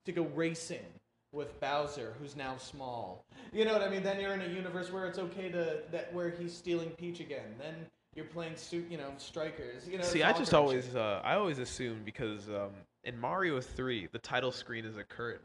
to 0.07 0.13
go 0.13 0.23
racing 0.35 0.87
with 1.33 1.61
Bowser, 1.61 2.15
who's 2.19 2.37
now 2.37 2.57
small. 2.57 3.27
You 3.53 3.67
know 3.67 3.75
what 3.75 3.83
I 3.83 3.91
mean? 3.91 4.03
Then 4.03 4.19
you're 4.19 4.33
in 4.33 4.41
a 4.41 4.49
universe 4.49 4.91
where 4.91 5.07
it's 5.07 5.19
okay 5.19 5.51
to 5.51 5.81
that 5.93 6.13
where 6.15 6.31
he's 6.31 6.55
stealing 6.55 6.89
Peach 6.91 7.21
again. 7.21 7.55
Then 7.59 7.75
you're 8.15 8.25
playing 8.25 8.57
suit, 8.57 8.87
you 8.91 8.97
know, 8.97 9.13
strikers. 9.19 9.87
You 9.87 9.99
know. 9.99 10.05
See, 10.05 10.23
I 10.23 10.33
just 10.33 10.55
always, 10.55 10.97
uh, 10.97 11.21
I 11.23 11.35
always 11.35 11.59
assumed 11.59 12.07
because 12.07 12.49
um, 12.49 12.71
in 13.05 13.21
Mario 13.21 13.61
Three, 13.61 14.09
the 14.11 14.19
title 14.19 14.53
screen 14.53 14.87
is 14.87 14.97
a 14.97 15.05
curtain. 15.05 15.45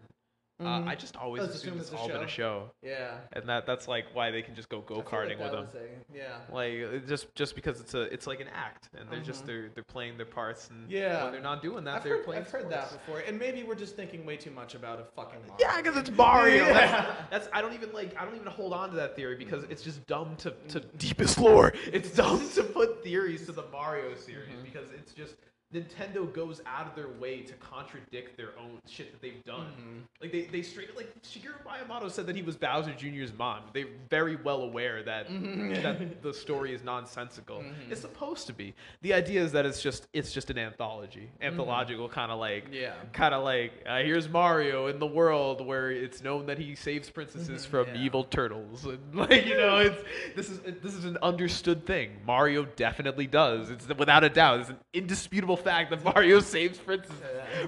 Uh, 0.60 0.66
Mhm. 0.66 0.88
I 0.88 0.94
just 0.96 1.18
always 1.18 1.42
Let's 1.42 1.56
assumed 1.56 1.78
assume 1.78 1.80
it's 1.82 1.90
it's 1.90 1.98
a 2.00 2.02
all 2.02 2.08
been 2.08 2.24
a 2.24 2.28
show, 2.28 2.70
yeah. 2.84 3.18
and 3.34 3.50
that 3.50 3.66
that's 3.66 3.88
like 3.88 4.06
why 4.14 4.30
they 4.30 4.44
can 4.44 4.54
just 4.54 4.70
go 4.70 4.82
go 4.82 4.96
I 4.96 4.98
feel 4.98 5.20
like 5.20 5.30
karting 5.38 5.40
with 5.40 5.52
them. 5.52 5.68
a- 5.82 6.16
yeah. 6.16 6.38
Like 6.52 7.08
just 7.08 7.34
just 7.34 7.56
because 7.56 7.82
it's 7.82 7.96
a 7.96 8.02
it's 8.14 8.28
like 8.28 8.40
an 8.40 8.50
act, 8.54 8.90
and 8.96 9.10
they're 9.10 9.20
just 9.20 9.44
Mhm. 9.44 9.48
they're 9.48 9.70
they're 9.70 9.84
playing 9.84 10.16
their 10.18 10.28
parts, 10.28 10.70
and 10.70 10.90
Yeah. 10.92 11.24
when 11.24 11.34
they're 11.34 11.42
not 11.42 11.64
doing 11.64 11.84
that, 11.86 11.96
I've 11.98 12.04
they're 12.04 12.18
heard, 12.18 12.26
playing. 12.26 12.42
I've 12.44 12.52
heard 12.52 12.70
that 12.70 12.92
before, 12.92 13.20
and 13.28 13.40
maybe 13.40 13.64
we're 13.64 13.74
just 13.74 13.96
thinking 13.96 14.26
way 14.28 14.38
too 14.38 14.52
much 14.52 14.76
about 14.76 15.00
a 15.00 15.06
fucking 15.06 15.40
Mario. 15.48 15.56
Yeah, 15.60 15.78
because 15.82 15.98
it's 15.98 16.12
Mario. 16.12 16.66
Yeah. 16.68 16.76
That's, 16.76 17.30
that's 17.32 17.50
I 17.52 17.62
don't 17.64 17.74
even 17.74 17.92
like 17.92 18.16
I 18.16 18.24
don't 18.24 18.36
even 18.36 18.48
hold 18.48 18.74
on 18.74 18.92
to 18.92 18.96
that 18.98 19.16
theory 19.16 19.36
because 19.36 19.64
it's 19.66 19.82
just 19.82 20.06
dumb 20.06 20.36
to 20.38 20.52
to 20.70 20.82
deepest 20.82 21.40
lore. 21.40 21.74
It's 21.88 22.12
dumb 22.12 22.48
to 22.52 22.64
put 22.64 23.04
theories 23.04 23.48
to 23.48 23.54
the 23.54 23.64
Mario 23.72 24.14
series 24.14 24.50
Mm-hmm. 24.50 24.64
because 24.66 24.92
it's 24.92 25.14
just 25.14 25.36
Nintendo 25.74 26.32
goes 26.34 26.62
out 26.66 26.88
of 26.88 26.96
their 26.96 27.10
way 27.20 27.42
to 27.42 27.54
contradict 27.54 28.38
their 28.38 28.50
own 28.60 28.78
shit 28.88 29.12
that 29.12 29.22
they've 29.22 29.44
done. 29.46 29.66
Mm-hmm. 29.68 30.00
Like 30.22 30.32
they 30.32 30.42
they 30.44 30.62
straight 30.62 30.96
like 30.96 31.12
Shigeru 31.24 31.54
Miyamoto 31.66 32.12
said 32.12 32.28
that 32.28 32.36
he 32.36 32.42
was 32.42 32.56
Bowser 32.56 32.94
Jr.'s 32.94 33.32
mom. 33.38 33.62
They're 33.74 33.86
very 34.10 34.36
well 34.36 34.62
aware 34.62 35.04
that 35.04 35.30
Mm-hmm. 35.30 35.82
that 35.84 36.22
the 36.22 36.34
story 36.34 36.74
is 36.74 36.84
nonsensical. 36.84 37.64
It's 37.90 38.02
supposed 38.02 38.48
to 38.48 38.54
be. 38.54 38.74
The 39.02 39.14
idea 39.14 39.42
is 39.44 39.52
that 39.54 39.66
it's 39.66 39.82
just 39.82 40.08
it's 40.14 40.32
just 40.32 40.50
an 40.50 40.58
anthology, 40.58 41.30
anthological 41.42 42.08
kind 42.10 42.32
of 42.32 42.40
like 42.40 42.66
Mm-hmm. 42.66 42.74
Yeah. 42.74 42.94
kind 43.14 43.34
of 43.34 43.44
like 43.44 43.72
uh, 43.88 43.98
here's 44.00 44.30
Mario 44.30 44.88
in 44.88 45.00
the 45.00 45.08
world 45.08 45.66
where 45.66 45.90
it's 45.92 46.22
known 46.24 46.46
that 46.48 46.58
he 46.60 46.76
saves 46.76 47.10
princesses 47.10 47.66
from 47.66 47.86
Mm-hmm. 47.88 47.96
Yeah. 47.96 48.02
evil 48.04 48.24
turtles, 48.26 48.86
and 48.86 49.00
like 49.16 49.46
you 49.46 49.58
know, 49.58 49.78
it's 49.80 50.04
this 50.36 50.50
is 50.50 50.60
this 50.82 50.94
is 50.94 51.06
an 51.06 51.18
understood 51.22 51.86
thing. 51.86 52.12
Mario 52.26 52.66
definitely 52.76 53.28
does. 53.28 53.70
It's 53.70 53.88
without 53.88 54.24
a 54.24 54.30
doubt. 54.30 54.60
It's 54.62 54.70
an 54.70 54.78
indisputable 54.94 55.58
fact 55.64 55.90
that 55.92 56.04
Mario 56.04 56.40
saves 56.40 56.78
princesses 56.78 57.22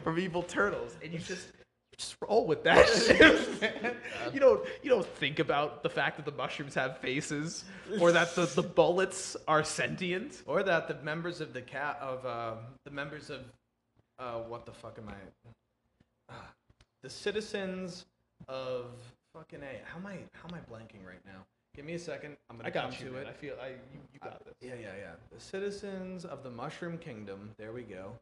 from 0.03 0.19
evil 0.19 0.43
turtles, 0.43 0.95
and 1.03 1.13
you 1.13 1.19
just. 1.19 1.47
you 1.47 1.97
Just 1.97 2.15
roll 2.21 2.45
with 2.45 2.61
that 2.65 2.87
shit. 2.89 3.61
man. 3.61 3.95
you 4.33 4.39
don't 4.39 4.61
you 4.83 4.89
don't 4.89 5.05
think 5.05 5.39
about 5.39 5.81
the 5.81 5.89
fact 5.89 6.17
that 6.17 6.25
the 6.25 6.37
mushrooms 6.43 6.75
have 6.75 6.97
faces 6.97 7.63
or 8.01 8.11
that 8.11 8.35
the, 8.35 8.45
the 8.47 8.63
bullets 8.63 9.37
are 9.47 9.63
sentient. 9.63 10.43
Or 10.45 10.61
that 10.63 10.89
the 10.89 10.95
members 11.03 11.39
of 11.39 11.53
the 11.53 11.61
cat 11.61 11.97
of 12.01 12.25
uh, 12.25 12.55
the 12.83 12.91
members 12.91 13.29
of 13.29 13.41
uh, 14.19 14.39
what 14.49 14.65
the 14.65 14.73
fuck 14.73 14.97
am 14.97 15.07
I? 15.09 15.13
Ah, 16.29 16.49
the 17.01 17.09
citizens 17.09 18.05
of 18.49 18.87
fucking 19.33 19.61
a. 19.61 19.79
How 19.89 19.97
am 19.99 20.05
I? 20.05 20.17
How 20.33 20.49
am 20.49 20.55
I 20.55 20.59
blanking 20.71 21.05
right 21.05 21.23
now? 21.25 21.45
Give 21.75 21.85
me 21.85 21.93
a 21.93 21.99
second. 21.99 22.37
I'm 22.49 22.57
gonna 22.57 22.69
I 22.69 22.71
got 22.71 22.91
come 22.91 23.05
you, 23.05 23.11
to 23.11 23.17
it. 23.17 23.27
I 23.27 23.33
feel 23.33 23.55
I 23.61 23.67
you, 23.69 23.99
you 24.13 24.19
got 24.23 24.33
uh, 24.33 24.37
this. 24.45 24.53
Yeah, 24.61 24.75
yeah, 24.75 24.91
yeah. 24.97 25.11
The 25.33 25.39
citizens 25.41 26.23
of 26.23 26.41
the 26.41 26.49
Mushroom 26.49 26.97
Kingdom. 26.97 27.51
There 27.57 27.73
we 27.73 27.81
go. 27.83 28.13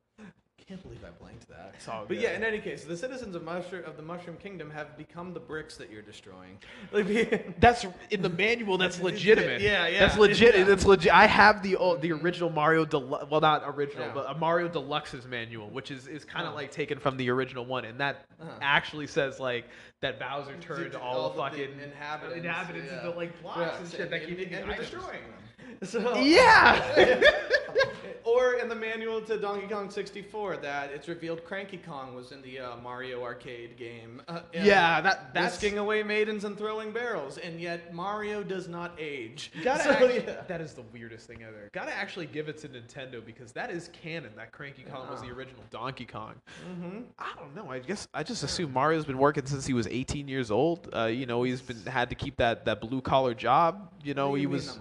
Can't 0.68 0.82
believe 0.82 1.04
I 1.04 1.10
blanked 1.22 1.50
that. 1.50 1.74
But 1.86 2.08
good. 2.08 2.22
yeah, 2.22 2.36
in 2.38 2.44
any 2.44 2.60
case, 2.60 2.86
the 2.86 2.96
citizens 2.96 3.36
of 3.36 3.44
mushroom 3.44 3.84
of 3.86 3.98
the 3.98 4.02
Mushroom 4.04 4.38
Kingdom 4.38 4.72
have 4.72 4.98
become 4.98 5.34
the 5.34 5.40
bricks 5.40 5.76
that 5.76 5.92
you're 5.92 6.02
destroying. 6.02 6.58
That's 7.60 7.86
in 8.12 8.22
the 8.22 8.30
manual. 8.30 8.78
That's 8.78 9.00
legitimate. 9.02 9.60
Yeah, 9.62 9.88
yeah. 9.88 10.00
That's 10.00 10.18
legit. 10.18 10.56
Yeah. 10.56 10.64
That's 10.64 10.86
legit. 10.86 11.14
I 11.14 11.26
have 11.26 11.64
the 11.64 11.76
old, 11.76 12.02
the 12.02 12.14
original 12.14 12.50
Mario 12.50 12.86
Deluxe. 12.86 13.26
Well, 13.30 13.42
not 13.42 13.64
original, 13.66 14.06
Yeah. 14.08 14.14
but 14.14 14.30
a 14.30 14.36
Mario 14.38 14.70
Deluxe's 14.70 15.28
manual, 15.28 15.70
which 15.70 15.92
is 15.92 16.08
is 16.08 16.24
kind 16.24 16.48
of 16.48 16.54
Oh. 16.54 16.56
like 16.56 16.72
taken 16.72 16.98
from 16.98 17.18
the 17.18 17.30
original 17.30 17.66
one, 17.66 17.84
and 17.84 18.00
that 18.00 18.26
Uh-huh. 18.42 18.50
actually 18.62 19.08
says 19.08 19.40
like 19.42 19.66
that 20.00 20.18
Bowser 20.20 20.56
turned 20.62 20.96
all, 20.96 21.18
all 21.18 21.30
the 21.32 21.38
fucking 21.40 21.80
inhabitants, 21.84 22.38
inhabitants 22.38 22.90
yeah. 22.92 23.06
into 23.06 23.18
like 23.18 23.42
blocks 23.42 23.80
and 23.80 23.90
shit 23.92 24.10
that 24.10 24.22
and, 24.22 24.22
can 24.22 24.30
and, 24.30 24.38
be 24.50 24.56
and 24.56 24.68
you're 24.68 24.76
destroying 24.78 25.08
them. 25.24 25.43
So, 25.84 26.16
Yeah. 26.16 27.22
or 28.24 28.54
in 28.54 28.70
the 28.70 28.76
manual 28.76 29.22
to 29.22 29.38
Donkey 29.38 29.68
Kong 29.68 29.90
64, 29.90 30.58
that 30.58 30.92
it's 30.92 31.08
revealed 31.10 31.44
Cranky 31.44 31.78
Kong 31.78 32.16
was 32.16 32.32
in 32.32 32.42
the 32.42 32.60
uh, 32.60 32.78
Mario 32.78 33.22
arcade 33.22 33.76
game. 33.76 34.22
Uh, 34.28 34.42
yeah, 34.54 35.02
that 35.02 35.34
that's 35.34 35.56
Whisking 35.62 35.78
away 35.78 36.04
maidens 36.04 36.46
and 36.46 36.58
throwing 36.58 36.92
barrels, 36.92 37.38
and 37.38 37.60
yet 37.60 37.94
Mario 37.94 38.44
does 38.44 38.68
not 38.70 38.94
age. 38.98 39.52
Gotta 39.64 39.84
So, 39.84 39.90
act- 39.92 40.28
yeah. 40.28 40.42
That 40.48 40.62
is 40.62 40.74
the 40.74 40.84
weirdest 40.94 41.28
thing 41.28 41.44
ever. 41.44 41.70
Gotta 41.74 41.94
actually 41.94 42.28
give 42.28 42.48
it 42.48 42.58
to 42.60 42.70
Nintendo 42.70 43.24
because 43.24 43.52
that 43.52 43.70
is 43.70 43.90
canon. 43.92 44.32
That 44.38 44.52
Cranky 44.54 44.84
Kong 44.84 45.10
was 45.10 45.22
the 45.22 45.30
original 45.30 45.64
Donkey 45.70 46.06
Kong. 46.06 46.36
Mm-hmm. 46.70 47.00
I 47.20 47.34
don't 47.38 47.54
know. 47.56 47.70
I 47.72 47.80
guess 47.80 48.08
I 48.14 48.24
just 48.24 48.44
assume 48.44 48.72
Mario's 48.72 49.06
been 49.06 49.18
working 49.18 49.46
since 49.46 49.66
he 49.66 49.74
was 49.74 49.88
18 49.88 50.28
years 50.30 50.50
old. 50.50 50.88
Uh, 50.96 51.06
you 51.06 51.26
know, 51.26 51.44
he's 51.44 51.62
been 51.62 51.82
had 51.86 52.10
to 52.10 52.16
keep 52.16 52.38
that, 52.38 52.64
that 52.66 52.80
blue 52.80 53.02
collar 53.02 53.34
job. 53.34 53.92
You 54.04 54.14
know, 54.14 54.34
he 54.34 54.46
was. 54.46 54.80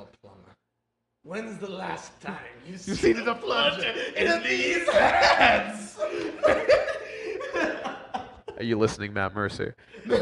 I'm 1.24 1.30
a 1.30 1.34
plumber? 1.34 1.46
When's 1.48 1.58
the 1.58 1.68
last 1.70 2.20
time 2.20 2.36
you 2.66 2.72
You 2.72 2.78
see 2.78 2.94
see 2.94 3.12
the 3.12 3.34
plunger 3.34 3.92
in 4.16 4.42
these 4.42 4.88
hands. 4.90 5.98
Are 8.56 8.62
you 8.64 8.78
listening, 8.78 9.12
Matt 9.12 9.34
Mercer? 9.34 9.74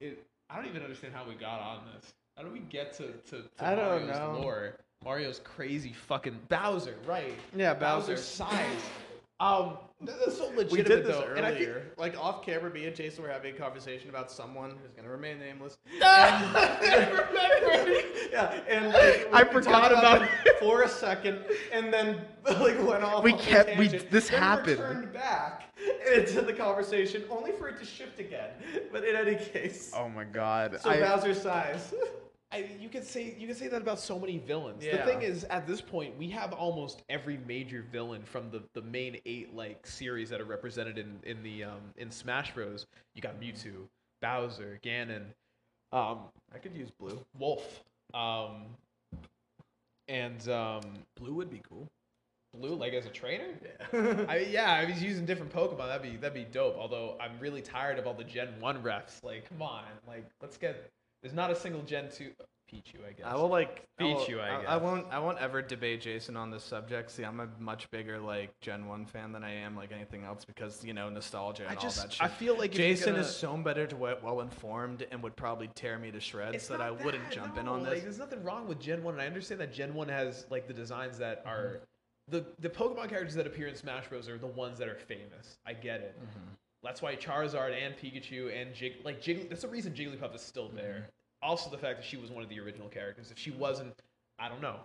It- 0.00 0.24
I 0.50 0.56
don't 0.56 0.66
even 0.66 0.82
understand 0.82 1.14
how 1.14 1.24
we 1.26 1.34
got 1.34 1.60
on 1.60 1.80
this. 1.94 2.12
How 2.36 2.42
do 2.44 2.50
we 2.50 2.60
get 2.60 2.92
to, 2.94 3.12
to, 3.30 3.42
to 3.42 3.48
I 3.60 3.74
don't 3.74 4.06
Mario's 4.06 4.16
know. 4.18 4.38
lore? 4.40 4.76
Mario's 5.04 5.40
crazy 5.40 5.92
fucking 5.92 6.38
Bowser, 6.48 6.96
right? 7.06 7.34
Yeah, 7.56 7.74
Bowser. 7.74 8.12
Bowser's 8.14 8.24
size. 8.24 8.66
Um, 9.40 9.78
that's 10.00 10.36
so 10.38 10.44
legitimate 10.50 10.70
We 10.72 10.82
did 10.82 11.04
this 11.04 11.08
though, 11.16 11.22
earlier. 11.24 11.34
and 11.34 11.46
I 11.46 11.54
think 11.54 11.70
like 11.96 12.16
off 12.18 12.44
camera, 12.44 12.70
me 12.72 12.86
and 12.86 12.94
Jason 12.94 13.22
were 13.24 13.30
having 13.30 13.54
a 13.54 13.58
conversation 13.58 14.08
about 14.08 14.30
someone 14.30 14.70
who's 14.80 14.92
gonna 14.92 15.08
remain 15.08 15.38
nameless. 15.40 15.76
I 16.02 17.08
remember. 17.10 18.08
yeah, 18.32 18.60
and 18.68 18.86
like, 18.92 19.28
I 19.32 19.44
forgot 19.44 19.90
talked 19.90 19.92
about 19.92 20.20
them 20.20 20.28
it. 20.46 20.58
for 20.60 20.82
a 20.82 20.88
second, 20.88 21.44
and 21.72 21.92
then 21.92 22.20
like 22.44 22.78
went 22.86 23.02
off. 23.02 23.24
We 23.24 23.32
on 23.32 23.38
a 23.38 23.42
kept- 23.42 23.76
we- 23.78 23.88
tangent. 23.88 24.10
this 24.10 24.28
then 24.28 24.40
happened. 24.40 24.78
Returned 24.78 25.12
back 25.12 25.74
into 26.14 26.40
the 26.42 26.52
conversation, 26.52 27.24
only 27.30 27.52
for 27.52 27.68
it 27.68 27.78
to 27.80 27.84
shift 27.84 28.20
again. 28.20 28.50
But 28.92 29.04
in 29.04 29.16
any 29.16 29.34
case, 29.36 29.92
Oh 29.96 30.08
my 30.08 30.24
god. 30.24 30.78
so 30.80 30.90
Bowser's 30.90 31.42
size. 31.42 31.92
I, 32.54 32.70
you 32.80 32.88
could 32.88 33.04
say 33.04 33.34
you 33.38 33.46
could 33.46 33.56
say 33.56 33.68
that 33.68 33.82
about 33.82 33.98
so 33.98 34.18
many 34.18 34.38
villains. 34.38 34.82
The 34.84 34.98
thing 34.98 35.22
is, 35.22 35.44
at 35.44 35.66
this 35.66 35.80
point, 35.80 36.16
we 36.16 36.28
have 36.30 36.52
almost 36.52 37.02
every 37.08 37.38
major 37.46 37.84
villain 37.90 38.22
from 38.22 38.50
the, 38.50 38.62
the 38.74 38.82
main 38.82 39.18
eight 39.26 39.54
like 39.54 39.86
series 39.86 40.30
that 40.30 40.40
are 40.40 40.44
represented 40.46 40.98
in 40.98 41.18
in 41.24 41.42
the 41.42 41.64
um, 41.64 41.80
in 41.96 42.10
Smash 42.10 42.54
Bros. 42.54 42.86
You 43.14 43.22
got 43.22 43.40
Mewtwo, 43.40 43.88
Bowser, 44.22 44.78
Ganon, 44.82 45.24
um, 45.94 46.18
I 46.52 46.58
could 46.58 46.74
use 46.74 46.90
blue. 46.90 47.24
Wolf, 47.38 47.84
um, 48.14 48.64
and 50.08 50.48
um, 50.48 50.82
Blue 51.16 51.34
would 51.34 51.50
be 51.50 51.62
cool. 51.68 51.88
Blue, 52.52 52.74
like 52.74 52.92
as 52.92 53.06
a 53.06 53.10
trainer. 53.10 53.46
Yeah. 53.92 54.24
I, 54.28 54.38
yeah, 54.38 54.72
I 54.72 54.84
was 54.84 55.02
using 55.02 55.24
different 55.24 55.52
Pokemon. 55.52 55.86
That'd 55.86 56.02
be 56.02 56.16
that'd 56.16 56.34
be 56.34 56.50
dope. 56.50 56.76
Although 56.76 57.16
I'm 57.20 57.38
really 57.38 57.62
tired 57.62 57.98
of 57.98 58.06
all 58.06 58.14
the 58.14 58.24
Gen 58.24 58.48
One 58.58 58.82
refs. 58.82 59.22
Like, 59.22 59.48
come 59.48 59.62
on, 59.62 59.84
like 60.06 60.28
let's 60.42 60.56
get. 60.56 60.90
There's 61.24 61.34
not 61.34 61.50
a 61.50 61.56
single 61.56 61.80
Gen 61.80 62.10
Two. 62.14 62.32
Pichu, 62.70 62.96
I 63.08 63.12
guess. 63.12 63.24
I 63.26 63.34
will 63.34 63.48
like 63.48 63.84
I 63.98 64.04
will- 64.04 64.16
Pichu, 64.16 64.40
I 64.40 64.58
I, 64.58 64.60
guess. 64.76 64.82
won't. 64.82 65.06
I 65.10 65.18
won't 65.18 65.38
ever 65.38 65.62
debate 65.62 66.02
Jason 66.02 66.36
on 66.36 66.50
this 66.50 66.62
subject. 66.62 67.10
See, 67.10 67.22
I'm 67.22 67.40
a 67.40 67.48
much 67.58 67.90
bigger 67.90 68.18
like 68.18 68.58
Gen 68.60 68.86
One 68.86 69.06
fan 69.06 69.32
than 69.32 69.42
I 69.42 69.52
am 69.54 69.74
like 69.74 69.90
anything 69.90 70.24
else 70.24 70.44
because 70.44 70.84
you 70.84 70.92
know 70.92 71.08
nostalgia 71.08 71.62
and 71.62 71.72
I 71.72 71.76
all 71.76 71.80
just 71.82 72.02
that 72.02 72.12
shit. 72.12 72.22
I 72.22 72.28
feel 72.28 72.58
like 72.58 72.72
if 72.72 72.78
you're 72.78 72.88
Jason 72.88 73.12
gonna- 73.14 73.22
is 73.24 73.34
so 73.34 73.56
better 73.56 73.86
to 73.86 73.96
well 73.96 74.40
informed 74.42 75.06
and 75.10 75.22
would 75.22 75.34
probably 75.36 75.68
tear 75.68 75.98
me 75.98 76.10
to 76.10 76.20
shreds 76.20 76.56
It's 76.56 76.68
that 76.68 76.78
not 76.80 76.86
I 76.88 76.90
wouldn't 76.90 77.24
that, 77.24 77.32
jump 77.32 77.56
in 77.56 77.64
no, 77.66 77.72
on 77.74 77.84
Like, 77.84 77.94
this. 77.94 78.02
there's 78.02 78.18
nothing 78.18 78.42
wrong 78.42 78.68
with 78.68 78.80
Gen 78.80 79.02
One, 79.02 79.14
and 79.14 79.22
I 79.22 79.26
understand 79.26 79.60
that 79.62 79.72
Gen 79.72 79.94
One 79.94 80.08
has 80.08 80.44
like 80.50 80.66
the 80.66 80.74
designs 80.74 81.16
that 81.18 81.40
Mm-hmm. 81.46 81.48
are 81.54 81.80
the 82.28 82.44
the 82.58 82.68
Pokemon 82.68 83.08
characters 83.08 83.34
that 83.34 83.46
appear 83.46 83.66
in 83.68 83.74
Smash 83.76 84.08
Bros. 84.08 84.28
are 84.28 84.36
the 84.38 84.46
ones 84.46 84.78
that 84.78 84.88
are 84.88 84.98
famous. 84.98 85.58
I 85.64 85.72
get 85.74 86.00
it. 86.00 86.18
Mm-hmm. 86.84 86.86
That's 86.86 87.02
why 87.02 87.16
Charizard 87.16 87.74
and 87.74 87.94
Pikachu 87.96 88.54
and 88.60 88.74
Jig 88.74 88.94
like 89.04 89.20
Jig. 89.20 89.48
That's 89.48 89.62
the 89.62 89.68
reason 89.68 89.92
Jigglypuff 89.94 90.34
is 90.34 90.42
still 90.42 90.66
Mm-hmm. 90.68 90.76
there. 90.76 91.08
Also, 91.42 91.68
the 91.70 91.76
fact 91.78 91.98
that 91.98 92.04
she 92.06 92.16
was 92.16 92.30
one 92.30 92.42
of 92.42 92.48
the 92.48 92.58
original 92.58 92.88
characters. 92.88 93.30
If 93.30 93.38
she 93.38 93.50
wasn't, 93.50 93.92
I 94.38 94.48
don't 94.48 94.62
know. 94.62 94.76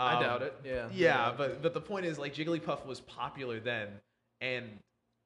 I 0.00 0.14
Um, 0.14 0.22
doubt 0.22 0.42
it. 0.42 0.54
Yeah. 0.64 0.88
Yeah, 0.92 1.32
but 1.36 1.62
but 1.62 1.74
the 1.74 1.80
point 1.80 2.06
is, 2.06 2.18
like 2.18 2.34
Jigglypuff 2.34 2.84
was 2.86 3.00
popular 3.00 3.60
then, 3.60 3.88
and 4.40 4.64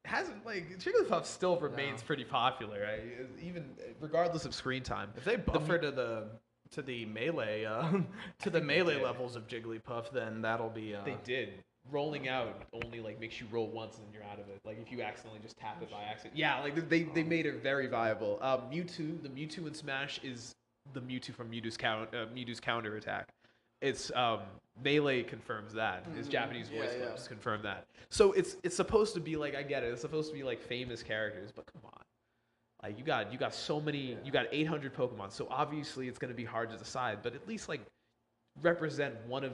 hasn't 0.05 0.45
like 0.45 0.79
Jigglypuff 0.79 1.25
still 1.27 1.59
remains 1.59 2.03
pretty 2.03 2.25
popular. 2.25 2.87
I, 2.87 3.43
even 3.43 3.71
regardless 4.01 4.45
of 4.45 4.55
screen 4.55 4.83
time. 4.83 5.11
If 5.17 5.25
they 5.25 5.37
buffer 5.37 5.79
to 5.79 5.91
the 5.91 6.25
to 6.73 6.83
the 6.83 7.05
melee 7.07 7.65
uh, 7.65 7.91
to 8.41 8.51
the 8.51 8.61
melee 8.61 9.01
levels 9.03 9.35
of 9.37 9.47
Jigglypuff, 9.47 10.11
then 10.13 10.43
that'll 10.43 10.71
be. 10.71 10.95
Uh, 10.95 11.05
They 11.05 11.17
did. 11.25 11.63
Rolling 11.91 12.29
out 12.29 12.63
only 12.73 13.01
like 13.01 13.21
makes 13.21 13.41
you 13.41 13.47
roll 13.51 13.69
once 13.69 13.97
and 13.97 14.07
then 14.07 14.15
you're 14.15 14.23
out 14.25 14.39
of 14.39 14.49
it. 14.49 14.61
Like 14.65 14.81
if 14.81 14.91
you 14.93 15.03
accidentally 15.03 15.41
just 15.43 15.59
tap 15.59 15.83
it 15.83 15.91
by 15.91 16.03
accident. 16.03 16.37
Yeah, 16.37 16.61
like 16.61 16.89
they 16.89 17.03
they 17.03 17.23
made 17.23 17.45
it 17.45 17.63
very 17.63 17.87
viable. 17.87 18.39
Um, 18.41 18.63
Mewtwo, 18.71 19.23
the 19.23 19.29
Mewtwo 19.29 19.67
in 19.67 19.75
Smash 19.75 20.21
is 20.23 20.55
the 20.95 21.01
Mewtwo 21.01 21.35
from 21.35 21.51
Mewtwo's 21.51 21.77
count 21.77 22.09
uh, 22.15 22.27
Mewtwo's 22.27 22.61
counter 22.61 22.97
attack. 22.97 23.29
It's 23.81 24.13
um, 24.15 24.41
melee 24.83 25.25
confirms 25.25 25.73
that. 25.75 26.07
His 26.17 26.29
Japanese 26.29 26.69
voice 26.69 26.91
yeah. 26.97 27.07
clips 27.07 27.27
confirm 27.27 27.63
that. 27.63 27.87
So 28.11 28.33
it's 28.33 28.57
it's 28.63 28.77
supposed 28.77 29.15
to 29.15 29.21
be 29.21 29.37
like 29.37 29.57
I 29.57 29.63
get 29.63 29.83
it. 29.83 29.89
It's 29.93 30.01
supposed 30.01 30.31
to 30.31 30.37
be 30.37 30.45
like 30.45 30.63
famous 30.63 31.03
characters, 31.03 31.51
but 31.51 31.67
come 31.67 31.83
on. 31.85 32.03
Like 32.83 32.99
you 32.99 33.05
got 33.05 33.33
you 33.33 33.39
got 33.39 33.55
so 33.55 33.81
many 33.81 34.17
you 34.25 34.31
got 34.33 34.47
800 34.53 34.95
Pokemon, 34.95 35.33
so 35.33 35.47
obviously 35.51 36.09
it's 36.09 36.19
gonna 36.19 36.33
be 36.33 36.45
hard 36.45 36.71
to 36.71 36.77
decide. 36.77 37.19
But 37.23 37.35
at 37.35 37.47
least 37.49 37.69
like 37.69 37.81
represent 38.61 39.15
one 39.27 39.45
of 39.45 39.53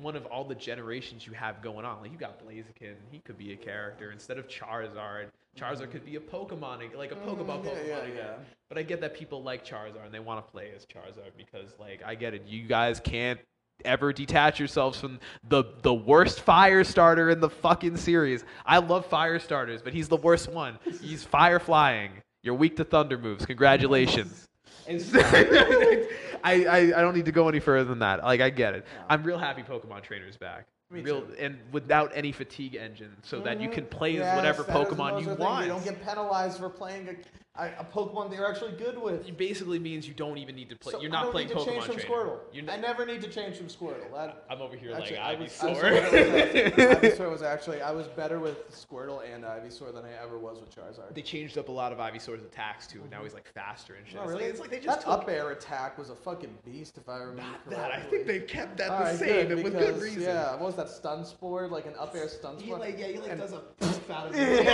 one 0.00 0.16
of 0.16 0.26
all 0.26 0.44
the 0.44 0.54
generations 0.54 1.26
you 1.26 1.32
have 1.34 1.62
going 1.62 1.84
on. 1.84 2.00
Like 2.00 2.10
you 2.12 2.18
got 2.18 2.44
Blaziken, 2.44 2.94
he 3.10 3.18
could 3.20 3.38
be 3.38 3.52
a 3.52 3.56
character 3.56 4.12
instead 4.12 4.38
of 4.38 4.48
Charizard. 4.48 5.26
Charizard 5.58 5.90
could 5.92 6.04
be 6.04 6.16
a 6.16 6.20
Pokemon, 6.20 6.96
like 6.96 7.12
a 7.12 7.16
Pokemon 7.16 7.62
Mm, 7.62 7.64
yeah, 7.64 7.70
Pokemon 7.70 7.86
yeah, 7.88 7.96
again. 7.98 8.16
yeah. 8.16 8.34
But 8.68 8.78
I 8.78 8.82
get 8.82 9.00
that 9.02 9.14
people 9.14 9.42
like 9.42 9.64
Charizard 9.64 10.04
and 10.04 10.12
they 10.12 10.18
want 10.20 10.44
to 10.44 10.50
play 10.50 10.72
as 10.74 10.84
Charizard 10.86 11.30
because, 11.36 11.74
like, 11.78 12.02
I 12.04 12.14
get 12.16 12.34
it. 12.34 12.42
You 12.46 12.66
guys 12.66 12.98
can't 12.98 13.38
ever 13.84 14.12
detach 14.12 14.58
yourselves 14.58 14.98
from 15.00 15.18
the 15.48 15.64
the 15.82 15.92
worst 15.94 16.40
fire 16.40 16.82
starter 16.84 17.30
in 17.30 17.40
the 17.40 17.50
fucking 17.50 17.96
series. 17.96 18.44
I 18.64 18.78
love 18.78 19.06
fire 19.06 19.38
starters, 19.38 19.82
but 19.82 19.92
he's 19.92 20.08
the 20.08 20.16
worst 20.16 20.48
one. 20.50 20.78
He's 21.00 21.22
fire 21.24 21.58
flying. 21.60 22.12
You're 22.42 22.54
weak 22.54 22.76
to 22.76 22.84
thunder 22.84 23.18
moves. 23.18 23.46
Congratulations. 23.46 24.48
And 24.88 25.00
so- 25.00 25.20
I, 26.44 26.64
I, 26.64 26.76
I 26.96 27.00
don't 27.00 27.14
need 27.14 27.24
to 27.24 27.32
go 27.32 27.48
any 27.48 27.60
further 27.60 27.88
than 27.88 28.00
that. 28.00 28.22
Like 28.22 28.40
I 28.40 28.50
get 28.50 28.74
it. 28.74 28.86
I'm 29.08 29.22
real 29.22 29.38
happy 29.38 29.62
Pokemon 29.62 30.02
Trainer's 30.02 30.36
back. 30.36 30.66
Me 30.90 31.00
real 31.00 31.22
too. 31.22 31.34
and 31.38 31.58
without 31.72 32.12
any 32.14 32.30
fatigue 32.30 32.74
engine, 32.76 33.16
so 33.22 33.40
that 33.40 33.60
you 33.60 33.68
mm-hmm. 33.68 33.74
can 33.74 33.86
play 33.86 34.12
as 34.16 34.20
Yes, 34.20 34.36
whatever 34.36 34.62
that 34.62 34.76
is 34.76 34.86
Pokemon 34.86 35.08
another 35.08 35.20
you 35.20 35.26
thing. 35.26 35.38
want. 35.38 35.66
You 35.66 35.72
don't 35.72 35.84
get 35.84 36.04
penalized 36.04 36.58
for 36.58 36.68
playing 36.68 37.08
a, 37.08 37.14
a, 37.56 37.66
a 37.78 37.84
Pokemon 37.84 38.30
that 38.30 38.36
you're 38.36 38.48
actually 38.50 38.72
good 38.72 38.98
with. 39.00 39.28
It 39.28 39.36
basically 39.38 39.78
means 39.78 40.08
you 40.08 40.14
don't 40.14 40.38
even 40.38 40.56
need 40.56 40.68
to 40.70 40.76
play. 40.76 40.92
So 40.92 41.00
you're 41.00 41.10
I 41.10 41.14
not 41.14 41.22
don't 41.24 41.32
playing 41.32 41.48
need 41.48 41.54
to 41.54 41.60
Pokemon 41.60 41.64
change 41.66 41.84
from 41.84 41.96
Trainer. 41.96 42.10
Squirtle. 42.14 42.38
You're 42.52 42.70
I 42.70 42.76
never 42.76 43.06
need 43.06 43.22
to 43.22 43.28
change 43.28 43.56
from 43.56 43.68
Squirtle. 43.68 44.10
That 44.12 44.44
I'm 44.50 44.60
over 44.60 44.74
here 44.76 44.92
actually, 44.92 45.16
like 45.18 45.24
I 45.24 45.34
was, 45.40 45.52
Ivysaur. 45.52 46.10
Ivysaur 47.00 47.30
was 47.30 47.42
actually 47.42 47.80
I 47.80 47.92
was 47.92 48.08
better 48.08 48.40
with 48.40 48.68
Squirtle 48.72 49.22
and 49.32 49.44
Ivysaur 49.44 49.94
than 49.94 50.04
I 50.04 50.12
ever 50.22 50.36
was 50.38 50.58
with 50.60 50.74
Charizard. 50.74 51.14
they 51.14 51.22
changed 51.22 51.56
up 51.56 51.68
a 51.68 51.72
lot 51.72 51.92
of 51.92 51.98
Ivysaur's 51.98 52.42
attacks 52.42 52.86
too, 52.88 53.02
now 53.10 53.22
he's 53.22 53.34
like 53.34 53.46
faster 53.52 53.94
and 53.94 54.04
shit. 54.06 54.18
Oh, 54.18 54.22
It's 54.24 54.32
like- 54.32 54.40
really? 54.40 54.50
It's 54.50 54.60
like 54.60 54.70
they 54.70 54.80
just 54.80 55.02
that 55.02 55.08
up 55.10 55.28
air 55.28 55.50
attack 55.52 55.96
was 55.96 56.10
a 56.10 56.16
fucking 56.16 56.58
beast, 56.64 56.98
if 56.98 57.08
I 57.08 57.18
remember 57.18 57.42
not 57.42 57.64
correctly. 57.66 57.76
that. 57.76 57.92
I 57.92 58.00
think 58.00 58.26
they 58.26 58.40
kept 58.40 58.76
that 58.78 58.90
All 58.90 58.98
the 58.98 59.04
right, 59.04 59.16
same 59.16 59.28
good, 59.28 59.52
and 59.52 59.62
with 59.62 59.72
because, 59.74 59.92
good 59.94 60.02
reason. 60.02 60.22
Yeah, 60.22 60.50
what 60.52 60.62
was 60.62 60.74
that 60.76 60.88
stun 60.88 61.24
spore? 61.24 61.68
Like 61.68 61.86
an 61.86 61.94
up 62.00 62.16
air 62.16 62.28
stun 62.28 62.58
spore. 62.58 62.78
He 62.78 62.82
like 62.82 62.98
yeah, 62.98 63.06
he 63.06 63.18
like 63.18 63.30
And- 63.30 63.40
does 63.40 63.52
a 63.52 63.58
poof 63.78 64.10
out 64.10 64.26
of 64.28 64.32
it. 64.34 64.64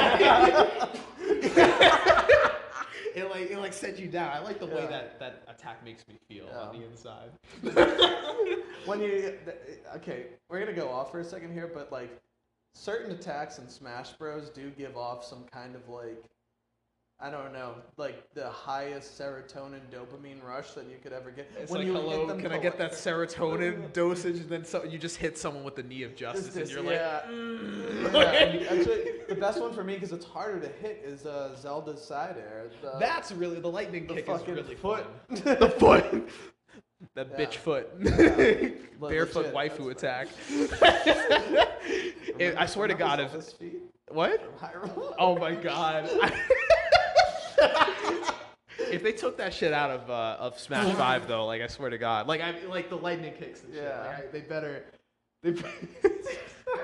It 3.21 3.31
like 3.31 3.51
it 3.51 3.59
like 3.59 3.73
sets 3.73 4.01
you 4.01 4.09
down. 4.09 4.33
I 4.33 4.41
like 4.41 4.59
the 4.59 4.67
way 4.67 4.87
that 4.87 5.19
that 5.21 5.43
attack 5.49 5.85
makes 5.85 6.07
me 6.09 6.17
feel 6.29 6.49
on 6.49 6.79
the 6.79 6.85
inside. 6.85 7.31
when 8.87 9.01
you 9.01 9.35
okay, 9.97 10.27
we're 10.49 10.61
gonna 10.61 10.73
go 10.73 10.89
off 10.89 11.11
for 11.11 11.21
a 11.21 11.25
second 11.25 11.53
here, 11.53 11.71
but 11.73 11.93
like 11.93 12.11
certain 12.75 13.13
attacks 13.13 13.59
in 13.59 13.69
Smash 13.69 14.13
Bros. 14.13 14.51
do 14.51 14.71
give 14.71 14.97
off 14.97 15.25
some 15.25 15.45
kind 15.45 15.75
of 15.75 15.89
like 15.89 16.25
I 17.23 17.29
don't 17.31 17.53
know, 17.53 17.75
like 17.99 18.33
the 18.33 18.49
highest 18.49 19.19
serotonin 19.19 19.81
dopamine 19.93 20.43
rush 20.43 20.71
that 20.71 20.87
you 20.87 20.97
could 21.03 21.13
ever 21.13 21.31
get. 21.31 21.51
It's 21.61 21.71
when 21.71 21.81
like, 21.81 21.87
you 21.87 21.93
hit 21.93 22.03
hello, 22.03 22.27
them 22.27 22.41
can 22.41 22.51
I 22.51 22.57
get 22.57 22.79
that 22.79 22.93
serotonin 22.93 23.93
dosage? 23.93 24.39
And 24.39 24.49
then 24.49 24.65
so, 24.65 24.85
you 24.85 24.99
just 24.99 25.19
hit 25.19 25.37
someone 25.37 25.63
with 25.63 25.77
the 25.77 25.83
knee 25.83 26.03
of 26.03 26.17
justice, 26.17 26.55
this- 26.55 26.71
and 26.75 26.83
you're 26.83 26.95
yeah. 26.95 27.21
like, 27.25 27.35
mm. 27.35 28.13
Yeah, 28.15 28.69
actually, 28.71 29.20
the 29.31 29.41
best 29.41 29.61
one 29.61 29.73
for 29.73 29.83
me 29.85 29.95
because 29.95 30.13
it's 30.13 30.25
harder 30.27 30.61
to 30.61 30.69
hit 30.69 31.03
is 31.07 31.25
uh, 31.25 31.55
Zelda's 31.57 32.03
side 32.05 32.37
air. 32.37 32.67
The, 32.83 32.99
That's 32.99 33.31
really 33.33 33.61
the 33.61 33.71
lightning 33.71 34.07
the 34.07 34.15
kick 34.15 34.29
is 34.29 34.39
fucking 34.41 34.55
really 34.55 34.75
foot. 34.75 35.07
fun. 35.29 35.57
the 35.61 35.71
foot. 35.71 36.29
That 37.15 37.29
Yeah. 37.31 37.39
bitch 37.47 37.55
foot. 37.55 37.89
Le- 39.01 39.09
Barefoot 39.09 39.55
legit, 39.55 39.79
waifu 39.79 39.91
attack. 39.91 40.29
It- 42.39 42.57
I 42.57 42.67
swear 42.67 42.89
to 42.89 42.95
Remember 42.95 43.17
God, 43.17 43.21
if 43.21 43.31
Zelda's 43.31 43.53
feet? 43.53 43.83
what? 44.09 44.59
Hyrule? 44.61 45.15
Oh 45.19 45.37
my 45.39 45.55
God. 45.55 46.09
if 48.79 49.03
they 49.03 49.13
took 49.13 49.37
that 49.39 49.53
shit 49.55 49.73
out 49.73 49.91
of 49.91 50.11
uh, 50.11 50.37
of 50.41 50.59
Smash 50.59 50.93
Five, 50.97 51.29
though, 51.29 51.47
like 51.47 51.63
I 51.63 51.67
swear 51.69 51.91
to 51.91 51.99
God, 51.99 52.27
like 52.27 52.41
I 52.41 52.55
like 52.69 52.89
the 52.91 52.97
lightning 52.97 53.33
kicks 53.39 53.63
and 53.63 53.75
shit, 53.75 53.83
Yeah. 53.85 54.01
like, 54.01 54.19
I, 54.19 54.23
they 54.33 54.41
better. 54.41 54.85
They, 55.43 55.53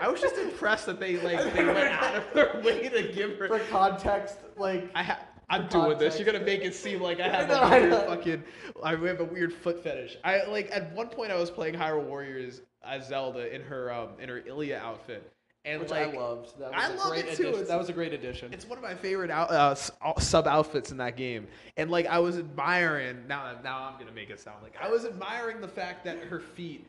I 0.01 0.09
was 0.09 0.21
just 0.21 0.37
impressed 0.37 0.87
that 0.87 1.01
they 1.01 1.17
like 1.19 1.53
they 1.55 1.65
went 1.65 1.79
out 1.79 2.15
of 2.17 2.25
their 2.35 2.61
way 2.63 2.89
to 2.89 3.13
give 3.13 3.39
her. 3.39 3.49
For 3.49 3.59
context, 3.71 4.37
like 4.57 4.91
I 4.95 5.03
ha- 5.03 5.21
I'm 5.49 5.69
doing 5.69 5.97
this. 5.99 6.19
You're 6.19 6.27
gonna 6.31 6.45
make 6.45 6.63
it 6.65 6.75
seem 6.75 7.01
like 7.01 7.21
I 7.21 7.29
have 7.37 7.49
No, 7.49 7.55
a 7.55 7.61
I 7.61 7.79
weird 7.79 7.91
know. 7.91 8.01
fucking. 8.07 8.45
I 8.83 8.91
have 8.91 9.21
a 9.21 9.25
weird 9.25 9.53
foot 9.53 9.83
fetish. 9.83 10.17
I 10.25 10.45
like 10.45 10.71
at 10.73 10.93
one 10.95 11.09
point 11.09 11.31
I 11.33 11.37
was 11.37 11.51
playing 11.51 11.75
Hyrule 11.75 12.05
Warriors 12.05 12.63
as 12.85 13.09
Zelda 13.09 13.55
in 13.55 13.63
her 13.63 13.93
um 13.93 14.11
in 14.21 14.29
her 14.29 14.39
Ilia 14.47 14.79
outfit, 14.79 15.33
and 15.65 15.81
which 15.81 15.91
like 15.91 16.09
I 16.15 16.17
loved. 16.19 16.59
That 16.59 16.73
was 16.73 16.81
I 16.83 16.95
love 16.95 17.17
it 17.17 17.37
too. 17.37 17.65
That 17.67 17.79
was 17.79 17.89
a 17.89 17.93
great 17.93 18.13
addition. 18.13 18.53
it's 18.53 18.67
one 18.67 18.79
of 18.79 18.83
my 18.85 18.95
favorite 18.95 19.31
out, 19.31 19.51
uh, 19.51 19.75
uh, 20.05 20.21
sub 20.21 20.47
outfits 20.47 20.91
in 20.91 20.97
that 20.99 21.17
game, 21.17 21.47
and 21.77 21.91
like 21.91 22.07
I 22.07 22.19
was 22.19 22.39
admiring. 22.39 23.27
Now, 23.29 23.55
now 23.63 23.85
I'm 23.85 23.99
gonna 24.01 24.13
make 24.13 24.31
it 24.31 24.41
sound 24.41 24.63
like 24.63 24.75
I 24.81 24.89
was 24.91 25.05
admiring 25.05 25.61
the 25.61 25.69
fact 25.69 26.05
that 26.05 26.19
her 26.25 26.41
feet 26.41 26.87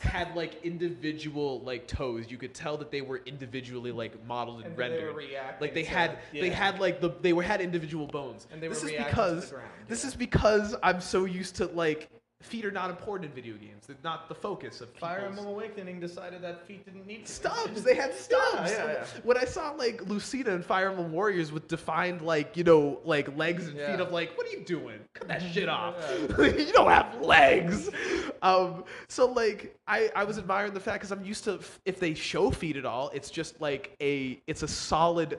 had 0.00 0.34
like 0.34 0.62
individual 0.64 1.60
like 1.62 1.86
toes. 1.86 2.30
You 2.30 2.36
could 2.36 2.54
tell 2.54 2.76
that 2.78 2.90
they 2.90 3.00
were 3.00 3.22
individually 3.26 3.92
like 3.92 4.24
modeled 4.26 4.58
and, 4.64 4.66
And 4.66 4.76
they 4.76 4.82
were 4.82 4.90
rendered. 4.90 5.16
reacting 5.16 5.60
like 5.60 5.74
they 5.74 5.82
to- 5.82 5.88
had, 5.88 6.18
they 6.32 6.50
had 6.50 6.80
like 6.80 7.00
the 7.00 7.10
they 7.20 7.32
were 7.32 7.42
had 7.42 7.60
individual 7.60 8.06
bones. 8.06 8.46
And 8.52 8.62
they 8.62 8.68
were 8.68 8.74
this 8.74 8.82
is 8.84 8.90
reacting 8.90 9.14
to 9.14 9.20
because 9.22 9.48
the 9.50 9.54
ground, 9.56 9.70
this 9.88 10.02
yeah. 10.04 10.08
is 10.08 10.14
because 10.16 10.76
I'm 10.82 11.00
so 11.00 11.24
used 11.24 11.56
to 11.56 11.66
like 11.66 12.10
feet 12.44 12.64
are 12.64 12.70
not 12.70 12.90
important 12.90 13.28
in 13.30 13.34
video 13.34 13.54
games. 13.56 13.86
They're 13.86 13.96
not 14.04 14.28
the 14.28 14.34
focus 14.34 14.80
of 14.80 14.90
Fire 14.90 15.20
Emblem 15.26 15.46
Awakening 15.46 15.98
decided 16.00 16.42
that 16.42 16.66
feet 16.66 16.84
didn't 16.84 17.06
need 17.06 17.26
stubs. 17.26 17.82
They 17.82 17.94
had 17.94 18.14
stubs. 18.14 18.70
yeah, 18.70 18.86
yeah. 18.86 19.04
When 19.22 19.36
I 19.38 19.44
saw 19.44 19.70
like 19.72 20.06
Lucina 20.08 20.50
and 20.54 20.64
Fire 20.64 20.90
Emblem 20.90 21.10
Warriors 21.12 21.50
with 21.52 21.68
defined 21.68 22.20
like 22.22 22.56
you 22.56 22.64
know 22.64 23.00
like 23.04 23.34
legs 23.36 23.66
and 23.68 23.76
Yeah. 23.78 23.92
feet, 23.92 24.00
of 24.00 24.12
like, 24.12 24.36
what 24.36 24.46
are 24.46 24.50
you 24.50 24.60
doing? 24.64 24.98
Cut 25.14 25.28
that 25.28 25.42
shit 25.52 25.68
off. 25.68 25.94
you 26.38 26.72
don't 26.72 26.90
have 26.90 27.20
legs. 27.20 27.90
Um, 28.42 28.84
so 29.08 29.26
like 29.26 29.74
I 29.86 30.10
I 30.14 30.24
was 30.24 30.38
admiring 30.38 30.74
the 30.74 30.80
fact 30.80 31.00
because 31.00 31.12
I'm 31.12 31.24
used 31.24 31.44
to 31.44 31.60
if 31.84 31.98
they 31.98 32.14
show 32.14 32.50
feet 32.50 32.76
at 32.76 32.84
all, 32.84 33.10
it's 33.14 33.30
just 33.30 33.60
like 33.60 33.96
a 34.00 34.40
it's 34.46 34.62
a 34.62 34.68
solid. 34.68 35.38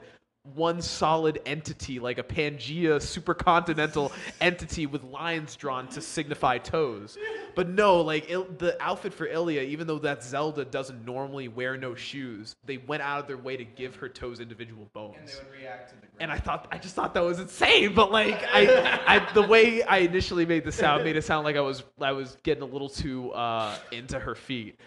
One 0.54 0.80
solid 0.80 1.40
entity, 1.44 1.98
like 1.98 2.18
a 2.18 2.22
Pangea 2.22 2.96
supercontinental 2.96 4.12
entity 4.40 4.86
with 4.86 5.02
lines 5.04 5.56
drawn 5.56 5.88
to 5.88 6.00
signify 6.00 6.58
toes. 6.58 7.18
But 7.54 7.68
no, 7.68 8.00
like 8.00 8.30
Il- 8.30 8.46
the 8.58 8.80
outfit 8.82 9.12
for 9.12 9.26
Ilia, 9.26 9.62
even 9.62 9.86
though 9.86 9.98
that 10.00 10.22
Zelda 10.22 10.64
doesn't 10.64 11.04
normally 11.04 11.48
wear 11.48 11.76
no 11.76 11.94
shoes, 11.94 12.54
they 12.64 12.76
went 12.76 13.02
out 13.02 13.20
of 13.20 13.26
their 13.26 13.36
way 13.38 13.56
to 13.56 13.64
give 13.64 13.96
her 13.96 14.08
toes 14.08 14.40
individual 14.40 14.88
bones. 14.92 15.16
And 15.18 15.28
they 15.28 15.34
would 15.34 15.62
react 15.62 15.88
to 15.90 15.94
the 15.96 16.00
ground. 16.02 16.16
And 16.20 16.32
I 16.32 16.38
thought, 16.38 16.68
I 16.70 16.78
just 16.78 16.94
thought 16.94 17.12
that 17.14 17.24
was 17.24 17.38
insane. 17.40 17.94
But 17.94 18.10
like, 18.12 18.42
I, 18.52 19.00
I, 19.06 19.32
the 19.32 19.42
way 19.42 19.82
I 19.82 19.98
initially 19.98 20.46
made 20.46 20.64
the 20.64 20.72
sound 20.72 21.04
made 21.04 21.16
it 21.16 21.22
sound 21.24 21.44
like 21.44 21.56
I 21.56 21.60
was, 21.60 21.82
I 22.00 22.12
was 22.12 22.36
getting 22.42 22.62
a 22.62 22.66
little 22.66 22.88
too 22.88 23.32
uh, 23.32 23.74
into 23.90 24.18
her 24.18 24.34
feet, 24.34 24.78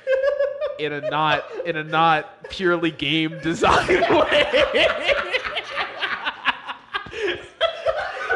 in 0.79 0.93
a 0.93 1.01
not, 1.09 1.43
in 1.65 1.75
a 1.75 1.83
not 1.83 2.49
purely 2.49 2.91
game 2.91 3.39
design 3.41 3.87
way. 3.87 4.47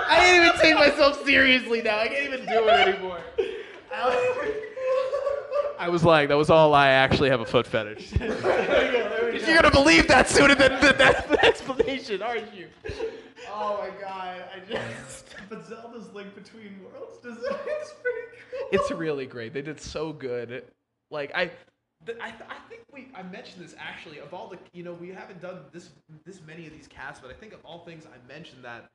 I 0.10 0.18
can't 0.20 0.36
even 0.38 0.52
take 0.64 0.76
myself 0.76 1.24
seriously 1.26 1.82
now. 1.82 2.00
I 2.00 2.08
can't 2.08 2.34
even 2.34 2.46
do 2.46 2.68
it 2.68 2.88
anymore. 2.88 3.20
I 5.80 5.90
was 5.90 6.04
lying. 6.04 6.30
That 6.30 6.38
was 6.38 6.50
all 6.50 6.74
I 6.74 6.90
actually 6.90 7.30
have 7.30 7.42
a 7.42 7.46
foot 7.46 7.68
fetish. 7.68 8.14
You're 8.20 9.62
gonna 9.62 9.72
believe 9.72 10.08
that 10.08 10.30
sooner 10.30 10.56
than, 10.56 10.80
than 10.80 10.98
that's 10.98 11.28
the 11.28 11.46
explanation, 11.46 12.22
aren't 12.22 12.54
you? 12.54 12.68
Oh 13.52 13.80
my 13.82 13.90
god! 14.02 14.44
I 14.56 14.60
just. 14.70 15.26
But 15.50 15.68
Zelda's 15.68 16.12
Link 16.14 16.34
Between 16.36 16.80
Worlds 16.84 17.18
design 17.18 17.38
is 17.44 17.94
pretty 18.02 18.28
cool. 18.50 18.70
It's 18.72 18.90
really 18.92 19.26
great. 19.28 19.54
They 19.54 19.62
did 19.62 19.80
so 19.80 20.14
good. 20.14 20.64
Like 21.12 21.32
I, 21.36 21.52
th- 22.06 22.18
I, 22.22 22.32
th- 22.32 22.50
I 22.50 22.56
think 22.70 22.82
we 22.92 23.10
I 23.14 23.22
mentioned 23.24 23.64
this 23.64 23.76
actually. 23.78 24.20
Of 24.20 24.34
all 24.34 24.48
the, 24.48 24.58
you 24.72 24.84
know, 24.84 24.94
we 24.94 25.10
haven't 25.10 25.42
done 25.42 25.60
this 25.74 25.90
this 26.26 26.40
many 26.48 26.66
of 26.66 26.72
these 26.74 26.88
casts, 26.88 27.20
but 27.22 27.30
I 27.30 27.34
think 27.34 27.54
of 27.54 27.60
all 27.66 27.80
things 27.80 28.06
I 28.08 28.26
mentioned 28.28 28.64
that 28.64 28.90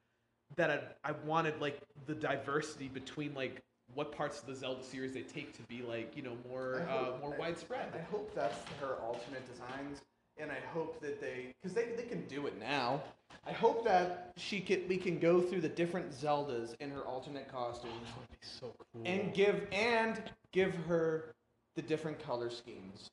that 0.56 0.96
I, 1.04 1.10
I 1.10 1.12
wanted 1.24 1.60
like 1.60 1.80
the 2.06 2.14
diversity 2.14 2.88
between 2.88 3.34
like 3.34 3.62
what 3.94 4.12
parts 4.12 4.40
of 4.40 4.46
the 4.46 4.54
Zelda 4.54 4.82
series 4.82 5.12
they 5.12 5.22
take 5.22 5.56
to 5.56 5.62
be 5.64 5.82
like 5.82 6.16
you 6.16 6.22
know 6.22 6.36
more 6.48 6.86
I 6.88 6.92
uh, 6.92 7.12
more 7.20 7.34
I- 7.34 7.38
widespread. 7.38 7.88
I 7.94 8.02
hope 8.10 8.34
that's 8.34 8.58
her 8.80 8.96
alternate 8.96 9.46
designs, 9.50 10.02
and 10.36 10.50
I 10.50 10.58
hope 10.72 11.00
that 11.00 11.20
they, 11.20 11.52
because 11.62 11.74
they, 11.74 11.86
they 11.96 12.02
can 12.08 12.26
do 12.26 12.46
it 12.46 12.58
now. 12.58 13.00
I 13.46 13.52
hope 13.52 13.84
that 13.84 14.32
she 14.36 14.60
can, 14.60 14.86
we 14.88 14.98
can 14.98 15.18
go 15.18 15.40
through 15.40 15.62
the 15.62 15.68
different 15.68 16.10
Zeldas 16.12 16.74
in 16.80 16.90
her 16.90 17.00
alternate 17.00 17.50
costumes 17.50 17.94
That 18.04 18.18
would 18.18 18.28
be 18.30 18.36
so 18.42 18.74
cool. 18.92 19.02
and 19.06 19.32
give 19.32 19.66
and 19.72 20.20
give 20.52 20.74
her 20.86 21.32
the 21.76 21.82
different 21.82 22.18
color 22.18 22.50
schemes. 22.50 23.10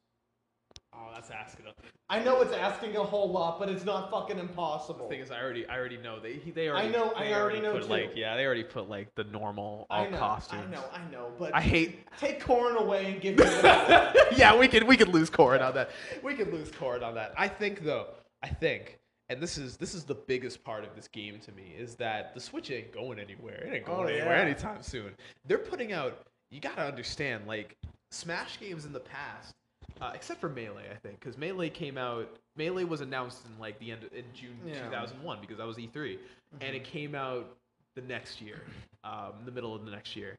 Oh, 0.97 1.09
that's 1.13 1.29
asking. 1.29 1.65
A, 1.67 1.73
I 2.09 2.23
know 2.23 2.41
it's 2.41 2.53
asking 2.53 2.95
a 2.95 3.03
whole 3.03 3.29
lot, 3.31 3.59
but 3.59 3.67
it's 3.69 3.83
not 3.83 4.09
fucking 4.11 4.39
impossible. 4.39 5.07
the 5.09 5.15
thing 5.15 5.19
is, 5.21 5.31
I 5.31 5.41
already, 5.41 5.67
I 5.67 5.77
already 5.77 5.97
know 5.97 6.19
they, 6.19 6.33
he- 6.33 6.51
they 6.51 6.69
already. 6.69 6.89
know- 6.89 7.13
I 7.15 7.25
they 7.25 7.33
already 7.33 7.59
know 7.61 7.73
put, 7.73 7.83
too. 7.83 7.89
Like, 7.89 8.11
yeah, 8.15 8.35
they 8.35 8.45
already 8.45 8.63
put 8.63 8.89
like 8.89 9.13
the 9.15 9.23
normal 9.25 9.87
all 9.89 10.03
I 10.05 10.09
know, 10.09 10.17
costumes. 10.17 10.65
I 10.67 10.71
know, 10.71 10.83
I 10.93 11.11
know, 11.11 11.31
but 11.37 11.53
I 11.53 11.61
hate. 11.61 11.99
take 12.19 12.41
Corrin 12.43 12.77
away 12.77 13.11
and 13.11 13.21
give 13.21 13.37
me 13.37 13.43
yeah, 14.37 14.55
we 14.57 14.67
could 14.67 14.83
we 14.83 14.97
could 14.97 15.09
lose 15.09 15.29
Corrin 15.29 15.61
on 15.61 15.73
that. 15.75 15.91
We 16.23 16.33
could 16.35 16.51
lose 16.53 16.69
Corrin 16.69 17.03
on 17.03 17.15
that. 17.15 17.33
I 17.37 17.47
think 17.47 17.83
though, 17.83 18.07
I 18.43 18.47
think, 18.47 18.99
and 19.29 19.41
this 19.41 19.57
is 19.57 19.77
this 19.77 19.93
is 19.93 20.03
the 20.05 20.15
biggest 20.15 20.63
part 20.63 20.83
of 20.83 20.95
this 20.95 21.07
game 21.07 21.39
to 21.39 21.51
me 21.51 21.73
is 21.77 21.95
that 21.95 22.33
the 22.33 22.39
Switch 22.39 22.71
ain't 22.71 22.91
going 22.91 23.19
anywhere. 23.19 23.63
It 23.67 23.73
ain't 23.75 23.83
oh, 23.87 23.97
going 23.97 24.05
Oh, 24.09 24.13
anywhere 24.13 24.35
yeah. 24.37 24.41
anytime 24.43 24.81
soon. 24.81 25.11
They're 25.47 25.57
putting 25.57 25.91
out. 25.93 26.19
You 26.51 26.61
gotta 26.61 26.83
understand, 26.85 27.47
like 27.47 27.75
Smash 28.11 28.59
games 28.59 28.85
in 28.85 28.93
the 28.93 28.99
past, 28.99 29.53
uh, 30.01 30.11
except 30.13 30.39
for 30.41 30.49
Melee, 30.49 30.85
I 30.91 30.95
think, 30.95 31.19
because 31.19 31.37
Melee 31.37 31.69
came 31.69 31.97
out. 31.97 32.29
Melee 32.55 32.83
was 32.83 33.01
announced 33.01 33.45
in 33.45 33.59
like 33.59 33.77
the 33.79 33.91
end 33.91 34.03
of, 34.03 34.13
in 34.13 34.25
June 34.33 34.57
Yeah. 34.65 34.83
2001 34.85 35.39
because 35.41 35.57
that 35.57 35.67
was 35.67 35.77
E3, 35.77 36.17
and 36.61 36.75
it 36.75 36.83
came 36.83 37.15
out 37.15 37.55
the 37.95 38.01
next 38.01 38.41
year, 38.41 38.61
um, 39.03 39.33
the 39.45 39.51
middle 39.51 39.73
of 39.75 39.85
the 39.85 39.91
next 39.91 40.15
year. 40.15 40.35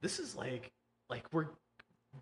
This 0.00 0.18
is 0.18 0.34
like 0.36 0.70
like 1.08 1.24
we're 1.32 1.46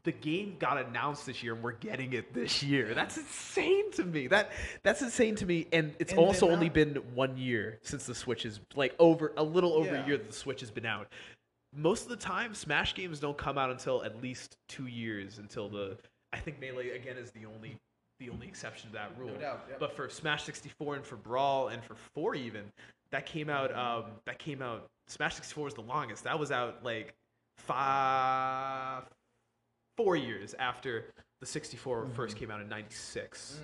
the 0.05 0.13
game 0.13 0.57
got 0.59 0.77
announced 0.87 1.25
this 1.25 1.43
year 1.43 1.55
and 1.55 1.63
we're 1.63 1.73
getting 1.73 2.13
it 2.13 2.35
this 2.35 2.63
year. 2.63 2.93
That's 2.95 3.17
insane 3.17 3.91
to 3.93 4.05
me. 4.05 4.27
That 4.27 4.51
that's 4.83 5.01
insane 5.01 5.35
to 5.37 5.47
me. 5.47 5.67
And 5.73 5.95
it's 5.99 6.11
And 6.13 6.19
they're 6.19 6.27
also 6.27 6.51
only 6.51 6.67
not- 6.67 6.75
been 6.75 6.95
one 7.15 7.39
year 7.39 7.79
since 7.83 8.05
the 8.05 8.15
Switch 8.15 8.45
is 8.45 8.61
like 8.75 8.95
over 8.99 9.33
a 9.39 9.43
little 9.43 9.73
over 9.73 9.89
Yeah. 9.95 10.05
a 10.05 10.07
year 10.07 10.17
that 10.19 10.27
the 10.27 10.33
Switch 10.37 10.61
has 10.61 10.71
been 10.71 10.85
out. 10.87 11.09
Most 11.75 12.03
of 12.05 12.09
the 12.11 12.17
time, 12.17 12.55
Smash 12.55 12.95
games 12.95 13.21
don't 13.21 13.37
come 13.37 13.57
out 13.59 13.71
until 13.71 14.03
at 14.05 14.23
least 14.23 14.57
two 14.69 14.87
years 14.87 15.39
until 15.39 15.69
the. 15.71 15.97
I 16.33 16.39
think 16.39 16.61
Melee 16.61 16.91
again 16.91 17.17
is 17.17 17.31
the 17.31 17.47
only 17.47 17.77
the 18.19 18.31
only 18.31 18.49
exception 18.49 18.89
to 18.91 18.95
that 18.95 19.13
rule. 19.17 19.31
doubt, 19.39 19.65
yep. 19.69 19.79
But 19.79 19.95
for 19.95 20.09
Smash 20.09 20.43
64 20.45 20.97
and 20.97 21.05
for 21.05 21.17
Brawl 21.17 21.69
and 21.69 21.83
for 21.85 21.95
Four 22.15 22.35
even, 22.35 22.65
that 23.13 23.27
came 23.27 23.49
out. 23.49 23.75
Um, 23.75 24.05
that 24.27 24.39
came 24.39 24.61
out. 24.61 24.87
Smash 25.07 25.37
64 25.37 25.65
was 25.65 25.75
the 25.75 25.83
longest. 25.83 26.25
That 26.25 26.39
was 26.39 26.51
out 26.51 26.85
like 26.85 27.15
five, 27.57 29.05
four 29.97 30.17
years 30.17 30.55
after 30.59 31.07
the 31.41 31.47
64 31.47 32.09
first 32.15 32.37
came 32.37 32.51
out 32.51 32.61
in 32.61 32.69
96. 32.69 33.61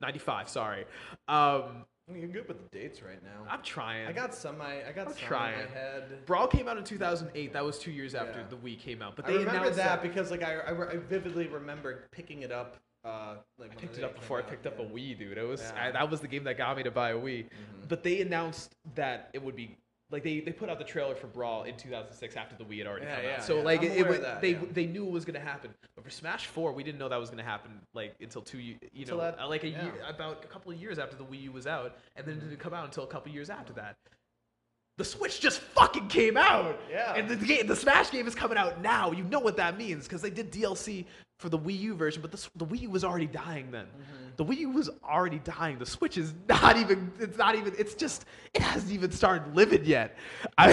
95, 0.00 0.48
sorry. 0.48 0.84
Um, 1.28 1.84
You're 2.12 2.28
good 2.28 2.46
with 2.48 2.58
the 2.70 2.78
dates 2.78 3.02
right 3.02 3.22
now. 3.22 3.50
I'm 3.50 3.62
trying. 3.62 4.06
I 4.06 4.12
got 4.12 4.34
some. 4.34 4.60
I, 4.60 4.86
I 4.86 4.92
got 4.92 5.06
I'm 5.08 5.14
some 5.14 5.22
trying. 5.26 5.58
in 5.58 5.64
my 5.66 5.70
head. 5.70 6.26
Brawl 6.26 6.46
came 6.46 6.68
out 6.68 6.76
in 6.76 6.84
2008. 6.84 7.52
That 7.54 7.64
was 7.64 7.78
two 7.78 7.90
years 7.92 8.14
after 8.14 8.40
Yeah. 8.40 8.46
the 8.50 8.56
Wii 8.56 8.78
came 8.78 9.00
out. 9.00 9.16
But 9.16 9.24
I 9.24 9.28
they 9.32 9.38
remember 9.38 9.58
announced 9.60 9.76
that 9.78 10.02
because 10.02 10.30
like 10.30 10.42
I, 10.42 10.56
I, 10.56 10.90
I 10.92 10.96
vividly 10.98 11.46
remember 11.48 12.04
picking 12.10 12.42
it 12.42 12.52
up. 12.52 12.76
Uh, 13.06 13.36
like 13.58 13.72
I 13.72 13.74
picked 13.76 13.96
it 13.98 14.04
up 14.04 14.14
before 14.16 14.38
I 14.38 14.42
out, 14.42 14.48
picked 14.50 14.66
up 14.66 14.78
a. 14.80 14.82
Wii, 14.82 15.18
dude. 15.18 15.38
It 15.38 15.48
was 15.48 15.62
Yeah. 15.74 15.86
I, 15.86 15.90
that 15.92 16.10
was 16.10 16.20
the 16.20 16.28
game 16.28 16.44
that 16.44 16.58
got 16.58 16.76
me 16.76 16.82
to 16.82 16.90
buy 16.90 17.10
a 17.10 17.16
Wii. 17.16 17.44
Mhm. 17.44 17.88
But 17.88 18.02
they 18.02 18.20
announced 18.20 18.74
that 18.96 19.30
it 19.32 19.42
would 19.42 19.56
be 19.56 19.76
like 20.10 20.22
they, 20.22 20.40
they 20.40 20.52
put 20.52 20.68
out 20.68 20.78
the 20.78 20.84
trailer 20.84 21.14
for 21.14 21.26
Brawl 21.26 21.64
in 21.64 21.76
2006 21.76 22.36
after 22.36 22.54
the 22.56 22.64
Wii 22.64 22.78
had 22.78 22.86
already 22.86 23.06
Yeah, 23.06 23.16
come 23.16 23.24
yeah, 23.24 23.36
out. 23.36 23.44
So 23.44 23.56
yeah. 23.56 23.62
like 23.62 23.82
it, 23.82 23.92
it 23.96 24.06
was- 24.06 24.20
that, 24.20 24.40
they 24.40 24.50
yeah. 24.52 24.58
they 24.72 24.86
knew 24.86 25.04
it 25.06 25.10
was 25.10 25.24
gonna 25.24 25.40
happen. 25.40 25.72
But 25.94 26.04
for 26.04 26.10
Smash 26.10 26.46
4, 26.46 26.72
we 26.72 26.82
didn't 26.84 26.98
know 26.98 27.08
that 27.08 27.18
was 27.18 27.30
gonna 27.30 27.42
happen 27.42 27.80
like 27.94 28.14
until 28.20 28.42
two 28.42 28.58
you 28.58 28.76
know 29.06 29.18
that- 29.18 29.38
uh, 29.40 29.48
like 29.48 29.64
a 29.64 29.68
yeah. 29.68 29.82
year 29.84 29.94
about 30.08 30.44
a 30.44 30.46
couple 30.46 30.70
of 30.72 30.78
years 30.80 30.98
after 30.98 31.16
the 31.16 31.24
Wii 31.24 31.42
U 31.42 31.52
was 31.52 31.66
out, 31.66 31.96
and 32.16 32.26
then 32.26 32.36
it 32.36 32.40
didn't 32.40 32.58
come 32.60 32.74
out 32.74 32.84
until 32.84 33.04
a 33.04 33.08
couple 33.08 33.30
of 33.30 33.34
years 33.34 33.50
after 33.50 33.72
that. 33.74 33.96
The 34.96 35.04
Switch 35.04 35.40
just 35.40 35.58
fucking 35.60 36.06
came 36.06 36.36
out. 36.36 36.78
Yeah. 36.88 37.14
And 37.14 37.28
the 37.28 37.34
game, 37.34 37.66
the 37.66 37.74
Smash 37.74 38.12
game 38.12 38.28
is 38.28 38.34
coming 38.36 38.56
out 38.56 38.80
now. 38.80 39.10
You 39.10 39.24
know 39.24 39.40
what 39.40 39.56
that 39.56 39.76
means 39.76 40.04
because 40.04 40.22
they 40.22 40.30
did 40.30 40.52
DLC 40.52 41.04
for 41.44 41.50
the 41.50 41.58
Wii 41.58 41.78
U 41.80 41.94
version, 41.94 42.22
but 42.22 42.32
the, 42.32 42.48
the 42.56 42.64
Wii 42.64 42.80
U 42.80 42.90
was 42.90 43.04
already 43.04 43.26
dying 43.26 43.70
then. 43.70 43.84
Mm-hmm. 43.84 44.24
The 44.36 44.44
Wii 44.46 44.56
U 44.60 44.70
was 44.70 44.88
already 45.04 45.40
dying. 45.40 45.78
The 45.78 45.84
Switch 45.84 46.16
is 46.16 46.32
not 46.48 46.78
even. 46.78 47.12
It's 47.20 47.36
not 47.36 47.54
even. 47.54 47.74
It's 47.76 47.94
just. 47.94 48.24
It 48.54 48.62
hasn't 48.62 48.90
even 48.90 49.10
started 49.10 49.54
living 49.54 49.84
yet. 49.84 50.16
I, 50.58 50.70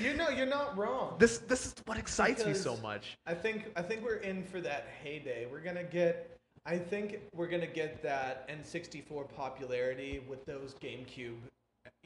You 0.00 0.14
know, 0.14 0.30
you're 0.30 0.46
not 0.46 0.76
wrong. 0.76 1.14
this 1.18 1.38
this 1.38 1.66
is 1.66 1.74
what 1.86 1.96
excites 1.96 2.44
me 2.44 2.54
so 2.54 2.76
much. 2.78 3.16
I 3.24 3.34
think 3.34 3.70
I 3.76 3.82
think 3.82 4.02
we're 4.02 4.16
in 4.16 4.42
for 4.42 4.60
that 4.62 4.88
heyday. 5.00 5.46
We're 5.48 5.60
gonna 5.60 5.84
get. 5.84 6.36
I 6.66 6.76
think 6.76 7.20
we're 7.32 7.46
gonna 7.46 7.68
get 7.68 8.02
that 8.02 8.48
N64 8.48 9.32
popularity 9.32 10.22
with 10.28 10.44
those 10.44 10.74
GameCube, 10.74 11.36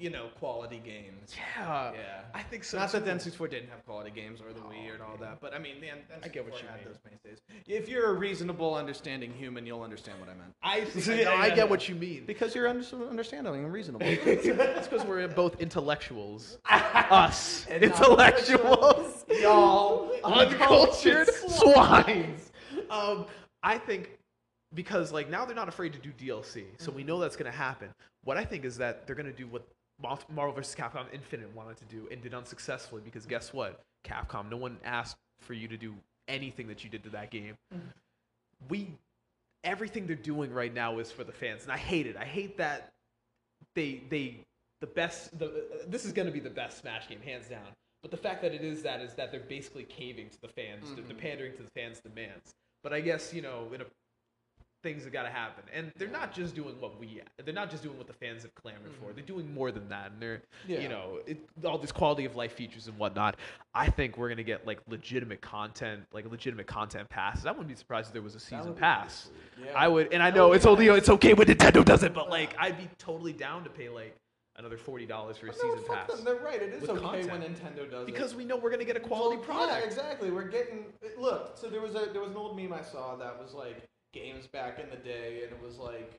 you 0.03 0.11
know, 0.11 0.27
quality 0.41 0.81
games. 0.85 1.35
Yeah. 1.37 1.93
Yeah. 1.93 1.99
I 2.35 2.43
think 2.43 2.65
so. 2.65 2.79
Not 2.79 2.91
that 2.93 3.05
the 3.05 3.13
too. 3.13 3.31
N64 3.31 3.51
didn't 3.51 3.71
have 3.71 3.85
quality 3.87 4.11
games 4.11 4.41
or 4.41 4.53
the 4.53 4.61
Wii 4.61 4.93
and 4.93 5.01
all 5.01 5.17
that, 5.21 5.41
but 5.41 5.55
I 5.55 5.59
mean, 5.59 5.81
the 5.81 5.91
N- 5.91 5.99
N64 6.21 6.25
I 6.25 6.29
get 6.29 6.45
what 6.45 6.61
you 6.61 6.69
had 6.69 6.77
mean. 6.79 6.85
those 6.87 6.99
mainstays. 7.09 7.39
If 7.69 7.89
you're 7.89 8.11
a 8.11 8.15
reasonable, 8.15 8.75
understanding 8.75 9.33
human, 9.33 9.65
you'll 9.65 9.83
understand 9.83 10.19
what 10.19 10.29
I 10.29 10.35
meant. 10.35 10.53
I, 10.63 10.87
Yeah, 11.23 11.31
I, 11.31 11.35
I 11.35 11.47
yeah, 11.47 11.55
get 11.55 11.71
what 11.71 11.89
you 11.89 11.95
mean. 11.95 12.25
Because 12.27 12.55
you're 12.55 12.67
under- 12.67 13.09
understanding 13.09 13.55
and 13.55 13.73
reasonable. 13.73 14.05
That's 14.07 14.89
because 14.89 15.05
we're 15.07 15.29
both 15.29 15.61
intellectuals. 15.61 16.59
Us. 16.71 17.67
And 17.71 17.85
intellectuals. 17.85 19.25
Y'all. 19.41 20.11
Uncultured 20.25 21.29
swines. 21.49 22.51
Um, 22.91 23.27
I 23.63 23.79
think 23.79 24.19
because 24.75 25.13
like 25.13 25.31
now 25.31 25.45
they're 25.45 25.55
not 25.55 25.69
afraid 25.69 25.93
to 25.93 25.99
do 25.99 26.11
DLC, 26.13 26.65
so 26.79 26.91
we 26.91 27.05
know 27.05 27.21
that's 27.21 27.37
gonna 27.37 27.51
happen. 27.51 27.89
What 28.25 28.37
I 28.37 28.45
think 28.45 28.65
is 28.65 28.77
that 28.79 29.07
they're 29.07 29.17
gonna 29.17 29.33
do 29.33 29.47
what 29.47 29.67
Marvel 30.03 30.53
vs. 30.53 30.75
Capcom 30.75 31.07
Infinite 31.13 31.55
wanted 31.55 31.77
to 31.79 31.85
do 31.85 32.09
and 32.11 32.21
did 32.23 32.35
unsuccessfully 32.35 33.03
because 33.05 33.27
guess 33.27 33.53
what? 33.53 33.81
Capcom, 34.05 34.51
no 34.51 34.57
one 34.57 34.79
asked 34.85 35.17
for 35.41 35.55
you 35.55 35.69
to 35.69 35.77
do 35.77 35.95
anything 36.29 36.69
that 36.69 36.85
you 36.85 36.91
did 36.91 37.03
to 37.05 37.11
that 37.11 37.31
game. 37.31 37.57
Mm-hmm. 37.75 37.87
We 38.69 38.89
everything 39.65 40.07
they're 40.07 40.17
doing 40.17 40.53
right 40.53 40.73
now 40.73 40.99
is 40.99 41.11
for 41.11 41.25
the 41.25 41.33
fans, 41.33 41.63
and 41.63 41.73
I 41.73 41.77
hate 41.77 42.07
it. 42.07 42.17
I 42.17 42.25
hate 42.25 42.59
that 42.59 42.93
they 43.75 44.03
they 44.09 44.45
the 44.81 44.87
best 44.87 45.39
the 45.39 45.85
this 45.87 46.05
is 46.05 46.13
going 46.13 46.27
to 46.27 46.33
be 46.33 46.41
the 46.41 46.51
best 46.51 46.79
Smash 46.79 47.09
game 47.09 47.21
hands 47.21 47.49
down. 47.49 47.67
But 48.03 48.11
the 48.11 48.17
fact 48.17 48.43
that 48.43 48.53
it 48.53 48.63
is 48.63 48.83
that 48.83 49.01
is 49.01 49.15
that 49.15 49.31
they're 49.31 49.41
basically 49.41 49.85
caving 49.85 50.29
to 50.31 50.41
the 50.41 50.49
fans, 50.49 50.87
they're- 50.89 50.97
they're 51.05 51.15
mm-hmm. 51.15 51.19
pandering 51.19 51.57
to 51.57 51.63
the 51.63 51.71
fans' 51.71 52.01
demands. 52.01 52.53
But 52.83 52.93
I 52.93 53.01
guess 53.01 53.33
you 53.33 53.43
know, 53.43 53.69
in 53.73 53.81
a, 53.81 53.85
things 54.83 55.05
have 55.05 55.13
got 55.13 55.23
to 55.23 55.31
happen, 55.31 55.65
and 55.73 55.93
they're 55.97 56.09
not 56.09 56.33
just 56.33 56.55
doing 56.55 56.75
what 56.81 56.99
we 56.99 57.21
they're 57.45 57.55
not 57.55 57.71
just 57.71 57.83
doing 57.83 57.97
what 57.99 58.07
the 58.07 58.13
fans 58.13 58.43
have 58.43 58.55
clamored 58.55 58.93
for. 59.01 59.07
Mm-hmm. 59.07 59.15
They're 59.17 59.25
doing 59.25 59.55
more 59.55 59.71
than 59.71 59.89
that, 59.89 60.11
and 60.13 60.21
they're 60.21 60.43
Yeah. 60.67 60.81
you 60.81 60.89
know 60.89 61.21
it, 61.27 61.39
all 61.65 61.79
these 61.79 61.93
quality 61.93 62.25
of 62.25 62.37
life 62.37 62.53
features 62.53 62.89
and 62.89 62.99
whatnot. 62.99 63.37
I 63.75 63.89
think 63.91 64.17
we're 64.19 64.29
gonna 64.29 64.43
get 64.43 64.67
like 64.67 64.81
legitimate 64.89 65.41
content, 65.41 66.05
like 66.13 66.31
legitimate 66.31 66.67
content 66.67 67.09
passes. 67.09 67.47
I 67.47 67.51
wouldn't 67.53 67.69
be 67.69 67.75
surprised 67.75 68.09
if 68.09 68.13
there 68.13 68.23
was 68.23 68.35
a 68.35 68.41
season 68.41 68.75
pass. 68.75 69.31
Yeah. 69.63 69.73
I 69.77 69.89
would, 69.89 70.13
and 70.13 70.23
I 70.23 70.31
know 70.31 70.49
would 70.51 70.57
it's 70.57 70.67
only, 70.67 70.89
it's 70.89 71.09
okay 71.09 71.35
when 71.35 71.47
Nintendo 71.47 71.85
does 71.85 72.03
it, 72.03 72.13
but 72.15 72.29
like 72.29 72.55
I'd 72.59 72.77
be 72.79 72.89
totally 72.99 73.33
down 73.33 73.65
to 73.65 73.71
pay 73.71 73.89
like 73.89 74.17
another 74.57 74.77
forty 74.77 75.07
dollars 75.07 75.39
for 75.39 75.47
a 75.47 75.53
season 75.55 75.79
pass 75.89 76.09
them. 76.11 76.25
They're 76.25 76.35
right. 76.37 76.61
It 76.61 76.75
is 76.75 76.89
okay 76.89 77.01
content. 77.01 77.31
when 77.31 77.41
Nintendo 77.43 77.91
does 77.91 78.03
it. 78.03 78.13
because 78.13 78.35
we 78.35 78.45
know 78.45 78.57
we're 78.57 78.71
gonna 78.71 78.85
get 78.85 78.97
a 78.97 79.01
quality 79.01 79.37
Well, 79.37 79.47
product. 79.47 79.79
Yeah, 79.81 79.87
exactly. 79.87 80.31
We're 80.31 80.49
getting 80.49 80.87
look. 81.19 81.53
So 81.57 81.69
there 81.69 81.81
was 81.81 81.95
a 81.95 82.09
there 82.13 82.21
was 82.21 82.33
an 82.33 82.37
old 82.37 82.57
meme 82.57 82.73
I 82.73 82.83
saw 82.83 83.17
that 83.17 83.41
was 83.43 83.55
like 83.55 83.83
games 84.13 84.47
back 84.47 84.79
in 84.79 84.89
the 84.91 84.97
day, 84.97 85.43
and 85.45 85.53
it 85.53 85.63
was 85.63 85.79
like 85.79 86.19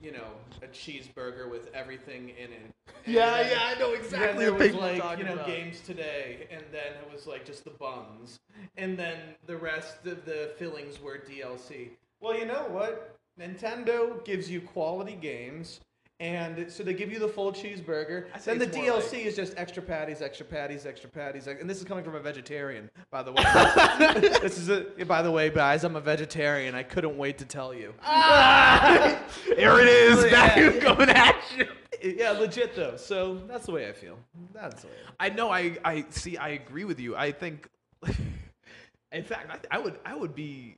you 0.00 0.12
know 0.12 0.28
a 0.62 0.66
cheeseburger 0.68 1.50
with 1.50 1.68
everything 1.74 2.30
in 2.30 2.52
it. 2.52 2.60
And 3.04 3.14
Yeah, 3.14 3.30
then- 3.42 3.50
yeah, 3.52 3.74
I 3.76 3.78
know 3.78 3.92
exactly 3.92 4.44
there 4.46 4.50
the 4.52 4.64
was 4.64 4.74
like 4.74 5.18
you 5.18 5.24
know 5.24 5.34
about. 5.34 5.46
games 5.46 5.80
today, 5.80 6.46
and 6.50 6.62
then 6.72 6.92
it 6.94 7.12
was 7.12 7.26
like 7.26 7.44
just 7.44 7.64
the 7.64 7.70
buns, 7.70 8.38
and 8.76 8.98
then 8.98 9.18
the 9.46 9.56
rest 9.56 10.06
of 10.06 10.24
the 10.24 10.52
fillings 10.58 11.00
were 11.00 11.18
DLC. 11.18 11.90
Well, 12.20 12.36
you 12.38 12.46
know 12.46 12.66
what? 12.70 13.16
Nintendo 13.38 14.22
gives 14.24 14.50
you 14.50 14.60
quality 14.60 15.14
games. 15.14 15.80
And 16.20 16.70
so 16.70 16.82
they 16.82 16.92
give 16.92 17.10
you 17.10 17.18
the 17.18 17.28
full 17.28 17.50
cheeseburger. 17.50 18.26
Then 18.44 18.58
the 18.58 18.66
DLC 18.66 19.24
is 19.24 19.34
just 19.34 19.54
extra 19.56 19.82
patties, 19.82 20.20
extra 20.20 20.44
patties, 20.44 20.84
extra 20.84 21.08
patties. 21.08 21.46
And 21.46 21.68
this 21.68 21.78
is 21.78 21.84
coming 21.84 22.04
from 22.04 22.14
a 22.14 22.20
vegetarian, 22.20 22.90
by 23.10 23.22
the 23.22 23.32
way. 23.32 23.42
this 24.42 24.58
is 24.58 24.68
a, 24.68 24.84
by 25.06 25.22
the 25.22 25.30
way, 25.30 25.48
guys. 25.48 25.82
I'm 25.82 25.96
a 25.96 26.00
vegetarian. 26.00 26.74
I 26.74 26.82
couldn't 26.82 27.16
wait 27.16 27.38
to 27.38 27.46
tell 27.46 27.72
you. 27.72 27.94
Ah! 28.02 29.18
Here 29.46 29.80
it 29.80 29.88
is, 29.88 30.30
back 30.30 30.58
yeah. 30.58 30.78
coming 30.80 31.08
at 31.08 31.36
you. 31.56 31.66
Yeah, 32.02 32.32
legit 32.32 32.76
though. 32.76 32.96
So 32.96 33.40
that's 33.48 33.64
the 33.64 33.72
way 33.72 33.88
I 33.88 33.92
feel. 33.92 34.18
That's 34.52 34.82
the 34.82 34.88
way. 34.88 34.94
I 35.18 35.26
I 35.26 35.28
know. 35.30 35.50
I 35.50 35.76
I 35.84 36.04
see. 36.10 36.36
I 36.36 36.50
agree 36.50 36.84
with 36.84 37.00
you. 37.00 37.16
I 37.16 37.32
think, 37.32 37.68
in 39.12 39.24
fact, 39.24 39.66
I, 39.70 39.76
I 39.76 39.78
would 39.78 39.98
I 40.04 40.14
would 40.14 40.34
be, 40.34 40.76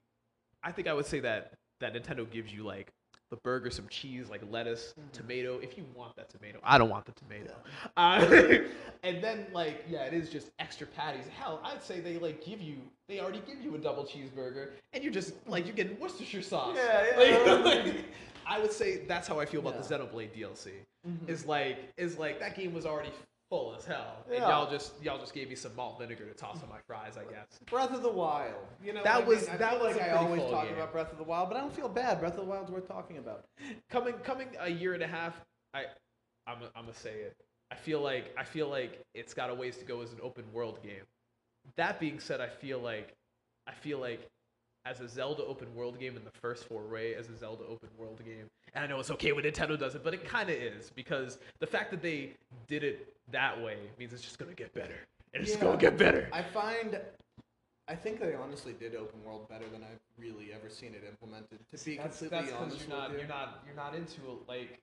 I 0.63 0.73
think 0.73 0.89
I 0.89 0.93
would 0.93 1.07
say 1.07 1.21
that 1.21 1.55
that 1.81 1.95
Nintendo 1.95 2.29
gives 2.31 2.53
you 2.53 2.65
like 2.65 2.93
the 3.33 3.37
burger, 3.39 3.71
some 3.71 3.89
cheese, 3.89 4.29
like 4.29 4.43
lettuce, 4.51 4.95
tomato. 5.15 5.59
If 5.59 5.79
you 5.79 5.87
want 5.95 6.15
that 6.17 6.29
tomato, 6.29 6.61
I 6.63 6.77
don't 6.77 6.91
want 6.91 7.07
the 7.07 7.13
tomato. 7.13 7.55
Uh, 7.97 8.59
and 9.03 9.25
then 9.25 9.47
like 9.55 9.85
yeah, 9.89 10.05
it 10.05 10.13
is 10.13 10.29
just 10.29 10.51
extra 10.59 10.87
patties. 10.87 11.25
Hell, 11.37 11.61
I'd 11.65 11.83
say 11.83 11.99
they 12.01 12.19
like 12.19 12.45
give 12.45 12.61
you. 12.61 12.77
They 13.09 13.21
already 13.21 13.43
give 13.47 13.61
you 13.63 13.75
a 13.75 13.79
double 13.79 14.05
cheeseburger, 14.05 14.73
and 14.93 15.03
you're 15.03 15.13
just 15.13 15.33
like 15.49 15.67
you're 15.67 15.75
getting 15.75 15.99
Worcestershire 15.99 16.43
sauce. 16.43 16.77
Yeah, 16.77 17.07
yeah. 17.17 17.51
Like, 17.55 17.65
like, 17.87 18.05
I 18.47 18.61
would 18.61 18.73
say 18.73 18.99
that's 19.09 19.27
how 19.27 19.41
I 19.41 19.47
feel 19.47 19.61
about 19.61 19.75
Yeah. 19.77 19.99
the 19.99 20.05
Xenoblade 20.05 20.33
DLC. 20.39 20.73
Mhm. 21.09 21.29
Is 21.29 21.47
like 21.47 21.79
is 21.97 22.19
like 22.19 22.39
that 22.41 22.55
game 22.55 22.75
was 22.75 22.85
already 22.85 23.11
full 23.53 23.75
as 23.77 23.85
hell, 23.85 24.17
and 24.29 24.37
Yeah. 24.37 24.49
y'all 24.49 24.71
just 24.71 24.95
y'all 25.03 25.19
just 25.19 25.35
gave 25.35 25.51
me 25.51 25.55
some 25.57 25.77
malt 25.77 25.99
vinegar 25.99 26.25
to 26.27 26.33
toss 26.33 26.63
on 26.63 26.71
my 26.71 26.79
fries, 26.87 27.19
I 27.19 27.25
guess. 27.25 27.59
Breath 27.67 27.91
of 27.93 28.03
the 28.03 28.09
Wild. 28.11 28.67
You 28.83 28.95
know, 28.95 29.03
That 29.03 29.17
I 29.17 29.25
was- 29.25 29.47
I 29.47 29.59
that 29.59 29.73
feel 29.73 29.81
was 29.83 29.97
like 29.97 30.07
a 30.07 30.09
I 30.15 30.17
pretty 30.17 30.25
always 30.25 30.51
talk 30.51 30.65
game. 30.65 30.75
about 30.75 30.93
Breath 30.93 31.13
of 31.13 31.19
the 31.19 31.25
Wild, 31.25 31.51
but 31.51 31.59
I 31.59 31.61
don't 31.61 31.75
feel 31.75 31.91
bad. 31.91 32.19
Breath 32.19 32.33
of 32.33 32.39
the 32.47 32.51
Wild's 32.51 32.71
worth 32.71 32.89
talking 32.89 33.19
about. 33.19 33.45
coming 33.91 34.15
coming 34.21 34.57
a 34.59 34.71
year 34.71 34.95
and 34.95 35.03
a 35.03 35.07
half, 35.07 35.39
I 35.75 35.85
I'm 36.47 36.63
I'm 36.75 36.85
gonna 36.87 36.95
say 36.95 37.21
it. 37.21 37.37
I 37.71 37.75
feel 37.75 38.01
like 38.01 38.33
I 38.39 38.45
feel 38.45 38.69
like 38.69 39.03
it's 39.13 39.35
got 39.35 39.51
a 39.51 39.55
ways 39.55 39.77
to 39.79 39.85
go 39.85 40.01
as 40.01 40.15
an 40.15 40.21
open 40.23 40.51
world 40.55 40.83
game. 40.83 41.05
That 41.77 42.01
being 42.01 42.21
said, 42.21 42.41
I 42.41 42.49
feel 42.49 42.79
like 42.79 43.13
I 43.67 43.73
feel 43.73 43.99
like 43.99 44.27
as 44.85 45.01
a 45.01 45.09
Zelda 45.09 45.45
open 45.45 45.73
world 45.75 45.99
game 45.99 46.17
in 46.17 46.25
the 46.25 46.31
first 46.31 46.65
foray 46.65 47.15
as 47.15 47.29
a 47.29 47.37
Zelda 47.37 47.65
open 47.65 47.89
world 47.97 48.21
game, 48.25 48.51
and 48.75 48.85
I 48.85 48.87
know 48.89 48.99
it's 49.01 49.11
okay 49.13 49.33
when 49.33 49.45
Nintendo 49.45 49.79
does 49.79 49.95
it, 49.95 50.03
but 50.03 50.13
it 50.15 50.25
kind 50.25 50.51
of 50.51 50.57
is 50.57 50.91
because 50.91 51.39
the 51.61 51.67
fact 51.67 51.91
that 51.93 52.03
they 52.03 52.33
did 52.67 52.83
it 52.83 53.15
that 53.31 53.61
way 53.63 53.77
means 53.99 54.13
it's 54.13 54.23
just 54.23 54.39
gonna 54.39 54.55
get 54.55 54.73
better, 54.75 54.99
and 55.35 55.43
it's 55.43 55.55
Yeah. 55.55 55.61
gonna 55.63 55.79
get 55.79 55.97
better. 55.97 56.29
I 56.33 56.43
find, 56.43 57.01
I 57.87 57.95
think 57.95 58.19
they 58.21 58.35
honestly 58.35 58.73
did 58.73 58.95
open 58.97 59.23
world 59.25 59.49
better 59.49 59.69
than 59.69 59.83
I've 59.85 60.01
really 60.19 60.53
ever 60.53 60.69
seen 60.69 60.95
it 60.95 61.05
implemented. 61.09 61.61
To 61.77 61.85
be 61.85 61.97
completely 61.97 62.53
honest 62.53 62.81
you're 62.81 62.89
not 62.99 63.11
you. 63.13 63.19
you're 63.19 63.27
not 63.29 63.63
you're 63.67 63.77
not 63.77 63.95
into 63.95 64.21
it 64.23 64.49
like 64.49 64.81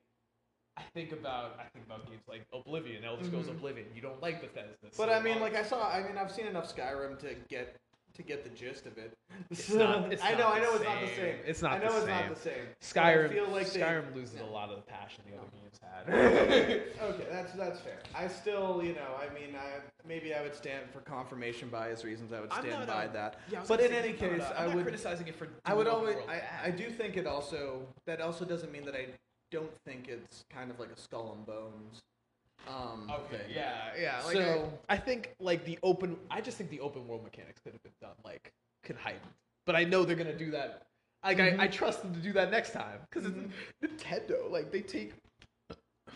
I 0.78 0.84
think 0.94 1.12
about 1.12 1.60
I 1.60 1.64
think 1.74 1.86
about 1.86 2.08
games 2.10 2.22
like 2.28 2.44
Oblivion, 2.54 3.04
Elder 3.04 3.26
Scrolls 3.26 3.48
Mhm. 3.48 3.52
Oblivion. 3.58 3.88
You 3.94 4.02
don't 4.02 4.22
like 4.22 4.40
Bethesda. 4.40 4.76
But 4.82 4.94
so 4.94 5.10
I 5.10 5.20
mean, 5.22 5.36
why- 5.36 5.42
like 5.50 5.56
I 5.56 5.64
saw, 5.64 5.90
I 5.90 6.04
mean, 6.04 6.18
I've 6.18 6.32
seen 6.32 6.48
enough 6.48 6.74
Skyrim 6.74 7.20
to 7.20 7.36
get 7.50 7.76
to 8.14 8.24
get 8.24 8.44
the 8.44 8.50
gist 8.50 8.86
of 8.86 8.98
it. 8.98 9.18
It's 9.50 9.70
not- 9.72 10.12
it's 10.12 10.24
I 10.24 10.34
know, 10.34 10.48
I 10.48 10.60
know, 10.60 10.76
it's 10.76 10.84
not 10.84 11.02
the 11.02 11.16
same. 11.16 11.36
It's 11.46 11.62
not 11.62 11.72
I 11.74 11.78
know 11.78 11.92
the 11.92 11.98
it's 11.98 12.06
same. 12.06 12.16
not 12.16 12.36
the 12.36 12.42
same. 12.42 12.66
Skyrim 12.82 13.30
I 13.30 13.34
feel 13.34 13.48
like 13.48 13.72
they- 13.72 13.80
Skyrim 13.80 14.16
loses 14.16 14.36
yeah. 14.36 14.46
a 14.46 14.50
lot 14.50 14.70
of 14.70 14.76
the 14.78 14.82
passion 14.82 15.24
the 15.30 15.38
other 15.38 15.48
oh. 15.48 15.60
games 15.62 15.80
had. 15.82 16.82
Okay, 17.02 17.26
that's 17.32 17.54
that's 17.54 17.80
fair. 17.80 18.00
I 18.14 18.28
still, 18.28 18.82
you 18.84 18.94
know, 18.94 19.16
I 19.20 19.34
mean, 19.34 19.56
I 19.56 19.80
maybe 20.08 20.34
I 20.34 20.42
would 20.42 20.56
stand 20.56 20.90
for 20.92 21.00
confirmation 21.02 21.70
bias 21.70 22.04
reasons. 22.04 22.34
I 22.34 22.42
would 22.42 22.52
stand 22.52 22.70
not, 22.70 22.88
by 22.88 23.08
that. 23.08 23.38
Yeah, 23.50 23.64
but 23.68 23.80
in 23.80 23.94
any 23.94 24.10
not, 24.10 24.20
case, 24.20 24.44
I 24.58 24.68
would. 24.68 24.84
criticizing 24.84 25.28
it 25.28 25.36
for. 25.36 25.48
I 25.66 25.74
would 25.74 25.88
always. 25.88 26.18
I. 26.28 26.68
I 26.68 26.72
do 26.72 26.90
think 26.90 27.18
it 27.18 27.26
also. 27.26 27.88
That 28.06 28.22
also 28.22 28.46
doesn't 28.46 28.72
mean 28.72 28.86
that 28.86 28.96
I 28.96 29.08
don't 29.52 29.72
think 29.86 30.08
it's 30.08 30.44
kind 30.50 30.72
of 30.72 30.80
like 30.80 30.90
a 30.92 31.00
skull 31.00 31.34
and 31.36 31.46
bones. 31.46 32.02
Um, 32.68 33.10
Okay. 33.10 33.38
thing. 33.38 33.56
Yeah. 33.56 33.92
Yeah. 34.00 34.22
Like 34.24 34.34
So- 34.36 34.74
I, 34.90 34.96
I 34.96 34.98
think 34.98 35.34
like 35.40 35.66
the 35.66 35.80
open. 35.84 36.18
I 36.30 36.42
just 36.42 36.58
think 36.58 36.70
the 36.70 36.80
open 36.82 37.08
world 37.08 37.24
mechanics 37.24 37.60
could 37.64 37.74
have 37.74 37.84
been 37.84 37.94
done 38.02 38.16
like 38.24 38.54
could 38.84 38.96
heighten. 38.96 39.22
But 39.66 39.76
I 39.76 39.84
know 39.84 40.04
they're 40.04 40.16
gonna 40.16 40.38
do 40.38 40.52
that. 40.52 40.88
Like 41.24 41.40
I, 41.40 41.56
I 41.64 41.68
trust 41.68 42.02
them 42.02 42.14
to 42.14 42.20
do 42.20 42.32
that 42.34 42.52
next 42.52 42.72
time 42.72 43.00
because 43.10 43.30
Mhm. 43.30 43.50
it's 43.82 44.04
Nintendo. 44.04 44.50
Like 44.50 44.72
they 44.72 44.82
take. 44.82 45.14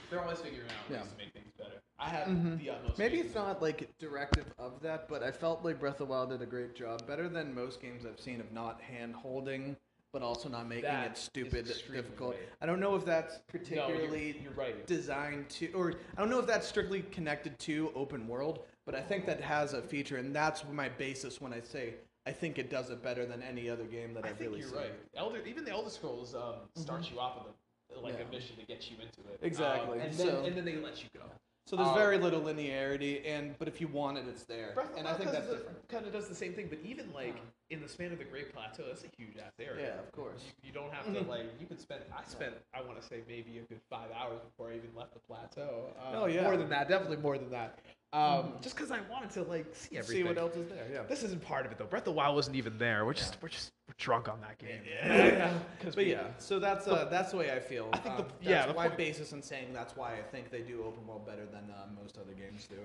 They're 0.09 0.21
always 0.21 0.39
figuring 0.39 0.67
out 0.69 0.89
ways 0.89 0.99
Yeah. 1.03 1.09
to 1.11 1.17
make 1.17 1.33
things 1.33 1.51
better. 1.57 1.81
I 1.99 2.09
have 2.09 2.27
Mhm. 2.27 2.59
the 2.59 2.69
utmost. 2.71 2.97
Maybe 2.99 3.19
it's 3.19 3.33
not 3.35 3.61
like 3.61 3.89
directive 3.97 4.45
of 4.59 4.79
that, 4.81 5.07
but 5.07 5.23
I 5.23 5.31
felt 5.31 5.63
like 5.63 5.79
Breath 5.79 5.93
of 6.01 6.07
the 6.07 6.13
Wild 6.13 6.29
did 6.29 6.41
a 6.41 6.45
great 6.45 6.75
job, 6.75 7.05
better 7.07 7.29
than 7.29 7.53
most 7.53 7.81
games 7.81 8.05
I've 8.05 8.19
seen 8.19 8.39
of 8.41 8.51
not 8.51 8.81
hand 8.81 9.15
holding, 9.15 9.75
but 10.13 10.21
also 10.21 10.47
not 10.47 10.67
making 10.69 10.83
That 10.83 11.07
it 11.07 11.17
is 11.17 11.23
stupid 11.23 11.67
extremely 11.67 12.03
difficult. 12.03 12.35
I 12.61 12.67
don't 12.67 12.79
know 12.79 12.95
if 12.95 13.03
that's 13.03 13.33
No, 13.33 13.39
you're- 13.51 13.59
particularly 13.65 14.39
you're, 14.43 14.53
right. 14.53 14.85
designed 14.87 15.49
to, 15.49 15.71
or 15.73 15.95
I 16.15 16.21
don't 16.21 16.29
know 16.29 16.39
if 16.39 16.45
that's 16.45 16.67
strictly 16.67 17.01
connected 17.01 17.57
to 17.59 17.91
open 17.95 18.27
world, 18.27 18.63
but 18.85 18.93
I 18.93 19.01
think 19.01 19.25
that 19.25 19.41
has 19.41 19.73
a 19.73 19.81
feature, 19.81 20.17
and 20.17 20.33
that's 20.33 20.63
my 20.71 20.87
basis 20.87 21.41
when 21.41 21.51
I 21.51 21.59
say 21.61 21.95
I 22.25 22.31
think 22.31 22.57
it 22.57 22.69
does 22.69 22.89
it 22.89 23.03
better 23.03 23.25
than 23.25 23.43
any 23.43 23.69
other 23.69 23.83
game 23.83 24.13
that 24.13 24.23
I 24.23 24.29
I've 24.29 24.37
think 24.37 24.51
really 24.51 24.61
you're 24.61 24.69
seen. 24.69 24.77
right. 24.77 24.93
Elder, 25.15 25.41
even 25.45 25.65
the 25.65 25.71
Elder 25.71 25.89
Scrolls 25.89 26.33
um, 26.35 26.55
starts 26.75 27.11
you 27.11 27.19
off 27.19 27.43
with 27.45 27.97
a, 27.97 27.99
like 27.99 28.13
Yeah. 28.17 28.23
a 28.25 28.31
mission 28.31 28.55
to 28.55 28.65
get 28.65 28.89
you 28.89 28.95
into 29.01 29.19
it. 29.29 29.39
Exactly. 29.41 29.99
Um, 29.99 30.05
and, 30.05 30.13
then, 30.13 30.27
So- 30.27 30.45
and 30.45 30.55
then 30.55 30.63
they 30.63 30.77
let 30.77 31.03
you 31.03 31.09
go. 31.13 31.25
So 31.65 31.77
there's 31.77 31.87
Um, 31.89 31.95
very 31.95 32.17
little 32.17 32.41
linearity, 32.41 33.25
and 33.25 33.57
but 33.57 33.69
if 33.69 33.79
you 33.79 33.87
want 33.87 34.17
it, 34.17 34.25
it's 34.27 34.43
there, 34.43 34.73
Breath 34.73 34.87
of 34.89 34.93
the 34.93 34.99
and 34.99 35.07
I 35.07 35.11
Wild 35.11 35.17
think 35.23 35.31
does 35.31 35.39
that's 35.39 35.49
the- 35.49 35.57
different. 35.57 35.87
Kind 35.89 36.05
of 36.05 36.11
does 36.11 36.27
the 36.27 36.35
same 36.35 36.53
thing, 36.53 36.67
but 36.67 36.79
even 36.83 37.11
like 37.13 37.37
in 37.69 37.81
the 37.81 37.87
span 37.87 38.11
of 38.11 38.17
the 38.17 38.25
Great 38.25 38.51
Plateau, 38.53 38.83
that's 38.87 39.05
a 39.05 39.07
huge 39.17 39.37
ass 39.37 39.53
area. 39.59 39.93
Yeah, 39.95 39.99
of 40.01 40.11
course. 40.11 40.41
You, 40.61 40.67
you 40.67 40.73
don't 40.73 40.91
have 40.93 41.05
to 41.05 41.21
Mhm. 41.21 41.27
like. 41.27 41.45
You 41.61 41.65
could 41.65 41.79
spend. 41.79 42.03
I 42.13 42.23
spent. 42.25 42.55
I 42.73 42.81
want 42.81 43.01
to 43.01 43.07
say 43.07 43.23
maybe 43.29 43.59
a 43.59 43.61
good 43.61 43.81
five 43.89 44.11
hours 44.11 44.41
before 44.41 44.71
I 44.71 44.75
even 44.75 44.93
left 44.93 45.13
the 45.13 45.19
plateau. 45.19 45.93
Uh, 45.97 46.11
Oh, 46.23 46.25
yeah. 46.25 46.43
More 46.43 46.57
than 46.57 46.69
that, 46.69 46.89
definitely 46.89 47.17
more 47.17 47.37
than 47.37 47.49
that. 47.51 47.79
Um, 48.13 48.53
Mhm. 48.53 48.61
Just 48.61 48.75
because 48.75 48.91
I 48.91 48.99
wanted 49.09 49.31
to 49.31 49.43
like 49.43 49.65
see 49.73 49.97
everything. 49.97 50.23
See 50.23 50.27
what 50.29 50.37
else 50.37 50.55
is 50.55 50.69
there. 50.69 50.87
Yeah. 50.91 51.01
This 51.03 51.23
isn't 51.23 51.43
part 51.43 51.65
of 51.65 51.71
it 51.71 51.79
though. 51.79 51.85
Breath 51.85 52.03
of 52.03 52.05
the 52.05 52.11
Wild 52.11 52.35
wasn't 52.35 52.55
even 52.55 52.77
there. 52.77 53.05
We're 53.05 53.13
just 53.15 53.37
we're 53.41 53.49
just 53.49 53.71
we're 53.87 53.95
drunk 53.97 54.29
on 54.29 54.39
that 54.41 54.59
game. 54.59 54.81
Yeah. 54.87 55.57
Because 55.79 55.95
But 55.99 56.05
yeah, 56.05 56.27
so 56.37 56.59
that's 56.59 56.87
uh, 56.87 57.05
that's 57.05 57.31
the 57.31 57.37
way 57.37 57.51
I 57.51 57.59
feel. 57.59 57.89
I 57.91 57.97
think 57.97 58.17
the- 58.17 58.23
Um, 58.23 58.29
yeah, 58.41 58.67
the 58.67 58.73
my 58.75 58.85
point- 58.87 58.97
basis 58.97 59.33
in 59.33 59.41
saying 59.41 59.73
that's 59.73 59.95
why 59.95 60.13
I 60.13 60.21
think 60.21 60.51
they 60.51 60.61
do 60.61 60.83
open 60.83 61.05
world 61.07 61.25
better 61.25 61.45
than 61.47 61.69
uh, 61.71 61.87
most 61.99 62.17
other 62.19 62.33
games 62.33 62.67
do. 62.67 62.77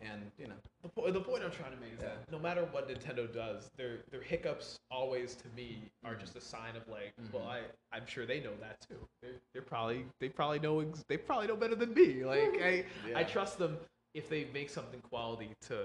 And 0.00 0.30
you 0.38 0.48
know, 0.48 0.54
The, 0.82 0.88
po- 0.88 1.10
the 1.10 1.20
point 1.20 1.44
I'm 1.44 1.52
trying 1.52 1.70
to 1.70 1.78
make 1.80 1.92
is 1.94 2.00
Yeah. 2.02 2.08
that 2.08 2.30
no 2.30 2.38
matter 2.38 2.64
what 2.72 2.88
Nintendo 2.88 3.32
does, 3.32 3.70
their 3.78 4.00
their 4.10 4.20
hiccups 4.20 4.80
always 4.90 5.34
to 5.36 5.44
me 5.56 5.78
are 6.04 6.14
just 6.14 6.36
a 6.36 6.40
sign 6.42 6.76
of 6.76 6.86
like, 6.88 7.14
well, 7.32 7.44
Mhm. 7.44 7.48
I 7.48 7.60
I'm 7.96 8.04
sure 8.06 8.26
they 8.26 8.40
know 8.40 8.54
that 8.60 8.80
too. 8.86 8.98
They're, 9.22 9.40
they're 9.54 9.62
probably 9.62 10.04
they 10.20 10.28
probably 10.28 10.58
know 10.58 10.80
ex- 10.80 11.04
they 11.08 11.16
probably 11.16 11.46
know 11.46 11.56
better 11.56 11.76
than 11.76 11.94
me. 11.94 12.22
Like 12.24 12.40
I 12.60 12.84
Yeah. 13.08 13.18
I 13.20 13.24
trust 13.24 13.56
them 13.56 13.78
if 14.14 14.28
they 14.28 14.46
make 14.54 14.70
something 14.70 15.00
quality 15.00 15.50
to 15.62 15.76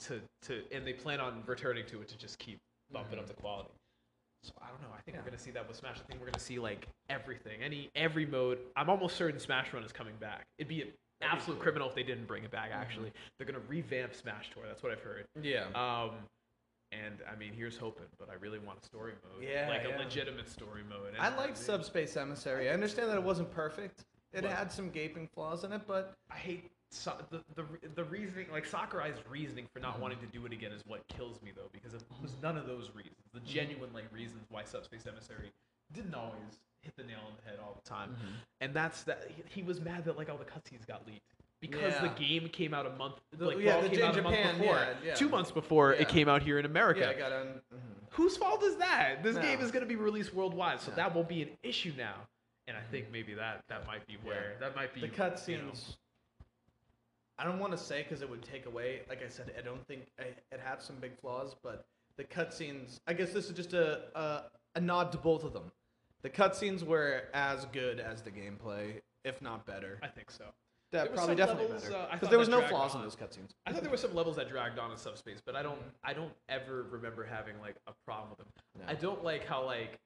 to 0.00 0.20
to 0.42 0.62
and 0.70 0.86
they 0.86 0.92
plan 0.92 1.20
on 1.20 1.42
returning 1.46 1.84
to 1.86 2.00
it 2.00 2.08
to 2.08 2.16
just 2.16 2.38
keep 2.38 2.58
bumping 2.92 3.18
up 3.18 3.24
Mhm. 3.24 3.28
the 3.28 3.34
quality. 3.34 3.70
So 4.44 4.52
I 4.62 4.68
don't 4.68 4.80
know. 4.82 4.92
I 4.96 5.00
think 5.00 5.16
Yeah. 5.16 5.22
we're 5.22 5.26
gonna 5.30 5.38
see 5.38 5.50
that 5.50 5.66
with 5.66 5.76
Smash. 5.76 5.98
I 5.98 6.02
think 6.04 6.20
we're 6.20 6.26
gonna 6.26 6.38
see 6.38 6.58
like 6.60 6.86
everything, 7.08 7.62
any 7.62 7.90
every 7.96 8.24
mode. 8.26 8.60
I'm 8.76 8.88
almost 8.88 9.16
certain 9.16 9.40
Smash 9.40 9.72
Run 9.72 9.82
is 9.82 9.92
coming 9.92 10.16
back. 10.18 10.46
It'd 10.58 10.68
be 10.68 10.82
an 10.82 10.92
absolute 11.22 11.56
cool. 11.56 11.62
criminal 11.64 11.88
if 11.88 11.94
they 11.96 12.04
didn't 12.04 12.26
bring 12.26 12.44
it 12.44 12.50
back. 12.52 12.70
Mhm. 12.70 12.74
Actually, 12.76 13.12
they're 13.36 13.46
gonna 13.46 13.58
revamp 13.66 14.14
Smash 14.14 14.50
Tour. 14.50 14.66
That's 14.66 14.82
what 14.82 14.92
I've 14.92 15.02
heard. 15.02 15.26
yeah, 15.40 15.64
Um, 15.74 16.28
and 16.92 17.20
I 17.22 17.34
mean, 17.34 17.52
here's 17.52 17.76
hoping, 17.76 18.06
but 18.18 18.30
I 18.30 18.34
really 18.34 18.60
want 18.60 18.78
a 18.80 18.86
story 18.86 19.14
mode. 19.24 19.42
Yeah, 19.42 19.68
like 19.68 19.82
yeah. 19.82 19.96
a 19.96 19.98
legitimate 19.98 20.48
story 20.48 20.84
mode. 20.84 21.16
I 21.16 21.30
liked 21.36 21.56
Subspace 21.56 22.16
Emissary. 22.16 22.70
I 22.70 22.74
understand 22.74 23.10
that 23.10 23.16
it 23.16 23.24
wasn't 23.24 23.50
perfect. 23.50 24.04
It 24.32 24.42
What? 24.42 24.52
had 24.52 24.70
some 24.72 24.90
gaping 24.90 25.26
flaws 25.34 25.64
in 25.64 25.72
it, 25.72 25.82
but 25.86 26.14
I 26.30 26.36
hate 26.36 26.70
so, 26.90 27.12
the, 27.30 27.42
the 27.54 27.64
the 27.94 28.04
reasoning, 28.04 28.46
like 28.50 28.64
Sakurai's 28.64 29.16
reasoning 29.28 29.66
for 29.72 29.78
not 29.78 29.96
Mhm. 29.96 30.00
wanting 30.00 30.18
to 30.20 30.26
do 30.26 30.46
it 30.46 30.52
again 30.52 30.72
is 30.72 30.82
what 30.86 31.06
kills 31.08 31.40
me 31.42 31.50
though, 31.54 31.68
because 31.72 31.92
it 31.94 32.02
was 32.22 32.34
none 32.42 32.56
of 32.56 32.66
those 32.66 32.90
reasons, 32.94 33.16
the 33.32 33.40
mm-hmm. 33.40 33.48
genuine 33.48 33.92
like 33.92 34.10
reasons 34.12 34.46
why 34.48 34.64
Subspace 34.64 35.06
Emissary 35.06 35.52
didn't 35.92 36.14
always 36.14 36.60
hit 36.82 36.96
the 36.96 37.02
nail 37.04 37.18
on 37.26 37.32
the 37.42 37.50
head 37.50 37.58
all 37.62 37.74
the 37.82 37.88
time, 37.88 38.10
mm-hmm. 38.10 38.34
and 38.62 38.72
that's 38.74 39.02
that 39.04 39.30
he, 39.34 39.42
he 39.60 39.62
was 39.62 39.80
mad 39.80 40.04
that 40.06 40.16
like 40.16 40.30
all 40.30 40.38
the 40.38 40.44
cutscenes 40.44 40.86
got 40.86 41.06
leaked. 41.06 41.34
Because 41.60 41.92
Yeah. 41.94 42.02
the 42.02 42.24
game 42.24 42.48
came 42.50 42.72
out 42.72 42.86
a 42.86 42.90
month, 42.90 43.16
like 43.36 43.58
yeah, 43.58 43.72
Brawl 43.72 43.82
the- 43.82 43.88
came 43.88 43.98
in 43.98 44.04
out 44.04 44.16
a 44.18 44.22
month 44.22 44.36
Japan, 44.36 44.58
before, 44.58 44.76
yeah, 44.76 44.94
yeah. 45.04 45.14
two 45.14 45.28
months 45.28 45.50
before 45.50 45.92
Yeah. 45.92 46.02
it 46.02 46.08
came 46.08 46.28
out 46.28 46.42
here 46.42 46.58
in 46.58 46.64
America. 46.64 47.00
yeah, 47.00 47.10
I 47.10 47.14
got 47.14 47.32
on. 47.32 47.46
Mm-hmm. 47.46 47.78
Whose 48.12 48.36
fault 48.36 48.62
is 48.62 48.76
that? 48.76 49.22
This 49.24 49.34
No. 49.36 49.42
game 49.42 49.60
is 49.60 49.72
going 49.72 49.82
to 49.82 49.88
be 49.88 49.96
released 49.96 50.32
worldwide, 50.32 50.80
so 50.80 50.92
that 50.92 51.14
won't 51.14 51.28
be 51.28 51.42
an 51.42 51.50
issue 51.64 51.92
now. 51.98 52.14
And 52.68 52.76
I 52.76 52.82
think 52.90 53.06
maybe 53.10 53.34
that 53.34 53.64
that 53.68 53.86
might 53.86 54.06
be 54.06 54.18
where 54.22 54.56
that 54.60 54.76
might 54.76 54.94
be 54.94 55.00
the 55.00 55.06
you 55.06 55.12
know, 55.12 55.24
cutscenes. 55.24 55.96
I 57.38 57.44
don't 57.44 57.58
want 57.58 57.72
to 57.72 57.78
say 57.78 58.02
because 58.02 58.20
it 58.20 58.28
would 58.28 58.42
take 58.42 58.66
away. 58.66 59.00
Like 59.08 59.24
I 59.24 59.28
said, 59.28 59.52
I 59.58 59.62
don't 59.62 59.86
think 59.86 60.02
I, 60.20 60.24
it 60.52 60.60
had 60.62 60.82
some 60.82 60.96
big 61.00 61.18
flaws, 61.18 61.56
but 61.62 61.86
the 62.16 62.24
cutscenes. 62.24 63.00
I 63.06 63.14
guess 63.14 63.32
this 63.32 63.46
is 63.46 63.52
just 63.52 63.72
a, 63.72 64.02
a 64.14 64.42
a 64.74 64.80
nod 64.80 65.12
to 65.12 65.18
both 65.18 65.44
of 65.44 65.52
them. 65.52 65.72
The 66.22 66.30
cutscenes 66.30 66.82
were 66.82 67.22
as 67.32 67.64
good 67.66 68.00
as 68.00 68.22
the 68.22 68.30
gameplay, 68.30 69.00
if 69.24 69.40
not 69.40 69.64
better. 69.66 69.98
I 70.02 70.08
think 70.08 70.30
so. 70.30 70.44
That 70.90 71.14
probably 71.14 71.36
definitely 71.36 71.64
levels, 71.64 71.82
better 71.82 71.96
uh, 71.96 72.06
because 72.06 72.20
thought 72.20 72.30
there 72.30 72.38
was 72.38 72.48
no 72.48 72.66
flaws 72.66 72.94
on. 72.94 73.02
in 73.02 73.06
those 73.06 73.14
cutscenes. 73.14 73.50
I 73.66 73.72
thought 73.72 73.82
there 73.82 73.90
were 73.90 73.98
some 73.98 74.14
levels 74.14 74.36
that 74.36 74.48
dragged 74.48 74.78
on 74.78 74.90
in 74.90 74.96
subspace, 74.96 75.38
but 75.44 75.54
I 75.54 75.62
don't 75.62 75.78
I 76.02 76.12
don't 76.14 76.32
ever 76.48 76.86
remember 76.90 77.24
having 77.24 77.60
like 77.60 77.76
a 77.86 77.92
problem 78.04 78.30
with 78.30 78.38
them. 78.38 78.48
No. 78.78 78.84
I 78.88 78.94
don't 78.94 79.22
like 79.22 79.46
how 79.46 79.64
like 79.64 79.98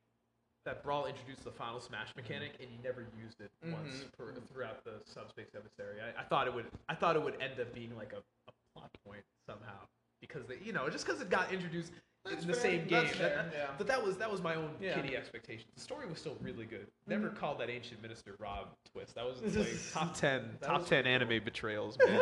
that 0.65 0.83
brawl 0.83 1.07
introduced 1.07 1.45
the 1.45 1.51
final 1.51 1.81
smash 1.81 2.09
mechanic 2.17 2.53
and 2.61 2.69
you 2.71 2.79
never 2.83 3.07
used 3.21 3.41
it 3.41 3.51
once 3.73 4.05
Mhm. 4.05 4.13
per, 4.17 4.33
throughout 4.53 4.85
the 4.85 5.01
subspace 5.05 5.49
emissary. 5.55 6.01
I, 6.01 6.21
I 6.21 6.25
thought 6.25 6.47
it 6.47 6.55
would 6.55 6.67
I 6.89 6.95
thought 6.95 7.17
it 7.17 7.23
would 7.23 7.41
end 7.41 7.59
up 7.61 7.73
being 7.75 7.97
like 7.97 8.13
a, 8.13 8.19
a 8.49 8.53
plot 8.75 8.91
point 9.05 9.25
somehow 9.47 9.79
because 10.21 10.47
they 10.47 10.59
you 10.65 10.73
know 10.73 10.89
just 10.89 11.05
because 11.07 11.21
it 11.21 11.31
got 11.31 11.53
introduced 11.53 11.93
That's 12.25 12.43
in 12.43 12.49
the 12.49 12.55
fair. 12.55 12.63
same 12.63 12.87
game. 12.87 13.09
That- 13.19 13.51
yeah. 13.53 13.67
But 13.77 13.89
that 13.89 14.03
was 14.05 14.17
that 14.19 14.31
was 14.31 14.41
my 14.41 14.55
own 14.55 14.71
Yeah. 14.81 14.95
kiddie 14.95 15.17
expectations. 15.17 15.67
The 15.75 15.81
story 15.81 16.07
was 16.07 16.19
still 16.19 16.37
really 16.41 16.67
good. 16.67 16.87
Never 17.09 17.31
Mhm. 17.31 17.37
called 17.37 17.59
that 17.59 17.69
ancient 17.69 18.01
minister 18.01 18.37
Rob 18.39 18.69
twist. 18.93 19.17
That 19.17 19.25
was 19.27 19.57
like 19.57 19.69
top 19.93 20.15
ten 20.19 20.57
top 20.61 20.81
was 20.81 20.89
ten 20.89 21.05
anime 21.07 21.43
betrayals, 21.45 21.99
man. 22.07 22.21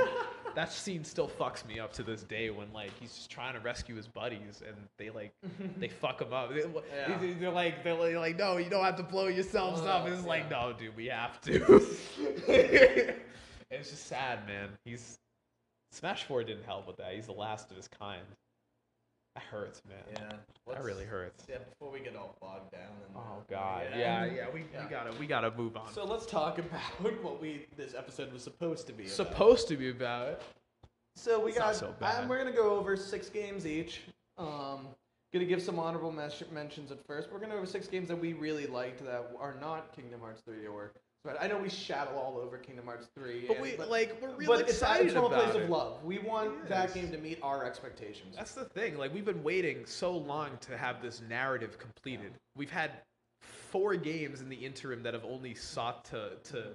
that 0.54 0.72
scene 0.72 1.04
still 1.04 1.28
fucks 1.28 1.66
me 1.66 1.78
up 1.78 1.92
to 1.92 2.02
this 2.02 2.22
day 2.22 2.48
when 2.48 2.72
like 2.72 2.90
he's 2.98 3.14
just 3.14 3.30
trying 3.30 3.52
to 3.54 3.60
rescue 3.60 3.94
his 3.94 4.08
buddies 4.08 4.62
and 4.66 4.74
they 4.96 5.10
like 5.10 5.32
they 5.78 5.88
fuck 5.88 6.22
him 6.22 6.32
up. 6.32 6.48
They, 6.50 6.60
Yeah. 6.96 7.18
they- 7.18 7.32
They're 7.34 7.50
like 7.50 7.84
they're 7.84 7.94
like, 7.94 8.14
like, 8.14 8.36
no, 8.38 8.56
you 8.56 8.70
don't 8.70 8.84
have 8.84 8.96
to 8.96 9.02
blow 9.02 9.26
yourselves 9.26 9.82
up. 9.82 10.04
Oh, 10.06 10.12
It's 10.12 10.24
like 10.24 10.50
no, 10.50 10.72
dude, 10.72 10.96
we 10.96 11.06
have 11.06 11.40
to. 11.42 11.86
it's 13.70 13.90
just 13.90 14.06
sad, 14.06 14.46
man. 14.46 14.70
He's 14.84 15.18
Smash 15.92 16.24
Four 16.24 16.42
didn't 16.44 16.64
help 16.64 16.86
with 16.86 16.96
that. 16.98 17.12
He's 17.14 17.26
the 17.26 17.32
last 17.32 17.70
of 17.70 17.76
his 17.76 17.88
kind. 17.88 18.22
That 19.36 19.44
hurts, 19.44 19.82
man. 19.88 19.98
Yeah, 20.12 20.36
That 20.74 20.82
really 20.82 21.04
hurts. 21.04 21.44
Yeah, 21.48 21.58
before 21.58 21.92
we 21.92 22.00
get 22.00 22.16
all 22.16 22.36
bogged 22.40 22.72
down. 22.72 22.82
In 23.08 23.14
Oh, 23.16 23.42
God. 23.48 23.86
Yeah. 23.92 24.24
Yeah, 24.26 24.34
yeah. 24.34 24.46
We, 24.52 24.64
Yeah. 24.72 24.84
we 24.84 24.90
gotta 24.90 25.12
we 25.20 25.26
gotta 25.26 25.52
move 25.56 25.76
on. 25.76 25.92
So 25.92 26.04
let's 26.04 26.26
talk 26.26 26.58
about 26.58 26.80
what 27.22 27.40
we 27.40 27.66
this 27.76 27.94
episode 27.94 28.32
was 28.32 28.42
supposed 28.42 28.86
to 28.88 28.92
be. 28.92 29.04
about. 29.04 29.14
Supposed 29.14 29.68
to 29.68 29.76
be 29.76 29.90
about. 29.90 30.42
So 31.16 31.38
we 31.44 31.50
It's 31.50 31.58
not 31.60 31.66
got. 31.66 31.76
so 31.76 31.94
bad. 32.00 32.22
um, 32.24 32.28
we're 32.28 32.38
gonna 32.38 32.50
go 32.56 32.76
over 32.76 32.96
six 32.96 33.28
games 33.28 33.66
each. 33.66 34.00
Um, 34.36 34.88
gonna 35.32 35.44
give 35.44 35.62
some 35.62 35.78
honorable 35.78 36.10
mes- 36.10 36.42
mentions 36.52 36.90
at 36.90 36.98
first. 37.06 37.30
We're 37.30 37.38
gonna 37.38 37.52
go 37.52 37.58
over 37.58 37.66
six 37.66 37.86
games 37.86 38.08
that 38.08 38.16
we 38.16 38.32
really 38.32 38.66
liked 38.66 39.04
that 39.04 39.30
are 39.38 39.54
not 39.60 39.94
Kingdom 39.94 40.20
Hearts 40.20 40.42
three 40.44 40.66
or. 40.66 40.90
But 41.22 41.36
I 41.40 41.48
know 41.48 41.58
we 41.58 41.68
shadow 41.68 42.12
all 42.12 42.38
over 42.38 42.56
Kingdom 42.56 42.86
Hearts 42.86 43.08
three. 43.14 43.44
But 43.46 43.56
and- 43.56 43.62
we 43.62 43.76
but, 43.76 43.90
like 43.90 44.16
we're 44.22 44.30
really 44.30 44.46
but 44.46 44.60
it's, 44.60 44.70
excited 44.72 45.06
it's 45.08 45.14
from 45.14 45.26
a 45.26 45.28
place 45.28 45.54
it. 45.54 45.62
of 45.64 45.68
love. 45.70 46.02
We 46.02 46.18
want 46.18 46.52
Yes. 46.60 46.68
that 46.68 46.94
game 46.94 47.10
to 47.12 47.18
meet 47.18 47.38
our 47.42 47.64
expectations. 47.64 48.36
That's 48.36 48.54
the 48.54 48.64
thing. 48.64 48.96
Like 48.96 49.12
we've 49.12 49.24
been 49.24 49.42
waiting 49.42 49.84
so 49.84 50.16
long 50.16 50.56
to 50.62 50.76
have 50.78 51.02
this 51.02 51.20
narrative 51.28 51.78
completed. 51.78 52.32
We've 52.56 52.70
had 52.70 52.92
four 53.42 53.96
games 53.96 54.40
in 54.40 54.48
the 54.48 54.56
interim 54.56 55.02
that 55.02 55.12
have 55.12 55.24
only 55.24 55.54
sought 55.54 56.04
to 56.06 56.32
to 56.44 56.68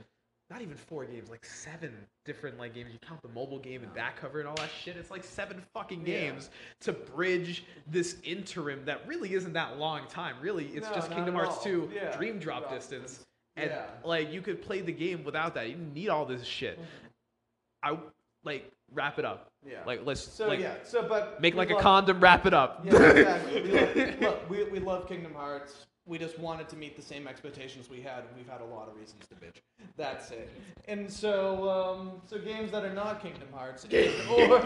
not 0.52 0.62
even 0.62 0.76
four 0.78 1.06
games, 1.06 1.28
like 1.32 1.44
seven 1.44 1.92
different 2.24 2.60
like 2.60 2.76
games. 2.76 2.94
You 2.94 3.00
count 3.00 3.24
the 3.24 3.30
mobile 3.30 3.58
game 3.58 3.82
and 3.82 3.92
back 3.96 4.16
cover 4.18 4.38
and 4.40 4.48
all 4.48 4.54
that 4.58 4.70
shit. 4.80 4.96
It's 4.96 5.10
like 5.10 5.24
seven 5.24 5.60
fucking 5.74 6.02
Yeah. 6.02 6.20
games 6.20 6.52
to 6.82 6.94
bridge 6.94 7.66
this 7.88 8.18
interim 8.24 8.86
that 8.86 9.08
really 9.08 9.34
isn't 9.34 9.54
that 9.54 9.80
long 9.80 10.06
time. 10.08 10.36
Really, 10.40 10.68
it's 10.68 10.88
No, 10.88 10.94
just 10.94 11.10
Kingdom 11.10 11.34
Hearts 11.34 11.64
2 11.64 11.90
Yeah. 11.92 12.16
Dream 12.16 12.38
Drop 12.38 12.60
Drop 12.62 12.76
distance. 12.76 13.04
distance. 13.14 13.26
And 13.56 13.70
Yeah. 13.72 13.86
like 14.04 14.32
you 14.32 14.42
could 14.42 14.62
play 14.62 14.82
the 14.82 14.92
game 14.92 15.24
without 15.24 15.54
that. 15.56 15.68
You 15.68 15.76
didn't 15.76 15.94
need 15.94 16.10
all 16.10 16.26
this 16.26 16.44
shit. 16.46 16.80
I 17.84 17.98
like 18.44 18.72
wrap 18.94 19.20
it 19.20 19.26
up. 19.26 19.48
Yeah. 19.66 19.80
Like 19.86 20.02
let's 20.06 20.22
So 20.22 20.48
like 20.48 20.60
yeah. 20.60 20.76
So 20.84 21.08
but 21.08 21.42
make 21.42 21.56
like 21.56 21.70
a 21.70 21.76
condom, 21.76 22.20
wrap 22.20 22.46
it 22.46 22.54
up. 22.54 22.82
Yeah, 22.84 23.02
exactly. 23.02 23.62
we, 23.64 23.72
love, 23.72 24.22
look, 24.22 24.50
we, 24.50 24.64
we 24.66 24.80
love 24.80 25.08
Kingdom 25.08 25.34
Hearts. 25.34 25.86
We 26.08 26.20
just 26.20 26.38
wanted 26.38 26.70
to 26.70 26.76
meet 26.76 26.96
the 26.96 27.02
same 27.02 27.28
expectations 27.28 27.90
we 27.90 28.00
had. 28.00 28.26
We've 28.38 28.48
had 28.48 28.62
a 28.62 28.66
lot 28.66 28.88
of 28.88 28.96
reasons 28.96 29.26
to 29.28 29.36
bitch. 29.36 29.56
That's 29.98 30.30
it. 30.30 30.52
And 30.88 31.12
so, 31.12 31.68
um, 31.68 32.22
so 32.28 32.38
games 32.38 32.72
that 32.72 32.86
are 32.86 32.94
not 32.94 33.24
Kingdom 33.24 33.48
Hearts 33.52 33.88
or 34.30 34.64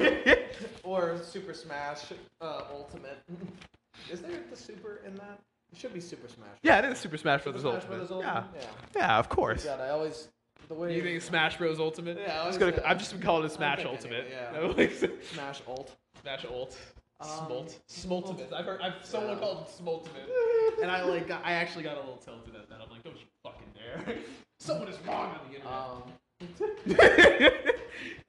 or 0.84 1.18
Super 1.24 1.54
Smash 1.54 2.12
uh, 2.42 2.64
Ultimate. 2.74 3.20
Is 4.12 4.22
there 4.22 4.40
the 4.50 4.58
Super 4.58 5.02
in 5.06 5.16
that? 5.16 5.40
It 5.72 5.78
should 5.78 5.94
be 5.94 6.00
Super 6.00 6.28
Smash. 6.28 6.48
Yeah, 6.64 6.80
it 6.80 6.86
is 6.86 6.98
Super 6.98 7.18
Smash 7.18 7.44
Bros. 7.44 7.62
Smash 7.62 7.74
Ultimate. 7.74 8.08
Bros. 8.08 8.22
Yeah. 8.24 8.38
Ultimate? 8.38 8.68
yeah, 8.96 9.18
of 9.20 9.30
course. 9.30 9.66
God, 9.66 9.80
I 9.82 9.90
always 9.90 10.30
the 10.68 10.74
way 10.76 10.96
You 10.96 11.02
think 11.04 11.22
Smash 11.22 11.58
Bros. 11.58 11.80
Ultimate? 11.80 12.18
Yeah, 12.20 12.42
I 12.44 12.48
was, 12.48 12.58
gonna, 12.58 12.76
uh, 12.76 12.82
I've 12.86 12.98
just 12.98 13.12
been 13.12 13.22
calling 13.22 13.46
it 13.46 13.52
Smash 13.52 13.86
Ultimate. 13.86 14.28
like, 14.78 14.92
Smash 15.34 15.62
Alt. 15.68 15.96
Smash 16.22 16.46
Ult. 16.46 16.78
Um, 17.22 17.28
Smolt. 17.28 17.80
Smultimate. 17.90 18.54
I've 18.54 18.66
heard. 18.66 18.80
I've 18.82 18.94
someone 19.04 19.34
Yeah. 19.34 19.40
called 19.40 19.68
it 19.68 19.84
Smultimate, 19.84 20.82
and 20.82 20.90
I 20.90 21.04
like. 21.04 21.28
Got, 21.28 21.42
I 21.46 21.52
actually 21.54 21.84
got 21.84 21.98
a 21.98 22.00
little 22.00 22.16
tilted 22.18 22.56
at 22.56 22.70
that. 22.70 22.80
I'm 22.82 22.90
like, 22.90 23.04
don't 23.04 23.16
you 23.18 23.26
fucking 23.44 23.68
dare! 23.76 24.16
Someone 24.60 24.88
is 24.88 24.98
wrong 25.06 25.36
on 25.36 25.40
the 25.50 25.56
internet. 25.58 25.74
Um, 25.74 27.40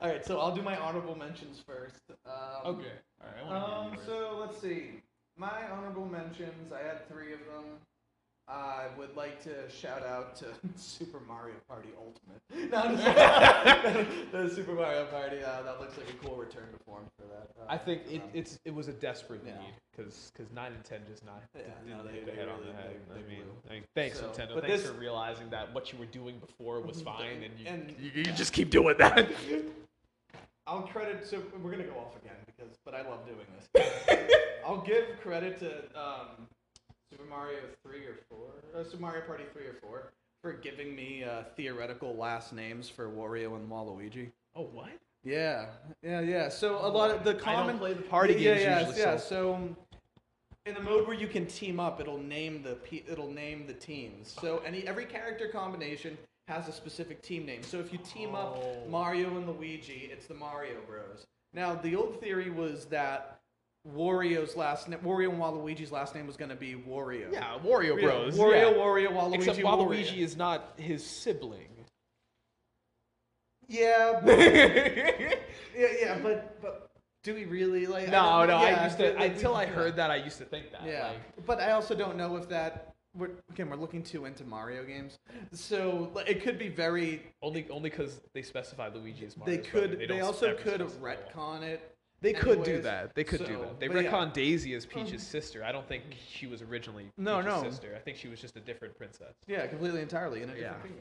all 0.00 0.08
right, 0.08 0.24
so 0.26 0.40
I'll 0.40 0.54
do 0.54 0.62
my 0.62 0.76
honorable 0.76 1.16
mentions 1.16 1.60
first. 1.64 2.00
Um, 2.26 2.74
okay. 2.74 2.92
All 3.22 3.28
right. 3.28 3.38
I 3.38 3.44
wanna 3.44 3.66
hear 3.66 3.74
Um, 3.76 3.94
yours. 3.94 4.06
so 4.06 4.38
let's 4.40 4.60
see. 4.60 5.02
My 5.40 5.62
honorable 5.72 6.04
mentions. 6.04 6.70
I 6.70 6.86
had 6.86 7.08
three 7.08 7.32
of 7.32 7.38
them. 7.40 7.64
I 8.46 8.88
would 8.98 9.16
like 9.16 9.42
to 9.44 9.70
shout 9.70 10.04
out 10.04 10.36
to 10.36 10.46
Super 10.76 11.20
Mario 11.26 11.54
Party 11.66 11.88
Ultimate. 11.96 12.40
No, 12.70 12.94
just- 12.96 14.32
the 14.32 14.50
Super 14.54 14.74
Mario 14.74 15.06
Party. 15.06 15.42
Uh, 15.42 15.62
that 15.62 15.80
looks 15.80 15.96
like 15.96 16.08
a 16.10 16.26
cool 16.26 16.36
return 16.36 16.64
to 16.76 16.84
form 16.84 17.04
for 17.16 17.26
that. 17.28 17.48
Uh, 17.58 17.64
I 17.72 17.78
think 17.78 18.02
it, 18.10 18.20
um, 18.20 18.28
it's 18.34 18.58
it 18.66 18.74
was 18.74 18.88
a 18.88 18.92
desperate 18.92 19.40
Yeah. 19.46 19.52
need 19.52 19.74
because 19.96 20.30
nine 20.54 20.72
and 20.72 20.84
ten 20.84 21.00
just 21.10 21.24
not 21.24 21.42
Yeah, 21.56 21.62
didn't 21.86 21.96
no, 21.98 22.04
they- 22.04 22.12
hit 22.18 22.26
the 22.26 22.32
they 22.32 22.36
head 22.36 22.48
on 22.48 22.58
really- 22.60 22.72
the 22.72 22.76
head. 22.76 22.96
they- 23.14 23.20
I 23.20 23.22
mean. 23.28 23.44
I 23.70 23.72
mean, 23.74 23.84
thanks 23.94 24.18
So, 24.18 24.26
Nintendo. 24.26 24.54
but 24.56 24.64
Thanks 24.66 24.82
this- 24.82 24.90
for 24.90 24.98
realizing 24.98 25.48
that 25.50 25.72
what 25.72 25.90
you 25.92 25.98
were 25.98 26.06
doing 26.06 26.38
before 26.38 26.80
was 26.82 27.00
fine, 27.00 27.42
and 27.44 27.58
you 27.58 27.66
And- 27.66 27.94
you, 27.98 28.10
you 28.14 28.24
just 28.24 28.52
keep 28.52 28.68
doing 28.70 28.96
that. 28.98 29.26
I'll 30.66 30.82
credit. 30.82 31.26
So 31.26 31.42
we're 31.62 31.70
gonna 31.70 31.84
go 31.84 31.98
off 31.98 32.16
again 32.16 32.36
because, 32.46 32.76
but 32.84 32.94
I 32.94 33.02
love 33.02 33.20
doing 33.26 33.46
this. 33.74 34.26
I'll 34.66 34.80
give 34.82 35.04
credit 35.20 35.58
to 35.60 35.78
um, 36.00 36.46
Super 37.10 37.24
Mario 37.28 37.58
three 37.82 38.04
or 38.06 38.18
four, 38.28 38.48
uh, 38.74 38.84
Super 38.84 39.02
Mario 39.02 39.22
Party 39.22 39.44
three 39.52 39.66
or 39.66 39.74
four, 39.82 40.12
for 40.42 40.52
giving 40.52 40.94
me 40.94 41.24
uh, 41.24 41.44
theoretical 41.56 42.14
last 42.14 42.52
names 42.52 42.88
for 42.88 43.08
Wario 43.08 43.56
and 43.56 43.68
Waluigi. 43.70 44.30
oh 44.54 44.62
what? 44.72 44.90
Yeah, 45.24 45.66
yeah, 46.02 46.20
yeah. 46.20 46.48
So 46.48 46.76
a 46.84 46.88
lot 46.88 47.10
of 47.10 47.24
the 47.24 47.30
I 47.30 47.34
don't 47.34 47.42
common 47.42 47.78
play 47.78 47.92
the 47.94 48.02
party 48.02 48.34
yeah, 48.34 48.54
games 48.54 48.60
yeah, 48.62 48.78
usually, 48.80 48.98
Yeah, 49.00 49.16
so- 49.18 49.28
so 49.28 49.54
um, 49.54 49.76
in 50.66 50.74
the 50.74 50.80
mode 50.80 51.06
where 51.06 51.16
you 51.16 51.26
can 51.26 51.46
team 51.46 51.80
up, 51.80 52.00
it'll 52.00 52.18
name 52.18 52.62
the 52.62 52.74
pe- 52.76 53.02
it'll 53.08 53.30
name 53.30 53.66
the 53.66 53.72
teams. 53.74 54.34
So 54.40 54.58
any 54.64 54.86
every 54.86 55.04
character 55.06 55.48
combination 55.48 56.16
has 56.50 56.66
a 56.68 56.72
specific 56.72 57.22
team 57.22 57.46
name. 57.46 57.62
So 57.62 57.78
if 57.78 57.92
you 57.92 57.98
team 57.98 58.34
up 58.34 58.58
Oh. 58.60 58.82
Mario 58.88 59.36
and 59.36 59.48
Luigi, 59.48 60.10
it's 60.12 60.26
the 60.26 60.34
Mario 60.34 60.76
Bros. 60.86 61.24
Now 61.54 61.74
the 61.74 61.94
old 61.96 62.20
theory 62.20 62.50
was 62.50 62.86
that 62.86 63.38
Wario's 63.88 64.56
last 64.56 64.88
name, 64.88 64.98
Wario 65.00 65.30
and 65.30 65.38
Waluigi's 65.40 65.92
last 65.92 66.14
name 66.14 66.26
was 66.26 66.36
going 66.36 66.50
to 66.50 66.56
be 66.56 66.74
Wario. 66.74 67.32
Yeah, 67.32 67.56
Wario 67.64 67.96
Yeah, 67.96 68.06
Bros. 68.06 68.36
Wario, 68.36 68.72
yeah. 68.72 68.76
Wario, 68.76 69.12
Waluigi, 69.12 69.34
Except 69.34 69.58
Wario. 69.58 69.88
Waluigi 69.88 70.18
is 70.18 70.36
not 70.36 70.74
his 70.76 71.06
sibling. 71.06 71.68
Yeah, 73.68 74.20
but, 74.24 74.38
yeah, 74.38 75.34
yeah, 75.76 76.18
but 76.20 76.60
but 76.60 76.90
do 77.22 77.34
we 77.34 77.44
really 77.44 77.86
like? 77.86 78.08
No, 78.08 78.44
don't- 78.44 78.48
no. 78.48 78.62
yeah, 78.68 78.80
I 78.80 78.84
used 78.84 78.98
to 78.98 79.14
but 79.16 79.22
until 79.22 79.54
I 79.54 79.66
heard 79.66 79.94
that. 79.96 80.10
I 80.10 80.16
used 80.16 80.38
to 80.38 80.44
think 80.44 80.72
that. 80.72 80.84
Yeah, 80.84 81.06
Like, 81.08 81.46
but 81.46 81.60
I 81.60 81.70
also 81.72 81.94
don't 81.94 82.16
know 82.16 82.36
if 82.36 82.48
that. 82.48 82.89
We're, 83.16 83.30
again, 83.50 83.68
we're 83.68 83.76
looking 83.76 84.02
too 84.02 84.26
into 84.26 84.44
Mario 84.44 84.84
games, 84.84 85.18
so 85.52 86.10
like, 86.14 86.28
it 86.28 86.42
could 86.42 86.58
be 86.58 86.68
very. 86.68 87.22
only 87.42 87.66
only 87.70 87.90
because 87.90 88.20
they 88.34 88.42
specify 88.42 88.88
Luigi 88.88 89.26
as 89.26 89.34
They 89.44 89.58
could. 89.58 89.98
They, 89.98 90.06
don't 90.06 90.22
also 90.22 90.54
could 90.54 90.80
specify 90.80 91.16
retcon 91.16 91.62
it. 91.62 91.96
They 92.20 92.34
could 92.34 92.62
do 92.62 92.80
that. 92.82 93.14
They 93.14 93.24
could 93.24 93.44
do 93.46 93.58
that. 93.58 93.80
They 93.80 93.88
but 93.88 94.04
yeah. 94.04 94.10
retcon 94.10 94.32
Daisy 94.32 94.74
as 94.74 94.84
Peach's 94.86 95.26
sister. 95.26 95.64
I 95.64 95.72
don't 95.72 95.88
think 95.88 96.04
she 96.28 96.46
was 96.46 96.60
originally 96.62 97.10
No, 97.16 97.38
Peach's 97.38 97.62
no. 97.62 97.70
sister. 97.70 97.94
I 97.96 97.98
think 97.98 98.18
she 98.18 98.28
was 98.28 98.40
just 98.40 98.56
a 98.56 98.60
different 98.60 98.96
princess. 98.96 99.34
Yeah, 99.46 99.66
completely 99.66 100.02
entirely 100.02 100.42
in 100.42 100.50
a 100.50 100.54
different 100.54 100.94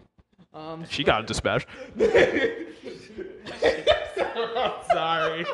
Yeah. 0.54 0.72
Um, 0.72 0.86
She 0.90 1.04
got 1.04 1.20
into 1.22 1.34
Smash. 1.34 1.68
Sorry. 4.94 5.46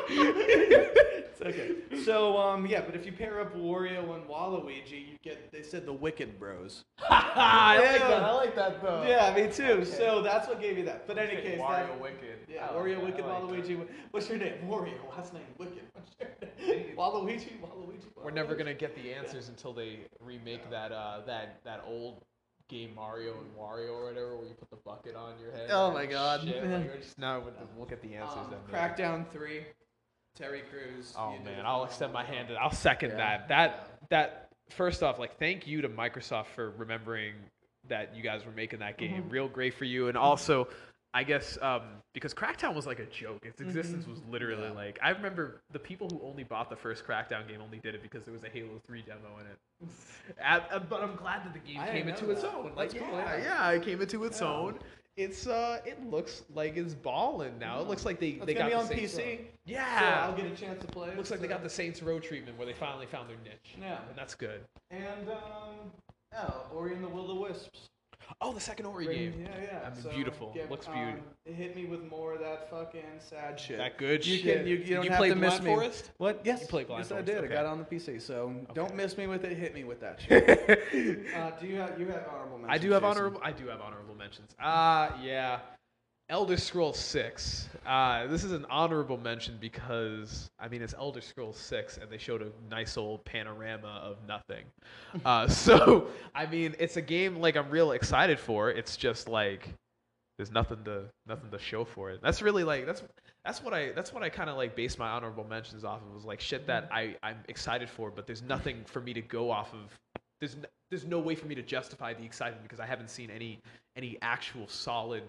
It's 1.38 1.46
okay. 1.46 2.02
So 2.04 2.36
um, 2.36 2.66
yeah, 2.66 2.82
but 2.82 2.94
if 2.94 3.04
you 3.04 3.12
pair 3.12 3.40
up 3.40 3.54
Wario 3.56 4.14
and 4.14 4.24
Waluigi, 4.26 5.08
you 5.08 5.18
get. 5.22 5.52
They 5.52 5.62
said 5.62 5.86
the 5.86 5.92
Wicked 5.92 6.38
Bros. 6.38 6.84
I 7.08 7.78
like 7.78 8.00
that. 8.00 8.22
I 8.22 8.32
like 8.32 8.56
that 8.56 8.82
though. 8.82 9.04
Yeah, 9.06 9.34
me 9.34 9.52
too. 9.52 9.84
So 9.84 10.22
that's 10.22 10.48
what 10.48 10.60
gave 10.60 10.78
you 10.78 10.84
that. 10.84 11.06
But 11.06 11.18
in 11.18 11.28
any 11.28 11.42
case, 11.42 11.60
Wario 11.60 11.88
that, 11.88 12.00
Wicked. 12.00 12.38
Yeah, 12.48 12.66
I 12.66 12.74
like 12.74 12.76
Wario, 12.76 12.94
that. 12.94 13.04
Wicked, 13.04 13.24
I 13.24 13.38
like 13.38 13.66
that. 13.66 13.68
Waluigi. 13.68 13.86
What's 14.10 14.28
your 14.28 14.38
name? 14.38 14.54
Wario. 14.66 14.94
Last 15.16 15.34
name 15.34 15.42
Wicked. 15.58 15.82
What's 15.92 16.10
your 16.18 16.28
name? 16.76 16.96
Waluigi. 16.96 17.60
Waluigi. 17.60 18.04
We're 18.22 18.30
never 18.30 18.54
gonna 18.54 18.74
get 18.74 18.94
the 18.94 19.12
answers 19.12 19.48
until 19.48 19.72
they 19.72 20.00
remake 20.20 20.68
that 20.70 20.92
uh, 20.92 21.20
that 21.26 21.60
that 21.64 21.84
old 21.86 22.22
game 22.68 22.90
Mario 22.96 23.34
and 23.34 23.54
Wario 23.56 23.90
or 23.92 24.06
whatever, 24.06 24.36
where 24.36 24.46
you 24.46 24.54
put 24.54 24.70
the 24.70 24.76
bucket 24.76 25.14
on 25.14 25.34
your 25.40 25.52
head. 25.52 25.68
Oh 25.70 25.92
my 25.92 26.06
God. 26.06 26.42
Shit. 26.42 26.68
Like, 26.68 27.00
just 27.00 27.18
now 27.18 27.42
we'll 27.76 27.86
get 27.86 28.02
the 28.02 28.14
answers 28.14 28.38
Um, 28.38 28.50
then. 28.50 28.58
Crackdown 28.72 29.30
three. 29.30 29.62
Terry 30.36 30.62
Crews. 30.70 31.14
Oh 31.18 31.34
man, 31.44 31.64
I'll 31.64 31.84
extend 31.84 32.12
my 32.12 32.24
hand. 32.24 32.48
I'll 32.60 32.70
second 32.70 33.10
Yeah. 33.10 33.16
that. 33.16 33.48
That 33.48 33.88
that 34.10 34.48
first 34.70 35.02
off, 35.02 35.18
like 35.18 35.38
thank 35.38 35.66
you 35.66 35.82
to 35.82 35.88
Microsoft 35.88 36.46
for 36.54 36.70
remembering 36.72 37.34
that 37.88 38.14
you 38.14 38.22
guys 38.22 38.44
were 38.44 38.52
making 38.52 38.80
that 38.80 38.98
game. 38.98 39.24
Mhm. 39.24 39.32
Real 39.32 39.48
great 39.48 39.74
for 39.74 39.84
you, 39.84 40.08
and 40.08 40.16
also. 40.16 40.68
I 41.14 41.22
guess 41.24 41.56
um, 41.62 41.80
because 42.12 42.34
Crackdown 42.34 42.74
was 42.74 42.86
like 42.86 42.98
a 42.98 43.06
joke. 43.06 43.46
Its 43.46 43.62
existence 43.62 44.04
Mhm. 44.04 44.10
was 44.10 44.22
literally 44.26 44.64
Yeah. 44.64 44.72
like 44.72 44.98
I 45.00 45.10
remember 45.10 45.62
the 45.72 45.78
people 45.78 46.10
who 46.10 46.20
only 46.22 46.44
bought 46.44 46.68
the 46.68 46.76
first 46.76 47.06
Crackdown 47.06 47.48
game 47.48 47.62
only 47.62 47.78
did 47.78 47.94
it 47.94 48.02
because 48.02 48.26
there 48.26 48.34
was 48.34 48.44
a 48.44 48.50
Halo 48.50 48.78
Three 48.86 49.00
demo 49.00 49.38
in 49.40 49.46
it. 49.46 49.58
Uh, 50.44 50.60
uh, 50.72 50.78
but 50.80 51.02
I'm 51.02 51.14
glad 51.16 51.42
that 51.46 51.54
the 51.54 51.58
game 51.60 51.80
I 51.80 51.88
came 51.88 52.08
into 52.08 52.26
know 52.26 52.32
its 52.32 52.44
own. 52.44 52.72
Like, 52.74 52.90
cool, 52.90 53.00
yeah, 53.16 53.36
yeah. 53.38 53.42
yeah, 53.44 53.70
it 53.70 53.82
came 53.82 54.02
into 54.02 54.24
its 54.24 54.40
Yeah. 54.42 54.48
own. 54.48 54.78
It's 55.16 55.46
uh, 55.46 55.78
it 55.86 56.04
looks 56.04 56.42
like 56.54 56.76
it's 56.76 56.92
balling 56.92 57.58
now. 57.58 57.80
It 57.80 57.88
looks 57.88 58.04
like 58.04 58.20
they 58.20 58.30
It's 58.30 58.44
they 58.44 58.52
gonna 58.54 58.70
got 58.70 58.90
be 58.90 58.96
the 58.96 59.02
on 59.02 59.08
Saints 59.08 59.14
PC. 59.14 59.18
Row. 59.30 59.36
So 59.36 59.42
Yeah, 59.64 60.26
I'll 60.28 60.36
get 60.36 60.46
a 60.46 60.54
chance 60.54 60.80
to 60.82 60.86
play. 60.88 61.08
it, 61.08 61.16
Looks 61.16 61.30
like 61.30 61.40
they 61.40 61.48
got 61.48 61.62
the 61.62 61.70
Saints 61.70 62.02
Row 62.02 62.20
treatment 62.20 62.58
where 62.58 62.66
they 62.66 62.74
finally 62.74 63.06
found 63.06 63.30
their 63.30 63.38
niche. 63.42 63.76
Yeah. 63.80 63.98
And 64.08 64.16
that's 64.16 64.34
good. 64.34 64.60
And 64.90 65.30
um, 65.30 65.90
oh, 66.36 66.66
Ori 66.74 66.92
and 66.94 67.02
the 67.02 67.08
Will 67.08 67.22
of 67.22 67.28
the 67.28 67.34
Wisps. 67.34 67.88
Oh, 68.40 68.52
the 68.52 68.60
second 68.60 68.86
Ori 68.86 69.06
Great- 69.06 69.18
game. 69.18 69.34
Yeah, 69.42 69.48
yeah. 69.62 69.86
I 69.86 69.90
mean, 69.94 70.02
so 70.02 70.10
beautiful. 70.10 70.52
get- 70.52 70.70
Looks 70.70 70.86
um, 70.88 70.94
beauty. 70.94 71.18
It 71.46 71.54
hit 71.54 71.76
me 71.76 71.86
with 71.86 72.02
more 72.10 72.34
of 72.34 72.40
that 72.40 72.68
fucking 72.70 73.02
sad 73.18 73.58
shit. 73.58 73.78
That 73.78 73.98
good 73.98 74.26
you 74.26 74.38
shit. 74.38 74.58
Can, 74.58 74.66
you, 74.66 74.76
you 74.76 74.84
Did 74.84 74.94
don't 74.94 75.04
you 75.04 75.10
have 75.10 75.18
play 75.18 75.28
to 75.30 75.34
miss 75.36 75.50
Blind 75.54 75.64
me. 75.64 75.70
Forest? 75.74 76.10
What? 76.18 76.40
Yes. 76.44 76.62
You 76.62 76.66
played 76.66 76.86
Blind 76.88 77.04
yes, 77.04 77.12
I 77.12 77.22
did. 77.22 77.38
okay. 77.38 77.46
I 77.46 77.48
got 77.62 77.64
it 77.64 77.68
on 77.68 77.78
the 77.78 77.84
PC. 77.84 78.20
So 78.20 78.54
don't 78.74 78.94
miss 78.94 79.16
me 79.16 79.26
with 79.26 79.44
it. 79.44 79.56
Hit 79.56 79.74
me 79.74 79.84
with 79.84 80.00
that 80.00 80.20
shit. 80.28 80.48
uh, 81.36 81.50
do 81.60 81.66
you 81.66 81.76
have 81.76 81.98
you 82.00 82.06
have 82.08 82.24
honorable 82.28 82.58
mentions? 82.58 82.68
I 82.70 82.78
do 82.78 82.90
have 82.92 83.02
Jason? 83.02 83.10
honorable. 83.16 83.40
I 83.44 83.52
do 83.52 83.66
have 83.68 83.80
honorable 83.80 84.14
mentions. 84.16 84.54
Uh 84.60 85.10
yeah. 85.22 85.60
Elder 86.28 86.56
Scrolls 86.56 86.98
Six. 86.98 87.68
Uh, 87.86 88.26
this 88.26 88.42
is 88.42 88.50
an 88.50 88.66
honorable 88.68 89.16
mention 89.16 89.58
because 89.60 90.50
I 90.58 90.66
mean 90.66 90.82
it's 90.82 90.94
Elder 90.94 91.20
Scrolls 91.20 91.56
Six, 91.56 91.98
and 91.98 92.10
they 92.10 92.18
showed 92.18 92.42
a 92.42 92.50
nice 92.68 92.96
old 92.96 93.24
panorama 93.24 94.00
of 94.02 94.16
nothing. 94.26 94.64
Uh, 95.24 95.46
so 95.64 96.08
I 96.34 96.46
mean 96.46 96.74
it's 96.80 96.96
a 96.96 97.02
game 97.02 97.36
like 97.36 97.56
I'm 97.56 97.70
real 97.70 97.92
excited 97.92 98.40
for. 98.40 98.70
It's 98.70 98.96
just 98.96 99.28
like 99.28 99.68
there's 100.36 100.50
nothing 100.50 100.82
to 100.84 101.04
nothing 101.28 101.50
to 101.50 101.58
show 101.60 101.84
for 101.84 102.10
it. 102.10 102.20
That's 102.22 102.42
really 102.42 102.64
like 102.64 102.86
that's 102.86 103.04
that's 103.44 103.62
what 103.62 103.72
I 103.72 103.92
that's 103.92 104.12
what 104.12 104.24
I 104.24 104.28
kind 104.28 104.50
of 104.50 104.56
like 104.56 104.74
base 104.74 104.98
my 104.98 105.08
honorable 105.08 105.44
mentions 105.44 105.84
off 105.84 106.02
of 106.02 106.12
was 106.12 106.24
like 106.24 106.40
shit 106.40 106.66
that 106.66 106.88
I 106.90 107.14
I'm 107.22 107.38
excited 107.48 107.88
for, 107.88 108.10
but 108.10 108.26
there's 108.26 108.42
nothing 108.42 108.82
for 108.86 109.00
me 109.00 109.14
to 109.14 109.22
go 109.22 109.48
off 109.52 109.72
of. 109.72 109.96
There's 110.40 110.56
n- 110.56 110.66
there's 110.90 111.04
no 111.04 111.20
way 111.20 111.36
for 111.36 111.46
me 111.46 111.54
to 111.54 111.62
justify 111.62 112.14
the 112.14 112.24
excitement 112.24 112.64
because 112.64 112.80
I 112.80 112.86
haven't 112.86 113.10
seen 113.10 113.30
any 113.30 113.60
any 113.96 114.18
actual 114.22 114.66
solid 114.66 115.22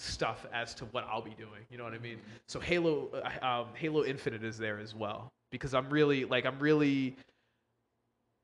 stuff 0.00 0.46
as 0.52 0.74
to 0.74 0.84
what 0.86 1.06
I'll 1.10 1.22
be 1.22 1.34
doing. 1.34 1.62
You 1.70 1.78
know 1.78 1.84
what 1.84 1.94
I 1.94 1.98
mean? 1.98 2.18
So 2.46 2.58
Halo 2.60 3.08
uh, 3.12 3.46
um, 3.46 3.66
Halo 3.74 4.04
Infinite 4.04 4.42
is 4.42 4.58
there 4.58 4.78
as 4.78 4.94
well 4.94 5.32
because 5.50 5.74
I'm 5.74 5.90
really 5.90 6.24
like 6.24 6.46
I'm 6.46 6.58
really 6.58 7.16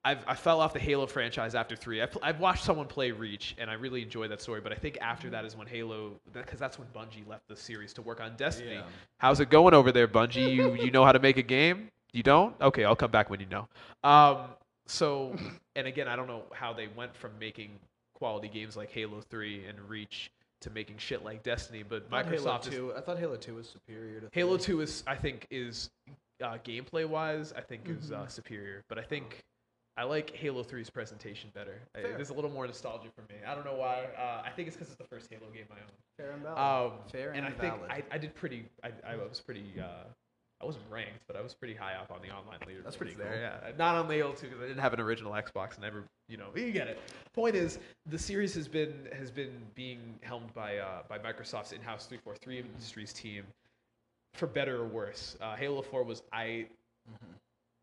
I've, 0.04 0.24
I 0.28 0.36
fell 0.36 0.60
off 0.60 0.72
the 0.72 0.78
Halo 0.78 1.08
franchise 1.08 1.56
after 1.56 1.74
three. 1.74 2.00
I've, 2.00 2.16
I've 2.22 2.38
watched 2.38 2.62
someone 2.62 2.86
play 2.86 3.10
Reach, 3.10 3.56
and 3.58 3.68
I 3.68 3.72
really 3.72 4.02
enjoy 4.02 4.28
that 4.28 4.40
story. 4.40 4.60
But 4.60 4.70
I 4.70 4.76
think 4.76 4.98
after 5.00 5.28
that 5.30 5.44
is 5.44 5.56
when 5.56 5.66
Halo, 5.66 6.12
because 6.32 6.60
that's 6.60 6.78
when 6.78 6.86
Bungie 6.94 7.26
left 7.28 7.48
the 7.48 7.56
series 7.56 7.92
to 7.94 8.02
work 8.02 8.20
on 8.20 8.36
Destiny. 8.36 8.74
Yeah. 8.74 8.82
How's 9.18 9.40
it 9.40 9.50
going 9.50 9.74
over 9.74 9.90
there, 9.90 10.06
Bungie? 10.06 10.54
You 10.54 10.74
you 10.74 10.92
know 10.92 11.04
how 11.04 11.10
to 11.10 11.18
make 11.18 11.38
a 11.38 11.42
game? 11.42 11.90
You 12.12 12.22
don't? 12.22 12.54
Okay, 12.60 12.84
I'll 12.84 12.94
come 12.94 13.10
back 13.10 13.30
when 13.30 13.40
you 13.40 13.46
know. 13.46 13.66
Um, 14.04 14.50
so, 14.86 15.34
and 15.74 15.88
again, 15.88 16.06
I 16.06 16.14
don't 16.14 16.28
know 16.28 16.44
how 16.52 16.72
they 16.72 16.86
went 16.86 17.16
from 17.16 17.32
making 17.40 17.70
quality 18.14 18.48
games 18.48 18.76
like 18.76 18.92
Halo 18.92 19.20
Three 19.28 19.66
and 19.66 19.76
Reach 19.90 20.30
to 20.62 20.70
making 20.70 20.98
shit 20.98 21.24
like 21.24 21.42
Destiny, 21.42 21.82
but 21.82 22.06
I 22.10 22.22
thought 22.22 22.32
Halo 22.32 22.58
Microsoft 22.58 22.72
is. 22.72 22.96
I 22.96 23.00
thought 23.00 23.18
Halo 23.18 23.36
Two 23.36 23.56
was 23.56 23.68
superior 23.68 24.20
to 24.20 24.28
Halo 24.32 24.56
three. 24.56 24.74
Two 24.74 24.80
is, 24.80 25.02
I 25.06 25.14
think, 25.14 25.46
is 25.50 25.90
uh, 26.42 26.58
gameplay 26.64 27.06
wise, 27.06 27.52
I 27.56 27.60
think 27.60 27.88
is 27.88 28.10
Mm-hmm. 28.10 28.22
uh, 28.22 28.26
superior. 28.26 28.82
But 28.88 28.98
I 28.98 29.02
think 29.02 29.42
I 29.98 30.04
like 30.04 30.34
Halo 30.36 30.62
3's 30.62 30.90
presentation 30.90 31.50
better. 31.54 31.80
Fair. 31.94 32.16
There's 32.16 32.28
a 32.28 32.34
little 32.34 32.50
more 32.50 32.66
nostalgia 32.66 33.08
for 33.14 33.22
me. 33.32 33.40
I 33.46 33.54
don't 33.54 33.64
know 33.64 33.76
why. 33.76 34.04
Uh, 34.18 34.42
I 34.44 34.50
think 34.50 34.68
it's 34.68 34.76
because 34.76 34.88
it's 34.92 34.98
the 34.98 35.08
first 35.08 35.30
Halo 35.30 35.50
game 35.52 35.64
I 35.70 35.76
own. 35.76 35.90
Fair 36.18 36.32
and 36.32 36.42
valid. 36.42 36.58
Um, 36.92 36.98
Fair 37.10 37.28
and 37.30 37.46
and 37.46 37.46
I 37.46 37.50
think. 37.58 37.74
I, 37.88 38.02
I 38.10 38.18
did 38.18 38.34
pretty. 38.34 38.66
I, 38.84 38.90
I 39.08 39.16
was 39.16 39.40
pretty. 39.40 39.64
Uh, 39.80 40.04
I 40.62 40.64
wasn't 40.64 40.84
ranked, 40.90 41.26
but 41.26 41.36
I 41.36 41.42
was 41.42 41.52
pretty 41.52 41.74
high 41.74 41.94
up 41.94 42.10
on 42.10 42.20
the 42.22 42.34
online 42.34 42.58
leader. 42.66 42.80
That's 42.82 42.96
pretty 42.96 43.14
there. 43.14 43.26
cool. 43.26 43.68
Yeah, 43.68 43.76
not 43.76 43.94
on 43.96 44.08
the 44.08 44.14
Halo 44.14 44.32
2 44.32 44.46
because 44.46 44.62
I 44.62 44.66
didn't 44.66 44.80
have 44.80 44.94
an 44.94 45.00
original 45.00 45.32
Xbox. 45.32 45.74
And 45.74 45.82
never, 45.82 46.04
you 46.28 46.38
know, 46.38 46.46
you 46.56 46.72
get 46.72 46.88
it. 46.88 46.98
Point 47.34 47.54
is, 47.54 47.78
the 48.06 48.18
series 48.18 48.54
has 48.54 48.66
been 48.66 48.94
has 49.12 49.30
been 49.30 49.52
being 49.74 50.00
helmed 50.22 50.52
by 50.54 50.78
uh, 50.78 51.02
by 51.08 51.18
Microsoft's 51.18 51.72
in-house 51.72 52.06
343 52.06 52.60
Industries 52.60 53.12
team, 53.12 53.44
for 54.34 54.46
better 54.46 54.80
or 54.80 54.86
worse. 54.86 55.36
Uh, 55.40 55.56
Halo 55.56 55.82
4 55.82 56.02
was 56.02 56.22
I. 56.32 56.66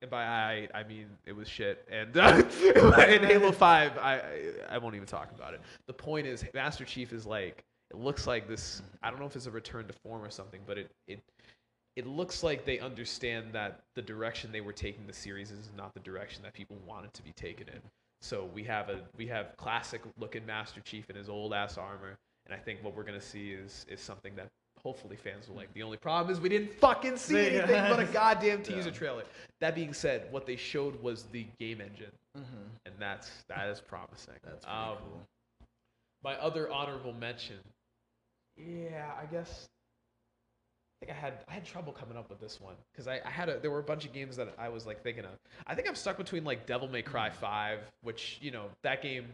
And 0.01 0.09
by 0.11 0.25
I, 0.25 0.67
I 0.73 0.83
mean 0.83 1.05
it 1.25 1.31
was 1.33 1.47
shit. 1.47 1.87
And 1.89 2.17
uh, 2.17 2.43
in 3.07 3.23
Halo 3.23 3.53
Five, 3.53 3.97
I, 3.97 4.15
I 4.15 4.51
I 4.71 4.77
won't 4.77 4.95
even 4.95 5.07
talk 5.07 5.31
about 5.31 5.53
it. 5.53 5.61
The 5.87 5.93
point 5.93 6.27
is, 6.27 6.43
Master 6.53 6.83
Chief 6.83 7.13
is 7.13 7.25
like 7.25 7.63
it 7.89 7.97
looks 7.97 8.27
like 8.27 8.47
this. 8.47 8.81
I 9.01 9.09
don't 9.09 9.19
know 9.19 9.27
if 9.27 9.35
it's 9.35 9.45
a 9.45 9.51
return 9.51 9.87
to 9.87 9.93
form 9.93 10.21
or 10.21 10.29
something, 10.29 10.59
but 10.65 10.77
it 10.77 10.91
it 11.07 11.21
it 11.95 12.07
looks 12.07 12.41
like 12.43 12.65
they 12.65 12.79
understand 12.79 13.53
that 13.53 13.81
the 13.95 14.01
direction 14.01 14.51
they 14.51 14.61
were 14.61 14.73
taking 14.73 15.05
the 15.05 15.13
series 15.13 15.51
is 15.51 15.69
not 15.77 15.93
the 15.93 15.99
direction 15.99 16.41
that 16.43 16.53
people 16.53 16.77
wanted 16.87 17.13
to 17.13 17.21
be 17.23 17.31
taken 17.33 17.67
in. 17.69 17.79
So 18.21 18.49
we 18.53 18.63
have 18.63 18.89
a 18.89 19.01
we 19.17 19.27
have 19.27 19.55
classic 19.57 20.01
looking 20.17 20.45
Master 20.45 20.81
Chief 20.81 21.09
in 21.09 21.15
his 21.15 21.29
old 21.29 21.53
ass 21.53 21.77
armor, 21.77 22.17
and 22.45 22.53
I 22.53 22.57
think 22.57 22.83
what 22.83 22.95
we're 22.95 23.03
gonna 23.03 23.19
see 23.21 23.51
is 23.51 23.85
is 23.89 23.99
something 23.99 24.35
that 24.35 24.47
hopefully 24.81 25.15
fans 25.15 25.47
will 25.47 25.55
like. 25.55 25.73
The 25.73 25.83
only 25.83 25.97
problem 25.97 26.33
is 26.33 26.41
we 26.41 26.49
didn't 26.49 26.73
fucking 26.73 27.17
see 27.17 27.37
anything 27.57 27.89
but 27.89 27.99
a 27.99 28.05
goddamn 28.13 28.63
teaser 28.63 28.89
Yeah. 28.89 28.95
trailer. 28.95 29.23
That 29.59 29.75
being 29.75 29.93
said, 29.93 30.31
what 30.31 30.45
they 30.45 30.55
showed 30.55 31.01
was 31.01 31.23
the 31.31 31.45
game 31.59 31.79
engine, 31.81 32.11
Mhm. 32.37 32.69
and 32.85 32.95
that's 32.97 33.29
that 33.49 33.67
is 33.69 33.79
promising. 33.81 34.35
That's 34.43 34.65
Um, 34.65 34.97
cool. 34.97 35.21
My 36.23 36.35
other 36.35 36.71
honorable 36.71 37.13
mention, 37.13 37.59
yeah, 38.57 39.11
I 39.21 39.25
guess. 39.25 39.67
I 41.03 41.05
think 41.05 41.17
I 41.17 41.21
had 41.21 41.33
I 41.49 41.53
had 41.53 41.65
trouble 41.65 41.91
coming 41.91 42.17
up 42.17 42.29
with 42.29 42.39
this 42.39 42.61
one 42.61 42.75
because 42.91 43.07
I, 43.07 43.19
I 43.25 43.29
had 43.29 43.49
a 43.49 43.59
there 43.59 43.71
were 43.71 43.79
a 43.79 43.83
bunch 43.83 44.05
of 44.05 44.13
games 44.13 44.35
that 44.37 44.53
I 44.57 44.69
was 44.69 44.85
like 44.85 45.03
thinking 45.03 45.25
of. 45.25 45.31
I 45.67 45.75
think 45.75 45.87
I'm 45.87 45.95
stuck 45.95 46.17
between 46.17 46.43
like 46.43 46.65
Devil 46.65 46.87
May 46.87 47.01
Cry 47.01 47.29
Five, 47.29 47.79
which 48.01 48.37
you 48.41 48.51
know 48.51 48.65
that 48.83 49.01
game. 49.01 49.25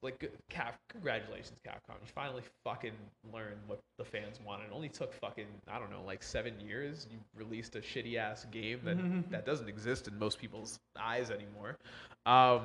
Like 0.00 0.30
Cap, 0.48 0.78
congratulations, 0.88 1.58
Capcom! 1.66 1.94
You 2.00 2.06
finally 2.14 2.42
fucking 2.62 2.92
learned 3.32 3.58
what 3.66 3.80
the 3.98 4.04
fans 4.04 4.38
wanted. 4.46 4.66
It 4.66 4.70
only 4.72 4.88
took 4.88 5.12
fucking 5.12 5.46
I 5.66 5.80
don't 5.80 5.90
know 5.90 6.04
like 6.06 6.22
seven 6.22 6.54
years. 6.60 7.08
You 7.10 7.18
released 7.34 7.74
a 7.74 7.80
shitty 7.80 8.16
ass 8.16 8.46
game 8.52 8.78
that 8.84 8.96
that 9.32 9.44
doesn't 9.44 9.68
exist 9.68 10.06
in 10.06 10.16
most 10.16 10.38
people's 10.38 10.78
eyes 10.96 11.32
anymore. 11.32 11.78
Um, 12.26 12.62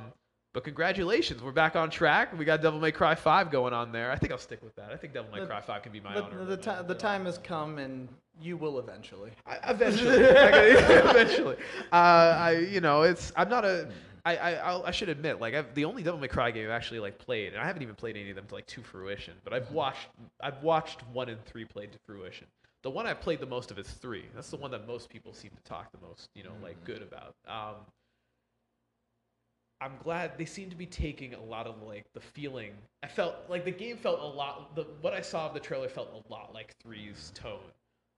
but 0.53 0.63
congratulations, 0.63 1.41
we're 1.41 1.51
back 1.51 1.75
on 1.75 1.89
track. 1.89 2.37
We 2.37 2.45
got 2.45 2.61
Devil 2.61 2.79
May 2.79 2.91
Cry 2.91 3.15
Five 3.15 3.49
going 3.49 3.73
on 3.73 3.91
there. 3.91 4.11
I 4.11 4.15
think 4.15 4.31
I'll 4.31 4.37
stick 4.37 4.61
with 4.63 4.75
that. 4.75 4.91
I 4.91 4.97
think 4.97 5.13
Devil 5.13 5.31
May 5.31 5.39
The- 5.39 5.47
Cry 5.47 5.61
Five 5.61 5.81
can 5.81 5.91
be 5.91 5.99
my 5.99 6.13
The, 6.13 6.23
honorable 6.23 6.45
the, 6.45 6.55
mention. 6.57 6.87
the 6.87 6.95
time 6.95 7.25
has 7.25 7.39
come, 7.39 7.79
and 7.79 8.07
you 8.39 8.55
will 8.55 8.77
eventually. 8.79 9.31
I, 9.47 9.71
eventually, 9.71 10.09
eventually. 10.17 11.55
Uh, 11.91 11.95
I, 11.95 12.51
you 12.71 12.81
know, 12.81 13.01
it's. 13.01 13.33
I'm 13.35 13.49
not 13.49 13.65
a. 13.65 13.89
I, 14.25 14.37
I, 14.37 14.51
I'll, 14.53 14.83
I 14.85 14.91
should 14.91 15.09
admit, 15.09 15.41
like, 15.41 15.53
I've, 15.53 15.73
the 15.75 15.83
only 15.83 16.01
Devil 16.01 16.19
May 16.19 16.29
Cry 16.29 16.51
game 16.51 16.65
I've 16.65 16.71
actually 16.71 16.99
like 17.01 17.17
played, 17.17 17.53
and 17.53 17.61
I 17.61 17.65
haven't 17.65 17.81
even 17.81 17.95
played 17.95 18.15
any 18.15 18.29
of 18.29 18.35
them 18.37 18.45
to 18.47 18.55
like 18.55 18.67
to 18.67 18.81
fruition. 18.81 19.33
But 19.43 19.53
I've 19.53 19.69
watched, 19.71 20.07
I've 20.39 20.61
watched 20.63 21.01
one 21.11 21.27
and 21.29 21.43
three 21.45 21.65
played 21.65 21.91
to 21.91 21.99
fruition. 22.05 22.47
The 22.83 22.89
one 22.89 23.07
I've 23.07 23.21
played 23.21 23.39
the 23.39 23.45
most 23.45 23.71
of 23.71 23.79
is 23.79 23.87
three. 23.87 24.25
That's 24.35 24.49
the 24.49 24.57
one 24.57 24.69
that 24.71 24.85
most 24.87 25.09
people 25.09 25.33
seem 25.33 25.51
to 25.51 25.63
talk 25.63 25.91
the 25.91 26.05
most, 26.05 26.29
you 26.35 26.43
know, 26.43 26.51
like 26.61 26.81
good 26.85 27.01
about. 27.01 27.33
Um, 27.47 27.75
I'm 29.83 29.97
glad 30.01 30.37
they 30.37 30.45
seem 30.45 30.69
to 30.69 30.77
be 30.77 30.85
taking 30.85 31.33
a 31.33 31.43
lot 31.43 31.67
of 31.67 31.81
like 31.83 32.05
the 32.13 32.21
feeling. 32.21 32.71
I 33.03 33.07
felt 33.07 33.35
like 33.49 33.65
the 33.65 33.71
game 33.71 33.97
felt 33.97 34.21
a 34.21 34.25
lot. 34.25 34.73
The 34.75 34.87
what 35.01 35.13
I 35.13 35.19
saw 35.19 35.47
of 35.47 35.53
the 35.53 35.59
trailer 35.59 35.89
felt 35.89 36.09
a 36.13 36.31
lot 36.31 36.53
like 36.53 36.73
three's 36.81 37.33
tone. 37.35 37.59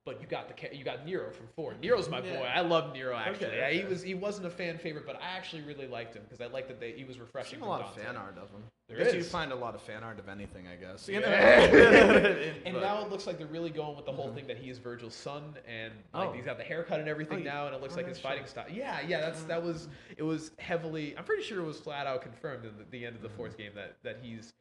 But 0.05 0.21
you 0.21 0.27
got 0.27 0.47
the 0.55 0.75
you 0.77 0.83
got 0.83 1.03
Nero 1.03 1.31
from 1.31 1.47
four. 1.55 1.73
Nero's 1.81 2.07
my 2.09 2.21
boy. 2.21 2.47
I 2.53 2.61
love 2.61 2.93
Nero 2.93 3.15
actually. 3.15 3.47
Okay, 3.47 3.57
Yeah, 3.57 3.81
he 3.81 3.89
was 3.89 4.03
he 4.03 4.13
wasn't 4.13 4.45
a 4.45 4.51
fan 4.51 4.77
favorite, 4.77 5.07
but 5.07 5.15
I 5.19 5.35
actually 5.35 5.63
really 5.63 5.87
liked 5.87 6.13
him 6.15 6.21
because 6.29 6.41
I 6.41 6.45
liked 6.53 6.67
that 6.67 6.79
they, 6.79 6.91
he 6.91 7.03
was 7.03 7.17
refreshing. 7.17 7.57
a 7.57 7.59
from 7.61 7.69
lot 7.69 7.81
of 7.81 7.95
fan 7.95 8.15
art 8.15 8.37
of 8.37 8.51
him. 8.51 8.61
There 8.87 8.99
I 9.01 9.03
guess 9.03 9.15
you 9.15 9.23
find 9.23 9.51
a 9.51 9.55
lot 9.55 9.73
of 9.73 9.81
fan 9.81 10.03
art 10.03 10.19
of 10.19 10.29
anything, 10.29 10.67
I 10.67 10.75
guess. 10.75 11.09
Yeah. 11.09 11.21
and 12.65 12.75
But- 12.75 12.81
now 12.81 13.01
it 13.03 13.09
looks 13.09 13.25
like 13.25 13.39
they're 13.39 13.47
really 13.47 13.71
going 13.71 13.95
with 13.95 14.05
the 14.05 14.11
whole 14.11 14.31
thing 14.31 14.45
that 14.45 14.57
he 14.57 14.69
is 14.69 14.77
Vergil's 14.77 15.15
son, 15.15 15.55
and 15.67 15.91
like 16.13 16.29
Oh. 16.29 16.33
he's 16.33 16.45
got 16.45 16.59
the 16.59 16.63
haircut 16.63 16.99
and 16.99 17.09
everything 17.09 17.37
Oh, 17.37 17.39
you- 17.39 17.45
now, 17.45 17.65
and 17.65 17.75
it 17.75 17.81
looks 17.81 17.95
oh, 17.95 17.97
like 17.97 18.07
his 18.07 18.17
shit. 18.17 18.23
fighting 18.23 18.45
style. 18.45 18.65
Yeah, 18.71 18.99
yeah, 19.07 19.21
that's 19.21 19.41
that 19.45 19.63
was 19.63 19.87
it 20.17 20.23
was 20.23 20.51
heavily. 20.59 21.17
I'm 21.17 21.23
pretty 21.23 21.41
sure 21.41 21.59
it 21.61 21.65
was 21.65 21.79
flat 21.79 22.05
out 22.05 22.21
confirmed 22.21 22.63
in 22.63 22.77
the, 22.77 22.85
the 22.91 23.05
end 23.07 23.15
of 23.15 23.23
the 23.23 23.27
Mm-hmm. 23.29 23.37
fourth 23.37 23.57
game 23.57 23.71
that 23.73 23.95
that 24.03 24.19
he's. 24.21 24.53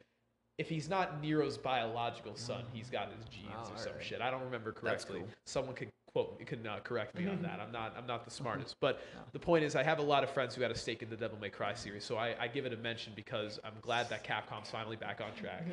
If 0.57 0.69
he's 0.69 0.87
not 0.89 1.21
Nero's 1.21 1.57
biological 1.57 2.35
son, 2.35 2.63
he's 2.71 2.89
got 2.89 3.11
his 3.13 3.25
genes 3.25 3.49
Oh, 3.53 3.73
or 3.73 3.77
some 3.77 3.87
alright. 3.89 4.05
shit. 4.05 4.21
I 4.21 4.31
don't 4.31 4.43
remember 4.43 4.71
correctly. 4.71 5.19
cool. 5.19 5.27
Someone 5.45 5.75
could 5.75 5.89
quote, 6.13 6.39
could 6.45 6.65
uh, 6.65 6.79
correct 6.79 7.17
me 7.17 7.27
on 7.27 7.41
that. 7.41 7.59
I'm 7.65 7.73
not, 7.73 7.93
I'm 7.97 8.07
not 8.07 8.23
the 8.23 8.31
smartest. 8.31 8.77
But 8.81 9.01
the 9.33 9.39
point 9.39 9.65
is, 9.65 9.75
I 9.75 9.83
have 9.83 9.99
a 9.99 10.03
lot 10.03 10.23
of 10.23 10.29
friends 10.29 10.55
who 10.55 10.61
had 10.61 10.71
a 10.71 10.75
stake 10.77 11.03
in 11.03 11.09
the 11.09 11.17
Devil 11.17 11.37
May 11.41 11.49
Cry 11.49 11.73
series, 11.73 12.05
so 12.05 12.15
I, 12.15 12.35
I 12.39 12.47
give 12.47 12.65
it 12.65 12.71
a 12.71 12.77
mention 12.77 13.11
because 13.17 13.59
I'm 13.65 13.73
glad 13.81 14.09
that 14.09 14.23
Capcom's 14.23 14.69
finally 14.69 14.95
back 14.95 15.19
on 15.19 15.33
track. 15.35 15.65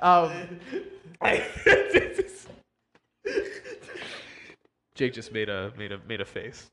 um, 0.00 0.32
Jake 4.94 5.12
just 5.12 5.32
made 5.32 5.48
a 5.50 5.72
made 5.76 5.92
a 5.92 5.98
made 6.06 6.20
a 6.20 6.24
face. 6.24 6.70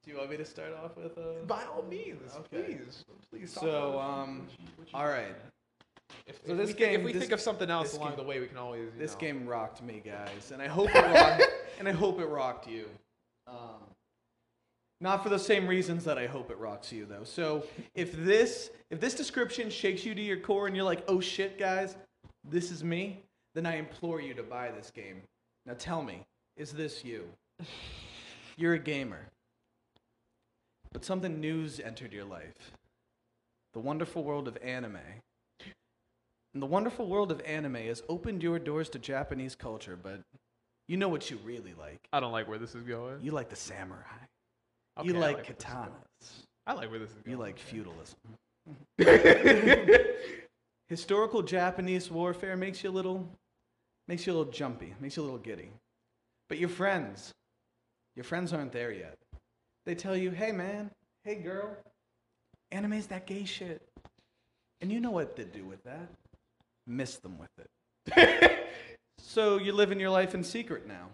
All 0.00 0.06
right. 0.06 0.06
Do 0.06 0.10
you 0.12 0.18
want 0.18 0.30
me 0.30 0.36
to 0.36 0.44
start 0.44 0.72
off 0.82 0.96
with? 0.96 1.16
Uh... 1.18 1.44
By 1.46 1.64
all 1.64 1.82
means, 1.88 2.32
Okay. 2.52 2.62
please, 2.78 3.04
please. 3.30 3.52
talk 3.52 3.64
So, 3.64 3.68
about 3.94 4.00
um, 4.00 4.38
what 4.40 4.50
you- 4.58 4.66
what 4.76 4.88
you- 4.92 4.98
all 4.98 5.06
right. 5.08 5.34
If, 6.26 6.36
so 6.46 6.52
if 6.52 6.56
this 6.58 6.58
we, 6.58 6.64
think- 6.66 6.78
game- 6.78 7.00
if 7.00 7.06
we 7.06 7.12
this- 7.12 7.20
think 7.22 7.32
of 7.32 7.40
something 7.40 7.70
else 7.70 7.90
this 7.90 7.98
along 7.98 8.10
game- 8.10 8.18
the 8.18 8.24
way, 8.24 8.40
we 8.40 8.46
can 8.46 8.56
always. 8.56 8.92
you 8.92 8.98
This 8.98 9.12
know. 9.14 9.18
game 9.20 9.46
rocked 9.46 9.82
me, 9.82 10.02
guys, 10.04 10.50
and 10.52 10.60
I 10.62 10.66
hope 10.68 10.90
it 10.94 11.00
rocked. 11.04 11.44
and 11.78 11.88
I 11.88 11.92
hope 11.92 12.20
it 12.20 12.26
rocked 12.26 12.66
you. 12.68 12.86
Um, 13.46 13.80
not 15.00 15.22
for 15.22 15.28
the 15.30 15.38
same 15.38 15.66
reasons 15.66 16.04
that 16.04 16.18
I 16.18 16.26
hope 16.26 16.50
it 16.50 16.58
rocks 16.58 16.92
you, 16.92 17.06
though. 17.06 17.24
So 17.24 17.64
if 17.94 18.12
this 18.12 18.70
if 18.90 19.00
this 19.00 19.14
description 19.14 19.70
shakes 19.70 20.04
you 20.04 20.14
to 20.14 20.20
your 20.22 20.38
core 20.40 20.66
and 20.66 20.76
you're 20.76 20.84
like, 20.84 21.04
"Oh 21.08 21.20
shit, 21.20 21.58
guys, 21.58 21.96
this 22.44 22.70
is 22.70 22.84
me," 22.84 23.22
then 23.54 23.66
I 23.66 23.76
implore 23.76 24.20
you 24.20 24.34
to 24.34 24.42
buy 24.42 24.70
this 24.70 24.90
game. 24.90 25.22
Now 25.66 25.74
tell 25.78 26.02
me, 26.02 26.22
is 26.56 26.72
this 26.72 27.04
you? 27.04 27.28
You're 28.56 28.74
a 28.74 28.78
gamer, 28.78 29.26
but 30.92 31.04
something 31.04 31.40
new's 31.40 31.80
entered 31.80 32.12
your 32.12 32.24
life. 32.24 32.72
The 33.72 33.80
wonderful 33.80 34.24
world 34.24 34.48
of 34.48 34.58
anime. 34.62 34.98
And 36.52 36.62
the 36.62 36.66
wonderful 36.66 37.06
world 37.06 37.30
of 37.30 37.40
anime 37.42 37.76
has 37.76 38.02
opened 38.08 38.42
your 38.42 38.58
doors 38.58 38.88
to 38.90 38.98
Japanese 38.98 39.54
culture, 39.54 39.96
but 40.00 40.20
you 40.88 40.96
know 40.96 41.08
what 41.08 41.30
you 41.30 41.38
really 41.44 41.74
like. 41.78 42.00
I 42.12 42.18
don't 42.18 42.32
like 42.32 42.48
where 42.48 42.58
this 42.58 42.74
is 42.74 42.82
going. 42.82 43.18
You 43.22 43.30
like 43.30 43.48
the 43.48 43.56
samurai. 43.56 44.00
Okay, 44.98 45.08
you 45.08 45.16
I 45.16 45.20
like 45.20 45.38
is 45.40 45.46
going. 45.46 45.56
katanas. 45.56 46.42
I 46.66 46.72
like 46.72 46.90
where 46.90 46.98
this 46.98 47.10
is 47.10 47.16
going. 47.16 47.30
You 47.30 47.36
like 47.36 47.58
feudalism. 47.60 48.16
Historical 50.88 51.42
Japanese 51.42 52.10
warfare 52.10 52.56
makes 52.56 52.82
you 52.82 52.90
a 52.90 52.92
little 52.92 53.28
makes 54.08 54.26
you 54.26 54.32
a 54.32 54.34
little 54.36 54.52
jumpy, 54.52 54.92
makes 55.00 55.16
you 55.16 55.22
a 55.22 55.24
little 55.24 55.38
giddy. 55.38 55.70
But 56.48 56.58
your 56.58 56.68
friends, 56.68 57.32
your 58.16 58.24
friends 58.24 58.52
aren't 58.52 58.72
there 58.72 58.90
yet. 58.90 59.19
They 59.90 59.96
tell 59.96 60.16
you, 60.16 60.30
"Hey 60.30 60.52
man, 60.52 60.92
hey 61.24 61.34
girl, 61.34 61.76
anime's 62.70 63.08
that 63.08 63.26
gay 63.26 63.44
shit." 63.44 63.82
And 64.80 64.92
you 64.92 65.00
know 65.00 65.10
what 65.10 65.34
to 65.34 65.44
do 65.44 65.64
with 65.64 65.82
that. 65.82 66.08
Miss 66.86 67.16
them 67.16 67.36
with 67.40 67.50
it. 67.58 68.68
so 69.18 69.58
you're 69.58 69.74
living 69.74 69.98
your 69.98 70.10
life 70.10 70.32
in 70.32 70.44
secret 70.44 70.86
now. 70.86 71.08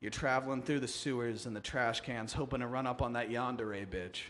You're 0.00 0.12
traveling 0.12 0.62
through 0.62 0.78
the 0.78 0.86
sewers 0.86 1.44
and 1.44 1.56
the 1.56 1.60
trash 1.60 2.02
cans, 2.02 2.32
hoping 2.32 2.60
to 2.60 2.68
run 2.68 2.86
up 2.86 3.02
on 3.02 3.14
that 3.14 3.30
yandere 3.30 3.84
bitch. 3.84 4.20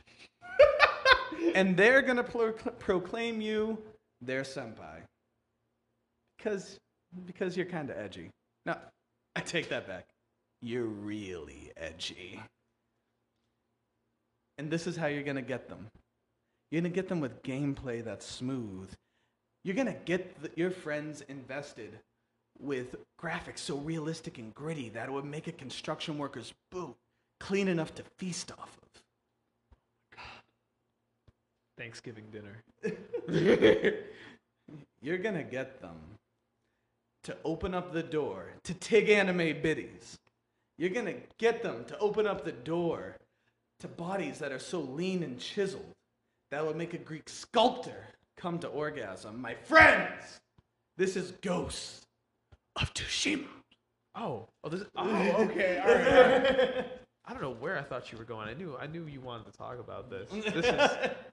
and 1.55 1.77
they're 1.77 2.01
gonna 2.01 2.25
pro- 2.25 2.53
proclaim 2.53 3.43
you 3.43 3.77
their 4.23 4.45
senpai. 4.45 5.03
Because, 6.39 6.79
because 7.27 7.55
you're 7.55 7.67
kind 7.67 7.91
of 7.91 7.99
edgy. 7.99 8.31
No, 8.65 8.79
I 9.35 9.41
take 9.41 9.69
that 9.69 9.87
back. 9.87 10.07
You're 10.63 10.87
really 10.87 11.71
edgy. 11.77 12.41
And 14.59 14.70
this 14.70 14.87
is 14.87 14.97
how 14.97 15.07
you're 15.07 15.23
gonna 15.23 15.43
get 15.43 15.69
them. 15.69 15.89
You're 16.70 16.81
gonna 16.81 16.95
get 16.95 17.09
them 17.09 17.20
with 17.20 17.43
gameplay 17.43 18.05
that's 18.05 18.27
smooth. 18.27 18.91
You're 19.65 19.77
gonna 19.77 19.97
get 20.05 20.41
the, 20.43 20.51
your 20.57 20.70
friends 20.70 21.23
invested 21.23 21.99
with 22.59 22.97
graphics 23.20 23.59
so 23.59 23.77
realistic 23.77 24.39
and 24.39 24.55
gritty 24.55 24.89
that 24.91 25.09
it 25.09 25.12
would 25.12 25.24
make 25.24 25.47
a 25.47 25.53
construction 25.53 26.19
worker's 26.19 26.55
boot 26.70 26.97
clean 27.39 27.69
enough 27.69 27.95
to 27.97 28.03
feast 28.19 28.53
off 28.53 28.78
of. 28.78 28.87
Thanksgiving 31.77 32.24
dinner. 32.33 32.62
You're 35.03 35.19
gonna 35.19 35.43
get 35.43 35.81
them 35.81 35.97
to 37.24 37.37
open 37.45 37.74
up 37.74 37.93
the 37.93 38.03
door 38.03 38.53
to 38.65 38.73
Tig 38.74 39.11
Anime 39.11 39.61
Biddies. 39.61 40.19
You're 40.78 40.91
gonna 40.91 41.16
get 41.39 41.62
them 41.62 41.85
to 41.89 41.99
open 41.99 42.27
up 42.27 42.45
the 42.45 42.53
door 42.53 43.16
to 43.81 43.89
bodies 43.89 44.39
that 44.39 44.53
are 44.53 44.59
so 44.59 44.81
lean 44.81 45.23
and 45.23 45.39
chiseled 45.39 45.93
that 46.51 46.65
would 46.65 46.77
make 46.77 46.94
a 46.94 46.98
Greek 46.98 47.28
sculptor 47.28 48.07
come 48.36 48.59
to 48.61 48.69
orgasm. 48.69 49.40
My 49.40 49.55
friends, 49.55 50.39
this 50.97 51.16
is 51.16 51.32
Ghost 51.43 52.07
of 52.77 52.93
Tsushima. 52.94 53.47
Oh, 54.15 54.47
oh, 54.65 54.69
this. 54.69 54.82
Oh, 54.97 55.32
okay. 55.43 55.78
All 55.85 55.94
right, 55.94 56.09
all 56.09 56.74
right. 56.74 56.86
I 57.28 57.32
don't 57.32 57.43
know 57.43 57.55
where 57.59 57.77
I 57.77 57.82
thought 57.82 58.12
you 58.12 58.19
were 58.19 58.24
going. 58.24 58.48
I 58.48 58.55
knew, 58.55 58.77
I 58.81 58.86
knew 58.86 59.07
you 59.07 59.20
wanted 59.20 59.51
to 59.51 59.59
talk 59.59 59.81
about 59.81 60.09
this. 60.11 60.31
This 60.32 60.65
is 60.65 60.70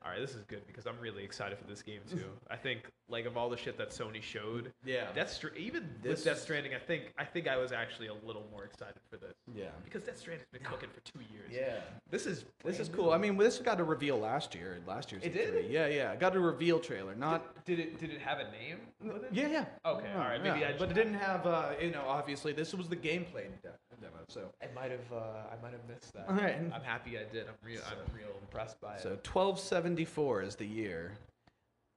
all 0.04 0.10
right. 0.12 0.20
This 0.20 0.32
is 0.34 0.42
good 0.48 0.66
because 0.66 0.88
I'm 0.88 1.00
really 1.00 1.24
excited 1.24 1.58
for 1.60 1.66
this 1.66 1.82
game 1.84 2.02
too. 2.10 2.26
I 2.50 2.56
think, 2.58 2.90
like, 3.10 3.26
of 3.26 3.38
all 3.38 3.48
the 3.50 3.56
shit 3.58 3.78
that 3.78 3.92
Sony 3.92 4.22
showed, 4.22 4.72
Yeah. 4.84 5.06
Death 5.14 5.32
Stra- 5.32 5.52
even 5.56 5.88
This 6.02 6.18
with 6.20 6.24
Death 6.26 6.40
Stranding, 6.42 6.74
I 6.74 6.80
think, 6.80 7.14
I 7.18 7.24
think 7.26 7.48
I 7.48 7.58
was 7.58 7.72
actually 7.72 8.08
a 8.08 8.14
little 8.26 8.44
more 8.52 8.64
excited 8.66 8.96
for 9.10 9.18
this 9.18 9.34
Yeah. 9.56 9.68
because 9.84 10.02
Death 10.04 10.18
Stranding's 10.20 10.50
been 10.52 10.64
cooking 10.64 10.90
for 10.90 11.00
two 11.02 11.20
years. 11.32 11.50
Yeah. 11.52 11.80
This 12.10 12.26
is 12.26 12.46
This 12.66 12.80
is 12.80 12.90
cool. 12.90 13.12
I 13.12 13.18
mean, 13.20 13.38
this 13.38 13.60
got 13.60 13.80
a 13.80 13.84
reveal 13.84 14.18
last 14.18 14.56
year. 14.56 14.80
Last 14.88 15.12
year's 15.12 15.24
It 15.24 15.34
did? 15.34 15.54
E3. 15.54 15.70
Yeah, 15.72 15.88
yeah. 15.88 16.16
Got 16.16 16.36
a 16.36 16.40
reveal 16.40 16.80
trailer. 16.80 17.14
Not. 17.16 17.64
Did 17.66 17.80
it? 17.80 18.00
Did 18.00 18.10
it 18.12 18.20
have 18.20 18.40
a 18.40 18.52
name? 18.52 18.80
with 19.02 19.24
it? 19.26 19.30
Yeah, 19.32 19.48
yeah. 19.48 19.66
Okay, 19.86 20.12
all 20.14 20.20
right, 20.20 20.42
maybe 20.42 20.66
I 20.66 20.70
just- 20.70 20.80
but 20.80 20.90
it 20.90 20.96
didn't 20.96 21.14
have. 21.16 21.46
Uh, 21.46 21.72
you 21.80 21.92
know, 21.92 22.04
obviously, 22.08 22.52
this 22.52 22.74
was 22.74 22.88
the 22.90 22.96
gameplay 22.96 23.46
de- 23.62 23.78
demo. 24.02 24.18
So, 24.28 24.52
I 24.62 24.68
might 24.74 24.92
have. 24.92 25.12
Uh, 25.12 25.18
I 25.52 25.62
might 25.62 25.72
have 25.72 25.83
missed 25.88 26.14
that. 26.14 26.28
All 26.28 26.36
right. 26.36 26.56
I'm 26.74 26.82
happy 26.82 27.18
I 27.18 27.24
did. 27.32 27.48
I'm 27.48 27.56
real. 27.64 27.82
I'm 27.88 28.16
real 28.16 28.36
impressed 28.42 28.80
by 28.82 28.96
it. 28.96 29.02
so 29.02 29.10
1274 29.10 30.44
is 30.44 30.56
the 30.56 30.66
year. 30.66 31.14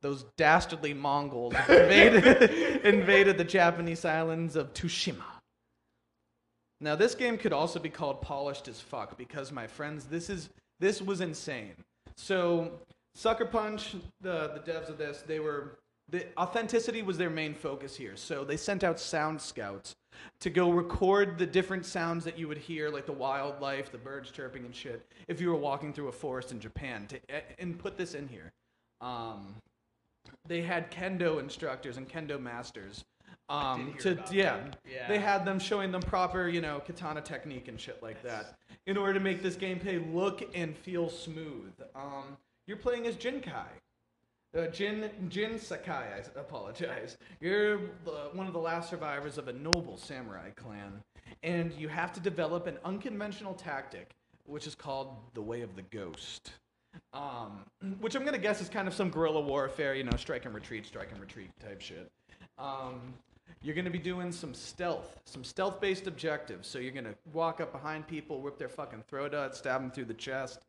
Those 0.03 0.25
dastardly 0.37 0.95
Mongols 0.95 1.55
invaded, 1.69 2.25
invaded 2.85 3.39
the 3.39 3.45
Japanese 3.45 4.05
islands 4.05 4.55
of 4.55 4.73
Tsushima. 4.75 5.25
Now, 6.81 6.95
this 6.95 7.15
game 7.15 7.39
could 7.39 7.55
also 7.55 7.81
be 7.81 7.89
called 7.89 8.21
polished 8.21 8.69
as 8.69 8.81
fuck 8.81 9.17
because, 9.17 9.51
my 9.51 9.67
friends, 9.67 10.05
this 10.05 10.29
is 10.29 10.51
this 10.79 11.01
was 11.01 11.23
insane. 11.23 11.73
So, 12.17 12.73
Sucker 13.15 13.47
Punch, 13.47 13.95
the 14.21 14.49
the 14.49 14.73
devs 14.73 14.91
of 14.91 14.99
this, 14.99 15.23
they 15.27 15.41
were 15.41 15.79
the 16.09 16.27
authenticity 16.39 17.03
was 17.03 17.19
their 17.19 17.31
main 17.31 17.55
focus 17.55 17.97
here. 17.97 18.17
So 18.17 18.45
they 18.45 18.57
sent 18.57 18.85
out 18.85 19.01
sound 19.01 19.41
scouts 19.41 19.95
to 20.41 20.51
go 20.51 20.71
record 20.71 21.39
the 21.39 21.47
different 21.47 21.87
sounds 21.87 22.25
that 22.25 22.39
you 22.39 22.49
would 22.49 22.59
hear, 22.59 22.91
like 22.91 23.07
the 23.07 23.13
wildlife, 23.13 23.91
the 23.91 23.99
birds 23.99 24.31
chirping 24.31 24.65
and 24.65 24.75
shit, 24.75 25.07
if 25.29 25.41
you 25.41 25.49
were 25.49 25.57
walking 25.57 25.93
through 25.93 26.09
a 26.09 26.13
forest 26.13 26.53
in 26.53 26.61
Japan, 26.61 27.07
to 27.09 27.21
and 27.59 27.79
put 27.79 27.97
this 27.97 28.15
in 28.15 28.29
here. 28.29 28.53
Um, 29.01 29.55
they 30.47 30.63
had 30.63 30.91
kendo 30.91 31.41
instructors 31.41 31.97
and 31.97 32.09
kendo 32.09 32.41
masters. 32.41 33.05
Um, 33.49 33.95
to 34.01 34.19
yeah. 34.33 34.59
Yeah. 34.91 35.07
they 35.07 35.19
had 35.19 35.45
them 35.45 35.61
showing 35.61 35.93
them 35.93 36.03
proper, 36.03 36.49
you 36.49 36.61
know, 36.61 36.83
katana 36.85 37.21
technique 37.21 37.69
and 37.69 37.81
shit 37.81 38.03
like 38.03 38.21
that, 38.25 38.59
in 38.87 38.97
order 38.97 39.15
to 39.15 39.21
make 39.21 39.41
this 39.41 39.57
gameplay 39.57 40.03
look 40.13 40.43
and 40.55 40.77
feel 40.77 41.09
smooth. 41.09 41.73
Um, 41.95 42.37
you're 42.67 42.77
playing 42.77 43.07
as 43.07 43.15
Jinkai. 43.15 43.67
Uh, 44.57 44.67
Jin 44.69 45.11
Jin 45.29 45.59
Sakai, 45.59 45.93
I 45.93 46.41
apologize. 46.41 47.19
You're 47.41 47.79
the, 48.05 48.31
one 48.33 48.47
of 48.47 48.55
the 48.55 48.59
last 48.59 48.89
survivors 48.89 49.37
of 49.37 49.49
a 49.49 49.53
noble 49.53 49.99
samurai 49.99 50.49
clan, 50.51 51.03
and 51.43 51.73
you 51.75 51.89
have 51.89 52.11
to 52.15 52.21
develop 52.21 52.67
an 52.67 52.79
unconventional 52.83 53.53
tactic, 53.53 54.13
which 54.47 54.67
is 54.67 54.75
called 54.75 55.15
the 55.35 55.43
Way 55.43 55.61
of 55.61 55.77
the 55.77 55.83
Ghost. 55.83 56.53
Um, 57.13 57.67
which 58.01 58.15
I'm 58.15 58.25
gonna 58.25 58.39
guess 58.39 58.63
is 58.63 58.71
kind 58.71 58.89
of 58.89 58.95
some 58.95 59.11
guerrilla 59.11 59.43
warfare, 59.43 59.95
you 59.95 60.05
know, 60.05 60.17
strike 60.17 60.47
and 60.47 60.55
retreat, 60.55 60.87
strike 60.87 61.11
and 61.13 61.21
retreat 61.21 61.51
type 61.61 61.83
shit. 61.83 62.11
Um, 62.57 63.13
you're 63.61 63.75
gonna 63.75 63.91
be 63.91 63.99
doing 63.99 64.33
some 64.33 64.55
stealth, 64.55 65.21
some 65.27 65.45
stealth-based 65.45 66.07
objectives. 66.07 66.67
So 66.67 66.79
you're 66.79 66.93
gonna 66.93 67.15
walk 67.35 67.61
up 67.61 67.73
behind 67.73 68.07
people, 68.07 68.41
whip 68.41 68.57
their 68.57 68.71
fucking 68.71 69.05
throat 69.07 69.35
out, 69.35 69.55
stab 69.55 69.83
them 69.83 69.91
through 69.91 70.07
the 70.07 70.15
chest. 70.15 70.61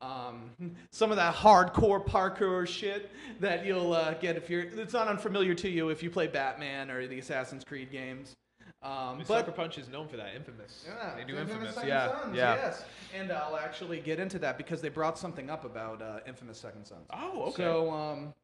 Um, 0.00 0.50
some 0.90 1.10
of 1.10 1.16
that 1.16 1.34
hardcore 1.34 2.04
parkour 2.04 2.66
shit 2.66 3.10
that 3.40 3.66
you'll 3.66 3.92
uh, 3.92 4.14
get 4.14 4.36
if 4.36 4.48
you're. 4.48 4.62
It's 4.62 4.92
not 4.92 5.08
unfamiliar 5.08 5.54
to 5.54 5.68
you 5.68 5.88
if 5.88 6.02
you 6.02 6.10
play 6.10 6.28
Batman 6.28 6.90
or 6.90 7.06
the 7.06 7.18
Assassin's 7.18 7.64
Creed 7.64 7.90
games. 7.90 8.36
Um, 8.80 9.18
But 9.18 9.26
but 9.26 9.26
Sucker 9.26 9.52
Punch 9.52 9.78
is 9.78 9.88
known 9.88 10.06
for 10.06 10.16
that. 10.16 10.36
Infamous. 10.36 10.86
yeah, 10.86 11.16
they 11.16 11.24
do 11.24 11.36
Infamous 11.36 11.52
Infamous. 11.52 11.74
Second 11.74 11.88
yeah. 11.88 12.20
Sons, 12.22 12.36
yeah. 12.36 12.54
Yes, 12.54 12.84
and 13.16 13.32
I'll 13.32 13.56
actually 13.56 13.98
get 13.98 14.20
into 14.20 14.38
that 14.38 14.56
because 14.56 14.80
they 14.80 14.88
brought 14.88 15.18
something 15.18 15.50
up 15.50 15.64
about 15.64 16.00
uh, 16.00 16.20
Infamous 16.28 16.58
Second 16.58 16.84
Sons. 16.84 17.08
Oh, 17.12 17.42
okay. 17.48 17.64
So, 17.64 17.90
um, 17.90 18.34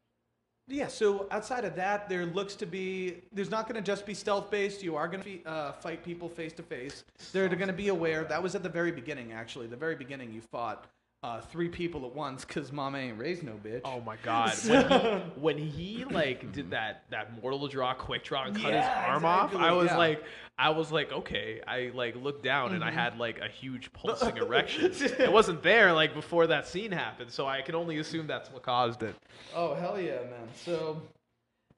yeah. 0.66 0.89
So 0.89 1.28
outside 1.31 1.65
of 1.65 1.77
that, 1.77 2.09
there 2.09 2.27
looks 2.27 2.56
to 2.56 2.66
be 2.66 3.23
there's 3.32 3.51
not 3.51 3.69
going 3.69 3.77
to 3.77 3.86
just 3.86 4.06
be 4.06 4.15
stealth 4.15 4.51
based. 4.51 4.82
You 4.82 4.97
are 4.97 5.06
going 5.06 5.23
to 5.23 5.44
uh, 5.48 5.73
fight 5.73 6.02
people 6.02 6.28
face 6.28 6.52
to 6.55 6.65
face. 6.65 7.05
They're 7.32 7.48
going 7.48 7.69
to 7.69 7.73
be 7.73 7.89
aware. 7.89 8.24
That 8.24 8.43
was 8.43 8.56
at 8.56 8.65
the 8.65 8.69
very 8.69 8.90
beginning, 8.90 9.32
actually. 9.32 9.69
The 9.69 9.77
very 9.77 9.94
beginning, 9.94 10.32
you 10.32 10.40
fought 10.40 10.86
uh, 11.25 11.41
three 11.41 11.71
people 11.71 12.05
at 12.05 12.15
once 12.15 12.45
because 12.45 12.71
Mama 12.71 12.99
ain't 12.99 13.19
raised 13.19 13.43
no 13.43 13.53
bitch. 13.53 13.81
Oh 13.83 14.03
my 14.03 14.17
god! 14.23 14.53
When 14.67 14.91
he, 14.91 15.31
when 15.41 15.59
he 15.59 16.05
like 16.05 16.53
did 16.53 16.71
that 16.73 17.05
that 17.09 17.41
mortal 17.43 17.67
draw, 17.67 17.95
quick 17.95 18.25
draw, 18.25 18.45
and 18.45 18.55
cut 18.55 18.75
his 18.75 18.85
Yeah, 18.85 19.07
arm 19.09 19.25
off, 19.25 19.47
exactly, 19.47 19.67
I 19.67 19.73
was 19.73 19.87
yeah. 19.87 19.97
like, 19.97 20.25
I 20.59 20.69
was 20.69 20.93
like, 20.93 21.13
okay. 21.13 21.63
I 21.67 21.91
like 21.95 22.15
looked 22.17 22.43
down 22.45 22.75
and 22.75 22.85
I 22.85 22.91
had 22.91 23.19
like 23.19 23.39
a 23.41 23.49
huge 23.49 23.91
pulsing 23.95 24.37
erection. 24.37 24.93
It 25.19 25.33
wasn't 25.33 25.63
there 25.63 25.95
like 25.95 26.13
before 26.13 26.47
that 26.49 26.67
scene 26.67 26.93
happened, 26.93 27.31
so 27.31 27.47
I 27.47 27.63
can 27.63 27.75
only 27.75 27.99
assume 28.01 28.27
that's 28.27 28.53
what 28.53 28.63
caused 28.63 29.03
it. 29.03 29.17
Oh 29.55 29.75
hell 29.75 29.99
yeah, 29.99 30.17
man! 30.31 30.49
So, 30.55 31.01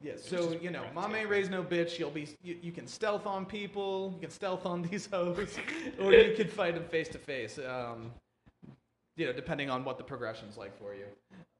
yeah, 0.03 0.15
so 0.17 0.59
you 0.61 0.71
know, 0.71 0.83
mom 0.93 1.15
ain't 1.15 1.29
raised 1.29 1.53
no 1.53 1.63
bitch. 1.63 2.01
You'll 2.01 2.11
be 2.11 2.27
you, 2.43 2.57
you 2.61 2.73
can 2.73 2.89
stealth 2.89 3.27
on 3.27 3.47
people. 3.47 4.11
You 4.17 4.23
can 4.23 4.31
stealth 4.31 4.67
on 4.67 4.83
these 4.83 5.07
hoes, 5.13 5.57
or 6.01 6.13
you 6.13 6.35
can 6.35 6.49
fight 6.49 6.75
them 6.75 6.85
face 6.85 7.09
to 7.11 7.19
face. 7.19 7.61
Um, 7.61 8.11
you 9.17 9.27
know, 9.27 9.33
depending 9.33 9.71
on 9.71 9.85
what 9.85 9.99
the 9.99 10.05
progression's 10.05 10.57
like 10.57 10.77
for 10.79 10.95
you. 10.95 11.07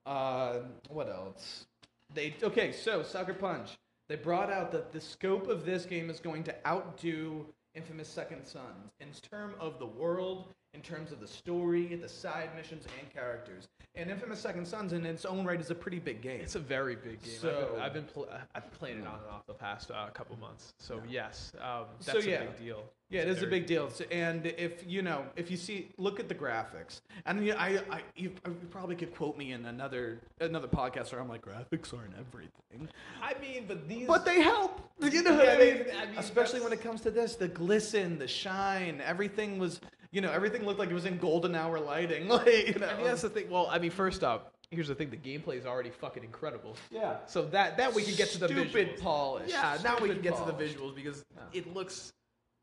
Uh, 0.05 0.61
what 0.89 1.09
else? 1.09 1.67
They 2.15 2.35
okay. 2.43 2.73
So 2.73 3.03
Sucker 3.03 3.35
Punch. 3.35 3.77
They 4.09 4.17
brought 4.17 4.53
out 4.53 4.71
that 4.71 4.93
the 4.93 5.01
scope 5.01 5.49
of 5.49 5.65
this 5.65 5.85
game 5.85 6.11
is 6.11 6.21
going 6.21 6.45
to 6.45 6.55
outdo 6.65 7.45
Infamous 7.75 8.09
Second 8.09 8.45
Sons 8.47 8.93
in 9.01 9.09
terms 9.29 9.57
of 9.59 9.81
the 9.81 9.87
world, 9.87 10.55
in 10.77 10.83
terms 10.83 11.11
of 11.11 11.21
the 11.21 11.27
story, 11.27 11.87
the 11.97 12.09
side 12.09 12.51
missions, 12.55 12.85
and 13.01 13.13
characters. 13.13 13.67
And 13.95 14.11
Infamous 14.11 14.39
Second 14.41 14.69
Sons, 14.69 14.93
in 14.93 15.07
its 15.07 15.25
own 15.25 15.47
right, 15.47 15.59
is 15.59 15.71
a 15.71 15.75
pretty 15.75 15.99
big 15.99 16.21
game. 16.21 16.43
It's 16.43 16.55
a 16.55 16.59
very 16.61 16.97
big 16.97 17.23
game. 17.23 17.33
So- 17.41 17.49
I've 17.51 17.73
been, 17.73 17.81
I've 17.83 17.93
been, 17.95 18.05
pl- 18.05 18.29
I've 18.55 18.63
been 18.71 18.79
playing 18.79 18.99
it 18.99 19.07
on 19.07 19.15
and 19.15 19.31
off 19.33 19.47
the 19.47 19.55
past 19.55 19.91
uh, 19.91 20.09
couple 20.13 20.37
months. 20.39 20.75
So 20.79 21.01
yes, 21.09 21.53
um, 21.63 21.87
So, 22.01 22.13
that's 22.13 22.27
yeah. 22.27 22.35
a 22.43 22.45
big 22.45 22.59
deal. 22.59 22.83
Yeah, 23.09 23.23
it 23.23 23.29
It's 23.29 23.43
a 23.43 23.47
big 23.47 23.67
deal. 23.67 23.89
So, 23.89 24.05
and 24.11 24.47
if 24.47 24.85
you 24.85 25.01
know, 25.01 25.25
if 25.37 25.49
you 25.49 25.57
see, 25.57 25.91
look 25.97 26.19
at 26.19 26.29
the 26.29 26.35
graphics, 26.35 27.03
and 27.25 27.47
you, 27.47 27.55
I, 27.55 27.81
I, 27.89 28.01
you, 28.17 28.33
you 28.45 28.57
probably 28.69 28.97
could 28.97 29.15
quote 29.15 29.39
me 29.39 29.53
in 29.53 29.65
another 29.65 30.21
another 30.41 30.67
podcast 30.67 31.13
where 31.13 31.21
I'm 31.21 31.29
like, 31.29 31.41
graphics 31.43 31.95
aren't 31.97 32.15
everything, 32.19 32.89
I 33.23 33.35
mean, 33.41 33.65
but 33.69 33.89
these. 33.89 34.09
but 34.09 34.25
they 34.25 34.41
help. 34.43 34.81
You 35.01 35.23
know 35.23 35.37
what 35.37 35.49
I 35.49 35.57
mean? 35.57 35.85
I 35.97 36.07
mean, 36.07 36.19
Especially 36.19 36.59
that's- 36.59 36.63
when 36.65 36.73
it 36.73 36.83
comes 36.83 37.01
to 37.03 37.11
this, 37.13 37.37
the 37.37 37.47
glisten, 37.49 38.19
the 38.19 38.27
shine, 38.27 39.01
everything 39.05 39.59
was, 39.61 39.81
you 40.17 40.23
know, 40.23 40.33
everything 40.33 40.65
looked 40.65 40.79
like 40.79 40.89
it 40.91 40.95
was 40.95 41.05
in 41.05 41.19
golden 41.19 41.55
hour 41.55 41.79
lighting. 41.79 42.27
Like, 42.37 42.69
you 42.69 42.79
know, 42.81 42.89
I 42.89 42.97
mean, 42.97 43.05
that's 43.05 43.21
the 43.21 43.29
thing. 43.29 43.51
Well, 43.51 43.67
I 43.71 43.79
mean, 43.79 43.91
first 43.91 44.25
up, 44.25 44.55
here's 44.71 44.89
the 44.89 44.95
thing: 44.95 45.11
the 45.11 45.17
gameplay 45.19 45.59
is 45.59 45.67
already 45.67 45.91
fucking 45.91 46.25
incredible. 46.25 46.75
Yeah. 46.91 47.19
So 47.27 47.45
that 47.49 47.77
that 47.77 47.93
we 47.95 48.03
can 48.03 48.15
get 48.15 48.31
to 48.31 48.39
the 48.39 48.49
Stupid 48.49 48.97
visuals. 48.97 49.01
polished. 49.03 49.51
Yeah, 49.51 49.77
now 49.85 49.99
we 50.01 50.09
can 50.09 50.23
get 50.23 50.35
to 50.39 50.45
the 50.47 50.53
polished. 50.55 50.79
visuals 50.79 50.95
because 50.95 51.23
Yeah. 51.37 51.59
it 51.61 51.75
looks. 51.75 52.15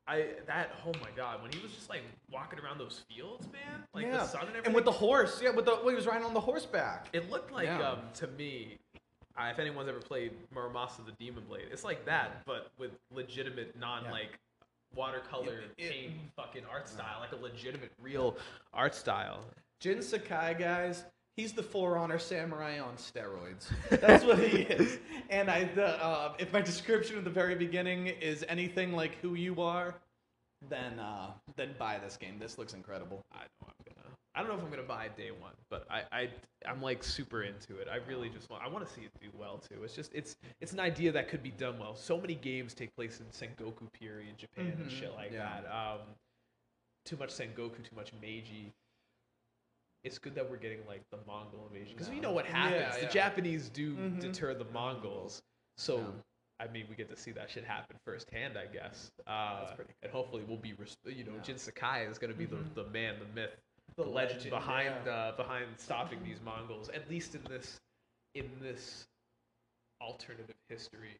I 0.07 0.30
that 0.47 0.71
oh 0.85 0.91
my 0.99 1.11
god 1.15 1.41
when 1.43 1.51
he 1.51 1.59
was 1.59 1.71
just 1.71 1.89
like 1.89 2.01
walking 2.31 2.59
around 2.59 2.80
those 2.80 3.03
fields, 3.07 3.47
man, 3.53 3.84
like 3.93 4.05
yeah. 4.05 4.17
the 4.17 4.25
sun 4.25 4.41
and 4.41 4.49
everything. 4.49 4.65
and 4.65 4.75
with 4.75 4.85
the 4.85 4.91
horse, 4.91 5.39
yeah, 5.41 5.51
with 5.51 5.65
the 5.65 5.75
well, 5.75 5.89
he 5.89 5.95
was 5.95 6.07
riding 6.07 6.25
on 6.25 6.34
the 6.34 6.41
horseback. 6.41 7.07
it 7.13 7.30
looked 7.30 7.51
like 7.53 7.67
Yeah. 7.67 7.91
um 7.91 7.99
to 8.15 8.27
me. 8.27 8.80
Uh, 9.38 9.49
if 9.51 9.59
anyone's 9.59 9.88
ever 9.89 9.99
played 9.99 10.31
Muramasa 10.55 11.05
the 11.05 11.11
Demon 11.19 11.43
Blade, 11.47 11.65
it's 11.71 11.84
like 11.84 12.05
that, 12.05 12.43
but 12.45 12.69
with 12.77 12.91
legitimate, 13.11 13.75
non 13.80 14.03
Yeah. 14.05 14.11
like 14.11 14.39
watercolor 14.95 15.60
It- 15.78 15.84
it- 15.86 15.91
paint 15.91 16.14
fucking 16.36 16.64
art 16.72 16.88
style, 16.88 17.20
like 17.20 17.32
a 17.32 17.36
legitimate, 17.36 17.91
real 17.99 18.38
art 18.74 18.95
style. 18.95 19.44
Jin 19.80 20.02
Sakai, 20.02 20.56
guys, 20.57 21.03
he's 21.36 21.52
the 21.53 21.64
For 21.64 21.98
Honor 21.98 22.20
samurai 22.20 22.80
on 22.80 22.95
steroids. 22.95 23.70
That's 23.90 24.24
what 24.24 24.40
he 24.40 24.61
is. 24.64 24.99
And 25.30 25.49
I, 25.49 25.65
the, 25.65 26.02
uh, 26.03 26.34
if 26.40 26.53
my 26.53 26.61
description 26.61 27.18
at 27.18 27.24
the 27.24 27.30
very 27.30 27.56
beginning 27.56 28.07
is 28.07 28.45
anything 28.48 28.94
like 28.94 29.15
who 29.22 29.34
you 29.36 29.61
are, 29.61 29.95
then 30.70 30.99
uh, 30.99 31.32
then 31.57 31.76
buy 31.78 31.99
this 31.99 32.15
game. 32.15 32.40
This 32.40 32.57
looks 32.57 32.74
incredible. 32.74 33.22
I 33.34 33.40
know. 33.61 33.82
I 34.35 34.39
don't 34.39 34.49
know 34.49 34.55
if 34.57 34.64
I'm 34.64 34.69
gonna 34.72 34.81
buy 34.84 35.05
it 35.05 35.15
day 35.15 35.30
one, 35.31 35.53
but 35.69 35.85
I, 35.91 36.01
I 36.11 36.30
I'm 36.65 36.81
like 36.81 37.03
super 37.03 37.43
into 37.43 37.77
it. 37.77 37.88
I 37.91 37.97
really 38.10 38.30
just 38.30 38.49
want. 38.49 38.64
I 38.64 38.68
want 38.68 38.88
to 38.88 38.91
see 38.91 39.01
it 39.01 39.11
do 39.22 39.30
well 39.38 39.60
too. 39.60 39.84
It's 39.84 39.95
just 39.95 40.11
it's 40.14 40.38
it's 40.60 40.73
an 40.73 40.80
idea 40.80 41.11
that 41.11 41.27
could 41.30 41.43
be 41.43 41.51
done 41.51 41.77
well. 41.77 41.95
So 41.95 42.19
many 42.19 42.35
games 42.35 42.73
take 42.73 42.95
place 42.95 43.19
in 43.19 43.26
Sengoku 43.27 43.91
period 43.93 44.38
Japan 44.38 44.73
and 44.80 44.89
Mhm, 44.89 44.99
shit 44.99 45.14
like 45.14 45.31
yeah. 45.31 45.61
that. 45.61 45.72
Um, 45.72 45.99
too 47.05 47.18
much 47.18 47.30
Sengoku, 47.30 47.76
too 47.84 47.95
much 47.95 48.11
Meiji. 48.22 48.72
It's 50.03 50.18
good 50.18 50.35
that 50.35 50.49
we're 50.49 50.57
getting 50.57 50.80
like 50.88 51.01
the 51.11 51.18
Mongol 51.27 51.68
invasion 51.72 51.93
because 51.95 52.11
you 52.14 52.19
know 52.22 52.31
what 52.31 52.45
Yeah, 52.45 52.69
happens. 52.69 53.05
The. 53.05 53.14
Japanese 53.14 53.69
do 53.69 53.95
Mhm. 53.95 54.19
deter 54.19 54.53
the 54.53 54.65
Mongols, 54.65 55.41
so. 55.77 55.97
Yeah. 55.99 56.05
I 56.60 56.68
mean, 56.68 56.85
we 56.88 56.95
get 56.95 57.10
to 57.10 57.18
see 57.18 57.31
that 57.31 57.49
shit 57.49 57.65
happen 57.65 57.97
firsthand, 58.05 58.57
I 58.57 58.68
guess. 58.68 59.11
Uh, 59.27 59.61
That's 59.65 59.73
pretty 59.73 59.91
And 60.03 60.11
hopefully, 60.11 60.43
we'll 60.47 60.55
be, 60.60 60.73
res- 60.73 60.95
you 61.03 61.23
know, 61.26 61.34
Yeah. 61.35 61.41
Jin 61.41 61.57
Sakai 61.57 62.05
is 62.05 62.19
going 62.19 62.31
to 62.31 62.38
be 62.38 62.45
Mhm. 62.45 62.73
the, 62.76 62.84
the 62.84 62.89
man, 62.91 63.19
the 63.19 63.26
myth, 63.26 63.60
The 63.98 64.03
the, 64.03 64.10
legend, 64.10 64.38
legend, 64.40 64.49
behind 64.49 64.95
yeah. 65.06 65.11
uh, 65.11 65.36
behind 65.36 65.65
stopping 65.78 66.20
these 66.24 66.40
Mongols. 66.44 66.90
At 66.90 67.10
least 67.10 67.36
in 67.36 67.41
this 67.49 67.80
in 68.36 68.49
this 68.61 69.06
alternative 70.02 70.56
history 70.70 71.18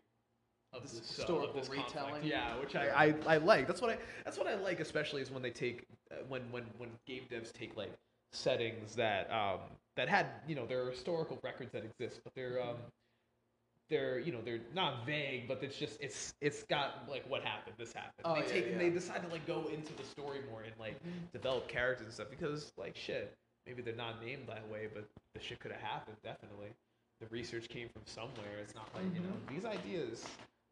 of 0.74 0.82
This 0.82 0.94
this, 0.94 1.20
uh, 1.20 1.24
of 1.24 1.28
historical 1.28 1.60
this 1.60 1.70
conflict. 1.70 1.95
retelling. 1.95 2.24
Yeah, 2.24 2.60
which 2.60 2.76
I, 2.76 2.88
I, 2.90 3.16
I 3.36 3.38
like. 3.38 3.68
That's 3.68 3.82
what 3.82 3.91
I 3.91 3.98
that's 4.26 4.38
what 4.38 4.48
I 4.48 4.56
like, 4.56 4.80
especially 4.80 5.22
is 5.22 5.32
when 5.32 5.41
they 5.44 5.52
take 5.52 5.86
uh, 6.12 6.16
when 6.28 6.41
when 6.52 6.64
when 6.78 6.90
game 7.08 7.24
devs 7.32 7.52
take 7.54 7.76
like 7.78 7.91
settings 8.32 8.95
that 8.95 9.32
um 9.32 9.60
that 9.95 10.10
had 10.10 10.28
you 10.48 10.56
know 10.56 10.66
there 10.66 10.84
are 10.84 10.90
historical 10.90 11.40
records 11.44 11.72
that 11.74 11.84
exist, 11.86 12.22
but 12.24 12.34
they're 12.36 12.62
um 12.62 12.78
they're 13.89 14.19
you 14.19 14.31
know 14.31 14.39
they're 14.43 14.61
not 14.73 15.05
vague, 15.05 15.47
but 15.47 15.61
it's 15.61 15.77
just 15.77 16.01
it's 16.01 16.34
it's 16.41 16.64
got 16.64 17.07
like 17.10 17.23
what 17.30 17.43
happened, 17.43 17.76
this 17.77 17.93
happened. 17.93 18.23
Oh, 18.26 18.35
they 18.35 18.41
yeah, 18.41 18.47
take 18.47 18.72
yeah. 18.72 18.77
they 18.77 18.89
decide 18.89 19.22
to 19.23 19.27
like 19.30 19.45
go 19.45 19.69
into 19.73 19.93
the 19.95 20.03
story 20.03 20.39
more 20.49 20.61
and 20.61 20.73
like 20.80 20.95
mm-hmm. 20.99 21.26
develop 21.31 21.68
characters 21.68 22.05
and 22.05 22.14
stuff 22.14 22.27
because 22.30 22.72
like 22.77 22.95
shit, 22.95 23.34
maybe 23.68 23.81
they're 23.81 23.95
not 23.95 24.23
named 24.23 24.43
that 24.47 24.68
way, 24.69 24.88
but 24.93 25.07
the 25.34 25.41
shit 25.41 25.60
could 25.60 25.72
have 25.72 25.81
happened 25.81 26.18
definitely. 26.23 26.69
The 27.22 27.27
research 27.30 27.69
came 27.69 27.89
from 27.89 28.01
somewhere. 28.05 28.60
It's 28.61 28.76
not 28.76 28.89
like 28.93 29.05
you 29.14 29.22
know 29.22 29.35
mm-hmm. 29.35 29.55
these 29.55 29.65
ideas 29.65 30.26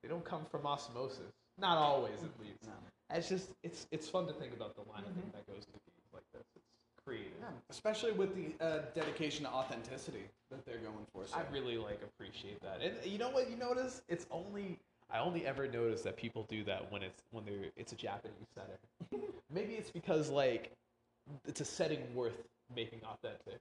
they 0.04 0.10
don't 0.10 0.26
come 0.26 0.46
from 0.50 0.66
osmosis. 0.66 1.32
Not 1.58 1.78
always, 1.78 2.24
at 2.24 2.34
least. 2.40 2.66
No. 2.66 2.74
It's 3.16 3.30
just 3.30 3.50
it's 3.64 3.88
it's 3.92 4.10
fun 4.10 4.26
to 4.28 4.34
think 4.34 4.54
about 4.54 4.76
the 4.76 4.82
line 4.90 5.04
of 5.04 5.12
mm-hmm. 5.12 5.22
thinking 5.22 5.32
that 5.34 5.46
goes 5.48 5.66
into 5.68 5.80
games 5.86 6.10
like 6.14 6.24
this. 6.34 6.48
It's 6.56 6.66
creative. 7.06 7.30
Yeah, 7.42 7.48
Especially 7.70 8.12
with 8.12 8.36
the 8.36 8.64
uh, 8.64 8.80
dedication 8.94 9.46
to 9.46 9.52
authenticity 9.52 10.26
that 10.52 10.66
they're 10.66 10.78
going 10.78 11.06
for. 11.14 11.26
So. 11.26 11.38
I 11.38 11.52
really 11.52 11.78
like 11.78 12.02
appreciate 12.04 12.62
that. 12.62 12.82
And 12.82 12.94
you 13.04 13.18
know 13.18 13.30
what 13.30 13.50
you 13.50 13.58
notice? 13.58 14.04
It's 14.08 14.28
only 14.30 14.78
I 15.12 15.20
only 15.20 15.46
ever 15.46 15.68
notice 15.68 16.02
that 16.04 16.18
people 16.18 16.46
do 16.50 16.64
that 16.66 16.92
when 16.92 17.02
it's 17.04 17.24
when 17.32 17.46
they're 17.46 17.72
it's 17.76 17.92
a 17.92 17.96
Japanese 17.96 18.36
setting. 18.56 19.24
Maybe 19.54 19.74
it's 19.74 19.90
because 19.90 20.30
like 20.30 20.72
it's 21.48 21.62
a 21.62 21.66
setting 21.66 22.02
worth 22.14 22.44
making 22.76 23.02
authentic. 23.04 23.60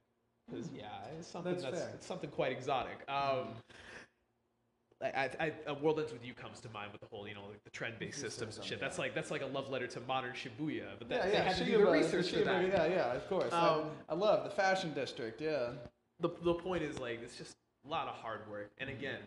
Because 0.49 0.69
yeah, 0.75 0.85
it's 1.17 1.27
something 1.27 1.53
That's 1.53 1.63
that's, 1.63 1.93
it's 1.95 2.05
something 2.05 2.29
quite 2.29 2.51
exotic. 2.51 2.99
Um, 3.09 3.47
I, 5.03 5.07
I, 5.07 5.29
I, 5.39 5.53
a 5.67 5.73
World 5.73 5.99
Ends 5.99 6.11
with 6.13 6.25
You 6.25 6.33
comes 6.33 6.59
to 6.61 6.69
mind 6.69 6.91
with 6.91 7.01
the 7.01 7.07
whole, 7.07 7.27
you 7.27 7.33
know, 7.33 7.41
like 7.49 7.63
the 7.63 7.69
trend-based 7.69 8.19
systems 8.19 8.57
and 8.57 8.65
shit. 8.65 8.79
That's 8.79 8.99
like 8.99 9.13
that's 9.15 9.31
like 9.31 9.41
a 9.41 9.47
love 9.47 9.69
letter 9.69 9.87
to 9.87 9.99
modern 10.01 10.33
Shibuya, 10.33 10.85
but 10.99 11.09
that, 11.09 11.19
yeah, 11.19 11.25
they 11.27 11.33
yeah, 11.33 11.43
had 11.43 11.57
to 11.57 11.65
do 11.65 11.77
the 11.77 11.91
research 11.91 12.29
for 12.31 12.39
that. 12.39 12.67
Yeah, 12.67 12.85
yeah, 12.87 13.13
of 13.13 13.27
course. 13.27 13.51
Um, 13.53 13.85
I, 14.09 14.13
I 14.13 14.15
love 14.15 14.43
the 14.43 14.51
fashion 14.51 14.93
district. 14.93 15.41
Yeah. 15.41 15.71
the 16.19 16.29
the 16.43 16.53
point 16.53 16.83
is 16.83 16.99
like 16.99 17.21
it's 17.23 17.37
just 17.37 17.55
a 17.85 17.89
lot 17.89 18.07
of 18.07 18.13
hard 18.15 18.41
work 18.49 18.69
and 18.77 18.89
again 18.91 19.17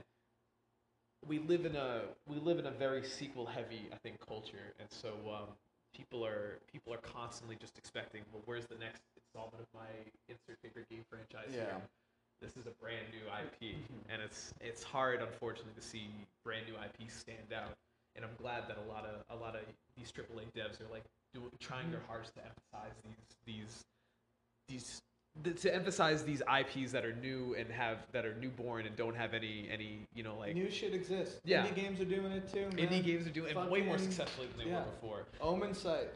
we 1.26 1.38
live 1.40 1.64
in 1.66 1.74
a 1.74 2.02
we 2.28 2.36
live 2.38 2.58
in 2.58 2.66
a 2.66 2.70
very 2.70 3.02
sequel 3.04 3.46
heavy 3.46 3.88
i 3.92 3.96
think 3.96 4.16
culture 4.24 4.74
and 4.78 4.88
so 4.90 5.08
um, 5.34 5.48
people 5.92 6.24
are 6.24 6.58
people 6.70 6.92
are 6.94 6.98
constantly 6.98 7.56
just 7.56 7.76
expecting 7.78 8.22
well 8.32 8.42
where's 8.44 8.66
the 8.66 8.76
next 8.76 9.02
installment 9.16 9.60
of 9.60 9.66
my 9.74 9.88
insert 10.28 10.56
favorite 10.62 10.88
game 10.88 11.04
franchise 11.10 11.50
Yeah. 11.52 11.64
here? 11.64 11.82
This 12.44 12.56
is 12.58 12.66
a 12.66 12.76
brand 12.82 13.06
new 13.10 13.24
ip 13.40 13.56
mm-hmm. 13.58 14.12
and 14.12 14.20
it's 14.20 14.52
it's 14.60 14.82
hard 14.82 15.22
unfortunately 15.22 15.72
to 15.74 15.86
see 15.86 16.10
brand 16.44 16.66
new 16.68 16.74
ip 16.74 17.10
stand 17.10 17.52
out 17.56 17.72
and 18.16 18.24
i'm 18.24 18.36
glad 18.36 18.68
that 18.68 18.76
a 18.76 18.86
lot 18.92 19.06
of 19.06 19.24
a 19.34 19.40
lot 19.40 19.54
of 19.54 19.62
these 19.96 20.12
aaa 20.12 20.44
devs 20.54 20.78
are 20.78 20.92
like 20.92 21.04
doing 21.32 21.48
trying 21.58 21.90
their 21.90 22.00
mm-hmm. 22.00 22.08
hardest 22.08 22.34
to 22.34 22.42
emphasize 22.44 22.92
these 23.02 23.24
these 23.46 23.84
these 24.68 25.00
th- 25.42 25.60
to 25.62 25.74
emphasize 25.74 26.22
these 26.22 26.42
IPs 26.42 26.92
that 26.92 27.04
are 27.04 27.14
new 27.14 27.54
and 27.58 27.70
have 27.70 27.98
that 28.12 28.24
are 28.24 28.34
newborn 28.34 28.86
and 28.86 28.94
don't 28.96 29.16
have 29.16 29.34
any 29.34 29.66
any 29.70 30.00
you 30.14 30.22
know 30.22 30.36
like 30.38 30.54
New 30.54 30.70
shit 30.70 30.94
exists. 30.94 31.40
Yeah. 31.44 31.66
Indie 31.66 31.74
games 31.74 32.00
are 32.00 32.04
doing 32.04 32.32
it 32.32 32.52
too. 32.52 32.68
Man. 32.76 32.88
indie 32.88 33.04
games 33.04 33.26
are 33.26 33.30
doing 33.30 33.56
it 33.56 33.70
way 33.70 33.82
more 33.82 33.98
successfully 33.98 34.48
than 34.48 34.66
they 34.66 34.70
yeah. 34.70 34.80
were 34.80 34.84
before. 34.84 35.26
Omensight. 35.40 36.06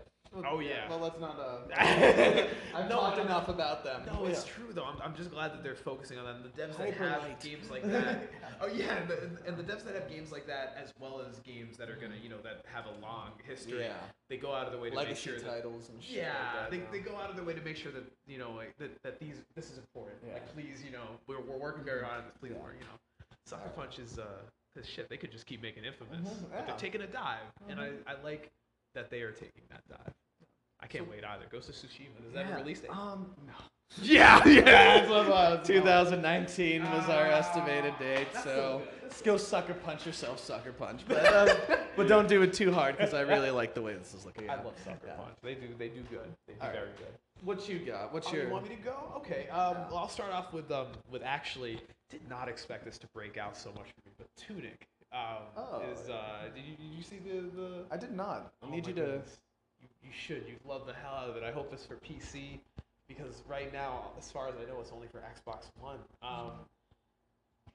Oh, 0.44 0.60
yeah. 0.60 0.88
Well, 0.88 0.98
let's 1.00 1.18
not. 1.18 1.38
Uh, 1.38 1.58
I've 2.74 2.88
No, 2.88 2.96
talked 3.00 3.16
no. 3.16 3.22
enough 3.24 3.48
about 3.48 3.84
them. 3.84 4.02
No, 4.06 4.26
it's 4.26 4.44
Yeah. 4.46 4.52
true 4.52 4.72
though. 4.72 4.84
I'm, 4.84 5.00
I'm 5.02 5.14
just 5.14 5.30
glad 5.30 5.52
that 5.52 5.62
they're 5.62 5.74
focusing 5.74 6.18
on 6.18 6.24
that. 6.26 6.34
And 6.36 6.44
the 6.44 6.50
devs 6.50 6.76
that 6.76 6.94
have 6.94 7.22
light. 7.22 7.40
games 7.40 7.70
like 7.70 7.82
that. 7.90 8.30
oh 8.60 8.66
yeah, 8.66 8.96
and 8.98 9.08
the, 9.08 9.16
and 9.46 9.56
the 9.56 9.62
devs 9.62 9.84
that 9.84 9.94
have 9.94 10.08
games 10.08 10.30
like 10.30 10.46
that, 10.46 10.76
as 10.82 10.92
well 11.00 11.20
as 11.28 11.38
games 11.40 11.76
that 11.78 11.88
are 11.88 11.96
gonna 11.96 12.14
you 12.22 12.28
know 12.28 12.40
that 12.42 12.62
have 12.72 12.84
a 12.86 13.00
long 13.02 13.30
history. 13.46 13.80
Yeah. 13.80 13.94
They 14.28 14.36
go 14.36 14.52
out 14.54 14.66
of 14.66 14.72
their 14.72 14.80
way 14.80 14.90
to 14.90 14.96
Legacy 14.96 15.30
make 15.30 15.40
sure 15.40 15.48
that 15.48 15.56
titles 15.62 15.88
and 15.88 16.02
shit. 16.02 16.16
Yeah, 16.18 16.32
like 16.60 16.70
that, 16.70 16.70
they, 16.92 16.98
they 16.98 17.04
go 17.04 17.16
out 17.16 17.30
of 17.30 17.36
their 17.36 17.44
way 17.44 17.54
to 17.54 17.62
make 17.62 17.76
sure 17.76 17.92
that 17.92 18.04
you 18.26 18.38
know 18.38 18.52
like 18.52 18.76
that, 18.78 19.02
that 19.02 19.18
these 19.18 19.42
this 19.54 19.70
is 19.70 19.78
important. 19.78 20.18
Yeah. 20.26 20.34
Like 20.34 20.54
please, 20.54 20.82
you 20.84 20.92
know, 20.92 21.04
we're, 21.26 21.40
we're 21.40 21.56
working 21.58 21.84
very 21.84 22.02
hard 22.04 22.18
on 22.18 22.24
this. 22.26 22.34
Please, 22.40 22.52
Yeah. 22.52 22.58
more, 22.60 22.72
you 22.78 22.80
know, 22.84 22.96
Sucker 23.46 23.70
Punch 23.70 23.98
is 23.98 24.18
uh, 24.18 24.24
cause 24.76 24.86
shit. 24.86 25.08
They 25.08 25.16
could 25.16 25.32
just 25.32 25.46
keep 25.46 25.62
making 25.62 25.84
Infamous, 25.84 26.20
Mhm, 26.20 26.50
but 26.50 26.58
yeah. 26.58 26.64
they're 26.66 26.76
taking 26.76 27.00
a 27.00 27.06
dive, 27.06 27.40
and 27.68 27.80
I. 27.80 27.90
I 28.06 28.14
like 28.22 28.50
that 28.98 29.10
they 29.10 29.22
are 29.22 29.30
taking 29.30 29.62
that 29.70 29.82
dive. 29.88 30.12
I 30.80 30.86
can't 30.86 31.08
wait 31.08 31.24
either. 31.24 31.44
Ghost 31.50 31.68
of 31.68 31.74
Tsushima. 31.76 32.22
Does 32.24 32.32
that 32.34 32.46
Yeah. 32.46 32.54
a 32.56 32.58
release 32.58 32.80
date? 32.80 32.90
Um, 32.90 33.32
no. 33.46 33.52
yeah, 34.02 34.40
That's 34.44 35.08
what 35.08 35.26
it 35.26 35.30
was. 35.30 35.66
2019 35.66 36.82
was 36.82 37.08
our 37.08 37.26
Ah, 37.26 37.38
estimated 37.38 37.96
date, 37.98 38.28
so 38.34 38.40
so 38.42 38.82
let's 39.02 39.22
go 39.22 39.36
sucker 39.36 39.74
punch 39.74 40.04
yourself, 40.04 40.38
sucker 40.40 40.72
punch. 40.72 41.02
But, 41.08 41.24
uh, 41.26 41.76
but 41.96 42.06
don't 42.08 42.28
do 42.28 42.42
it 42.42 42.52
too 42.52 42.72
hard 42.72 42.96
because 42.96 43.14
I 43.14 43.20
really 43.22 43.50
like 43.50 43.74
the 43.74 43.82
way 43.82 43.94
this 43.94 44.14
is 44.14 44.26
looking. 44.26 44.50
I 44.50 44.54
out. 44.54 44.64
love 44.64 44.74
Sucker 44.84 44.98
Yeah. 45.06 45.14
Punch. 45.14 45.36
They 45.42 45.54
do 45.54 45.68
they 45.78 45.88
do 45.88 46.02
good. 46.10 46.28
They 46.46 46.54
do 46.54 46.60
All 46.60 46.66
right. 46.68 46.74
very 46.76 46.90
good. 46.98 47.14
What 47.42 47.68
you 47.68 47.78
got? 47.78 48.12
What's 48.12 48.28
Oh, 48.28 48.34
your? 48.34 48.44
you 48.46 48.50
want 48.50 48.68
me 48.68 48.74
to 48.76 48.82
go? 48.82 49.12
Okay. 49.18 49.48
Um, 49.48 49.76
well, 49.88 49.98
I'll 49.98 50.08
start 50.08 50.32
off 50.32 50.52
with 50.52 50.70
um, 50.72 50.88
with 51.10 51.22
actually 51.24 51.80
did 52.10 52.28
not 52.28 52.48
expect 52.48 52.84
this 52.84 52.98
to 52.98 53.06
break 53.08 53.36
out 53.38 53.56
so 53.56 53.70
much 53.70 53.86
for 53.86 54.08
me, 54.08 54.12
but 54.18 54.26
Tunic 54.36 54.86
um, 55.12 55.20
Oh. 55.56 55.80
is. 55.92 56.08
Uh, 56.08 56.48
did 56.54 56.64
you 56.64 56.76
did 56.76 56.94
you 56.96 57.02
see 57.02 57.18
the 57.18 57.40
the? 57.56 57.84
I 57.90 57.96
did 57.96 58.12
not. 58.12 58.52
I 58.62 58.66
Oh 58.66 58.70
need 58.70 58.86
you 58.86 58.94
to. 58.94 59.22
You, 59.80 59.88
you 60.02 60.10
should. 60.12 60.44
You 60.48 60.56
love 60.66 60.86
the 60.86 60.92
hell 60.92 61.14
out 61.14 61.30
of 61.30 61.36
it. 61.36 61.42
I 61.42 61.50
hope 61.50 61.72
it's 61.72 61.86
for 61.86 61.96
PC 61.96 62.60
because 63.08 63.42
right 63.48 63.72
now, 63.72 64.10
as 64.18 64.30
far 64.30 64.48
as 64.48 64.54
I 64.56 64.68
know, 64.70 64.80
it's 64.80 64.92
only 64.92 65.08
for 65.08 65.18
Xbox 65.18 65.70
One. 65.80 65.98
Um, 66.22 66.50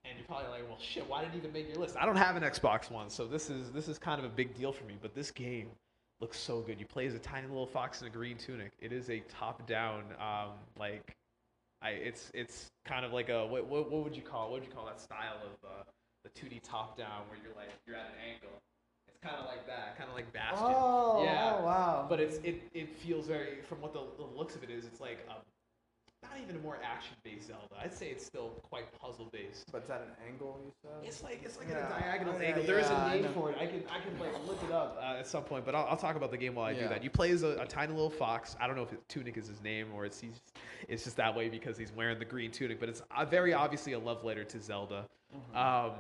and 0.06 0.18
you're 0.18 0.28
probably 0.28 0.50
like, 0.50 0.68
well, 0.68 0.78
shit, 0.82 1.10
why 1.10 1.24
did 1.24 1.34
it 1.34 1.38
even 1.38 1.54
make 1.54 1.70
your 1.70 1.78
list? 1.78 1.96
I 1.98 2.06
don't 2.06 2.18
have 2.18 2.36
an 2.36 2.44
Xbox 2.44 2.92
One, 2.92 3.10
so 3.10 3.26
this 3.26 3.50
is 3.50 3.72
this 3.72 3.88
is 3.88 3.98
kind 3.98 4.20
of 4.20 4.26
a 4.26 4.34
big 4.34 4.54
deal 4.54 4.72
for 4.74 4.84
me. 4.84 4.96
But 5.02 5.16
this 5.16 5.32
game 5.32 5.70
looks 6.20 6.38
so 6.38 6.62
good. 6.62 6.80
You 6.80 6.86
play 6.86 7.08
as 7.08 7.16
a 7.16 7.20
tiny 7.20 7.48
little 7.48 7.66
fox 7.66 8.02
in 8.02 8.08
a 8.08 8.10
green 8.10 8.38
tunic. 8.38 8.72
It 8.80 8.92
is 8.94 9.10
a 9.10 9.22
top-down, 9.30 10.04
um, 10.20 10.52
like, 10.78 11.16
I 11.82 11.92
it's 11.92 12.32
it's 12.34 12.70
kind 12.86 13.06
of 13.06 13.14
like 13.14 13.30
a 13.30 13.46
what, 13.46 13.66
what 13.68 13.90
what 13.92 14.04
would 14.04 14.16
you 14.16 14.22
call 14.22 14.52
what 14.52 14.60
would 14.60 14.68
you 14.70 14.74
call 14.74 14.86
that 14.86 15.00
style 15.02 15.38
of 15.44 15.70
uh, 15.70 15.84
the 16.24 16.30
2D 16.30 16.62
top-down 16.64 17.28
where 17.30 17.38
you're 17.44 17.56
like 17.56 17.70
you're 17.86 17.96
at 17.96 18.06
an 18.08 18.34
angle. 18.34 18.58
It's 19.08 19.20
kind 19.22 19.36
of 19.36 19.46
like 19.46 19.68
that, 19.68 19.98
kind 19.98 20.10
of 20.10 20.16
like 20.16 20.32
Bastion. 20.34 20.58
Oh, 20.68 21.24
yeah. 21.24 21.56
oh, 21.60 21.66
wow. 21.66 22.06
But 22.10 22.20
it's 22.20 22.38
it 22.38 22.64
it 22.74 22.90
feels 22.90 23.28
very 23.28 23.62
from 23.68 23.82
what 23.82 23.94
the, 23.94 24.02
the 24.18 24.26
looks 24.38 24.56
of 24.56 24.64
it 24.64 24.70
is. 24.70 24.86
It's 24.86 25.02
like 25.02 25.20
a 25.28 25.30
not 25.30 25.46
not 26.24 26.42
even 26.42 26.56
a 26.56 26.60
more 26.60 26.80
action-based 26.82 27.48
Zelda. 27.48 27.76
I'd 27.84 27.94
say 27.94 28.08
it's 28.08 28.26
still 28.26 28.52
quite 28.70 28.86
puzzle-based. 28.98 29.70
But 29.74 29.82
it's 29.82 29.90
at 29.90 30.02
an 30.02 30.08
angle 30.26 30.58
you 30.64 30.72
said? 30.82 30.92
It's 31.04 31.22
like 31.22 31.42
it's 31.44 31.58
like 31.58 31.68
Yeah. 31.70 31.86
a 31.86 32.00
diagonal 32.02 32.36
Oh, 32.36 32.40
yeah, 32.42 32.48
angle. 32.48 32.64
There 32.64 32.80
is 32.80 32.90
a 32.90 33.10
name 33.10 33.28
for 33.34 33.52
it. 33.52 33.58
I 33.60 33.66
can 33.66 33.84
I 33.92 34.00
can 34.00 34.18
like 34.20 34.32
look 34.48 34.64
it 34.64 34.72
up 34.72 34.98
uh, 35.02 35.18
at 35.20 35.28
some 35.28 35.44
point, 35.44 35.66
but 35.66 35.76
I'll, 35.76 35.86
I'll 35.88 35.98
talk 35.98 36.16
about 36.16 36.32
the 36.32 36.38
game 36.38 36.56
while 36.56 36.66
I 36.66 36.74
do 36.74 36.88
that. 36.88 37.04
You 37.04 37.10
play 37.10 37.32
as 37.32 37.44
a, 37.44 37.58
a 37.60 37.68
tiny 37.68 37.92
little 37.92 38.10
fox. 38.10 38.56
I 38.62 38.68
don't 38.68 38.78
know 38.78 38.84
if 38.84 38.94
it, 38.94 39.02
Tunic 39.10 39.36
is 39.38 39.48
his 39.48 39.62
name 39.62 39.88
or 39.94 40.06
it's 40.06 40.20
he's 40.22 40.42
it's 40.88 41.04
just 41.04 41.18
that 41.18 41.36
way 41.36 41.50
because 41.50 41.78
he's 41.78 41.92
wearing 41.92 42.20
the 42.20 42.26
green 42.26 42.52
tunic, 42.52 42.80
but 42.80 42.88
it's 42.88 43.02
uh, 43.16 43.26
very 43.26 43.54
obviously 43.54 43.92
a 43.92 44.00
love 44.00 44.24
letter 44.24 44.46
to 44.46 44.60
Zelda. 44.62 45.06
Um, 45.56 45.92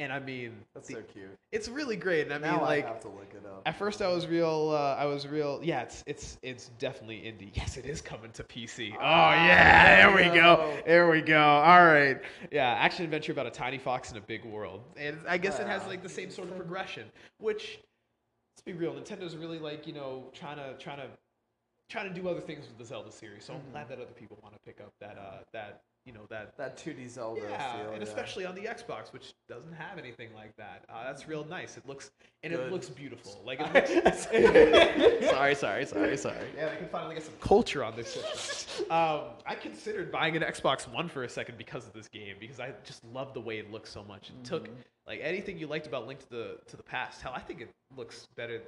and 0.00 0.12
I 0.12 0.20
mean, 0.20 0.50
Mm-hmm. 0.50 0.58
That's 0.74 0.88
the- 0.88 0.94
so 0.94 1.02
cute. 1.02 1.38
it's 1.50 1.68
really 1.68 1.96
great. 1.96 2.22
And 2.30 2.32
I 2.32 2.38
mean, 2.38 2.56
now 2.56 2.62
like 2.62 2.84
I 2.84 2.88
have 2.88 3.00
to 3.00 3.08
look 3.08 3.32
it 3.34 3.44
up. 3.44 3.62
at 3.66 3.76
first, 3.76 4.00
I 4.00 4.06
was 4.08 4.28
real. 4.28 4.70
Uh, 4.72 4.94
I 4.94 5.06
was 5.06 5.26
real. 5.26 5.58
Yeah, 5.62 5.82
it's 5.82 6.04
it's 6.06 6.38
it's 6.42 6.68
definitely 6.78 7.16
indie. 7.16 7.50
Yes, 7.54 7.76
it 7.76 7.84
is 7.84 8.00
coming 8.00 8.30
to 8.32 8.44
PC. 8.44 8.92
Oh 8.94 8.98
Ah, 9.00 9.34
yeah, 9.46 10.06
there 10.06 10.16
we 10.16 10.32
go. 10.38 10.76
There 10.86 11.10
we 11.10 11.20
go. 11.20 11.40
All 11.42 11.84
right. 11.84 12.20
Yeah, 12.52 12.68
action 12.74 13.04
adventure 13.04 13.32
about 13.32 13.46
a 13.46 13.50
tiny 13.50 13.78
fox 13.78 14.12
in 14.12 14.16
a 14.18 14.20
big 14.20 14.44
world, 14.44 14.82
and 14.96 15.18
I 15.28 15.36
guess 15.36 15.58
it 15.58 15.66
has 15.66 15.82
Ah, 15.84 15.88
like 15.88 16.02
the 16.04 16.08
same 16.08 16.30
sort 16.30 16.48
of 16.48 16.56
progression. 16.56 17.10
Which, 17.38 17.80
let's 18.54 18.62
be 18.64 18.74
real, 18.74 18.94
Nintendo's 18.94 19.36
really 19.36 19.58
like 19.58 19.84
you 19.88 19.94
know 19.94 20.26
trying 20.32 20.58
to 20.58 20.74
trying 20.78 20.98
to 20.98 21.08
trying 21.90 22.12
to 22.12 22.20
do 22.20 22.28
other 22.28 22.40
things 22.40 22.68
with 22.68 22.78
the 22.78 22.84
Zelda 22.84 23.10
series. 23.10 23.44
So 23.44 23.54
I'm 23.54 23.62
glad 23.72 23.88
that 23.88 23.98
other 23.98 24.12
people 24.14 24.38
want 24.44 24.54
to 24.54 24.60
pick 24.64 24.80
up 24.80 24.92
that 25.00 25.18
uh 25.18 25.38
that 25.52 25.80
you 26.08 26.14
know 26.14 26.24
that 26.30 26.56
that 26.56 26.78
2D 26.78 27.06
Zelda 27.10 27.42
yeah, 27.50 27.72
feel. 27.74 27.92
and 27.92 27.98
yeah. 28.02 28.08
especially 28.08 28.46
on 28.46 28.54
the 28.54 28.62
Xbox, 28.62 29.12
which 29.12 29.34
doesn't 29.46 29.74
have 29.74 29.98
anything 29.98 30.30
like 30.34 30.56
that. 30.56 30.86
Uh, 30.88 31.04
that's 31.04 31.28
real 31.28 31.44
nice. 31.44 31.76
It 31.76 31.86
looks 31.86 32.10
and 32.42 32.50
it 32.52 32.72
looks 32.72 32.88
beautiful. 32.88 33.42
Like 33.44 33.60
it 33.62 34.04
looks, 34.04 34.22
sorry, 35.30 35.54
sorry, 35.54 35.84
sorry, 35.84 36.16
sorry. 36.16 36.36
Yeah, 36.56 36.70
they 36.70 36.76
can 36.76 36.88
finally 36.88 37.14
get 37.14 37.24
some 37.24 37.34
culture 37.40 37.84
on 37.84 37.94
this 37.94 38.14
system. 38.14 38.90
Um, 38.90 39.20
I 39.46 39.54
considered 39.54 40.10
buying 40.10 40.34
an 40.34 40.42
Xbox 40.42 40.88
One 40.90 41.08
for 41.08 41.24
a 41.24 41.28
second 41.28 41.58
because 41.58 41.86
of 41.86 41.92
this 41.92 42.08
game 42.08 42.36
because 42.40 42.58
I 42.58 42.72
just 42.84 43.04
love 43.12 43.34
the 43.34 43.40
way 43.40 43.58
it 43.58 43.70
looks 43.70 43.90
so 43.90 44.02
much. 44.02 44.30
It 44.30 44.44
took 44.44 44.64
Mm-hmm. 44.64 44.72
like 45.06 45.20
anything 45.22 45.58
you 45.58 45.66
liked 45.66 45.86
about 45.86 46.06
Link 46.06 46.20
to 46.20 46.30
the 46.30 46.58
to 46.68 46.76
the 46.78 46.82
Past. 46.82 47.20
Hell, 47.20 47.32
I 47.36 47.40
think 47.40 47.60
it 47.60 47.68
looks 47.96 48.28
better. 48.34 48.62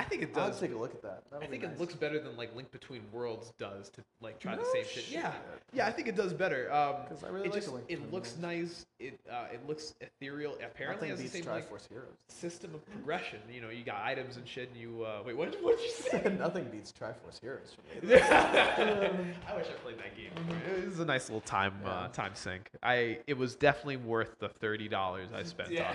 I 0.00 0.04
think 0.04 0.22
it 0.22 0.30
I'll 0.34 0.48
does. 0.48 0.58
take 0.60 0.72
a 0.72 0.76
look 0.76 0.94
at 0.94 1.02
that. 1.02 1.22
That'll 1.30 1.46
I 1.46 1.50
think 1.50 1.62
nice. 1.62 1.72
it 1.72 1.78
looks 1.80 1.94
better 1.94 2.18
than 2.18 2.36
like 2.36 2.54
Link 2.56 2.70
Between 2.72 3.02
Worlds 3.12 3.52
does 3.58 3.90
to 3.90 4.02
like 4.22 4.38
try 4.40 4.56
the 4.56 4.64
same 4.64 4.84
shit. 4.90 5.10
Yeah, 5.10 5.30
shit. 5.32 5.40
yeah, 5.74 5.86
I 5.86 5.92
think 5.92 6.08
it 6.08 6.16
does 6.16 6.32
better. 6.32 6.72
Um, 6.72 6.94
'Cause 7.08 7.22
I 7.22 7.28
really 7.28 7.46
it 7.48 7.50
like 7.52 7.60
just 7.60 7.72
Link 7.72 7.84
it 7.88 7.96
Between 7.96 8.10
looks 8.12 8.36
nice. 8.38 8.86
It 8.98 9.20
uh, 9.30 9.46
it 9.52 9.66
looks 9.66 9.94
ethereal. 10.00 10.56
Apparently, 10.64 11.08
Nothing 11.08 11.10
has 11.10 11.18
the 11.32 11.38
beats 11.38 11.46
same 11.46 11.54
like, 11.54 11.70
Triforce 11.70 11.88
Heroes. 11.88 12.06
system 12.28 12.74
of 12.74 12.84
progression. 12.90 13.40
You 13.52 13.60
know, 13.60 13.68
you 13.70 13.84
got 13.84 14.02
items 14.02 14.36
and 14.38 14.46
shit. 14.48 14.70
And 14.70 14.80
you 14.80 15.02
uh, 15.04 15.22
wait, 15.24 15.36
what 15.36 15.52
did 15.52 15.62
what 15.62 15.76
did 15.78 15.84
you 15.86 15.92
say? 16.10 16.36
Nothing 16.38 16.64
beats 16.70 16.92
Triforce 16.98 17.40
Heroes 17.40 17.74
for 17.76 18.06
me. 18.06 18.14
I 18.22 19.56
wish 19.56 19.66
I 19.66 19.72
played 19.82 19.98
that 19.98 20.16
game. 20.16 20.30
more. 20.46 20.56
It 20.78 20.86
was 20.86 21.00
a 21.00 21.04
nice 21.04 21.28
little 21.28 21.40
time 21.42 21.74
uh, 21.84 22.08
time 22.08 22.32
sink. 22.34 22.70
I 22.82 23.18
it 23.26 23.36
was 23.36 23.54
definitely 23.54 23.98
worth 23.98 24.38
the 24.38 24.48
thirty 24.48 24.88
dollars 24.88 25.28
I 25.34 25.42
spent 25.42 25.70
Yeah. 25.70 25.92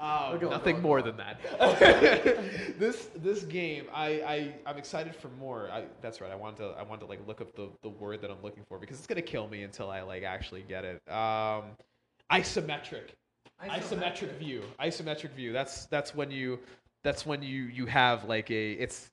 on. 0.00 0.30
We're 0.30 0.34
Um, 0.36 0.40
going 0.40 0.52
nothing 0.52 0.72
going 0.76 0.82
more 0.82 0.98
on. 1.00 1.04
than 1.04 1.16
that. 1.18 1.38
this 2.78 3.08
this 3.16 3.41
game, 3.42 3.86
I, 3.92 4.06
I 4.06 4.54
I'm 4.66 4.78
excited 4.78 5.14
for 5.14 5.28
more. 5.28 5.68
I, 5.70 5.84
that's 6.00 6.20
right. 6.20 6.30
I 6.30 6.36
want 6.36 6.56
to 6.58 6.74
I 6.78 6.82
want 6.82 7.00
to 7.00 7.06
like 7.06 7.26
look 7.26 7.40
up 7.40 7.54
the, 7.54 7.68
the 7.82 7.88
word 7.88 8.20
that 8.22 8.30
I'm 8.30 8.42
looking 8.42 8.64
for 8.68 8.78
because 8.78 8.98
it's 8.98 9.06
gonna 9.06 9.22
kill 9.22 9.48
me 9.48 9.62
until 9.62 9.90
I 9.90 10.02
like 10.02 10.22
actually 10.22 10.62
get 10.68 10.84
it. 10.84 11.00
Um, 11.12 11.64
isometric 12.32 13.10
isometric 13.62 14.36
view 14.38 14.62
isometric 14.80 15.30
view 15.32 15.52
that's 15.52 15.86
that's 15.86 16.14
when 16.14 16.30
you 16.30 16.58
that's 17.04 17.26
when 17.26 17.42
you 17.42 17.64
you 17.64 17.86
have 17.86 18.24
like 18.24 18.50
a 18.50 18.72
it's 18.72 19.10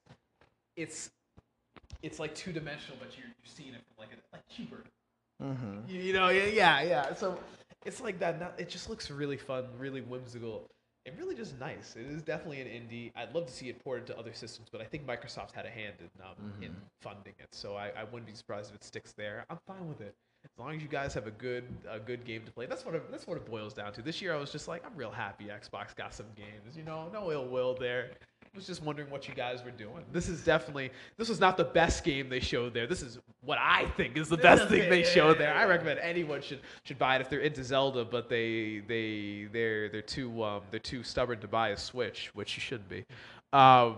it's 0.76 1.12
it's 2.02 2.20
like 2.20 2.34
two 2.34 2.52
dimensional 2.52 2.98
but 3.00 3.10
you're, 3.18 3.28
you're 3.28 3.34
seeing 3.44 3.74
it 3.74 3.82
from 3.88 4.06
like 4.06 4.10
a 4.14 4.36
like 4.36 4.48
cuber 4.48 4.84
Mm-hmm. 5.42 5.90
you, 5.90 6.02
you 6.02 6.14
know 6.14 6.28
yeah 6.28 6.48
yeah 6.48 6.82
yeah 6.82 7.14
so 7.14 7.40
it's 7.86 8.02
like 8.02 8.20
that 8.20 8.56
it 8.58 8.68
just 8.68 8.90
looks 8.90 9.10
really 9.10 9.38
fun 9.38 9.66
really 9.78 10.02
whimsical 10.02 10.70
and 11.10 11.20
really 11.20 11.36
just 11.36 11.60
nice. 11.60 11.96
It 11.98 12.06
is 12.06 12.22
definitely 12.22 12.62
an 12.62 12.68
indie. 12.68 13.12
I'd 13.16 13.34
love 13.34 13.46
to 13.48 13.54
see 13.54 13.70
it 13.70 13.84
ported 13.84 14.08
to 14.08 14.18
other 14.18 14.34
systems 14.34 14.70
but 14.72 14.82
i 14.82 14.84
think 14.84 15.06
microsoft 15.06 15.52
had 15.52 15.66
a 15.66 15.70
hand 15.70 15.96
in 16.00 16.10
um, 16.24 16.54
in 16.62 16.76
funding 17.02 17.34
it 17.40 17.48
so 17.52 17.76
I, 17.76 17.92
I 17.98 18.04
wouldn't 18.04 18.28
be 18.28 18.34
surprised 18.34 18.70
if 18.70 18.76
it 18.76 18.84
sticks 18.84 19.12
there. 19.14 19.46
I'm 19.50 19.60
fine 19.68 19.88
with 19.88 20.02
it. 20.02 20.16
As 20.46 20.52
long 20.58 20.76
as 20.76 20.82
you 20.82 20.88
guys 20.88 21.14
have 21.14 21.28
a 21.28 21.32
good 21.32 21.66
a 21.90 22.00
good 22.00 22.26
game 22.26 22.44
to 22.46 22.52
play. 22.52 22.66
That's 22.66 22.86
what 22.86 22.96
it, 22.96 23.12
that's 23.12 23.28
what 23.28 23.38
it 23.38 23.46
boils 23.46 23.74
down 23.74 23.92
to. 23.94 24.02
This 24.02 24.22
year 24.22 24.34
i 24.34 24.38
was 24.38 24.52
just 24.52 24.68
like 24.68 24.86
i'm 24.86 24.96
real 24.96 25.12
happy 25.12 25.46
xbox 25.46 25.96
got 25.96 26.14
some 26.14 26.28
games 26.36 26.76
you 26.76 26.84
know? 26.84 27.10
No 27.12 27.32
ill 27.32 27.48
will 27.48 27.76
there 27.76 28.12
was 28.56 28.68
just 28.68 28.84
wondering 28.84 29.10
what 29.10 29.28
you 29.28 29.34
guys 29.34 29.64
were 29.64 29.72
doing. 29.72 30.04
This 30.12 30.28
is 30.28 30.44
definitely 30.44 30.92
this 31.18 31.30
was 31.30 31.40
not 31.40 31.58
the 31.58 31.64
best 31.64 32.04
game 32.04 32.30
they 32.30 32.40
showed 32.40 32.74
there. 32.74 32.88
This 32.88 33.02
is 33.02 33.20
what 33.42 33.58
I 33.60 33.86
think 33.98 34.18
is 34.18 34.30
the 34.30 34.38
best 34.50 34.70
thing 34.70 34.90
they 34.90 35.04
showed 35.04 35.38
there. 35.38 35.54
I 35.54 35.66
recommend 35.66 36.00
anyone 36.00 36.42
should 36.42 36.60
should 36.84 37.00
buy 37.00 37.16
it 37.16 37.22
if 37.22 37.30
they're 37.30 37.40
into 37.40 37.64
Zelda, 37.64 38.06
but 38.06 38.30
they 38.30 38.82
they 38.88 39.48
they're 39.52 39.90
they're 39.90 40.02
too 40.02 40.44
um 40.44 40.64
they're 40.72 40.80
too 40.80 41.04
stubborn 41.04 41.40
to 41.40 41.48
buy 41.48 41.70
a 41.70 41.78
Switch, 41.78 42.32
which 42.34 42.56
you 42.56 42.62
shouldn't 42.62 42.90
be. 42.90 43.06
Um 43.54 43.98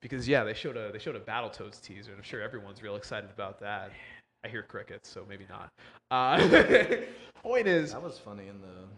because 0.00 0.26
yeah, 0.26 0.44
they 0.44 0.54
showed 0.54 0.76
a 0.76 0.92
they 0.92 0.98
showed 0.98 1.16
a 1.16 1.20
Battletoads 1.20 1.80
teaser, 1.80 2.10
and 2.10 2.18
I'm 2.18 2.24
sure 2.24 2.42
everyone's 2.42 2.82
real 2.82 2.96
excited 2.96 3.30
about 3.30 3.60
that. 3.60 3.92
I 4.44 4.48
hear 4.48 4.64
crickets, 4.64 5.08
so 5.08 5.24
maybe 5.28 5.46
not. 5.48 5.68
Uh, 6.10 6.36
point 7.42 7.68
is, 7.68 7.92
That 7.92 8.02
was 8.02 8.18
funny 8.18 8.48
in 8.48 8.60
the 8.60 8.88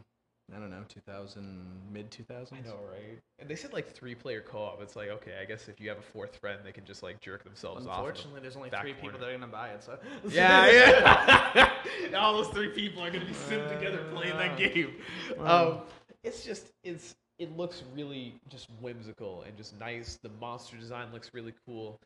I 0.54 0.58
don't 0.58 0.70
know 0.70 0.84
2000 0.88 1.66
mid 1.92 2.10
2000s. 2.10 2.52
I 2.52 2.60
know, 2.60 2.78
right? 2.90 3.18
And 3.38 3.48
they 3.48 3.56
said 3.56 3.72
like 3.72 3.90
three 3.94 4.14
player 4.14 4.42
co 4.42 4.58
op. 4.58 4.82
It's 4.82 4.94
like 4.94 5.08
okay, 5.08 5.32
I 5.40 5.44
guess 5.46 5.68
if 5.68 5.80
you 5.80 5.88
have 5.88 5.98
a 5.98 6.02
fourth 6.02 6.36
friend, 6.36 6.60
they 6.64 6.72
can 6.72 6.84
just 6.84 7.02
like 7.02 7.20
jerk 7.20 7.44
themselves 7.44 7.86
off. 7.86 8.00
in 8.00 8.04
Unfortunately, 8.04 8.40
there's 8.40 8.56
only 8.56 8.68
three 8.68 8.92
corner. 8.92 9.12
people 9.12 9.18
that 9.20 9.28
are 9.28 9.32
gonna 9.32 9.46
buy 9.46 9.68
it. 9.70 9.82
So 9.82 9.98
Yeah, 10.28 10.70
yeah. 11.54 11.70
And 12.04 12.14
all 12.14 12.34
those 12.34 12.48
three 12.48 12.68
people 12.68 13.02
are 13.02 13.10
gonna 13.10 13.24
be 13.24 13.32
sitting 13.32 13.68
together 13.70 14.04
playing 14.12 14.36
that 14.36 14.58
game. 14.58 14.94
Um, 15.40 15.80
it's 16.22 16.44
just 16.44 16.72
it's 16.82 17.16
it 17.38 17.56
looks 17.56 17.82
really 17.94 18.34
just 18.48 18.68
whimsical 18.80 19.42
and 19.46 19.56
just 19.56 19.78
nice. 19.80 20.18
The 20.22 20.30
monster 20.40 20.76
design 20.76 21.08
looks 21.12 21.32
really 21.32 21.54
cool, 21.66 22.00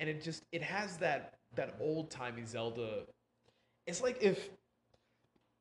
and 0.00 0.08
it 0.08 0.22
just 0.22 0.44
it 0.50 0.62
has 0.62 0.96
that 0.98 1.34
that 1.56 1.76
old 1.78 2.10
timey 2.10 2.44
Zelda. 2.46 3.04
It's 3.86 4.00
like 4.02 4.18
if 4.22 4.48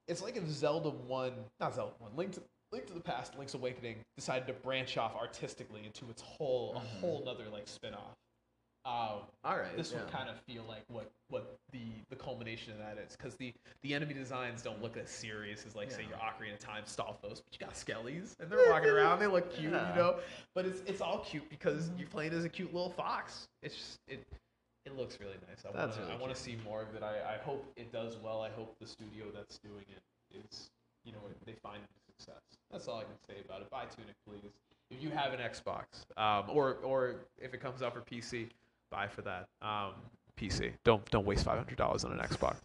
it's 0.08 0.22
like 0.22 0.38
if 0.38 0.48
Zelda 0.50 0.90
one, 0.90 1.34
not 1.60 1.76
Zelda 1.76 1.94
one, 2.00 2.12
Link 2.16 2.34
to 2.34 2.42
Link 2.72 2.86
to 2.88 2.94
the 2.94 3.00
Past, 3.02 3.38
Link's 3.38 3.54
Awakening 3.54 3.98
decided 4.16 4.48
to 4.48 4.54
branch 4.54 4.98
off 4.98 5.16
artistically 5.16 5.82
into 5.86 6.10
its 6.10 6.22
whole 6.22 6.74
a 6.76 6.80
whole 6.80 7.22
nother 7.26 7.46
like 7.52 7.68
spin 7.68 7.94
off. 7.94 8.16
Um, 8.84 9.28
all 9.44 9.58
right, 9.60 9.78
this 9.78 9.94
would 9.94 10.10
kind 10.10 10.28
of 10.28 10.38
feel 10.48 10.64
like 10.68 10.82
what 10.88 11.12
what 11.30 11.56
the 11.72 11.82
the 12.10 12.16
culmination 12.16 12.74
of 12.74 12.80
that 12.80 12.98
is 12.98 13.16
because 13.16 13.36
the 13.36 13.54
the 13.84 13.94
enemy 13.94 14.16
designs 14.16 14.64
don't 14.64 14.82
look 14.82 14.98
as 14.98 15.08
serious 15.08 15.66
as 15.68 15.76
like 15.76 15.92
say 15.92 16.02
your 16.10 16.18
Ocarina 16.18 16.54
of 16.54 16.60
Time 16.60 16.84
Stalfos, 16.88 17.22
but 17.44 17.52
you 17.52 17.60
got 17.60 17.76
Skellies 17.76 18.34
and 18.40 18.50
they're 18.50 18.70
walking 18.72 18.90
around, 18.90 19.20
they 19.20 19.28
look 19.28 19.54
cute, 19.54 19.72
Yeah. 19.72 19.90
you 19.92 19.96
know. 19.96 20.16
But 20.56 20.66
it's 20.66 20.82
it's 20.88 21.00
all 21.00 21.20
cute 21.20 21.48
because 21.50 21.92
you're 21.96 22.08
playing 22.08 22.34
as 22.34 22.44
a 22.44 22.50
cute 22.50 22.74
little 22.74 22.90
fox. 22.90 23.48
It's 23.62 23.76
just 23.76 24.00
it 24.08 24.26
it 24.86 24.98
looks 24.98 25.20
really 25.20 25.38
nice. 25.48 25.64
I 25.66 25.76
That's 25.76 25.98
wanna, 25.98 26.08
really 26.08 26.18
I 26.18 26.22
want 26.22 26.36
to 26.36 26.42
see 26.42 26.58
more 26.64 26.82
of 26.82 26.96
it. 26.96 27.04
I, 27.04 27.36
I 27.36 27.38
hope 27.44 27.66
it 27.76 27.92
does 27.92 28.18
well. 28.24 28.42
I 28.42 28.50
hope 28.50 28.76
the 28.80 28.88
studio 28.88 29.26
that's 29.34 29.60
doing 29.60 29.86
it 29.90 30.38
is 30.38 30.70
you 31.06 31.12
know 31.12 31.20
they 31.46 31.54
find 31.64 31.82
success. 32.08 32.42
That's 32.72 32.88
all 32.88 33.00
I 33.00 33.04
can 33.04 33.18
say 33.28 33.42
about 33.44 33.62
it. 33.62 33.70
Buy 33.70 33.86
Tunic, 33.86 34.16
please. 34.28 34.52
If 34.90 35.02
you 35.02 35.10
have 35.10 35.34
an 35.34 35.40
Xbox, 35.40 35.86
um, 36.18 36.46
or 36.50 36.78
or 36.84 37.16
if 37.38 37.54
it 37.54 37.62
comes 37.62 37.82
out 37.82 37.94
for 37.94 38.02
PC, 38.02 38.50
buy 38.90 39.08
for 39.08 39.22
that. 39.22 39.48
Um, 39.62 39.94
PC. 40.40 40.72
Don't 40.84 41.04
don't 41.12 41.26
waste 41.26 41.46
five 41.46 41.58
hundred 41.58 41.78
dollars 41.78 42.04
on 42.04 42.12
an 42.12 42.20
Xbox, 42.20 42.58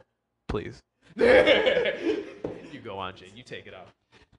please. 0.48 0.82
you 1.16 2.80
go 2.82 2.98
on, 2.98 3.14
Jay. 3.16 3.26
You 3.34 3.42
take 3.42 3.66
it 3.66 3.74
out. 3.74 3.88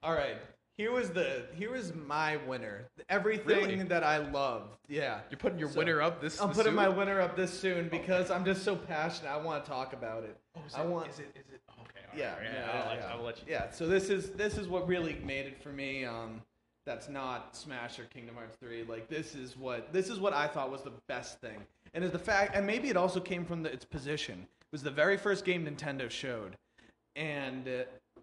All 0.02 0.14
right. 0.14 0.36
Here 0.76 0.90
was 0.90 1.10
the 1.10 1.44
here 1.54 1.70
was 1.70 1.94
my 1.94 2.36
winner. 2.48 2.86
Everything 3.08 3.46
Really? 3.46 3.82
that 3.84 4.02
I 4.02 4.18
loved. 4.18 4.76
Yeah. 4.88 5.20
You're 5.30 5.38
putting 5.38 5.58
your 5.58 5.70
So, 5.70 5.78
winner 5.78 6.02
up 6.02 6.20
this. 6.20 6.40
I'm 6.40 6.50
putting 6.50 6.74
my 6.74 6.88
winner 6.88 7.20
up 7.20 7.36
this 7.36 7.56
soon 7.56 7.88
because 7.88 8.30
I'm 8.30 8.44
just 8.44 8.64
so 8.64 8.74
passionate. 8.74 9.30
I 9.30 9.36
want 9.36 9.64
to 9.64 9.70
talk 9.70 9.92
about 9.92 10.24
it. 10.24 10.36
Oh, 10.56 10.60
is 10.66 10.74
I 10.74 10.82
it- 10.82 10.88
want. 10.88 11.08
Is 11.10 11.20
it? 11.20 11.30
Is 11.36 11.52
it? 11.54 11.60
Okay. 11.80 11.80
all 11.80 11.84
right, 12.12 12.18
yeah, 12.18 12.32
all 12.32 12.38
right, 12.40 12.50
yeah, 12.52 12.70
I'll, 12.72 12.74
yeah, 12.74 12.88
let, 12.88 12.98
yeah. 12.98 13.12
I'll 13.14 13.22
let 13.22 13.38
you. 13.38 13.44
Yeah, 13.48 13.70
so 13.70 13.86
this 13.86 14.10
is 14.10 14.30
this 14.30 14.58
is 14.58 14.66
what 14.66 14.88
really 14.88 15.16
made 15.24 15.46
it 15.46 15.62
for 15.62 15.68
me. 15.70 16.04
Um, 16.04 16.42
that's 16.86 17.08
not 17.08 17.56
Smash 17.56 17.98
or 18.00 18.04
Kingdom 18.04 18.34
Hearts 18.34 18.56
3. 18.60 18.82
Like 18.88 19.08
this 19.08 19.36
is 19.36 19.56
what 19.56 19.92
this 19.92 20.08
is 20.10 20.18
what 20.18 20.32
I 20.32 20.48
thought 20.48 20.72
was 20.72 20.82
the 20.82 20.92
best 21.08 21.40
thing, 21.40 21.58
and 21.94 22.02
is 22.02 22.10
the 22.10 22.18
fact, 22.18 22.56
and 22.56 22.66
maybe 22.66 22.88
it 22.88 22.96
also 22.96 23.20
came 23.20 23.44
from 23.44 23.62
the, 23.62 23.72
its 23.72 23.84
position. 23.84 24.40
It 24.60 24.72
was 24.72 24.82
the 24.82 24.90
very 24.90 25.16
first 25.16 25.44
game 25.44 25.64
Nintendo 25.64 26.10
showed, 26.10 26.56
and 27.14 27.68
uh, 27.68 27.70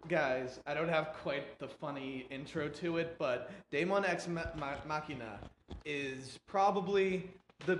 guys, 0.08 0.60
I 0.66 0.74
don't 0.74 0.88
have 0.88 1.12
quite 1.22 1.58
the 1.58 1.68
funny 1.68 2.26
intro 2.30 2.68
to 2.68 2.98
it, 2.98 3.16
but 3.18 3.50
Daemon 3.70 4.04
X 4.04 4.28
Ma- 4.28 4.44
Ma- 4.58 4.76
Machina 4.86 5.38
is 5.84 6.38
probably 6.46 7.30
the 7.66 7.78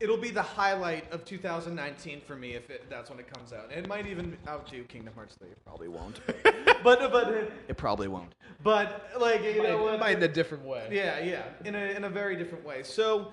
it'll 0.00 0.16
be 0.16 0.30
the 0.30 0.42
highlight 0.42 1.10
of 1.12 1.24
2019 1.26 2.22
for 2.22 2.34
me 2.34 2.52
if 2.54 2.70
it, 2.70 2.88
that's 2.88 3.10
when 3.10 3.18
it 3.18 3.32
comes 3.32 3.52
out. 3.52 3.70
It 3.70 3.86
might 3.86 4.06
even 4.06 4.36
outdo 4.48 4.82
Kingdom 4.84 5.12
Hearts 5.14 5.36
3. 5.36 5.48
It 5.50 5.64
probably 5.64 5.88
won't. 5.88 6.20
but 6.82 7.12
but 7.12 7.28
it, 7.28 7.52
it 7.68 7.76
probably 7.76 8.08
won't. 8.08 8.34
But 8.62 9.10
like 9.18 9.44
you 9.44 9.62
know 9.62 9.78
Might, 9.78 9.84
what? 9.84 10.00
might 10.00 10.16
in 10.16 10.22
a 10.22 10.28
different 10.28 10.64
way. 10.64 10.88
Yeah, 10.90 11.20
yeah, 11.20 11.42
in 11.64 11.74
a 11.74 11.96
in 11.96 12.04
a 12.04 12.10
very 12.10 12.36
different 12.36 12.64
way. 12.64 12.82
So 12.82 13.32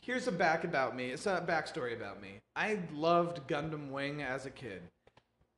here's 0.00 0.28
a 0.28 0.32
back 0.32 0.64
about 0.64 0.96
me. 0.96 1.10
It's 1.10 1.26
a 1.26 1.44
backstory 1.46 1.96
about 1.96 2.22
me. 2.22 2.38
I 2.54 2.78
loved 2.94 3.46
Gundam 3.48 3.90
Wing 3.90 4.22
as 4.22 4.46
a 4.46 4.50
kid, 4.50 4.82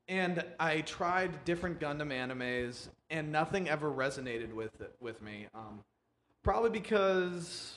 and 0.08 0.44
I 0.58 0.80
tried 0.80 1.44
different 1.44 1.80
Gundam 1.80 2.12
animes, 2.12 2.88
and 3.10 3.30
nothing 3.30 3.68
ever 3.68 3.90
resonated 3.90 4.52
with 4.52 4.80
it, 4.80 4.94
with 5.00 5.20
me. 5.22 5.46
Um, 5.54 5.80
probably 6.42 6.70
because 6.70 7.74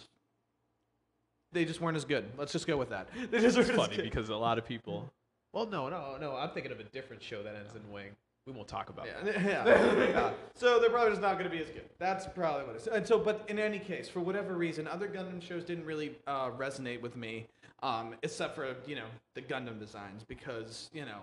they 1.51 1.65
just 1.65 1.81
weren't 1.81 1.97
as 1.97 2.05
good. 2.05 2.25
Let's 2.37 2.53
just 2.53 2.67
go 2.67 2.77
with 2.77 2.89
that. 2.89 3.09
They 3.31 3.39
just 3.39 3.57
It's 3.57 3.69
funny 3.69 4.01
because 4.01 4.29
a 4.29 4.35
lot 4.35 4.57
of 4.57 4.65
people. 4.65 5.11
Well, 5.53 5.65
no, 5.65 5.89
no, 5.89 6.15
no. 6.17 6.37
I'm 6.37 6.51
thinking 6.51 6.71
of 6.71 6.79
a 6.79 6.85
different 6.85 7.21
show 7.21 7.43
that 7.43 7.53
ends 7.57 7.75
in 7.75 7.91
wing. 7.91 8.11
We 8.47 8.53
won't 8.53 8.69
talk 8.69 8.89
about 8.89 9.05
that. 9.05 9.35
Yeah, 9.43 9.65
yeah. 9.65 10.03
yeah. 10.07 10.31
So 10.55 10.79
they're 10.79 10.89
probably 10.89 11.09
just 11.09 11.21
not 11.21 11.33
going 11.33 11.43
to 11.43 11.49
be 11.49 11.61
as 11.61 11.67
good. 11.67 11.89
That's 11.99 12.25
probably 12.25 12.67
what 12.67 12.75
it 12.75 12.83
is. 12.83 12.87
And 12.87 13.05
so, 13.05 13.19
but 13.19 13.43
in 13.49 13.59
any 13.59 13.77
case, 13.77 14.07
for 14.07 14.21
whatever 14.21 14.53
reason, 14.53 14.87
other 14.87 15.09
Gundam 15.09 15.41
shows 15.41 15.65
didn't 15.65 15.83
really 15.83 16.15
uh, 16.25 16.51
resonate 16.51 17.01
with 17.01 17.17
me, 17.17 17.47
um, 17.81 18.15
except 18.23 18.55
for 18.55 18.75
you 18.85 18.95
know 18.95 19.07
the 19.35 19.41
Gundam 19.41 19.79
designs, 19.79 20.23
because 20.27 20.89
you 20.93 21.05
know 21.05 21.19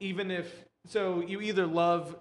even 0.00 0.30
if 0.30 0.64
so, 0.86 1.20
you 1.20 1.40
either 1.40 1.66
love. 1.66 2.16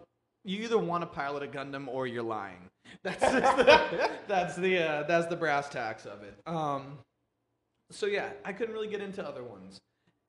You 0.47 0.61
either 0.61 0.77
want 0.77 1.01
to 1.01 1.07
pilot 1.07 1.41
a 1.41 1.47
Gundam 1.47 1.87
or 1.87 2.05
you're 2.05 2.21
lying. 2.21 2.69
That's 3.01 3.19
the 3.19 4.09
that's 4.27 4.55
the, 4.55 4.77
uh, 4.77 5.03
that's 5.07 5.25
the 5.25 5.35
brass 5.35 5.69
tacks 5.69 6.05
of 6.05 6.21
it. 6.21 6.37
Um, 6.45 6.99
so 7.89 8.05
yeah, 8.05 8.29
I 8.43 8.53
couldn't 8.53 8.73
really 8.73 8.87
get 8.87 9.01
into 9.01 9.27
other 9.27 9.43
ones, 9.43 9.79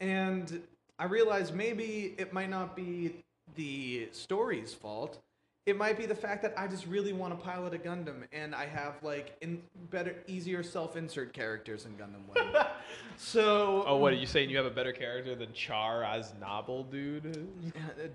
and 0.01 0.63
I 0.99 1.05
realized 1.05 1.55
maybe 1.55 2.15
it 2.17 2.33
might 2.33 2.49
not 2.49 2.75
be 2.75 3.13
the 3.57 4.09
story's 4.13 4.73
fault. 4.73 5.19
It 5.67 5.77
might 5.77 5.99
be 5.99 6.07
the 6.07 6.15
fact 6.15 6.43
that 6.43 6.55
I 6.57 6.69
just 6.69 6.87
really 6.87 7.13
want 7.13 7.37
to 7.37 7.45
pilot 7.45 7.75
a 7.75 7.79
Gundam, 7.79 8.23
and 8.33 8.55
I 8.55 8.67
have 8.67 9.03
like 9.03 9.37
in 9.41 9.61
better, 9.91 10.15
easier 10.29 10.63
self-insert 10.63 11.33
characters 11.33 11.87
in 11.87 11.93
Gundam 11.95 12.23
Wing. 12.33 12.55
so 13.17 13.83
Oh, 13.85 13.97
what 13.97 14.13
are 14.13 14.17
you 14.17 14.27
saying? 14.27 14.49
You 14.49 14.59
have 14.59 14.67
a 14.67 14.71
better 14.71 14.93
character 14.93 15.35
than 15.35 15.53
Char 15.53 16.03
Aznable, 16.03 16.89
dude? 16.89 17.49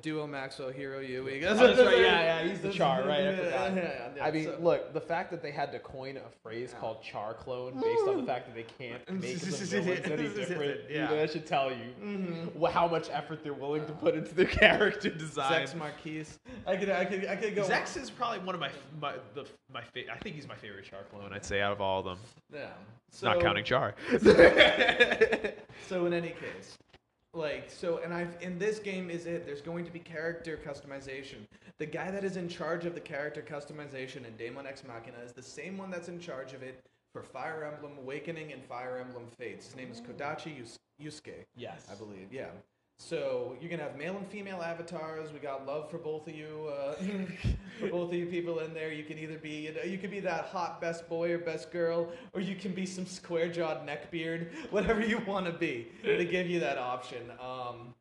Duo 0.01 0.27
Maxwell 0.27 0.71
Heero 0.71 1.05
Yuy. 1.05 1.43
Oh, 1.51 1.55
that's 1.55 1.77
right. 1.77 1.99
Yeah, 1.99 2.41
yeah. 2.41 2.47
He's 2.49 2.61
the 2.61 2.71
Char, 2.71 3.05
right? 3.05 3.27
I 3.27 3.35
forgot. 3.43 3.75
Yeah, 3.75 4.09
yeah, 4.15 4.23
I 4.25 4.31
mean, 4.31 4.45
so- 4.45 4.57
look, 4.61 4.93
the 4.93 5.01
fact 5.01 5.29
that 5.31 5.41
they 5.41 5.51
had 5.51 5.73
to 5.73 5.79
coin 5.79 6.15
a 6.15 6.29
phrase 6.41 6.73
called 6.79 7.03
char 7.03 7.33
clone 7.33 7.73
based 7.73 8.07
on 8.07 8.15
the 8.15 8.23
fact 8.25 8.45
that 8.47 8.55
they 8.55 8.65
can't 8.77 9.01
make 9.21 9.39
the 9.39 9.65
villains 9.65 10.05
any 10.09 10.29
different, 10.29 10.79
Yeah. 10.89 11.07
dude, 11.07 11.19
that 11.19 11.31
should 11.31 11.45
tell 11.45 11.69
you 11.69 11.91
mm-hmm. 12.01 12.63
wh- 12.63 12.71
how 12.71 12.87
much 12.87 13.09
effort 13.11 13.43
they're 13.43 13.53
willing 13.53 13.85
to 13.87 13.91
put 13.91 14.15
into 14.15 14.33
their 14.33 14.45
character 14.45 15.09
design. 15.09 15.67
Zechs 15.67 15.75
Merquise. 15.75 16.37
I 16.65 16.77
could, 16.77 16.89
I 16.89 17.03
could, 17.03 17.25
I 17.25 17.40
could 17.41 17.55
go. 17.55 17.63
Zechs 17.67 17.97
is 18.01 18.09
probably 18.09 18.39
one 18.39 18.55
of 18.55 18.61
my 18.61 18.69
my 18.99 19.15
the 19.33 19.45
my 19.73 19.81
fa- 19.81 20.11
I 20.11 20.17
think 20.17 20.35
he's 20.35 20.47
my 20.47 20.55
favorite 20.55 20.85
char 20.85 21.01
clone. 21.11 21.33
I'd 21.33 21.45
say 21.45 21.61
out 21.61 21.71
of 21.71 21.81
all 21.81 21.99
of 21.99 22.05
them, 22.05 22.17
Yeah. 22.53 22.67
So, 23.11 23.27
not 23.27 23.37
So- 23.37 23.41
counting 23.41 23.63
char. 23.65 23.95
So 25.87 26.05
in 26.05 26.13
any 26.13 26.29
case, 26.29 26.77
like 27.33 27.69
so, 27.69 27.97
and 28.03 28.13
I 28.13 28.27
in 28.41 28.57
this 28.57 28.79
game 28.79 29.09
is 29.09 29.25
it. 29.25 29.45
There's 29.45 29.61
going 29.61 29.83
to 29.85 29.91
be 29.91 29.99
character 29.99 30.57
customization. 30.65 31.37
The 31.79 31.85
guy 31.85 32.11
that 32.11 32.23
is 32.23 32.37
in 32.37 32.47
charge 32.47 32.85
of 32.85 32.93
the 32.93 32.99
character 33.01 33.41
customization 33.41 34.25
in 34.25 34.35
Daemon 34.37 34.67
X 34.67 34.83
Machina 34.87 35.17
is 35.25 35.31
the 35.33 35.41
same 35.43 35.77
one 35.77 35.89
that's 35.91 36.07
in 36.07 36.19
charge 36.19 36.53
of 36.53 36.61
it 36.63 36.81
for 37.13 37.23
Fire 37.23 37.63
Emblem 37.73 37.97
Awakening 37.97 38.53
and 38.53 38.63
Fire 38.63 38.97
Emblem 38.99 39.25
Fates. 39.37 39.65
His 39.65 39.75
name 39.75 39.89
is 39.91 39.99
mm. 39.99 40.07
Kozaki 40.15 40.57
Yus- 40.57 40.79
Yusuke. 41.01 41.43
Yes. 41.55 41.87
I 41.91 41.95
believe. 41.95 42.27
Yeah. 42.31 42.45
So 43.03 43.55
you're 43.59 43.69
gonna 43.69 43.81
have 43.81 43.97
male 43.97 44.15
and 44.15 44.27
female 44.27 44.61
avatars. 44.61 45.33
We 45.33 45.39
got 45.39 45.65
love 45.65 45.89
for 45.89 45.97
both 45.97 46.27
of 46.27 46.35
you, 46.35 46.71
uh, 46.71 46.93
for 47.79 47.87
both 47.89 48.09
of 48.09 48.13
you 48.13 48.27
people 48.27 48.59
in 48.59 48.75
there. 48.75 48.91
You 48.93 49.03
can 49.03 49.17
either 49.17 49.39
be, 49.39 49.49
you, 49.49 49.73
know, 49.73 49.81
you 49.81 49.97
can 49.97 50.11
be 50.11 50.19
that 50.19 50.45
hot 50.45 50.79
best 50.79 51.09
boy 51.09 51.31
or 51.31 51.39
best 51.39 51.71
girl, 51.71 52.09
or 52.33 52.41
you 52.41 52.55
can 52.55 52.73
be 52.73 52.85
some 52.85 53.07
square 53.07 53.51
jawed 53.51 53.87
neckbeard, 53.87 54.51
whatever 54.69 55.01
you 55.01 55.17
want 55.25 55.47
to 55.47 55.51
be. 55.51 55.87
They 56.03 56.25
give 56.31 56.47
you 56.47 56.59
that 56.59 56.77
option. 56.77 57.31
Um, 57.41 57.95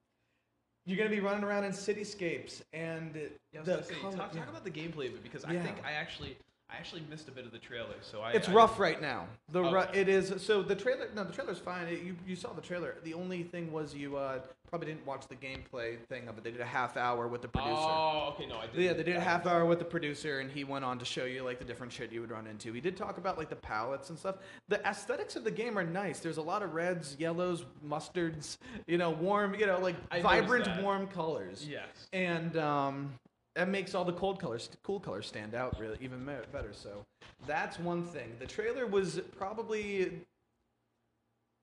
you're 0.84 0.98
gonna 0.98 1.08
be 1.08 1.20
running 1.20 1.44
around 1.44 1.64
in 1.64 1.72
cityscapes, 1.72 2.60
and 2.74 3.18
Yeah, 3.52 3.62
the 3.62 3.82
say, 3.82 3.94
color- 3.94 4.14
talk, 4.14 4.34
yeah. 4.34 4.40
talk 4.40 4.50
about 4.50 4.64
the 4.64 4.70
gameplay 4.70 5.08
of 5.08 5.14
it 5.14 5.22
because 5.22 5.44
I 5.46 5.56
think 5.56 5.76
I 5.82 5.92
actually 5.92 6.36
I 6.72 6.76
actually 6.76 7.02
missed 7.10 7.28
a 7.28 7.32
bit 7.32 7.44
of 7.44 7.52
the 7.52 7.58
trailer. 7.58 7.94
So 8.00 8.20
I 8.20 8.32
It's 8.32 8.48
I- 8.48 8.52
rough 8.52 8.78
right 8.78 9.00
now. 9.00 9.26
The 9.50 9.60
Oh, 9.60 9.72
ru- 9.72 9.78
okay. 9.80 10.00
it 10.00 10.08
is 10.08 10.32
so 10.42 10.62
the 10.62 10.76
trailer. 10.76 11.08
No, 11.14 11.24
the 11.24 11.32
trailer's 11.32 11.58
fine. 11.58 11.88
It, 11.88 12.02
you 12.02 12.16
you 12.26 12.36
saw 12.36 12.52
the 12.52 12.62
trailer. 12.62 12.96
The 13.02 13.14
only 13.14 13.42
thing 13.42 13.72
was 13.72 13.94
you 13.94 14.16
uh, 14.16 14.38
probably 14.68 14.86
didn't 14.86 15.04
watch 15.04 15.26
the 15.26 15.34
gameplay 15.34 15.98
thing 16.08 16.28
of 16.28 16.38
it. 16.38 16.44
They 16.44 16.52
did 16.52 16.60
a 16.60 16.64
half 16.64 16.96
hour 16.96 17.26
with 17.26 17.42
the 17.42 17.48
producer. 17.48 17.74
Oh, 17.76 18.32
okay, 18.34 18.46
no, 18.46 18.58
I 18.58 18.66
did. 18.68 18.76
Yeah, 18.82 18.92
they 18.92 19.02
did 19.02 19.16
a 19.16 19.20
half 19.20 19.46
hour 19.46 19.64
with 19.64 19.80
the 19.80 19.84
producer, 19.84 20.38
and 20.38 20.50
he 20.50 20.62
went 20.62 20.84
on 20.84 20.98
to 21.00 21.04
show 21.04 21.24
you 21.24 21.42
like 21.42 21.58
the 21.58 21.64
different 21.64 21.92
shit 21.92 22.12
you 22.12 22.20
would 22.20 22.30
run 22.30 22.46
into. 22.46 22.72
He 22.72 22.80
did 22.80 22.96
talk 22.96 23.18
about 23.18 23.36
like 23.36 23.48
the 23.50 23.56
palettes 23.56 24.10
and 24.10 24.18
stuff. 24.18 24.36
The 24.68 24.80
aesthetics 24.86 25.34
of 25.34 25.42
the 25.44 25.50
game 25.50 25.76
are 25.76 25.84
nice. 25.84 26.20
There's 26.20 26.36
a 26.38 26.42
lot 26.42 26.62
of 26.62 26.72
reds, 26.74 27.16
yellows, 27.18 27.64
mustards. 27.86 28.58
You 28.86 28.98
know, 28.98 29.10
warm. 29.10 29.54
You 29.56 29.66
know, 29.66 29.80
like 29.80 29.96
I 30.12 30.22
vibrant, 30.22 30.68
warm 30.82 31.08
colors. 31.08 31.66
Yes. 31.68 32.06
And 32.12 32.56
um, 32.56 33.12
that 33.54 33.68
makes 33.68 33.94
all 33.94 34.04
the 34.04 34.12
cold 34.12 34.40
colors, 34.40 34.70
cool 34.82 35.00
colors 35.00 35.26
stand 35.26 35.54
out 35.54 35.78
really 35.78 35.98
even 36.00 36.24
better. 36.24 36.72
So 36.72 37.04
that's 37.46 37.78
one 37.78 38.04
thing. 38.04 38.32
The 38.38 38.46
trailer 38.46 38.86
was 38.86 39.20
probably 39.36 40.20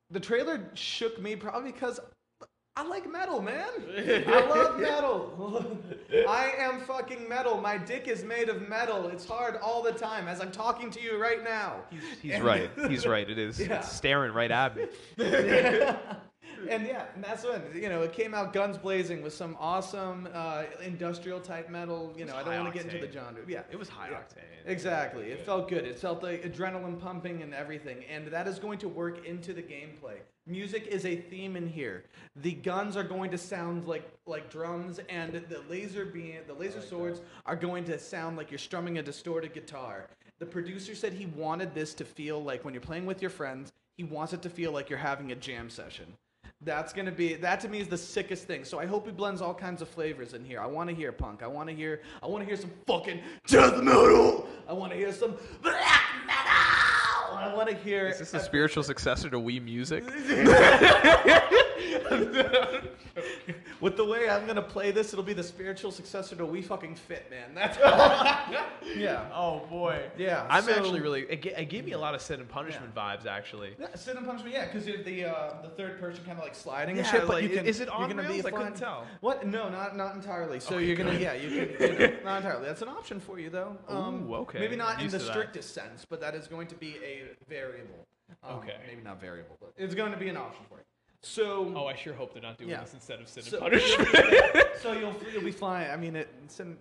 the 0.09 0.19
trailer 0.19 0.69
shook 0.73 1.21
me 1.21 1.35
probably 1.35 1.71
because 1.71 1.99
I 2.77 2.83
like 2.83 3.11
metal, 3.11 3.41
man. 3.41 3.69
I 3.97 4.45
love 4.47 4.79
metal. 4.79 5.79
I 6.29 6.51
am 6.59 6.81
fucking 6.81 7.27
metal. 7.27 7.59
My 7.59 7.75
dick 7.75 8.07
is 8.07 8.23
made 8.23 8.49
of 8.49 8.69
metal. 8.69 9.07
It's 9.07 9.25
hard 9.25 9.57
all 9.57 9.81
the 9.81 9.91
time 9.91 10.27
as 10.27 10.39
I'm 10.41 10.51
talking 10.51 10.91
to 10.91 11.01
you 11.01 11.17
right 11.17 11.43
now. 11.43 11.77
He's 12.21 12.39
right. 12.39 12.69
He's 12.87 13.07
right. 13.07 13.27
It 13.27 13.39
is. 13.39 13.59
Yeah. 13.67 13.79
It's 13.79 13.91
staring 13.91 14.31
right 14.31 14.51
at 14.51 14.75
me. 14.77 14.85
And 16.69 16.85
yeah, 16.85 17.05
and 17.15 17.23
that's 17.23 17.43
when 17.43 17.61
you 17.75 17.89
know 17.89 18.01
it 18.03 18.13
came 18.13 18.33
out 18.33 18.53
guns 18.53 18.77
blazing 18.77 19.21
with 19.21 19.33
some 19.33 19.55
awesome 19.59 20.27
uh, 20.33 20.63
industrial 20.83 21.39
type 21.39 21.69
metal. 21.69 22.13
You 22.17 22.25
know, 22.25 22.35
I 22.35 22.43
don't 22.43 22.55
want 22.63 22.73
to 22.73 22.83
get 22.83 22.91
into 22.91 23.05
the 23.05 23.11
genre. 23.11 23.41
Yeah, 23.47 23.63
It 23.71 23.77
was 23.79 23.89
high 23.89 24.09
Yeah. 24.09 24.17
octane. 24.17 24.43
Exactly. 24.71 25.31
It 25.31 25.45
felt 25.45 25.69
good. 25.69 25.85
It 25.85 25.97
felt 25.97 26.21
like 26.23 26.43
adrenaline 26.43 26.99
pumping 26.99 27.41
and 27.41 27.53
everything. 27.53 28.03
And 28.11 28.27
that 28.27 28.47
is 28.47 28.59
going 28.59 28.79
to 28.79 28.89
work 28.89 29.25
into 29.25 29.53
the 29.53 29.61
gameplay. 29.61 30.17
Music 30.45 30.87
is 30.87 31.05
a 31.05 31.15
theme 31.15 31.55
in 31.55 31.67
here. 31.67 32.03
The 32.35 32.53
guns 32.53 32.97
are 32.97 33.03
going 33.03 33.31
to 33.31 33.37
sound 33.37 33.87
like 33.87 34.09
like 34.25 34.49
drums 34.49 34.99
and 35.09 35.33
the 35.33 35.61
laser 35.69 36.05
beam 36.05 36.35
the 36.47 36.53
laser 36.53 36.81
swords 36.81 37.21
are 37.45 37.55
going 37.55 37.85
to 37.85 37.97
sound 37.97 38.37
like 38.37 38.51
you're 38.51 38.57
strumming 38.57 38.97
a 38.97 39.03
distorted 39.03 39.53
guitar. 39.53 40.09
The 40.39 40.45
producer 40.45 40.93
said 40.95 41.13
he 41.13 41.25
wanted 41.27 41.73
this 41.73 41.93
to 41.95 42.05
feel 42.05 42.43
like 42.43 42.63
when 42.63 42.73
you're 42.73 42.81
playing 42.81 43.05
with 43.05 43.21
your 43.21 43.31
friends, 43.31 43.71
he 43.95 44.03
wants 44.03 44.33
it 44.33 44.41
to 44.43 44.49
feel 44.49 44.71
like 44.71 44.89
you're 44.89 44.99
having 44.99 45.31
a 45.31 45.35
jam 45.35 45.69
session. 45.69 46.13
That's 46.61 46.91
gonna 46.91 47.11
be 47.11 47.35
that 47.35 47.59
to 47.61 47.69
me 47.69 47.79
is 47.79 47.87
the 47.87 47.97
sickest 47.97 48.45
thing. 48.45 48.63
So 48.63 48.79
I 48.79 48.87
hope 48.87 49.05
he 49.05 49.11
blends 49.11 49.41
all 49.41 49.53
kinds 49.53 49.83
of 49.83 49.87
flavors 49.87 50.33
in 50.33 50.43
here. 50.43 50.59
I 50.59 50.65
want 50.65 50.89
to 50.89 50.95
hear 50.95 51.11
punk. 51.11 51.43
I 51.43 51.47
want 51.47 51.69
to 51.69 51.75
hear. 51.75 52.01
I 52.23 52.27
want 52.27 52.41
to 52.41 52.47
hear 52.47 52.57
some 52.57 52.71
fucking 52.87 53.21
death 53.45 53.77
metal. 53.83 54.47
I 54.67 54.73
want 54.73 54.91
to 54.91 54.97
hear 54.97 55.13
some 55.13 55.35
black 55.61 56.03
metal. 56.25 57.37
I 57.37 57.53
want 57.55 57.69
to 57.69 57.75
hear. 57.75 58.07
Is 58.07 58.17
this 58.17 58.33
a 58.33 58.39
spiritual 58.39 58.81
successor 58.81 59.29
to 59.29 59.37
Wii 59.37 59.63
Music? 59.63 60.03
With 63.79 63.95
the 63.95 64.05
way 64.05 64.27
I'm 64.29 64.47
gonna 64.47 64.61
play 64.61 64.91
this, 64.91 65.13
it'll 65.13 65.23
be 65.23 65.33
the 65.33 65.43
spiritual 65.43 65.91
successor 65.91 66.35
to 66.35 66.45
We 66.45 66.61
Fucking 66.61 66.95
Fit, 66.95 67.29
man. 67.29 67.53
That's 67.53 67.77
yeah, 68.95 69.29
Oh 69.33 69.61
boy. 69.69 70.01
yeah. 70.17 70.47
I'm 70.49 70.63
so- 70.63 70.73
actually 70.73 70.99
really. 70.99 71.21
It, 71.29 71.41
ga- 71.41 71.53
it 71.57 71.65
gave 71.69 71.85
me 71.85 71.91
a 71.91 71.97
lot 71.99 72.15
of 72.15 72.21
Sin 72.21 72.39
and 72.39 72.49
Punishment 72.49 72.93
vibes, 72.95 73.25
actually. 73.25 73.75
Yeah, 73.79 73.93
Sin 73.95 74.17
and 74.17 74.25
Punishment, 74.25 74.53
yeah, 74.53 74.65
because 74.65 74.85
the 74.85 75.25
uh, 75.25 75.61
the 75.61 75.69
third 75.69 75.99
person 75.99 76.23
kind 76.25 76.37
of 76.37 76.43
like 76.43 76.55
sliding 76.55 76.95
Yeah, 76.95 77.03
and 77.03 77.11
shit. 77.11 77.21
But 77.27 77.35
like, 77.35 77.43
you 77.43 77.49
can, 77.49 77.65
is 77.65 77.79
it 77.79 77.85
you're 77.85 77.93
on 77.95 78.09
gonna 78.09 78.23
rails? 78.23 78.41
Be 78.41 78.47
I 78.47 78.51
couldn't 78.51 78.75
tell. 78.77 79.05
What? 79.21 79.45
No, 79.45 79.69
not 79.69 79.95
not 79.95 80.15
entirely. 80.15 80.59
So 80.59 80.75
Okay, 80.75 80.85
you're 80.85 80.95
gonna, 80.95 81.11
good. 81.11 81.21
yeah, 81.21 81.33
you 81.33 81.49
can, 81.77 81.81
you 81.91 81.99
know, 81.99 82.13
not 82.23 82.37
entirely. 82.37 82.65
That's 82.65 82.81
an 82.81 82.89
option 82.89 83.19
for 83.19 83.39
you 83.39 83.49
though. 83.49 83.77
Um, 83.87 84.27
Ooh, 84.29 84.35
okay. 84.37 84.59
Maybe 84.59 84.75
not 84.75 85.01
in 85.01 85.09
the 85.09 85.19
strictest 85.19 85.73
sense, 85.73 86.05
but 86.09 86.19
that 86.21 86.33
is 86.35 86.47
going 86.47 86.67
to 86.67 86.75
be 86.75 86.95
a 87.03 87.23
variable. 87.49 88.07
Um, 88.43 88.57
Okay. 88.57 88.75
Maybe 88.87 89.01
not 89.03 89.21
variable, 89.21 89.55
but 89.59 89.73
it's 89.77 89.95
going 89.95 90.11
to 90.11 90.17
be 90.17 90.27
an 90.29 90.37
option 90.37 90.63
for 90.67 90.75
you. 90.79 90.83
So. 91.27 91.73
Oh, 91.75 91.85
I 91.87 91.95
sure 91.95 92.13
hope 92.13 92.33
they're 92.33 92.41
not 92.41 92.57
doing 92.57 92.69
Yeah. 92.69 92.81
this 92.81 92.93
instead 92.93 93.19
of 93.19 93.27
Sin 93.27 93.43
so, 93.43 93.57
and 93.57 93.71
Punishment. 93.71 94.09
so 94.81 94.93
you'll 94.93 95.15
you'll 95.33 95.43
be 95.43 95.51
fine. 95.51 95.89
I 95.89 95.97
mean, 95.97 96.15
it. 96.15 96.29
It's 96.45 96.59
in, 96.59 96.77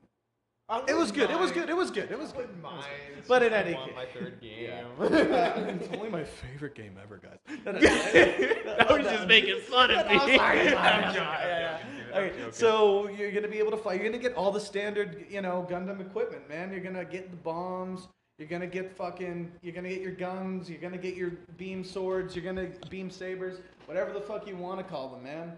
it 0.88 0.96
was 0.96 1.12
good. 1.12 1.30
It 1.30 1.38
was 1.38 1.52
good. 1.52 1.68
It 1.70 1.76
was 1.76 1.90
good. 1.92 2.10
It 2.10 2.18
was 2.18 2.32
good. 2.32 2.48
It 2.50 2.58
was 2.58 2.62
good. 2.62 3.24
But 3.28 3.42
in 3.44 3.52
any 3.52 3.74
case, 3.74 3.92
my 3.94 4.06
third 4.06 4.40
game. 4.40 4.70
It's 5.80 5.88
only 5.96 6.08
my 6.08 6.24
favorite 6.24 6.74
game 6.74 6.96
ever, 7.02 7.18
guys. 7.18 7.38
I 7.66 8.92
was 8.92 9.06
just 9.06 9.26
making 9.28 9.60
fun 9.60 9.90
of 9.92 10.06
me. 10.08 10.14
I'm 10.18 10.36
sorry, 10.36 10.60
I'm 10.60 10.68
sorry, 10.70 10.76
I'm 10.76 11.04
I'm 11.04 11.14
joking. 11.14 11.22
I'm 11.22 11.48
Yeah, 11.48 11.58
yeah. 11.58 11.78
joking, 11.78 11.96
dude, 11.96 12.14
I'm 12.14 12.24
Okay, 12.24 12.38
joking. 12.38 12.52
so 12.52 13.08
you're 13.08 13.30
gonna 13.32 13.48
be 13.48 13.58
able 13.58 13.70
to 13.72 13.76
fight. 13.76 14.00
You're 14.00 14.10
gonna 14.10 14.22
get 14.22 14.34
all 14.34 14.50
the 14.50 14.60
standard, 14.60 15.26
you 15.30 15.40
know, 15.40 15.66
Gundam 15.70 16.00
equipment, 16.00 16.48
man. 16.48 16.70
You're 16.72 16.80
gonna 16.80 17.04
get 17.04 17.30
the 17.30 17.36
bombs. 17.36 18.08
You're 18.38 18.48
gonna 18.48 18.66
get 18.66 18.94
fucking. 18.96 19.50
You're 19.62 19.72
gonna 19.74 19.88
get 19.88 20.02
your 20.02 20.12
guns. 20.12 20.68
You're 20.68 20.80
gonna 20.80 20.98
get 20.98 21.16
your 21.16 21.30
beam 21.56 21.82
swords. 21.84 22.36
You're 22.36 22.44
gonna 22.44 22.68
beam 22.90 23.10
sabers. 23.10 23.58
Whatever 23.86 24.12
the 24.12 24.20
fuck 24.20 24.46
you 24.46 24.56
want 24.56 24.78
to 24.78 24.84
call 24.84 25.08
them, 25.08 25.24
man. 25.24 25.52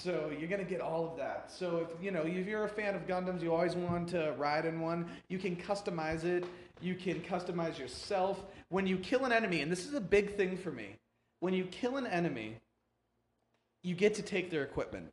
So 0.00 0.30
you're 0.38 0.50
gonna 0.50 0.64
get 0.64 0.82
all 0.82 1.06
of 1.10 1.16
that. 1.16 1.50
So 1.50 1.78
if 1.78 2.04
you 2.04 2.10
know 2.10 2.22
if 2.22 2.46
you're 2.46 2.64
a 2.64 2.68
fan 2.68 2.94
of 2.94 3.06
Gundams, 3.06 3.42
you 3.42 3.54
always 3.54 3.74
want 3.74 4.08
to 4.10 4.34
ride 4.36 4.66
in 4.66 4.80
one. 4.80 5.08
You 5.28 5.38
can 5.38 5.56
customize 5.56 6.24
it. 6.24 6.44
You 6.82 6.94
can 6.94 7.20
customize 7.22 7.78
yourself 7.78 8.44
when 8.68 8.86
you 8.86 8.98
kill 8.98 9.24
an 9.24 9.32
enemy, 9.32 9.62
and 9.62 9.72
this 9.72 9.86
is 9.86 9.94
a 9.94 10.00
big 10.00 10.36
thing 10.36 10.56
for 10.56 10.70
me. 10.70 10.96
when 11.40 11.54
you 11.54 11.64
kill 11.66 11.96
an 11.98 12.06
enemy, 12.08 12.56
you 13.84 13.94
get 13.94 14.14
to 14.14 14.22
take 14.22 14.50
their 14.50 14.64
equipment. 14.64 15.06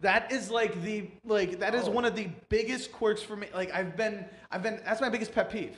That 0.00 0.32
is 0.32 0.50
like 0.50 0.82
the 0.82 1.08
like 1.24 1.60
that 1.60 1.74
is 1.74 1.86
Oh. 1.88 1.92
one 1.92 2.04
of 2.04 2.14
the 2.16 2.28
biggest 2.48 2.92
quirks 2.92 3.22
for 3.22 3.36
me. 3.36 3.46
Like 3.54 3.72
I've 3.72 3.96
been 3.96 4.26
I've 4.50 4.62
been 4.62 4.80
that's 4.84 5.00
my 5.00 5.08
biggest 5.08 5.32
pet 5.32 5.50
peeve. 5.50 5.76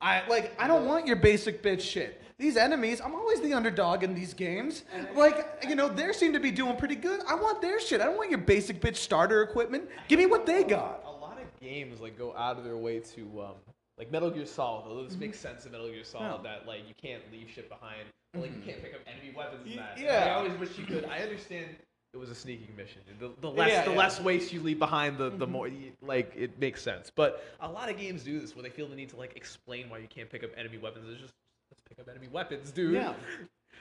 I 0.00 0.26
like 0.28 0.52
I 0.60 0.66
don't 0.68 0.86
want 0.86 1.06
your 1.06 1.16
basic 1.16 1.62
bitch 1.62 1.80
shit. 1.80 2.22
These 2.38 2.58
enemies, 2.58 3.00
I'm 3.02 3.14
always 3.14 3.40
the 3.40 3.54
underdog 3.54 4.02
in 4.04 4.14
these 4.14 4.34
games. 4.34 4.84
Like, 5.14 5.64
you 5.66 5.74
know, 5.74 5.88
they 5.88 6.12
seem 6.12 6.34
to 6.34 6.40
be 6.40 6.50
doing 6.50 6.76
pretty 6.76 6.94
good. 6.94 7.20
I 7.26 7.34
want 7.34 7.62
their 7.62 7.80
shit. 7.80 8.02
I 8.02 8.04
don't 8.04 8.18
want 8.18 8.28
your 8.28 8.40
basic 8.40 8.78
bitch 8.78 8.96
starter 8.96 9.40
equipment. 9.42 9.88
Give 10.08 10.18
me 10.18 10.26
what 10.26 10.44
they 10.44 10.62
got. 10.62 11.02
A 11.06 11.10
lot 11.10 11.38
of 11.40 11.60
games 11.60 11.98
like 12.00 12.18
go 12.18 12.36
out 12.36 12.58
of 12.58 12.64
their 12.64 12.76
way 12.76 13.00
to 13.00 13.22
um, 13.40 13.52
like 13.96 14.12
Metal 14.12 14.30
Gear 14.30 14.44
Solid. 14.44 14.84
Although 14.86 15.04
this 15.04 15.16
makes 15.16 15.40
sense 15.40 15.64
in 15.64 15.72
Metal 15.72 15.88
Gear 15.88 16.04
Solid 16.04 16.42
Yeah. 16.44 16.50
that 16.50 16.66
like 16.66 16.86
you 16.86 16.94
can't 17.00 17.22
leave 17.32 17.48
shit 17.48 17.70
behind. 17.70 18.02
Like 18.34 18.54
you 18.54 18.60
can't 18.70 18.82
pick 18.82 18.92
up 18.94 19.00
enemy 19.06 19.32
weapons 19.34 19.66
and 19.66 19.78
that. 19.78 19.98
yeah. 19.98 20.26
I 20.26 20.30
always 20.34 20.52
wish 20.58 20.76
you 20.78 20.84
could. 20.84 21.06
I 21.06 21.20
understand. 21.20 21.68
It 22.16 22.18
was 22.18 22.30
a 22.30 22.34
sneaking 22.34 22.74
mission. 22.74 23.02
The, 23.20 23.30
the 23.42 23.50
less 23.50 23.68
Yeah, 23.68 23.84
the 23.84 23.90
yeah. 23.90 23.98
less 23.98 24.18
waste 24.22 24.50
you 24.50 24.62
leave 24.62 24.78
behind, 24.78 25.18
the 25.18 25.28
the 25.28 25.44
mm-hmm. 25.44 25.52
more 25.52 25.68
you- 25.68 25.92
like 26.00 26.32
it 26.34 26.58
makes 26.58 26.80
sense. 26.82 27.12
But 27.14 27.44
a 27.60 27.70
lot 27.70 27.90
of 27.90 27.98
games 27.98 28.24
do 28.24 28.40
this 28.40 28.56
where 28.56 28.62
they 28.62 28.70
feel 28.70 28.88
the 28.88 28.96
need 28.96 29.10
to 29.10 29.16
like 29.16 29.36
explain 29.36 29.90
why 29.90 29.98
you 29.98 30.08
can't 30.08 30.30
pick 30.30 30.42
up 30.42 30.48
enemy 30.56 30.78
weapons. 30.78 31.04
It's 31.10 31.20
just 31.20 31.34
let's 31.70 31.82
pick 31.86 31.98
up 31.98 32.08
enemy 32.08 32.28
weapons, 32.32 32.70
dude. 32.70 32.94
Yeah. 32.94 33.12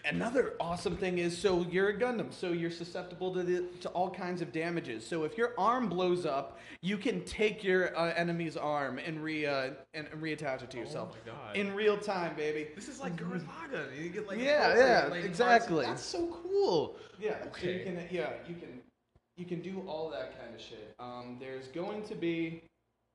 Another 0.07 0.53
awesome 0.59 0.95
thing 0.95 1.17
is 1.17 1.37
so 1.37 1.65
you're 1.71 1.89
a 1.89 1.93
Gundam, 1.97 2.31
so 2.31 2.51
you're 2.51 2.69
susceptible 2.71 3.33
to 3.33 3.43
the, 3.43 3.63
to 3.81 3.89
all 3.89 4.09
kinds 4.09 4.41
of 4.41 4.51
damages. 4.51 5.05
So 5.05 5.23
if 5.23 5.37
your 5.37 5.53
arm 5.57 5.89
blows 5.89 6.25
up, 6.25 6.59
you 6.81 6.97
can 6.97 7.23
take 7.25 7.63
your 7.63 7.97
uh, 7.97 8.13
enemy's 8.15 8.55
arm 8.55 8.99
and 8.99 9.23
re 9.23 9.45
uh, 9.45 9.71
and, 9.93 10.07
and 10.11 10.21
reattach 10.21 10.61
it 10.63 10.69
to 10.71 10.77
yourself 10.77 11.15
my 11.25 11.31
God. 11.31 11.55
in 11.55 11.73
real 11.73 11.97
time, 11.97 12.35
baby. 12.35 12.67
This 12.75 12.87
is 12.87 12.99
like 12.99 13.15
Gurren 13.15 13.45
Lagann. 13.45 14.01
You 14.01 14.09
get 14.09 14.27
like 14.27 14.39
Yeah, 14.39 14.67
appropriate, 14.67 14.85
yeah, 14.87 15.07
like, 15.07 15.23
exactly. 15.25 15.85
parts. 15.85 16.01
That's 16.01 16.03
so 16.03 16.39
cool. 16.43 16.95
Yeah, 17.19 17.37
so 17.39 17.65
you 17.67 17.69
Okay. 17.75 17.83
can 17.83 18.07
yeah 18.11 18.29
you 18.47 18.55
can 18.55 18.81
you 19.37 19.45
can 19.45 19.61
do 19.61 19.83
all 19.87 20.09
that 20.11 20.39
kind 20.39 20.53
of 20.53 20.61
shit. 20.61 20.93
Um, 20.99 21.37
there's 21.39 21.67
going 21.69 22.03
to 22.03 22.15
be 22.15 22.61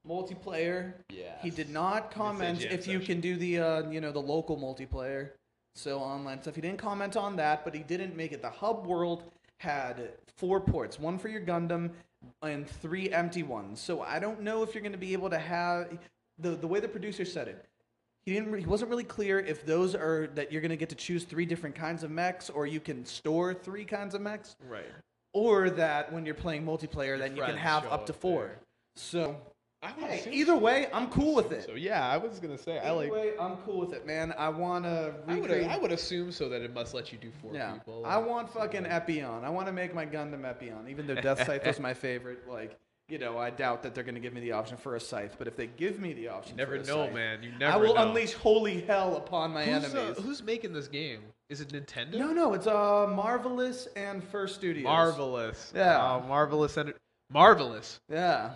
multiplayer. 0.09 0.95
Yeah. 1.11 1.35
He 1.43 1.51
did 1.51 1.71
not 1.71 2.11
comment 2.11 2.61
jam 2.61 2.73
if 2.73 2.87
you 2.87 3.01
can 3.01 3.21
do 3.21 3.37
the 3.37 3.59
uh, 3.59 3.91
you 3.91 4.01
know 4.01 4.13
the 4.13 4.21
local 4.21 4.57
multiplayer, 4.57 5.31
so 5.75 5.99
online 5.99 6.43
stuff. 6.43 6.55
He 6.55 6.61
didn't 6.61 6.79
comment 6.79 7.17
on 7.17 7.37
that, 7.37 7.65
but 7.65 7.75
he 7.75 7.83
didn't 7.83 8.17
make 8.17 8.33
it. 8.33 8.43
The 8.43 8.51
hub 8.51 8.87
world 8.87 9.25
had 9.59 10.13
four 10.37 10.61
ports, 10.61 10.99
one 10.99 11.19
for 11.19 11.29
your 11.29 11.41
Gundam 11.41 11.91
and 12.43 12.69
three 12.69 13.11
empty 13.11 13.43
ones. 13.43 13.81
So 13.81 14.03
I 14.03 14.19
don't 14.19 14.41
know 14.43 14.63
if 14.63 14.75
you're 14.75 14.83
going 14.83 14.93
to 14.93 14.99
be 14.99 15.13
able 15.13 15.31
to 15.31 15.39
have 15.39 15.99
the 16.39 16.51
the 16.51 16.67
way 16.67 16.81
the 16.81 16.89
producer 16.89 17.25
said 17.25 17.49
it. 17.49 17.65
He 18.27 18.35
didn't. 18.35 18.59
He 18.59 18.67
wasn't 18.67 18.91
really 18.91 19.05
clear 19.05 19.39
if 19.41 19.65
those 19.65 19.95
are 19.95 20.29
that 20.35 20.53
you're 20.53 20.61
going 20.61 20.71
to 20.71 20.77
get 20.77 20.91
to 20.91 20.95
choose 20.95 21.25
three 21.25 21.47
different 21.47 21.75
kinds 21.75 22.03
of 22.03 22.11
mechs, 22.11 22.51
or 22.51 22.67
you 22.67 22.81
can 22.81 23.05
store 23.07 23.55
three 23.55 23.85
kinds 23.85 24.15
of 24.15 24.21
mechs, 24.21 24.57
Right. 24.69 24.85
or 25.33 25.71
that 25.71 26.13
when 26.13 26.27
you're 26.27 26.35
playing 26.35 26.65
multiplayer, 26.65 27.19
then 27.19 27.35
you 27.37 27.43
can 27.43 27.53
friends 27.53 27.61
have 27.61 27.83
show 27.85 27.91
up 27.91 28.07
to 28.07 28.13
up 28.13 28.21
four. 28.21 28.41
there. 28.47 28.59
So 28.97 29.37
I 29.83 29.93
would 29.93 30.11
hey, 30.11 30.31
either 30.31 30.57
way, 30.57 30.89
I'm 30.93 31.09
cool 31.09 31.35
with 31.35 31.53
it. 31.53 31.65
So 31.65 31.73
yeah, 31.73 32.07
I 32.07 32.19
was 32.19 32.39
gonna 32.39 32.59
say 32.59 32.79
I 32.79 32.91
like. 32.91 33.11
way, 33.11 33.33
I'm 33.41 33.57
cool 33.59 33.79
with 33.81 33.95
it, 33.95 34.07
man. 34.07 34.35
I 34.37 34.51
want 34.51 34.85
to 34.85 35.15
I 35.27 35.35
would, 35.35 35.45
recreate. 35.45 35.71
I 35.71 35.79
would 35.79 35.91
assume 35.91 36.33
so 36.33 36.51
that 36.51 36.61
it 36.61 36.75
must 36.75 36.93
let 36.93 37.13
you 37.13 37.19
do 37.19 37.31
four 37.41 37.55
yeah, 37.55 37.73
people. 37.73 38.05
I 38.05 38.19
want 38.19 38.53
fucking 38.53 38.85
Epyon. 38.85 39.43
I 39.43 39.49
want 39.49 39.69
to 39.69 39.73
make 39.73 39.95
my 39.95 40.05
Gundam 40.05 40.43
Epyon. 40.43 40.91
Even 40.91 41.07
though 41.07 41.15
Death 41.15 41.47
Scythe 41.47 41.65
was 41.67 41.81
my 41.81 41.95
favorite, 41.95 42.47
like 42.47 42.79
you 43.09 43.19
know, 43.19 43.39
I 43.39 43.49
doubt 43.49 43.83
that 43.83 43.95
they're 43.95 44.05
gonna 44.05 44.21
give 44.21 44.35
me 44.35 44.43
the 44.43 44.53
option 44.53 44.77
for 44.77 44.97
a 44.97 45.01
scythe. 45.01 45.37
But 45.39 45.49
if 45.49 45.57
they 45.57 45.67
give 45.67 45.99
me 45.99 46.13
the 46.13 46.29
option, 46.29 46.53
You 46.53 46.59
never 46.59 46.77
for 46.77 46.83
a 46.83 46.87
know, 46.87 47.07
scythe, 47.07 47.15
man. 47.15 47.43
You 47.43 47.53
never. 47.59 47.73
I 47.73 47.77
will 47.77 47.95
know. 47.95 48.09
unleash 48.09 48.35
holy 48.35 48.83
hell 48.83 49.17
upon 49.17 49.51
my 49.53 49.65
Who's, 49.65 49.95
uh, 49.95 49.99
enemies. 49.99 50.19
who's 50.23 50.43
making 50.43 50.75
this 50.75 50.89
game? 50.89 51.23
Is 51.49 51.63
it 51.63 51.71
Nintendo? 51.71 52.15
no, 52.19 52.33
no, 52.33 52.53
it's 52.53 52.67
uh 52.67 53.07
marvelous 53.09 53.89
and 53.97 54.23
First 54.23 54.57
Studios. 54.57 54.85
Marvelous. 54.85 55.73
Yeah. 55.75 56.21
Oh, 56.23 56.29
marvelous. 56.29 56.77
And 56.77 56.93
marvelous. 57.33 57.99
Yeah. 58.11 58.51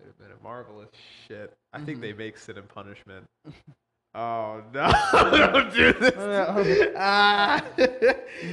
Wait 0.00 0.10
a 0.18 0.22
minute. 0.22 0.42
Marvelous. 0.42 0.88
Shit. 1.26 1.56
I 1.72 1.80
think 1.80 2.00
they 2.00 2.12
make 2.12 2.36
Sin 2.38 2.56
and 2.58 2.68
Punishment. 2.68 3.26
oh 4.14 4.62
no! 4.72 4.90
Don't 5.12 5.74
do 5.74 5.92
this. 5.92 6.92
ah. 6.96 7.62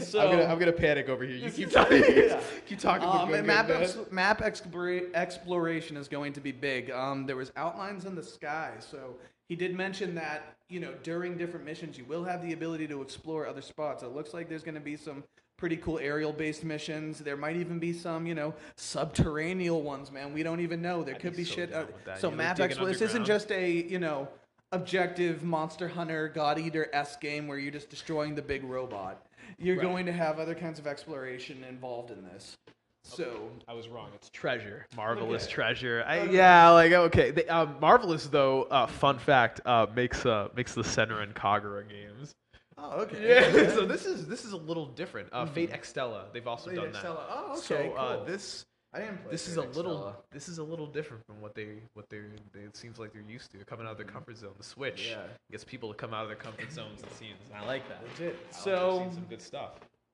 So- 0.02 0.20
I'm, 0.22 0.32
gonna, 0.32 0.44
I'm 0.46 0.60
gonna 0.60 0.72
panic 0.72 1.08
over 1.10 1.24
here. 1.24 1.38
You 1.38 1.52
keep 1.52 1.72
talking. 1.72 2.04
keep 2.68 2.80
talking. 2.80 3.08
Um, 3.08 3.34
and 3.34 3.46
map 3.46 3.70
ex- 3.70 3.98
map 4.12 4.42
explora- 4.42 5.14
exploration 5.14 5.98
is 5.98 6.08
going 6.08 6.34
to 6.34 6.42
be 6.42 6.52
big. 6.52 6.92
Um, 6.92 7.26
there 7.26 7.36
was 7.36 7.52
outlines 7.56 8.06
in 8.06 8.16
the 8.16 8.24
sky, 8.24 8.72
so 8.80 9.16
he 9.48 9.56
did 9.56 9.76
mention 9.76 10.16
that 10.16 10.56
you 10.70 10.80
know 10.80 10.94
during 11.04 11.38
different 11.38 11.66
missions 11.66 11.98
you 11.98 12.06
will 12.06 12.24
have 12.24 12.42
the 12.42 12.54
ability 12.54 12.88
to 12.88 13.02
explore 13.02 13.46
other 13.48 13.62
spots. 13.62 14.02
It 14.04 14.16
looks 14.16 14.34
like 14.34 14.50
there's 14.50 14.64
going 14.64 14.76
to 14.76 14.82
be 14.82 14.98
some 14.98 15.24
pretty 15.58 15.78
cool 15.78 16.00
aerial-based 16.00 16.64
missions. 16.64 17.20
There 17.20 17.38
might 17.38 17.56
even 17.56 17.80
be 17.80 17.94
some 17.94 18.26
you 18.28 18.36
know 18.36 18.54
subterranean 18.78 19.84
ones. 19.84 20.12
Man, 20.12 20.34
we 20.34 20.44
don't 20.44 20.60
even 20.60 20.82
know. 20.82 21.04
There 21.04 21.16
I'd 21.16 21.22
could 21.22 21.32
be 21.32 21.38
be 21.38 21.44
so 21.46 21.56
shit. 21.56 21.74
Uh, 21.74 21.86
so 22.16 22.28
You 22.28 22.32
like 22.32 22.38
map 22.38 22.60
exploration. 22.60 23.00
This 23.00 23.10
isn't 23.10 23.26
just 23.26 23.52
a 23.52 23.70
you 23.70 24.00
know 24.00 24.28
objective 24.72 25.44
monster 25.44 25.88
hunter 25.88 26.28
god 26.28 26.60
eater 26.60 26.90
s 26.92 27.16
game 27.18 27.48
where 27.48 27.58
you're 27.58 27.72
just 27.72 27.90
destroying 27.90 28.36
the 28.36 28.42
big 28.42 28.64
robot. 28.64 29.26
You're 29.58 29.76
Right. 29.78 29.84
going 29.84 30.06
to 30.08 30.12
have 30.12 30.40
other 30.40 30.56
kinds 30.56 30.80
of 30.80 30.88
exploration 30.88 31.64
involved 31.64 32.12
in 32.12 32.24
this. 32.24 32.56
So 33.04 33.50
I 33.68 33.74
was 33.74 33.88
wrong. 33.88 34.10
It's 34.16 34.30
treasure. 34.32 34.88
Marvelous 34.98 35.44
Okay. 35.46 35.54
treasure. 35.54 36.04
I, 36.08 36.22
Okay. 36.22 36.34
yeah, 36.36 36.70
like 36.72 36.92
okay. 36.92 37.30
They, 37.32 37.46
um, 37.48 37.78
Marvelous 37.80 38.26
though. 38.28 38.64
Uh, 38.64 38.88
fun 38.88 39.20
fact. 39.20 39.62
Uh, 39.66 39.86
makes 39.96 40.26
uh 40.26 40.50
makes 40.56 40.74
the 40.74 40.82
Senran 40.82 41.34
Kagura 41.34 41.88
games. 41.88 42.34
Oh, 42.78 43.02
okay. 43.02 43.28
Yeah. 43.28 43.70
so 43.76 43.86
this 43.86 44.06
is 44.06 44.28
this 44.28 44.46
is 44.46 44.52
a 44.54 44.58
little 44.58 44.86
different. 44.88 45.30
Uh, 45.32 45.46
Fate 45.46 45.72
Extella. 45.72 46.32
They've 46.34 46.48
also 46.48 46.70
Fate 46.70 46.78
done 46.78 46.92
that. 46.92 47.04
Extella. 47.04 47.24
Oh, 47.30 47.52
okay. 47.54 47.62
So 47.62 47.94
uh, 47.96 48.16
cool. 48.18 48.26
this 48.26 48.66
I 48.94 49.00
didn't 49.00 49.22
play 49.24 49.32
this 49.32 49.48
is 49.48 49.58
a 49.58 49.62
little 49.62 50.16
this 50.32 50.48
is 50.50 50.58
a 50.58 50.64
little 50.64 50.88
different 50.88 51.26
from 51.26 51.42
what 51.42 51.54
they 51.56 51.80
what 51.94 52.10
they, 52.10 52.20
they 52.54 52.62
it 52.62 52.76
seems 52.76 52.98
like 53.00 53.14
they're 53.14 53.22
used 53.22 53.52
to 53.52 53.58
coming 53.66 53.86
out 53.86 53.94
of 53.94 53.98
their 53.98 54.06
comfort 54.06 54.38
zone. 54.38 54.54
The 54.58 54.64
Switch 54.64 55.10
Yeah. 55.12 55.24
gets 55.52 55.64
people 55.64 55.90
to 55.92 55.96
come 55.96 56.14
out 56.14 56.24
of 56.24 56.28
their 56.30 56.38
comfort 56.38 56.72
zones. 56.72 57.02
It 57.02 57.14
seems. 57.16 57.40
And 57.54 57.64
I 57.64 57.66
like 57.68 57.88
that. 57.90 58.02
Legit. 58.04 58.36
I 58.40 58.46
like 58.46 58.54
So 58.64 58.98
seeing 59.00 59.14
some 59.14 59.26
good 59.30 59.42
stuff. 59.42 59.72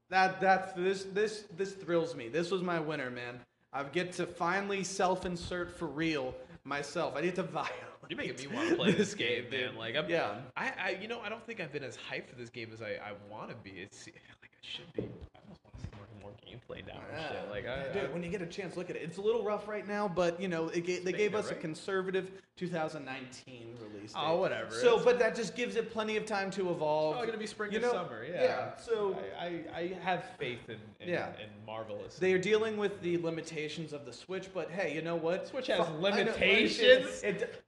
that 0.10 0.40
that's 0.42 0.74
this 0.74 1.04
this 1.06 1.46
this 1.58 1.74
thrills 1.74 2.16
me. 2.16 2.30
This 2.30 2.52
was 2.52 2.62
my 2.62 2.80
winner, 2.80 3.10
man. 3.10 3.40
I 3.74 3.84
get 3.84 4.12
to 4.14 4.26
finally 4.28 4.84
self-insert 4.84 5.78
for 5.78 5.86
real 5.88 6.36
myself. 6.64 7.16
I 7.16 7.22
need 7.22 7.36
to 7.36 7.44
violate. 7.60 7.72
You're 8.12 8.18
making 8.18 8.50
me 8.50 8.54
want 8.54 8.68
to 8.70 8.76
play 8.82 8.92
this 8.92 9.14
game, 9.26 9.46
man. 9.50 9.78
Like 9.78 9.96
I'm, 9.96 10.10
Yeah. 10.10 10.36
I, 10.58 10.74
I, 10.84 10.98
you 11.02 11.08
know, 11.08 11.22
I 11.22 11.30
don't 11.30 11.46
think 11.46 11.62
I've 11.62 11.72
been 11.72 11.84
as 11.84 11.98
hyped 12.12 12.28
for 12.30 12.36
this 12.36 12.50
game 12.50 12.70
as 12.74 12.82
I, 12.82 12.96
I 13.02 13.14
want 13.32 13.50
to 13.52 13.56
be. 13.56 13.70
It's 13.80 14.06
like 14.42 14.52
I 14.52 14.60
should 14.62 14.92
be. 14.92 15.04
I 15.04 15.40
almost 15.46 15.62
want 15.64 15.76
to 15.78 15.82
see 15.82 15.88
more, 15.96 16.06
more 16.22 16.32
gameplay 16.46 16.86
now 16.86 17.00
and 17.10 17.22
shit. 17.32 17.50
Like 17.50 17.66
I, 17.68 17.88
Dude, 17.94 18.10
I- 18.10 18.14
when 18.14 18.22
you 18.22 18.30
get 18.30 18.42
a 18.42 18.46
chance, 18.48 18.76
look 18.76 18.90
at 18.90 18.98
it. 18.98 19.02
It's 19.04 19.18
a 19.18 19.22
little 19.22 19.44
rough 19.46 19.66
right 19.66 19.88
now, 19.88 20.10
but 20.10 20.42
you 20.42 20.50
know, 20.50 20.68
it 20.68 21.06
they 21.06 21.14
gave 21.14 21.36
us 21.36 21.48
a 21.52 21.54
right? 21.54 21.62
conservative 21.62 22.32
2019 22.58 23.76
release. 23.94 24.12
Oh, 24.14 24.36
whatever. 24.42 24.72
So, 24.72 24.88
It's- 24.96 25.06
but 25.06 25.18
that 25.20 25.34
just 25.34 25.56
gives 25.56 25.78
it 25.78 25.90
plenty 25.94 26.18
of 26.18 26.26
time 26.26 26.52
to 26.52 26.70
evolve. 26.70 27.14
probably 27.14 27.28
gonna 27.28 27.38
be 27.40 27.48
spring 27.48 27.72
you 27.72 27.80
know, 27.80 27.94
summer. 27.94 28.26
Yeah. 28.30 28.44
yeah, 28.44 28.76
so- 28.78 29.18
I, 29.40 29.46
I, 29.46 29.80
I 29.80 29.98
have 30.04 30.26
faith 30.38 30.68
in, 30.68 30.76
in, 31.00 31.08
Yeah. 31.14 31.28
in 31.42 31.48
marvelous. 31.66 32.18
They 32.18 32.34
are 32.34 32.38
dealing 32.38 32.76
with 32.76 33.02
the 33.02 33.18
limitations 33.20 33.94
of 33.94 34.06
the 34.06 34.12
Switch, 34.12 34.50
but 34.54 34.70
hey, 34.70 34.94
you 34.94 35.02
know 35.02 35.16
what? 35.16 35.48
Switch 35.48 35.68
has 35.68 35.80
know- 35.80 35.96
limitations? 36.02 37.24
It, 37.24 37.61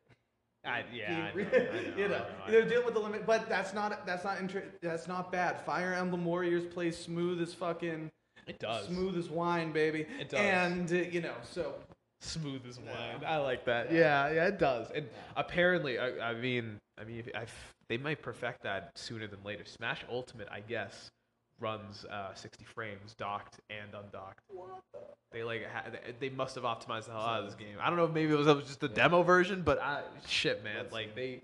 I, 0.65 0.83
yeah, 0.93 1.29
I 1.33 1.35
know, 1.37 1.43
you 1.43 1.47
I 1.51 1.57
know, 1.57 2.03
I 2.05 2.07
know, 2.07 2.07
know, 2.07 2.23
they're 2.47 2.65
dealing 2.67 2.85
with 2.85 2.93
the 2.93 2.99
limit, 3.01 3.25
but 3.25 3.49
that's 3.49 3.73
not 3.73 4.05
that's 4.05 4.23
not 4.23 4.39
inter- 4.39 4.63
that's 4.81 5.07
not 5.07 5.31
bad. 5.31 5.59
Fire 5.65 5.93
Emblem 5.93 6.23
Warriors 6.23 6.65
plays 6.65 6.97
smooth 6.97 7.41
as 7.41 7.53
fucking 7.53 8.09
It 8.47 8.59
does. 8.59 8.87
smooth 8.87 9.17
as 9.17 9.29
wine, 9.29 9.71
baby. 9.73 10.05
It 10.19 10.29
does. 10.29 10.39
And 10.39 10.91
uh, 10.91 10.95
you 10.95 11.21
know, 11.21 11.33
so 11.43 11.73
smooth 12.21 12.61
as 12.67 12.79
wine. 12.79 12.87
Yeah. 13.21 13.29
I 13.33 13.37
like 13.37 13.65
that. 13.65 13.91
Yeah. 13.91 14.27
Yeah, 14.29 14.33
yeah, 14.35 14.47
it 14.47 14.57
does. 14.59 14.89
And 14.91 15.07
apparently, 15.35 15.99
I, 15.99 16.31
I 16.31 16.33
mean, 16.33 16.77
I 16.97 17.03
mean, 17.03 17.23
I 17.35 17.41
f- 17.43 17.73
they 17.89 17.97
might 17.97 18.21
perfect 18.21 18.63
that 18.63 18.91
sooner 18.95 19.27
than 19.27 19.39
later. 19.43 19.65
Smash 19.65 20.05
Ultimate, 20.09 20.47
I 20.49 20.61
guess, 20.61 21.09
runs 21.59 22.05
uh, 22.05 22.33
60 22.33 22.65
frames 22.65 23.13
docked 23.13 23.59
and 23.69 23.93
undocked. 23.93 24.41
They 25.31 25.43
like 25.43 25.65
ha- 25.71 25.85
they- 25.91 26.13
they 26.19 26.29
must 26.29 26.55
have 26.55 26.63
optimized 26.63 27.05
the 27.05 27.11
hell 27.11 27.21
out 27.21 27.39
of 27.41 27.45
this 27.45 27.55
game. 27.55 27.75
I 27.81 27.87
don't 27.89 27.97
know 27.97 28.05
if 28.05 28.11
maybe 28.11 28.31
it 28.33 28.37
was, 28.37 28.47
it 28.47 28.55
was 28.55 28.65
just 28.65 28.83
a 28.83 28.87
demo 28.89 29.23
version, 29.23 29.61
but 29.63 29.81
I, 29.81 30.01
shit, 30.27 30.63
man, 30.63 30.77
Let's 30.77 30.93
like 30.93 31.07
see. 31.09 31.13
they. 31.15 31.41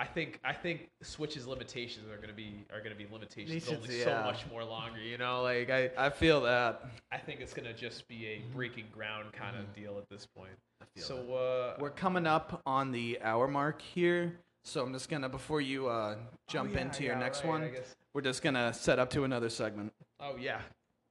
I 0.00 0.04
think 0.06 0.38
I 0.44 0.52
think 0.52 0.88
Switch's 1.02 1.44
limitations 1.48 2.08
are 2.08 2.18
gonna 2.18 2.32
be 2.32 2.64
are 2.72 2.80
gonna 2.80 2.94
be 2.94 3.08
limitations 3.10 3.50
Limitations, 3.66 3.82
only 3.84 3.98
yeah. 3.98 4.04
so 4.04 4.24
much 4.24 4.44
more 4.48 4.62
longer. 4.62 5.00
You 5.00 5.18
know, 5.18 5.42
like 5.42 5.70
I 5.70 5.90
I 5.98 6.10
feel 6.10 6.40
that. 6.42 6.84
I 7.10 7.18
think 7.18 7.40
it's 7.40 7.52
gonna 7.52 7.72
just 7.74 8.06
be 8.06 8.26
a 8.28 8.42
breaking 8.54 8.84
ground 8.92 9.32
kind 9.32 9.56
of 9.56 9.64
Mm-hmm. 9.64 9.80
deal 9.82 9.98
at 9.98 10.08
this 10.08 10.24
point. 10.24 10.52
feel 10.94 11.04
So 11.04 11.34
uh, 11.34 11.76
We're 11.80 11.90
coming 11.90 12.28
up 12.28 12.62
on 12.64 12.92
the 12.92 13.18
hour 13.22 13.48
mark 13.48 13.82
here, 13.82 14.38
so 14.68 14.82
I'm 14.84 14.92
just 14.92 15.08
gonna 15.08 15.28
before 15.28 15.60
you 15.60 15.88
uh, 15.88 16.16
jump 16.48 16.70
Oh, 16.70 16.74
yeah, 16.74 16.80
into 16.82 17.02
your 17.04 17.14
yeah, 17.14 17.18
next 17.18 17.42
right, 17.42 17.48
one, 17.48 17.70
guess. 17.72 17.96
we're 18.14 18.20
just 18.20 18.42
gonna 18.42 18.72
set 18.72 18.98
up 18.98 19.10
to 19.10 19.24
another 19.24 19.48
segment. 19.48 19.92
Oh 20.20 20.36
yeah. 20.38 20.60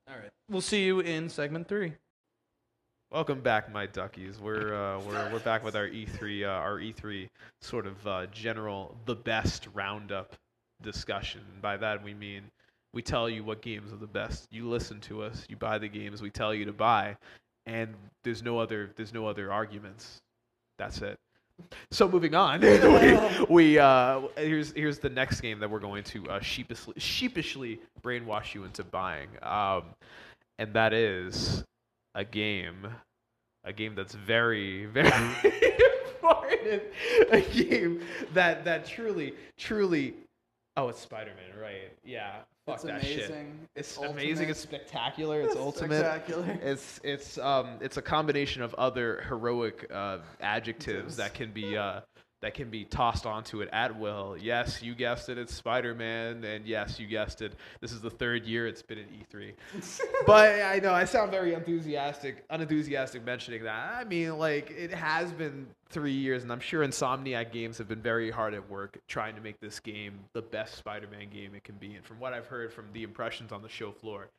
All 0.10 0.16
right. 0.18 0.30
We'll 0.50 0.62
see 0.62 0.86
you 0.86 1.00
in 1.02 1.28
segment 1.30 1.68
three. 1.68 1.94
Welcome 3.12 3.42
back, 3.42 3.72
my 3.72 3.88
duckies. 3.88 4.40
We're 4.40 4.74
uh, 4.76 5.00
we're 5.02 5.32
we're 5.34 5.40
back 5.40 5.64
with 5.64 5.76
our 5.76 5.88
E3 5.88 6.44
uh, 6.46 6.48
our 6.50 6.78
E3 6.80 7.28
sort 7.62 7.88
of 7.88 8.06
uh, 8.08 8.26
general 8.28 8.96
the 9.06 9.16
best 9.16 9.68
roundup 9.74 10.36
discussion. 10.82 11.42
By 11.62 11.78
that 11.78 12.04
we 12.04 12.14
mean 12.14 12.44
We 12.94 13.02
tell 13.02 13.30
you 13.30 13.44
what 13.44 13.62
games 13.62 13.92
are 13.92 13.98
the 13.98 14.08
best. 14.08 14.48
You 14.52 14.70
listen 14.70 15.00
to 15.02 15.24
us. 15.24 15.46
You 15.50 15.56
buy 15.56 15.78
the 15.80 15.88
games 15.90 16.22
we 16.22 16.30
tell 16.30 16.54
you 16.54 16.66
to 16.66 16.74
buy, 16.74 17.18
and 17.66 17.94
there's 18.24 18.44
no 18.44 18.60
other 18.60 18.92
there's 18.96 19.14
no 19.14 19.26
other 19.28 19.52
arguments. 19.52 20.18
That's 20.78 21.02
it. 21.02 21.18
So 21.92 22.08
moving 22.08 22.36
on, 22.36 22.62
we, 22.62 23.18
we 23.50 23.80
uh, 23.80 24.22
here's 24.36 24.72
here's 24.74 25.00
the 25.00 25.10
next 25.10 25.42
game 25.42 25.60
that 25.60 25.70
we're 25.70 25.80
going 25.80 26.04
to 26.06 26.26
uh, 26.28 26.40
sheepishly 26.40 26.94
sheepishly 26.98 27.80
brainwash 28.02 28.54
you 28.54 28.64
into 28.64 28.84
buying, 28.84 29.30
um, 29.42 29.84
and 30.60 30.74
that 30.74 30.94
is 30.94 31.64
a 32.16 32.24
game, 32.24 32.88
a 33.64 33.74
game 33.74 33.96
that's 33.96 34.14
very 34.14 34.86
very 34.94 35.12
important, 36.16 36.84
a 37.32 37.42
game 37.42 38.02
that 38.34 38.66
that 38.66 38.86
truly 38.86 39.34
truly, 39.58 40.14
oh 40.76 40.90
it's 40.90 41.00
Spider 41.02 41.32
Man 41.36 41.60
right? 41.62 41.92
Yeah, 42.04 42.40
fuck 42.68 42.76
It's 42.76 42.84
that 42.84 43.04
shit. 43.04 43.30
amazing. 43.30 43.60
It's 43.76 43.98
ultimate. 43.98 44.22
amazing. 44.24 44.50
It's 44.50 44.60
spectacular. 44.60 45.42
It's 45.42 45.56
ultimate. 45.56 46.00
Spectacular. 46.00 46.60
It's 46.62 47.00
it's 47.04 47.38
um 47.40 47.78
it's 47.82 47.98
a 47.98 48.02
combination 48.02 48.62
of 48.62 48.76
other 48.76 49.24
heroic 49.28 49.88
uh, 49.92 50.20
adjectives 50.42 51.16
that 51.16 51.34
can 51.34 51.52
be 51.52 51.76
uh, 51.78 52.02
that 52.42 52.54
can 52.54 52.70
be 52.70 52.86
tossed 52.86 53.26
onto 53.26 53.62
it 53.62 53.70
at 53.72 53.98
will. 53.98 54.36
Yes, 54.40 54.82
you 54.82 54.94
guessed 54.94 55.30
it. 55.30 55.38
It's 55.38 55.54
Spider 55.54 55.96
Man, 55.96 56.44
and 56.44 56.66
yes, 56.66 57.00
you 57.00 57.08
guessed 57.08 57.42
it. 57.42 57.54
This 57.82 57.92
is 57.92 58.02
the 58.02 58.10
third 58.10 58.46
year 58.46 58.68
it's 58.68 58.84
been 58.84 59.00
at 59.00 59.06
E3. 59.12 59.54
but 60.28 60.62
I 60.62 60.80
know 60.80 60.94
I 60.94 61.06
sound 61.06 61.32
very 61.32 61.54
enthusiastic, 61.54 62.46
unenthusiastic 62.50 63.26
mentioning 63.26 63.64
that. 63.64 63.96
I 63.96 64.04
mean, 64.04 64.38
like 64.38 64.72
it 64.72 64.92
has 64.92 65.32
been 65.32 65.68
three 65.90 66.14
years, 66.14 66.44
and 66.44 66.52
I'm 66.52 66.60
sure 66.60 66.86
Insomniac 66.86 67.52
Games 67.52 67.78
have 67.78 67.88
been 67.88 68.02
very 68.02 68.30
hard 68.30 68.54
at 68.54 68.70
work 68.70 69.00
trying 69.08 69.36
to 69.36 69.42
make 69.42 69.60
this 69.60 69.80
game 69.80 70.20
the 70.34 70.42
best 70.42 70.76
Spider 70.76 71.08
Man 71.08 71.30
game 71.30 71.56
it 71.56 71.64
can 71.64 71.76
be. 71.76 71.96
And 71.96 72.06
from 72.06 72.20
what 72.20 72.34
I've 72.34 72.48
heard 72.48 72.72
from 72.72 72.86
the 72.94 73.04
impressions 73.04 73.52
on 73.52 73.62
the 73.62 73.70
show 73.70 73.92
floor, 73.92 74.30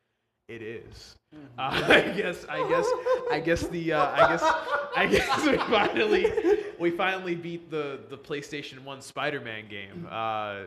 it 0.49 0.61
is. 0.61 1.15
Uh, 1.33 1.37
I 1.87 2.01
guess. 2.15 2.45
I 2.49 2.67
guess. 2.67 2.85
I 3.31 3.39
guess 3.39 3.67
the. 3.67 3.93
Uh, 3.93 4.11
I 4.11 4.29
guess. 4.29 4.43
I 4.97 5.05
guess 5.05 5.45
we 5.45 5.57
finally 5.69 6.25
we 6.79 6.91
finally 6.91 7.35
beat 7.35 7.69
the 7.69 7.99
the 8.09 8.17
PlayStation 8.17 8.79
One 8.83 9.01
Spider-Man 9.01 9.69
game 9.69 10.01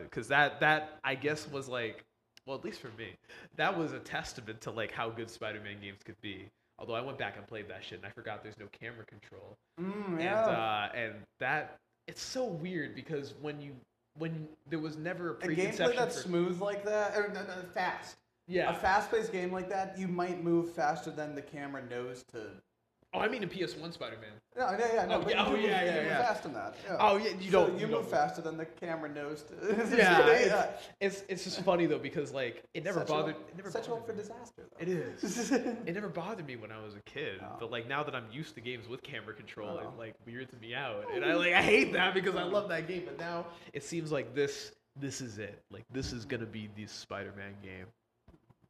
because 0.09 0.27
that 0.29 0.59
that 0.61 0.99
I 1.03 1.15
guess 1.15 1.47
was 1.51 1.67
like 1.67 2.03
well 2.47 2.57
at 2.57 2.63
least 2.63 2.79
for 2.81 2.89
me 2.97 3.09
that 3.57 3.77
was 3.77 3.91
a 3.93 3.99
testament 3.99 4.61
to 4.61 4.71
like 4.71 4.91
how 4.91 5.09
good 5.09 5.29
Spider-Man 5.29 5.77
games 5.81 5.99
could 6.05 6.19
be. 6.21 6.47
Although 6.79 6.95
I 6.95 7.01
went 7.01 7.17
back 7.17 7.37
and 7.37 7.45
played 7.45 7.67
that 7.69 7.83
shit 7.83 7.99
and 7.99 8.07
I 8.07 8.09
forgot 8.09 8.43
there's 8.43 8.57
no 8.59 8.67
camera 8.71 9.05
control 9.05 9.55
Mm, 9.81 10.07
and 10.13 10.21
yeah. 10.21 10.39
uh, 10.39 10.89
and 10.95 11.13
that 11.39 11.77
it's 12.07 12.21
so 12.21 12.45
weird 12.45 12.93
because 12.95 13.33
when 13.41 13.59
you 13.59 13.71
when 14.17 14.47
there 14.69 14.79
was 14.79 14.97
never 14.97 15.31
a 15.41 15.45
a 15.45 15.49
gameplay 15.49 15.95
that's 15.95 16.21
for 16.21 16.27
smooth 16.27 16.61
like 16.61 16.85
that, 16.85 17.17
or 17.17 17.29
no, 17.33 17.41
no, 17.41 17.53
fast. 17.73 18.15
Yeah 18.47 18.69
A 18.71 18.73
fast-paced 18.73 19.31
game 19.31 19.51
like 19.51 19.69
that, 19.69 19.97
you 19.97 20.07
might 20.07 20.43
move 20.43 20.71
faster 20.73 21.11
than 21.11 21.35
the 21.35 21.41
camera 21.41 21.81
knows 21.89 22.23
to. 22.31 22.41
oh 23.13 23.19
I 23.19 23.27
mean 23.27 23.43
in 23.43 23.49
PS1 23.49 23.93
Spider-Man 23.93 24.31
No, 24.57 24.71
yeah, 24.71 24.93
yeah, 24.93 25.05
no, 25.05 25.15
Oh, 25.15 25.21
but 25.21 25.31
yeah, 25.31 25.41
you 25.47 25.47
oh, 25.47 25.55
yeah, 25.55 25.61
move, 25.61 25.69
yeah, 25.69 26.01
you 26.01 26.07
yeah. 26.07 26.21
fast 26.27 26.45
in 26.45 26.53
that. 26.53 26.75
Yeah. 26.85 26.97
oh 26.99 27.17
yeah 27.17 27.29
you 27.39 27.51
So 27.51 27.67
don't 27.67 27.73
you 27.79 27.87
don't 27.87 27.91
move 28.01 28.09
faster 28.09 28.41
than 28.41 28.57
the 28.57 28.65
camera 28.65 29.09
knows 29.09 29.43
to. 29.43 29.53
yeah, 29.95 30.27
yeah. 30.27 30.65
it's, 30.99 31.21
it's 31.21 31.23
it's 31.29 31.43
just 31.45 31.61
funny 31.63 31.85
though 31.85 31.99
because 31.99 32.31
like 32.33 32.63
it 32.73 32.83
never 32.83 32.99
you 33.01 33.05
bothered 33.05 33.35
up- 33.35 33.49
it 33.49 33.55
never 33.55 33.69
you 33.69 33.79
up 33.79 33.87
bothered 33.87 34.05
for 34.05 34.13
me. 34.13 34.17
disaster. 34.19 34.63
Though. 34.71 34.81
It 34.81 34.89
is. 34.89 35.51
It 35.87 35.93
never 35.93 36.09
bothered 36.09 36.45
me 36.47 36.55
when 36.55 36.71
I 36.71 36.83
was 36.83 36.95
a 36.95 37.01
kid, 37.01 37.39
Oh. 37.41 37.55
but 37.59 37.71
like 37.71 37.87
now 37.87 38.03
that 38.03 38.15
I'm 38.15 38.25
used 38.31 38.55
to 38.55 38.61
games 38.61 38.87
with 38.89 39.01
camera 39.03 39.33
control, 39.33 39.77
it 39.79 39.87
like 39.97 40.15
weirds 40.25 40.53
me 40.59 40.73
out, 40.75 41.05
and 41.13 41.23
I 41.23 41.33
like 41.35 41.53
I 41.53 41.61
hate 41.61 41.93
that 41.93 42.13
because 42.13 42.35
I 42.35 42.43
love 42.43 42.67
that 42.69 42.87
game. 42.87 43.03
But 43.05 43.19
now 43.19 43.45
it 43.73 43.83
seems 43.83 44.11
like 44.11 44.33
this 44.35 44.71
this 44.99 45.21
is 45.21 45.37
it. 45.39 45.61
Like 45.71 45.85
this 45.91 46.13
is 46.13 46.25
gonna 46.25 46.45
be 46.45 46.69
the 46.75 46.85
Spider-Man 46.87 47.53
game. 47.63 47.85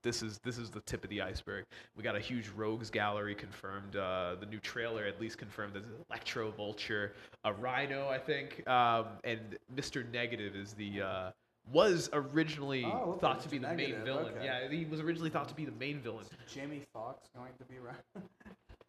This 0.03 0.21
is 0.21 0.38
this 0.43 0.57
is 0.57 0.69
the 0.69 0.81
tip 0.81 1.03
of 1.03 1.09
the 1.09 1.21
iceberg. 1.21 1.65
We 1.95 2.03
got 2.03 2.15
a 2.15 2.19
huge 2.19 2.49
rogues 2.49 2.89
gallery 2.89 3.34
confirmed. 3.35 3.95
Uh, 3.95 4.35
the 4.39 4.45
new 4.45 4.59
trailer 4.59 5.05
at 5.05 5.19
least 5.19 5.38
confirmed 5.38 5.73
there's 5.73 5.85
Electro 6.09 6.51
Vulture, 6.51 7.13
a 7.45 7.53
Rhino, 7.53 8.09
I 8.09 8.17
think, 8.19 8.67
um, 8.67 9.05
and 9.23 9.39
Mr. 9.75 10.09
Negative 10.11 10.55
is 10.55 10.73
the. 10.73 11.01
Uh, 11.01 11.31
was 11.71 12.09
originally 12.11 12.84
Oh, 12.84 13.13
thought 13.21 13.39
to 13.43 13.47
be 13.47 13.57
the 13.57 13.73
main 13.73 13.95
villain. 14.03 14.34
okay. 14.35 14.43
Yeah, 14.43 14.67
he 14.69 14.84
was 14.84 14.99
originally 14.99 15.30
thought 15.30 15.47
to 15.47 15.55
be 15.55 15.63
the 15.63 15.71
main 15.71 16.01
villain. 16.01 16.25
Jamie 16.53 16.81
Foxx 16.91 17.30
going 17.34 17.53
to 17.57 17.63
be 17.65 17.80
right. 17.80 17.95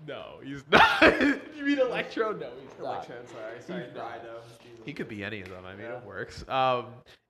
No, 0.09 0.41
he's 0.45 0.65
not. 0.71 1.01
you 1.57 1.65
mean 1.65 1.79
Electro? 1.79 2.33
No, 2.33 2.49
he's 2.61 2.77
not. 2.81 3.09
Electro, 3.09 3.17
sorry, 3.33 3.61
sorry. 3.63 3.85
Rhino. 3.97 4.41
He 4.85 4.93
could 4.93 5.07
be 5.09 5.23
any 5.23 5.41
of 5.41 5.49
them. 5.49 5.65
I 5.65 5.75
mean, 5.77 5.87
Yeah. 5.87 5.99
it 5.99 6.05
works. 6.05 6.45
Um, 6.49 6.87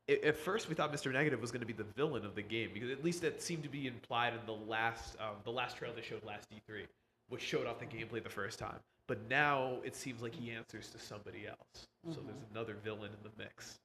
at 0.08 0.36
first, 0.36 0.68
we 0.68 0.74
thought 0.74 0.92
Mr. 0.92 1.12
Negative 1.12 1.40
was 1.40 1.50
going 1.50 1.60
to 1.60 1.66
be 1.66 1.72
the 1.72 1.86
villain 1.96 2.24
of 2.26 2.34
the 2.34 2.42
game 2.42 2.70
because 2.74 2.90
at 2.90 3.02
least 3.04 3.22
that 3.22 3.40
seemed 3.42 3.62
to 3.62 3.68
be 3.68 3.86
implied 3.86 4.34
in 4.34 4.40
the 4.46 4.52
last 4.70 5.16
um, 5.20 5.36
the 5.44 5.50
last 5.50 5.76
trailer 5.76 5.94
they 5.94 6.02
showed 6.02 6.22
last 6.24 6.46
E3, 6.50 6.82
which 7.28 7.40
showed 7.42 7.66
off 7.66 7.78
the 7.78 7.86
gameplay 7.86 8.22
the 8.22 8.28
first 8.30 8.58
time. 8.58 8.76
But 9.08 9.18
now 9.30 9.78
it 9.84 9.94
seems 9.96 10.22
like 10.22 10.34
he 10.34 10.50
answers 10.50 10.88
to 10.90 10.98
somebody 10.98 11.46
else. 11.46 11.58
So 11.74 12.10
Mm-hmm. 12.20 12.26
there's 12.26 12.38
another 12.52 12.76
villain 12.84 13.10
in 13.12 13.22
the 13.22 13.30
mix. 13.42 13.78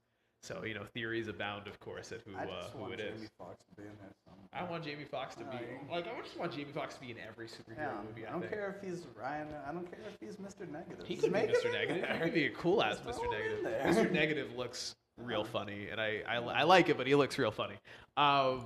So 0.43 0.63
you 0.63 0.73
know, 0.73 0.83
theories 0.93 1.27
abound, 1.29 1.67
of 1.67 1.79
course, 1.79 2.11
at 2.11 2.21
who 2.25 2.35
I 2.37 2.43
uh, 2.43 2.69
who 2.73 2.79
want 2.79 2.93
it 2.93 2.99
is. 3.01 3.15
Jamie 3.17 3.29
Foxx 3.37 3.57
to 3.69 3.81
be 3.81 3.87
in 3.87 3.93
there. 3.99 4.09
I 4.51 4.63
want 4.63 4.83
Jamie 4.83 5.03
Foxx 5.05 5.35
to 5.35 5.43
be 5.45 5.57
like 5.91 6.05
I 6.07 6.21
just 6.21 6.37
want 6.39 6.51
Jamie 6.53 6.71
Foxx 6.73 6.95
to 6.95 7.01
be 7.01 7.11
in 7.11 7.17
every 7.25 7.47
superhero 7.47 7.77
Yeah, 7.77 7.91
movie. 8.05 8.25
I 8.25 8.29
I, 8.29 8.31
don't 8.31 8.41
think. 8.41 8.53
care 8.53 8.75
if 8.81 8.89
he's 8.89 9.05
Rhino. 9.15 9.47
I 9.67 9.71
don't 9.73 9.85
care 9.89 9.99
if 10.07 10.17
he's 10.19 10.37
Mr. 10.37 10.69
Negative. 10.69 11.05
He 11.05 11.15
Just 11.15 11.27
could 11.27 11.33
be 11.33 11.39
Mr. 11.53 11.71
Negative. 11.71 12.09
He 12.13 12.19
could 12.19 12.33
be 12.33 12.45
a 12.45 12.49
cool 12.51 12.81
ass 12.83 12.97
Mr. 13.05 13.15
throw 13.15 13.31
him 13.31 13.57
in 13.57 13.63
Negative. 13.63 13.95
Mr. 14.05 14.11
Negative 14.11 14.55
looks 14.57 14.95
real 15.23 15.43
funny, 15.43 15.87
and 15.91 15.99
I, 15.99 16.21
I, 16.27 16.35
I 16.37 16.63
like 16.63 16.89
it, 16.89 16.97
but 16.97 17.07
he 17.07 17.15
looks 17.15 17.37
real 17.37 17.51
funny. 17.51 17.75
Um, 18.17 18.65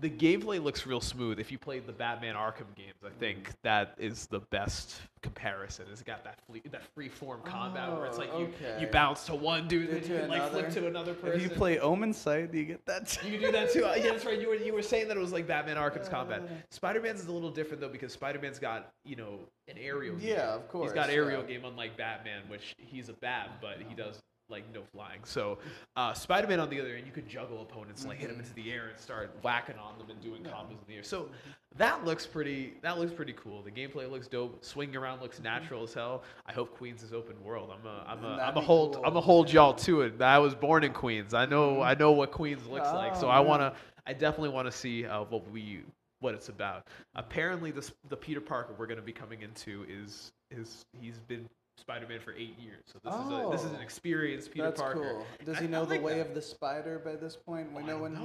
the 0.00 0.10
gameplay 0.10 0.60
looks 0.60 0.86
real 0.86 1.00
smooth. 1.00 1.38
If 1.38 1.52
you 1.52 1.58
played 1.58 1.86
the 1.86 1.92
Batman 1.92 2.34
Arkham 2.34 2.74
games, 2.74 2.96
I 3.06 3.10
think 3.20 3.50
that 3.62 3.94
is 3.96 4.26
the 4.26 4.40
best 4.40 4.96
comparison. 5.22 5.86
It's 5.92 6.02
got 6.02 6.24
that 6.24 6.40
free, 6.48 6.62
that 6.72 6.82
free 6.94 7.08
form 7.08 7.42
combat 7.44 7.92
where 7.92 8.06
it's 8.06 8.16
Oh, 8.16 8.20
like 8.22 8.30
you, 8.32 8.46
okay. 8.46 8.78
you 8.80 8.88
bounce 8.88 9.24
to 9.26 9.36
one 9.36 9.68
dude 9.68 9.90
and 9.90 10.04
you 10.04 10.16
like 10.26 10.50
flip 10.50 10.70
to 10.70 10.88
another 10.88 11.14
person. 11.14 11.40
If 11.40 11.44
you 11.44 11.48
play 11.48 11.76
Omensight, 11.76 12.50
do 12.50 12.58
you 12.58 12.64
get 12.64 12.84
that? 12.86 13.06
too? 13.06 13.28
You 13.28 13.38
can 13.38 13.46
do 13.46 13.52
that 13.52 13.72
too. 13.72 13.84
Uh, 13.94 13.94
yeah, 13.96 14.10
that's 14.12 14.24
right. 14.24 14.40
You 14.40 14.48
were 14.48 14.54
you 14.56 14.72
were 14.72 14.82
saying 14.82 15.06
that 15.08 15.16
it 15.16 15.20
was 15.20 15.32
like 15.32 15.46
Batman 15.46 15.76
Arkham's 15.76 16.08
combat. 16.08 16.42
Spider 16.70 17.00
Man's 17.00 17.20
is 17.20 17.26
a 17.26 17.32
little 17.32 17.50
different 17.50 17.80
though 17.80 17.88
because 17.88 18.12
Spider 18.12 18.40
Man's 18.40 18.58
got 18.58 18.90
you 19.04 19.14
know 19.14 19.38
an 19.68 19.76
aerial. 19.78 20.16
game. 20.16 20.30
Yeah, 20.30 20.54
of 20.54 20.66
course. 20.68 20.90
He's 20.90 20.94
got 20.94 21.10
aerial 21.10 21.42
yeah. 21.42 21.48
game 21.48 21.64
unlike 21.64 21.96
Batman, 21.96 22.42
which 22.48 22.74
he's 22.78 23.10
a 23.10 23.12
bat, 23.12 23.58
but 23.60 23.76
he 23.86 23.94
does 23.94 24.20
like 24.48 24.64
no 24.74 24.82
flying. 24.92 25.20
So 25.24 25.58
uh, 25.96 26.12
Spider 26.12 26.46
Man 26.46 26.60
on 26.60 26.68
the 26.68 26.80
other 26.80 26.94
end, 26.94 27.06
you 27.06 27.12
could 27.12 27.28
juggle 27.28 27.62
opponents, 27.62 28.02
and, 28.02 28.10
like 28.10 28.18
hit 28.18 28.30
them 28.30 28.38
into 28.38 28.52
the 28.54 28.70
air 28.70 28.88
and 28.88 28.98
start 28.98 29.34
whacking 29.42 29.76
on 29.76 29.98
them 29.98 30.10
and 30.10 30.20
doing 30.20 30.42
combos 30.42 30.70
in 30.70 30.88
the 30.88 30.94
air. 30.96 31.02
So 31.02 31.28
that 31.76 32.04
looks 32.04 32.26
pretty. 32.26 32.74
That 32.82 32.98
looks 32.98 33.12
pretty 33.12 33.34
cool. 33.34 33.62
The 33.62 33.70
gameplay 33.70 34.10
looks 34.10 34.28
dope. 34.28 34.64
Swinging 34.64 34.96
around 34.96 35.20
looks 35.22 35.40
natural 35.40 35.82
as 35.82 35.94
hell. 35.94 36.22
I 36.46 36.52
hope 36.52 36.76
Queens 36.76 37.02
is 37.02 37.12
open 37.12 37.42
world. 37.42 37.70
I'm 37.72 37.86
a 37.86 38.04
I'm 38.06 38.24
a 38.24 38.42
I'm 38.42 38.56
a 38.56 38.60
hold 38.60 38.96
cool. 38.96 39.04
I'm 39.04 39.16
a 39.16 39.20
hold 39.20 39.52
y'all 39.52 39.74
to 39.74 40.02
it. 40.02 40.20
I 40.20 40.38
was 40.38 40.54
born 40.54 40.84
in 40.84 40.92
Queens. 40.92 41.34
I 41.34 41.46
know 41.46 41.82
I 41.82 41.94
know 41.94 42.12
what 42.12 42.30
Queens 42.30 42.66
looks 42.66 42.92
like. 42.92 43.16
So 43.16 43.26
Oh, 43.26 43.30
I 43.30 43.40
wanna 43.40 43.74
I 44.06 44.12
definitely 44.12 44.50
want 44.50 44.66
to 44.66 44.72
see 44.72 45.06
uh, 45.06 45.24
what 45.24 45.50
we 45.50 45.80
what 46.20 46.34
it's 46.34 46.48
about. 46.48 46.86
Apparently, 47.14 47.70
this 47.70 47.92
the 48.08 48.16
Peter 48.16 48.40
Parker 48.40 48.74
we're 48.78 48.86
going 48.86 48.98
to 48.98 49.02
be 49.02 49.12
coming 49.12 49.42
into 49.42 49.84
is 49.88 50.32
is 50.50 50.84
he's 51.00 51.18
been 51.20 51.48
Spider-Man 51.76 52.20
for 52.20 52.32
eight 52.32 52.58
years. 52.58 52.84
So 52.92 52.98
this 53.04 53.12
is 53.14 53.20
a, 53.32 53.48
this 53.50 53.60
is 53.64 53.70
an 53.72 53.76
Oh. 53.80 53.82
experienced 53.82 54.50
Peter 54.52 54.64
That's 54.66 54.80
Parker. 54.80 55.00
cool. 55.00 55.26
Does 55.44 55.58
he 55.58 55.64
I 55.66 55.68
know 55.68 55.84
the 55.84 55.94
like 55.94 56.02
way 56.02 56.18
that. 56.18 56.28
of 56.28 56.34
the 56.34 56.42
spider 56.42 56.98
by 57.04 57.16
this 57.16 57.36
point? 57.36 57.70
We 57.72 57.82
Oh, 57.82 57.84
I 57.84 57.86
know 57.88 57.98
when 57.98 58.14
know. 58.14 58.20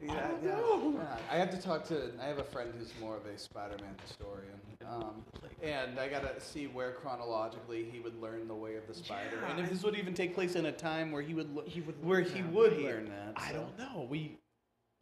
he. 0.00 0.08
I 0.08 0.14
Yeah, 0.14 0.28
don't 0.28 0.94
yeah. 0.94 1.00
yeah. 1.02 1.16
I 1.30 1.36
have 1.36 1.50
to 1.50 1.58
talk 1.60 1.84
to. 1.88 2.10
I 2.22 2.24
have 2.26 2.38
a 2.38 2.44
friend 2.44 2.72
who's 2.78 2.92
more 3.00 3.16
of 3.16 3.26
a 3.26 3.36
Spider-Man 3.36 3.94
historian, 4.06 4.58
um, 4.88 5.22
and 5.62 5.98
I 5.98 6.08
gotta 6.08 6.40
see 6.40 6.66
where 6.68 6.92
chronologically 6.92 7.84
he 7.92 8.00
would 8.00 8.18
learn 8.18 8.48
the 8.48 8.54
way 8.54 8.76
of 8.76 8.86
the 8.86 8.94
spider, 8.94 9.36
And 9.48 9.58
and 9.58 9.60
if 9.60 9.70
this 9.70 9.82
would 9.82 9.96
even 9.96 10.14
take 10.14 10.34
place 10.34 10.54
in 10.54 10.66
a 10.66 10.72
time 10.72 11.12
where 11.12 11.20
he 11.20 11.34
would, 11.34 11.54
lo- 11.54 11.64
He 11.66 11.82
would 11.82 12.02
where 12.02 12.20
he 12.22 12.40
would 12.42 12.78
learn 12.78 13.10
that. 13.10 13.34
I 13.36 13.52
don't 13.52 13.76
know. 13.78 14.06
We, 14.08 14.38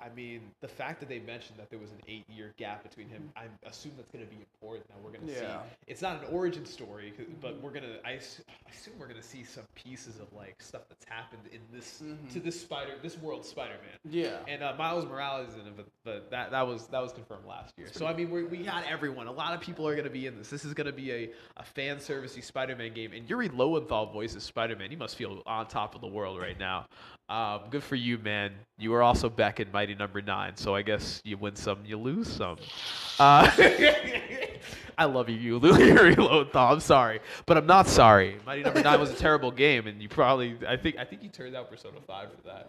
I 0.05 0.09
mean, 0.15 0.41
the 0.61 0.69
fact 0.69 1.01
that 1.01 1.09
they 1.09 1.21
mentioned 1.21 1.59
that 1.59 1.71
there 1.71 1.79
was 1.79 1.91
an 1.93 1.99
eight-year 2.09 2.55
gap 2.57 2.83
between 2.83 3.09
him, 3.09 3.31
I 3.37 3.45
assume 3.69 3.93
that's 3.97 4.11
going 4.11 4.25
to 4.25 4.31
be 4.31 4.37
important. 4.41 4.89
Now 4.91 4.97
we're 5.03 5.13
going 5.13 5.27
to 5.27 5.33
Yeah. 5.33 5.63
see. 5.63 5.69
It's 5.87 6.03
not 6.03 6.23
an 6.23 6.29
origin 6.33 6.65
story, 6.67 7.13
but 7.41 7.61
we're 7.61 7.71
gonna. 7.71 7.97
I 8.05 8.13
assume 8.13 8.95
we're 8.99 9.07
gonna 9.07 9.23
see 9.23 9.45
some 9.45 9.65
pieces 9.75 10.19
of 10.19 10.33
like 10.33 10.57
stuff 10.61 10.83
that's 10.89 11.05
happened 11.05 11.43
in 11.53 11.61
this 11.73 12.03
Mhm. 12.05 12.33
to 12.33 12.41
this 12.41 12.61
Spider, 12.61 12.93
this 13.03 13.17
world 13.19 13.45
Spider-Man. 13.45 13.99
yeah. 14.11 14.39
And 14.49 14.63
uh, 14.63 14.75
Miles 14.79 15.05
Morales 15.07 15.51
is 15.51 15.55
in 15.57 15.67
it, 15.67 15.77
but, 15.77 15.87
but 16.05 16.31
that, 16.31 16.51
that 16.51 16.67
was 16.67 16.87
that 16.89 17.01
was 17.01 17.13
confirmed 17.13 17.47
last 17.47 17.73
year. 17.79 17.89
So 17.93 18.07
I 18.07 18.15
mean, 18.15 18.31
we 18.31 18.45
we 18.45 18.59
got 18.59 18.85
everyone. 18.89 19.27
A 19.27 19.33
lot 19.33 19.55
of 19.55 19.61
people 19.61 19.87
are 19.87 19.93
going 19.95 20.05
to 20.05 20.11
be 20.11 20.27
in 20.27 20.37
this. 20.37 20.51
This 20.51 20.65
is 20.65 20.75
going 20.75 20.87
to 20.87 20.93
be 20.93 21.13
a, 21.13 21.31
a 21.57 21.63
fan 21.65 21.99
servicey 21.99 22.43
Spider-Man 22.43 22.93
game. 22.95 23.13
And 23.13 23.29
Yuri 23.29 23.49
Lowenthal 23.49 24.07
voices 24.07 24.43
Spider-Man. 24.43 24.91
He 24.91 24.97
must 24.97 25.17
feel 25.17 25.43
on 25.47 25.67
top 25.69 25.95
of 25.95 26.01
the 26.01 26.07
world 26.09 26.41
right 26.41 26.59
now. 26.59 26.87
Um, 27.29 27.63
good 27.71 27.83
for 27.83 27.95
you, 27.97 28.19
man. 28.19 28.53
You 28.79 28.91
were 28.91 29.03
also 29.03 29.29
back 29.31 29.59
in 29.61 29.71
Mighty 29.73 29.92
Number 29.95 30.21
Nine, 30.23 30.57
so 30.57 30.75
I 30.75 30.83
guess 30.83 31.21
you 31.25 31.37
win 31.37 31.57
some, 31.57 31.79
you 31.85 31.99
lose 31.99 32.31
some. 32.31 32.57
Uh, 33.19 33.51
I 34.99 35.05
love 35.07 35.29
you, 35.29 35.37
you 35.37 35.61
Yuri 35.61 36.15
Lowenthal. 36.15 36.69
I'm 36.73 36.81
sorry, 36.81 37.21
but 37.47 37.57
I'm 37.57 37.67
not 37.67 37.87
sorry. 37.87 38.39
Mighty 38.47 38.63
Number 38.63 38.83
Nine 38.83 39.01
was 39.01 39.11
a 39.11 39.17
terrible 39.17 39.51
game, 39.51 39.87
and 39.87 40.01
you 40.03 40.09
probably, 40.09 40.57
I 40.69 40.77
think, 40.77 40.99
I 40.99 41.05
think 41.05 41.23
you 41.23 41.29
turned 41.29 41.57
out 41.57 41.71
Persona 41.71 41.99
Five 42.07 42.29
for 42.31 42.43
that. 42.49 42.69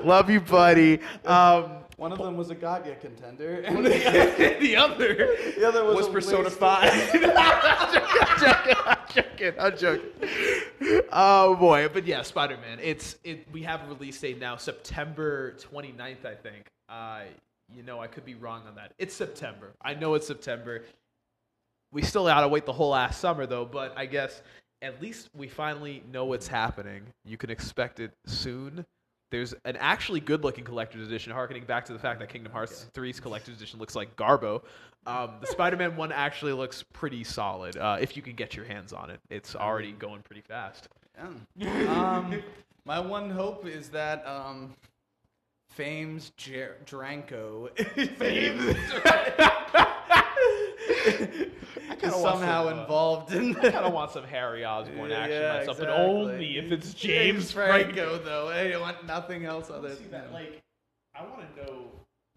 love 0.04 0.28
you, 0.28 0.40
buddy. 0.40 1.00
Um, 1.24 1.78
One 1.98 2.12
of 2.12 2.18
them 2.18 2.36
was 2.36 2.48
a 2.50 2.54
Gaga 2.54 2.94
contender, 2.94 3.60
and 3.66 3.84
the, 3.84 4.56
the 4.60 4.76
other, 4.76 5.36
the 5.56 5.66
other 5.66 5.84
was, 5.84 5.96
was 5.96 6.08
Persona 6.08 6.48
Five. 6.48 6.92
I'm 7.12 8.38
joking. 8.40 8.76
I'm 8.86 8.98
joking. 9.12 9.52
I'm 9.58 9.76
joking. 9.76 11.04
Oh 11.10 11.56
boy, 11.56 11.88
but 11.92 12.06
yeah, 12.06 12.22
Spider 12.22 12.56
Man. 12.58 12.78
It's 12.80 13.16
it. 13.24 13.50
We 13.50 13.64
have 13.64 13.82
a 13.82 13.88
release 13.88 14.20
date 14.20 14.38
now, 14.38 14.56
September 14.56 15.56
29th, 15.72 16.24
I 16.24 16.34
think. 16.36 16.70
Uh, 16.88 17.22
you 17.74 17.82
know, 17.82 18.00
I 18.00 18.06
could 18.06 18.24
be 18.24 18.36
wrong 18.36 18.62
on 18.68 18.76
that. 18.76 18.92
It's 18.98 19.12
September. 19.12 19.72
I 19.82 19.94
know 19.94 20.14
it's 20.14 20.28
September. 20.28 20.84
We 21.90 22.02
still 22.02 22.26
gotta 22.26 22.46
wait 22.46 22.64
the 22.64 22.72
whole 22.72 22.90
last 22.90 23.20
summer 23.20 23.44
though, 23.44 23.64
but 23.64 23.92
I 23.96 24.06
guess 24.06 24.40
at 24.82 25.02
least 25.02 25.30
we 25.34 25.48
finally 25.48 26.04
know 26.12 26.26
what's 26.26 26.46
happening. 26.46 27.02
You 27.24 27.36
can 27.36 27.50
expect 27.50 27.98
it 27.98 28.12
soon. 28.24 28.86
There's 29.30 29.54
an 29.64 29.76
actually 29.76 30.20
good 30.20 30.42
looking 30.42 30.64
collector's 30.64 31.06
edition, 31.06 31.32
harkening 31.32 31.64
back 31.64 31.84
to 31.86 31.92
the 31.92 31.98
fact 31.98 32.20
that 32.20 32.28
Kingdom 32.28 32.52
Hearts 32.52 32.86
3's 32.94 33.20
collector's 33.20 33.56
edition 33.56 33.78
looks 33.78 33.94
like 33.94 34.16
Garbo. 34.16 34.62
Um, 35.06 35.32
the 35.40 35.46
Spider 35.46 35.76
Man 35.76 35.96
one 35.96 36.12
actually 36.12 36.52
looks 36.52 36.82
pretty 36.92 37.24
solid 37.24 37.76
uh, 37.76 37.98
if 38.00 38.16
you 38.16 38.22
can 38.22 38.34
get 38.34 38.56
your 38.56 38.64
hands 38.64 38.92
on 38.92 39.10
it. 39.10 39.20
It's 39.30 39.54
already 39.54 39.92
going 39.92 40.22
pretty 40.22 40.42
fast. 40.42 40.88
Yeah. 41.56 41.68
Um, 41.92 42.42
my 42.84 43.00
one 43.00 43.30
hope 43.30 43.66
is 43.66 43.88
that 43.90 44.26
um, 44.26 44.74
Fame's 45.70 46.30
Jer- 46.36 46.76
Dranko 46.86 47.70
is 52.02 52.12
want 52.12 52.38
somehow 52.38 52.68
some, 52.68 52.78
uh, 52.78 52.80
involved 52.82 53.32
in 53.32 53.56
I 53.56 53.70
kind 53.70 53.76
of 53.76 53.92
want 53.92 54.10
some 54.12 54.24
Harry 54.24 54.64
Osborn 54.64 55.12
action 55.12 55.42
Yeah, 55.42 55.58
myself, 55.58 55.78
but 55.78 55.88
only 55.88 56.58
if 56.58 56.72
it's 56.72 56.94
James 56.94 57.44
James 57.44 57.52
Franco. 57.52 57.92
Franco, 57.92 58.18
though. 58.24 58.48
I 58.48 58.76
want 58.78 59.06
nothing 59.06 59.44
else 59.44 59.70
other 59.70 59.94
than 59.94 60.10
that, 60.10 60.32
like, 60.32 60.62
I 61.14 61.22
want 61.24 61.54
to 61.56 61.62
know. 61.62 61.84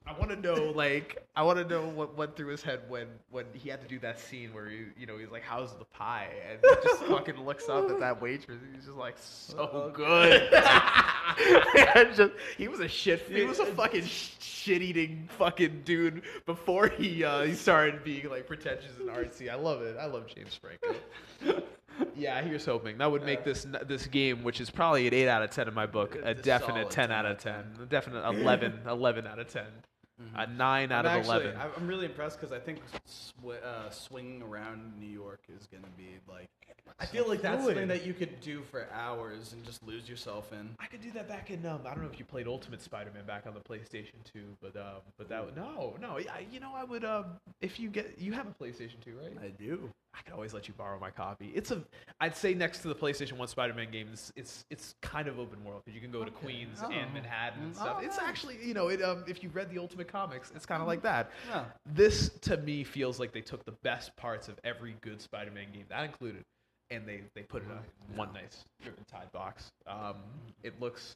I 0.08 0.14
want 0.18 0.30
to 0.32 0.36
know, 0.36 0.72
like, 0.76 1.24
I 1.36 1.44
want 1.44 1.60
to 1.60 1.66
know 1.66 1.88
what 1.88 2.18
went 2.18 2.36
through 2.36 2.48
his 2.48 2.62
head 2.64 2.82
when 2.90 3.08
when 3.30 3.46
he 3.54 3.70
had 3.70 3.82
to 3.82 3.88
do 3.88 4.00
that 4.00 4.20
scene 4.20 4.54
where 4.54 4.68
he, 4.68 4.86
you 4.98 5.06
know, 5.06 5.18
he's 5.18 5.30
like, 5.30 5.44
"How's 5.44 5.74
the 5.76 5.86
pie?" 5.86 6.28
and 6.50 6.60
he 6.62 6.88
just 6.90 7.04
fucking 7.08 7.38
looks 7.46 7.70
up 7.70 7.90
at 7.90 8.00
that 8.00 8.22
waitress. 8.22 8.60
and 8.62 8.76
He's 8.76 8.86
just 8.86 8.98
like, 8.98 9.16
"So 9.20 9.70
Oh, 9.72 9.90
good." 9.92 10.52
And 11.96 12.14
just, 12.16 12.34
he 12.58 12.68
was 12.68 12.80
a 12.82 12.88
shit. 12.88 13.22
He 13.22 13.44
was 13.44 13.60
a 13.60 13.66
fucking 13.66 14.06
shit 14.06 14.82
eating 14.82 15.30
fucking 15.38 15.84
dude 15.86 16.24
before 16.46 16.88
he 16.88 17.24
uh, 17.24 17.44
he 17.44 17.54
started 17.54 18.04
being 18.04 18.30
like 18.30 18.48
pretentious 18.48 18.98
and 19.00 19.08
artsy. 19.08 19.50
I 19.50 19.56
love 19.56 19.82
it. 19.82 19.96
I 20.00 20.06
love 20.08 20.28
James 20.28 20.56
Franco. 20.56 20.96
Yeah, 22.16 22.42
here's 22.42 22.66
hoping 22.66 22.98
that 23.00 23.12
would 23.12 23.24
make 23.26 23.44
this 23.44 23.66
this 23.88 24.06
game, 24.06 24.44
which 24.44 24.62
is 24.62 24.70
probably 24.70 25.08
an 25.08 25.14
eight 25.14 25.28
out 25.28 25.42
of 25.42 25.50
ten 25.50 25.68
in 25.68 25.74
my 25.74 25.86
book, 25.86 26.16
a 26.16 26.30
It's 26.32 26.42
a 26.42 26.44
definite 26.44 26.74
solid 26.76 26.92
ten 26.92 27.12
out 27.12 27.26
of 27.26 27.38
ten, 27.38 27.64
a 27.82 27.86
definite 27.86 28.28
11, 28.28 28.82
11 28.88 29.28
out 29.28 29.40
of 29.40 29.48
ten, 29.48 29.66
a 30.36 30.46
nine 30.48 30.92
out 30.92 31.06
I'm 31.06 31.14
of 31.14 31.20
actually, 31.20 31.46
eleven. 31.46 31.62
I'm 31.78 31.88
really 31.88 32.06
impressed 32.06 32.40
because 32.40 32.52
I 32.54 32.60
think 32.60 32.80
sw- 33.06 33.64
uh, 33.64 33.90
swinging 33.90 34.42
around 34.44 34.94
New 35.00 35.08
York 35.10 35.42
is 35.50 35.68
going 35.68 35.84
to 35.84 35.90
be 35.92 36.10
like. 36.30 36.50
I 37.00 37.06
feel 37.06 37.28
like 37.28 37.42
that's 37.42 37.62
fluid. 37.62 37.76
something 37.76 37.88
that 37.88 38.06
you 38.06 38.14
could 38.14 38.40
do 38.42 38.62
for 38.70 38.88
hours 38.94 39.54
and 39.54 39.64
just 39.64 39.82
lose 39.82 40.08
yourself 40.08 40.52
in. 40.52 40.70
I 40.80 40.86
could 40.86 41.02
do 41.02 41.10
that 41.12 41.28
back 41.28 41.50
in. 41.50 41.66
Um, 41.66 41.80
I 41.86 41.94
don't 41.94 42.04
know 42.04 42.10
if 42.12 42.20
you 42.20 42.26
played 42.26 42.48
Ultimate 42.48 42.82
Spider-Man 42.82 43.26
back 43.26 43.48
on 43.48 43.54
the 43.54 43.60
PlayStation 43.60 44.22
2, 44.32 44.42
but 44.62 44.76
um, 44.76 45.02
but 45.18 45.28
that 45.30 45.44
would, 45.44 45.56
no, 45.56 45.96
no. 46.00 46.18
I, 46.18 46.46
you 46.52 46.60
know, 46.60 46.74
I 46.76 46.84
would. 46.84 47.04
Um, 47.04 47.26
if 47.62 47.80
you 47.80 47.90
get, 47.90 48.18
you 48.20 48.34
have 48.34 48.46
a 48.46 48.64
PlayStation 48.64 49.00
2, 49.04 49.16
right? 49.20 49.36
I 49.42 49.48
do. 49.50 49.90
I 50.14 50.22
could 50.24 50.34
always 50.34 50.54
let 50.54 50.68
you 50.68 50.74
borrow 50.78 51.00
my 51.00 51.10
copy. 51.10 51.52
It's 51.56 51.72
a, 51.72 51.82
I'd 52.20 52.36
say 52.36 52.54
next 52.54 52.80
to 52.80 52.90
the 52.90 52.96
PlayStation 52.96 53.34
One 53.38 53.48
Spider-Man 53.48 53.92
games, 53.92 54.32
it's 54.36 54.66
it's 54.70 54.96
kind 55.02 55.28
of 55.28 55.40
open 55.40 55.64
world 55.64 55.84
because 55.86 55.96
you 55.96 56.02
can 56.02 56.12
go 56.12 56.24
to 56.26 56.32
Queens 56.32 56.80
Oh. 56.84 56.92
and 56.92 57.14
Manhattan 57.14 57.64
and 57.64 57.76
stuff. 57.76 57.98
oh, 58.00 58.06
it's 58.06 58.18
nice. 58.18 58.28
actually, 58.28 58.58
you 58.64 58.74
know, 58.74 58.90
it 58.90 59.02
um, 59.02 59.24
if 59.28 59.42
you've 59.42 59.56
read 59.56 59.70
the 59.70 59.78
Ultimate 59.80 60.08
Comics, 60.10 60.52
it's 60.56 60.66
kind 60.66 60.82
of 60.82 60.88
like 60.88 61.02
that. 61.04 61.32
Yeah. 61.50 61.64
This 61.86 62.30
to 62.42 62.58
me 62.58 62.84
feels 62.84 63.20
like 63.20 63.32
they 63.32 63.42
took 63.42 63.64
the 63.66 63.72
best 63.84 64.16
parts 64.18 64.48
of 64.50 64.60
every 64.64 64.96
good 65.02 65.22
Spider-Man 65.22 65.68
game, 65.74 65.86
that 65.90 66.04
included, 66.04 66.44
and 66.90 67.08
they 67.08 67.22
they 67.34 67.44
put 67.44 67.64
it 67.64 67.70
in 67.70 68.18
one 68.18 68.34
nice 68.34 68.66
driven 68.84 69.06
tied 69.10 69.32
box. 69.32 69.72
Um, 69.88 70.16
it 70.64 70.80
looks 70.82 71.16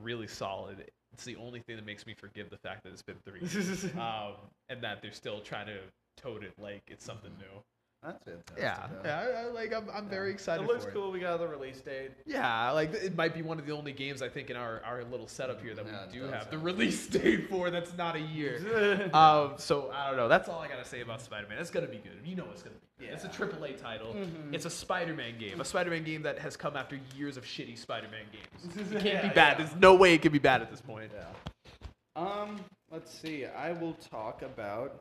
really 0.00 0.26
solid. 0.26 0.90
It's 1.12 1.24
the 1.24 1.36
only 1.36 1.60
thing 1.60 1.76
that 1.76 1.84
makes 1.84 2.06
me 2.06 2.14
forgive 2.14 2.48
the 2.48 2.56
fact 2.56 2.84
that 2.84 2.92
it's 2.92 3.02
been 3.02 3.16
three, 3.26 3.40
years. 3.40 3.84
um, 3.98 4.32
and 4.70 4.82
that 4.82 5.02
they're 5.02 5.12
still 5.12 5.40
trying 5.40 5.66
to 5.66 5.78
tote 6.16 6.42
it 6.42 6.52
like 6.58 6.82
it's 6.86 7.04
something 7.04 7.32
new. 7.38 7.62
That's 8.02 8.24
fantastic. 8.24 8.56
Yeah, 8.58 8.86
yeah, 9.04 9.20
I, 9.20 9.42
I, 9.42 9.44
like 9.50 9.74
I'm, 9.74 9.86
I'm 9.92 10.08
very 10.08 10.30
excited. 10.30 10.64
It 10.64 10.66
looks 10.66 10.84
for 10.86 10.90
cool. 10.90 11.12
We 11.12 11.20
got 11.20 11.38
the 11.38 11.46
release 11.46 11.80
date. 11.82 12.12
Yeah, 12.24 12.70
like 12.70 12.94
it 12.94 13.14
might 13.14 13.34
be 13.34 13.42
one 13.42 13.58
of 13.58 13.66
the 13.66 13.72
only 13.72 13.92
games 13.92 14.22
I 14.22 14.28
think 14.30 14.48
in 14.48 14.56
our, 14.56 14.80
our 14.86 15.04
little 15.04 15.26
setup 15.26 15.60
here 15.60 15.74
that 15.74 15.84
Yeah, 15.86 16.06
we 16.06 16.18
do 16.18 16.24
have 16.24 16.50
the 16.50 16.58
release 16.58 17.06
date 17.06 17.50
for. 17.50 17.70
That's 17.70 17.94
not 17.98 18.16
a 18.16 18.20
year. 18.20 19.10
um, 19.14 19.52
so 19.58 19.90
I 19.92 20.08
don't 20.08 20.16
know. 20.16 20.28
That's 20.28 20.48
all 20.48 20.60
I 20.60 20.68
gotta 20.68 20.84
say 20.84 21.02
about 21.02 21.20
Spider-Man. 21.20 21.58
It's 21.58 21.70
gonna 21.70 21.88
be 21.88 21.98
good. 21.98 22.20
You 22.24 22.36
know 22.36 22.46
it's 22.50 22.62
gonna 22.62 22.76
be 22.98 23.06
good. 23.06 23.14
It's 23.14 23.24
a 23.24 23.28
AAA 23.28 23.78
title. 23.78 24.16
It's 24.50 24.64
a 24.64 24.70
Spider-Man 24.70 25.38
game. 25.38 25.60
A 25.60 25.64
Spider-Man 25.64 26.04
game 26.04 26.22
that 26.22 26.38
has 26.38 26.56
come 26.56 26.76
after 26.76 26.98
years 27.14 27.36
of 27.36 27.44
shitty 27.44 27.76
Spider-Man 27.76 28.24
games. 28.32 28.90
It 28.92 29.02
can't 29.02 29.22
be 29.22 29.28
bad. 29.28 29.36
yeah. 29.36 29.54
There's 29.58 29.76
no 29.76 29.94
way 29.94 30.14
it 30.14 30.22
can 30.22 30.32
be 30.32 30.38
bad 30.38 30.62
at 30.62 30.70
this 30.70 30.80
point. 30.80 31.10
Yeah. 31.14 31.82
Um. 32.16 32.60
Let's 32.90 33.16
see. 33.16 33.46
I 33.46 33.72
will 33.72 33.92
talk 33.94 34.42
about 34.42 35.00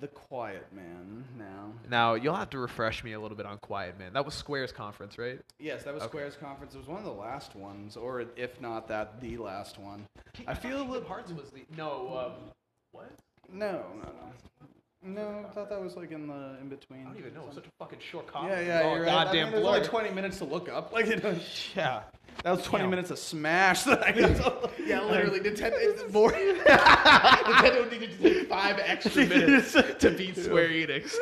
the 0.00 0.08
Quiet 0.08 0.66
Man 0.72 1.24
now. 1.38 1.72
Now 1.88 2.14
you'll 2.14 2.34
have 2.34 2.50
to 2.50 2.58
refresh 2.58 3.04
me 3.04 3.12
a 3.12 3.20
little 3.20 3.36
bit 3.36 3.46
on 3.46 3.58
Quiet 3.58 3.98
Man. 3.98 4.12
That 4.12 4.24
was 4.24 4.34
Square's 4.34 4.72
conference, 4.72 5.18
right? 5.18 5.40
Yes, 5.58 5.84
that 5.84 5.94
was 5.94 6.02
Okay. 6.02 6.10
Square's 6.10 6.36
conference. 6.36 6.74
It 6.74 6.78
was 6.78 6.88
one 6.88 6.98
of 6.98 7.04
the 7.04 7.12
last 7.12 7.54
ones, 7.54 7.96
or 7.96 8.24
if 8.36 8.60
not 8.60 8.88
that, 8.88 9.20
the 9.20 9.36
last 9.38 9.78
one. 9.78 10.06
I 10.46 10.54
feel 10.54 10.82
a 10.82 10.84
little. 10.84 11.06
Hearts 11.08 11.32
was 11.32 11.50
the 11.50 11.64
no. 11.76 12.32
Um, 12.36 12.50
what? 12.92 13.10
No, 13.52 13.84
no, 13.96 14.02
no. 14.02 14.66
No, 15.06 15.44
I 15.46 15.52
thought 15.52 15.68
that 15.68 15.80
was 15.82 15.96
like 15.96 16.12
in 16.12 16.26
the 16.26 16.56
in 16.62 16.68
between. 16.70 17.02
I 17.02 17.04
don't 17.10 17.18
even 17.18 17.34
know. 17.34 17.42
It 17.42 17.46
was 17.48 17.54
such 17.56 17.66
a 17.66 17.70
fucking 17.78 17.98
short 18.00 18.26
Yeah, 18.34 18.48
yeah, 18.60 18.78
It's 18.78 18.84
all 18.86 18.96
you're 18.96 19.04
right. 19.04 19.12
I 19.12 19.24
Goddamn 19.24 19.42
mean, 19.44 19.52
there's 19.52 19.62
blur. 19.64 19.76
only 19.76 19.88
20 19.88 20.10
minutes 20.10 20.38
to 20.38 20.44
look 20.44 20.68
up. 20.70 20.92
Like, 20.92 21.06
you 21.08 21.16
know, 21.16 21.36
Yeah. 21.76 22.02
that 22.42 22.50
was 22.50 22.62
20 22.64 22.84
Damn. 22.84 22.90
minutes 22.90 23.10
of 23.10 23.18
Smash 23.18 23.82
that 23.82 24.02
I 24.02 24.12
got. 24.12 24.70
Yeah, 24.84 25.02
literally, 25.04 25.40
Nintendo 25.40 25.78
is 25.80 26.12
more. 26.12 26.30
Nintendo 26.32 27.90
needed 27.90 28.10
to 28.12 28.34
take 28.34 28.48
five 28.48 28.78
extra 28.82 29.24
minutes 29.26 29.72
to 29.72 30.10
beat 30.10 30.36
Square 30.36 30.68
Enix. 30.68 31.12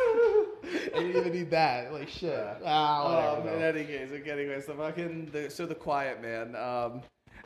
they 0.62 1.00
didn't 1.00 1.16
even 1.16 1.32
need 1.32 1.50
that. 1.50 1.92
Like 1.92 2.08
shit. 2.08 2.38
Ah, 2.64 3.04
Um, 3.36 3.44
whatever. 3.44 3.54
in 3.54 3.60
though. 3.60 3.66
any 3.80 3.84
case, 3.84 4.10
anyways, 4.28 4.66
the 4.66 4.74
fucking 4.74 5.26
the, 5.32 5.50
so 5.50 5.66
the 5.66 5.74
Quiet 5.76 6.20
Man. 6.22 6.54
Um, 6.56 7.02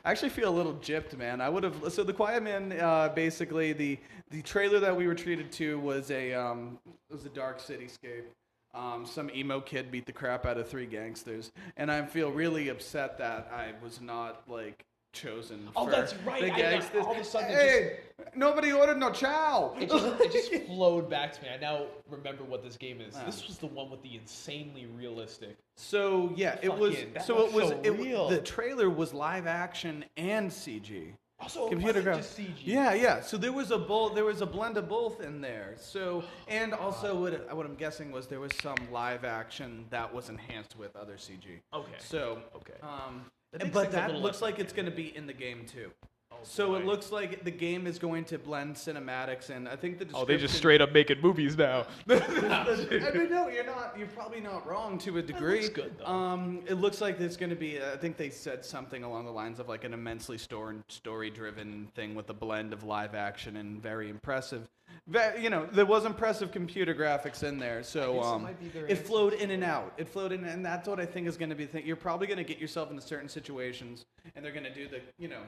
I 0.07 0.13
actually 0.13 0.29
feel 0.29 0.49
a 0.49 0.55
little 0.57 0.75
gypped, 0.75 1.19
man. 1.19 1.41
I 1.41 1.49
would 1.49 1.65
have 1.65 1.93
so 1.93 2.05
the 2.05 2.13
Quiet 2.13 2.41
Man. 2.41 2.73
Uh, 2.81 3.09
basically, 3.09 3.73
the 3.73 3.99
the 4.31 4.41
trailer 4.41 4.79
that 4.79 4.97
we 4.97 5.09
were 5.09 5.17
treated 5.17 5.51
to 5.53 5.81
was 5.81 6.13
a 6.13 6.33
um, 6.33 6.79
was 7.11 7.27
a 7.27 7.29
dark 7.29 7.61
cityscape. 7.61 8.27
Um, 8.73 9.05
some 9.05 9.29
emo 9.35 9.61
kid 9.61 9.91
beat 9.91 10.07
the 10.07 10.13
crap 10.13 10.47
out 10.47 10.59
of 10.59 10.69
three 10.69 10.87
gangsters, 10.87 11.51
and 11.77 11.91
I 11.91 12.07
feel 12.07 12.31
really 12.31 12.69
upset 12.69 13.19
that 13.19 13.51
I 13.53 13.73
was 13.83 14.01
not 14.01 14.45
like 14.47 14.85
chosen. 15.17 15.69
Oh, 15.75 15.89
that's 15.89 16.15
right. 16.19 16.41
The 16.43 16.47
I 16.47 16.51
got- 16.51 16.59
gangsters. 16.59 17.05
all 17.05 17.13
of 17.13 17.19
a 17.19 17.25
sudden 17.25 17.51
it 17.51 17.55
hey, 17.57 17.97
nobody 18.35 18.73
ordered 18.73 18.99
no 18.99 19.11
chow. 19.11 19.75
It 19.81 19.91
just, 19.91 20.21
it 20.21 20.33
just 20.33 20.53
flowed 20.67 21.09
back 21.11 21.33
to 21.35 21.43
me. 21.43 21.49
I 21.49 21.57
now 21.59 21.87
remember 22.09 22.45
what 22.45 22.63
this 22.63 22.77
game 22.77 23.01
is. 23.01 23.15
This 23.25 23.47
was 23.47 23.59
the 23.59 23.67
one 23.67 23.91
with 23.91 24.03
the 24.03 24.15
insanely 24.17 24.87
realistic. 24.97 25.57
So 25.77 26.33
yeah, 26.37 26.59
it 26.63 26.73
was. 26.75 26.95
Fucking- 26.95 27.15
that 27.15 27.25
So 27.27 27.37
it 27.39 27.41
looks 27.41 27.55
was. 27.55 27.69
so 27.71 27.81
it, 27.83 27.91
real. 27.99 28.29
The 28.29 28.41
trailer 28.41 28.91
was 28.91 29.13
live 29.15 29.47
action 29.47 30.05
and 30.17 30.51
CG. 30.51 31.13
Also, 31.39 31.69
Computer 31.69 32.01
gra- 32.01 32.17
wasn't 32.17 32.47
just 32.47 32.57
CG. 32.63 32.67
Yeah, 32.67 32.95
yeah. 32.95 33.21
So 33.21 33.37
there 33.37 33.53
was 33.53 33.71
a 33.71 33.77
both. 33.77 34.15
There 34.15 34.25
was 34.25 34.41
a 34.41 34.47
blend 34.47 34.79
of 34.79 34.89
both 34.89 35.21
in 35.21 35.43
there. 35.43 35.75
So 35.79 36.25
and 36.49 36.73
also 36.73 37.15
what, 37.21 37.55
what 37.55 37.67
I'm 37.67 37.75
guessing 37.75 38.11
was 38.11 38.27
there 38.27 38.41
was 38.41 38.53
some 38.63 38.77
live 38.91 39.23
action 39.27 39.85
that 39.91 40.13
was 40.15 40.31
enhanced 40.31 40.79
with 40.79 40.97
other 40.97 41.17
CG. 41.17 41.61
Okay. 41.75 41.93
So 41.99 42.39
Okay. 42.57 42.79
Um, 42.83 43.27
That 43.53 43.73
but 43.73 43.93
that 43.93 44.13
looks 44.13 44.23
less 44.23 44.43
like 44.43 44.59
it's 44.59 44.73
going 44.73 44.87
to 44.87 44.93
be 44.93 45.17
in 45.17 45.27
the 45.27 45.33
game 45.33 45.65
too. 45.67 45.91
Oh, 46.33 46.37
So 46.43 46.75
it 46.75 46.85
looks 46.85 47.13
like 47.13 47.45
the 47.45 47.51
game 47.51 47.87
is 47.87 47.99
going 47.99 48.25
to 48.27 48.39
blend 48.39 48.75
cinematics 48.75 49.49
and 49.51 49.69
I 49.69 49.77
think 49.77 49.99
the 49.99 50.07
Oh, 50.13 50.25
they 50.25 50.37
just 50.37 50.55
straight 50.55 50.81
up 50.81 50.93
making 50.93 51.21
movies 51.21 51.57
now. 51.57 51.87
I 52.11 53.11
mean, 53.15 53.31
no, 53.31 53.49
you're 53.49 53.65
not. 53.65 53.95
You're 53.97 54.09
probably 54.09 54.41
not 54.41 54.67
wrong 54.67 54.99
to 54.99 55.19
a 55.19 55.23
degree. 55.23 55.63
looks 55.63 55.69
good, 55.71 55.99
though. 55.99 56.07
Um, 56.07 56.63
it 56.67 56.75
looks 56.75 57.01
like 57.01 57.19
there's 57.19 57.37
going 57.37 57.51
to 57.51 57.57
be. 57.57 57.81
I 57.81 57.97
think 57.97 58.17
they 58.17 58.31
said 58.31 58.65
something 58.65 59.05
along 59.05 59.25
the 59.27 59.33
lines 59.33 59.61
of 59.61 59.69
like 59.69 59.85
an 59.85 59.95
immensely 59.95 60.37
story 60.39 60.77
story-driven 60.89 61.89
thing 61.95 62.15
with 62.15 62.29
a 62.31 62.35
blend 62.35 62.73
of 62.73 62.83
live 62.83 63.15
action 63.15 63.57
and 63.57 63.81
very 63.81 64.11
impressive. 64.11 64.69
You 65.09 65.51
know, 65.51 65.67
there 65.67 65.87
was 65.87 66.05
impressive 66.05 66.51
computer 66.51 66.95
graphics 66.95 67.45
in 67.45 67.59
there, 67.59 67.83
so 67.85 68.17
it 68.17 68.25
um, 68.25 68.43
might 68.43 68.59
be 68.61 68.69
their 68.69 68.87
it 68.87 68.99
flowed 68.99 69.35
in 69.35 69.53
and 69.53 69.63
out. 69.63 69.93
It 69.97 70.09
flowed 70.09 70.33
in, 70.33 70.45
and 70.45 70.67
that's 70.67 70.89
what 70.89 70.99
I 70.99 71.07
think 71.07 71.29
is 71.29 71.37
going 71.37 71.51
to 71.51 71.55
be. 71.55 71.65
The. 71.67 71.85
You're 71.85 71.95
probably 71.95 72.27
going 72.27 72.39
to 72.39 72.45
get 72.45 72.59
yourself 72.59 72.91
into 72.91 73.03
certain 73.03 73.29
situations, 73.29 74.05
and 74.35 74.45
they're 74.45 74.53
going 74.53 74.65
to 74.65 74.75
do 74.75 74.89
the, 74.89 75.01
you 75.19 75.29
know. 75.29 75.43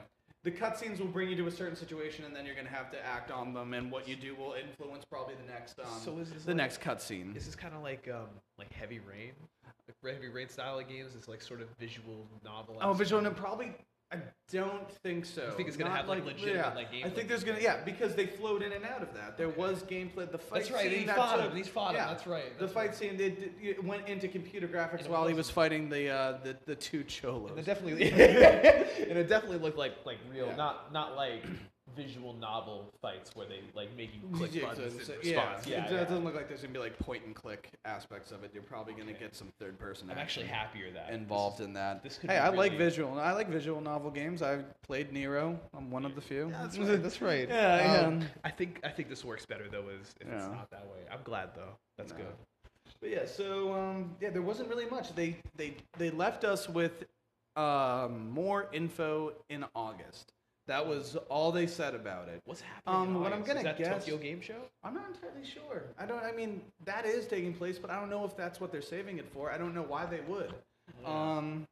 the 0.44 0.52
cutscenes 0.52 1.00
will 1.00 1.08
bring 1.08 1.28
you 1.28 1.34
to 1.34 1.48
a 1.48 1.50
certain 1.50 1.74
situation, 1.74 2.24
and 2.24 2.36
then 2.36 2.46
you're 2.46 2.54
gonna 2.54 2.68
have 2.68 2.92
to 2.92 3.04
act 3.04 3.32
on 3.32 3.52
them, 3.52 3.74
and 3.74 3.90
what 3.90 4.06
you 4.08 4.14
do 4.14 4.36
will 4.36 4.54
influence 4.54 5.04
probably 5.04 5.34
the 5.34 5.52
next 5.52 5.80
um, 5.80 5.86
So 6.04 6.16
is 6.18 6.30
this 6.30 6.44
the 6.44 6.50
like- 6.52 6.56
next 6.56 6.80
cutscene. 6.80 7.36
Is 7.36 7.44
this 7.44 7.56
kind 7.56 7.74
of 7.74 7.82
like 7.82 8.08
um 8.08 8.28
like 8.58 8.72
Heavy 8.72 9.00
Rain, 9.00 9.32
like 10.04 10.14
Heavy 10.14 10.28
Rain 10.28 10.48
style 10.48 10.78
of 10.78 10.88
games? 10.88 11.16
It's 11.16 11.26
like 11.26 11.42
sort 11.42 11.60
of 11.60 11.68
visual 11.80 12.24
novel. 12.44 12.78
Oh, 12.80 12.92
visual 12.92 13.20
no, 13.20 13.32
probably. 13.32 13.74
I 14.10 14.16
don't 14.50 14.90
think 15.02 15.26
so. 15.26 15.44
You 15.44 15.50
think 15.52 15.68
it's 15.68 15.76
gonna 15.76 15.90
Not 15.90 15.98
have, 15.98 16.08
like, 16.08 16.24
legitimate, 16.24 16.54
yeah. 16.54 16.74
like, 16.74 16.88
I 17.04 17.10
think 17.10 17.28
there's 17.28 17.44
gonna 17.44 17.60
yeah 17.60 17.84
because 17.84 18.14
they 18.14 18.24
flowed 18.26 18.62
in 18.62 18.72
and 18.72 18.82
out 18.84 19.02
of 19.02 19.12
that. 19.12 19.36
There 19.36 19.50
was 19.50 19.82
gameplay. 19.82 20.30
The 20.30 20.38
fight 20.38 20.60
That's 20.60 20.70
right. 20.70 20.90
scene 20.90 21.00
He 21.00 21.04
that 21.04 21.16
fought 21.16 21.36
took- 21.36 21.50
him. 21.50 21.56
He's 21.56 21.68
fought 21.68 21.94
him. 21.94 22.06
That's 22.06 22.26
right. 22.26 22.58
The 22.58 22.68
fight 22.68 22.86
right. 22.88 22.94
scene 22.96 23.20
it, 23.20 23.52
it 23.60 23.84
went 23.84 24.08
into 24.08 24.26
computer 24.26 24.66
graphics 24.66 25.00
And 25.00 25.08
while 25.08 25.26
he 25.26 25.34
wasn't- 25.34 25.36
was 25.36 25.50
fighting 25.50 25.88
the 25.90 26.08
uh, 26.08 26.38
the 26.42 26.56
the 26.64 26.74
two 26.74 27.04
cholos. 27.04 27.50
And 27.50 27.58
it 27.60 27.66
definitely, 27.66 28.10
and 28.12 29.18
it 29.18 29.28
definitely 29.28 29.58
looked 29.58 29.76
like 29.78 29.92
like 30.06 30.18
real, 30.32 30.46
Yeah. 30.46 30.56
not 30.56 30.90
not 30.92 31.14
like 31.14 31.44
visual 31.96 32.32
novel 32.34 32.92
fights 33.02 33.34
where 33.34 33.46
they 33.46 33.60
like 33.74 33.94
make 33.96 34.10
you 34.14 34.20
click 34.36 34.54
Yeah, 34.54 34.66
buttons 34.66 35.06
so- 35.06 35.12
in 35.14 35.18
response. 35.18 35.66
yeah, 35.66 35.76
Yeah, 35.78 35.86
it 35.86 35.92
yeah. 35.92 36.04
doesn't 36.04 36.24
look 36.24 36.34
like 36.34 36.48
there's 36.48 36.62
gonna 36.62 36.72
be 36.72 36.78
like 36.78 36.98
point 36.98 37.24
and 37.24 37.34
click 37.34 37.70
aspects 37.84 38.30
of 38.32 38.44
it. 38.44 38.50
You're 38.54 38.62
probably 38.62 38.92
gonna 38.94 39.10
Okay. 39.10 39.20
get 39.20 39.34
some 39.36 39.48
third 39.58 39.78
person. 39.78 40.10
I'm 40.10 40.18
actually 40.18 40.46
happier 40.46 40.90
that 40.92 41.10
involved 41.10 41.60
in 41.60 41.72
that. 41.74 42.02
this 42.02 42.18
could 42.18 42.30
hey, 42.30 42.36
be 42.36 42.40
I 42.40 42.48
like 42.50 42.72
visual. 42.78 43.18
I 43.18 43.32
like 43.32 43.48
visual 43.48 43.80
novel 43.80 44.10
games. 44.10 44.42
I 44.42 44.62
played 44.82 45.12
Nero. 45.12 45.58
I'm 45.74 45.90
one 45.90 46.04
of 46.04 46.14
the 46.14 46.20
few. 46.20 46.48
Yeah, 46.50 46.62
that's 46.62 46.78
right. 46.78 47.02
That's 47.02 47.22
right. 47.22 47.48
Yeah, 47.48 48.02
Um, 48.06 48.20
yeah. 48.20 48.26
I 48.44 48.50
think 48.50 48.80
I 48.84 48.88
think 48.90 49.08
this 49.08 49.24
works 49.24 49.44
better 49.46 49.68
though, 49.68 49.88
is 49.88 50.14
if 50.20 50.28
it's 50.28 50.46
not 50.46 50.70
that 50.70 50.86
way. 50.86 51.00
I'm 51.10 51.22
glad 51.24 51.54
though. 51.54 51.76
That's 51.96 52.12
No. 52.12 52.18
good. 52.18 52.34
But 53.00 53.10
yeah, 53.10 53.26
so 53.26 53.72
um, 53.74 54.16
yeah, 54.20 54.30
there 54.30 54.42
wasn't 54.42 54.68
really 54.68 54.86
much. 54.86 55.14
They 55.14 55.36
they 55.56 55.76
they 55.98 56.10
left 56.10 56.44
us 56.44 56.68
with 56.68 57.04
um, 57.56 58.30
more 58.30 58.68
info 58.72 59.32
in 59.48 59.64
August. 59.74 60.32
That 60.68 60.86
was 60.86 61.16
all 61.30 61.50
they 61.50 61.66
said 61.66 61.94
about 61.94 62.28
it. 62.28 62.40
What's 62.44 62.60
happening? 62.60 62.94
Um, 62.94 63.08
in 63.16 63.20
what 63.22 63.32
I'm 63.32 63.40
August? 63.42 63.48
gonna 63.48 63.60
is 63.60 63.64
that 63.64 63.78
guess- 63.78 64.04
Tokyo 64.04 64.18
Game 64.18 64.40
Show. 64.40 64.60
I'm 64.84 64.94
not 64.94 65.06
entirely 65.08 65.44
sure. 65.44 65.84
I 65.98 66.04
don't. 66.06 66.22
I 66.22 66.30
mean, 66.32 66.60
that 66.84 67.06
is 67.06 67.26
taking 67.26 67.54
place, 67.54 67.78
but 67.78 67.90
I 67.90 67.98
don't 67.98 68.10
know 68.10 68.24
if 68.24 68.36
that's 68.36 68.60
what 68.60 68.70
they're 68.70 68.82
saving 68.82 69.18
it 69.18 69.26
for. 69.32 69.50
I 69.50 69.56
don't 69.58 69.74
know 69.74 69.82
why 69.82 70.04
they 70.06 70.20
would. 70.28 70.54
Um, 71.04 71.66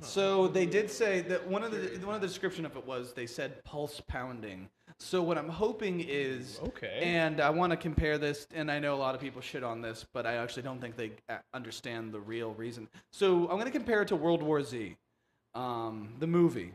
so 0.00 0.48
they 0.48 0.66
did 0.66 0.90
say 0.90 1.20
that 1.22 1.46
one 1.46 1.62
of 1.64 1.72
the 1.72 1.98
one 2.06 2.14
of 2.14 2.20
the 2.20 2.26
description 2.26 2.64
of 2.66 2.76
it 2.76 2.86
was 2.86 3.12
they 3.14 3.26
said 3.26 3.64
pulse 3.64 4.00
pounding. 4.06 4.68
So 4.98 5.22
what 5.22 5.38
I'm 5.38 5.48
hoping 5.48 6.00
is 6.00 6.60
Okay. 6.62 7.00
and 7.02 7.40
I 7.40 7.50
want 7.50 7.70
to 7.72 7.76
compare 7.76 8.18
this, 8.18 8.46
and 8.54 8.70
I 8.70 8.78
know 8.78 8.94
a 8.94 8.96
lot 8.96 9.14
of 9.14 9.20
people 9.20 9.40
shit 9.40 9.64
on 9.64 9.80
this, 9.80 10.04
but 10.12 10.26
I 10.26 10.34
actually 10.34 10.62
don't 10.62 10.80
think 10.80 10.96
they 10.96 11.12
uh, 11.28 11.38
understand 11.54 12.12
the 12.12 12.20
real 12.20 12.52
reason. 12.54 12.86
So 13.12 13.42
I'm 13.48 13.56
going 13.56 13.64
to 13.64 13.70
compare 13.70 14.02
it 14.02 14.08
to 14.08 14.16
World 14.16 14.42
War 14.42 14.62
Z, 14.62 14.96
um, 15.54 16.14
the 16.20 16.26
movie. 16.26 16.74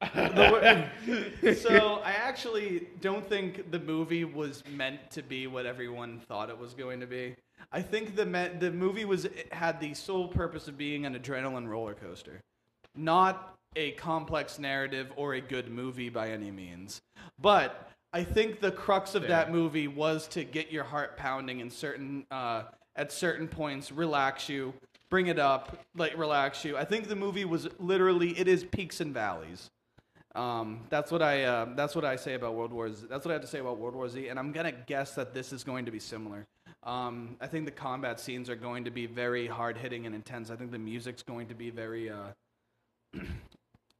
The- 0.00 1.54
so 1.60 2.00
I 2.04 2.12
actually 2.12 2.88
don't 3.00 3.28
think 3.28 3.70
the 3.70 3.78
movie 3.78 4.24
was 4.24 4.62
meant 4.72 5.10
to 5.12 5.22
be 5.22 5.46
what 5.46 5.66
everyone 5.66 6.20
thought 6.28 6.50
it 6.50 6.58
was 6.58 6.74
going 6.74 7.00
to 7.00 7.06
be. 7.06 7.36
I 7.72 7.82
think 7.82 8.16
the 8.16 8.26
me- 8.26 8.50
the 8.58 8.70
movie 8.70 9.04
was 9.04 9.28
had 9.52 9.80
the 9.80 9.94
sole 9.94 10.28
purpose 10.28 10.68
of 10.68 10.78
being 10.78 11.06
an 11.06 11.18
adrenaline 11.18 11.68
roller 11.68 11.94
coaster, 11.94 12.40
not 12.96 13.56
a 13.76 13.92
complex 13.92 14.58
narrative 14.58 15.12
or 15.16 15.34
a 15.34 15.40
good 15.40 15.70
movie 15.70 16.08
by 16.08 16.30
any 16.30 16.50
means. 16.50 17.00
But 17.40 17.88
I 18.12 18.24
think 18.24 18.60
the 18.60 18.72
crux 18.72 19.14
of 19.14 19.28
that 19.28 19.52
movie 19.52 19.86
was 19.86 20.26
to 20.28 20.42
get 20.44 20.72
your 20.72 20.84
heart 20.84 21.16
pounding 21.16 21.60
in 21.60 21.70
certain 21.70 22.26
uh, 22.30 22.64
at 22.96 23.12
certain 23.12 23.46
points, 23.46 23.92
relax 23.92 24.48
you, 24.48 24.74
bring 25.10 25.28
it 25.28 25.38
up, 25.38 25.78
like 25.94 26.16
relax 26.18 26.64
you. 26.64 26.76
I 26.76 26.84
think 26.84 27.08
the 27.08 27.16
movie 27.16 27.44
was 27.44 27.68
literally 27.78 28.38
it 28.38 28.48
is 28.48 28.64
peaks 28.64 29.00
and 29.00 29.14
valleys. 29.14 29.70
Um, 30.34 30.80
that's 30.90 31.10
what 31.10 31.22
I 31.22 31.42
uh, 31.42 31.66
that's 31.74 31.94
what 31.94 32.04
I 32.04 32.16
say 32.16 32.34
about 32.34 32.54
World 32.54 32.72
War 32.72 32.92
Z. 32.92 33.06
That's 33.10 33.24
what 33.24 33.32
I 33.32 33.34
have 33.34 33.42
to 33.42 33.48
say 33.48 33.58
about 33.58 33.78
World 33.78 33.94
War 33.94 34.08
Z, 34.08 34.28
and 34.28 34.38
I'm 34.38 34.52
gonna 34.52 34.72
guess 34.72 35.14
that 35.16 35.34
this 35.34 35.52
is 35.52 35.64
going 35.64 35.86
to 35.86 35.90
be 35.90 35.98
similar. 35.98 36.46
Um, 36.84 37.36
I 37.40 37.46
think 37.46 37.64
the 37.64 37.72
combat 37.72 38.20
scenes 38.20 38.48
are 38.48 38.56
going 38.56 38.84
to 38.84 38.90
be 38.90 39.06
very 39.06 39.46
hard 39.46 39.76
hitting 39.76 40.06
and 40.06 40.14
intense. 40.14 40.50
I 40.50 40.56
think 40.56 40.70
the 40.70 40.78
music's 40.78 41.22
going 41.22 41.48
to 41.48 41.54
be 41.54 41.70
very 41.70 42.10
uh, 42.10 42.28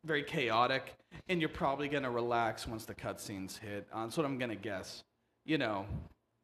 very 0.05 0.23
chaotic, 0.23 0.95
and 1.29 1.41
you're 1.41 1.49
probably 1.49 1.89
gonna 1.89 2.11
relax 2.11 2.67
once 2.67 2.85
the 2.85 2.95
cutscenes 2.95 3.59
hit. 3.59 3.87
Uh, 3.93 4.05
that's 4.05 4.17
what 4.17 4.25
I'm 4.25 4.39
gonna 4.39 4.55
guess. 4.55 5.03
You 5.45 5.59
know, 5.59 5.85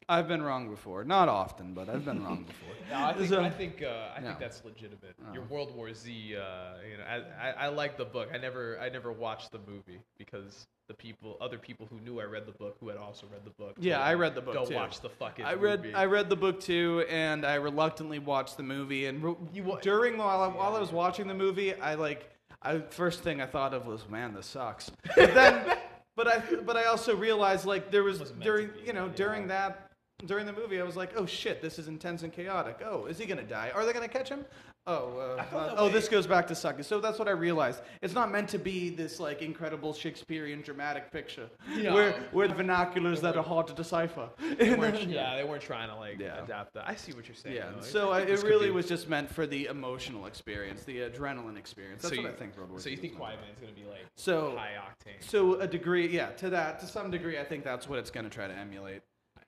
I've 0.08 0.28
been 0.28 0.42
wrong 0.42 0.70
before, 0.70 1.02
not 1.04 1.28
often, 1.28 1.74
but 1.74 1.88
I've 1.88 2.04
been 2.04 2.22
wrong 2.24 2.44
before. 2.44 2.68
No, 2.88 3.04
I 3.04 3.14
think 3.14 3.28
So- 3.28 3.42
I 3.42 3.50
think 3.50 3.82
uh, 3.82 4.10
I 4.16 4.20
think 4.20 4.38
that's 4.38 4.64
legitimate. 4.64 5.16
Oh. 5.28 5.32
Your 5.34 5.42
World 5.46 5.74
War 5.74 5.92
Z, 5.92 6.08
uh, 6.36 6.74
you 6.88 6.98
know, 6.98 7.04
I, 7.04 7.48
I 7.48 7.52
I 7.64 7.68
like 7.68 7.98
the 7.98 8.04
book. 8.04 8.28
I 8.32 8.38
never 8.38 8.78
I 8.80 8.88
never 8.90 9.10
watched 9.10 9.50
the 9.50 9.58
movie 9.66 9.98
because 10.18 10.68
the 10.86 10.94
people, 10.94 11.36
other 11.40 11.58
people 11.58 11.88
who 11.90 11.98
knew 11.98 12.20
I 12.20 12.24
read 12.26 12.46
the 12.46 12.52
book, 12.52 12.76
who 12.78 12.86
had 12.88 12.96
also 12.96 13.26
read 13.32 13.44
the 13.44 13.50
book. 13.50 13.74
Yeah, 13.80 13.98
I 14.00 14.14
read 14.14 14.36
the 14.36 14.40
book, 14.40 14.54
Go 14.54 14.66
too. 14.66 14.76
watch 14.76 15.00
the 15.00 15.08
fucking. 15.08 15.44
I 15.44 15.54
read 15.54 15.82
movie." 15.82 15.94
I 15.94 16.04
read 16.04 16.28
the 16.30 16.36
book 16.36 16.60
too, 16.60 17.04
and 17.10 17.44
I 17.44 17.56
reluctantly 17.56 18.20
watched 18.20 18.56
the 18.56 18.62
movie. 18.62 19.06
And 19.06 19.20
re- 19.20 19.34
You 19.52 19.76
during 19.82 20.16
while 20.16 20.42
I, 20.42 20.46
while 20.46 20.76
I 20.76 20.78
was 20.78 20.92
watching 20.92 21.26
the 21.26 21.34
movie, 21.34 21.74
I 21.74 21.94
like 21.96 22.30
I 22.62 22.78
first 22.90 23.24
thing 23.24 23.40
I 23.40 23.46
thought 23.46 23.74
of 23.74 23.86
was, 23.88 24.08
man, 24.08 24.32
this 24.32 24.46
sucks. 24.46 24.92
But 25.16 25.34
then, 25.34 25.76
but 26.14 26.28
I 26.28 26.38
but 26.64 26.76
I 26.76 26.84
also 26.84 27.16
realized 27.16 27.66
like 27.66 27.90
there 27.90 28.04
was 28.04 28.20
Wasn't 28.20 28.38
during 28.38 28.68
be, 28.68 28.82
you 28.86 28.92
know 28.92 29.06
yeah. 29.06 29.12
during 29.16 29.48
that 29.48 29.85
during 30.24 30.46
the 30.46 30.52
movie, 30.52 30.80
I 30.80 30.84
was 30.84 30.96
like, 30.96 31.12
oh 31.16 31.26
shit, 31.26 31.60
this 31.60 31.78
is 31.78 31.88
intense 31.88 32.22
and 32.22 32.32
chaotic. 32.32 32.80
Oh, 32.84 33.06
is 33.06 33.18
he 33.18 33.26
gonna 33.26 33.42
die? 33.42 33.70
Are 33.74 33.84
they 33.84 33.92
gonna 33.92 34.08
catch 34.08 34.28
him? 34.28 34.44
Oh, 34.88 35.18
uh, 35.18 35.42
uh, 35.56 35.74
oh, 35.78 35.86
way- 35.86 35.92
this 35.92 36.08
goes 36.08 36.28
back 36.28 36.46
to 36.46 36.54
sucking. 36.54 36.84
So 36.84 37.00
that's 37.00 37.18
what 37.18 37.26
I 37.26 37.32
realized. 37.32 37.80
It's 38.02 38.14
not 38.14 38.30
meant 38.30 38.48
to 38.50 38.58
be 38.58 38.88
this 38.88 39.18
like 39.20 39.42
incredible 39.42 39.92
Shakespearean 39.92 40.62
dramatic 40.62 41.10
picture 41.12 41.50
No. 41.76 41.92
where 41.92 42.12
where 42.32 42.48
the 42.48 42.54
vernaculars 42.54 43.20
that 43.20 43.36
are 43.36 43.42
hard 43.42 43.66
to 43.66 43.74
decipher. 43.74 44.30
They 44.58 44.68
yeah, 45.08 45.36
they 45.36 45.44
weren't 45.44 45.62
trying 45.62 45.88
to 45.90 45.96
like 45.96 46.18
Yeah. 46.20 46.42
adapt 46.44 46.74
that. 46.74 46.88
I 46.88 46.94
see 46.94 47.12
what 47.12 47.26
you're 47.28 47.34
saying. 47.34 47.56
Yeah, 47.56 47.70
though. 47.76 47.82
so 47.82 48.10
I, 48.12 48.20
it 48.20 48.42
really 48.44 48.66
be- 48.68 48.72
was 48.72 48.86
just 48.86 49.08
meant 49.08 49.28
for 49.30 49.46
the 49.46 49.66
emotional 49.66 50.26
experience, 50.26 50.84
the 50.84 51.00
adrenaline 51.00 51.58
experience. 51.58 52.02
That's 52.02 52.14
so 52.14 52.22
what 52.22 52.30
you, 52.30 52.34
I 52.34 52.38
think 52.38 52.56
World 52.56 52.70
War 52.70 52.78
So 52.80 52.88
you 52.88 52.96
think 52.96 53.16
Quiet 53.16 53.38
Man's 53.44 53.58
gonna 53.60 53.72
be 53.72 53.84
like. 53.90 54.06
So, 54.14 54.54
high 54.56 54.74
octane? 54.78 55.22
so 55.28 55.60
a 55.60 55.66
degree, 55.66 56.08
yeah, 56.08 56.28
to 56.32 56.48
that, 56.50 56.78
to 56.80 56.86
some 56.86 57.10
degree, 57.10 57.38
I 57.38 57.44
think 57.44 57.64
that's 57.64 57.88
what 57.88 57.98
it's 57.98 58.10
going 58.10 58.24
to 58.24 58.30
try 58.30 58.46
to 58.46 58.54
emulate, 58.54 59.02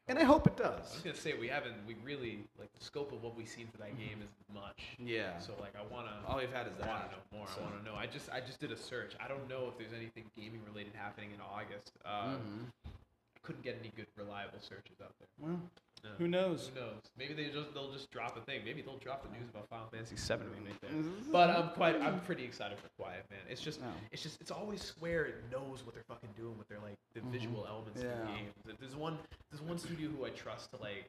and 0.08 0.18
I 0.18 0.24
hope 0.24 0.46
it 0.46 0.56
does. 0.56 0.74
I 0.90 0.94
was 0.94 1.02
gonna 1.04 1.16
say 1.16 1.34
we 1.38 1.48
haven't 1.48 1.74
we 1.86 1.94
really 2.04 2.40
like 2.58 2.72
the 2.78 2.84
scope 2.84 3.12
of 3.12 3.22
what 3.22 3.36
we've 3.36 3.48
seen 3.48 3.66
for 3.70 3.78
that 3.78 3.96
game 3.98 4.18
is 4.22 4.30
much. 4.54 4.96
Yeah. 4.98 5.38
So 5.38 5.52
like 5.60 5.74
I 5.76 5.82
wanna 5.92 6.10
All 6.26 6.38
we've 6.38 6.52
had 6.52 6.66
is 6.66 6.72
I 6.82 6.86
want 6.86 7.00
that. 7.02 7.10
to 7.10 7.16
know 7.16 7.38
more. 7.38 7.46
so. 7.54 7.60
I 7.60 7.64
want 7.64 7.78
to 7.78 7.84
know. 7.90 7.96
I 7.96 8.06
just 8.06 8.30
I 8.30 8.40
just 8.40 8.58
did 8.60 8.72
a 8.72 8.76
search. 8.76 9.14
I 9.22 9.28
don't 9.28 9.48
know 9.48 9.68
if 9.68 9.78
there's 9.78 9.92
anything 9.92 10.24
gaming 10.36 10.60
related 10.66 10.92
happening 10.94 11.30
in 11.32 11.40
August. 11.40 11.92
Uh, 12.04 12.36
Mhm. 12.36 12.72
I 12.86 13.40
couldn't 13.42 13.62
get 13.62 13.76
any 13.80 13.92
good 13.96 14.06
reliable 14.16 14.60
searches 14.60 15.00
out 15.02 15.12
there. 15.18 15.28
Well, 15.38 15.60
No. 16.04 16.10
who 16.18 16.28
knows? 16.28 16.70
Who 16.74 16.80
knows? 16.80 17.00
Maybe 17.18 17.34
they 17.34 17.46
just 17.48 17.74
they'll 17.74 17.90
just 17.92 18.10
drop 18.10 18.36
a 18.36 18.40
thing. 18.40 18.60
Maybe 18.64 18.82
they'll 18.82 18.98
drop 18.98 19.22
the 19.22 19.30
news 19.36 19.48
about 19.50 19.68
Final 19.68 19.86
Fantasy 19.92 20.16
VII 20.16 20.44
remake 20.54 20.80
there. 20.80 20.90
But 21.32 21.50
I'm 21.50 21.70
quite 21.70 22.00
I'm 22.00 22.20
pretty 22.20 22.44
excited 22.44 22.78
for 22.78 22.88
Quiet 23.00 23.24
Man. 23.30 23.40
It's 23.50 23.60
just 23.60 23.80
No. 23.80 23.88
it's 24.12 24.22
just 24.22 24.40
it's 24.40 24.50
always 24.50 24.80
Square 24.82 25.26
It 25.26 25.44
knows 25.50 25.84
what 25.84 25.94
they're 25.94 26.08
fucking 26.08 26.30
doing 26.36 26.56
with 26.58 26.68
their 26.68 26.78
like 26.80 26.96
the 27.14 27.20
visual 27.32 27.66
elements 27.68 28.00
of 28.02 28.08
Mm-hmm. 28.08 28.26
The 28.26 28.32
games. 28.32 28.78
There's 28.80 28.96
one 28.96 29.18
there's 29.50 29.62
one 29.62 29.78
studio 29.78 30.08
who 30.10 30.24
I 30.24 30.30
trust 30.30 30.70
to 30.72 30.80
like 30.80 31.06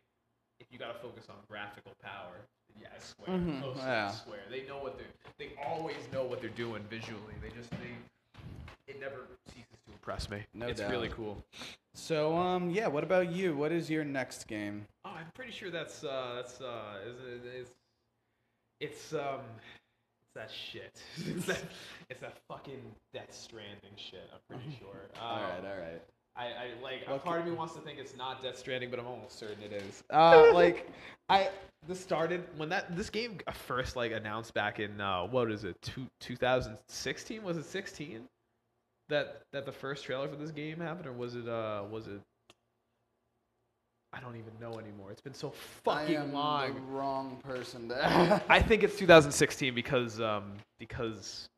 if 0.60 0.68
you 0.72 0.78
gotta 0.80 1.00
focus 1.00 1.28
on 1.30 1.36
graphical 1.48 1.94
power, 2.04 2.36
yeah, 2.82 2.88
it's 2.96 3.08
Square. 3.10 3.38
Mhm, 3.38 3.62
Mostly 3.62 3.82
yeah. 3.84 4.10
it's 4.10 4.18
Square. 4.18 4.42
They 4.50 4.66
know 4.68 4.80
what 4.80 4.98
they're 4.98 5.08
they 5.38 5.52
always 5.66 5.96
know 6.12 6.24
what 6.24 6.42
they're 6.42 6.50
doing 6.52 6.84
visually. 6.90 7.36
They 7.42 7.50
just 7.50 7.70
they 7.72 7.96
it 8.88 9.00
never 9.00 9.28
ceases 9.48 9.78
to 9.86 9.92
impress 9.94 10.30
me. 10.30 10.44
No 10.54 10.68
it's 10.68 10.82
doubt. 10.82 10.92
really 10.92 11.10
cool. 11.10 11.44
So, 11.94 12.36
um, 12.38 12.70
yeah. 12.70 12.88
What 12.88 13.04
about 13.04 13.32
you? 13.32 13.56
What 13.56 13.72
is 13.72 13.90
your 13.90 14.04
next 14.04 14.48
game? 14.48 14.86
Oh, 15.06 15.12
I'm 15.12 15.32
pretty 15.34 15.52
sure 15.52 15.70
that's 15.70 16.04
uh 16.04 16.34
that's 16.36 16.62
uh 16.62 17.00
is 17.08 17.18
it, 17.20 17.52
it's 17.56 17.72
it's 18.80 19.14
um 19.14 19.42
it's 20.22 20.34
that 20.36 20.52
shit. 20.52 21.02
it's 21.18 21.46
that 21.46 21.62
it's 22.10 22.22
that 22.22 22.38
fucking 22.48 22.82
Death 23.14 23.34
Stranding 23.34 23.96
shit. 23.96 24.30
I'm 24.34 24.40
pretty 24.56 24.78
sure. 24.80 25.10
Um, 25.16 25.22
all 25.22 25.38
right, 25.38 25.72
all 25.72 25.80
right. 25.80 26.02
I, 26.36 26.46
I 26.46 26.82
like 26.82 27.02
a 27.08 27.12
What 27.12 27.26
part 27.26 27.42
of 27.42 27.48
me 27.48 27.52
wants 27.52 27.74
to 27.74 27.82
think 27.82 28.00
it's 28.00 28.16
not 28.16 28.42
Death 28.42 28.58
Stranding, 28.58 28.90
but 28.90 29.00
I'm 29.00 29.08
almost 29.08 29.38
certain 29.38 29.62
it 29.64 29.74
is. 29.74 30.04
Uh, 30.12 30.52
like 30.54 30.90
I 31.28 31.50
this 31.88 32.00
started 32.00 32.44
when 32.58 32.70
that 32.70 32.96
this 32.96 33.10
game 33.10 33.38
first 33.54 33.96
like 33.96 34.12
announced 34.12 34.54
back 34.54 34.80
in 34.80 35.00
uh, 35.02 35.24
what 35.24 35.52
is 35.52 35.64
it 35.64 35.82
two, 35.82 36.08
2016 36.20 37.44
was 37.44 37.58
it 37.58 37.66
16 37.66 38.22
that 39.10 39.42
that 39.52 39.66
the 39.66 39.72
first 39.72 40.06
trailer 40.06 40.28
for 40.28 40.36
this 40.36 40.52
game 40.52 40.80
happened 40.80 41.08
or 41.08 41.14
was 41.14 41.36
it 41.36 41.48
uh 41.48 41.84
was 41.90 42.08
it 42.08 42.22
I 44.12 44.20
don't 44.20 44.38
even 44.38 44.54
know 44.60 44.80
anymore. 44.80 45.12
It's 45.12 45.22
been 45.22 45.36
so 45.36 45.52
fucking 45.84 46.18
I 46.18 46.24
am 46.24 46.34
long. 46.34 46.74
the 46.74 46.82
wrong 46.82 47.38
person 47.44 47.90
to. 47.90 48.42
I 48.50 48.60
think 48.60 48.82
it's 48.82 48.98
2016 48.98 49.76
because 49.76 50.20
um 50.20 50.54
because 50.80 51.50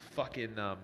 fucking 0.00 0.58
um 0.58 0.78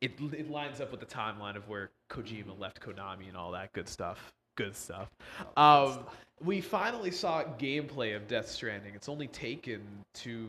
it 0.00 0.12
it 0.32 0.50
lines 0.50 0.80
up 0.80 0.90
with 0.90 1.00
the 1.00 1.06
timeline 1.06 1.56
of 1.56 1.68
where 1.68 1.90
Kojima 2.10 2.58
left 2.58 2.80
Konami 2.80 3.28
and 3.28 3.36
all 3.36 3.52
that 3.52 3.72
good 3.74 3.88
stuff. 3.88 4.32
Good 4.56 4.76
stuff. 4.76 5.08
Um 5.56 6.00
we 6.44 6.60
finally 6.60 7.10
saw 7.10 7.44
gameplay 7.58 8.14
of 8.14 8.28
Death 8.28 8.48
Stranding. 8.48 8.94
It's 8.94 9.08
only 9.08 9.26
taken 9.26 9.80
two 10.12 10.48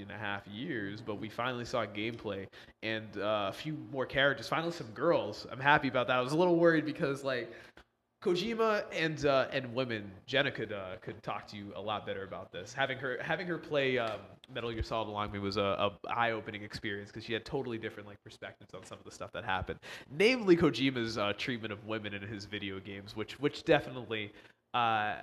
and 0.00 0.10
a 0.10 0.18
half 0.18 0.46
years, 0.46 1.00
but 1.00 1.14
we 1.14 1.30
finally 1.30 1.64
saw 1.64 1.86
gameplay 1.86 2.46
and 2.82 3.06
uh, 3.16 3.46
a 3.48 3.52
few 3.52 3.78
more 3.90 4.04
characters. 4.04 4.46
Finally, 4.46 4.72
some 4.72 4.88
girls. 4.88 5.46
I'm 5.50 5.60
happy 5.60 5.88
about 5.88 6.06
that. 6.08 6.16
I 6.16 6.20
was 6.20 6.32
a 6.32 6.36
little 6.36 6.56
worried 6.56 6.84
because 6.84 7.24
like 7.24 7.50
Kojima 8.22 8.84
and 8.92 9.26
uh, 9.26 9.48
and 9.52 9.74
women, 9.74 10.10
Jenna 10.26 10.52
could 10.52 10.72
uh, 10.72 10.96
could 11.00 11.20
talk 11.22 11.46
to 11.48 11.56
you 11.56 11.72
a 11.74 11.80
lot 11.80 12.06
better 12.06 12.22
about 12.22 12.52
this. 12.52 12.72
Having 12.72 12.98
her 12.98 13.18
having 13.20 13.48
her 13.48 13.58
play 13.58 13.98
um, 13.98 14.20
Metal 14.54 14.70
Gear 14.72 14.84
Solid 14.84 15.08
along 15.08 15.32
me 15.32 15.40
was 15.40 15.56
a, 15.56 15.60
a 15.60 15.90
eye 16.08 16.30
opening 16.30 16.62
experience 16.62 17.10
because 17.10 17.24
she 17.24 17.32
had 17.32 17.44
totally 17.44 17.78
different 17.78 18.08
like 18.08 18.22
perspectives 18.22 18.74
on 18.74 18.84
some 18.86 18.98
of 18.98 19.04
the 19.04 19.10
stuff 19.10 19.32
that 19.32 19.44
happened. 19.44 19.80
Namely, 20.08 20.56
Kojima's 20.56 21.18
uh, 21.18 21.32
treatment 21.36 21.72
of 21.72 21.84
women 21.84 22.14
in 22.14 22.22
his 22.22 22.44
video 22.44 22.78
games, 22.78 23.16
which 23.16 23.40
which 23.40 23.64
definitely 23.64 24.32
uh, 24.72 25.16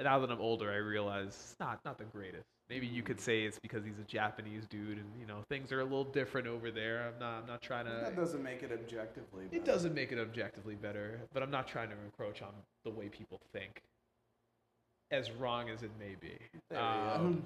now 0.00 0.18
that 0.20 0.30
I'm 0.30 0.40
older, 0.40 0.70
I 0.70 0.76
realize 0.76 1.56
not 1.58 1.80
not 1.84 1.98
the 1.98 2.04
greatest. 2.04 2.53
Maybe 2.74 2.88
you 2.88 3.04
could 3.04 3.20
say 3.20 3.42
it's 3.42 3.60
because 3.60 3.84
he's 3.84 4.00
a 4.00 4.04
Japanese 4.08 4.66
dude, 4.66 4.98
and 4.98 5.06
you 5.20 5.26
know 5.26 5.44
things 5.48 5.70
are 5.70 5.78
a 5.78 5.84
little 5.84 6.02
different 6.02 6.48
over 6.48 6.72
there. 6.72 7.06
I'm 7.06 7.20
not 7.20 7.42
I'm 7.42 7.46
not 7.46 7.62
trying 7.62 7.84
to. 7.84 7.92
That 7.92 8.16
doesn't 8.16 8.42
make 8.42 8.64
it 8.64 8.72
objectively. 8.72 9.44
It 9.52 9.64
doesn't 9.64 9.94
make 9.94 10.10
it 10.10 10.18
objectively 10.18 10.74
better, 10.74 11.20
but 11.32 11.44
I'm 11.44 11.52
not 11.52 11.68
trying 11.68 11.90
to 11.90 11.94
encroach 12.04 12.42
on 12.42 12.48
the 12.82 12.90
way 12.90 13.08
people 13.08 13.40
think. 13.52 13.80
As 15.12 15.30
wrong 15.30 15.70
as 15.70 15.84
it 15.84 15.92
may 16.00 16.16
be. 16.20 16.36
Um, 16.76 17.44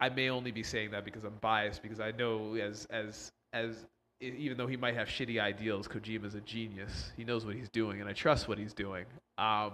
I 0.00 0.08
may 0.08 0.30
only 0.30 0.50
be 0.50 0.62
saying 0.62 0.92
that 0.92 1.04
because 1.04 1.24
I'm 1.24 1.36
biased, 1.42 1.82
because 1.82 2.00
I 2.00 2.12
know 2.12 2.54
as 2.54 2.86
as 2.88 3.32
as 3.52 3.84
even 4.22 4.56
though 4.56 4.66
he 4.66 4.78
might 4.78 4.94
have 4.94 5.08
shitty 5.08 5.38
ideals, 5.38 5.86
Kojima's 5.86 6.34
a 6.34 6.40
genius. 6.40 7.12
He 7.18 7.24
knows 7.24 7.44
what 7.44 7.54
he's 7.54 7.68
doing, 7.68 8.00
and 8.00 8.08
I 8.08 8.14
trust 8.14 8.48
what 8.48 8.56
he's 8.56 8.72
doing. 8.72 9.04
Um, 9.36 9.72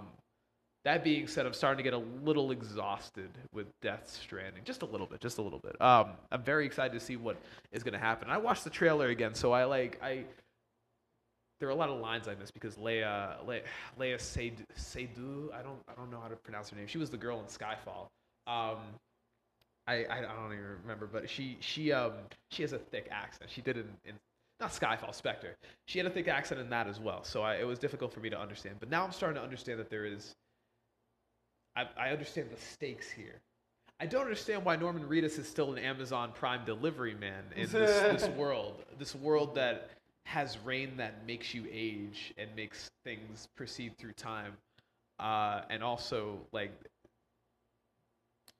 that 0.89 1.03
being 1.03 1.27
said, 1.27 1.45
I'm 1.45 1.53
starting 1.53 1.77
to 1.77 1.83
get 1.83 1.93
a 1.93 2.03
little 2.25 2.49
exhausted 2.49 3.29
with 3.53 3.67
Death 3.79 4.09
Stranding, 4.09 4.63
just 4.63 4.81
a 4.81 4.85
little 4.85 5.05
bit, 5.05 5.21
just 5.21 5.37
a 5.37 5.41
little 5.41 5.59
bit. 5.59 5.79
Um, 5.79 6.13
I'm 6.31 6.41
very 6.41 6.65
excited 6.65 6.93
to 6.97 6.99
see 6.99 7.15
what 7.15 7.37
is 7.71 7.83
going 7.83 7.93
to 7.93 7.99
happen. 7.99 8.29
I 8.29 8.37
watched 8.39 8.63
the 8.63 8.71
trailer 8.71 9.07
again, 9.09 9.35
so 9.35 9.51
I 9.51 9.65
like 9.65 9.99
I. 10.01 10.23
There 11.59 11.69
are 11.69 11.71
a 11.71 11.75
lot 11.75 11.89
of 11.89 11.99
lines 11.99 12.27
I 12.27 12.33
missed 12.33 12.55
because 12.55 12.75
Leia 12.77 13.45
Le, 13.45 13.59
Leia 13.99 14.17
Seydoux, 14.17 15.53
I 15.53 15.61
don't 15.61 15.79
I 15.87 15.93
don't 15.95 16.09
know 16.09 16.19
how 16.19 16.27
to 16.27 16.35
pronounce 16.37 16.69
her 16.71 16.75
name. 16.75 16.87
She 16.87 16.97
was 16.97 17.11
the 17.11 17.17
girl 17.17 17.39
in 17.39 17.45
Skyfall. 17.45 18.07
Um, 18.47 18.79
I, 19.85 20.05
I 20.05 20.17
I 20.19 20.21
don't 20.21 20.53
even 20.53 20.65
remember, 20.81 21.05
but 21.05 21.29
she 21.29 21.57
she 21.59 21.91
um 21.91 22.13
she 22.49 22.63
has 22.63 22.73
a 22.73 22.79
thick 22.79 23.09
accent. 23.11 23.51
She 23.51 23.61
did 23.61 23.77
it 23.77 23.85
in, 24.05 24.11
in 24.11 24.15
not 24.59 24.71
Skyfall, 24.71 25.13
Spectre. 25.13 25.55
She 25.85 25.99
had 25.99 26.07
a 26.07 26.09
thick 26.09 26.27
accent 26.27 26.59
in 26.59 26.69
that 26.71 26.87
as 26.87 26.99
well, 26.99 27.23
so 27.23 27.43
I, 27.43 27.57
it 27.57 27.67
was 27.67 27.77
difficult 27.77 28.11
for 28.11 28.21
me 28.21 28.29
to 28.31 28.39
understand. 28.39 28.77
But 28.79 28.89
now 28.89 29.03
I'm 29.03 29.11
starting 29.11 29.35
to 29.35 29.43
understand 29.43 29.79
that 29.79 29.89
there 29.91 30.05
is. 30.05 30.35
I, 31.79 32.07
I 32.07 32.09
understand 32.11 32.49
the 32.51 32.59
stakes 32.59 33.09
here. 33.09 33.41
I 34.01 34.05
don't 34.05 34.23
understand 34.23 34.63
why 34.63 34.75
Norman 34.75 35.03
Reedus 35.03 35.37
is 35.37 35.47
still 35.47 35.73
an 35.73 35.79
Amazon 35.79 36.31
Prime 36.33 36.65
delivery 36.65 37.15
man 37.15 37.43
in 37.55 37.69
this, 37.69 38.21
this 38.21 38.29
world. 38.29 38.83
This 38.97 39.15
world 39.15 39.55
that 39.55 39.89
has 40.25 40.57
rain 40.59 40.97
that 40.97 41.25
makes 41.25 41.53
you 41.53 41.65
age 41.71 42.33
and 42.37 42.49
makes 42.55 42.91
things 43.03 43.47
proceed 43.55 43.97
through 43.97 44.13
time. 44.13 44.53
Uh, 45.19 45.61
and 45.69 45.83
also, 45.83 46.39
like, 46.53 46.71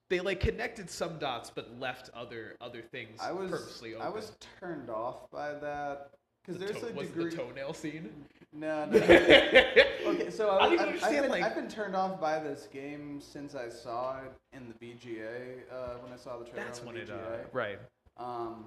they 0.09 0.19
like 0.19 0.39
connected 0.39 0.89
some 0.89 1.19
dots 1.19 1.51
but 1.53 1.79
left 1.79 2.09
other 2.15 2.55
other 2.59 2.81
things 2.81 3.19
I 3.21 3.31
was 3.31 3.51
purposely 3.51 3.93
open. 3.93 4.07
I 4.07 4.09
was 4.09 4.31
turned 4.59 4.89
off 4.89 5.29
by 5.31 5.53
that 5.53 6.09
because 6.49 6.59
The 6.67 6.73
there's 6.73 6.83
to- 6.83 6.89
a 6.89 6.93
was 6.93 7.07
degree. 7.07 7.29
the 7.29 7.35
toenail 7.35 7.73
scene. 7.73 8.09
no, 8.53 8.85
no. 8.85 8.97
okay, 8.97 9.95
okay, 10.07 10.29
so 10.31 10.49
I 10.49 10.55
I, 10.57 10.59
don't 10.59 10.73
even 10.73 10.79
I've, 10.79 10.87
understand, 10.89 11.21
been, 11.21 11.31
like- 11.31 11.43
I've 11.43 11.55
been 11.55 11.67
turned 11.69 11.95
off 11.95 12.19
by 12.19 12.39
this 12.39 12.67
game 12.71 13.21
since 13.21 13.55
I 13.55 13.69
saw 13.69 14.17
it 14.21 14.31
in 14.53 14.67
the 14.79 14.85
VGA 14.85 15.59
uh, 15.71 15.97
when 16.01 16.11
I 16.11 16.17
saw 16.17 16.37
the 16.39 16.45
trailer. 16.45 16.65
That's 16.65 16.79
on 16.79 16.87
when 16.87 16.95
the 16.95 17.01
it 17.01 17.09
VGA. 17.09 17.13
uh, 17.33 17.47
right. 17.53 17.79
Um, 18.17 18.65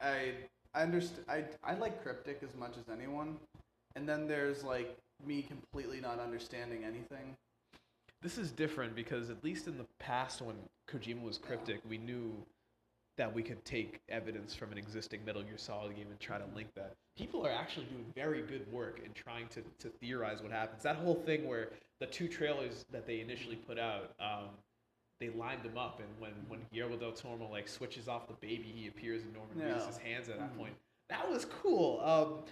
I 0.00 0.32
I 0.74 0.82
understand. 0.82 1.24
I 1.28 1.44
I 1.62 1.74
like 1.74 2.02
cryptic 2.02 2.40
as 2.42 2.54
much 2.56 2.76
as 2.78 2.84
anyone, 2.90 3.36
and 3.96 4.08
then 4.08 4.26
there's 4.26 4.64
like 4.64 4.96
me 5.26 5.42
completely 5.42 6.00
not 6.00 6.18
understanding 6.18 6.84
anything. 6.84 7.36
This 8.22 8.38
is 8.38 8.50
different 8.50 8.94
because 8.94 9.28
at 9.30 9.42
least 9.44 9.66
in 9.66 9.76
the 9.78 9.86
past 9.98 10.40
when 10.42 10.56
Kojima 10.90 11.22
was 11.22 11.38
cryptic, 11.38 11.80
we 11.88 11.98
knew 11.98 12.34
that 13.20 13.34
we 13.34 13.42
could 13.42 13.62
take 13.66 14.00
evidence 14.08 14.54
from 14.54 14.72
an 14.72 14.78
existing 14.78 15.22
Metal 15.26 15.42
Gear 15.42 15.58
Solid 15.58 15.94
game 15.94 16.06
and 16.08 16.18
try 16.18 16.38
to 16.38 16.44
link 16.54 16.68
that. 16.74 16.94
People 17.18 17.46
are 17.46 17.50
actually 17.52 17.84
doing 17.84 18.06
very 18.14 18.40
good 18.40 18.64
work 18.72 18.98
in 19.04 19.12
trying 19.12 19.46
to, 19.48 19.60
to 19.78 19.90
theorize 20.00 20.40
what 20.42 20.50
happens. 20.50 20.82
That 20.84 20.96
whole 20.96 21.16
thing 21.16 21.46
where 21.46 21.68
the 22.00 22.06
two 22.06 22.28
trailers 22.28 22.86
that 22.90 23.06
they 23.06 23.20
initially 23.20 23.56
put 23.56 23.78
out, 23.78 24.14
um, 24.20 24.46
they 25.20 25.28
lined 25.28 25.62
them 25.62 25.76
up, 25.76 26.00
and 26.00 26.08
when 26.18 26.30
when 26.48 26.60
Guillermo 26.72 26.96
del 26.96 27.12
Toro 27.12 27.46
like 27.50 27.68
switches 27.68 28.08
off 28.08 28.26
the 28.26 28.32
baby, 28.40 28.72
he 28.74 28.88
appears 28.88 29.20
in 29.22 29.34
Norman 29.34 29.58
Yeah. 29.58 29.74
Reedus' 29.78 29.98
hands 29.98 30.30
at 30.30 30.38
that 30.38 30.54
Mhm. 30.54 30.56
point. 30.56 30.74
That 31.10 31.28
was 31.28 31.44
cool. 31.44 32.00
Um, 32.00 32.44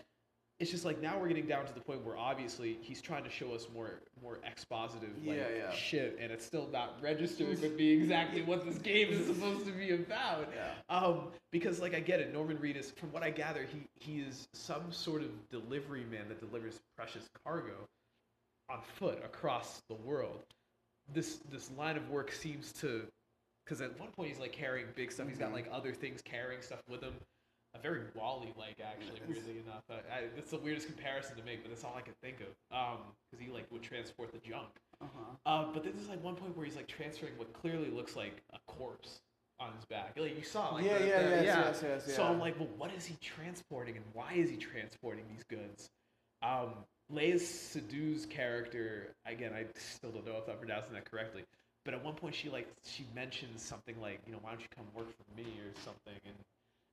it's 0.60 0.70
just 0.72 0.85
like 0.85 1.01
now 1.01 1.16
we're 1.18 1.28
getting 1.28 1.47
down 1.47 1.64
to 1.66 1.72
the 1.72 1.80
point 1.80 2.05
where 2.05 2.16
obviously 2.16 2.78
he's 2.80 3.01
trying 3.01 3.22
to 3.24 3.30
show 3.30 3.52
us 3.52 3.66
more 3.72 4.01
more 4.22 4.39
expositive 4.47 5.14
like 5.24 5.36
Yeah, 5.36 5.44
yeah. 5.56 5.70
shit 5.72 6.18
and 6.20 6.32
it's 6.32 6.44
still 6.44 6.68
not 6.72 6.97
registering 7.01 7.51
with 7.51 7.76
me 7.76 7.93
exactly 7.93 8.43
what 8.43 8.64
this 8.64 8.78
game 8.78 9.09
is 9.10 9.26
supposed 9.26 9.66
to 9.66 9.72
be 9.72 9.90
about 9.93 10.52
Yeah. 10.55 10.70
um 10.97 11.28
because 11.52 11.80
like 11.80 11.94
i 11.94 12.01
get 12.01 12.18
it 12.20 12.32
norman 12.32 12.56
reedus 12.59 12.93
from 12.97 13.12
what 13.12 13.22
i 13.22 13.30
gather 13.30 13.64
he 13.72 13.82
he 14.01 14.20
is 14.20 14.48
some 14.52 14.90
sort 14.90 15.22
of 15.22 15.30
delivery 15.51 16.05
man 16.10 16.28
that 16.28 16.40
delivers 16.40 16.78
precious 16.97 17.28
cargo 17.44 17.74
on 18.68 18.80
foot 18.97 19.22
across 19.24 19.80
the 19.89 19.94
world 19.94 20.43
this 21.14 21.39
this 21.51 21.70
line 21.78 21.97
of 21.97 22.10
work 22.10 22.32
seems 22.32 22.72
to 22.72 23.06
because 23.64 23.80
at 23.80 23.98
one 24.01 24.09
point 24.10 24.28
he's 24.30 24.40
like 24.40 24.52
carrying 24.52 24.86
big 24.97 25.12
stuff 25.12 25.28
he's 25.28 25.39
got 25.39 25.51
Mhm. 25.51 25.55
like 25.55 25.68
other 25.70 25.93
things 25.94 26.20
carrying 26.22 26.60
stuff 26.62 26.80
with 26.90 27.02
him 27.02 27.14
a 27.78 27.82
very 27.82 28.00
Wally 28.14 28.52
like 28.59 28.76
actually, 28.82 29.20
weirdly 29.26 29.59
enough. 29.66 29.84
I, 29.90 29.94
I, 29.94 30.18
it's 30.36 30.50
the 30.50 30.59
weirdest 30.59 30.86
comparison 30.86 31.36
to 31.36 31.44
make, 31.44 31.62
but 31.62 31.70
that's 31.70 31.84
all 31.84 31.94
I 31.96 32.00
could 32.02 32.18
think 32.20 32.36
of. 32.40 32.76
Um, 32.76 32.98
because 33.30 33.44
he 33.44 33.52
like 33.52 33.66
would 33.70 33.82
transport 33.82 34.32
the 34.32 34.38
junk. 34.38 34.68
Uh-huh. 35.00 35.20
Uh, 35.46 35.66
but 35.72 35.84
then 35.84 35.92
there's 35.96 36.09
like 36.09 36.22
one 36.24 36.34
point 36.34 36.56
where 36.56 36.66
he's 36.66 36.76
like 36.76 36.88
transferring 36.88 37.32
what 37.36 37.52
clearly 37.52 37.90
looks 37.90 38.16
like 38.16 38.42
a 38.52 38.59
corpse 38.66 39.20
on 39.60 39.70
his 39.76 39.84
back. 39.86 40.14
Like 40.16 40.36
you 40.36 40.44
saw, 40.44 40.74
like 40.74 40.84
yeah, 40.84 40.98
the- 40.98 41.06
yeah, 41.06 41.22
the- 41.22 41.28
yes, 41.30 41.44
yeah. 41.44 41.64
yes, 41.88 42.05
yes, 42.06 42.16
So 42.16 42.22
yeah. 42.22 42.30
I'm 42.30 42.38
like, 42.40 42.59
well, 42.59 42.68
what 42.76 42.92
is 42.96 43.05
he 43.05 43.16
transporting, 43.20 43.96
and 43.96 44.05
why 44.12 44.32
is 44.34 44.50
he 44.50 44.56
transporting 44.56 45.24
these 45.34 45.44
goods? 45.44 45.90
Um, 46.42 46.70
Leia 47.12 47.34
Seydoux's 47.36 48.26
character, 48.26 49.09
again, 49.26 49.52
I 49.55 49.64
still 49.78 50.10
don't 50.10 50.26
know 50.26 50.36
if 50.36 50.48
I'm 50.48 50.59
pronouncing 50.59 50.92
that 50.94 51.10
correctly, 51.10 51.42
but 51.84 51.94
at 51.94 52.05
one 52.05 52.14
point 52.14 52.34
she 52.34 52.50
like 52.50 52.68
she 52.84 53.06
mentions 53.14 53.62
something 53.62 53.94
like, 54.00 54.20
you 54.26 54.32
know, 54.32 54.38
why 54.42 54.50
don't 54.50 54.60
you 54.60 54.66
come 54.76 54.84
work 54.94 55.09
for 55.09 55.36
me 55.36 55.46
or 55.64 55.72
something, 55.84 56.20
and 56.26 56.34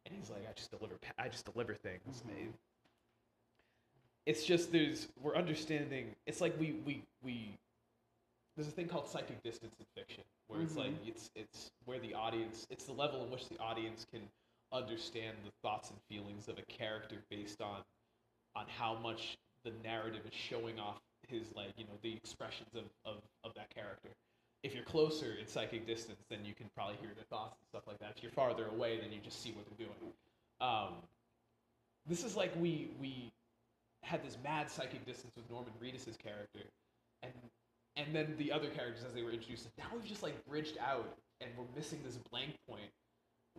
and 0.06 0.14
he's 0.18 0.30
like, 0.30 0.48
I 0.50 0.54
just 0.54 0.72
deliver, 0.72 0.96
I 1.18 1.28
just 1.30 1.46
deliver 1.52 1.74
things. 1.76 2.24
Mhm. 2.28 2.54
It's 4.26 4.44
just 4.44 4.72
there's 4.72 5.08
we're 5.22 5.36
understanding. 5.36 6.16
It's 6.26 6.42
like 6.42 6.60
we 6.60 6.74
we 6.86 7.04
we 7.24 7.58
there's 8.56 8.68
a 8.68 8.72
thing 8.72 8.88
called 8.88 9.08
psychic 9.08 9.42
distance 9.44 9.76
in 9.80 9.86
fiction 9.96 10.24
where 10.48 10.62
it's 10.62 10.76
like 10.76 10.92
Mhm. 10.92 11.08
it's 11.08 11.30
it's 11.36 11.72
where 11.86 12.00
the 12.00 12.14
audience 12.14 12.66
it's 12.70 12.86
the 12.86 12.94
level 12.94 13.24
in 13.24 13.30
which 13.32 13.48
the 13.50 13.58
audience 13.60 14.06
can 14.12 14.22
understand 14.72 15.38
the 15.44 15.52
thoughts 15.62 15.90
and 15.92 16.00
feelings 16.10 16.48
of 16.48 16.58
a 16.58 16.64
character 16.64 17.18
based 17.30 17.62
on 17.62 17.84
on 18.56 18.68
how 18.68 18.96
much 18.96 19.38
the 19.64 19.72
narrative 19.84 20.26
is 20.26 20.34
showing 20.34 20.80
off 20.80 21.00
his 21.28 21.54
like 21.56 21.72
you 21.78 21.84
know 21.86 21.98
the 22.02 22.14
expressions 22.16 22.74
of, 22.76 22.86
of, 23.06 23.22
of 23.44 23.54
that 23.56 23.70
character 23.70 24.10
if 24.66 24.74
you're 24.74 24.84
closer 24.84 25.34
in 25.40 25.48
psychic 25.48 25.86
distance 25.86 26.20
then 26.30 26.40
you 26.44 26.54
can 26.54 26.68
probably 26.76 26.96
hear 27.02 27.12
their 27.16 27.30
thoughts 27.30 27.58
and 27.60 27.68
stuff 27.70 27.88
like 27.88 28.00
that 28.00 28.14
if 28.16 28.24
you're 28.24 28.32
farther 28.32 28.68
away 28.68 29.00
then 29.02 29.12
you 29.12 29.20
just 29.24 29.42
see 29.42 29.52
what 29.52 29.66
they're 29.68 29.88
doing 29.88 30.14
um, 30.62 30.96
this 32.08 32.24
is 32.24 32.36
like 32.36 32.52
we 32.60 32.92
we 33.00 33.32
had 34.04 34.24
this 34.24 34.38
mad 34.44 34.70
psychic 34.70 35.06
distance 35.06 35.34
with 35.36 35.50
Norman 35.50 35.74
Reedus' 35.82 36.18
character, 36.18 36.70
and 37.24 37.34
and 37.98 38.16
then 38.16 38.36
the 38.38 38.52
other 38.52 38.70
characters 38.70 39.04
as 39.06 39.14
they 39.14 39.24
were 39.24 39.32
introduced. 39.32 39.68
Now 39.78 39.86
we've 39.94 40.06
just 40.06 40.24
like 40.24 40.46
bridged 40.46 40.78
out, 40.78 41.18
and 41.42 41.50
we're 41.58 41.66
missing 41.76 42.00
this 42.06 42.18
blank 42.32 42.56
point 42.70 42.92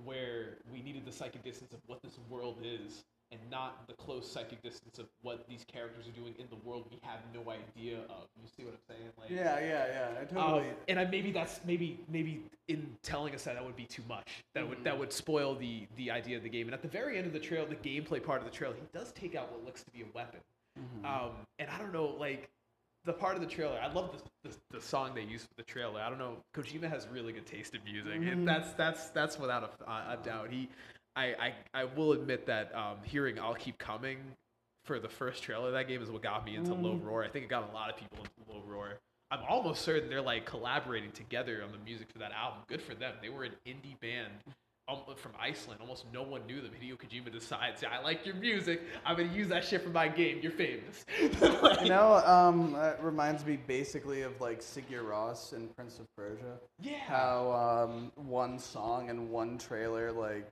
where 0.04 0.58
we 0.72 0.82
needed 0.82 1.04
the 1.04 1.12
psychic 1.12 1.42
distance 1.42 1.72
of 1.72 1.80
what 1.86 2.02
this 2.02 2.18
world 2.28 2.58
is, 2.62 3.04
and 3.32 3.40
not 3.50 3.86
the 3.88 3.94
close 3.94 4.30
psychic 4.30 4.62
distance 4.62 4.98
of 4.98 5.06
what 5.22 5.48
these 5.48 5.64
characters 5.72 6.06
are 6.06 6.12
doing 6.12 6.34
in 6.38 6.46
the 6.48 6.56
world 6.68 6.86
we 6.90 6.98
have 7.02 7.20
no 7.34 7.40
idea 7.50 7.98
of. 8.08 8.26
You 8.40 8.48
see 8.56 8.64
what 8.64 8.74
I'm 8.74 8.94
saying? 8.96 9.10
Like, 9.18 9.30
Yeah, 9.30 9.58
yeah, 9.60 10.22
yeah. 10.34 10.40
I 10.40 10.58
um, 10.58 10.64
and 10.88 11.00
I, 11.00 11.04
maybe 11.06 11.32
that's 11.32 11.60
maybe 11.64 11.98
maybe 12.08 12.42
in 12.68 12.86
telling 13.02 13.34
us 13.34 13.44
that 13.44 13.54
that 13.54 13.64
would 13.64 13.76
be 13.76 13.86
too 13.86 14.02
much. 14.08 14.44
That 14.54 14.68
would 14.68 14.78
Mhm. 14.78 14.84
that 14.84 14.98
would 14.98 15.12
spoil 15.12 15.54
the 15.54 15.86
the 15.96 16.10
idea 16.10 16.36
of 16.36 16.42
the 16.42 16.48
game. 16.48 16.66
And 16.68 16.74
at 16.74 16.82
the 16.82 16.88
very 16.88 17.18
end 17.18 17.26
of 17.26 17.32
the 17.32 17.40
trail, 17.40 17.66
the 17.66 17.76
gameplay 17.76 18.22
part 18.22 18.40
of 18.40 18.44
the 18.44 18.56
trail, 18.56 18.72
he 18.72 18.82
does 18.92 19.12
take 19.12 19.34
out 19.34 19.50
what 19.50 19.64
looks 19.64 19.82
to 19.82 19.90
be 19.90 20.02
a 20.02 20.06
weapon. 20.14 20.40
Mhm. 20.78 21.04
Um, 21.04 21.30
and 21.58 21.70
I 21.70 21.78
don't 21.78 21.92
know, 21.92 22.06
like 22.06 22.48
the 23.04 23.12
part 23.12 23.36
of 23.36 23.40
the 23.40 23.46
trailer. 23.46 23.78
I 23.80 23.86
love 23.92 24.10
the, 24.42 24.48
the, 24.50 24.56
the 24.72 24.80
song 24.80 25.14
they 25.14 25.22
used 25.22 25.46
for 25.46 25.54
the 25.56 25.62
trailer. 25.62 26.00
I 26.00 26.08
don't 26.08 26.18
know. 26.18 26.38
Kojima 26.54 26.88
has 26.90 27.06
really 27.08 27.32
good 27.32 27.46
taste 27.46 27.74
in 27.74 27.82
music. 27.84 28.14
And 28.16 28.42
Mhm. 28.42 28.44
that's 28.46 28.72
that's 28.74 29.10
that's 29.10 29.38
without 29.38 29.62
a, 29.80 29.84
a, 29.90 30.18
a 30.20 30.24
doubt. 30.24 30.50
He, 30.50 30.68
I, 31.16 31.24
I 31.74 31.80
I 31.82 31.84
will 31.84 32.12
admit 32.12 32.46
that 32.46 32.74
um, 32.74 32.98
hearing 33.04 33.38
"I'll 33.40 33.54
Keep 33.54 33.78
Coming" 33.78 34.18
for 34.84 34.98
the 35.00 35.08
first 35.08 35.42
trailer 35.42 35.68
of 35.68 35.72
that 35.72 35.88
game 35.88 36.02
is 36.02 36.10
what 36.10 36.22
got 36.22 36.44
me 36.44 36.54
into 36.56 36.74
Low 36.74 36.94
Mhm. 36.94 37.04
Roar. 37.04 37.24
I 37.24 37.28
think 37.28 37.44
it 37.44 37.48
got 37.48 37.68
a 37.68 37.74
lot 37.74 37.90
of 37.90 37.96
people 37.96 38.18
into 38.18 38.52
Low 38.52 38.62
Roar. 38.66 38.98
I'm 39.32 39.40
almost 39.48 39.82
certain 39.82 40.08
they're 40.08 40.22
like 40.22 40.44
collaborating 40.46 41.10
together 41.10 41.60
on 41.64 41.72
the 41.72 41.78
music 41.78 42.08
for 42.12 42.18
that 42.20 42.30
album. 42.32 42.60
Good 42.68 42.80
for 42.82 42.94
them. 42.94 43.14
They 43.20 43.28
were 43.28 43.42
an 43.42 43.54
indie 43.66 43.98
band 44.00 44.32
um, 44.86 44.98
from 45.16 45.32
Iceland. 45.40 45.80
Almost 45.80 46.04
no 46.12 46.22
one 46.22 46.46
knew 46.46 46.60
them. 46.60 46.70
Hideo 46.80 46.96
Kojima 46.96 47.32
decides, 47.32 47.82
yeah, 47.82 47.88
I 47.98 48.00
like 48.04 48.24
your 48.24 48.36
music. 48.36 48.82
I'm 49.04 49.16
gonna 49.16 49.32
use 49.32 49.48
that 49.48 49.64
shit 49.64 49.82
for 49.82 49.88
my 49.88 50.06
game. 50.06 50.38
You're 50.40 50.52
famous. 50.52 51.04
Like, 51.60 51.80
You 51.82 51.88
know, 51.88 52.14
um, 52.24 52.74
that 52.74 53.02
reminds 53.02 53.44
me 53.44 53.56
basically 53.66 54.22
of 54.22 54.40
like 54.40 54.60
Sigur 54.60 55.02
Rós 55.02 55.52
and 55.54 55.74
Prince 55.74 55.98
of 55.98 56.06
Persia. 56.16 56.58
yeah. 56.80 56.98
How 56.98 57.88
um, 57.88 58.12
one 58.14 58.60
song 58.60 59.10
and 59.10 59.28
one 59.30 59.58
trailer 59.58 60.12
like 60.12 60.46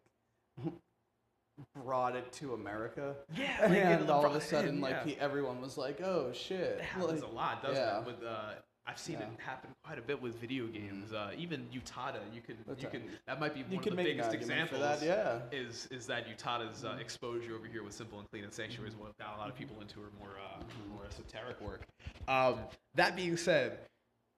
brought 1.84 2.16
it 2.16 2.33
to 2.34 2.55
America. 2.55 3.15
Yeah, 3.36 3.57
like, 3.62 3.70
and 3.73 4.10
all 4.10 4.26
of 4.26 4.34
a 4.34 4.41
sudden, 4.41 4.76
in, 4.76 4.81
like 4.81 4.92
yeah. 4.92 5.05
he, 5.05 5.16
everyone 5.20 5.60
was 5.60 5.76
like, 5.78 6.00
"Oh 6.00 6.33
shit!" 6.33 6.78
It 6.78 6.81
happens 6.83 7.23
like, 7.23 7.31
a 7.31 7.34
lot, 7.34 7.62
doesn't 7.62 7.76
yeah. 7.76 8.00
it? 8.00 8.07
With 8.07 8.23
uh, 8.24 8.52
I've 8.86 8.99
seen 8.99 9.16
it 9.16 9.20
Yeah. 9.20 9.26
Mm-hmm. 9.26 9.41
happen 9.41 9.70
quite 9.84 9.99
a 9.99 10.02
bit 10.02 10.20
with 10.20 10.39
video 10.41 10.66
games. 10.66 11.12
Uh, 11.12 11.31
even 11.39 11.66
Utada, 11.73 12.20
you 12.34 12.42
could 12.42 12.57
That's 12.66 12.83
you 12.83 12.89
right. 12.89 12.92
could 13.02 13.18
that 13.26 13.41
might 13.41 13.55
be 13.55 13.62
one 13.62 13.78
of 13.78 13.84
the 13.84 13.91
biggest 14.02 14.34
examples. 14.34 14.81
that, 14.81 15.02
yeah. 15.02 15.15
Mm-hmm. 15.15 15.68
Is 15.68 15.89
is 15.91 16.07
that 16.07 16.26
Utada's 16.26 16.84
uh, 16.84 16.97
exposure 17.00 17.55
over 17.55 17.66
here 17.66 17.83
with 17.83 17.94
Simple 17.94 18.18
and 18.18 18.31
Clean 18.31 18.44
and 18.44 18.52
Sanctuary 18.52 18.91
is 18.91 18.97
what 18.97 19.16
got 19.18 19.36
a 19.36 19.39
lot 19.39 19.49
of 19.49 19.57
people 19.57 19.81
into 19.81 20.00
her 20.00 20.08
more 20.18 20.31
uh, 20.31 20.60
Mm-hmm. 20.60 20.94
more 20.94 21.05
esoteric 21.07 21.60
work. 21.60 21.83
Um, 22.28 22.58
that 22.94 23.16
being 23.16 23.36
said, 23.36 23.78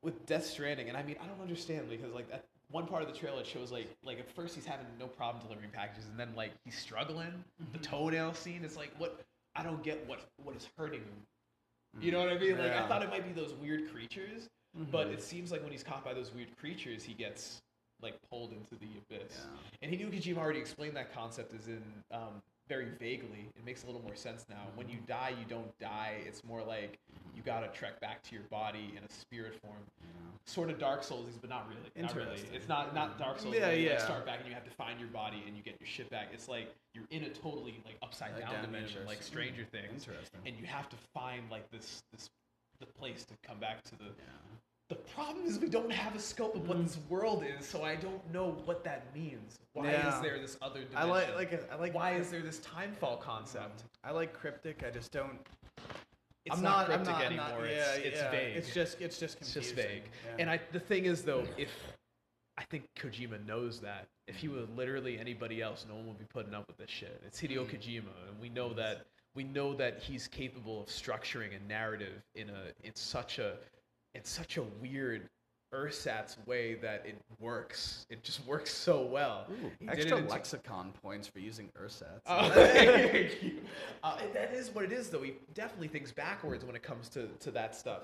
with 0.02 0.24
Death 0.26 0.46
Stranding, 0.46 0.88
and 0.88 0.96
I 0.96 1.02
mean 1.02 1.16
I 1.22 1.26
don't 1.26 1.40
understand 1.40 1.88
because 1.90 2.12
like 2.14 2.28
that 2.30 2.44
one 2.70 2.86
part 2.86 3.02
of 3.02 3.08
the 3.08 3.14
trailer 3.14 3.40
it 3.40 3.46
shows 3.46 3.70
like 3.70 3.88
like 4.04 4.18
at 4.18 4.28
first 4.34 4.54
he's 4.54 4.66
having 4.66 4.86
no 4.98 5.06
problem 5.06 5.42
delivering 5.46 5.70
packages 5.70 6.06
and 6.10 6.18
then 6.18 6.28
like 6.36 6.52
he's 6.64 6.76
struggling. 6.78 7.32
The 7.72 7.78
Mm-hmm. 7.78 7.82
toenail 7.82 8.34
scene 8.34 8.64
is 8.64 8.76
like 8.76 8.90
what 8.98 9.20
I 9.54 9.62
don't 9.62 9.82
get 9.82 10.06
what 10.08 10.20
what 10.42 10.56
is 10.56 10.68
hurting 10.76 11.00
him. 11.00 11.26
You 12.00 12.12
know 12.12 12.18
what 12.18 12.28
I 12.28 12.38
mean? 12.38 12.58
Like 12.58 12.72
I 12.72 12.86
thought 12.86 13.02
it 13.02 13.10
might 13.10 13.24
be 13.26 13.32
those 13.32 13.54
weird 13.54 13.90
creatures, 13.90 14.48
but 14.90 15.08
Mhm. 15.08 15.14
it 15.14 15.22
seems 15.22 15.50
like 15.50 15.62
when 15.62 15.72
he's 15.72 15.82
caught 15.84 16.04
by 16.04 16.12
those 16.12 16.32
weird 16.34 16.54
creatures, 16.58 17.02
he 17.04 17.14
gets 17.14 17.62
like 18.02 18.14
pulled 18.28 18.52
into 18.52 18.74
the 18.74 18.88
abyss. 18.98 19.38
Yeah. 19.38 19.58
And 19.82 19.90
knew 19.96 20.08
Kojima 20.08 20.36
already 20.36 20.58
explained 20.58 20.94
that 20.96 21.14
concept 21.14 21.54
is 21.54 21.68
in 21.68 21.82
um, 22.10 22.42
very 22.68 22.88
vaguely. 22.98 23.48
It 23.56 23.64
makes 23.64 23.84
a 23.84 23.86
little 23.86 24.02
more 24.02 24.14
sense 24.14 24.46
now. 24.48 24.62
When 24.74 24.88
you 24.88 24.98
die, 25.06 25.34
you 25.38 25.44
don't 25.48 25.76
die. 25.78 26.16
It's 26.26 26.44
more 26.44 26.62
like 26.62 26.98
you 27.34 27.42
gotta 27.42 27.68
trek 27.68 28.00
back 28.00 28.22
to 28.24 28.34
your 28.34 28.44
body 28.50 28.94
in 28.96 29.04
a 29.04 29.12
spirit 29.12 29.54
form. 29.60 29.78
Sort 30.46 30.70
of 30.70 30.78
Dark 30.78 31.02
Souls, 31.02 31.26
but 31.40 31.50
not 31.50 31.68
really. 31.68 31.90
Not 31.96 32.14
really. 32.14 32.30
Interesting. 32.30 32.54
It's 32.54 32.68
not 32.68 32.94
not 32.94 33.18
Dark 33.18 33.40
Souls. 33.40 33.54
Yeah, 33.54 33.66
where 33.66 33.76
you 33.76 33.88
like 33.90 33.98
yeah. 33.98 34.04
start 34.04 34.24
back 34.24 34.38
and 34.40 34.48
you 34.48 34.54
have 34.54 34.64
to 34.64 34.70
find 34.70 35.00
your 35.00 35.08
body 35.08 35.42
and 35.46 35.56
you 35.56 35.62
get 35.62 35.76
your 35.80 35.88
shit 35.88 36.08
back. 36.08 36.28
It's 36.32 36.48
like 36.48 36.72
you're 36.94 37.06
in 37.10 37.24
a 37.24 37.30
totally 37.30 37.74
like 37.84 37.96
upside 38.02 38.32
Like 38.32 38.42
down 38.42 38.52
down 38.52 38.64
dimension, 38.64 38.98
universe. 38.98 39.08
like 39.08 39.22
Stranger 39.22 39.64
hmm. 39.64 39.76
Things 39.76 40.06
Interesting. 40.06 40.40
and 40.46 40.56
you 40.56 40.66
have 40.66 40.88
to 40.88 40.96
find 41.12 41.50
like 41.50 41.70
this 41.70 42.02
this 42.12 42.30
the 42.78 42.86
place 42.86 43.24
to 43.24 43.34
come 43.46 43.58
back 43.58 43.82
to 43.84 43.96
the 43.96 44.04
the 44.88 44.94
problem 44.94 45.44
is 45.46 45.58
we 45.58 45.68
don't 45.68 45.90
have 45.90 46.14
a 46.14 46.18
scope 46.18 46.54
of 46.54 46.68
what 46.68 46.80
this 46.82 46.98
world 47.08 47.44
is 47.58 47.66
so 47.66 47.82
i 47.82 47.94
don't 47.96 48.20
know 48.32 48.56
what 48.64 48.84
that 48.84 49.14
means 49.14 49.58
why 49.72 49.90
Yeah. 49.90 50.14
is 50.16 50.22
there 50.22 50.38
this 50.38 50.56
other 50.62 50.80
dimension 50.84 50.96
I 50.96 51.04
like 51.04 51.34
like 51.34 51.72
I 51.72 51.76
like 51.76 51.94
why 51.94 52.12
is 52.14 52.30
there 52.30 52.40
this 52.42 52.58
time 52.60 52.92
fall 53.00 53.16
concept 53.16 53.84
I 54.04 54.10
like 54.12 54.32
cryptic. 54.32 54.84
I 54.86 54.90
just 54.90 55.10
don't. 55.12 55.38
it's 56.44 56.56
I'm 56.56 56.62
not, 56.62 56.86
cryptic 56.86 57.08
I'm 57.08 57.12
not, 57.14 57.24
anymore 57.24 57.46
I'm 57.46 57.60
not- 57.62 57.64
it's, 57.64 57.98
yeah, 57.98 58.04
it's 58.08 58.16
yeah, 58.20 58.30
vague 58.30 58.56
It's 58.56 58.72
just 58.72 59.00
it's 59.00 59.18
just 59.18 59.38
it's 59.40 59.52
confusing. 59.52 59.76
just 59.76 59.88
vague 59.88 60.02
Yeah. 60.24 60.36
and 60.40 60.50
i 60.50 60.60
the 60.72 60.80
thing 60.80 61.04
is 61.06 61.22
though 61.22 61.44
if 61.58 61.70
i 62.56 62.62
think 62.64 62.84
kojima 62.96 63.44
knows 63.46 63.80
that 63.80 64.06
if 64.28 64.36
he 64.36 64.48
was 64.48 64.68
literally 64.76 65.18
anybody 65.18 65.60
else 65.62 65.84
no 65.88 65.96
one 65.96 66.06
would 66.06 66.18
be 66.18 66.24
putting 66.32 66.54
up 66.54 66.66
with 66.68 66.78
this 66.78 66.90
shit 66.90 67.20
it's 67.26 67.40
hideo 67.40 67.64
Mm. 67.66 67.70
kojima 67.70 68.14
and 68.28 68.40
we 68.40 68.48
know 68.48 68.72
that 68.72 69.06
we 69.34 69.42
know 69.44 69.74
that 69.74 69.98
he's 69.98 70.26
capable 70.28 70.80
of 70.82 70.86
structuring 70.88 71.50
a 71.56 71.68
narrative 71.68 72.22
in 72.36 72.48
a 72.50 72.62
in 72.86 72.94
such 72.94 73.38
a 73.40 73.56
in 74.16 74.24
such 74.24 74.56
a 74.56 74.62
weird 74.80 75.28
ersatz 75.74 76.36
way 76.46 76.74
that 76.74 77.04
it 77.04 77.16
works 77.40 78.06
it 78.08 78.22
just 78.22 78.46
works 78.46 78.72
so 78.72 79.04
well 79.04 79.46
did 79.80 79.88
Extra 79.90 80.16
it 80.16 80.18
in 80.20 80.24
two- 80.26 80.30
lexicon 80.30 80.92
points 81.02 81.26
for 81.28 81.40
using 81.40 81.68
ersatz. 81.76 82.20
Oh, 82.26 82.48
thank 82.54 83.42
you. 83.42 83.58
Uh, 84.02 84.16
that 84.32 84.52
is 84.54 84.70
what 84.74 84.84
it 84.84 84.92
is, 84.92 85.10
though. 85.10 85.22
He 85.22 85.34
definitely 85.54 85.88
thinks 85.88 86.12
backwards 86.12 86.64
when 86.64 86.76
it 86.76 86.82
comes 86.84 87.08
to, 87.10 87.26
to 87.40 87.50
that 87.50 87.74
stuff. 87.74 88.02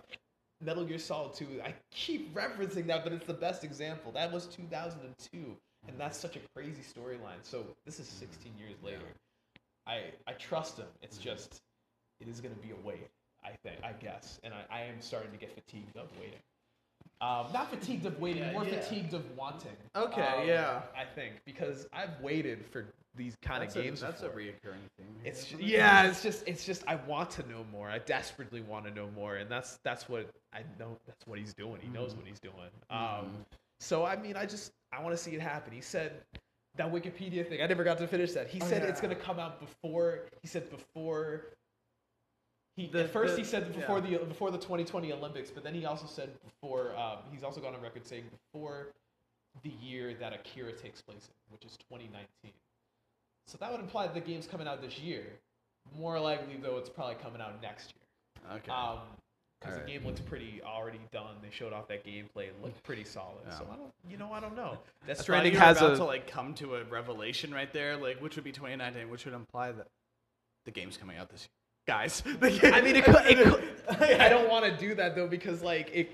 Metal 0.61 0.85
Gear 0.85 0.99
Solid 0.99 1.35
2, 1.35 1.63
I 1.65 1.73
keep 1.93 2.35
referencing 2.35 2.87
that, 2.89 3.05
but 3.05 3.13
it's 3.13 3.27
the 3.27 3.33
best 3.35 3.65
example. 3.65 4.13
That 4.13 4.31
was 4.33 4.47
2002, 4.47 5.57
and 5.89 5.99
that's 5.99 6.19
such 6.19 6.37
a 6.37 6.41
crazy 6.55 6.83
storyline. 6.83 7.43
So 7.43 7.65
this 7.87 7.99
is 8.01 8.07
16 8.09 8.53
years 8.59 8.75
later. 8.83 9.07
I 9.87 10.03
I 10.27 10.33
trust 10.33 10.79
him. 10.79 10.87
It's 11.01 11.19
just, 11.19 11.61
it 12.21 12.29
is 12.29 12.41
going 12.41 12.55
to 12.55 12.61
be 12.61 12.71
a 12.73 12.87
wait, 12.87 13.09
I 13.45 13.51
think, 13.63 13.77
I 13.85 13.93
guess. 13.93 14.39
And 14.45 14.53
I, 14.55 14.65
I 14.71 14.81
am 14.83 15.01
starting 15.01 15.31
to 15.33 15.37
get 15.37 15.53
fatigued 15.55 15.97
of 15.97 16.09
waiting. 16.21 16.39
Um, 17.21 17.47
not 17.53 17.71
fatigued 17.71 18.05
of 18.07 18.19
waiting, 18.21 18.43
Yeah, 18.43 18.53
more 18.53 18.65
yeah. 18.65 18.81
fatigued 18.81 19.15
of 19.15 19.23
wanting. 19.37 19.77
Okay, 19.95 20.23
Um, 20.23 20.47
yeah. 20.49 20.83
I 20.97 21.05
think 21.05 21.35
because 21.45 21.87
I've 21.93 22.21
waited 22.21 22.65
for 22.67 22.87
these 23.15 23.37
kind 23.43 23.63
of 23.63 23.73
games. 23.73 24.01
that's 24.01 24.23
before. 24.23 24.41
a 24.41 24.43
reoccurring 24.43 24.89
thing. 24.97 25.07
It's 25.25 25.45
ju- 25.45 25.59
yeah, 25.61 26.07
it's 26.09 26.23
just 26.23 26.43
it's 26.49 26.65
just 26.65 26.83
I 26.89 26.97
want 26.97 27.31
to 27.33 27.49
know 27.49 27.65
more. 27.71 27.89
I 27.89 27.99
desperately 27.99 28.61
want 28.63 28.87
to 28.87 28.91
know 28.91 29.09
more, 29.15 29.37
and 29.37 29.49
that's 29.51 29.79
that's 29.85 30.09
what 30.09 30.31
I 30.53 30.61
know. 30.81 30.97
That's 31.07 31.25
what 31.27 31.39
he's 31.39 31.53
doing. 31.55 31.79
He 31.81 31.89
knows 31.89 32.15
what 32.15 32.27
he's 32.27 32.41
doing. 32.41 32.55
Um, 32.91 33.45
so 33.81 34.05
I 34.05 34.17
mean, 34.17 34.37
I 34.37 34.47
just 34.47 34.73
I 34.93 35.01
want 35.03 35.17
to 35.17 35.23
see 35.23 35.33
it 35.33 35.41
happen. 35.41 35.73
He 35.73 35.81
said 35.83 36.23
that 36.77 36.91
Wikipedia 36.93 37.47
thing. 37.47 37.63
I 37.63 37.67
never 37.67 37.85
got 37.85 37.99
to 37.99 38.09
finish 38.09 38.33
that. 38.33 38.49
He 38.49 38.61
Oh, 38.63 38.67
said 38.67 38.83
it's 38.83 39.01
yeah. 39.01 39.09
gonna 39.11 39.21
come 39.21 39.39
out 39.39 39.61
before. 39.61 40.21
He 40.41 40.49
said 40.49 40.71
before. 40.71 41.45
He 42.77 42.87
The- 42.87 43.05
at 43.05 43.11
first 43.11 43.35
the- 43.35 43.43
he 43.43 43.45
said 43.45 43.73
before 43.75 43.99
yeah. 43.99 44.19
the 44.19 44.25
before 44.25 44.51
the 44.51 44.59
2020 44.59 45.13
Olympics, 45.13 45.51
but 45.51 45.63
then 45.63 45.75
he 45.75 45.85
also 45.85 46.07
said 46.07 46.31
before. 46.43 46.97
Um, 46.97 47.19
he's 47.31 47.45
also 47.45 47.61
gone 47.61 47.75
on 47.75 47.83
record 47.83 48.07
saying 48.07 48.25
before 48.31 48.89
the 49.63 49.71
year 49.71 50.15
that 50.15 50.33
Akira 50.33 50.73
takes 50.73 51.03
place 51.03 51.29
in, 51.29 51.53
which 51.53 51.65
is 51.65 51.77
2019. 51.77 52.53
So 53.47 53.59
that 53.59 53.71
would 53.71 53.81
imply 53.81 54.07
that 54.07 54.15
the 54.15 54.21
game's 54.21 54.47
coming 54.47 54.67
out 54.67 54.81
this 54.81 54.99
year. 54.99 55.39
More 55.97 56.19
likely, 56.19 56.57
though, 56.57 56.79
it's 56.79 56.89
probably 56.89 57.17
coming 57.17 57.43
out 57.43 57.61
next 57.61 57.93
year. 57.95 58.57
Okay. 58.57 58.71
Um, 58.71 59.01
because 59.61 59.79
the 59.79 59.85
game 59.85 60.05
looks 60.05 60.21
pretty 60.21 60.61
already 60.65 60.99
done. 61.13 61.37
They 61.41 61.51
showed 61.51 61.73
off 61.73 61.87
that 61.89 62.05
gameplay; 62.05 62.49
it 62.49 62.61
looked 62.63 62.83
pretty 62.83 63.05
solid. 63.05 63.45
So 63.51 63.65
I 63.71 63.77
don't, 63.77 63.93
you 64.09 64.17
know, 64.17 64.33
I 64.33 64.41
don't 64.41 64.57
know. 64.57 64.79
That 65.07 65.19
Stranding 65.19 65.55
has 65.55 65.79
about 65.79 65.93
a 65.93 65.97
to 65.97 66.05
like 66.05 66.27
come 66.27 66.55
to 66.55 66.77
a 66.77 66.85
revelation 66.85 67.53
right 67.53 67.73
there, 67.73 67.97
like 67.97 68.21
which 68.21 68.35
would 68.37 68.45
be 68.45 68.53
2019, 68.53 69.09
which 69.09 69.25
would 69.25 69.35
imply 69.35 69.73
that 69.73 69.87
the 70.65 70.71
game's 70.71 70.97
coming 70.97 71.17
out 71.17 71.29
this 71.29 71.43
year. 71.43 71.62
Guys, 71.87 72.23
I 72.43 72.81
mean, 72.81 72.97
it 72.97 73.05
could. 73.05 73.27
It 73.27 73.39
could 73.39 73.63
I 74.21 74.29
don't 74.29 74.49
want 74.49 74.65
to 74.65 74.77
do 74.77 74.95
that 74.95 75.17
though 75.17 75.27
because 75.27 75.63
like 75.63 75.91
it. 75.93 76.11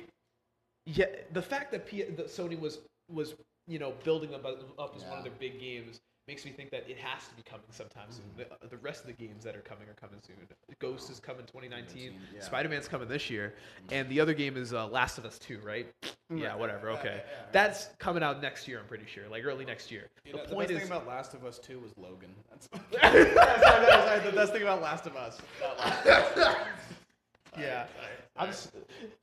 Yeah, 0.86 1.06
the 1.32 1.42
fact 1.42 1.70
that, 1.72 1.86
P- 1.86 2.04
that 2.04 2.28
Sony 2.28 2.58
was 2.58 2.78
was 3.10 3.34
you 3.66 3.78
know 3.78 3.92
building 4.04 4.30
them 4.30 4.46
up 4.46 4.78
up 4.78 4.94
as 4.96 5.04
one 5.04 5.18
of 5.18 5.24
their 5.24 5.32
big 5.38 5.60
games 5.60 6.00
makes 6.28 6.44
me 6.44 6.50
think 6.52 6.70
that 6.70 6.84
it 6.88 6.98
has 6.98 7.26
to 7.26 7.34
be 7.34 7.42
coming 7.42 7.64
sometime 7.70 8.06
soon. 8.10 8.24
The, 8.36 8.68
the 8.68 8.76
rest 8.76 9.00
of 9.00 9.06
the 9.06 9.14
games 9.14 9.42
that 9.44 9.56
are 9.56 9.60
coming 9.62 9.88
are 9.88 9.94
coming 9.94 10.20
soon. 10.24 10.36
Ghost 10.78 11.10
is 11.10 11.18
coming 11.18 11.46
2019. 11.46 12.12
yeah. 12.34 12.40
Spider 12.42 12.68
Man's 12.68 12.86
coming 12.86 13.08
this 13.08 13.30
year, 13.30 13.54
and 13.90 14.08
the 14.10 14.20
other 14.20 14.34
game 14.34 14.56
is 14.58 14.74
uh, 14.74 14.86
Last 14.88 15.16
of 15.18 15.24
Us 15.24 15.38
2, 15.38 15.60
right? 15.64 15.86
Yeah, 16.30 16.48
Right. 16.50 16.58
whatever. 16.58 16.90
Yeah, 16.92 16.98
Okay, 16.98 17.08
yeah, 17.08 17.14
yeah. 17.16 17.46
that's 17.50 17.86
coming 17.98 18.22
out 18.22 18.42
next 18.42 18.68
year. 18.68 18.78
I'm 18.78 18.86
pretty 18.86 19.06
sure, 19.06 19.24
like 19.30 19.44
early 19.46 19.64
next 19.64 19.90
year. 19.90 20.10
You 20.26 20.32
the 20.32 20.38
know, 20.38 20.44
point 20.44 20.68
the 20.68 20.74
is, 20.74 20.80
best 20.80 20.90
thing 20.90 20.96
about 20.98 21.08
Last 21.08 21.32
of 21.34 21.44
Us 21.46 21.58
2 21.58 21.80
was 21.80 21.92
Logan. 21.96 22.28
That's, 22.50 22.68
sorry, 23.00 23.34
sorry, 23.34 23.86
sorry, 23.90 24.30
the 24.30 24.36
best 24.36 24.52
thing 24.52 24.62
about 24.62 24.82
Last 24.82 25.06
of 25.06 25.16
Us. 25.16 25.38
Last 25.78 26.06
of 26.06 26.42
Us. 26.42 26.56
Yeah. 27.58 27.86
I'm 28.36 28.50
s- 28.50 28.70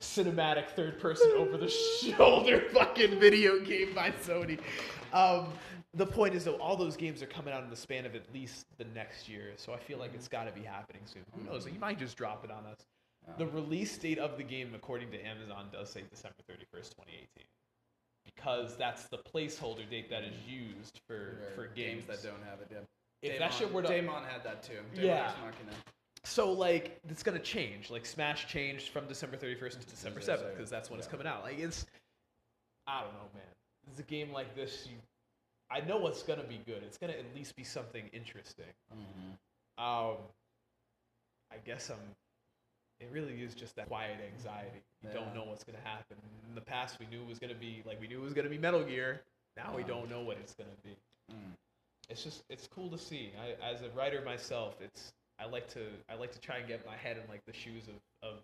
cinematic 0.00 0.68
third 0.70 0.98
person 1.00 1.30
over 1.38 1.56
the 1.56 1.68
shoulder 2.02 2.64
fucking 2.72 3.18
video 3.18 3.60
game 3.60 3.94
by 3.94 4.10
Sony. 4.10 4.58
Um, 5.14 5.52
the 5.96 6.06
point 6.06 6.34
is 6.34 6.44
though, 6.44 6.56
all 6.56 6.76
those 6.76 6.96
games 6.96 7.22
are 7.22 7.26
coming 7.26 7.52
out 7.52 7.64
in 7.64 7.70
the 7.70 7.76
span 7.76 8.06
of 8.06 8.14
at 8.14 8.32
least 8.32 8.66
the 8.78 8.84
next 8.94 9.28
year, 9.28 9.52
so 9.56 9.72
I 9.72 9.78
feel 9.78 9.98
like 9.98 10.14
it's 10.14 10.28
mm-hmm. 10.28 10.44
got 10.44 10.54
to 10.54 10.60
be 10.60 10.66
happening 10.66 11.02
soon. 11.04 11.24
Who 11.34 11.50
knows? 11.50 11.64
You 11.64 11.72
mm-hmm. 11.72 11.80
might 11.80 11.98
just 11.98 12.16
drop 12.16 12.44
it 12.44 12.50
on 12.50 12.66
us. 12.66 12.78
The 13.38 13.46
release 13.46 13.98
date 13.98 14.18
of 14.18 14.36
the 14.36 14.44
game, 14.44 14.70
according 14.74 15.10
to 15.10 15.20
Amazon, 15.20 15.66
does 15.72 15.90
say 15.90 16.04
December 16.08 16.36
31st, 16.48 16.94
2018, 16.94 17.26
because 18.24 18.76
that's 18.76 19.06
the 19.06 19.18
placeholder 19.18 19.88
date 19.90 20.08
that 20.10 20.22
is 20.22 20.36
used 20.46 21.00
for 21.08 21.38
for 21.56 21.66
games, 21.66 22.04
that 22.06 22.22
don't 22.22 22.42
have 22.48 22.60
it 22.60 22.68
yet. 22.70 22.84
If 23.22 23.38
that 23.40 23.52
shit 23.52 23.72
were 23.72 23.82
to 23.82 23.88
Daemon 23.88 24.22
had 24.24 24.44
that 24.44 24.62
too. 24.62 24.74
Daemon 24.94 25.06
Yeah. 25.06 25.32
Machina. 25.44 25.72
So 26.24 26.52
like 26.52 27.00
it's 27.08 27.22
gonna 27.22 27.40
change. 27.40 27.90
Like 27.90 28.06
Smash 28.06 28.46
changed 28.46 28.90
from 28.90 29.06
December 29.08 29.36
31st 29.36 29.80
to 29.80 29.86
December 29.86 30.20
7th 30.20 30.56
because 30.56 30.70
that's 30.70 30.90
when 30.90 30.98
it's 30.98 31.08
coming 31.08 31.26
out. 31.26 31.42
Like 31.42 31.58
it's, 31.58 31.86
I 32.86 33.00
don't 33.00 33.12
know, 33.14 33.28
man. 33.34 33.42
It's 33.90 33.98
a 34.00 34.04
game 34.04 34.32
like 34.32 34.54
this. 34.54 34.86
You, 34.88 34.96
I 35.70 35.80
know 35.80 35.96
what's 35.96 36.22
gonna 36.22 36.44
be 36.44 36.60
good. 36.66 36.82
It's 36.84 36.98
gonna 36.98 37.14
at 37.14 37.34
least 37.34 37.56
be 37.56 37.64
something 37.64 38.08
interesting. 38.12 38.66
Um, 39.78 40.16
I 41.52 41.56
guess 41.64 41.90
I'm. 41.90 41.98
It 43.00 43.10
really 43.12 43.42
is 43.42 43.54
just 43.54 43.76
that 43.76 43.88
quiet 43.88 44.18
anxiety. 44.34 44.82
You 45.02 45.10
don't 45.14 45.34
know 45.34 45.44
what's 45.44 45.64
gonna 45.64 45.78
happen. 45.84 46.16
In 46.48 46.54
the 46.54 46.60
past, 46.62 46.98
we 46.98 47.06
knew 47.06 47.22
it 47.22 47.28
was 47.28 47.38
gonna 47.38 47.54
be 47.54 47.82
like 47.86 48.00
we 48.00 48.08
knew 48.08 48.20
it 48.20 48.24
was 48.24 48.32
gonna 48.34 48.48
be 48.48 48.58
Metal 48.58 48.82
Gear. 48.84 49.22
Now 49.56 49.74
we 49.76 49.82
don't 49.82 50.08
know 50.10 50.20
what 50.20 50.38
it's 50.38 50.54
gonna 50.54 50.70
be. 50.84 50.96
It's 52.08 52.22
just 52.22 52.44
it's 52.48 52.68
cool 52.68 52.88
to 52.90 52.98
see. 52.98 53.32
I, 53.40 53.72
as 53.72 53.82
a 53.82 53.90
writer 53.90 54.22
myself, 54.24 54.76
it's 54.80 55.12
I 55.38 55.46
like 55.46 55.68
to 55.74 55.80
I 56.08 56.14
like 56.14 56.32
to 56.32 56.40
try 56.40 56.58
and 56.58 56.68
get 56.68 56.86
my 56.86 56.96
head 56.96 57.16
in 57.22 57.28
like 57.28 57.44
the 57.46 57.52
shoes 57.52 57.84
of 57.88 58.28
of 58.30 58.36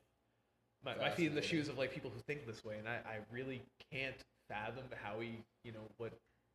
my, 0.85 0.97
my 0.97 1.11
feet 1.11 1.29
in 1.29 1.35
the 1.35 1.43
shoes 1.43 1.69
of 1.69 1.79
like 1.79 1.93
people 1.93 2.11
who 2.11 2.21
think 2.21 2.47
this 2.47 2.65
way, 2.65 2.77
and 2.79 2.89
I, 2.89 2.95
I 3.07 3.19
really 3.31 3.63
can't 3.93 4.17
fathom 4.49 4.85
how 5.03 5.21
he, 5.21 5.39
you 5.65 5.73
know, 5.73 5.87
what 5.99 6.13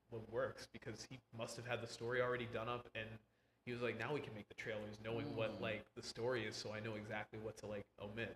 what 0.09 0.21
works 0.31 0.67
because 0.73 1.05
he 1.09 1.19
must 1.37 1.55
have 1.57 1.65
had 1.65 1.81
the 1.81 1.87
story 1.87 2.21
already 2.21 2.47
done 2.53 2.69
up, 2.69 2.87
and 2.95 3.07
he 3.65 3.71
was 3.73 3.81
like, 3.81 3.99
now 3.99 4.13
we 4.13 4.19
can 4.19 4.33
make 4.33 4.47
the 4.47 4.55
trailers 4.55 4.97
knowing 5.03 5.35
what 5.35 5.57
Mm. 5.57 5.61
like 5.61 5.85
the 5.95 6.01
story 6.03 6.45
is, 6.45 6.55
so 6.55 6.73
I 6.73 6.79
know 6.79 6.95
exactly 6.95 7.39
what 7.39 7.57
to 7.57 7.65
like 7.67 7.85
omit. 8.01 8.35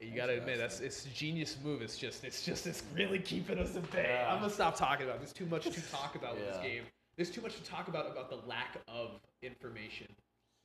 You 0.00 0.10
gotta 0.16 0.36
admit 0.36 0.58
that's 0.58 0.80
it's 0.80 1.04
a 1.06 1.08
genius 1.10 1.56
move. 1.62 1.80
It's 1.80 1.96
just 1.96 2.24
it's 2.24 2.44
just 2.44 2.66
it's 2.66 2.82
really 2.94 3.20
keeping 3.20 3.58
us 3.58 3.76
at 3.76 3.88
bay. 3.92 4.06
Yeah. 4.08 4.32
I'm 4.32 4.40
gonna 4.40 4.52
stop 4.52 4.76
talking 4.76 5.04
about. 5.06 5.16
it. 5.16 5.20
There's 5.20 5.32
too 5.32 5.46
much 5.46 5.64
to 5.64 5.80
talk 5.92 6.16
about 6.16 6.34
with 6.34 6.44
this 6.46 6.56
game. 6.58 6.82
There's 7.16 7.30
too 7.30 7.40
much 7.40 7.54
to 7.56 7.62
talk 7.62 7.86
about 7.88 8.10
about 8.10 8.28
the 8.28 8.38
lack 8.48 8.78
of 8.88 9.20
information 9.42 10.08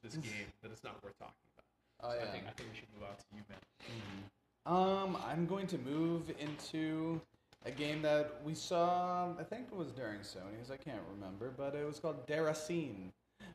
this 0.03 0.15
game 0.15 0.47
that 0.63 0.71
it's 0.71 0.83
not 0.83 1.03
worth 1.03 1.17
talking 1.19 1.33
about. 1.53 1.65
Oh, 2.03 2.17
So 2.17 2.23
yeah. 2.23 2.29
I 2.29 2.31
think 2.31 2.43
I 2.47 2.51
think 2.51 2.69
we 2.71 2.77
should 2.79 2.87
move 2.95 3.03
on 3.09 3.15
to 3.15 3.23
you, 3.35 3.43
man. 3.49 3.59
Um, 4.65 5.17
I'm 5.25 5.45
going 5.45 5.67
to 5.67 5.77
move 5.77 6.31
into 6.39 7.21
a 7.65 7.71
game 7.71 8.01
that 8.01 8.39
we 8.43 8.53
saw. 8.53 9.33
I 9.39 9.43
think 9.43 9.67
it 9.71 9.75
was 9.75 9.91
during 9.91 10.19
Sony's. 10.19 10.71
I 10.71 10.77
can't 10.77 11.01
remember, 11.13 11.53
but 11.55 11.75
it 11.75 11.85
was 11.85 11.99
called 11.99 12.25
Deracine. 12.27 13.11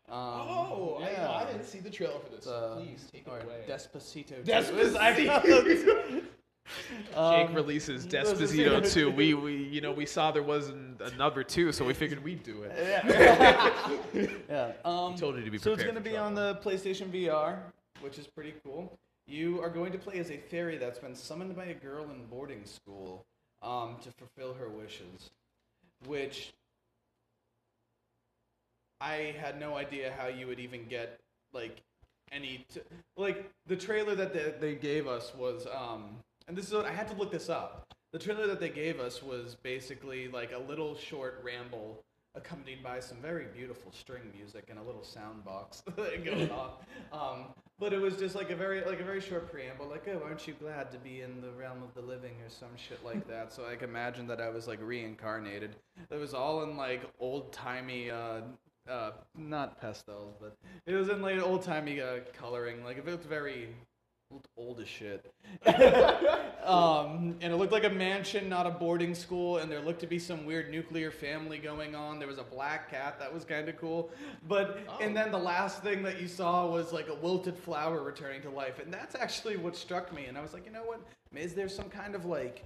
Um, 0.09 0.19
oh, 0.19 1.01
I, 1.03 1.11
yeah. 1.11 1.25
know, 1.25 1.33
I 1.33 1.45
didn't 1.45 1.65
see 1.65 1.79
the 1.79 1.91
trailer 1.91 2.19
for 2.19 2.35
this. 2.35 2.47
Uh, 2.47 2.77
Please 2.77 3.09
take 3.13 3.27
it 3.27 3.45
away. 3.45 3.65
Despacito. 3.69 4.45
Despacito. 4.45 6.23
Um, 7.15 7.49
Jake 7.49 7.57
releases 7.57 8.07
Despacito 8.07 8.81
Despacito 8.81 8.93
2. 8.93 9.11
We, 9.11 9.35
we, 9.35 9.57
you 9.65 9.81
know, 9.81 9.93
we 9.93 10.07
saw 10.07 10.31
there 10.31 10.45
wasn't 10.45 11.01
another 11.03 11.43
two, 11.43 11.73
so 11.73 11.85
we 11.85 11.93
figured 11.93 12.23
we'd 12.23 12.45
do 12.45 12.63
it. 12.63 12.73
yeah. 14.49 14.73
Um, 14.85 15.17
told 15.17 15.37
you 15.37 15.45
to 15.45 15.51
be 15.51 15.59
so 15.59 15.73
it's 15.73 15.83
going 15.83 15.97
to 15.97 16.01
be 16.01 16.11
trouble. 16.11 16.27
on 16.27 16.35
the 16.35 16.55
PlayStation 16.65 17.09
VR, 17.09 17.59
which 18.01 18.19
is 18.19 18.29
pretty 18.29 18.55
cool. 18.65 18.97
You 19.27 19.61
are 19.61 19.69
going 19.69 19.93
to 19.93 19.99
play 19.99 20.19
as 20.21 20.31
a 20.31 20.37
fairy 20.37 20.79
that's 20.79 21.01
been 21.01 21.17
summoned 21.17 21.55
by 21.57 21.67
a 21.67 21.75
girl 21.75 22.05
in 22.11 22.25
boarding 22.27 22.65
school 22.65 23.27
um, 23.63 23.97
to 24.03 24.11
fulfill 24.11 24.55
her 24.55 24.69
wishes, 24.69 25.31
which 26.07 26.53
I 29.01 29.35
had 29.41 29.59
no 29.59 29.77
idea 29.77 30.15
how 30.17 30.29
you 30.29 30.47
would 30.47 30.61
even 30.61 30.87
get 30.87 31.19
like 31.53 31.83
any 32.31 32.65
t- 32.73 32.81
like 33.17 33.51
the 33.67 33.77
trailer 33.77 34.15
that 34.15 34.33
they, 34.33 34.55
they 34.61 34.75
gave 34.75 35.07
us 35.07 35.33
was 35.37 35.67
um 35.75 36.17
and 36.49 36.57
this 36.57 36.67
is 36.67 36.73
what 36.73 36.87
I 36.87 36.93
had 36.93 37.09
to 37.09 37.15
look 37.15 37.31
this 37.31 37.49
up. 37.49 37.87
The 38.13 38.19
trailer 38.19 38.47
that 38.47 38.61
they 38.61 38.69
gave 38.69 39.01
us 39.01 39.23
was 39.23 39.57
basically 39.63 40.29
like 40.29 40.53
a 40.53 40.59
little 40.59 40.97
short 40.97 41.41
ramble 41.45 42.03
accompanied 42.35 42.83
by 42.83 43.01
some 43.01 43.19
very 43.19 43.47
beautiful 43.55 43.93
string 43.93 44.23
music 44.37 44.67
and 44.71 44.79
a 44.79 44.83
little 44.83 45.05
sound 45.05 45.45
box 45.45 45.83
going 45.97 46.51
on. 46.63 46.71
Um, 47.13 47.47
but 47.83 47.93
it 47.93 48.01
was 48.01 48.17
just 48.17 48.36
like 48.36 48.51
a 48.51 48.55
very 48.55 48.81
like 48.85 49.01
a 49.01 49.05
very 49.05 49.20
short 49.20 49.51
preamble, 49.51 49.89
like, 49.89 50.07
"Oh, 50.07 50.23
aren't 50.25 50.47
you 50.47 50.55
glad 50.55 50.93
to 50.93 50.99
be 50.99 51.23
in 51.23 51.41
the 51.41 51.51
realm 51.51 51.83
of 51.83 51.93
the 51.94 52.01
living?" 52.01 52.31
or 52.47 52.49
some 52.49 52.69
shit 52.77 53.05
like 53.05 53.27
that. 53.27 53.52
So 53.52 53.67
I 53.67 53.75
can 53.75 53.91
imagine 53.91 54.28
that 54.28 54.41
I 54.41 54.51
was 54.51 54.69
like 54.69 54.78
reincarnated. 54.81 55.75
It 56.09 56.17
was 56.17 56.33
all 56.33 56.62
in 56.62 56.77
like 56.77 57.02
old 57.19 57.52
timey, 57.52 58.09
uh, 58.09 58.43
uh, 58.89 59.11
not 59.36 59.81
pastels, 59.81 60.36
but 60.41 60.57
it 60.86 60.94
was 60.94 61.09
in 61.09 61.23
like 61.23 61.43
old 61.43 61.65
timey 61.65 62.01
uh, 62.01 62.20
coloring. 62.33 62.85
Like 62.85 62.99
it 62.99 63.05
looked 63.05 63.27
very 63.27 63.75
looked 64.33 64.49
old 64.57 64.81
as 64.81 64.89
shit. 64.89 65.33
um, 66.65 67.36
and 67.41 67.52
it 67.52 67.57
looked 67.57 67.73
like 67.73 67.85
a 67.85 67.91
mansion, 67.91 68.49
not 68.49 68.67
a 68.67 68.70
boarding 68.70 69.15
school. 69.15 69.59
And 69.59 69.70
there 69.70 69.81
looked 69.81 70.01
to 70.01 70.07
be 70.07 70.19
some 70.19 70.47
weird 70.47 70.70
nuclear 70.70 71.11
family 71.11 71.59
going 71.59 71.94
on. 71.94 72.19
There 72.19 72.28
was 72.28 72.39
a 72.39 72.44
black 72.44 72.91
cat 72.91 73.19
that 73.19 73.33
was 73.33 73.44
kind 73.44 73.69
of 73.69 73.77
cool. 73.77 74.11
But 74.49 74.78
and 75.01 75.17
then 75.17 75.31
the 75.31 75.39
last 75.39 75.83
thing 75.83 76.02
that 76.02 76.20
you 76.20 76.28
saw 76.28 76.67
was 76.67 76.93
like 76.93 77.09
a 77.09 77.15
wilted 77.15 77.57
flower 77.57 78.02
returning 78.02 78.43
to 78.43 78.51
life, 78.51 78.78
and 78.78 78.93
that's 78.93 79.15
actually 79.15 79.57
what 79.57 79.77
struck 79.77 80.12
me. 80.15 80.27
And 80.27 80.39
I 80.39 80.43
was 80.43 80.52
like, 80.52 80.65
you 80.67 80.73
know 80.73 80.85
what? 80.85 81.01
Is 81.35 81.55
there 81.55 81.69
some 81.69 81.89
kind 81.89 82.15
of 82.15 82.25
like 82.25 82.65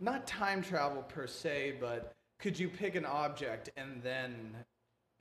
not 0.00 0.26
time 0.26 0.62
travel 0.62 1.02
per 1.02 1.26
se, 1.26 1.76
but 1.80 2.12
could 2.38 2.58
you 2.58 2.68
pick 2.68 2.96
an 2.96 3.04
object 3.04 3.70
and 3.76 4.02
then 4.02 4.56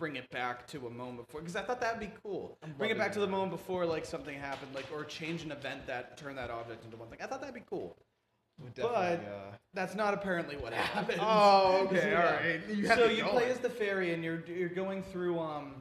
bring 0.01 0.15
it 0.15 0.27
back 0.31 0.65
to 0.65 0.87
a 0.87 0.89
moment 0.89 1.27
before? 1.27 1.41
Because 1.41 1.55
I 1.55 1.61
thought 1.61 1.79
that'd 1.79 1.99
be 1.99 2.11
cool. 2.23 2.57
Bring 2.79 2.89
it 2.89 2.97
back 2.97 3.11
to 3.13 3.19
the 3.19 3.27
moment 3.27 3.51
before 3.51 3.85
like 3.85 4.03
something 4.03 4.37
happened, 4.37 4.73
like 4.73 4.87
or 4.91 5.05
change 5.05 5.43
an 5.43 5.51
event 5.51 5.85
that 5.85 6.17
turned 6.17 6.39
that 6.39 6.49
object 6.49 6.83
into 6.83 6.97
one 6.97 7.07
thing. 7.07 7.19
I 7.21 7.27
thought 7.27 7.39
that'd 7.39 7.53
be 7.53 7.61
cool. 7.69 7.95
But 8.75 9.21
that's 9.75 9.93
not 9.93 10.15
apparently 10.15 10.57
what 10.57 10.73
happened. 10.93 11.19
Oh, 11.21 11.87
okay, 11.87 12.15
all 12.17 12.23
right. 12.23 12.59
You 12.75 12.87
so 12.87 13.05
you 13.05 13.25
play 13.25 13.51
as 13.51 13.59
the 13.59 13.69
fairy, 13.69 14.13
and 14.13 14.23
you're 14.23 14.43
you're 14.47 14.69
going 14.69 15.03
through 15.03 15.39
um 15.39 15.75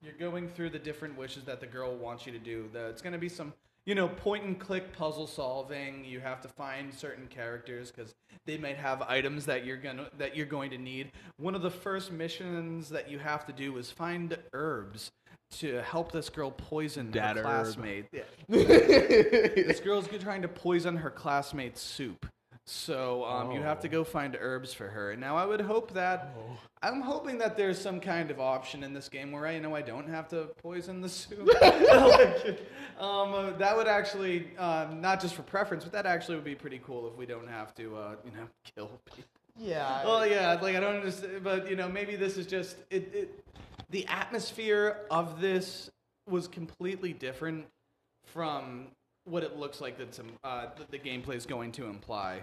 you're 0.00 0.14
going 0.14 0.48
through 0.48 0.70
the 0.70 0.78
different 0.78 1.18
wishes 1.18 1.44
that 1.44 1.60
the 1.60 1.66
girl 1.66 1.96
wants 1.96 2.26
you 2.26 2.32
to 2.32 2.38
do. 2.38 2.68
The, 2.72 2.86
it's 2.90 3.02
going 3.02 3.14
to 3.14 3.18
be 3.18 3.28
some 3.28 3.52
you 3.86 3.94
know 3.94 4.08
point 4.08 4.44
and 4.44 4.58
click 4.58 4.92
puzzle 4.92 5.26
solving. 5.26 6.04
You 6.04 6.20
have 6.20 6.40
to 6.42 6.48
find 6.48 6.92
certain 6.92 7.26
characters 7.26 7.90
because 7.90 8.14
they 8.46 8.58
might 8.58 8.76
have 8.76 9.02
items 9.02 9.46
that 9.46 9.64
you're 9.64 9.76
gonna 9.76 10.08
that 10.18 10.36
you're 10.36 10.46
going 10.46 10.70
to 10.70 10.78
need. 10.78 11.12
One 11.38 11.54
of 11.54 11.62
the 11.62 11.70
first 11.70 12.12
missions 12.12 12.88
that 12.90 13.10
you 13.10 13.18
have 13.18 13.46
to 13.46 13.52
do 13.52 13.76
is 13.76 13.90
find 13.90 14.36
herbs 14.52 15.10
to 15.58 15.80
help 15.82 16.12
this 16.12 16.28
girl 16.28 16.50
poison 16.50 17.10
Dat 17.10 17.36
her 17.36 17.42
herb. 17.42 17.44
classmate. 17.44 18.06
this 18.48 19.80
girl's 19.80 20.08
trying 20.20 20.42
to 20.42 20.48
poison 20.48 20.96
her 20.96 21.10
classmate's 21.10 21.80
soup. 21.80 22.26
So 22.66 23.24
um, 23.24 23.52
you 23.52 23.60
have 23.60 23.80
to 23.80 23.88
go 23.88 24.04
find 24.04 24.36
herbs 24.40 24.72
for 24.72 24.88
her. 24.88 25.12
And 25.12 25.20
Now 25.20 25.36
I 25.36 25.44
would 25.44 25.60
hope 25.60 25.92
that 25.92 26.34
I'm 26.82 27.00
hoping 27.00 27.38
that 27.38 27.56
there's 27.56 27.78
some 27.78 28.00
kind 28.00 28.30
of 28.30 28.40
option 28.40 28.82
in 28.84 28.92
this 28.92 29.08
game 29.08 29.32
where 29.32 29.46
I 29.46 29.58
know 29.58 29.74
I 29.74 29.82
don't 29.82 30.08
have 30.08 30.28
to 30.28 30.48
poison 30.62 31.00
the 31.00 31.08
soup. 31.08 31.46
Like, 31.60 31.64
um, 33.00 33.34
uh, 33.34 33.50
that 33.52 33.76
would 33.76 33.86
actually 33.86 34.56
um, 34.58 35.00
not 35.00 35.20
just 35.20 35.34
for 35.34 35.42
preference, 35.42 35.84
but 35.84 35.92
that 35.92 36.06
actually 36.06 36.36
would 36.36 36.44
be 36.44 36.54
pretty 36.54 36.80
cool 36.84 37.06
if 37.08 37.16
we 37.16 37.26
don't 37.26 37.48
have 37.48 37.74
to, 37.76 37.96
uh, 37.96 38.14
you 38.24 38.32
know, 38.32 38.46
kill 38.74 38.90
people. 39.06 39.24
Yeah. 39.56 40.04
Well, 40.04 40.26
yeah, 40.26 40.58
like 40.60 40.74
I 40.74 40.80
don't 40.80 40.96
understand, 40.96 41.44
but 41.44 41.70
you 41.70 41.76
know, 41.76 41.88
maybe 41.88 42.16
this 42.16 42.36
is 42.36 42.46
just 42.46 42.76
it. 42.90 43.10
it 43.14 43.44
the 43.90 44.06
atmosphere 44.08 45.02
of 45.10 45.40
this 45.40 45.90
was 46.28 46.48
completely 46.48 47.12
different 47.12 47.66
from 48.24 48.88
what 49.24 49.42
it 49.42 49.56
looks 49.56 49.80
like 49.80 49.96
that 49.98 50.14
some 50.14 50.26
uh, 50.42 50.66
that 50.76 50.90
the 50.90 50.98
gameplay 50.98 51.36
is 51.36 51.46
going 51.46 51.72
to 51.72 51.86
imply. 51.86 52.40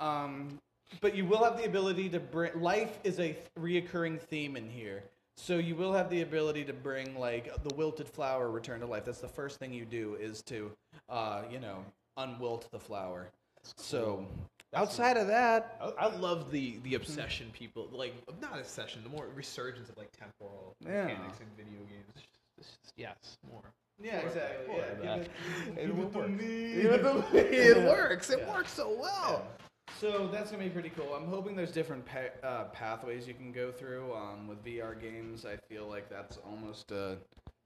Um, 0.00 0.58
but 1.00 1.14
you 1.14 1.24
will 1.26 1.44
have 1.44 1.58
the 1.58 1.64
ability 1.66 2.08
to 2.10 2.20
bring 2.20 2.60
life 2.60 2.98
is 3.04 3.20
a 3.20 3.36
reoccurring 3.58 4.20
theme 4.20 4.56
in 4.56 4.68
here. 4.70 5.02
So 5.36 5.58
you 5.58 5.76
will 5.76 5.92
have 5.92 6.10
the 6.10 6.22
ability 6.22 6.64
to 6.64 6.72
bring 6.72 7.16
like 7.18 7.50
the 7.62 7.74
wilted 7.74 8.08
flower 8.08 8.50
return 8.50 8.80
to 8.80 8.86
life. 8.86 9.04
That's 9.04 9.20
the 9.20 9.28
first 9.28 9.58
thing 9.58 9.72
you 9.72 9.84
do 9.84 10.16
is 10.20 10.42
to, 10.42 10.72
uh, 11.08 11.42
you 11.50 11.60
know, 11.60 11.84
unwilt 12.16 12.68
the 12.72 12.78
flower. 12.78 13.28
So 13.76 14.26
outside 14.74 15.16
of 15.16 15.26
that, 15.28 15.76
I, 15.80 16.06
I 16.06 16.16
love 16.16 16.50
the 16.50 16.78
the 16.82 16.94
obsession 16.94 17.50
people 17.52 17.88
like 17.92 18.14
not 18.40 18.58
obsession, 18.58 19.02
the 19.04 19.10
more 19.10 19.26
resurgence 19.34 19.88
of 19.90 19.96
like 19.98 20.10
temporal 20.18 20.74
Yeah. 20.80 21.04
mechanics 21.04 21.38
in 21.40 21.46
video 21.64 21.80
games. 21.84 22.12
It's 22.56 22.68
just, 22.70 22.92
yes, 22.96 23.36
more. 23.52 23.62
yeah, 24.02 24.16
More 24.18 24.26
exactly. 24.26 24.66
more 24.66 24.84
Yeah, 25.04 25.16
give 25.18 25.22
it- 25.22 25.30
It 25.78 26.82
give 26.82 26.92
it 26.92 27.02
to 27.02 27.18
works. 27.20 27.34
it 27.34 27.50
to. 27.52 27.70
It 27.70 27.76
Yeah. 27.76 27.86
works. 27.88 28.30
It 28.30 28.38
Yeah. 28.40 28.52
works 28.54 28.72
so 28.72 28.96
well. 28.98 29.46
So 30.00 30.28
that's 30.28 30.50
gonna 30.50 30.62
be 30.64 30.70
pretty 30.70 30.90
cool. 30.90 31.12
I'm 31.14 31.26
hoping 31.26 31.56
there's 31.56 31.72
different 31.72 32.04
pa- 32.06 32.46
uh, 32.46 32.64
pathways 32.66 33.26
you 33.26 33.34
can 33.34 33.52
go 33.52 33.72
through. 33.72 34.14
Um, 34.14 34.46
with 34.48 34.64
VR 34.64 34.94
games, 35.00 35.44
I 35.44 35.56
feel 35.56 35.86
like 35.88 36.08
that's 36.08 36.38
almost 36.46 36.92
a 36.92 37.18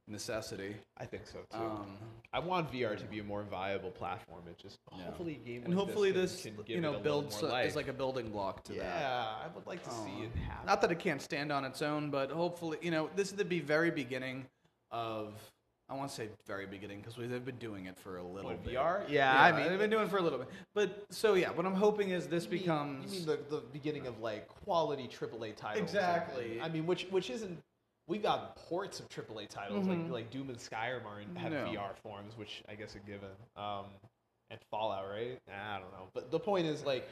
necessity. 0.09 0.77
I 0.99 1.05
think 1.05 1.27
so 1.27 1.41
too. 1.53 1.59
Um, 1.65 1.97
I 2.33 2.39
want 2.39 2.73
VR 2.73 2.97
to 2.99 3.05
be 3.05 3.19
a 3.21 3.25
more 3.25 3.43
viable 3.43 3.91
platform. 3.91 4.43
It 4.49 4.59
just 4.59 4.79
Yeah. 4.97 5.05
hopefully 5.05 5.35
a 5.43 5.47
game 5.47 5.65
and 5.65 5.75
like 5.75 5.85
hopefully 5.85 6.11
this, 6.11 6.33
this, 6.33 6.43
can, 6.43 6.55
can 6.57 6.65
give 6.65 6.69
you 6.71 6.79
it 6.79 6.81
know, 6.81 6.89
a 6.89 6.99
little 6.99 7.03
builds 7.03 7.43
more 7.43 7.51
life. 7.51 7.69
is 7.69 7.77
like 7.77 7.89
a 7.89 7.93
building 7.93 8.31
block 8.31 8.65
to 8.65 8.73
that. 8.73 8.79
yeah, 8.79 8.91
that. 8.91 9.45
I 9.45 9.49
would 9.55 9.67
like 9.67 9.83
to 9.85 9.91
see 9.91 10.23
it 10.23 10.35
happen. 10.49 10.67
Not 10.67 10.81
that 10.81 10.91
it 10.91 10.99
can't 10.99 11.21
stand 11.23 11.53
on 11.53 11.65
its 11.65 11.83
own, 11.83 12.11
but 12.11 12.31
hopefully, 12.31 12.79
you 12.83 12.91
know, 12.91 13.11
this 13.15 13.29
is 13.31 13.37
the 13.37 13.45
be 13.45 13.61
very 13.61 13.91
beginning 13.91 14.47
of. 14.91 15.35
I 15.93 15.95
want 15.95 16.09
to 16.09 16.17
say 16.17 16.29
very 16.47 16.65
beginning 16.65 17.01
because 17.01 17.17
they've 17.17 17.45
been 17.45 17.57
doing 17.59 17.85
it 17.85 17.99
for 17.99 18.17
a 18.17 18.23
little 18.23 18.51
What, 18.51 18.65
bit. 18.65 18.75
VR? 18.75 19.03
Yeah, 19.11 19.39
I 19.39 19.53
mean, 19.53 19.69
they've 19.69 19.79
been 19.79 19.91
doing 19.91 20.05
it 20.07 20.11
for 20.11 20.17
a 20.17 20.23
little 20.23 20.39
bit. 20.39 20.49
But 20.75 21.05
so 21.11 21.35
yeah, 21.35 21.51
what 21.51 21.67
I'm 21.67 21.75
hoping 21.75 22.11
is 22.11 22.27
this 22.27 22.45
You 22.45 22.51
mean- 22.53 22.61
becomes. 22.61 23.13
You 23.13 23.19
mean 23.19 23.27
the, 23.51 23.57
the 23.57 23.63
beginning 23.75 24.07
of 24.07 24.19
like 24.21 24.49
quality 24.49 25.07
AAA 25.07 25.55
titles? 25.55 25.83
Exactly. 25.83 26.61
I 26.63 26.69
mean, 26.71 26.87
which 26.87 27.05
which 27.11 27.29
isn't. 27.29 27.59
We've 28.09 28.23
got 28.23 28.57
ports 28.57 29.01
of 29.01 29.09
AAA 29.11 29.49
titles 29.49 29.87
Mhm. 29.87 30.05
like 30.05 30.11
like 30.13 30.31
Doom 30.31 30.49
and 30.49 30.59
Skyrim 30.59 31.05
are 31.05 31.21
in, 31.21 31.37
have 31.37 31.53
No. 31.53 31.67
VR 31.67 31.95
forms, 32.03 32.37
which 32.39 32.63
I 32.71 32.75
guess 32.75 32.97
are 32.97 33.01
given. 33.01 33.29
Um, 33.57 33.85
and 34.51 34.59
Fallout, 34.71 35.09
right? 35.11 35.39
I 35.53 35.79
don't 35.79 35.93
know, 35.93 36.09
but 36.15 36.31
the 36.31 36.41
point 36.41 36.67
is 36.67 36.85
like 36.85 37.07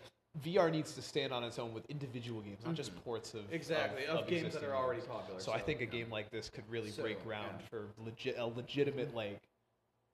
VR 0.44 0.70
needs 0.70 0.92
to 0.94 1.02
stand 1.02 1.32
on 1.32 1.42
its 1.42 1.58
own 1.58 1.74
with 1.74 1.84
individual 1.90 2.40
games, 2.40 2.58
not 2.64 2.74
just 2.74 2.94
ports 3.04 3.34
of 3.34 3.40
Mm-hmm. 3.42 3.54
Exactly, 3.54 4.06
of, 4.06 4.26
games 4.28 4.54
that 4.54 4.62
are 4.62 4.74
already 4.76 5.00
games. 5.00 5.10
popular. 5.12 5.40
So 5.40 5.52
I 5.52 5.58
think 5.60 5.80
a 5.80 5.84
yeah. 5.84 5.90
game 5.90 6.10
like 6.10 6.30
this 6.30 6.48
could 6.48 6.64
really 6.70 6.90
So, 6.90 7.02
break 7.02 7.22
ground 7.24 7.56
yeah. 7.60 7.66
for 7.68 7.86
legit 7.98 8.38
a 8.38 8.46
legitimate 8.46 9.14
like 9.14 9.40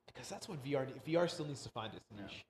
because 0.07 0.29
that's 0.29 0.49
what 0.49 0.65
VR 0.65 0.87
VR 1.07 1.29
still 1.29 1.45
needs 1.47 1.63
to 1.65 1.69
find 1.71 1.93
its 1.95 2.05
Yeah. 2.15 2.23
niche. 2.23 2.45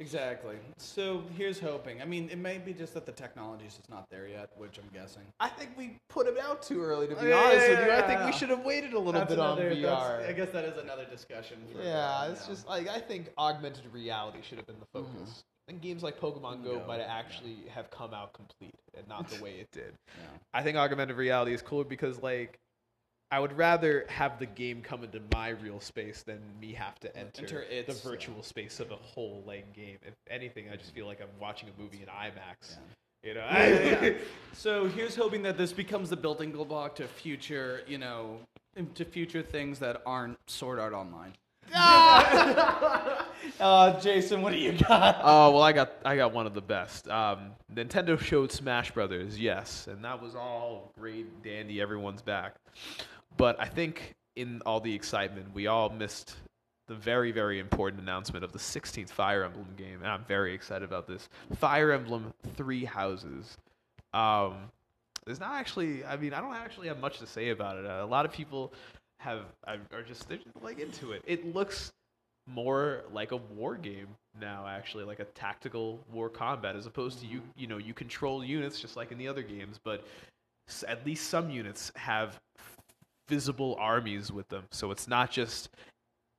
Exactly. 0.00 0.54
So 0.76 1.24
here's 1.36 1.58
hoping. 1.58 2.00
I 2.00 2.04
mean, 2.04 2.28
it 2.30 2.38
may 2.38 2.58
be 2.58 2.72
just 2.72 2.94
that 2.94 3.04
the 3.04 3.10
technology's 3.10 3.74
just 3.74 3.90
not 3.90 4.08
there 4.10 4.28
yet, 4.28 4.50
which 4.56 4.78
I'm 4.78 4.88
guessing. 4.94 5.22
I 5.40 5.48
think 5.48 5.70
we 5.76 5.96
put 6.08 6.28
it 6.28 6.38
out 6.38 6.62
too 6.62 6.80
early. 6.84 7.08
To 7.08 7.16
be 7.16 7.26
Yeah, 7.30 7.34
honest 7.34 7.66
yeah, 7.66 7.70
with 7.80 7.86
you, 7.88 7.92
I 7.94 8.02
think 8.02 8.20
yeah. 8.20 8.26
we 8.26 8.32
should 8.32 8.50
have 8.50 8.64
waited 8.64 8.92
a 8.92 8.98
little 8.98 9.12
That's 9.20 9.30
bit 9.30 9.40
on 9.40 9.58
VR. 9.58 10.24
I 10.28 10.32
guess 10.34 10.50
that 10.50 10.64
is 10.64 10.78
another 10.78 11.04
discussion. 11.04 11.56
for- 11.72 11.82
Yeah, 11.82 12.26
it's 12.30 12.42
yeah. 12.42 12.46
just 12.54 12.68
like 12.68 12.86
I 12.86 13.00
think 13.00 13.32
augmented 13.36 13.92
reality 13.92 14.38
should 14.40 14.58
have 14.58 14.68
been 14.68 14.78
the 14.78 14.86
focus. 14.92 15.42
And 15.68 15.80
games 15.80 16.02
like 16.02 16.18
Pokemon 16.18 16.64
Go 16.64 16.78
Go, 16.78 16.86
might 16.86 17.00
yeah. 17.00 17.14
actually 17.14 17.56
have 17.68 17.90
come 17.90 18.14
out 18.14 18.32
complete 18.32 18.74
and 18.96 19.06
not 19.06 19.28
the 19.28 19.42
way 19.42 19.56
it 19.60 19.68
did. 19.72 19.92
Yeah. 20.18 20.38
I 20.54 20.62
think 20.62 20.76
augmented 20.76 21.16
reality 21.16 21.52
is 21.52 21.62
cooler 21.62 21.84
because 21.84 22.22
like 22.22 22.58
I 23.30 23.40
would 23.40 23.56
rather 23.56 24.06
have 24.08 24.38
the 24.38 24.46
game 24.46 24.80
come 24.80 25.04
into 25.04 25.20
my 25.34 25.50
real 25.50 25.80
space 25.80 26.22
than 26.22 26.40
me 26.60 26.72
have 26.72 26.98
to 27.00 27.14
enter, 27.14 27.42
Enter 27.42 27.62
its, 27.62 27.86
the 27.86 28.08
yeah. 28.08 28.12
virtual 28.14 28.42
space 28.42 28.80
of 28.80 28.90
a 28.90 28.96
whole 28.96 29.42
like 29.46 29.72
game. 29.74 29.98
If 30.06 30.14
anything, 30.30 30.70
I 30.72 30.76
just 30.76 30.94
feel 30.94 31.06
like 31.06 31.20
I'm 31.20 31.28
watching 31.38 31.68
a 31.68 31.80
movie 31.80 32.00
in 32.00 32.08
IMAX. 32.08 32.78
You 33.22 33.34
know, 33.34 33.40
Yeah, 33.50 34.02
yeah. 34.02 34.12
So 34.54 34.88
here's 34.88 35.14
hoping 35.14 35.42
that 35.42 35.58
this 35.58 35.72
becomes 35.72 36.08
the 36.08 36.16
building 36.16 36.52
block 36.52 36.94
to 36.96 37.06
future, 37.06 37.82
you 37.86 37.98
know, 37.98 38.38
to 38.94 39.04
future 39.04 39.42
things 39.42 39.78
that 39.80 40.02
aren't 40.06 40.38
Sword 40.46 40.78
Art 40.78 40.94
Online. 40.94 41.34
uh, 43.60 44.00
Jason, 44.00 44.42
what 44.42 44.52
do 44.52 44.58
you 44.58 44.72
got? 44.72 45.20
Oh 45.22 45.52
well, 45.52 45.62
I 45.62 45.72
got 45.72 45.92
I 46.04 46.16
got 46.16 46.32
one 46.32 46.46
of 46.46 46.54
the 46.54 46.60
best. 46.60 47.08
Um, 47.08 47.52
Nintendo 47.74 48.18
showed 48.18 48.52
Smash 48.52 48.90
Brothers, 48.92 49.38
yes, 49.38 49.86
and 49.90 50.04
that 50.04 50.22
was 50.22 50.34
all 50.34 50.92
great, 50.98 51.42
dandy. 51.42 51.80
Everyone's 51.80 52.22
back, 52.22 52.54
but 53.36 53.60
I 53.60 53.66
think 53.66 54.14
in 54.36 54.62
all 54.64 54.80
the 54.80 54.94
excitement, 54.94 55.54
we 55.54 55.66
all 55.66 55.90
missed 55.90 56.36
the 56.86 56.94
very 56.94 57.32
very 57.32 57.58
important 57.58 58.00
announcement 58.00 58.44
of 58.44 58.52
the 58.52 58.58
16th 58.58 59.10
Fire 59.10 59.44
Emblem 59.44 59.68
game, 59.76 59.98
and 60.02 60.10
I'm 60.10 60.24
very 60.24 60.54
excited 60.54 60.84
about 60.84 61.06
this. 61.06 61.28
Fire 61.56 61.92
Emblem 61.92 62.32
Three 62.56 62.84
Houses. 62.84 63.58
Um, 64.14 64.70
there's 65.26 65.40
not 65.40 65.52
actually. 65.52 66.04
I 66.06 66.16
mean, 66.16 66.32
I 66.32 66.40
don't 66.40 66.54
actually 66.54 66.88
have 66.88 67.00
much 67.00 67.18
to 67.18 67.26
say 67.26 67.50
about 67.50 67.76
it. 67.76 67.84
Uh, 67.84 68.02
a 68.02 68.06
lot 68.06 68.24
of 68.24 68.32
people 68.32 68.72
have 69.18 69.42
are 69.66 70.02
just 70.02 70.28
they're 70.28 70.38
just 70.38 70.62
like 70.62 70.78
into 70.78 71.12
it. 71.12 71.22
It 71.26 71.54
looks 71.54 71.92
more 72.46 73.04
like 73.12 73.32
a 73.32 73.36
war 73.36 73.76
game 73.76 74.08
now 74.40 74.66
actually 74.66 75.04
like 75.04 75.20
a 75.20 75.24
tactical 75.24 76.00
war 76.10 76.30
combat 76.30 76.74
as 76.76 76.86
opposed 76.86 77.20
to 77.20 77.26
you 77.26 77.42
you 77.56 77.66
know 77.66 77.76
you 77.76 77.92
control 77.92 78.42
units 78.42 78.80
just 78.80 78.96
like 78.96 79.12
in 79.12 79.18
the 79.18 79.28
other 79.28 79.42
games 79.42 79.78
but 79.84 80.06
at 80.86 81.04
least 81.04 81.28
some 81.28 81.50
units 81.50 81.92
have 81.94 82.38
visible 83.28 83.76
armies 83.78 84.32
with 84.32 84.48
them. 84.48 84.64
So 84.70 84.90
it's 84.90 85.06
not 85.06 85.30
just 85.30 85.70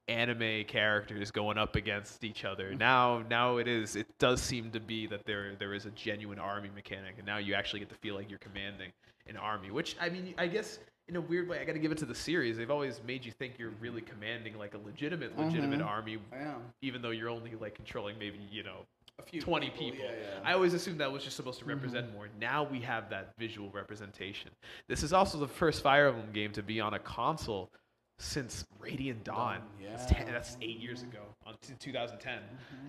anime 0.08 0.66
characters 0.66 1.30
going 1.30 1.58
up 1.58 1.76
against 1.76 2.24
each 2.24 2.44
other. 2.44 2.70
Mm-hmm. 2.70 2.80
Now 2.80 3.24
now 3.30 3.58
it 3.58 3.68
is 3.68 3.96
it 3.96 4.08
does 4.18 4.42
seem 4.42 4.72
to 4.72 4.80
be 4.80 5.06
that 5.08 5.26
there 5.26 5.56
there 5.56 5.74
is 5.74 5.86
a 5.86 5.92
genuine 5.92 6.40
army 6.40 6.70
mechanic 6.74 7.16
and 7.18 7.26
now 7.26 7.38
you 7.38 7.54
actually 7.54 7.80
get 7.80 7.90
to 7.90 7.96
feel 7.96 8.16
like 8.16 8.30
you're 8.30 8.40
commanding 8.40 8.92
an 9.28 9.38
army 9.38 9.70
which 9.70 9.96
i 10.02 10.10
mean 10.10 10.34
i 10.40 10.48
guess 10.48 10.80
in 11.10 11.16
a 11.16 11.22
weird 11.22 11.50
way 11.50 11.60
i 11.60 11.66
got 11.66 11.74
to 11.74 11.80
give 11.80 11.92
it 11.92 11.98
to 11.98 12.06
the 12.06 12.16
series 12.16 12.56
they've 12.56 12.72
always 12.72 13.02
made 13.06 13.26
you 13.26 13.32
think 13.32 13.56
you're 13.58 13.74
really 13.82 14.02
commanding 14.02 14.58
like 14.58 14.74
a 14.76 14.78
legitimate 14.78 15.38
legitimate 15.38 15.80
Mhm. 15.80 15.86
army 15.88 16.18
Yeah, 16.32 16.56
even 16.82 17.02
though 17.02 17.10
you're 17.10 17.30
only 17.30 17.56
like 17.56 17.76
controlling 17.76 18.18
maybe 18.20 18.40
you 18.52 18.64
know 18.64 18.86
a 19.18 19.22
few 19.24 19.42
20 19.42 19.70
people. 19.72 20.00
Yeah, 20.00 20.12
yeah. 20.12 20.40
I 20.46 20.54
always 20.54 20.74
assumed 20.74 21.02
that 21.02 21.12
was 21.12 21.26
just 21.26 21.36
supposed 21.36 21.60
to 21.60 21.66
represent 21.66 22.14
more. 22.14 22.30
Now 22.40 22.64
we 22.64 22.80
have 22.80 23.10
that 23.10 23.34
visual 23.38 23.70
representation. 23.72 24.50
This 24.88 25.04
is 25.04 25.12
also 25.12 25.38
the 25.38 25.48
first 25.48 25.84
Fire 25.84 26.08
Emblem 26.08 26.32
game 26.32 26.54
to 26.54 26.64
be 26.64 26.80
on 26.80 26.94
a 26.94 27.00
console 27.00 27.70
since 28.18 28.66
Radiant 28.80 29.26
Dawn. 29.26 29.58
Dawn, 29.60 29.68
That's, 29.92 30.10
yeah. 30.10 30.18
10, 30.20 30.32
that's 30.32 30.58
eight 30.62 30.80
years 30.80 31.02
ago, 31.04 31.20
on 31.46 31.56
t- 31.62 31.74
2010. 31.80 32.40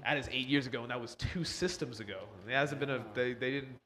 That 0.05 0.19
is 0.19 0.29
eight 0.31 0.47
years 0.47 0.69
ago, 0.69 0.83
and 0.83 0.91
that 0.93 1.01
was 1.01 1.17
two 1.17 1.43
systems 1.43 1.99
ago. 1.99 2.21
It 2.49 2.53
hasn't 2.53 2.79
been 2.79 2.91
a. 2.91 3.05
They, 3.13 3.33
they 3.33 3.51
didn't. 3.51 3.77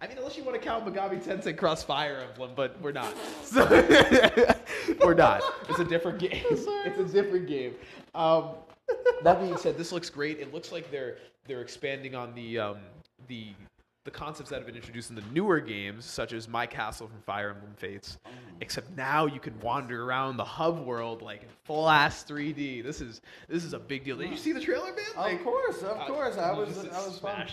I 0.00 0.08
mean, 0.08 0.18
unless 0.18 0.36
you 0.36 0.44
want 0.44 0.60
to 0.60 0.66
count 0.66 0.84
Megami 0.84 1.22
Tensei 1.22 1.56
Crossfire 1.56 2.24
Emblem, 2.28 2.52
but 2.56 2.80
we're 2.80 2.92
not. 2.92 3.14
So, 3.44 3.66
we're 5.04 5.14
not. 5.14 5.42
It's 5.68 5.78
a 5.78 5.84
different 5.84 6.18
game. 6.18 6.42
It's 6.50 6.98
a 6.98 7.04
different 7.04 7.46
game. 7.46 7.74
Um, 8.14 8.50
that 9.22 9.40
being 9.40 9.56
said, 9.58 9.76
this 9.76 9.92
looks 9.92 10.08
great. 10.08 10.40
It 10.40 10.54
looks 10.54 10.72
like 10.72 10.90
they're 10.90 11.16
they're 11.46 11.60
expanding 11.60 12.14
on 12.14 12.34
the 12.34 12.58
um, 12.58 12.78
the 13.28 13.48
the 14.04 14.10
concepts 14.10 14.50
that 14.50 14.56
have 14.56 14.66
been 14.66 14.74
introduced 14.74 15.10
in 15.10 15.16
the 15.16 15.22
newer 15.32 15.60
games, 15.60 16.04
such 16.04 16.32
as 16.32 16.48
My 16.48 16.66
Castle 16.66 17.06
from 17.06 17.20
Fire 17.20 17.50
Emblem 17.50 17.74
Fates. 17.76 18.18
Except 18.60 18.90
now 18.96 19.26
you 19.26 19.38
can 19.38 19.58
wander 19.60 20.04
around 20.04 20.36
the 20.36 20.44
hub 20.44 20.84
world 20.84 21.22
like 21.22 21.42
in 21.42 21.48
full 21.64 21.88
ass 21.88 22.24
3D. 22.24 22.82
This 22.82 23.00
is 23.00 23.20
this 23.48 23.64
is 23.64 23.74
a 23.74 23.78
big 23.78 24.04
deal. 24.04 24.16
Did 24.16 24.30
you 24.30 24.36
see 24.36 24.52
the 24.52 24.60
trailer, 24.60 24.92
man? 24.92 25.04
Like, 25.16 25.38
of 25.38 25.44
course, 25.44 25.82
of 25.82 25.98
uh, 25.98 26.06
course. 26.06 26.36
I 26.36 26.52
was, 26.52 26.78
I 26.78 27.06
was 27.06 27.18
fun. 27.18 27.46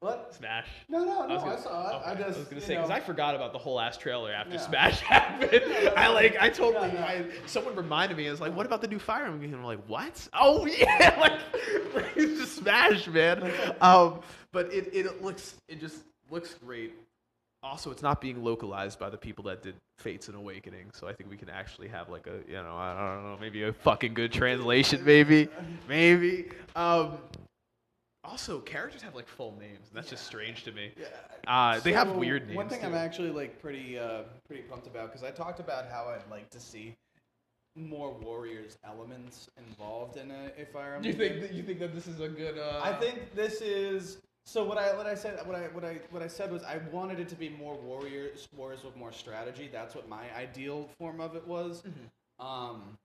What? 0.00 0.32
Smash. 0.32 0.66
No, 0.88 1.00
no, 1.04 1.26
no. 1.26 1.34
I, 1.34 1.38
gonna- 1.40 1.60
saw 1.60 1.88
it. 1.90 1.94
okay, 1.96 2.10
I 2.10 2.14
just. 2.26 2.38
was 2.38 2.46
gonna 2.48 2.60
say 2.60 2.76
because 2.76 2.90
I 2.90 3.00
forgot 3.00 3.34
about 3.34 3.52
the 3.52 3.58
whole 3.58 3.80
ass 3.80 3.96
trailer 3.96 4.32
after 4.32 4.54
Yeah. 4.54 4.60
Smash 4.60 5.00
happened. 5.00 5.62
I 5.96 6.08
like 6.08 6.36
I 6.40 6.48
totally 6.50 6.90
Yeah. 6.92 7.04
I, 7.04 7.24
someone 7.46 7.74
reminded 7.74 8.16
me. 8.16 8.28
I 8.28 8.30
was 8.30 8.40
like, 8.40 8.54
"What 8.54 8.64
about 8.64 8.80
the 8.80 8.86
new 8.86 9.00
Fire 9.00 9.24
Emblem?" 9.24 9.40
game?" 9.40 9.54
I'm 9.58 9.64
like, 9.64 9.84
"What? 9.88 10.28
Oh 10.32 10.66
yeah, 10.78 11.16
like 11.20 11.40
it's 12.14 12.38
just 12.40 12.56
Smash, 12.56 13.08
man." 13.08 13.50
Um, 13.80 14.20
but 14.52 14.72
it 14.72 14.88
it 14.94 15.20
looks 15.20 15.56
it 15.68 15.80
just 15.80 16.04
looks 16.30 16.54
great. 16.54 16.94
Also, 17.64 17.90
it's 17.90 18.02
not 18.02 18.20
being 18.20 18.44
localized 18.44 19.00
by 19.00 19.10
the 19.10 19.16
people 19.18 19.42
that 19.46 19.64
did 19.64 19.74
Fates 19.98 20.28
and 20.28 20.36
Awakening, 20.36 20.92
so 20.94 21.08
I 21.08 21.12
think 21.12 21.28
we 21.28 21.36
can 21.36 21.50
actually 21.50 21.88
have 21.88 22.08
like 22.08 22.28
a 22.28 22.38
you 22.48 22.54
know 22.62 22.76
I 22.76 22.94
don't 22.94 23.24
know 23.24 23.36
maybe 23.40 23.64
a 23.64 23.72
fucking 23.72 24.14
good 24.14 24.30
translation, 24.30 25.04
maybe 25.04 25.48
maybe. 25.88 26.50
Um, 26.76 27.18
also, 28.28 28.60
characters 28.60 29.02
have 29.02 29.14
like 29.14 29.26
full 29.26 29.56
names, 29.58 29.88
and 29.88 29.96
that's 29.96 30.10
just 30.10 30.26
strange 30.26 30.64
to 30.64 30.72
me. 30.72 30.92
Yeah. 30.98 31.06
Uh, 31.46 31.80
they 31.80 31.92
have 31.92 32.12
weird 32.12 32.46
names. 32.46 32.56
One 32.56 32.68
thing 32.68 32.80
too. 32.80 32.86
I'm 32.86 32.94
actually 32.94 33.30
like 33.30 33.60
pretty 33.60 33.98
uh, 33.98 34.22
pretty 34.46 34.62
pumped 34.62 34.86
about 34.86 35.08
because 35.08 35.24
I 35.24 35.30
talked 35.30 35.60
about 35.60 35.90
how 35.90 36.08
I'd 36.08 36.30
like 36.30 36.50
to 36.50 36.60
see 36.60 36.94
more 37.74 38.12
warriors 38.12 38.76
elements 38.84 39.48
involved 39.56 40.16
in 40.16 40.30
a, 40.30 40.50
a 40.60 40.66
Fire 40.66 40.96
Emblem. 40.96 41.04
You 41.04 41.14
think 41.14 41.40
that 41.40 41.52
you 41.52 41.62
think 41.62 41.78
that 41.78 41.94
this 41.94 42.06
is 42.06 42.20
a 42.20 42.28
good? 42.28 42.58
Uh, 42.58 42.80
I 42.82 42.92
think 42.92 43.34
this 43.34 43.62
is 43.62 44.18
so. 44.44 44.62
What 44.62 44.76
I 44.76 44.94
what 44.94 45.06
I 45.06 45.14
said 45.14 45.46
what 45.46 45.56
I 45.56 45.62
what 45.68 45.84
I 45.84 45.98
what 46.10 46.22
I 46.22 46.28
said 46.28 46.52
was 46.52 46.62
I 46.64 46.78
wanted 46.92 47.20
it 47.20 47.28
to 47.30 47.34
be 47.34 47.48
more 47.48 47.76
warriors 47.76 48.48
wars 48.54 48.84
with 48.84 48.96
more 48.96 49.12
strategy. 49.12 49.70
That's 49.72 49.94
what 49.94 50.08
my 50.08 50.24
ideal 50.36 50.88
form 50.98 51.20
of 51.20 51.34
it 51.34 51.46
was. 51.46 51.82
Mm-hmm. 51.82 52.46
Um, 52.46 52.98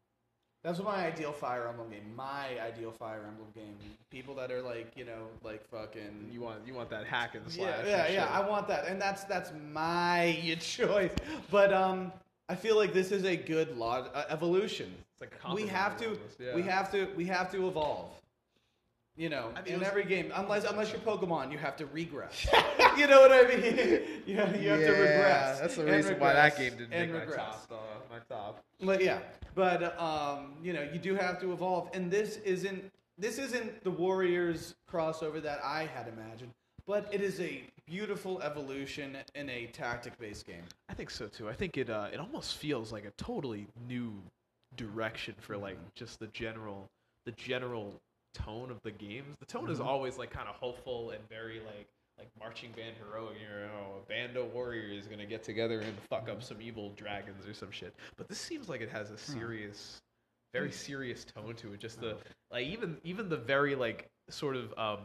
that's 0.64 0.80
what 0.80 0.88
my 0.88 1.06
ideal 1.06 1.32
Fire 1.33 1.67
Emblem 1.67 1.90
game. 1.90 2.16
My 2.16 2.58
ideal 2.66 2.92
Fire 2.92 3.25
Emblem 3.27 3.50
game. 3.53 3.75
People 4.09 4.33
that 4.35 4.51
are 4.51 4.61
like 4.61 4.92
you 4.95 5.06
know 5.06 5.27
like 5.43 5.67
fucking 5.69 6.30
you 6.32 6.42
want 6.42 6.59
you 6.66 6.74
want 6.74 6.90
that 6.90 7.06
hack 7.06 7.35
and 7.35 7.50
slash. 7.51 7.85
yeah, 7.85 8.08
yeah, 8.08 8.11
yeah. 8.14 8.25
I 8.32 8.48
want 8.48 8.67
that, 8.69 8.88
and 8.88 9.01
that's 9.01 9.25
that's 9.25 9.51
my 9.72 10.56
choice. 10.61 11.11
But 11.51 11.74
um, 11.74 12.11
I 12.50 12.56
feel 12.56 12.77
like 12.77 12.93
this 12.93 13.11
is 13.11 13.25
a 13.25 13.35
good 13.35 13.77
log- 13.77 14.09
uh, 14.14 14.24
evolution. 14.30 14.93
It's 15.14 15.22
like 15.22 15.53
We 15.56 15.67
have 15.67 15.98
to, 15.98 16.17
yeah. 16.40 16.56
we 16.56 16.61
have 16.64 16.92
to, 16.92 17.08
we 17.16 17.25
have 17.25 17.51
to 17.51 17.67
evolve. 17.67 18.09
You 19.16 19.30
know, 19.30 19.51
I 19.56 19.61
mean, 19.61 19.75
in 19.75 19.80
was- 19.80 19.88
every 19.90 20.06
game, 20.06 20.32
unless 20.33 20.64
unless 20.64 20.92
you're 20.92 21.00
Pokemon, 21.01 21.51
you 21.51 21.58
have 21.58 21.75
to 21.77 21.85
regress. 21.88 22.48
you 22.98 23.08
know 23.08 23.22
what 23.22 23.32
I 23.32 23.43
mean? 23.43 24.01
You 24.25 24.38
have, 24.38 24.61
you 24.61 24.69
have 24.69 24.80
to 24.80 24.92
regress. 24.92 25.59
That's 25.59 25.75
the 25.75 25.85
reason 25.85 26.19
why 26.19 26.33
that 26.33 26.58
game 26.58 26.72
didn't 26.77 26.90
make 26.90 27.11
my 27.11 27.19
regress. 27.19 27.35
top. 27.38 27.67
Uh, 27.72 27.75
my 28.09 28.19
top. 28.35 28.64
But 28.82 29.03
yeah, 29.03 29.19
but 29.56 29.99
um, 29.99 30.53
you 30.64 30.73
know, 30.73 30.82
you 30.93 30.99
do 30.99 31.15
have 31.15 31.40
to 31.41 31.51
evolve, 31.53 31.90
and 31.93 32.09
this 32.11 32.38
isn't 32.38 32.91
this 33.17 33.38
isn't 33.38 33.83
the 33.83 33.91
Warriors 33.91 34.75
crossover 34.91 35.41
that 35.43 35.59
I 35.64 35.85
had 35.85 36.07
imagined, 36.07 36.51
but 36.88 37.07
it 37.11 37.22
is 37.22 37.40
a 37.40 37.61
beautiful 37.85 38.41
evolution 38.41 39.17
in 39.35 39.49
a 39.49 39.67
tactic-based 39.67 40.48
game. 40.48 40.64
I 40.90 40.93
think 40.93 41.09
so 41.11 41.27
too. 41.27 41.48
I 41.49 41.53
think 41.53 41.77
it 41.77 41.90
uh, 41.90 42.07
it 42.11 42.19
almost 42.19 42.56
feels 42.57 42.91
like 42.91 43.06
a 43.06 43.11
totally 43.17 43.67
new 43.88 44.14
direction 44.75 45.35
for 45.40 45.57
like 45.57 45.75
Mm-hmm. 45.75 45.88
just 45.95 46.19
the 46.19 46.27
general 46.27 46.90
the 47.25 47.32
general 47.33 47.93
tone 48.33 48.72
of 48.72 48.82
the 48.83 48.91
games. 48.91 49.35
The 49.40 49.45
tone 49.45 49.69
is 49.69 49.77
Mm-hmm. 49.77 49.88
always 49.88 50.17
like 50.17 50.32
kind 50.32 50.48
of 50.49 50.56
hopeful 50.56 51.11
and 51.11 51.19
very 51.30 51.59
like 51.59 51.88
like 52.17 52.30
marching 52.40 52.72
band 52.72 52.95
heroic. 52.98 53.35
You 53.40 53.48
know, 53.67 54.01
a 54.03 54.09
band 54.09 54.38
of 54.38 54.53
warriors 54.53 55.03
is 55.03 55.08
gonna 55.08 55.25
get 55.25 55.43
together 55.43 55.80
and 55.82 55.98
fuck 56.09 56.30
up 56.30 56.43
some 56.43 56.61
evil 56.61 56.92
dragons 56.95 57.48
or 57.48 57.53
some 57.53 57.72
shit. 57.72 57.93
But 58.17 58.27
this 58.27 58.40
seems 58.40 58.69
like 58.69 58.82
it 58.82 58.90
has 58.90 59.11
a 59.11 59.17
serious, 59.17 60.01
very 60.53 60.72
serious 60.72 61.25
tone 61.25 61.56
to 61.56 61.74
it. 61.74 61.80
Just 61.80 62.00
the 62.00 62.17
like 62.51 62.66
even 62.67 62.98
even 63.03 63.30
the 63.30 63.38
very 63.38 63.75
like 63.75 64.08
sort 64.30 64.56
of 64.56 64.74
um, 64.77 65.00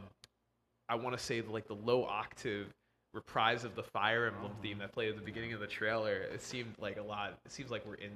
I 0.89 0.95
want 0.95 1.17
to 1.17 1.23
say 1.23 1.41
like 1.43 1.67
the 1.67 1.75
low 1.77 2.05
octave 2.05 2.69
reprise 3.15 3.65
of 3.65 3.75
the 3.75 3.83
Fire 3.83 4.27
Emblem 4.27 4.53
theme 4.63 4.79
that 4.79 4.93
played 4.93 5.09
at 5.09 5.17
the 5.17 5.23
beginning 5.23 5.53
of 5.55 5.61
the 5.61 5.67
trailer. 5.67 6.13
It 6.13 6.43
seemed 6.43 6.75
like 6.79 6.99
a 6.99 7.03
lot. 7.03 7.39
It 7.47 7.53
seems 7.53 7.71
like 7.71 7.87
we're 7.87 7.95
in 7.95 8.11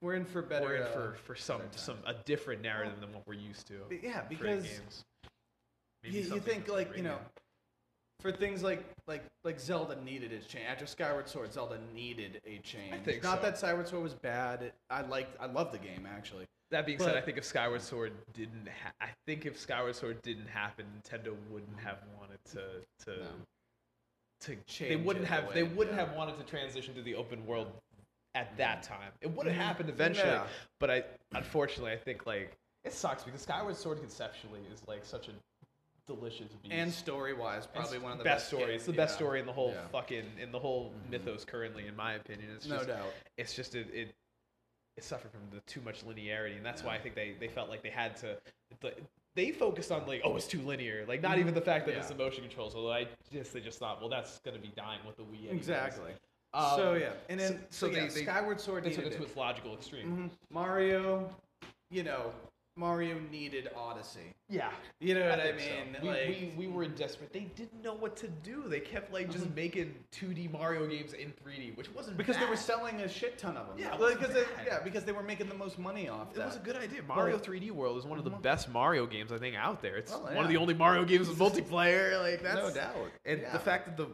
We're 0.00 0.14
in 0.14 0.24
for 0.24 0.40
better. 0.42 0.64
we're 0.64 0.76
in 0.76 0.82
uh, 0.84 0.86
for 0.86 1.16
for 1.24 1.34
some 1.36 1.60
some 1.72 1.98
a 2.06 2.14
different 2.24 2.62
narrative 2.62 3.00
than 3.00 3.12
what 3.12 3.26
we're 3.26 3.34
used 3.34 3.66
to. 3.68 3.74
Yeah, 4.02 4.22
because 4.28 4.62
games. 4.64 5.04
Maybe 6.02 6.18
you, 6.18 6.34
you 6.34 6.40
think 6.40 6.68
like 6.68 6.96
you 6.96 7.02
know. 7.02 7.18
For 8.20 8.32
things 8.32 8.62
like 8.62 8.84
like 9.06 9.24
like 9.44 9.60
Zelda 9.60 9.96
needed 10.02 10.32
its 10.32 10.46
change 10.46 10.66
after 10.68 10.86
Skyward 10.86 11.28
Sword. 11.28 11.52
Zelda 11.52 11.78
needed 11.94 12.40
a 12.46 12.58
change. 12.58 12.94
think 13.04 13.22
Not 13.22 13.38
so. 13.38 13.42
that 13.42 13.58
Skyward 13.58 13.88
Sword 13.88 14.02
was 14.02 14.14
bad. 14.14 14.72
I 14.90 15.02
liked 15.02 15.36
I 15.40 15.46
loved 15.46 15.72
the 15.72 15.78
game 15.78 16.06
actually, 16.10 16.46
That 16.70 16.86
being 16.86 16.98
said, 16.98 17.16
I 17.16 17.20
think 17.20 17.38
if 17.38 17.44
Skyward 17.44 17.82
Sword 17.82 18.12
didn't, 18.32 18.68
ha- 18.82 18.92
I 19.00 19.08
think 19.26 19.46
if 19.46 19.58
Skyward 19.58 19.94
Sword 19.94 20.20
didn't 20.22 20.48
happen, 20.48 20.86
Nintendo 20.96 21.34
wouldn't 21.50 21.78
have 21.78 21.98
wanted 22.18 22.38
to 22.52 23.04
to 23.04 23.18
No. 23.18 23.26
to. 24.40 24.56
Change. 24.66 24.90
They 24.90 24.96
wouldn't 24.96 25.26
have. 25.26 25.54
They 25.54 25.62
wouldn't 25.62 25.96
yeah. 25.96 26.06
have 26.06 26.16
wanted 26.16 26.38
to 26.38 26.44
transition 26.44 26.94
to 26.94 27.02
the 27.02 27.14
open 27.14 27.46
world 27.46 27.68
at 28.34 28.56
that 28.56 28.82
mm. 28.82 28.88
time. 28.88 29.12
It 29.20 29.30
would 29.30 29.46
have 29.46 29.56
mm. 29.56 29.58
happened 29.58 29.88
eventually, 29.90 30.28
Yeah. 30.28 30.46
but 30.80 30.90
I 30.90 31.04
unfortunately 31.34 31.92
I 31.92 31.96
think 31.96 32.26
like 32.26 32.56
it 32.84 32.92
sucks 32.92 33.22
because 33.22 33.42
Skyward 33.42 33.76
Sword 33.76 34.00
conceptually 34.00 34.60
is 34.72 34.86
like 34.86 35.04
such 35.04 35.28
a 35.28 35.32
delicious 36.08 36.52
beast. 36.62 36.72
And 36.74 36.92
story 36.92 37.34
wise, 37.34 37.66
probably 37.66 37.96
It's 37.96 38.02
one 38.02 38.12
of 38.12 38.18
the 38.18 38.24
best 38.24 38.36
best, 38.44 38.46
story. 38.48 38.62
games- 38.66 38.74
It's 38.76 38.86
the 38.86 38.92
best 38.94 39.12
yeah. 39.12 39.16
story 39.18 39.40
in 39.40 39.46
the 39.46 39.52
whole 39.52 39.70
Yeah. 39.72 39.86
fucking 39.88 40.38
in 40.40 40.50
the 40.50 40.58
whole 40.58 40.90
Mhm. 40.90 41.10
mythos 41.10 41.44
currently, 41.44 41.86
in 41.86 41.94
my 41.94 42.14
opinion. 42.14 42.50
It's 42.56 42.66
No 42.66 42.76
just, 42.76 42.88
doubt. 42.88 43.12
it's 43.36 43.54
just 43.54 43.74
it, 43.76 43.88
it 43.94 44.14
it 44.96 45.04
suffered 45.04 45.30
from 45.30 45.48
the 45.50 45.60
too 45.60 45.80
much 45.82 46.04
linearity, 46.04 46.56
and 46.56 46.66
that's 46.66 46.82
why 46.82 46.96
I 46.96 46.98
think 46.98 47.14
they 47.14 47.32
they 47.34 47.46
felt 47.48 47.68
like 47.68 47.82
they 47.82 47.90
had 47.90 48.16
to. 48.16 48.40
the- 48.80 48.96
They 49.36 49.52
focused 49.52 49.92
on 49.92 50.04
like, 50.08 50.22
oh, 50.24 50.34
it's 50.36 50.48
too 50.48 50.60
linear. 50.62 51.06
Like, 51.06 51.20
not 51.20 51.38
even 51.38 51.54
the 51.54 51.60
fact 51.60 51.86
that 51.86 51.94
it's 51.94 52.10
Yeah. 52.10 52.16
the 52.16 52.24
motion 52.24 52.42
controls. 52.42 52.74
Although 52.74 52.90
I 52.92 53.06
just 53.30 53.52
they 53.52 53.60
just 53.60 53.78
thought, 53.78 54.00
well, 54.00 54.08
that's 54.08 54.40
gonna 54.40 54.58
be 54.58 54.68
dying 54.74 55.04
with 55.06 55.16
the 55.16 55.22
Wii. 55.22 55.52
Exactly. 55.52 56.12
Um, 56.54 56.76
so 56.76 56.94
yeah, 56.94 57.12
and 57.28 57.38
then 57.38 57.58
so- 57.70 57.86
so, 57.86 57.86
so 57.92 57.92
yeah, 57.92 58.00
they- 58.08 58.14
they- 58.14 58.22
Skyward 58.24 58.60
Sword 58.60 58.82
They 58.84 58.92
took 58.92 59.04
it 59.04 59.12
to 59.12 59.22
its 59.22 59.36
logical 59.36 59.74
extreme. 59.74 60.30
Mhm. 60.30 60.30
Mario, 60.50 61.32
you 61.90 62.02
know, 62.02 62.32
Mario 62.78 63.16
needed 63.30 63.68
Odyssey. 63.76 64.32
Yeah. 64.48 64.70
You 65.00 65.14
know 65.14 65.28
what 65.28 65.40
I, 65.40 65.52
think 65.52 65.60
so. 65.60 65.66
mean? 65.66 65.96
We, 66.02 66.08
like, 66.08 66.28
we, 66.56 66.66
we 66.66 66.72
were 66.72 66.86
desperate. 66.86 67.32
They 67.32 67.50
didn't 67.56 67.82
know 67.82 67.94
what 67.94 68.16
to 68.18 68.28
do. 68.28 68.64
They 68.68 68.80
kept 68.80 69.12
like 69.12 69.30
just 69.30 69.44
Mhm. 69.46 69.54
making 69.56 69.94
2D 70.12 70.48
Mario 70.52 70.86
games 70.86 71.12
in 71.12 71.32
3D, 71.44 71.76
which 71.76 71.92
wasn't 71.94 72.16
because 72.16 72.36
they 72.38 72.46
were 72.46 72.56
selling 72.56 73.00
a 73.00 73.08
shit 73.08 73.36
ton 73.36 73.56
of 73.56 73.66
them. 73.68 73.76
Yeah, 73.78 73.94
Like, 73.96 74.20
they, 74.20 74.44
yeah, 74.64 74.78
because 74.84 75.04
they 75.04 75.12
were 75.12 75.22
making 75.22 75.48
the 75.48 75.54
most 75.54 75.78
money 75.78 76.08
off 76.08 76.30
It 76.30 76.36
that. 76.36 76.46
was 76.46 76.56
a 76.56 76.60
good 76.60 76.76
idea. 76.76 77.02
Mario 77.02 77.36
But- 77.36 77.44
3D 77.46 77.70
World 77.72 77.98
is 77.98 78.04
one 78.06 78.18
of 78.18 78.24
the 78.24 78.30
Mhm. 78.30 78.42
best 78.42 78.68
Mario 78.68 79.06
games 79.06 79.32
I 79.32 79.38
think 79.38 79.56
out 79.56 79.82
there. 79.82 79.96
It's 79.96 80.12
one 80.12 80.34
yeah. 80.34 80.42
of 80.42 80.48
the 80.48 80.56
only 80.56 80.74
Mario 80.74 81.04
games 81.04 81.28
with 81.28 81.38
multiplayer. 81.38 82.20
Like 82.22 82.42
that's 82.42 82.56
no 82.68 82.70
doubt. 82.72 82.94
And 83.26 83.40
Yeah. 83.42 83.52
the 83.52 83.58
fact 83.58 83.86
that 83.86 83.96
the, 83.96 84.06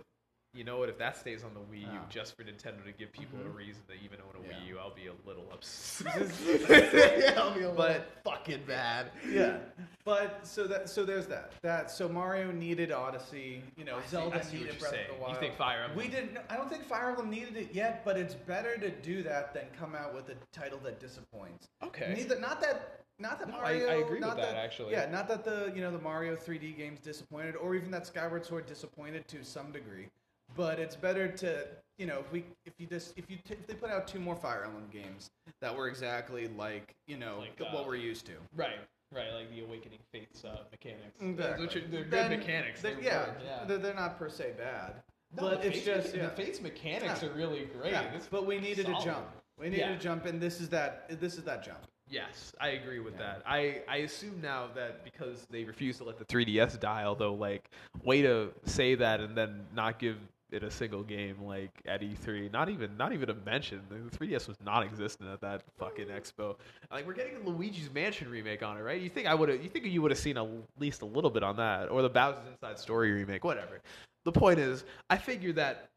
you 0.54 0.62
know 0.64 0.78
what, 0.78 0.88
if 0.88 0.96
that 0.98 1.16
stays 1.16 1.42
on 1.42 1.52
the 1.54 1.60
Wii 1.60 1.80
U 1.80 1.86
Yeah. 1.92 1.98
just 2.08 2.36
for 2.36 2.44
Nintendo 2.44 2.84
to 2.84 2.92
give 2.92 3.10
people 3.12 3.38
a 3.40 3.44
Mhm. 3.44 3.54
reason 3.54 3.82
to 3.88 3.94
even 3.94 4.20
own 4.20 4.42
a 4.44 4.46
Yeah. 4.48 4.54
Wii 4.54 4.66
U, 4.68 4.78
I'll 4.78 4.94
be 4.94 5.08
a 5.08 5.12
little 5.26 5.50
upset. 5.52 6.14
yeah, 6.44 7.34
I'll 7.40 7.52
be 7.54 7.62
a 7.62 7.70
little 7.70 7.74
But- 7.76 8.06
fucking 8.24 8.64
bad. 8.64 9.10
yeah, 9.28 9.58
but 10.04 10.46
so 10.46 10.66
that 10.68 10.88
so 10.88 11.04
there's 11.04 11.26
that 11.26 11.52
that 11.62 11.90
so 11.90 12.08
Mario 12.08 12.52
needed 12.52 12.92
Odyssey. 12.92 13.62
You 13.76 13.84
know, 13.84 13.98
I 13.98 14.06
Zelda 14.06 14.36
I 14.36 14.40
see 14.42 14.58
needed 14.58 14.78
Breath 14.78 14.92
saying. 14.92 15.10
of 15.10 15.16
the 15.16 15.22
Wild. 15.22 15.34
You 15.34 15.40
think 15.40 15.56
Fire 15.56 15.82
Emblem- 15.82 15.98
We 15.98 16.08
didn't. 16.08 16.38
I 16.48 16.56
don't 16.56 16.68
think 16.68 16.84
Fire 16.84 17.08
Emblem 17.10 17.30
needed 17.30 17.56
it 17.56 17.72
yet, 17.72 18.04
but 18.04 18.16
it's 18.16 18.34
better 18.34 18.76
to 18.78 18.90
do 18.90 19.22
that 19.24 19.52
than 19.54 19.66
come 19.78 19.94
out 19.94 20.14
with 20.14 20.28
a 20.28 20.36
title 20.52 20.78
that 20.80 21.00
disappoints. 21.00 21.68
Okay. 21.82 22.14
Neither, 22.14 22.38
not 22.38 22.60
that. 22.60 23.00
Not 23.20 23.38
that 23.38 23.48
No, 23.48 23.54
I- 23.58 23.58
I 23.58 23.78
Mario. 23.78 24.00
agree 24.02 24.10
with 24.18 24.20
not 24.22 24.36
that, 24.38 24.56
actually. 24.56 24.90
Yeah, 24.90 25.06
not 25.08 25.28
that 25.28 25.44
the 25.44 25.70
you 25.74 25.80
know 25.82 25.92
the 25.92 26.00
Mario 26.00 26.34
3D 26.34 26.72
games 26.76 26.98
disappointed, 26.98 27.54
or 27.54 27.74
even 27.76 27.90
that 27.92 28.06
Skyward 28.06 28.44
Sword 28.44 28.66
disappointed 28.66 29.28
to 29.28 29.44
some 29.44 29.70
degree. 29.70 30.08
But 30.56 30.78
it's 30.78 30.96
better 30.96 31.28
to 31.28 31.66
you 31.98 32.06
know 32.06 32.18
if 32.20 32.30
we 32.32 32.44
if 32.66 32.72
you 32.78 32.86
just 32.86 33.16
if 33.16 33.30
you 33.30 33.36
t- 33.46 33.54
if 33.54 33.66
they 33.66 33.74
put 33.74 33.90
out 33.90 34.06
two 34.08 34.18
more 34.20 34.36
Fire 34.36 34.64
Emblem 34.64 34.84
games 34.92 35.30
that 35.60 35.74
were 35.76 35.88
exactly 35.88 36.48
like 36.56 36.94
you 37.06 37.16
know 37.16 37.38
Like, 37.40 37.56
th- 37.56 37.70
uh, 37.70 37.74
what 37.74 37.86
we're 37.86 37.96
used 37.96 38.26
to. 38.26 38.32
Right. 38.56 38.78
Right, 39.12 39.32
like 39.32 39.48
the 39.50 39.62
Awakening 39.62 40.00
Fates 40.10 40.44
uh, 40.44 40.64
mechanics. 40.72 41.14
Exactly. 41.20 41.66
Which 41.66 41.76
are, 41.76 41.80
they're 41.86 42.02
good 42.04 42.30
mechanics. 42.36 42.82
they're- 42.82 42.94
They're 42.94 43.04
yeah, 43.04 43.24
good, 43.26 43.34
yeah. 43.44 43.64
They're, 43.64 43.78
they're 43.78 43.94
not 43.94 44.18
per 44.18 44.28
se 44.28 44.54
bad, 44.58 44.94
No, 45.36 45.42
but 45.50 45.60
the 45.62 45.68
it's 45.68 45.76
Fates 45.76 45.86
just 45.86 46.14
mecha- 46.14 46.16
yeah. 46.16 46.22
the 46.24 46.30
Fates 46.30 46.60
mechanics 46.60 47.22
Yeah. 47.22 47.28
are 47.28 47.32
really 47.32 47.66
great. 47.66 47.92
Yeah, 47.92 48.12
This- 48.12 48.26
but 48.28 48.44
we 48.44 48.58
needed 48.58 48.86
solid. 48.86 49.02
a 49.02 49.04
jump. 49.04 49.26
We 49.56 49.66
needed 49.68 49.78
Yeah. 49.78 49.92
a 49.94 49.98
jump, 49.98 50.24
and 50.26 50.40
this 50.40 50.60
is 50.60 50.68
that. 50.70 51.06
This 51.20 51.36
is 51.38 51.44
that 51.44 51.62
jump. 51.62 51.78
Yes, 52.08 52.54
I 52.60 52.70
agree 52.70 52.98
with 52.98 53.14
Yeah. 53.14 53.20
that. 53.34 53.42
I, 53.46 53.82
I 53.88 53.98
assume 53.98 54.40
now 54.42 54.68
that 54.74 55.04
because 55.04 55.46
they 55.48 55.62
refuse 55.62 55.96
to 55.98 56.04
let 56.04 56.18
the 56.18 56.24
3DS 56.24 56.80
die, 56.80 57.04
although 57.04 57.34
like 57.34 57.70
way 58.02 58.20
to 58.22 58.50
say 58.64 58.96
that 58.96 59.20
and 59.20 59.36
then 59.36 59.64
not 59.74 60.00
give 60.00 60.16
it 60.54 60.62
a 60.62 60.70
single 60.70 61.02
game 61.02 61.42
like 61.42 61.70
at 61.86 62.00
E3, 62.00 62.52
not 62.52 62.68
even 62.68 62.96
not 62.96 63.12
even 63.12 63.28
a 63.30 63.34
mention. 63.34 63.80
The 63.88 64.16
3DS 64.16 64.48
was 64.48 64.56
non-existent 64.64 65.28
at 65.28 65.40
that 65.40 65.62
fucking 65.78 66.06
expo. 66.06 66.56
Like 66.90 67.06
we're 67.06 67.14
getting 67.14 67.36
a 67.36 67.48
Luigi's 67.48 67.92
Mansion 67.92 68.30
remake 68.30 68.62
on 68.62 68.78
it, 68.78 68.82
right? 68.82 69.00
You 69.00 69.08
think 69.08 69.26
I 69.26 69.34
would 69.34 69.48
have? 69.48 69.62
You 69.62 69.68
think 69.68 69.84
you 69.86 70.00
would 70.02 70.10
have 70.10 70.18
seen 70.18 70.38
at 70.38 70.46
least 70.78 71.02
a 71.02 71.06
little 71.06 71.30
bit 71.30 71.42
on 71.42 71.56
that, 71.56 71.90
or 71.90 72.02
the 72.02 72.08
Bowser's 72.08 72.46
Inside 72.50 72.78
Story 72.78 73.12
remake, 73.12 73.44
whatever. 73.44 73.80
The 74.24 74.32
point 74.32 74.58
is, 74.58 74.84
I 75.10 75.18
figure 75.18 75.52
that 75.54 75.88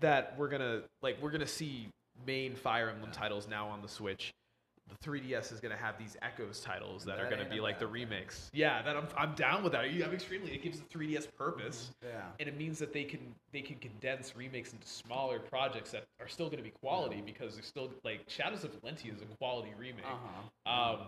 that 0.00 0.34
we're 0.38 0.48
gonna 0.48 0.82
like 1.02 1.18
we're 1.20 1.30
gonna 1.30 1.46
see 1.46 1.88
main 2.26 2.54
Fire 2.54 2.90
Emblem 2.90 3.10
titles 3.10 3.48
now 3.48 3.68
on 3.68 3.82
the 3.82 3.88
Switch 3.88 4.32
the 4.88 5.08
3DS 5.08 5.52
is 5.52 5.60
going 5.60 5.74
to 5.74 5.82
have 5.82 5.98
these 5.98 6.16
Echoes 6.22 6.60
titles 6.60 7.04
that, 7.04 7.18
are 7.18 7.28
going 7.30 7.42
to 7.42 7.48
be 7.48 7.60
like 7.60 7.78
the 7.78 7.86
remakes. 7.86 8.50
Yeah, 8.52 8.82
that 8.82 8.96
I'm, 8.96 9.06
I'm 9.16 9.34
down 9.34 9.62
with 9.62 9.72
that. 9.72 9.84
I'm 9.84 10.12
extremely. 10.12 10.52
It 10.52 10.62
gives 10.62 10.80
the 10.80 10.86
3DS 10.86 11.28
purpose, 11.36 11.90
Yeah. 12.02 12.22
and 12.38 12.48
it 12.48 12.56
means 12.58 12.78
that 12.78 12.92
they 12.92 13.04
can 13.04 13.20
they 13.52 13.60
can 13.62 13.76
condense 13.76 14.36
remakes 14.36 14.72
into 14.72 14.86
smaller 14.86 15.38
projects 15.38 15.90
that 15.92 16.04
are 16.20 16.28
still 16.28 16.46
going 16.46 16.58
to 16.58 16.64
be 16.64 16.72
quality 16.82 17.22
because 17.24 17.54
they're 17.54 17.62
still 17.62 17.90
like 18.04 18.20
Shadows 18.28 18.64
of 18.64 18.72
Valentia 18.80 19.14
is 19.14 19.22
a 19.22 19.36
quality 19.36 19.72
remake. 19.78 20.04
Uh-huh. 20.04 20.94
Um, 20.94 20.98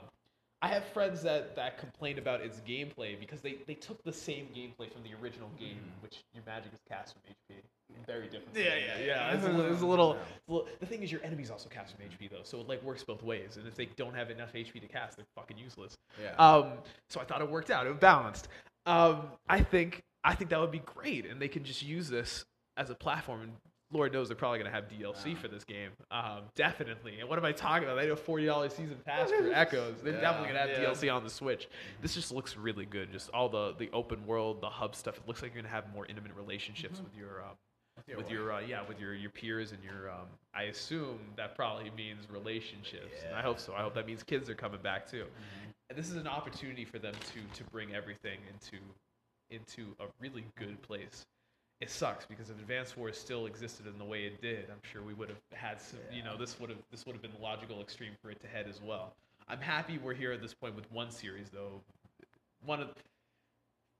I 0.62 0.68
have 0.68 0.84
friends 0.86 1.22
that, 1.22 1.54
that 1.56 1.78
complain 1.78 2.18
about 2.18 2.40
its 2.40 2.60
gameplay 2.66 3.18
because 3.20 3.40
they, 3.40 3.58
they 3.66 3.74
took 3.74 4.02
the 4.04 4.12
same 4.12 4.46
gameplay 4.56 4.90
from 4.90 5.02
the 5.02 5.10
original 5.22 5.50
game, 5.58 5.76
Mhm. 5.76 6.02
which 6.02 6.24
your 6.34 6.42
magic 6.46 6.72
is 6.72 6.80
cast 6.88 7.14
from 7.14 7.22
HP. 7.30 7.60
Very 8.06 8.28
different. 8.28 8.56
Yeah, 8.56 8.74
yeah, 8.76 8.98
yeah. 9.04 9.32
It's 9.34 9.44
a, 9.44 9.72
it's 9.72 9.82
a 9.82 9.86
little, 9.86 10.18
Yeah. 10.48 10.58
the 10.80 10.86
thing 10.86 11.02
is, 11.02 11.12
your 11.12 11.22
enemies 11.22 11.50
also 11.50 11.68
cast 11.68 11.94
from 11.94 12.04
HP 12.04 12.28
though, 12.30 12.42
so 12.42 12.60
it 12.60 12.68
like 12.68 12.82
works 12.82 13.04
both 13.04 13.22
ways. 13.22 13.56
And 13.58 13.66
if 13.66 13.74
they 13.74 13.86
don't 13.96 14.14
have 14.14 14.30
enough 14.30 14.52
HP 14.54 14.80
to 14.80 14.88
cast, 14.88 15.16
they're 15.16 15.26
fucking 15.36 15.58
useless. 15.58 15.96
Yeah. 16.20 16.34
Um, 16.36 16.72
so 17.10 17.20
I 17.20 17.24
thought 17.24 17.42
it 17.42 17.50
worked 17.50 17.70
out. 17.70 17.86
It 17.86 18.00
balanced. 18.00 18.48
Um, 18.86 19.28
I 19.48 19.60
think 19.62 20.02
I 20.24 20.34
think 20.34 20.50
that 20.50 20.58
would 20.60 20.72
be 20.72 20.80
great, 20.80 21.26
and 21.26 21.40
they 21.40 21.48
can 21.48 21.62
just 21.64 21.82
use 21.82 22.08
this 22.08 22.44
as 22.76 22.90
a 22.90 22.94
platform. 22.96 23.42
And 23.42 23.52
Lord 23.92 24.12
knows 24.12 24.28
they're 24.28 24.36
probably 24.36 24.58
gonna 24.58 24.70
have 24.70 24.88
DLC 24.88 25.34
Wow. 25.34 25.40
for 25.40 25.48
this 25.48 25.62
game. 25.64 25.90
Um, 26.10 26.42
definitely. 26.56 27.20
And 27.20 27.28
what 27.28 27.38
am 27.38 27.44
I 27.44 27.52
talking 27.52 27.84
about? 27.88 27.96
They 27.96 28.06
do 28.06 28.12
a 28.12 28.16
forty 28.16 28.44
dollars 28.46 28.74
season 28.74 28.96
pass 29.04 29.30
for 29.30 29.50
Echoes. 29.54 30.02
They're 30.02 30.14
Yeah, 30.14 30.20
definitely 30.20 30.48
gonna 30.48 30.60
have 30.60 30.70
yeah. 30.70 30.84
DLC 30.90 31.14
on 31.14 31.22
the 31.24 31.30
Switch. 31.30 31.68
This 32.02 32.14
just 32.14 32.32
looks 32.32 32.56
really 32.56 32.84
good. 32.86 33.12
Just 33.12 33.30
all 33.30 33.48
the 33.48 33.74
the 33.78 33.88
open 33.92 34.26
world, 34.26 34.60
the 34.60 34.70
hub 34.70 34.94
stuff. 34.96 35.16
It 35.18 35.28
looks 35.28 35.40
like 35.42 35.54
you're 35.54 35.62
gonna 35.62 35.72
have 35.74 35.92
more 35.94 36.04
intimate 36.06 36.34
relationships 36.36 37.00
with 37.00 37.14
your. 37.16 37.42
Um, 37.42 37.56
with 38.08 38.18
wife. 38.18 38.30
your 38.30 38.52
uh, 38.52 38.60
yeah 38.60 38.82
with 38.86 39.00
your 39.00 39.14
your 39.14 39.30
peers 39.30 39.72
and 39.72 39.82
your 39.82 40.10
um, 40.10 40.26
I 40.54 40.64
assume 40.64 41.18
that 41.36 41.54
probably 41.56 41.90
means 41.96 42.28
relationships 42.28 43.22
and 43.26 43.34
I 43.34 43.40
hope 43.40 43.58
so 43.58 43.72
I 43.72 43.80
hope 43.80 43.94
that 43.94 44.06
means 44.06 44.22
kids 44.22 44.50
are 44.50 44.54
coming 44.54 44.80
back 44.82 45.10
too 45.10 45.24
Mhm. 45.24 45.72
and 45.88 45.98
this 45.98 46.10
is 46.10 46.16
an 46.16 46.26
opportunity 46.26 46.84
for 46.84 46.98
them 46.98 47.14
to 47.14 47.58
to 47.58 47.64
bring 47.70 47.94
everything 47.94 48.38
into 48.52 48.76
into 49.50 49.94
a 49.98 50.04
really 50.20 50.44
good 50.56 50.80
place. 50.82 51.24
It 51.80 51.90
sucks 51.90 52.24
because 52.24 52.48
if 52.48 52.58
Advance 52.58 52.96
Wars 52.96 53.18
still 53.18 53.46
existed 53.46 53.86
in 53.86 53.98
the 53.98 54.04
way 54.04 54.24
it 54.24 54.40
did, 54.40 54.70
I'm 54.70 54.80
sure 54.90 55.02
we 55.02 55.12
would 55.12 55.28
have 55.28 55.38
had 55.52 55.80
some. 55.80 55.98
You 56.10 56.22
know, 56.22 56.36
this 56.36 56.58
would 56.58 56.70
have 56.70 56.78
this 56.90 57.04
would 57.04 57.12
have 57.12 57.22
been 57.22 57.32
the 57.36 57.42
logical 57.42 57.82
extreme 57.82 58.12
for 58.22 58.30
it 58.30 58.40
to 58.40 58.46
head 58.46 58.66
as 58.68 58.80
well. 58.80 59.12
I'm 59.48 59.60
happy 59.60 59.98
we're 59.98 60.14
here 60.14 60.32
at 60.32 60.40
this 60.40 60.54
point 60.54 60.74
with 60.74 60.90
one 60.90 61.10
series 61.10 61.50
though. 61.50 61.82
One 62.64 62.80
of 62.80 62.88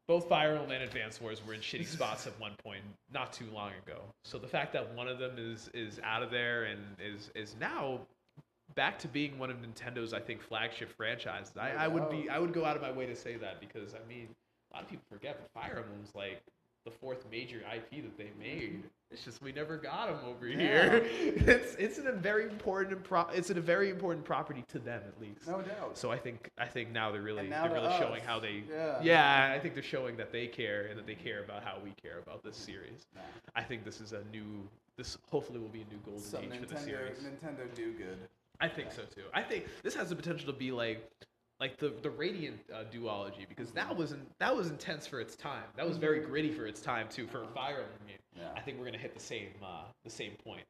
both 0.08 0.28
Fire 0.28 0.52
Emblem 0.52 0.70
and 0.70 0.84
Advance 0.84 1.20
Wars 1.20 1.44
were 1.46 1.52
in 1.52 1.60
shitty 1.60 1.86
spots 1.96 2.26
at 2.26 2.38
one 2.40 2.52
point 2.64 2.80
not 3.12 3.32
too 3.32 3.46
long 3.52 3.72
ago. 3.86 4.00
So 4.24 4.38
the 4.38 4.48
fact 4.48 4.72
that 4.72 4.94
one 4.94 5.08
of 5.08 5.18
them 5.18 5.32
is 5.36 5.68
is 5.74 6.00
out 6.02 6.22
of 6.22 6.30
there 6.30 6.64
and 6.64 6.80
is 6.98 7.30
is 7.34 7.56
now 7.60 8.00
back 8.74 8.98
to 9.00 9.08
being 9.08 9.38
one 9.38 9.50
of 9.50 9.58
Nintendo's 9.58 10.14
I 10.14 10.20
think 10.20 10.40
flagship 10.40 10.90
franchises. 10.96 11.52
I, 11.58 11.72
I 11.72 11.88
would 11.88 12.08
be. 12.08 12.30
I 12.30 12.38
would 12.38 12.55
go 12.55 12.64
out 12.64 12.76
of 12.76 12.80
my 12.80 12.92
way 12.92 13.05
to 13.05 13.16
say 13.16 13.36
that 13.36 13.60
because 13.60 13.94
I 13.94 14.08
mean 14.08 14.28
a 14.72 14.76
lot 14.76 14.84
of 14.84 14.88
people 14.88 15.05
forget 15.10 15.38
but 15.40 15.60
Fire 15.60 15.76
Emblem's 15.78 16.14
like 16.14 16.40
the 16.86 16.90
fourth 16.92 17.26
major 17.31 17.58
IP 17.74 18.02
that 18.05 18.16
they 18.16 18.31
made. 18.39 18.84
It's 19.10 19.24
just 19.24 19.42
we 19.42 19.52
never 19.52 19.76
got 19.76 20.06
them 20.08 20.18
over 20.24 20.47
Yeah. 20.48 20.56
here. 20.56 21.02
It's 21.47 21.74
it's 21.74 21.98
a 21.98 22.12
very 22.12 22.44
important 22.44 23.02
pro- 23.05 23.28
it's 23.28 23.50
a 23.50 23.55
very 23.55 23.90
important 23.90 24.24
property 24.24 24.65
to 24.68 24.78
them 24.78 25.02
at 25.06 25.20
least. 25.20 25.47
No 25.48 25.60
doubt. 25.60 25.98
So 25.98 26.10
I 26.12 26.16
think 26.18 26.48
I 26.58 26.66
think 26.66 26.90
now 26.92 27.10
they're 27.12 27.23
really 27.23 27.48
now 27.48 27.65
they're 27.65 27.74
really 27.74 27.89
us. 27.89 27.98
showing 27.98 28.23
how 28.23 28.39
they 28.40 28.62
Yeah. 28.70 29.00
yeah 29.02 29.52
I 29.55 29.58
think 29.58 29.74
they're 29.74 29.82
showing 29.82 30.16
that 30.16 30.31
they 30.32 30.47
care 30.47 30.86
and 30.86 30.97
that 30.98 31.06
they 31.06 31.15
care 31.16 31.42
about 31.44 31.62
how 31.65 31.76
we 31.84 31.90
care 32.00 32.18
about 32.20 32.42
this 32.44 32.56
series. 32.56 33.06
Nah. 33.15 33.20
I 33.56 33.62
think 33.65 33.84
this 33.84 34.00
is 34.00 34.12
a 34.12 34.23
new 34.32 34.68
this 34.97 35.18
hopefully 35.31 35.58
will 35.58 35.68
be 35.68 35.82
a 35.82 35.92
new 35.92 36.00
golden 36.05 36.23
Some 36.23 36.44
age 36.44 36.58
for 36.60 36.66
the 36.66 36.78
series. 36.78 37.18
Nintendo 37.18 37.73
do 37.74 37.92
good. 37.94 38.16
I 38.60 38.68
think 38.68 38.90
so 38.92 39.02
too. 39.02 39.24
I 39.34 39.42
think 39.42 39.66
this 39.82 39.94
has 39.94 40.08
the 40.08 40.16
potential 40.16 40.47
to 40.52 40.58
be 40.58 40.70
like 40.73 41.10
like 41.60 41.78
the 41.78 41.94
the 42.02 42.10
Radiant 42.10 42.60
uh, 42.73 42.85
duology 42.93 43.49
because 43.49 43.70
that 43.73 43.97
was 43.97 44.12
in, 44.12 44.23
that 44.39 44.55
was 44.55 44.68
intense 44.68 45.07
for 45.07 45.20
its 45.20 45.36
time. 45.36 45.65
That 45.76 45.86
was 45.89 45.97
very 45.97 46.20
gritty 46.20 46.52
for 46.52 46.67
its 46.67 46.81
time 46.81 47.09
too 47.09 47.26
for 47.26 47.43
a 47.43 47.49
Fire 47.49 47.83
Emblem 47.83 48.07
game. 48.07 48.18
Yeah. 48.36 48.49
I 48.55 48.60
think 48.60 48.78
we're 48.78 48.86
gonna 48.86 48.99
hit 48.99 49.15
the 49.15 49.20
same 49.20 49.49
uh, 49.65 49.85
the 50.05 50.10
same 50.10 50.33
point. 50.44 50.65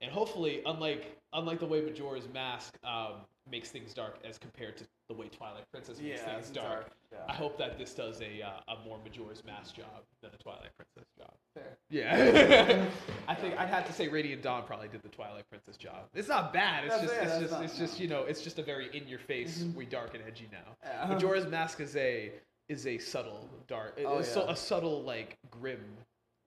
And 0.00 0.10
hopefully, 0.10 0.62
unlike 0.66 1.16
unlike 1.32 1.60
the 1.60 1.66
way 1.66 1.80
Majora's 1.80 2.28
Mask 2.32 2.76
um, 2.84 3.20
makes 3.50 3.70
things 3.70 3.94
dark 3.94 4.18
as 4.24 4.38
compared 4.38 4.76
to 4.78 4.84
the 5.12 5.20
way 5.20 5.28
Twilight 5.28 5.64
Princess 5.72 5.98
makes 6.00 6.20
Yeah, 6.20 6.34
things 6.34 6.50
dark. 6.50 6.68
dark, 6.70 6.90
yeah. 7.12 7.18
I 7.28 7.32
hope 7.34 7.58
that 7.58 7.78
this 7.78 7.92
does 7.94 8.20
a 8.20 8.42
uh, 8.42 8.72
a 8.74 8.84
more 8.88 8.98
Majora's 9.04 9.44
Mask 9.44 9.74
job 9.74 9.86
than 10.22 10.30
the 10.30 10.38
Twilight 10.42 10.70
Princess 10.76 11.10
job. 11.18 11.32
Fair. 11.54 11.76
Yeah, 11.90 12.84
I 13.28 13.34
think 13.34 13.58
I'd 13.58 13.68
have 13.68 13.86
to 13.86 13.92
say 13.92 14.08
Radiant 14.08 14.42
Dawn 14.42 14.62
probably 14.66 14.88
did 14.88 15.02
the 15.02 15.08
Twilight 15.10 15.48
Princess 15.50 15.76
job. 15.76 16.08
It's 16.14 16.28
not 16.28 16.52
bad. 16.52 16.84
It's 16.84 16.94
That's- 16.94 17.10
just 17.10 17.22
it's 17.22 17.30
that's 17.40 17.50
just 17.52 17.62
it's 17.62 17.78
just 17.78 18.00
you 18.00 18.08
know 18.08 18.22
it's 18.22 18.40
just 18.42 18.58
a 18.58 18.62
very 18.62 18.88
in 18.96 19.06
your 19.08 19.18
face. 19.18 19.64
We 19.76 19.84
dark 19.84 20.14
and 20.14 20.22
edgy 20.26 20.48
now. 20.50 20.76
Yeah. 20.84 21.06
Majora's 21.12 21.46
Mask 21.46 21.80
is 21.80 21.94
a 21.96 22.32
is 22.68 22.86
a 22.86 22.96
subtle 22.98 23.48
dark, 23.68 23.98
Oh, 24.06 24.18
it's 24.18 24.32
so- 24.32 24.44
yeah. 24.44 24.52
a 24.52 24.56
subtle 24.56 25.02
like 25.02 25.36
grim. 25.50 25.80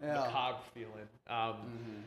Mm-hmm. 0.04 0.14
macabre 0.14 0.58
feeling. 0.74 1.08
Um, 1.30 2.04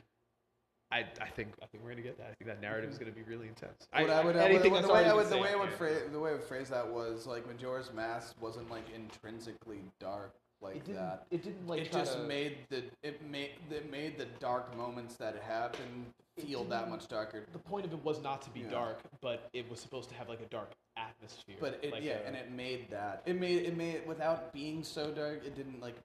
I, 0.90 1.04
I 1.20 1.28
think 1.28 1.50
I 1.62 1.66
think 1.66 1.84
we're 1.84 1.90
gonna 1.90 2.02
get 2.02 2.16
that. 2.18 2.28
I 2.30 2.34
think 2.34 2.46
that 2.46 2.60
narrative 2.60 2.90
is 2.90 2.96
mm-hmm. 2.96 3.04
gonna 3.04 3.16
be 3.16 3.22
really 3.22 3.48
intense. 3.48 3.86
What 3.92 4.00
I 4.00 4.02
would, 4.04 4.10
I 4.10 4.24
would- 4.24 4.36
anything 4.36 4.72
the, 4.72 4.88
way 4.88 5.04
I 5.04 5.12
would, 5.12 5.28
the 5.28 5.38
way 5.38 5.52
I 5.52 5.56
would 5.56 5.70
yeah. 5.70 5.76
phrase 5.76 6.00
the 6.10 6.18
way 6.20 6.30
I 6.30 6.32
would 6.34 6.44
phrase 6.44 6.70
that 6.70 6.88
was 6.88 7.26
like 7.26 7.46
Majora's 7.46 7.92
Mask 7.92 8.34
wasn't 8.40 8.70
like 8.70 8.84
intrinsically 8.94 9.80
dark 10.00 10.34
like 10.60 10.76
it 10.76 10.84
didn't 10.84 11.00
that. 11.00 11.26
it 11.30 11.42
didn't 11.42 11.66
like 11.66 11.82
it 11.82 11.92
just 11.92 12.14
to- 12.14 12.22
made 12.24 12.56
the 12.68 12.84
it 13.02 13.22
made 13.30 13.50
it 13.70 13.90
made 13.90 14.18
the 14.18 14.26
dark 14.40 14.76
moments 14.76 15.16
that 15.16 15.36
happened 15.42 16.06
feel 16.38 16.64
that 16.64 16.88
much 16.88 17.08
darker. 17.08 17.44
the 17.52 17.58
point 17.58 17.84
of 17.84 17.92
it 17.92 18.04
was 18.04 18.22
not 18.22 18.42
to 18.42 18.50
be 18.50 18.60
Yeah. 18.60 18.70
dark, 18.70 19.00
but 19.20 19.48
it 19.52 19.68
was 19.68 19.80
supposed 19.80 20.08
to 20.10 20.14
have 20.14 20.28
like 20.28 20.40
a 20.40 20.46
dark 20.46 20.70
atmosphere. 20.96 21.56
But 21.60 21.80
it 21.82 21.92
like 21.92 22.02
yeah, 22.02 22.18
a- 22.18 22.26
and 22.26 22.36
it 22.36 22.50
made 22.50 22.90
that 22.90 23.22
it 23.26 23.38
made 23.38 23.66
it 23.66 23.76
made 23.76 24.06
without 24.06 24.52
being 24.52 24.82
so 24.82 25.12
dark. 25.12 25.44
It 25.44 25.54
didn't 25.54 25.80
like 25.80 25.96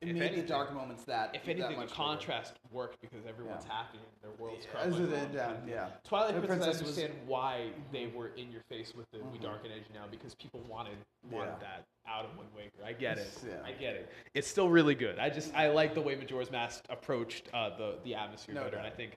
it, 0.00 0.08
If 0.08 0.14
made 0.14 0.22
anything- 0.22 0.42
the 0.42 0.48
dark 0.48 0.72
moments 0.72 1.04
that 1.04 1.34
if 1.34 1.44
that 1.44 1.50
anything, 1.52 1.70
the 1.72 1.76
much 1.76 1.88
bigger. 1.88 1.94
contrast 1.94 2.54
worked 2.70 3.00
because 3.00 3.24
everyone's 3.26 3.64
Yeah. 3.66 3.72
happy 3.72 3.98
and 3.98 4.06
their 4.22 4.30
world's 4.38 4.64
Yeah, 4.66 4.70
crumbling. 4.72 5.12
as 5.12 5.30
it- 5.30 5.34
yeah, 5.34 5.56
yeah. 5.66 5.90
Twilight 6.04 6.34
The 6.34 6.40
Princess, 6.40 6.42
I 6.42 6.64
princess 6.64 6.82
was- 6.86 6.98
understand 6.98 7.28
why 7.28 7.70
they 7.92 8.06
were 8.08 8.28
in 8.28 8.50
your 8.52 8.62
face 8.68 8.94
with 8.94 9.10
the 9.12 9.18
We 9.24 9.38
Mhm. 9.38 9.42
Dark 9.42 9.64
and 9.64 9.72
Edgy 9.72 9.92
now 9.94 10.06
because 10.10 10.34
people 10.34 10.60
wanted 10.60 10.96
wanted 11.30 11.52
Yeah. 11.52 11.58
that 11.60 11.84
out 12.06 12.26
of 12.26 12.36
Wind 12.36 12.50
Waker. 12.54 12.84
I 12.84 12.92
get 12.92 13.16
it. 13.16 13.26
Yeah. 13.46 13.62
I 13.64 13.72
get 13.72 13.94
it. 13.94 14.10
It's 14.34 14.46
still 14.46 14.68
really 14.68 14.94
good. 14.94 15.18
I 15.18 15.30
just 15.30 15.54
I 15.54 15.68
like 15.68 15.94
the 15.94 16.02
way 16.02 16.14
Majora's 16.16 16.50
Mask 16.50 16.84
approached 16.90 17.48
uh, 17.54 17.70
the 17.70 17.98
the 18.04 18.14
atmosphere 18.14 18.54
No 18.54 18.64
better, 18.64 18.76
and 18.76 18.86
I 18.86 18.90
think 18.90 19.16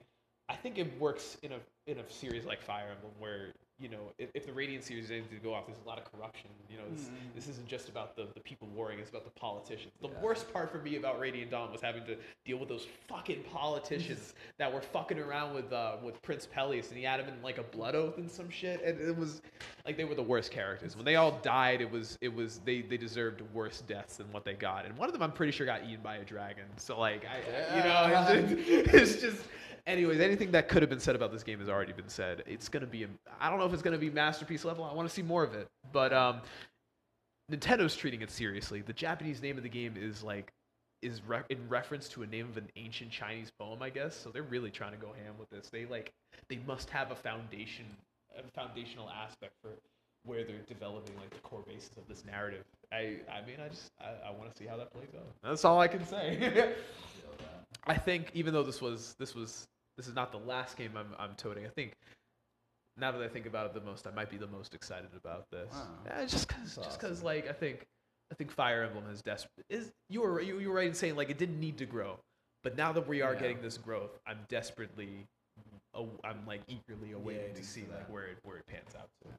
I 0.49 0.55
think 0.55 0.77
it 0.77 0.87
works 0.99 1.37
in 1.43 1.51
a 1.51 1.59
in 1.87 1.99
a 1.99 2.09
series 2.11 2.43
like 2.45 2.61
Fire 2.61 2.87
Emblem 2.93 3.13
where 3.19 3.47
you 3.79 3.89
know 3.89 4.11
if, 4.17 4.29
if 4.33 4.45
the 4.45 4.53
Radiant 4.53 4.83
series 4.83 5.05
is 5.05 5.11
anything 5.11 5.37
to 5.37 5.43
go 5.43 5.53
off, 5.53 5.65
there's 5.67 5.79
a 5.83 5.87
lot 5.87 5.97
of 5.97 6.09
corruption. 6.11 6.49
You 6.69 6.77
know, 6.77 6.83
this, 6.89 7.03
Mhm. 7.07 7.35
this 7.35 7.47
isn't 7.49 7.67
just 7.67 7.89
about 7.89 8.15
the, 8.15 8.27
the 8.33 8.39
people 8.39 8.67
warring; 8.73 8.99
it's 8.99 9.09
about 9.09 9.25
the 9.25 9.39
politicians. 9.39 9.91
The 10.01 10.07
Yeah. 10.07 10.21
worst 10.21 10.51
part 10.53 10.71
for 10.71 10.77
me 10.79 10.95
about 10.95 11.19
Radiant 11.19 11.51
Dawn 11.51 11.69
was 11.71 11.81
having 11.81 12.05
to 12.05 12.15
deal 12.45 12.57
with 12.57 12.69
those 12.69 12.87
fucking 13.09 13.43
politicians 13.43 14.33
that 14.57 14.73
were 14.73 14.81
fucking 14.81 15.19
around 15.19 15.53
with 15.53 15.71
uh, 15.73 15.97
with 16.01 16.21
Prince 16.21 16.45
Pelleas, 16.47 16.89
and 16.89 16.97
he 16.97 17.03
had 17.03 17.19
him 17.19 17.27
in 17.27 17.41
like 17.41 17.57
a 17.57 17.63
blood 17.63 17.95
oath 17.95 18.17
and 18.17 18.31
some 18.31 18.49
shit, 18.49 18.81
and 18.83 18.99
it 19.01 19.15
was 19.17 19.41
like 19.85 19.97
they 19.97 20.05
were 20.05 20.15
the 20.15 20.23
worst 20.23 20.51
characters. 20.51 20.95
When 20.95 21.03
they 21.05 21.15
all 21.17 21.39
died, 21.43 21.81
it 21.81 21.91
was 21.91 22.17
it 22.21 22.33
was 22.33 22.59
they 22.59 22.81
they 22.81 22.97
deserved 22.97 23.41
worse 23.53 23.81
deaths 23.81 24.15
than 24.17 24.31
what 24.31 24.45
they 24.45 24.53
got, 24.53 24.85
and 24.85 24.97
one 24.97 25.09
of 25.09 25.13
them 25.13 25.21
I'm 25.23 25.31
pretty 25.33 25.51
sure 25.51 25.65
got 25.65 25.83
eaten 25.83 26.01
by 26.01 26.17
a 26.17 26.23
dragon. 26.25 26.65
So 26.77 26.97
like 26.99 27.25
I, 27.25 27.75
you 27.77 27.83
know, 27.83 28.31
it's 28.33 28.49
just, 28.51 28.95
it's 28.95 29.21
just. 29.21 29.43
Anyways, 29.87 30.19
anything 30.19 30.51
that 30.51 30.67
could 30.67 30.83
have 30.83 30.89
been 30.89 30.99
said 30.99 31.15
about 31.15 31.31
this 31.31 31.43
game 31.43 31.59
has 31.59 31.69
already 31.69 31.93
been 31.93 32.09
said. 32.09 32.43
It's 32.45 32.67
gonna 32.67 32.85
be. 32.85 33.05
A, 33.05 33.07
I 33.39 33.49
don't 33.49 33.57
know 33.57 33.65
if 33.65 33.73
it's 33.73 33.81
gonna 33.81 33.97
be 33.97 34.09
masterpiece 34.09 34.65
level. 34.65 34.83
I 34.83 34.93
want 34.93 35.07
to 35.07 35.13
see 35.13 35.21
more 35.21 35.43
of 35.43 35.55
it, 35.55 35.69
but 35.93 36.11
um, 36.11 36.41
Nintendo's 37.49 37.95
treating 37.95 38.21
it 38.21 38.29
seriously. 38.29 38.81
The 38.81 38.91
Japanese 38.91 39.41
name 39.41 39.55
of 39.55 39.63
the 39.63 39.69
game 39.69 39.95
is 39.97 40.23
like 40.23 40.51
is 41.01 41.21
re- 41.25 41.43
in 41.49 41.69
reference 41.69 42.09
to 42.09 42.23
a 42.23 42.27
name 42.27 42.47
of 42.49 42.57
an 42.57 42.67
ancient 42.75 43.11
Chinese 43.11 43.49
poem, 43.57 43.81
I 43.81 43.89
guess. 43.89 44.13
So 44.13 44.29
they're 44.29 44.43
really 44.43 44.71
trying 44.71 44.91
to 44.91 44.97
go 44.97 45.13
ham 45.13 45.35
with 45.39 45.49
this. 45.49 45.69
They 45.69 45.85
like 45.85 46.11
they 46.49 46.59
must 46.67 46.89
have 46.89 47.11
a 47.11 47.15
foundation, 47.15 47.85
a 48.37 48.41
foundational 48.51 49.09
aspect 49.09 49.53
for 49.61 49.69
where 50.25 50.43
they're 50.43 50.57
developing 50.67 51.15
like 51.15 51.29
the 51.29 51.39
core 51.39 51.63
basis 51.65 51.91
of 51.95 52.05
this 52.09 52.25
narrative. 52.25 52.65
I 52.91 53.19
I 53.31 53.45
mean 53.47 53.61
I 53.63 53.69
just 53.69 53.91
I, 54.01 54.27
I 54.27 54.31
want 54.31 54.51
to 54.51 54.57
see 54.61 54.67
how 54.67 54.75
that 54.75 54.91
plays 54.91 55.15
out. 55.15 55.27
That's 55.41 55.63
all 55.63 55.79
I 55.79 55.87
can 55.87 56.05
say. 56.05 56.73
I 57.87 57.95
think 57.95 58.31
even 58.33 58.53
though 58.53 58.63
this 58.63 58.81
was 58.81 59.15
this 59.17 59.33
was 59.33 59.69
this 59.97 60.07
is 60.07 60.15
not 60.15 60.31
the 60.31 60.39
last 60.39 60.77
game 60.77 60.91
I'm 60.95 61.07
I'm 61.19 61.35
toting. 61.35 61.65
I 61.65 61.69
think 61.69 61.93
now 62.99 63.11
that 63.11 63.21
I 63.21 63.27
think 63.27 63.45
about 63.45 63.65
it 63.67 63.73
the 63.73 63.81
most, 63.81 64.07
I 64.07 64.11
might 64.11 64.29
be 64.29 64.37
the 64.37 64.47
most 64.47 64.73
excited 64.73 65.09
about 65.15 65.45
this. 65.51 65.71
Wow. 65.73 65.87
Yeah, 66.05 66.25
just 66.25 66.47
cause, 66.47 66.75
just 66.81 66.99
cause 66.99 67.21
like 67.23 67.47
I 67.49 67.53
think 67.53 67.85
I 68.31 68.35
think 68.35 68.51
Fire 68.51 68.83
Emblem 68.83 69.05
is 69.11 69.21
desperate. 69.21 69.65
Is 69.69 69.91
you 70.09 70.21
were 70.21 70.41
you, 70.41 70.59
you 70.59 70.69
were 70.69 70.75
right 70.75 70.87
in 70.87 70.93
saying 70.93 71.15
like 71.15 71.29
it 71.29 71.37
didn't 71.37 71.59
need 71.59 71.77
to 71.77 71.85
grow, 71.85 72.19
but 72.63 72.77
now 72.77 72.91
that 72.93 73.07
we 73.07 73.21
are 73.21 73.33
Yeah. 73.33 73.39
getting 73.41 73.61
this 73.61 73.77
growth, 73.77 74.19
I'm 74.27 74.39
desperately, 74.49 75.25
oh, 75.93 76.09
I'm 76.23 76.45
like 76.47 76.61
eagerly 76.67 77.11
awaiting 77.13 77.41
Waiting 77.41 77.55
to 77.55 77.63
see 77.63 77.85
like 77.91 78.09
where 78.11 78.25
it 78.25 78.37
where 78.43 78.57
it 78.57 78.67
pans 78.67 78.95
out 78.95 79.09
to. 79.23 79.29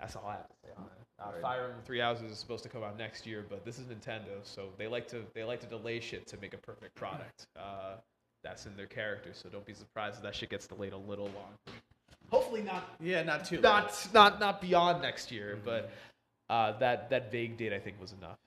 That's 0.00 0.16
all 0.16 0.26
I 0.26 0.32
have 0.32 0.48
to 0.48 0.54
say 0.64 0.70
on 0.76 0.84
it. 0.84 0.90
Uh, 1.22 1.30
Right. 1.32 1.40
Fire 1.42 1.64
Emblem 1.66 1.82
Three 1.84 2.00
Houses 2.00 2.30
is 2.32 2.38
supposed 2.38 2.64
to 2.64 2.68
come 2.68 2.82
out 2.82 2.98
next 2.98 3.24
year, 3.26 3.44
but 3.48 3.64
this 3.64 3.78
is 3.78 3.86
Nintendo, 3.86 4.42
so 4.42 4.70
they 4.76 4.88
like 4.88 5.06
to 5.08 5.24
they 5.32 5.44
like 5.44 5.60
to 5.60 5.66
delay 5.66 6.00
shit 6.00 6.26
to 6.26 6.36
make 6.38 6.52
a 6.54 6.58
perfect 6.58 6.94
product. 6.96 7.46
Uh, 7.56 7.94
that's 8.44 8.66
in 8.66 8.76
their 8.76 8.86
character, 8.86 9.30
so 9.32 9.48
don't 9.48 9.64
be 9.66 9.74
surprised 9.74 10.18
if 10.18 10.22
that 10.22 10.34
shit 10.36 10.50
gets 10.50 10.66
delayed 10.68 10.92
a 10.92 10.96
little 10.96 11.24
long. 11.26 11.74
Hopefully 12.30 12.62
not 12.62 12.94
Yeah, 13.00 13.22
not 13.22 13.44
too. 13.44 13.60
not 13.60 14.08
not 14.14 14.38
not 14.38 14.60
beyond 14.60 15.02
next 15.02 15.32
year, 15.32 15.58
but 15.64 15.90
uh, 16.50 16.72
that 16.78 17.10
that 17.10 17.32
vague 17.32 17.56
date 17.56 17.72
I 17.72 17.78
think 17.80 18.00
was 18.00 18.12
enough. 18.12 18.38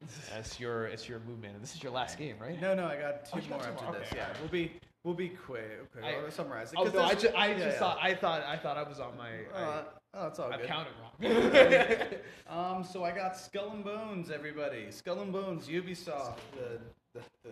That's 0.32 0.58
your 0.60 0.86
it's 0.86 1.08
your 1.08 1.18
move, 1.20 1.40
man. 1.40 1.54
And 1.54 1.62
this 1.62 1.74
is 1.74 1.82
your 1.82 1.92
last 1.92 2.18
game, 2.18 2.36
right? 2.40 2.60
No, 2.60 2.74
no, 2.74 2.86
I 2.86 2.96
got 2.96 3.24
two 3.24 3.30
Oh, 3.34 3.38
you 3.38 3.48
got 3.48 3.58
more 3.60 3.68
after 3.68 3.84
more. 3.84 3.94
this. 3.94 4.08
Okay, 4.08 4.16
Yeah, 4.18 4.28
we'll 4.40 4.48
be 4.50 4.72
we'll 5.04 5.14
be 5.14 5.28
quick. 5.30 5.80
Okay, 5.96 6.06
I- 6.16 6.20
I'll 6.24 6.30
summarize 6.30 6.72
it. 6.72 6.78
Oh 6.78 6.84
'cause 6.84 6.94
no, 6.94 7.02
I 7.04 7.14
just 7.14 7.34
I 7.34 7.46
yeah, 7.48 7.54
just 7.54 7.66
yeah. 7.66 7.78
thought 7.78 7.98
I 8.00 8.14
thought 8.14 8.42
I 8.44 8.56
thought 8.56 8.76
I 8.76 8.82
was 8.88 9.00
on 9.00 9.16
my. 9.16 9.30
Uh, 9.54 9.82
oh, 10.14 10.26
it's 10.28 10.38
all 10.38 10.52
I, 10.52 10.54
I 10.54 10.58
good. 10.58 10.66
counted 10.66 10.92
wrong. 11.00 11.10
Um, 12.48 12.82
so 12.84 13.04
I 13.04 13.10
got 13.12 13.36
Skull 13.36 13.72
and 13.72 13.84
Bones, 13.84 14.30
everybody. 14.30 14.86
Skull 14.90 15.20
and 15.20 15.32
Bones, 15.32 15.66
Ubisoft. 15.68 16.36
The 16.56 16.80
the, 17.14 17.20
the 17.44 17.50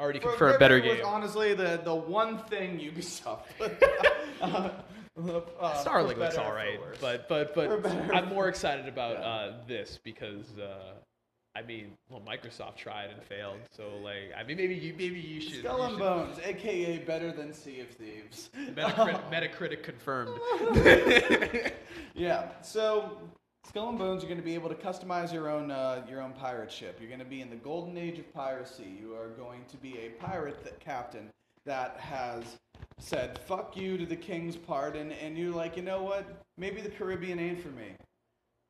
Already 0.00 0.18
For- 0.18 0.30
confirmed 0.30 0.54
for- 0.54 0.58
better 0.58 0.80
game. 0.80 1.04
honestly 1.04 1.52
the 1.54 1.80
the 1.84 1.94
one 1.94 2.38
thing 2.44 2.78
Ubisoft. 2.80 3.42
uh, 4.40 4.70
uh, 5.18 5.84
Starlink 5.84 6.16
looks 6.16 6.38
all 6.38 6.52
right, 6.52 6.80
but 7.00 7.28
but 7.28 7.54
but 7.54 7.86
I'm 8.14 8.28
more 8.28 8.48
excited 8.48 8.88
about 8.88 9.18
Yeah. 9.18 9.26
uh, 9.26 9.52
this 9.68 9.98
because 10.02 10.58
uh, 10.58 10.94
I 11.54 11.62
mean, 11.62 11.92
well, 12.08 12.22
Microsoft 12.26 12.76
tried 12.76 13.10
and 13.10 13.22
failed, 13.24 13.58
so 13.76 13.90
like 14.02 14.32
I 14.38 14.42
mean, 14.44 14.56
maybe 14.56 14.74
you 14.76 14.94
maybe 14.96 15.20
you 15.20 15.40
should. 15.40 15.60
Skull 15.60 15.82
and 15.82 15.98
Bones, 15.98 16.38
aka 16.42 16.98
better 16.98 17.32
than 17.32 17.52
Sea 17.52 17.80
of 17.80 17.88
Thieves. 17.90 18.48
Metacritic, 18.74 19.20
Metacritic 19.30 19.82
confirmed. 19.82 20.38
yeah. 22.14 22.48
So 22.62 23.18
Skull 23.64 23.90
and 23.90 23.98
Bones, 23.98 24.22
you're 24.22 24.28
going 24.28 24.40
to 24.40 24.44
be 24.44 24.54
able 24.54 24.68
to 24.68 24.74
customize 24.74 25.32
your 25.32 25.48
own 25.48 25.70
uh, 25.70 26.02
your 26.08 26.22
own 26.22 26.32
pirate 26.32 26.72
ship. 26.72 26.98
You're 26.98 27.08
going 27.08 27.20
to 27.20 27.24
be 27.24 27.40
in 27.40 27.50
the 27.50 27.56
golden 27.56 27.96
age 27.96 28.18
of 28.18 28.32
piracy. 28.34 28.96
You 29.00 29.14
are 29.14 29.28
going 29.28 29.64
to 29.70 29.76
be 29.76 29.96
a 29.98 30.08
pirate 30.24 30.64
that, 30.64 30.80
captain 30.80 31.30
that 31.66 31.96
has 31.98 32.58
said 32.98 33.38
"fuck 33.38 33.76
you" 33.76 33.96
to 33.96 34.06
the 34.06 34.16
king's 34.16 34.56
pardon, 34.56 35.12
and 35.12 35.38
you're 35.38 35.54
like, 35.54 35.76
you 35.76 35.82
know 35.82 36.02
what? 36.02 36.42
Maybe 36.58 36.80
the 36.80 36.88
Caribbean 36.88 37.38
ain't 37.38 37.62
for 37.62 37.68
me. 37.68 37.92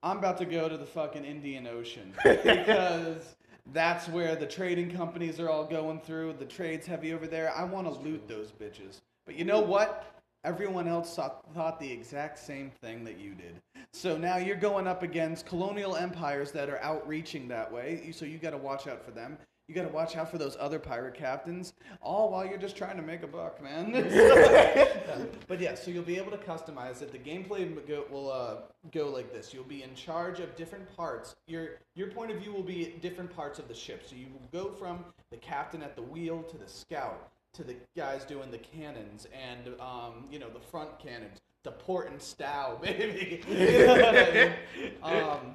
I'm 0.02 0.18
about 0.18 0.38
to 0.38 0.44
go 0.44 0.68
to 0.68 0.76
the 0.76 0.86
fucking 0.86 1.24
Indian 1.24 1.66
Ocean 1.66 2.12
because 2.24 3.36
that's 3.72 4.08
where 4.08 4.34
the 4.34 4.46
trading 4.46 4.90
companies 4.94 5.38
are 5.38 5.48
all 5.48 5.64
going 5.64 6.00
through. 6.00 6.34
The 6.38 6.46
trade's 6.46 6.86
heavy 6.86 7.12
over 7.14 7.26
there. 7.26 7.52
I 7.54 7.64
want 7.64 7.86
to 7.86 8.00
loot 8.00 8.26
those 8.26 8.50
bitches. 8.50 9.00
But 9.26 9.36
you 9.36 9.44
know 9.44 9.60
what? 9.60 10.19
Everyone 10.42 10.88
else 10.88 11.14
thought, 11.14 11.78
the 11.80 11.90
exact 11.90 12.38
same 12.38 12.70
thing 12.70 13.04
that 13.04 13.18
you 13.18 13.34
did. 13.34 13.60
So 13.92 14.16
now 14.16 14.38
you're 14.38 14.56
going 14.56 14.86
up 14.86 15.02
against 15.02 15.44
colonial 15.44 15.96
empires 15.96 16.50
that 16.52 16.70
are 16.70 16.78
outreaching 16.82 17.48
that 17.48 17.70
way. 17.70 18.10
So 18.12 18.24
you 18.24 18.38
got 18.38 18.50
to 18.50 18.56
watch 18.56 18.86
out 18.86 19.04
for 19.04 19.10
them. 19.10 19.36
You 19.68 19.74
got 19.74 19.82
to 19.82 19.94
watch 19.94 20.16
out 20.16 20.28
for 20.28 20.38
those 20.38 20.56
other 20.58 20.80
pirate 20.80 21.14
captains, 21.14 21.74
all 22.02 22.32
while 22.32 22.44
you're 22.44 22.58
just 22.58 22.76
trying 22.76 22.96
to 22.96 23.04
make 23.04 23.22
a 23.22 23.28
buck, 23.28 23.62
man. 23.62 23.92
but 25.46 25.60
yeah, 25.60 25.76
so 25.76 25.92
you'll 25.92 26.02
be 26.02 26.16
able 26.16 26.32
to 26.32 26.38
customize 26.38 27.02
it. 27.02 27.12
The 27.12 27.18
gameplay 27.18 28.10
will 28.10 28.32
uh, 28.32 28.56
go 28.90 29.10
like 29.10 29.32
this: 29.32 29.54
you'll 29.54 29.62
be 29.62 29.84
in 29.84 29.94
charge 29.94 30.40
of 30.40 30.56
different 30.56 30.92
parts. 30.96 31.36
Your 31.46 31.78
your 31.94 32.08
point 32.08 32.32
of 32.32 32.38
view 32.38 32.52
will 32.52 32.64
be 32.64 32.96
different 33.00 33.30
parts 33.30 33.60
of 33.60 33.68
the 33.68 33.74
ship. 33.74 34.02
So 34.04 34.16
you 34.16 34.26
will 34.32 34.48
go 34.60 34.72
from 34.72 35.04
the 35.30 35.36
captain 35.36 35.84
at 35.84 35.94
the 35.94 36.02
wheel 36.02 36.42
to 36.42 36.58
the 36.58 36.66
scout 36.66 37.30
to 37.54 37.64
the 37.64 37.76
guys 37.96 38.24
doing 38.24 38.50
the 38.50 38.58
cannons 38.58 39.26
and 39.32 39.74
um, 39.80 40.24
you 40.30 40.38
know 40.38 40.48
the 40.48 40.60
front 40.60 40.98
cannons, 40.98 41.38
the 41.62 41.72
port 41.72 42.10
and 42.10 42.20
stow, 42.20 42.78
baby. 42.82 43.42
You 43.48 43.86
know 43.86 44.08
I 44.08 44.32
mean? 44.32 44.92
Um, 45.02 45.54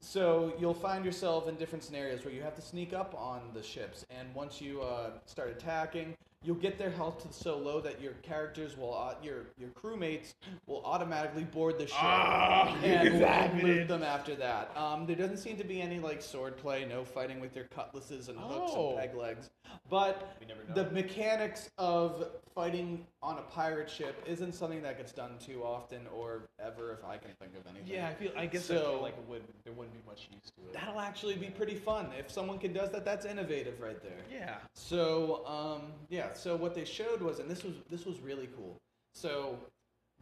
so 0.00 0.52
you'll 0.58 0.74
find 0.74 1.04
yourself 1.04 1.48
in 1.48 1.56
different 1.56 1.82
scenarios 1.82 2.24
where 2.24 2.32
you 2.32 2.42
have 2.42 2.54
to 2.54 2.62
sneak 2.62 2.92
up 2.92 3.14
on 3.16 3.40
the 3.52 3.62
ships, 3.62 4.04
and 4.10 4.32
once 4.34 4.60
you 4.60 4.82
uh, 4.82 5.10
start 5.26 5.50
attacking, 5.50 6.16
you'll 6.44 6.54
get 6.56 6.78
their 6.78 6.90
health 6.90 7.26
to 7.26 7.32
so 7.32 7.58
low 7.58 7.80
that 7.80 8.00
your 8.00 8.12
characters 8.22 8.76
will, 8.76 8.94
uh, 8.96 9.14
your 9.22 9.46
your 9.58 9.70
crewmates 9.70 10.34
will 10.66 10.82
automatically 10.84 11.44
board 11.44 11.78
the 11.78 11.86
ship 11.86 11.96
Ah, 11.98 12.76
and 12.82 13.08
exactly. 13.08 13.62
loot 13.62 13.88
them 13.88 14.02
after 14.02 14.34
that. 14.36 14.70
Um, 14.76 15.06
there 15.06 15.16
doesn't 15.16 15.38
seem 15.38 15.56
to 15.56 15.64
be 15.64 15.80
any 15.80 15.98
like 15.98 16.22
sword 16.22 16.56
play, 16.56 16.84
no 16.84 17.04
fighting 17.04 17.40
with 17.40 17.56
your 17.56 17.64
cutlasses 17.66 18.28
and 18.28 18.38
hooks 18.38 18.72
Oh. 18.74 18.90
and 18.90 18.98
peg 19.00 19.14
legs. 19.16 19.50
But 19.90 20.36
We 20.40 20.46
never 20.46 20.60
know. 20.64 20.74
the 20.74 20.90
mechanics 20.92 21.70
of 21.78 22.28
fighting 22.54 23.06
on 23.22 23.38
a 23.38 23.42
pirate 23.42 23.88
ship 23.90 24.22
isn't 24.26 24.52
something 24.52 24.82
that 24.82 24.96
gets 24.96 25.12
done 25.12 25.32
too 25.38 25.62
often 25.64 26.06
or 26.14 26.48
ever, 26.58 26.92
if 26.92 27.04
I 27.04 27.16
can 27.18 27.30
think 27.38 27.56
of 27.56 27.66
anything. 27.66 27.88
Yeah, 27.92 28.08
I 28.08 28.14
feel. 28.14 28.32
I 28.36 28.46
guess 28.46 28.70
I 28.70 28.74
So- 28.74 28.92
feel 28.92 29.02
like 29.02 29.14
it 29.16 29.28
would, 29.28 29.42
there 29.64 29.72
wouldn't 29.72 29.92
be 29.94 30.08
much 30.08 30.28
use 30.32 30.50
to 30.56 30.62
it. 30.68 30.72
That'll 30.72 31.00
actually 31.00 31.34
be 31.36 31.48
pretty 31.48 31.74
fun. 31.74 32.10
If 32.18 32.30
someone 32.30 32.58
can 32.58 32.72
does 32.72 32.90
that, 32.92 33.04
that's 33.04 33.26
innovative 33.26 33.80
right 33.80 34.00
there. 34.02 34.18
yeah. 34.30 34.56
So 34.74 35.46
um, 35.46 35.92
yeah, 36.08 36.27
so 36.36 36.56
what 36.56 36.74
they 36.74 36.84
showed 36.84 37.20
was, 37.20 37.38
and 37.38 37.50
this 37.50 37.64
was 37.64 37.74
this 37.90 38.04
was 38.04 38.20
really 38.20 38.48
cool. 38.56 38.76
So 39.14 39.58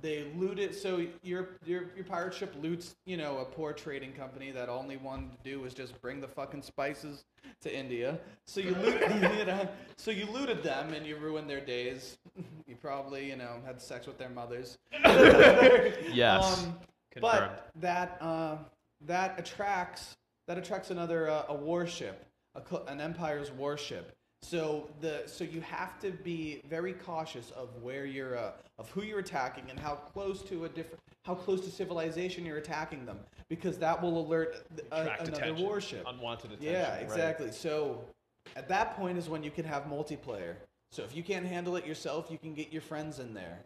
they 0.01 0.26
looted. 0.36 0.75
So 0.75 1.07
your 1.23 1.49
your 1.65 1.85
your 1.94 2.05
pirate 2.05 2.35
ship 2.35 2.55
loots, 2.60 2.94
you 3.07 3.17
know, 3.17 3.39
a 3.39 3.44
poor 3.44 3.73
trading 3.73 4.12
company 4.12 4.51
that 4.51 4.68
only 4.68 4.97
wanted 4.97 5.31
to 5.31 5.51
do 5.51 5.60
was 5.60 5.75
just 5.75 6.01
bring 6.01 6.20
the 6.20 6.28
fucking 6.28 6.62
spices 6.62 7.25
to 7.62 7.75
India. 7.75 8.18
So 8.47 8.60
you 8.60 8.75
loot, 8.75 9.01
you 9.39 9.44
know, 9.44 9.68
so 9.97 10.10
you 10.10 10.26
looted 10.26 10.62
them 10.62 10.93
and 10.93 11.07
you 11.07 11.17
ruined 11.17 11.49
their 11.49 11.60
days. 11.60 12.18
You 12.68 12.75
probably, 12.75 13.28
you 13.28 13.36
know, 13.36 13.60
had 13.65 13.81
sex 13.81 14.09
with 14.09 14.18
their 14.18 14.28
mothers. 14.28 14.76
Yes. 16.12 16.65
Um, 16.65 16.76
but 17.20 17.70
that 17.76 18.18
uh, 18.20 18.57
that 19.07 19.39
attracts 19.39 20.17
that 20.49 20.59
attracts 20.59 20.91
another 20.91 21.31
uh, 21.31 21.44
a 21.49 21.55
warship, 21.55 22.26
a, 22.57 22.76
an 22.89 23.01
empire's 23.01 23.52
warship. 23.52 24.16
So 24.43 24.89
the 25.01 25.25
so 25.27 25.45
you 25.45 25.61
have 25.63 25.99
to 26.01 26.11
be 26.11 26.61
very 26.69 26.93
cautious 26.93 27.51
of 27.51 27.69
where 27.83 28.07
you're 28.07 28.39
uh, 28.39 28.53
of 28.79 28.89
who 28.91 29.03
you're 29.03 29.19
attacking 29.19 29.65
and 29.71 29.79
how 29.79 29.95
close 29.95 30.43
to 30.43 30.67
a 30.67 30.69
different 30.69 31.01
how 31.25 31.35
close 31.35 31.63
to 31.63 31.71
civilization 31.71 32.47
you're 32.47 32.59
attacking 32.59 33.05
them 33.07 33.19
because 33.49 33.79
that 33.79 34.01
will 34.01 34.21
alert 34.21 34.65
a, 34.93 35.01
another 35.01 35.33
attention. 35.33 35.65
warship. 35.65 36.05
Unwanted 36.07 36.53
attention. 36.53 36.73
Yeah, 36.73 36.93
right. 36.93 37.03
exactly. 37.03 37.51
So 37.51 38.05
at 38.55 38.69
that 38.69 38.97
point 38.97 39.19
is 39.19 39.29
when 39.29 39.43
you 39.43 39.51
can 39.51 39.65
have 39.65 39.85
multiplayer. 39.85 40.55
So 40.93 41.03
if 41.03 41.17
you 41.17 41.25
can't 41.25 41.45
handle 41.45 41.75
it 41.77 41.85
yourself, 41.85 42.29
you 42.31 42.39
can 42.39 42.55
get 42.55 42.73
your 42.73 42.83
friends 42.83 43.19
in 43.19 43.35
there. 43.35 43.59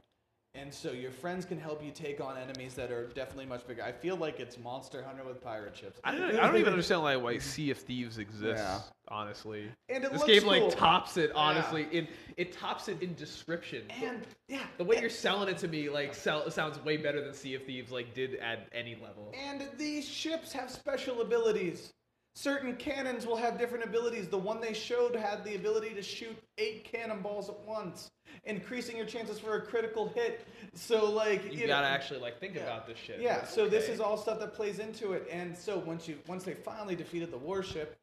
And 0.54 0.74
so 0.74 0.90
your 0.90 1.12
friends 1.12 1.44
can 1.44 1.60
help 1.60 1.82
you 1.84 1.92
take 1.92 2.20
on 2.20 2.36
enemies 2.36 2.74
that 2.74 2.90
are 2.90 3.06
definitely 3.08 3.46
much 3.46 3.66
bigger. 3.68 3.84
I 3.84 3.92
feel 3.92 4.16
like 4.16 4.40
it's 4.40 4.58
Monster 4.58 5.02
Hunter 5.02 5.22
with 5.22 5.40
pirate 5.40 5.76
ships. 5.76 6.00
I 6.02 6.16
don't, 6.16 6.36
I 6.36 6.46
don't 6.48 6.56
even 6.56 6.72
understand 6.72 7.02
like 7.02 7.22
why 7.22 7.38
Sea 7.38 7.70
of 7.70 7.78
Thieves 7.78 8.18
exists. 8.18 8.60
Yeah. 8.62 8.80
Honestly, 9.08 9.68
And 9.88 10.04
it 10.04 10.12
this 10.12 10.22
game 10.22 10.42
cool. 10.42 10.50
like 10.68 10.76
tops 10.76 11.16
it. 11.16 11.32
Honestly, 11.34 11.86
in 11.90 12.06
it 12.36 12.52
tops 12.52 12.88
it 12.88 13.02
in 13.02 13.14
description. 13.14 13.82
And 14.02 14.22
yeah, 14.48 14.60
the 14.78 14.84
way 14.84 14.98
you're 15.00 15.10
selling 15.10 15.48
it 15.48 15.58
to 15.58 15.68
me 15.68 15.88
like 15.88 16.14
sell, 16.14 16.48
sounds 16.50 16.78
way 16.84 16.96
better 16.96 17.24
than 17.24 17.34
Sea 17.34 17.54
of 17.54 17.64
Thieves 17.64 17.90
like 17.90 18.14
did 18.14 18.36
at 18.36 18.68
any 18.72 18.94
level. 18.94 19.32
And 19.48 19.68
these 19.78 20.06
ships 20.06 20.52
have 20.52 20.70
special 20.70 21.22
abilities. 21.22 21.92
Certain 22.34 22.76
cannons 22.76 23.26
will 23.26 23.36
have 23.36 23.58
different 23.58 23.84
abilities. 23.84 24.28
The 24.28 24.38
one 24.38 24.60
they 24.60 24.72
showed 24.72 25.14
had 25.16 25.44
the 25.44 25.56
ability 25.56 25.90
to 25.94 26.02
shoot 26.02 26.36
eight 26.58 26.84
cannonballs 26.84 27.48
at 27.48 27.58
once, 27.66 28.10
increasing 28.44 28.96
your 28.96 29.06
chances 29.06 29.38
for 29.38 29.56
a 29.56 29.62
critical 29.62 30.08
hit. 30.08 30.46
So, 30.74 31.10
like, 31.10 31.44
You 31.52 31.62
know- 31.62 31.66
gotta 31.66 31.88
actually 31.88 32.20
like 32.20 32.38
think 32.38 32.54
Yeah. 32.54 32.62
about 32.62 32.86
this 32.86 32.98
shit. 32.98 33.20
Yeah, 33.20 33.44
so 33.44 33.68
this 33.68 33.88
is 33.88 34.00
all 34.00 34.16
stuff 34.16 34.38
that 34.38 34.54
plays 34.54 34.78
into 34.78 35.12
it. 35.12 35.26
And 35.30 35.56
so 35.56 35.78
once 35.78 36.06
you 36.06 36.18
once 36.28 36.44
they 36.44 36.54
finally 36.54 36.94
defeated 36.94 37.30
the 37.32 37.38
warship, 37.38 37.98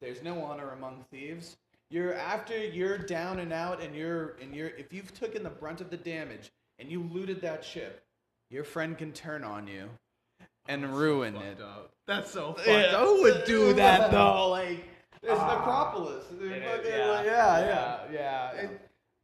there's 0.00 0.22
no 0.22 0.42
honor 0.42 0.70
among 0.72 1.04
thieves. 1.10 1.56
You're 1.90 2.14
after 2.14 2.56
you're 2.58 2.98
down 2.98 3.38
and 3.38 3.52
out 3.52 3.80
and 3.80 3.94
you're 3.94 4.30
and 4.42 4.54
you're 4.54 4.70
if 4.70 4.92
you've 4.92 5.14
taken 5.14 5.42
the 5.44 5.50
brunt 5.50 5.80
of 5.80 5.88
the 5.90 5.96
damage 5.96 6.50
and 6.80 6.90
you 6.90 7.02
looted 7.04 7.40
that 7.42 7.64
ship, 7.64 8.04
your 8.50 8.64
friend 8.64 8.98
can 8.98 9.12
turn 9.12 9.44
on 9.44 9.66
you 9.68 9.88
and 10.68 10.96
ruin 10.96 11.34
it. 11.36 11.58
Fucked 11.58 11.62
up. 11.62 11.90
That's 12.06 12.30
so 12.30 12.52
fucked 12.54 12.68
Yeah. 12.68 12.74
up. 12.96 13.06
Who 13.06 13.22
would 13.22 13.44
do 13.44 13.72
that 13.74 14.10
though? 14.10 14.50
Like 14.50 14.84
It's 15.22 15.32
ah. 15.34 15.56
Necropolis. 15.56 16.24
They're 16.30 16.52
it 16.52 16.62
is, 16.84 16.88
yeah, 16.88 17.06
like- 17.08 17.26
yeah, 17.26 17.60
yeah. 17.66 17.98
yeah. 18.12 18.50
It- 18.52 18.80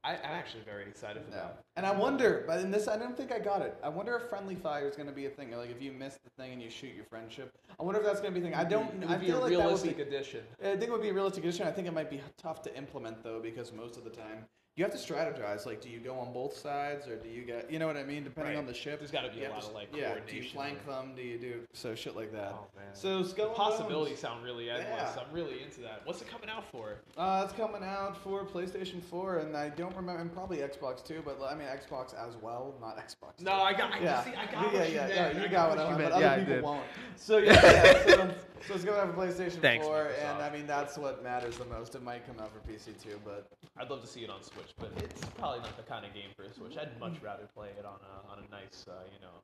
I, 0.06 0.16
I'm 0.16 0.32
actually 0.32 0.64
very 0.64 0.82
excited 0.86 1.24
for 1.24 1.30
No. 1.30 1.36
that. 1.38 1.62
And 1.76 1.86
I 1.86 1.90
wonder, 1.90 2.44
but 2.46 2.60
in 2.60 2.70
this, 2.70 2.88
I 2.88 2.98
don't 2.98 3.16
think 3.16 3.32
I 3.32 3.38
got 3.38 3.62
it. 3.62 3.74
I 3.82 3.88
wonder 3.88 4.14
if 4.16 4.24
friendly 4.28 4.54
fire 4.54 4.86
is 4.86 4.96
going 4.96 5.08
to 5.08 5.14
be 5.14 5.24
a 5.24 5.30
thing. 5.30 5.50
Like 5.56 5.70
if 5.70 5.80
you 5.80 5.92
miss 5.92 6.18
the 6.22 6.28
thing 6.42 6.52
and 6.52 6.60
you 6.60 6.68
shoot 6.68 6.94
your 6.94 7.06
friendship, 7.06 7.50
I 7.80 7.82
wonder 7.82 8.00
if 8.00 8.06
that's 8.06 8.20
going 8.20 8.34
to 8.34 8.38
be 8.38 8.46
a 8.46 8.50
thing. 8.50 8.58
I 8.58 8.64
don't. 8.64 9.02
It 9.02 9.08
I 9.08 9.16
be 9.16 9.26
feel 9.28 9.38
a 9.38 9.40
like 9.40 9.50
that 9.52 9.56
would 9.56 9.64
realistic 9.64 9.96
be. 9.96 10.02
addition. 10.02 10.40
I 10.62 10.72
think 10.76 10.82
it 10.82 10.90
would 10.90 11.00
be 11.00 11.08
a 11.08 11.14
realistic 11.14 11.42
addition. 11.44 11.66
I 11.66 11.70
think 11.70 11.86
it 11.88 11.94
might 11.94 12.10
be 12.10 12.20
tough 12.36 12.60
to 12.64 12.76
implement 12.76 13.22
though, 13.24 13.40
because 13.40 13.72
most 13.72 13.96
of 13.96 14.04
the 14.04 14.10
time 14.10 14.44
you 14.76 14.84
have 14.84 14.92
to 14.92 14.98
strategize. 14.98 15.66
Like, 15.66 15.80
do 15.80 15.88
you 15.88 16.00
go 16.00 16.18
on 16.18 16.32
both 16.32 16.56
sides, 16.56 17.06
or 17.06 17.14
do 17.16 17.28
you 17.28 17.42
get, 17.42 17.70
you 17.70 17.78
know 17.78 17.86
what 17.86 17.96
I 17.96 18.02
mean? 18.02 18.24
Depending 18.24 18.54
Right. 18.54 18.58
on 18.58 18.66
the 18.66 18.74
ship, 18.74 18.98
There's 18.98 19.12
gotta 19.12 19.28
be 19.30 19.44
a 19.44 19.50
lot 19.50 19.60
to 19.60 19.66
of, 19.66 19.70
s- 19.70 19.74
like, 19.74 19.96
yeah. 19.96 20.14
Do 20.26 20.34
you 20.36 20.42
flank 20.42 20.84
there. 20.84 20.96
them? 20.96 21.12
Do 21.14 21.22
you 21.22 21.38
do 21.38 21.60
so 21.72 21.94
shit 21.94 22.16
like 22.16 22.32
that? 22.32 22.52
Oh, 22.54 22.66
man. 22.76 22.92
So 22.92 23.22
Skull 23.22 23.46
and 23.48 23.54
Possibilities 23.54 24.14
Bones, 24.14 24.20
sound 24.20 24.44
really 24.44 24.70
endless. 24.70 24.86
Yeah. 25.14 25.22
I'm 25.26 25.32
really 25.32 25.62
into 25.62 25.80
that. 25.82 26.00
What's 26.04 26.22
it 26.22 26.28
coming 26.28 26.48
out 26.50 26.64
for? 26.72 26.96
Uh, 27.16 27.42
it's 27.44 27.56
coming 27.56 27.84
out 27.84 28.16
for 28.16 28.44
PlayStation 28.44 29.00
4, 29.02 29.38
and 29.38 29.56
I 29.56 29.68
don't 29.68 29.94
remember, 29.94 30.20
and 30.20 30.32
probably 30.32 30.58
Xbox 30.58 31.04
too. 31.04 31.22
But 31.24 31.40
I 31.42 31.54
mean 31.54 31.68
Xbox 31.68 32.12
as 32.14 32.34
well, 32.42 32.74
not 32.80 32.96
Xbox. 32.98 33.40
No, 33.40 33.52
I 33.52 33.72
got. 33.74 33.92
I, 33.92 34.00
Yeah, 34.00 34.24
see, 34.24 34.30
I 34.30 34.44
got 34.46 34.52
yeah, 34.52 34.62
what 34.64 34.74
yeah, 34.74 34.84
you 34.86 34.94
yeah, 34.94 35.00
meant. 35.06 35.14
yeah, 35.14 35.40
you 35.40 35.44
I 35.44 35.48
got 35.48 35.68
what 35.70 35.78
you 35.78 35.84
I 35.84 35.88
meant, 35.90 35.98
meant. 36.00 36.10
but 36.14 36.20
Yeah, 36.20 36.26
other 36.26 36.34
I 36.34 36.38
people 36.40 36.54
did. 36.54 36.64
won't. 36.64 36.82
So 37.16 37.38
yeah, 37.38 37.52
yeah 37.52 37.92
so, 38.06 38.34
so 38.66 38.74
it's 38.74 38.84
going 38.84 38.98
to 38.98 39.06
have 39.06 39.10
a 39.10 39.12
PlayStation 39.20 39.60
Thanks, 39.60 39.86
4, 39.86 39.94
Microsoft. 40.06 40.18
and 40.34 40.42
I 40.42 40.50
mean 40.50 40.66
that's 40.66 40.98
what 40.98 41.22
matters 41.22 41.58
the 41.58 41.64
most. 41.66 41.94
It 41.94 42.02
might 42.02 42.26
come 42.26 42.40
out 42.40 42.50
for 42.52 42.58
PC 42.70 43.00
too, 43.00 43.20
but 43.24 43.46
I'd 43.76 43.88
love 43.90 44.00
to 44.00 44.06
see 44.06 44.20
it 44.24 44.30
on 44.30 44.42
Switch, 44.42 44.63
but 44.78 44.92
it's 44.98 45.24
probably 45.38 45.60
not 45.60 45.76
the 45.76 45.82
kind 45.82 46.04
of 46.04 46.14
game 46.14 46.30
for 46.36 46.44
a 46.44 46.52
Switch. 46.52 46.76
I'd 46.78 46.98
much 47.00 47.20
rather 47.22 47.44
play 47.54 47.68
it 47.78 47.84
on 47.84 47.98
a 48.02 48.32
on 48.32 48.38
a 48.38 48.50
nice, 48.50 48.86
uh, 48.88 48.92
you 49.12 49.20
know, 49.20 49.34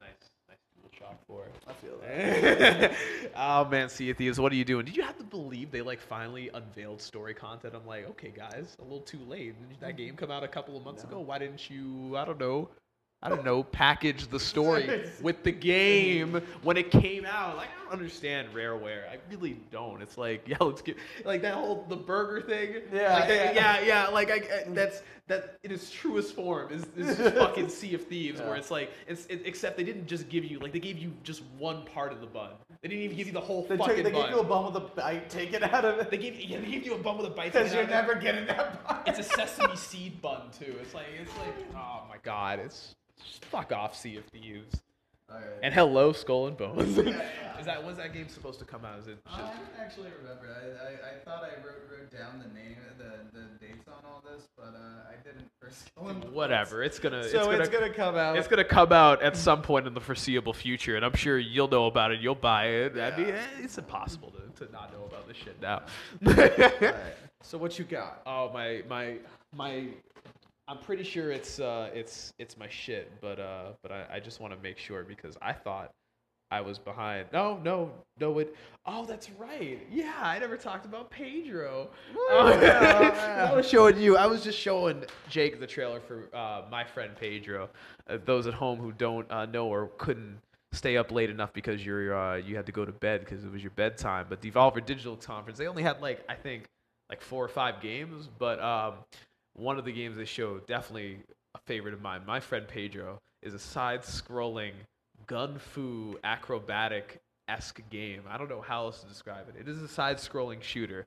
nice 0.00 0.30
nice 0.48 0.58
DualShock 0.78 1.16
Four. 1.26 1.46
I 1.68 1.72
feel 1.74 1.98
that. 2.02 2.92
oh 3.36 3.64
man, 3.66 3.88
Sea 3.88 4.10
of 4.10 4.16
Thieves, 4.16 4.38
what 4.40 4.52
are 4.52 4.56
you 4.56 4.64
doing? 4.64 4.84
Did 4.84 4.96
you 4.96 5.02
have 5.02 5.16
to 5.18 5.24
believe 5.24 5.70
they 5.70 5.82
like 5.82 6.00
finally 6.00 6.50
unveiled 6.52 7.00
story 7.00 7.34
content? 7.34 7.74
I'm 7.74 7.86
like, 7.86 8.08
okay, 8.10 8.32
guys, 8.34 8.76
a 8.80 8.82
little 8.82 9.00
too 9.00 9.20
late. 9.28 9.54
Did 9.68 9.80
that 9.80 9.96
game 9.96 10.16
come 10.16 10.30
out 10.30 10.44
a 10.44 10.48
couple 10.48 10.76
of 10.76 10.84
months 10.84 11.02
No. 11.04 11.10
ago? 11.10 11.20
Why 11.20 11.38
didn't 11.38 11.70
you? 11.70 12.16
I 12.16 12.24
don't 12.24 12.38
know. 12.40 12.68
I 13.22 13.28
don't 13.28 13.44
know. 13.44 13.62
Package 13.62 14.26
the 14.28 14.40
story 14.40 15.08
with 15.22 15.44
the 15.44 15.52
game 15.52 16.42
when 16.62 16.76
it 16.76 16.90
came 16.90 17.24
out. 17.24 17.56
Like 17.56 17.68
I 17.68 17.84
don't 17.84 17.92
understand 17.92 18.48
Rareware. 18.52 19.08
I 19.08 19.18
really 19.30 19.56
don't. 19.70 20.02
It's 20.02 20.18
like 20.18 20.48
yeah, 20.48 20.56
let's 20.60 20.82
get 20.82 20.96
like 21.24 21.42
that 21.42 21.54
whole 21.54 21.86
the 21.88 21.96
burger 21.96 22.44
thing. 22.44 22.82
Yeah, 22.92 23.14
like, 23.20 23.28
yeah. 23.28 23.52
yeah, 23.52 23.80
yeah. 23.80 24.08
Like 24.08 24.30
I, 24.30 24.34
I- 24.36 24.64
that's 24.68 25.02
that 25.28 25.58
in 25.62 25.70
its 25.70 25.90
truest 25.90 26.34
form 26.34 26.72
is 26.72 26.84
is 26.96 27.16
just 27.16 27.34
fucking 27.36 27.68
Sea 27.68 27.94
of 27.94 28.02
Thieves, 28.06 28.40
where 28.40 28.56
it's 28.56 28.70
like 28.70 28.90
it's 29.06 29.26
it, 29.26 29.42
except 29.44 29.76
they 29.76 29.84
didn't 29.84 30.06
just 30.06 30.28
give 30.28 30.44
you 30.44 30.58
like 30.58 30.72
they 30.72 30.80
gave 30.80 30.98
you 30.98 31.12
just 31.22 31.42
one 31.58 31.84
part 31.84 32.12
of 32.12 32.20
the 32.20 32.26
bun. 32.26 32.50
They 32.82 32.88
didn't 32.88 33.04
even 33.04 33.16
give 33.16 33.26
you 33.28 33.32
the 33.32 33.40
whole 33.40 33.62
They, 33.66 33.76
fucking 33.76 33.96
took, 33.96 34.04
they 34.04 34.10
bun. 34.10 34.22
give 34.26 34.30
you 34.36 34.40
a 34.40 34.44
bum 34.44 34.66
with 34.66 34.76
a 34.76 34.80
bite, 34.80 35.30
take 35.30 35.52
it 35.52 35.62
out 35.62 35.84
of 35.84 35.98
it. 36.00 36.10
they 36.10 36.18
gave 36.18 36.40
yeah, 36.40 36.58
they 36.60 36.66
gave 36.70 36.84
you 36.84 36.94
a 36.94 36.98
bun 36.98 37.16
with 37.18 37.26
a 37.26 37.30
bite. 37.30 37.52
Because 37.52 37.70
taken 37.70 37.88
you're 37.88 37.96
out 37.96 38.04
of 38.04 38.10
it. 38.10 38.12
never 38.14 38.20
getting 38.20 38.46
that 38.46 38.84
part. 38.84 39.08
It's 39.08 39.18
a 39.20 39.22
sesame 39.22 39.76
seed 39.76 40.20
bun 40.20 40.42
too. 40.58 40.74
It's 40.80 40.92
like 40.94 41.06
it's 41.20 41.36
like 41.38 41.54
oh 41.76 42.02
my 42.08 42.16
god, 42.22 42.58
it's 42.58 42.94
just 43.24 43.44
fuck 43.44 43.72
off 43.72 43.96
Sea 43.96 44.16
of 44.16 44.24
Thieves. 44.26 44.82
Alright. 45.32 45.46
And 45.62 45.72
hello 45.74 46.12
Skull 46.12 46.48
and 46.48 46.56
Bones. 46.56 46.96
Yeah, 46.96 47.02
yeah. 47.04 47.22
Is 47.60 47.66
that 47.66 47.84
when's 47.84 47.98
that 47.98 48.12
game 48.12 48.28
supposed 48.28 48.58
to 48.58 48.64
come 48.64 48.84
out? 48.84 48.98
Is 48.98 49.06
it 49.06 49.18
I 49.26 49.38
don't 49.38 49.50
actually 49.80 50.08
remember. 50.20 50.48
I, 50.50 50.84
I, 50.84 51.12
I 51.12 51.18
thought 51.24 51.44
I 51.44 51.64
wrote, 51.64 51.76
wrote 51.88 52.10
down 52.10 52.42
the 52.42 52.52
name, 52.52 52.76
the, 52.98 53.38
the 53.38 53.44
dates 53.64 53.86
on 53.86 53.94
all 54.04 54.20
this, 54.28 54.48
but 54.56 54.74
uh, 54.74 55.08
I 55.08 55.14
didn't 55.24 55.48
first. 55.60 55.92
whatever? 56.32 56.82
It's 56.82 56.98
gonna 56.98 57.22
So 57.28 57.50
it's 57.52 57.60
it's 57.60 57.68
gonna, 57.68 57.84
gonna 57.86 57.94
come 57.94 58.16
out. 58.16 58.36
It's 58.36 58.48
gonna 58.48 58.64
come 58.64 58.92
out 58.92 59.22
at 59.22 59.36
some 59.36 59.62
point 59.62 59.86
in 59.86 59.94
the 59.94 60.00
foreseeable 60.00 60.52
future, 60.52 60.96
and 60.96 61.04
I'm 61.04 61.14
sure 61.14 61.38
you'll 61.38 61.68
know 61.68 61.86
about 61.86 62.10
it. 62.10 62.20
You'll 62.20 62.34
buy 62.34 62.66
it. 62.66 62.98
I 62.98 63.16
mean, 63.16 63.28
Yeah. 63.28 63.44
it's 63.60 63.78
impossible 63.78 64.32
to, 64.32 64.66
to 64.66 64.72
not 64.72 64.92
know 64.92 65.04
about 65.04 65.28
this 65.28 65.36
shit 65.36 65.60
now. 65.62 65.82
Alright. 66.26 66.94
So 67.44 67.58
what 67.58 67.76
you 67.76 67.84
got? 67.84 68.22
oh 68.24 68.52
my 68.52 68.82
my 68.88 69.16
my! 69.52 69.86
I'm 70.72 70.78
pretty 70.78 71.02
sure 71.04 71.30
it's 71.30 71.60
uh 71.60 71.90
it's 71.92 72.32
it's 72.38 72.56
my 72.56 72.66
shit, 72.66 73.12
but 73.20 73.38
uh 73.38 73.72
but 73.82 73.92
I, 73.92 74.06
I 74.14 74.20
just 74.20 74.40
want 74.40 74.54
to 74.54 74.58
make 74.62 74.78
sure 74.78 75.04
because 75.04 75.36
I 75.42 75.52
thought 75.52 75.92
I 76.50 76.62
was 76.62 76.78
behind. 76.78 77.26
No 77.30 77.60
no 77.62 77.92
no 78.18 78.38
it. 78.38 78.56
Oh 78.86 79.04
that's 79.04 79.28
right. 79.32 79.86
Yeah, 79.90 80.14
I 80.22 80.38
never 80.38 80.56
talked 80.56 80.86
about 80.86 81.10
Pedro. 81.10 81.90
Oh, 82.16 82.58
yeah. 82.62 83.48
I 83.52 83.54
was 83.54 83.68
showing 83.68 84.00
you. 84.00 84.16
I 84.16 84.24
was 84.24 84.42
just 84.42 84.58
showing 84.58 85.04
Jake 85.28 85.60
the 85.60 85.66
trailer 85.66 86.00
for 86.00 86.30
uh, 86.34 86.62
my 86.70 86.84
friend 86.84 87.12
Pedro. 87.20 87.68
Uh, 88.08 88.16
those 88.24 88.46
at 88.46 88.54
home 88.54 88.78
who 88.78 88.92
don't 88.92 89.30
uh, 89.30 89.44
know 89.44 89.66
or 89.66 89.90
couldn't 89.98 90.38
stay 90.72 90.96
up 90.96 91.12
late 91.12 91.28
enough 91.28 91.52
because 91.52 91.84
you're 91.84 92.16
uh, 92.16 92.36
you 92.36 92.56
had 92.56 92.64
to 92.64 92.72
go 92.72 92.86
to 92.86 92.92
bed 92.92 93.20
because 93.20 93.44
it 93.44 93.52
was 93.52 93.62
your 93.62 93.72
bedtime. 93.72 94.24
But 94.26 94.40
Devolver 94.40 94.82
Digital 94.82 95.16
Conference, 95.16 95.58
they 95.58 95.66
only 95.66 95.82
had 95.82 96.00
like 96.00 96.24
I 96.30 96.34
think 96.34 96.64
like 97.10 97.20
four 97.20 97.44
or 97.44 97.48
five 97.48 97.82
games, 97.82 98.30
but 98.38 98.58
um, 98.58 98.94
one 99.54 99.78
of 99.78 99.84
the 99.84 99.92
games 99.92 100.16
they 100.16 100.24
showed 100.24 100.66
definitely 100.66 101.18
a 101.54 101.58
favorite 101.66 101.94
of 101.94 102.00
mine. 102.00 102.22
My 102.26 102.40
friend 102.40 102.66
Pedro 102.66 103.18
is 103.42 103.54
a 103.54 103.58
side-scrolling 103.58 104.72
gun 105.26 105.58
fu 105.58 106.18
acrobatic 106.24 107.20
esque 107.48 107.82
game. 107.90 108.22
I 108.28 108.38
don't 108.38 108.48
know 108.48 108.60
how 108.60 108.84
else 108.84 109.02
to 109.02 109.08
describe 109.08 109.48
it. 109.48 109.60
It 109.60 109.68
is 109.68 109.82
a 109.82 109.88
side-scrolling 109.88 110.62
shooter 110.62 111.06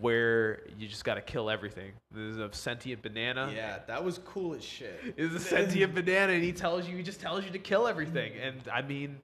where 0.00 0.62
you 0.78 0.88
just 0.88 1.04
got 1.04 1.14
to 1.14 1.20
kill 1.20 1.48
everything. 1.48 1.92
There's 2.10 2.38
a 2.38 2.52
sentient 2.52 3.02
banana. 3.02 3.50
Yeah, 3.54 3.78
that 3.86 4.04
was 4.04 4.18
cool 4.18 4.54
as 4.54 4.64
shit. 4.64 5.14
Is 5.16 5.34
a 5.34 5.40
sentient 5.40 5.94
banana, 5.94 6.32
and 6.32 6.42
he 6.42 6.52
tells 6.52 6.88
you, 6.88 6.96
he 6.96 7.02
just 7.02 7.20
tells 7.20 7.44
you 7.44 7.50
to 7.50 7.58
kill 7.58 7.86
everything. 7.86 8.32
And 8.42 8.60
I 8.72 8.82
mean, 8.82 9.20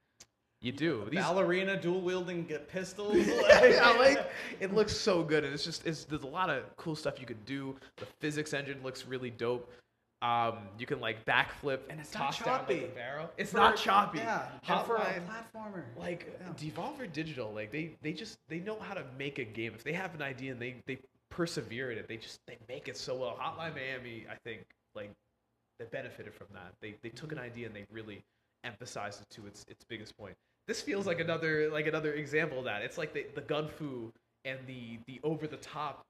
you 0.62 0.72
do. 0.72 1.06
These, 1.10 1.20
Ballerina 1.20 1.78
dual 1.80 2.00
wielding 2.00 2.44
pistols. 2.68 3.16
yeah, 3.26 3.94
like 3.98 4.30
it 4.60 4.72
looks 4.74 4.96
so 4.96 5.22
good, 5.22 5.44
and 5.44 5.52
it's 5.52 5.64
just 5.64 5.86
it's 5.86 6.04
there's 6.04 6.22
a 6.22 6.26
lot 6.26 6.48
of 6.50 6.64
cool 6.76 6.96
stuff 6.96 7.20
you 7.20 7.26
could 7.26 7.44
do. 7.44 7.76
The 7.98 8.06
physics 8.20 8.54
engine 8.54 8.80
looks 8.82 9.06
really 9.06 9.30
dope. 9.30 9.70
Um, 10.22 10.58
you 10.78 10.86
can 10.86 11.00
like 11.00 11.24
backflip 11.24 11.80
And 11.90 11.98
it's 11.98 12.14
not 12.14 12.26
toss 12.26 12.38
down 12.38 12.46
like, 12.58 12.60
choppy. 12.68 12.86
barrel. 12.94 13.28
It's 13.36 13.50
For- 13.50 13.56
not 13.56 13.76
choppy. 13.76 14.18
Yeah, 14.18 14.46
and 14.68 14.86
for 14.86 14.94
a 14.94 15.00
Hotline- 15.00 15.22
platformer. 15.26 15.82
like 15.98 16.38
Yeah. 16.40 16.52
Devolver 16.70 17.12
Digital, 17.12 17.52
like 17.52 17.72
they 17.72 17.96
they 18.02 18.12
just 18.12 18.38
they 18.48 18.60
know 18.60 18.78
how 18.78 18.94
to 18.94 19.04
make 19.18 19.40
a 19.40 19.44
game. 19.44 19.72
If 19.74 19.82
they 19.82 19.92
have 19.94 20.14
an 20.14 20.22
idea 20.22 20.52
and 20.52 20.60
they 20.60 20.76
they 20.86 20.98
persevere 21.28 21.90
in 21.90 21.98
it, 21.98 22.06
they 22.06 22.18
just 22.18 22.38
they 22.46 22.56
make 22.68 22.86
it 22.86 22.96
so 22.96 23.16
well. 23.16 23.36
Hotline 23.36 23.74
Miami, 23.74 24.26
I 24.30 24.36
think, 24.44 24.62
like 24.94 25.10
they 25.80 25.86
benefited 25.86 26.32
from 26.34 26.46
that. 26.52 26.72
They 26.80 26.94
they 27.02 27.08
took 27.08 27.32
an 27.32 27.40
idea 27.40 27.66
and 27.66 27.74
they 27.74 27.84
really 27.90 28.22
emphasized 28.62 29.22
it 29.22 29.30
to 29.30 29.46
its 29.48 29.64
its 29.68 29.82
biggest 29.88 30.16
point. 30.16 30.36
This 30.68 30.80
feels 30.80 31.06
like 31.06 31.20
another 31.20 31.70
like 31.70 31.86
another 31.86 32.12
example 32.14 32.58
of 32.58 32.64
that. 32.64 32.82
It's 32.82 32.98
like 32.98 33.12
the 33.12 33.26
the 33.34 33.40
gun 33.40 33.68
fu 33.68 34.12
and 34.44 34.58
the 34.66 34.98
the 35.06 35.20
over 35.24 35.46
the 35.46 35.56
top 35.56 36.02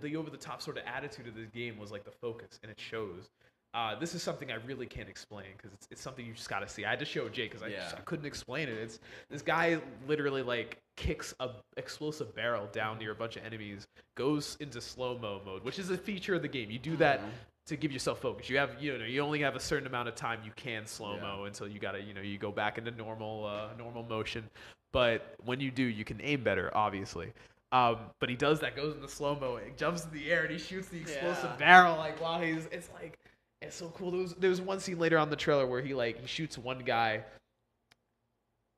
the 0.00 0.16
over 0.16 0.30
the 0.30 0.36
top 0.36 0.62
sort 0.62 0.78
of 0.78 0.84
attitude 0.86 1.26
of 1.26 1.34
this 1.34 1.48
game 1.54 1.78
was 1.78 1.90
like 1.90 2.04
the 2.04 2.10
focus 2.10 2.58
and 2.62 2.70
it 2.70 2.80
shows. 2.80 3.28
Uh, 3.74 3.94
this 3.98 4.14
is 4.14 4.22
something 4.22 4.50
I 4.50 4.54
really 4.66 4.86
can't 4.86 5.10
explain 5.10 5.48
because 5.54 5.74
it's, 5.74 5.86
it's 5.90 6.00
something 6.00 6.24
you 6.24 6.32
just 6.32 6.48
got 6.48 6.60
to 6.60 6.68
see. 6.68 6.86
I 6.86 6.90
had 6.90 6.98
to 7.00 7.04
show 7.04 7.28
Jay 7.28 7.44
because 7.44 7.62
I, 7.62 7.68
Yeah. 7.68 7.92
I 7.94 8.00
couldn't 8.00 8.24
explain 8.24 8.66
it. 8.66 8.78
It's 8.78 8.98
this 9.28 9.42
guy 9.42 9.78
literally 10.06 10.42
like 10.42 10.78
kicks 10.96 11.34
a 11.38 11.50
explosive 11.76 12.34
barrel 12.34 12.66
down 12.72 12.98
near 12.98 13.12
a 13.12 13.14
bunch 13.14 13.36
of 13.36 13.44
enemies, 13.44 13.86
goes 14.16 14.56
into 14.60 14.80
slow 14.80 15.18
mo 15.18 15.42
mode, 15.44 15.64
which 15.64 15.78
is 15.78 15.90
a 15.90 15.98
feature 15.98 16.34
of 16.34 16.40
the 16.40 16.48
game. 16.48 16.70
You 16.70 16.78
do 16.78 16.96
that 16.96 17.20
to 17.68 17.76
give 17.76 17.92
yourself 17.92 18.20
focus. 18.20 18.48
You 18.48 18.58
have 18.58 18.82
you 18.82 18.98
know 18.98 19.04
you 19.04 19.20
only 19.20 19.40
have 19.40 19.54
a 19.56 19.60
certain 19.60 19.86
amount 19.86 20.08
of 20.08 20.14
time 20.14 20.40
you 20.44 20.52
can 20.56 20.86
slow 20.86 21.18
mo 21.20 21.44
until 21.44 21.68
you 21.68 21.78
gotta 21.78 22.00
you 22.00 22.14
know 22.14 22.20
you 22.20 22.38
go 22.38 22.50
back 22.50 22.78
into 22.78 22.90
normal 22.90 23.46
uh, 23.46 23.68
normal 23.78 24.02
motion. 24.02 24.44
But 24.92 25.34
when 25.44 25.60
you 25.60 25.70
do, 25.70 25.82
you 25.82 26.04
can 26.04 26.18
aim 26.22 26.42
better, 26.42 26.70
obviously. 26.74 27.32
Um, 27.72 27.98
but 28.20 28.30
he 28.30 28.36
does 28.36 28.60
that, 28.60 28.74
goes 28.74 28.94
into 28.94 29.06
slow 29.08 29.34
mo, 29.38 29.60
jumps 29.76 30.04
in 30.04 30.10
the 30.12 30.30
air, 30.32 30.44
and 30.44 30.50
he 30.50 30.58
shoots 30.58 30.88
the 30.88 30.98
explosive 30.98 31.50
Yeah. 31.50 31.56
barrel 31.56 31.96
like 31.96 32.20
while 32.20 32.40
he's. 32.40 32.66
It's 32.72 32.88
like 32.94 33.18
it's 33.60 33.76
so 33.76 33.90
cool. 33.90 34.10
There 34.10 34.20
was 34.20 34.34
there 34.34 34.50
was 34.50 34.60
one 34.62 34.80
scene 34.80 34.98
later 34.98 35.18
on 35.18 35.28
the 35.28 35.36
trailer 35.36 35.66
where 35.66 35.82
he 35.82 35.92
like 35.94 36.20
he 36.20 36.26
shoots 36.26 36.56
one 36.56 36.78
guy. 36.80 37.22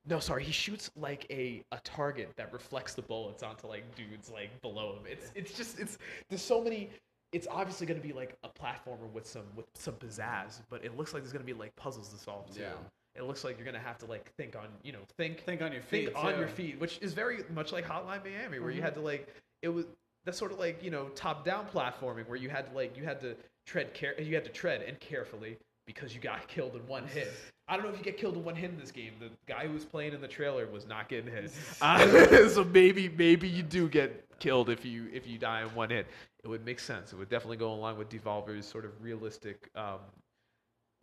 No, 0.07 0.19
sorry, 0.19 0.43
he 0.43 0.51
shoots 0.53 0.91
like 0.97 1.27
a, 1.31 1.63
a 1.73 1.79
target 1.85 2.31
that 2.37 2.53
reflects 2.53 2.95
the 2.95 3.03
bullets 3.03 3.43
onto 3.43 3.67
like 3.69 3.85
dudes 3.95 4.31
like 4.31 4.51
below 4.63 4.95
him. 4.95 5.03
It's 5.07 5.31
it's 5.37 5.53
just 5.57 5.79
it's 5.79 5.99
there's 6.29 6.43
so 6.43 6.61
many. 6.63 6.91
It's 7.33 7.47
obviously 7.51 7.87
going 7.87 8.01
to 8.01 8.07
be 8.07 8.13
like 8.13 8.37
a 8.43 8.49
platformer 8.49 9.11
with 9.13 9.27
some 9.27 9.45
with 9.55 9.67
some 9.75 9.95
pizzazz, 9.95 10.61
but 10.69 10.85
it 10.85 10.97
looks 10.97 11.15
like 11.15 11.23
there's 11.23 11.33
going 11.33 11.45
to 11.45 11.53
be 11.53 11.59
like 11.59 11.75
puzzles 11.77 12.09
to 12.09 12.19
solve 12.19 12.53
too. 12.55 12.63
Yeah. 12.63 12.73
It 13.17 13.25
looks 13.25 13.45
like 13.45 13.57
you're 13.57 13.65
going 13.65 13.81
to 13.81 13.87
have 13.87 13.99
to 13.99 14.07
like 14.07 14.33
think 14.37 14.57
on 14.57 14.69
you 14.83 14.93
know 14.93 15.01
think 15.17 15.45
Think 15.45 15.63
on 15.63 15.73
your 15.73 15.83
feet. 15.83 16.07
think 16.07 16.25
on 16.25 16.35
too. 16.35 16.39
your 16.39 16.49
feet, 16.49 16.81
which 16.81 16.99
is 17.01 17.13
very 17.13 17.45
much 17.55 17.73
like 17.73 17.87
Hotline 17.87 18.25
Miami, 18.25 18.59
where 18.59 18.71
you 18.71 18.77
mm-hmm. 18.77 18.85
had 18.85 18.95
to 18.95 19.01
like 19.01 19.29
it 19.63 19.69
was 19.69 19.87
that's 20.25 20.39
sort 20.39 20.53
of 20.53 20.59
like 20.59 20.83
you 20.83 20.91
know 20.91 21.09
top 21.11 21.45
down 21.45 21.67
platforming 21.73 22.27
where 22.29 22.37
you 22.37 22.49
had 22.49 22.69
to 22.69 22.75
like 22.75 22.97
you 22.97 23.05
had 23.05 23.21
to 23.21 23.37
tread 23.67 23.95
care 23.95 24.21
you 24.21 24.35
had 24.35 24.45
to 24.45 24.51
tread 24.51 24.83
and 24.83 24.99
carefully 25.01 25.57
because 25.87 26.15
you 26.15 26.21
got 26.21 26.47
killed 26.49 26.75
in 26.75 26.87
one 26.87 27.07
hit. 27.07 27.33
I 27.71 27.77
don't 27.77 27.85
know 27.85 27.93
if 27.93 27.99
you 27.99 28.05
get 28.05 28.17
killed 28.17 28.35
in 28.35 28.43
one 28.43 28.57
hit 28.57 28.71
in 28.71 28.79
this 28.79 28.91
game. 28.91 29.13
The 29.21 29.31
guy 29.47 29.69
who 29.69 29.73
was 29.73 29.85
playing 29.85 30.13
in 30.13 30.21
the 30.21 30.29
trailer 30.29 30.67
was 30.67 30.89
not 30.89 31.09
getting 31.09 31.31
hit, 31.31 31.53
uh, 31.81 32.49
so 32.49 32.65
maybe 32.65 33.09
maybe 33.09 33.49
you 33.49 33.63
do 33.63 33.89
get 33.89 34.27
killed 34.41 34.71
if 34.71 34.85
you 34.85 35.09
if 35.13 35.27
you 35.27 35.39
die 35.39 35.63
in 35.63 35.69
one 35.69 35.89
hit. 35.89 36.09
It 36.43 36.49
would 36.49 36.65
make 36.65 36.81
sense. 36.81 37.13
It 37.13 37.17
would 37.17 37.29
definitely 37.29 37.59
go 37.59 37.73
along 37.73 37.97
with 37.97 38.09
Devolver's 38.09 38.67
sort 38.67 38.85
of 38.85 38.91
realistic 39.01 39.71
um, 39.77 40.01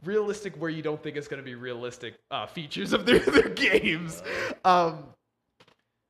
realistic 0.04 0.56
where 0.58 0.70
you 0.70 0.82
don't 0.82 1.02
think 1.02 1.16
it's 1.16 1.30
going 1.30 1.42
to 1.42 1.46
be 1.46 1.56
realistic 1.56 2.16
uh, 2.32 2.46
features 2.46 2.92
of 2.92 3.06
their, 3.06 3.20
their 3.38 3.50
games. 3.50 4.22
Um, 4.66 5.06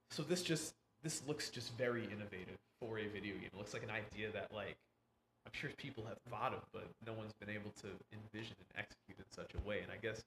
so 0.09 0.23
this 0.23 0.41
just 0.41 0.73
this 1.03 1.21
looks 1.27 1.51
just 1.51 1.77
very 1.77 2.05
innovative 2.05 2.57
for 2.81 2.97
a 2.97 3.05
video 3.07 3.35
game. 3.35 3.49
It 3.53 3.57
looks 3.57 3.73
like 3.73 3.83
an 3.83 3.91
idea 3.91 4.31
that 4.33 4.51
like 4.51 4.75
I'm 5.45 5.53
sure 5.53 5.69
people 5.77 6.03
have 6.07 6.17
thought 6.31 6.53
of, 6.53 6.63
but 6.73 6.87
no 7.05 7.13
one's 7.13 7.33
been 7.39 7.49
able 7.49 7.71
to 7.81 7.87
envision 8.11 8.55
and 8.57 8.83
execute 8.83 9.19
in 9.19 9.25
such 9.29 9.51
a 9.53 9.67
way. 9.67 9.81
And 9.81 9.91
I 9.91 9.97
guess 10.01 10.23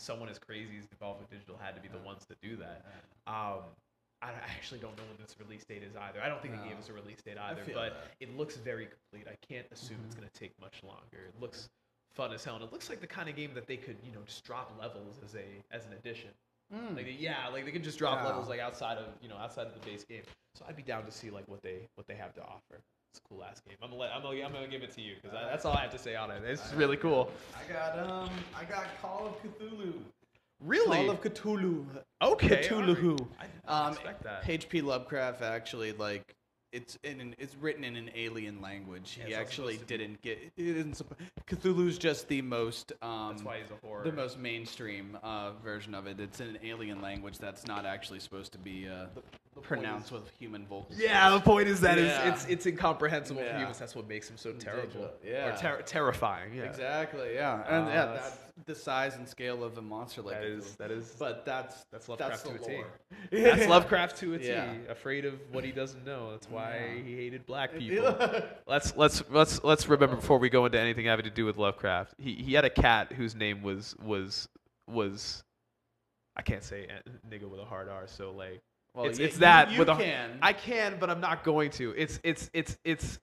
someone 0.00 0.28
as 0.28 0.38
crazy 0.38 0.78
as 0.78 0.86
Devolver 0.86 1.28
Digital 1.30 1.56
had 1.60 1.74
to 1.76 1.80
be 1.80 1.88
the 1.88 1.98
ones 1.98 2.24
to 2.26 2.36
do 2.42 2.56
that. 2.56 2.84
Um, 3.26 3.60
I 4.22 4.32
actually 4.54 4.80
don't 4.80 4.96
know 4.96 5.04
when 5.04 5.16
this 5.18 5.36
release 5.38 5.64
date 5.64 5.82
is 5.82 5.96
either. 5.96 6.20
I 6.22 6.28
don't 6.28 6.42
think 6.42 6.54
they 6.60 6.68
gave 6.68 6.78
us 6.78 6.88
a 6.88 6.92
release 6.92 7.22
date 7.22 7.38
either, 7.38 7.62
but 7.72 7.94
that. 7.94 7.94
it 8.20 8.36
looks 8.36 8.56
very 8.56 8.86
complete. 8.86 9.26
I 9.30 9.36
can't 9.46 9.66
assume 9.72 9.96
it's 10.04 10.14
going 10.14 10.28
to 10.28 10.38
take 10.38 10.52
much 10.60 10.82
longer. 10.82 11.28
It 11.28 11.40
looks 11.40 11.70
fun 12.12 12.32
as 12.32 12.44
hell, 12.44 12.56
and 12.56 12.64
it 12.64 12.72
looks 12.72 12.90
like 12.90 13.00
the 13.00 13.06
kind 13.06 13.28
of 13.30 13.36
game 13.36 13.52
that 13.54 13.66
they 13.66 13.76
could, 13.78 13.96
you 14.04 14.12
know, 14.12 14.20
just 14.26 14.44
drop 14.44 14.72
levels 14.78 15.20
as 15.24 15.34
a 15.34 15.46
as 15.74 15.86
an 15.86 15.92
addition. 15.94 16.30
Like 16.94 17.06
yeah, 17.18 17.48
like 17.48 17.64
they 17.64 17.72
could 17.72 17.82
just 17.82 17.98
drop 17.98 18.24
levels 18.24 18.48
like 18.48 18.60
outside 18.60 18.98
of 18.98 19.06
you 19.22 19.28
know 19.28 19.36
outside 19.36 19.66
of 19.66 19.74
the 19.74 19.80
base 19.80 20.04
game. 20.04 20.22
So 20.54 20.64
I'd 20.68 20.76
be 20.76 20.82
down 20.82 21.04
to 21.04 21.10
see 21.10 21.30
like 21.30 21.48
what 21.48 21.62
they 21.62 21.88
what 21.96 22.06
they 22.06 22.14
have 22.14 22.34
to 22.34 22.42
offer. 22.42 22.80
It's 23.12 23.18
a 23.18 23.28
cool 23.28 23.42
ass 23.42 23.60
game. 23.60 23.76
I'm 23.82 23.90
gonna 23.90 24.00
let, 24.00 24.12
I'm 24.12 24.22
gonna, 24.22 24.40
I'm 24.42 24.52
gonna 24.52 24.68
give 24.68 24.82
it 24.82 24.92
to 24.94 25.00
you 25.00 25.14
because 25.20 25.32
that's 25.32 25.64
all 25.64 25.72
I 25.72 25.80
have 25.80 25.90
to 25.90 25.98
say 25.98 26.14
on 26.14 26.30
it. 26.30 26.42
It's 26.44 26.72
really 26.74 26.96
cool. 26.96 27.30
I 27.58 27.72
got 27.72 27.98
um, 27.98 28.30
I 28.56 28.64
got 28.64 28.84
Call 29.02 29.26
of 29.26 29.42
Cthulhu. 29.42 29.94
Really? 30.60 30.96
Call 30.98 31.10
of 31.10 31.20
Cthulhu. 31.20 31.84
okay. 32.22 32.62
Cthulhu. 32.68 33.18
alright. 33.18 33.26
I 33.40 33.46
did 33.46 33.52
not 33.66 33.86
Um, 33.86 33.92
expect 33.94 34.22
that. 34.22 34.48
H.P. 34.48 34.82
Lovecraft 34.82 35.42
actually 35.42 35.92
like 35.92 36.36
it's 36.72 36.98
in 37.02 37.20
an, 37.20 37.34
it's 37.38 37.56
written 37.56 37.82
in 37.84 37.96
an 37.96 38.10
alien 38.14 38.60
language. 38.60 39.18
Yeah, 39.20 39.26
he 39.26 39.34
actually 39.34 39.74
supposed 39.74 39.88
to 39.88 39.94
be- 39.98 40.04
didn't 40.04 40.22
get 40.22 40.38
it 40.56 40.76
isn't 40.76 41.02
Cthulhu's 41.48 41.98
just 41.98 42.28
the 42.28 42.42
most 42.42 42.92
um 43.02 43.30
That's 43.32 43.42
why 43.42 43.58
he's 43.60 43.70
a 43.70 43.86
horror. 43.86 44.04
the 44.04 44.12
most 44.12 44.38
mainstream 44.38 45.18
uh, 45.22 45.52
version 45.64 45.94
of 45.94 46.06
it. 46.06 46.20
It's 46.20 46.40
in 46.40 46.48
an 46.48 46.58
alien 46.62 47.00
language 47.02 47.38
that's 47.38 47.66
not 47.66 47.84
actually 47.86 48.20
supposed 48.20 48.52
to 48.52 48.58
be 48.58 48.88
uh, 48.88 49.06
pronounced 49.62 50.12
with 50.12 50.30
human 50.38 50.64
vocals. 50.66 50.98
Yeah, 50.98 51.30
the 51.30 51.40
point 51.40 51.68
is 51.68 51.80
that 51.80 51.98
it's 51.98 52.08
Yeah. 52.14 52.32
it's, 52.32 52.44
it's 52.46 52.66
incomprehensible 52.66 53.42
Yeah. 53.42 53.52
for 53.52 53.58
humans. 53.58 53.78
That's 53.78 53.96
what 53.96 54.08
makes 54.08 54.30
him 54.30 54.36
so 54.36 54.52
terrible. 54.52 55.10
Yeah. 55.24 55.52
Or 55.54 55.56
ter- 55.58 55.82
terrifying. 55.82 56.54
Yeah. 56.54 56.62
Exactly. 56.64 57.34
Yeah. 57.34 57.62
And 57.68 57.86
Uh, 57.86 57.88
yeah, 57.90 58.04
that's- 58.06 58.30
that's 58.30 58.49
the 58.66 58.74
size 58.74 59.16
and 59.16 59.28
scale 59.28 59.62
of 59.64 59.76
a 59.78 59.82
monster 59.82 60.22
like 60.22 60.36
That 60.36 60.44
is 60.44 60.76
that 60.76 60.90
is 60.90 61.14
But 61.18 61.44
that's 61.44 61.84
that's 61.92 62.08
Lovecraft 62.08 62.44
that's 62.44 62.64
to 62.64 62.72
a 62.72 62.76
T. 62.76 62.82
That's 63.42 63.66
Lovecraft 63.68 64.16
to 64.18 64.34
a 64.34 64.38
T. 64.38 64.48
Yeah. 64.48 64.72
Afraid 64.88 65.24
of 65.24 65.34
what 65.52 65.64
he 65.64 65.72
doesn't 65.72 66.04
know. 66.04 66.30
That's 66.32 66.48
why 66.50 66.94
Yeah. 66.96 67.02
he 67.02 67.16
hated 67.16 67.46
black 67.46 67.74
people. 67.76 68.14
let's 68.66 68.96
let's 68.96 69.22
let's 69.30 69.62
let's 69.64 69.88
remember 69.88 70.16
before 70.16 70.38
we 70.38 70.48
go 70.50 70.66
into 70.66 70.78
anything 70.78 71.06
having 71.06 71.24
to 71.24 71.30
do 71.30 71.44
with 71.46 71.56
Lovecraft. 71.56 72.14
He 72.18 72.34
he 72.34 72.54
had 72.54 72.64
a 72.64 72.70
cat 72.70 73.12
whose 73.12 73.34
name 73.34 73.62
was 73.62 73.94
was 74.02 74.48
was 74.88 75.42
I 76.36 76.42
can't 76.42 76.62
say 76.64 76.86
nigga 77.28 77.48
with 77.48 77.60
a 77.60 77.64
hard 77.64 77.88
R. 77.88 78.06
So 78.06 78.32
like 78.32 78.60
Well, 78.94 79.06
it's 79.06 79.18
y- 79.18 79.24
it's 79.26 79.34
you- 79.36 79.40
that 79.40 79.72
you 79.72 79.78
with 79.78 79.88
a 79.88 79.96
can. 79.96 80.38
I 80.42 80.52
can, 80.52 80.96
but 80.98 81.10
I'm 81.10 81.20
not 81.20 81.44
going 81.44 81.70
to. 81.72 81.92
It's 81.96 82.18
it's 82.22 82.50
it's 82.52 82.78
it's 82.84 83.18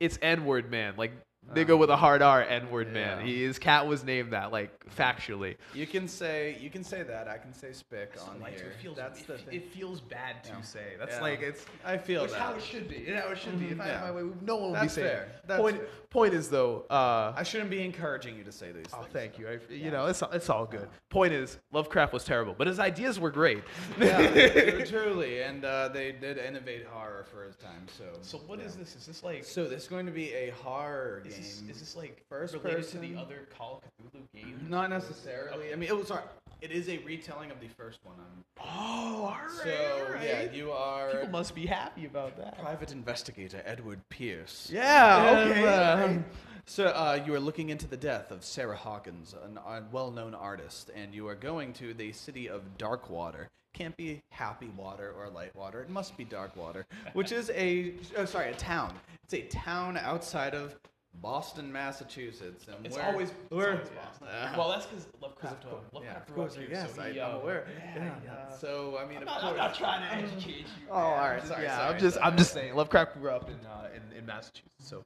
it's 0.00 0.18
N 0.22 0.44
word 0.44 0.70
man. 0.70 0.94
Like 0.96 1.12
nigga 1.54 1.78
with 1.78 1.90
a 1.90 1.96
hard 1.96 2.22
R, 2.22 2.42
N 2.42 2.70
word 2.70 2.92
man. 2.92 3.24
He, 3.24 3.42
his 3.42 3.58
cat 3.58 3.86
was 3.86 4.04
named 4.04 4.32
that 4.32 4.52
like 4.52 4.70
factually. 4.96 5.56
You 5.74 5.86
can 5.86 6.08
say 6.08 6.56
you 6.60 6.70
can 6.70 6.82
say 6.84 7.02
that. 7.02 7.28
I 7.28 7.38
can 7.38 7.54
say 7.54 7.72
spick 7.72 8.14
on 8.28 8.40
Like, 8.40 8.54
here. 8.58 8.66
it 8.70 8.82
feels 8.82 8.96
That's 8.96 9.20
it, 9.20 9.26
the 9.26 9.34
it 9.34 9.44
thing. 9.46 9.60
feels 9.72 10.00
bad 10.00 10.42
to 10.44 10.50
Yeah. 10.50 10.60
say. 10.62 10.84
That's 10.98 11.16
Yeah. 11.16 11.20
like 11.22 11.42
it's 11.42 11.64
I 11.84 11.96
feel 11.98 12.22
Which 12.22 12.32
that. 12.32 12.40
how 12.40 12.54
it 12.54 12.62
should 12.62 12.88
be. 12.88 13.06
And 13.08 13.16
how 13.18 13.28
it 13.28 13.38
should 13.38 13.58
be. 13.58 13.66
If 13.68 13.80
I 13.80 13.86
had 13.86 14.00
my 14.02 14.10
way, 14.12 14.22
no 14.42 14.56
one 14.56 14.70
would 14.72 14.80
That's 14.80 14.94
be 14.94 15.02
saying. 15.02 15.08
fair. 15.16 15.32
That's 15.46 15.60
point 15.60 15.76
fair. 15.76 15.86
point 16.10 16.34
is 16.34 16.48
though. 16.50 16.84
Uh, 16.90 17.32
I 17.36 17.42
shouldn't 17.42 17.70
be 17.70 17.84
encouraging 17.84 18.36
you 18.36 18.44
to 18.44 18.52
say 18.52 18.72
these 18.72 18.86
oh, 18.92 19.02
things. 19.02 19.12
thank 19.12 19.38
you. 19.38 19.48
I, 19.48 19.58
you 19.72 19.90
know, 19.90 20.06
it's 20.06 20.22
it's 20.32 20.48
all 20.50 20.66
good. 20.66 20.88
Point 21.08 21.32
is, 21.32 21.58
Lovecraft 21.72 22.12
was 22.12 22.24
terrible, 22.24 22.54
but 22.56 22.66
his 22.66 22.78
ideas 22.78 23.18
were 23.18 23.30
great. 23.30 23.62
yeah, 24.00 24.84
truly, 24.84 25.42
and 25.42 25.64
uh, 25.64 25.88
they 25.88 26.12
did 26.12 26.38
innovate 26.38 26.86
horror 26.86 27.24
for 27.30 27.44
his 27.44 27.56
time. 27.56 27.86
So, 27.96 28.04
so 28.22 28.38
what 28.46 28.60
is 28.60 28.74
yeah. 28.74 28.80
this? 28.80 28.96
Is 28.96 29.06
this 29.06 29.22
like? 29.22 29.44
So 29.44 29.66
this 29.66 29.82
is 29.82 29.88
going 29.88 30.06
to 30.06 30.12
be 30.12 30.32
a 30.32 30.50
horror 30.50 31.22
Is 31.40 31.62
this, 31.62 31.70
is 31.76 31.80
this 31.80 31.96
like 31.96 32.22
First 32.28 32.54
related 32.54 32.88
to 32.88 32.98
the 32.98 33.16
other 33.16 33.48
Call 33.56 33.82
of 33.84 34.12
Cthulhu 34.12 34.22
game? 34.34 34.66
Not 34.68 34.90
necessarily. 34.90 35.72
I 35.72 35.76
mean, 35.76 35.88
it 35.88 35.96
was 35.96 36.08
sorry. 36.08 36.22
It 36.60 36.70
is 36.72 36.88
a 36.88 36.98
retelling 36.98 37.50
of 37.50 37.58
the 37.60 37.68
first 37.68 38.00
one. 38.04 38.16
Um, 38.18 38.44
Oh, 38.62 39.22
all 39.24 39.30
right. 39.30 39.50
so 39.64 40.04
all 40.06 40.12
right. 40.12 40.22
yeah, 40.22 40.52
you 40.52 40.70
are 40.72 41.10
People 41.12 41.28
must 41.30 41.54
be 41.54 41.64
happy 41.66 42.04
about 42.04 42.36
that. 42.36 42.58
private 42.58 42.92
investigator 42.92 43.62
Edward 43.64 44.00
Pierce. 44.10 44.68
Yeah. 44.70 45.46
Okay. 45.50 45.64
right. 45.64 46.22
So 46.66 46.86
uh, 46.88 47.18
you 47.26 47.34
are 47.34 47.40
looking 47.40 47.70
into 47.70 47.88
the 47.88 47.96
death 47.96 48.30
of 48.30 48.44
Sarah 48.44 48.76
Hawkins, 48.76 49.34
an, 49.44 49.56
a 49.56 49.82
well-known 49.90 50.34
artist, 50.34 50.90
and 50.94 51.14
you 51.14 51.26
are 51.26 51.34
going 51.34 51.72
to 51.74 51.94
the 51.94 52.12
city 52.12 52.48
of 52.48 52.62
Darkwater. 52.78 53.46
Can't 53.72 53.96
be 53.96 54.20
happy 54.30 54.70
water 54.76 55.14
or 55.16 55.30
light 55.30 55.54
water. 55.56 55.80
It 55.80 55.88
must 55.88 56.16
be 56.16 56.24
dark 56.24 56.54
water, 56.56 56.86
which 57.14 57.32
is 57.32 57.50
a 57.54 57.94
oh, 58.18 58.24
sorry, 58.24 58.50
a 58.50 58.54
town. 58.54 58.94
It's 59.24 59.32
a 59.34 59.42
town 59.42 59.96
outside 59.96 60.54
of 60.54 60.74
Boston, 61.14 61.70
Massachusetts, 61.72 62.66
and 62.74 62.86
It's 62.86 62.96
we're, 62.96 63.02
always, 63.02 63.30
it's 63.30 63.50
we're 63.50 63.72
always 63.72 63.88
Boston. 63.90 64.28
Uh, 64.28 64.54
well, 64.58 64.68
that's 64.70 64.86
because 64.86 65.06
Lovecraft. 65.20 65.64
of 65.64 65.70
course, 65.70 65.84
Lovecraft 65.92 66.04
yeah, 66.16 66.20
of 66.22 66.26
grew 66.26 66.34
course, 66.36 66.52
up 66.54 66.58
here, 66.60 66.68
yes, 66.70 66.94
so 66.94 67.02
I, 67.02 67.12
he, 67.12 67.20
I'm 67.20 67.34
uh, 67.34 67.38
aware. 67.40 67.66
Yeah, 67.94 67.94
Yeah, 68.04 68.14
yeah. 68.24 68.56
So 68.56 68.96
I 68.98 69.06
mean, 69.06 69.16
I'm 69.18 69.22
of 69.22 69.26
not, 69.26 69.40
course. 69.40 69.50
I'm 69.52 69.56
not 69.58 69.74
trying 69.74 70.00
to 70.08 70.14
educate 70.34 70.58
you. 70.60 70.64
Oh, 70.90 70.94
all 70.94 71.10
man. 71.16 71.30
right, 71.30 71.42
I'm 71.42 71.48
sorry, 71.48 71.62
yeah, 71.64 71.76
sorry, 71.78 71.94
I'm 71.94 72.00
just, 72.00 72.14
sorry. 72.16 72.26
I'm 72.26 72.36
just 72.38 72.52
saying. 72.54 72.74
Lovecraft 72.74 73.20
grew 73.20 73.30
up 73.30 73.48
in, 73.50 73.66
uh, 73.66 73.88
in, 73.94 74.16
in 74.18 74.24
Massachusetts, 74.26 74.74
so 74.78 75.02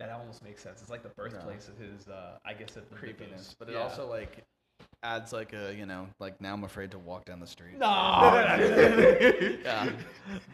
that 0.00 0.10
almost 0.10 0.42
makes 0.44 0.62
sense. 0.62 0.82
It's 0.82 0.90
like 0.90 1.02
the 1.02 1.08
birthplace 1.10 1.68
of 1.68 1.78
his, 1.78 2.08
uh, 2.08 2.38
I 2.44 2.52
guess, 2.52 2.76
of 2.76 2.88
the 2.90 2.96
creepiness, 2.96 3.54
but 3.58 3.68
it 3.68 3.74
Yeah. 3.74 3.82
also 3.82 4.06
like 4.08 4.44
adds 5.04 5.32
like 5.32 5.52
a 5.52 5.74
you 5.76 5.86
know 5.86 6.08
like 6.18 6.40
now 6.40 6.54
I'm 6.54 6.64
afraid 6.64 6.90
to 6.92 6.98
walk 6.98 7.26
down 7.26 7.38
the 7.38 7.46
street. 7.46 7.78
no. 7.78 7.86
yeah, 9.64 9.90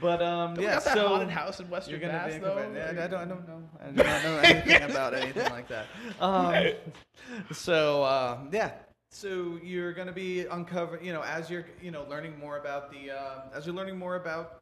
but 0.01 0.21
um 0.21 0.55
We 0.55 0.65
yeah. 0.65 0.75
got 0.75 0.85
that 0.85 0.95
so 0.95 1.09
haunted 1.09 1.31
house 1.31 1.61
in 1.61 1.71
Western 1.71 1.93
you're 1.93 2.01
gonna 2.01 2.13
Mass, 2.13 2.35
be 2.35 2.41
though. 2.41 2.73
Yeah, 2.75 3.05
I 3.05 3.07
don't, 3.07 3.21
I 3.21 3.25
don't 3.25 3.49
know. 3.49 3.63
I 3.81 3.87
do 3.91 4.03
not 4.03 4.23
know 4.25 4.37
anything 4.43 4.83
about 4.91 5.15
anything 5.15 5.51
like 5.51 5.69
that. 5.69 5.87
Um, 6.21 6.73
so 7.53 8.03
uh, 8.03 8.39
yeah. 8.53 8.73
So 9.13 9.59
you're 9.63 9.93
gonna 9.93 10.13
be 10.13 10.47
uncovering, 10.47 11.05
you 11.05 11.13
know, 11.13 11.23
as 11.23 11.49
you're, 11.49 11.67
you 11.83 11.91
know, 11.91 12.05
learning 12.09 12.39
more 12.39 12.59
about 12.59 12.93
the, 12.93 13.11
uh, 13.13 13.43
as 13.55 13.67
you're 13.67 13.75
learning 13.75 13.99
more 13.99 14.17
about 14.17 14.59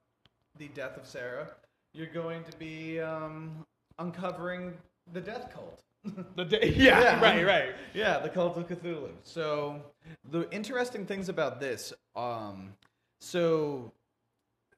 the 0.58 0.68
death 0.68 0.96
of 0.96 1.06
Sarah, 1.06 1.48
you're 1.94 2.06
going 2.06 2.44
to 2.44 2.56
be 2.58 3.00
um, 3.00 3.64
uncovering 3.98 4.72
the 5.12 5.20
death 5.20 5.52
cult. 5.52 5.80
The 6.36 6.44
day, 6.44 6.74
yeah, 6.76 7.00
Yeah. 7.00 7.20
right, 7.20 7.44
right. 7.44 7.74
Yeah, 7.94 8.18
the 8.18 8.28
Cult 8.28 8.56
of 8.56 8.68
Cthulhu. 8.68 9.10
So 9.22 9.82
the 10.30 10.50
interesting 10.50 11.04
things 11.04 11.28
about 11.28 11.60
this, 11.60 11.92
um, 12.16 12.72
so 13.20 13.92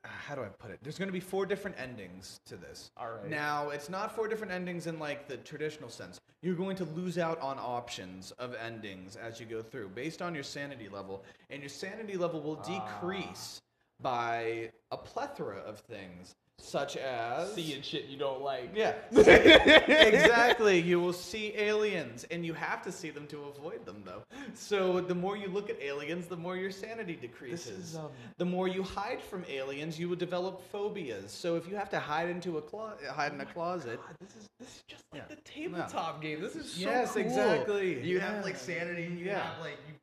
how 0.02 0.34
do 0.34 0.42
I 0.42 0.47
put 0.47 0.70
it? 0.70 0.78
There's 0.82 0.99
going 0.99 1.08
to 1.08 1.12
be 1.12 1.20
four 1.20 1.44
different 1.44 1.76
endings 1.78 2.40
to 2.47 2.57
this. 2.57 2.90
All 2.97 3.10
right. 3.10 3.28
Now 3.28 3.68
it's 3.68 3.90
not 3.90 4.15
four 4.15 4.28
different 4.28 4.52
endings 4.52 4.86
in 4.86 4.99
like 4.99 5.28
the 5.28 5.36
traditional 5.39 5.90
sense. 5.90 6.20
You're 6.42 6.55
going 6.55 6.76
to 6.76 6.84
lose 6.84 7.18
out 7.18 7.39
on 7.40 7.58
options 7.58 8.31
of 8.32 8.55
endings 8.55 9.16
as 9.16 9.39
you 9.39 9.47
go 9.47 9.62
through, 9.62 9.89
based 9.90 10.23
on 10.23 10.34
your 10.34 10.44
sanity 10.44 10.89
level, 10.89 11.23
and 11.50 11.60
your 11.60 11.68
sanity 11.68 12.16
level 12.16 12.40
will 12.40 12.57
decrease 12.57 13.60
by 14.00 14.70
a 14.90 14.97
plethora 14.97 15.58
of 15.58 15.81
things, 15.81 16.34
such 16.62 16.97
as 16.97 17.52
Seeing 17.55 17.82
shit 17.82 18.06
you 18.06 18.16
don't 18.18 18.42
like. 18.42 18.70
yeah, 18.74 18.94
exactly. 19.12 20.78
You 20.80 21.00
will 21.00 21.12
see 21.12 21.52
aliens, 21.56 22.24
and 22.30 22.44
you 22.44 22.55
have 22.55 22.82
to 22.82 22.92
see 22.92 23.10
them 23.10 23.26
to 23.28 23.44
avoid 23.44 23.84
them, 23.86 24.02
though. 24.05 24.22
So 24.55 25.00
the 25.00 25.14
more 25.14 25.36
you 25.36 25.48
look 25.48 25.70
at 25.70 25.80
aliens, 25.82 26.26
the 26.26 26.36
more 26.36 26.56
your 26.56 26.70
sanity 26.70 27.16
decreases. 27.16 27.90
is, 27.90 27.97
um, 27.97 28.10
The 28.39 28.44
more 28.44 28.68
you 28.68 28.82
hide 28.82 29.20
from 29.22 29.44
aliens, 29.48 29.98
you 29.98 30.08
will 30.08 30.16
develop 30.16 30.62
phobias. 30.72 31.30
So 31.30 31.56
if 31.56 31.68
you 31.68 31.76
have 31.76 31.90
to 31.90 31.98
hide 32.00 32.28
into 32.28 32.58
a 32.58 32.62
clo- 32.62 32.92
hide 33.10 33.32
in 33.32 33.40
a 33.40 33.47
closet, 33.47 33.98
God, 34.00 34.16
this 34.20 34.36
is 34.36 34.48
this 34.58 34.68
is 34.68 34.82
just 34.86 35.05
like 35.12 35.22
Yeah. 35.22 35.34
the 35.34 35.40
tabletop 35.42 36.20
game. 36.22 36.40
This 36.40 36.56
is 36.56 36.72
so 36.72 36.80
Yes, 36.80 37.12
cool. 37.12 37.22
exactly. 37.22 38.00
You 38.06 38.18
Yeah. 38.18 38.34
have 38.34 38.44
like 38.44 38.56
sanity. 38.56 39.05
And 39.06 39.18
you 39.18 39.26
Yeah. 39.26 39.42
have 39.42 39.60
like 39.60 39.78
you 39.89 39.94
you 39.94 39.94
you 39.94 39.99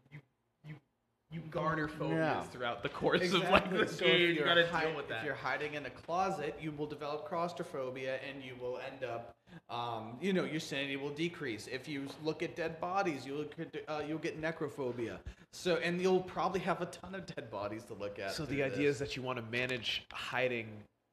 you 1.38 1.50
garner 1.50 1.88
phobias 1.88 2.12
Yeah. 2.18 2.44
throughout 2.44 2.84
the 2.84 2.90
course 2.90 3.32
of 3.34 3.44
like 3.50 3.70
the 3.72 3.88
So 3.88 4.06
game. 4.06 4.36
You 4.36 4.44
gotta 4.44 4.68
hi- 4.68 4.86
deal 4.86 4.96
with 4.96 5.08
that. 5.10 5.20
If 5.20 5.26
you're 5.26 5.36
hiding 5.36 5.76
in 5.76 5.86
a 5.86 5.90
closet, 5.90 6.56
you 6.62 6.72
will 6.72 6.88
develop 6.88 7.28
claustrophobia, 7.28 8.20
and 8.28 8.44
you 8.44 8.56
will 8.60 8.80
end 8.80 9.04
up, 9.04 9.36
um, 9.70 10.18
you 10.22 10.34
know, 10.34 10.44
your 10.44 10.60
sanity 10.60 10.96
will 10.96 11.10
decrease. 11.12 11.68
If 11.68 11.88
you 11.88 12.08
look 12.24 12.44
at 12.44 12.56
dead 12.56 12.80
bodies, 12.80 13.26
you'll 13.26 13.46
get, 13.46 13.84
uh, 13.88 14.04
you'll 14.08 14.18
get 14.20 14.42
necrophobia. 14.42 15.20
So, 15.52 15.76
and 15.78 16.02
you'll 16.02 16.22
probably 16.22 16.60
have 16.62 16.82
a 16.82 16.88
ton 16.88 17.16
of 17.16 17.26
dead 17.26 17.50
bodies 17.50 17.84
to 17.86 17.94
look 17.94 18.20
at. 18.20 18.34
So 18.34 18.46
the 18.46 18.64
idea 18.64 18.88
this. 18.88 18.96
is 18.96 19.00
that 19.00 19.16
you 19.16 19.22
want 19.22 19.38
to 19.38 19.46
manage 19.52 20.06
hiding, 20.12 20.68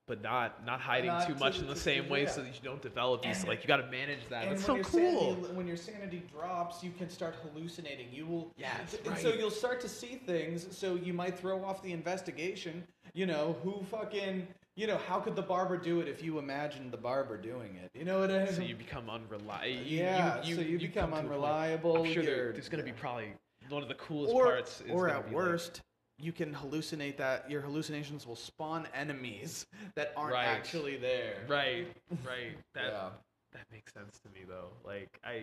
but 0.07 0.23
not 0.23 0.65
not 0.67 0.81
hiding 0.81 1.09
Not 1.09 1.27
too 1.27 1.35
much 1.37 1.57
the- 1.57 1.63
in 1.63 1.69
the 1.69 1.75
to- 1.75 1.81
same 1.81 2.05
to- 2.05 2.11
way, 2.11 2.23
yeah. 2.25 2.29
so 2.31 2.43
that 2.43 2.55
you 2.55 2.61
don't 2.63 2.83
develop 2.83 3.23
these. 3.23 3.39
And- 3.41 3.49
like 3.49 3.63
you 3.63 3.69
got 3.69 3.79
to 3.79 3.87
manage 3.91 4.27
that. 4.29 4.49
When 4.49 4.59
so 4.59 4.83
cool. 4.83 5.35
Sanity, 5.35 5.55
when 5.55 5.67
your 5.67 5.77
sanity 5.77 6.23
drops, 6.31 6.83
you 6.83 6.91
can 6.91 7.09
start 7.09 7.35
hallucinating. 7.43 8.09
You 8.13 8.27
will. 8.27 8.53
Yes, 8.57 8.97
and 9.07 9.17
so 9.19 9.33
you'll 9.33 9.51
start 9.51 9.81
to 9.83 9.89
see 9.89 10.17
things. 10.27 10.67
So 10.77 10.95
you 10.97 11.13
might 11.13 11.39
throw 11.39 11.65
off 11.65 11.83
the 11.83 11.93
investigation. 11.93 12.87
You 13.15 13.27
know 13.27 13.57
who 13.63 13.83
fucking. 13.91 14.47
You 14.77 14.89
know 14.89 14.99
how 14.99 15.21
could 15.21 15.37
the 15.37 15.43
barber 15.43 15.77
do 15.77 16.01
it 16.01 16.09
if 16.09 16.21
you 16.21 16.39
imagined 16.41 16.91
the 16.91 16.97
barber 16.97 17.37
doing 17.37 17.77
it? 17.77 17.97
You 17.97 18.05
know 18.05 18.19
what 18.19 18.31
I 18.33 18.45
mean? 18.45 18.53
So 18.53 18.63
you 18.63 18.75
become 18.75 19.09
unreliable. 19.09 19.69
Yeah, 19.69 20.43
so 20.43 20.49
you 20.61 20.79
become 20.81 21.11
come 21.11 21.11
to 21.13 21.17
a 21.17 21.21
point- 21.21 21.33
unreliable, 21.33 21.97
I'm 22.05 22.13
sure 22.13 22.25
there, 22.25 22.53
there's 22.53 22.69
going 22.69 22.85
to 22.85 22.85
be 22.85 22.91
probably 22.99 23.29
one 23.69 23.83
of 23.85 23.89
the 23.89 23.95
coolest 23.95 24.35
or, 24.35 24.45
parts. 24.47 24.81
Is 24.81 24.91
or 24.91 25.09
at 25.09 25.21
be, 25.21 25.27
like- 25.29 25.35
worst, 25.37 25.83
you 26.19 26.33
can 26.33 26.55
hallucinate 26.55 27.17
that 27.17 27.51
your 27.51 27.61
hallucinations 27.61 28.27
will 28.27 28.37
spawn 28.37 28.87
enemies 28.95 29.67
that 29.97 30.13
aren't 30.17 30.35
Right. 30.35 30.47
actually 30.47 30.97
there. 30.97 31.39
right, 31.49 31.87
right. 32.25 32.57
That 32.75 32.85
Yeah. 32.93 33.09
that 33.53 33.67
makes 33.73 33.93
sense 33.93 34.19
to 34.21 34.29
me 34.31 34.45
though. 34.49 34.69
Like 34.85 35.21
I. 35.25 35.43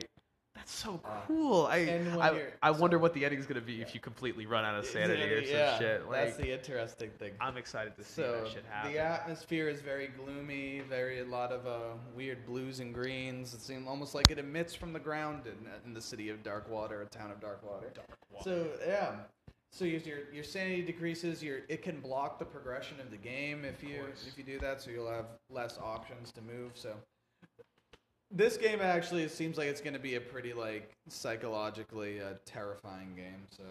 That's 0.53 0.72
so 0.74 1.00
Uh, 1.06 1.22
cool. 1.27 1.66
I 1.67 1.85
when 1.85 2.19
I, 2.22 2.32
you're- 2.32 2.51
I 2.61 2.72
wonder 2.72 3.00
what 3.00 3.14
the 3.14 3.24
ending's 3.24 3.45
gonna 3.45 3.61
be 3.61 3.82
if 3.82 3.93
you 3.95 4.01
completely 4.01 4.45
run 4.45 4.66
out 4.66 4.77
of 4.77 4.85
sanity 4.85 5.24
or 5.24 5.45
some 5.45 5.56
yeah, 5.56 5.80
shit. 5.80 6.06
Like 6.09 6.25
that's 6.25 6.35
the 6.38 6.51
interesting 6.53 7.09
thing. 7.11 7.32
I'm 7.40 7.56
excited 7.56 7.95
to 7.95 8.03
see 8.03 8.22
So 8.22 8.41
that 8.43 8.51
shit 8.51 8.66
happen. 8.69 8.91
the 8.91 9.00
atmosphere 9.00 9.69
is 9.69 9.82
very 9.82 10.08
gloomy, 10.09 10.82
very 10.82 11.19
a 11.22 11.25
lot 11.25 11.53
of 11.53 11.66
uh, 11.66 11.95
weird 12.14 12.45
blues 12.45 12.82
and 12.82 12.93
greens. 12.93 13.53
It 13.53 13.61
seems 13.61 13.88
almost 13.88 14.14
like 14.14 14.30
it 14.30 14.40
emits 14.40 14.75
from 14.75 14.91
the 14.91 15.00
ground 15.00 15.43
in, 15.48 15.69
in 15.85 15.93
the 15.93 16.01
city 16.01 16.27
of 16.27 16.43
Darkwater, 16.43 17.01
a 17.01 17.06
town 17.06 17.32
of 17.32 17.40
Darkwater. 17.40 17.90
So 18.43 18.67
yeah, 18.85 19.16
so 19.72 19.85
your 19.85 20.00
your, 20.01 20.17
your 20.33 20.43
sanity 20.43 20.82
decreases. 20.82 21.41
Your 21.41 21.59
it 21.69 21.82
can 21.82 22.00
block 22.00 22.40
the 22.40 22.45
progression 22.45 23.00
of 23.00 23.09
the 23.11 23.17
game 23.17 23.66
if 23.66 23.82
you 23.83 24.00
course. 24.01 24.25
if 24.27 24.38
you 24.38 24.43
do 24.43 24.59
that. 24.59 24.82
So 24.82 24.91
you'll 24.91 25.09
have 25.11 25.25
less 25.50 25.77
options 25.77 26.32
to 26.33 26.41
move. 26.41 26.72
So 26.75 26.93
this 28.30 28.58
game 28.58 28.80
actually 28.82 29.27
seems 29.27 29.58
like 29.58 29.67
it's 29.67 29.82
going 29.82 29.93
to 29.93 30.00
be 30.00 30.16
a 30.16 30.22
pretty 30.22 30.53
like 30.53 30.91
psychologically 31.09 32.22
uh, 32.22 32.33
terrifying 32.45 33.14
game. 33.16 33.43
So 33.50 33.64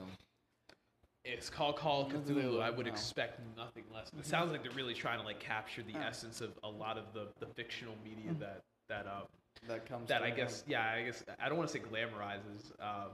It's 1.24 1.48
called 1.50 1.76
Call 1.76 2.02
of 2.06 2.08
Cthulhu, 2.12 2.44
Cthulhu. 2.56 2.62
I 2.62 2.70
would 2.70 2.86
wow. 2.86 2.92
expect 2.92 3.40
nothing 3.56 3.84
less. 3.92 4.10
It 4.18 4.26
sounds 4.26 4.52
like 4.52 4.62
they're 4.62 4.72
really 4.72 4.94
trying 4.94 5.18
to 5.18 5.24
like 5.24 5.38
capture 5.40 5.82
the 5.82 5.92
Yeah. 5.92 6.08
essence 6.08 6.40
of 6.40 6.50
a 6.62 6.68
lot 6.68 6.98
of 6.98 7.12
the, 7.14 7.28
the 7.40 7.46
fictional 7.46 7.94
media 8.04 8.32
that 8.38 8.60
that 8.88 9.06
um 9.06 9.28
that 9.68 9.86
comes 9.86 10.08
that 10.08 10.22
I 10.22 10.26
mind. 10.26 10.36
guess 10.36 10.64
yeah 10.66 10.92
I 10.96 11.02
guess 11.04 11.22
I 11.42 11.48
don't 11.48 11.58
want 11.58 11.68
to 11.70 11.72
say 11.78 11.82
glamorizes 11.84 12.72
um 12.80 13.10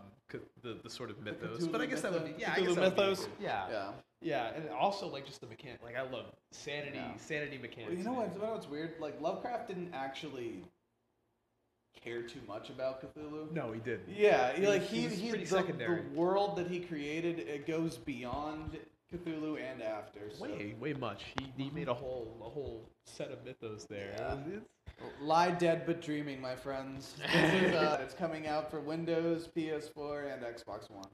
the 0.63 0.77
the 0.83 0.91
sort 0.91 1.11
of 1.11 1.21
mythos, 1.23 1.61
Cthulhu 1.61 1.73
but 1.73 1.81
I 1.81 1.87
guess 1.87 2.03
that 2.03 2.13
would 2.13 2.25
be 2.25 2.35
yeah 2.39 2.53
I 2.53 2.61
Cthulhu 2.61 2.67
guess 2.67 2.75
that 2.77 2.85
would 2.85 2.97
be 2.97 3.01
mythos? 3.03 3.29
yeah 3.41 3.69
yeah. 3.71 3.89
yeah 4.23 4.51
and 4.55 4.69
also 4.71 5.07
like 5.09 5.27
just 5.27 5.41
the 5.41 5.47
mechanic 5.47 5.81
like 5.85 5.97
I 5.97 6.03
love 6.03 6.27
sanity 6.53 6.99
Yeah. 6.99 7.17
sanity 7.17 7.59
mechanics. 7.59 7.91
Well, 7.91 7.99
you 7.99 8.05
know 8.05 8.13
what? 8.13 8.35
You 8.35 8.41
know 8.43 8.53
what's 8.53 8.69
weird? 8.69 8.95
Like 9.01 9.21
Lovecraft 9.21 9.69
didn't 9.69 9.93
actually 9.95 10.63
care 12.03 12.23
too 12.23 12.41
much 12.47 12.71
about 12.71 13.01
Cthulhu. 13.03 13.51
No, 13.53 13.73
he 13.73 13.81
didn't. 13.81 14.09
Yeah, 14.17 14.53
He 14.53 14.67
like 14.67 14.83
was- 14.83 14.91
he, 14.91 15.01
he 15.03 15.09
he 15.09 15.29
pretty 15.31 15.45
the, 15.45 15.51
secondary. 15.51 16.03
the 16.03 16.09
world 16.19 16.57
that 16.57 16.69
he 16.69 16.81
created 16.81 17.41
it 17.41 17.67
goes 17.67 17.97
beyond 17.99 18.77
Cthulhu 19.13 19.59
and 19.61 19.83
after. 19.83 20.21
So. 20.37 20.45
Way 20.45 20.75
way 20.81 20.93
much. 20.95 21.25
He, 21.39 21.65
he 21.65 21.71
made 21.71 21.89
a 21.89 21.95
whole 21.95 22.37
a 22.41 22.49
whole 22.49 22.83
set 23.05 23.31
of 23.31 23.45
mythos 23.45 23.85
there. 23.85 24.15
Yeah. 24.19 24.33
It's- 24.35 24.63
Lie 25.21 25.51
dead 25.51 25.83
but 25.85 26.01
dreaming, 26.01 26.41
my 26.41 26.57
friends. 26.57 27.17
This 27.33 27.63
is, 27.65 27.75
uh, 27.75 27.99
it's 28.03 28.15
coming 28.15 28.47
out 28.47 28.71
for 28.71 28.81
Windows, 28.81 29.47
PS4, 29.55 30.33
and 30.33 30.43
Xbox 30.43 30.91
One. 30.91 31.05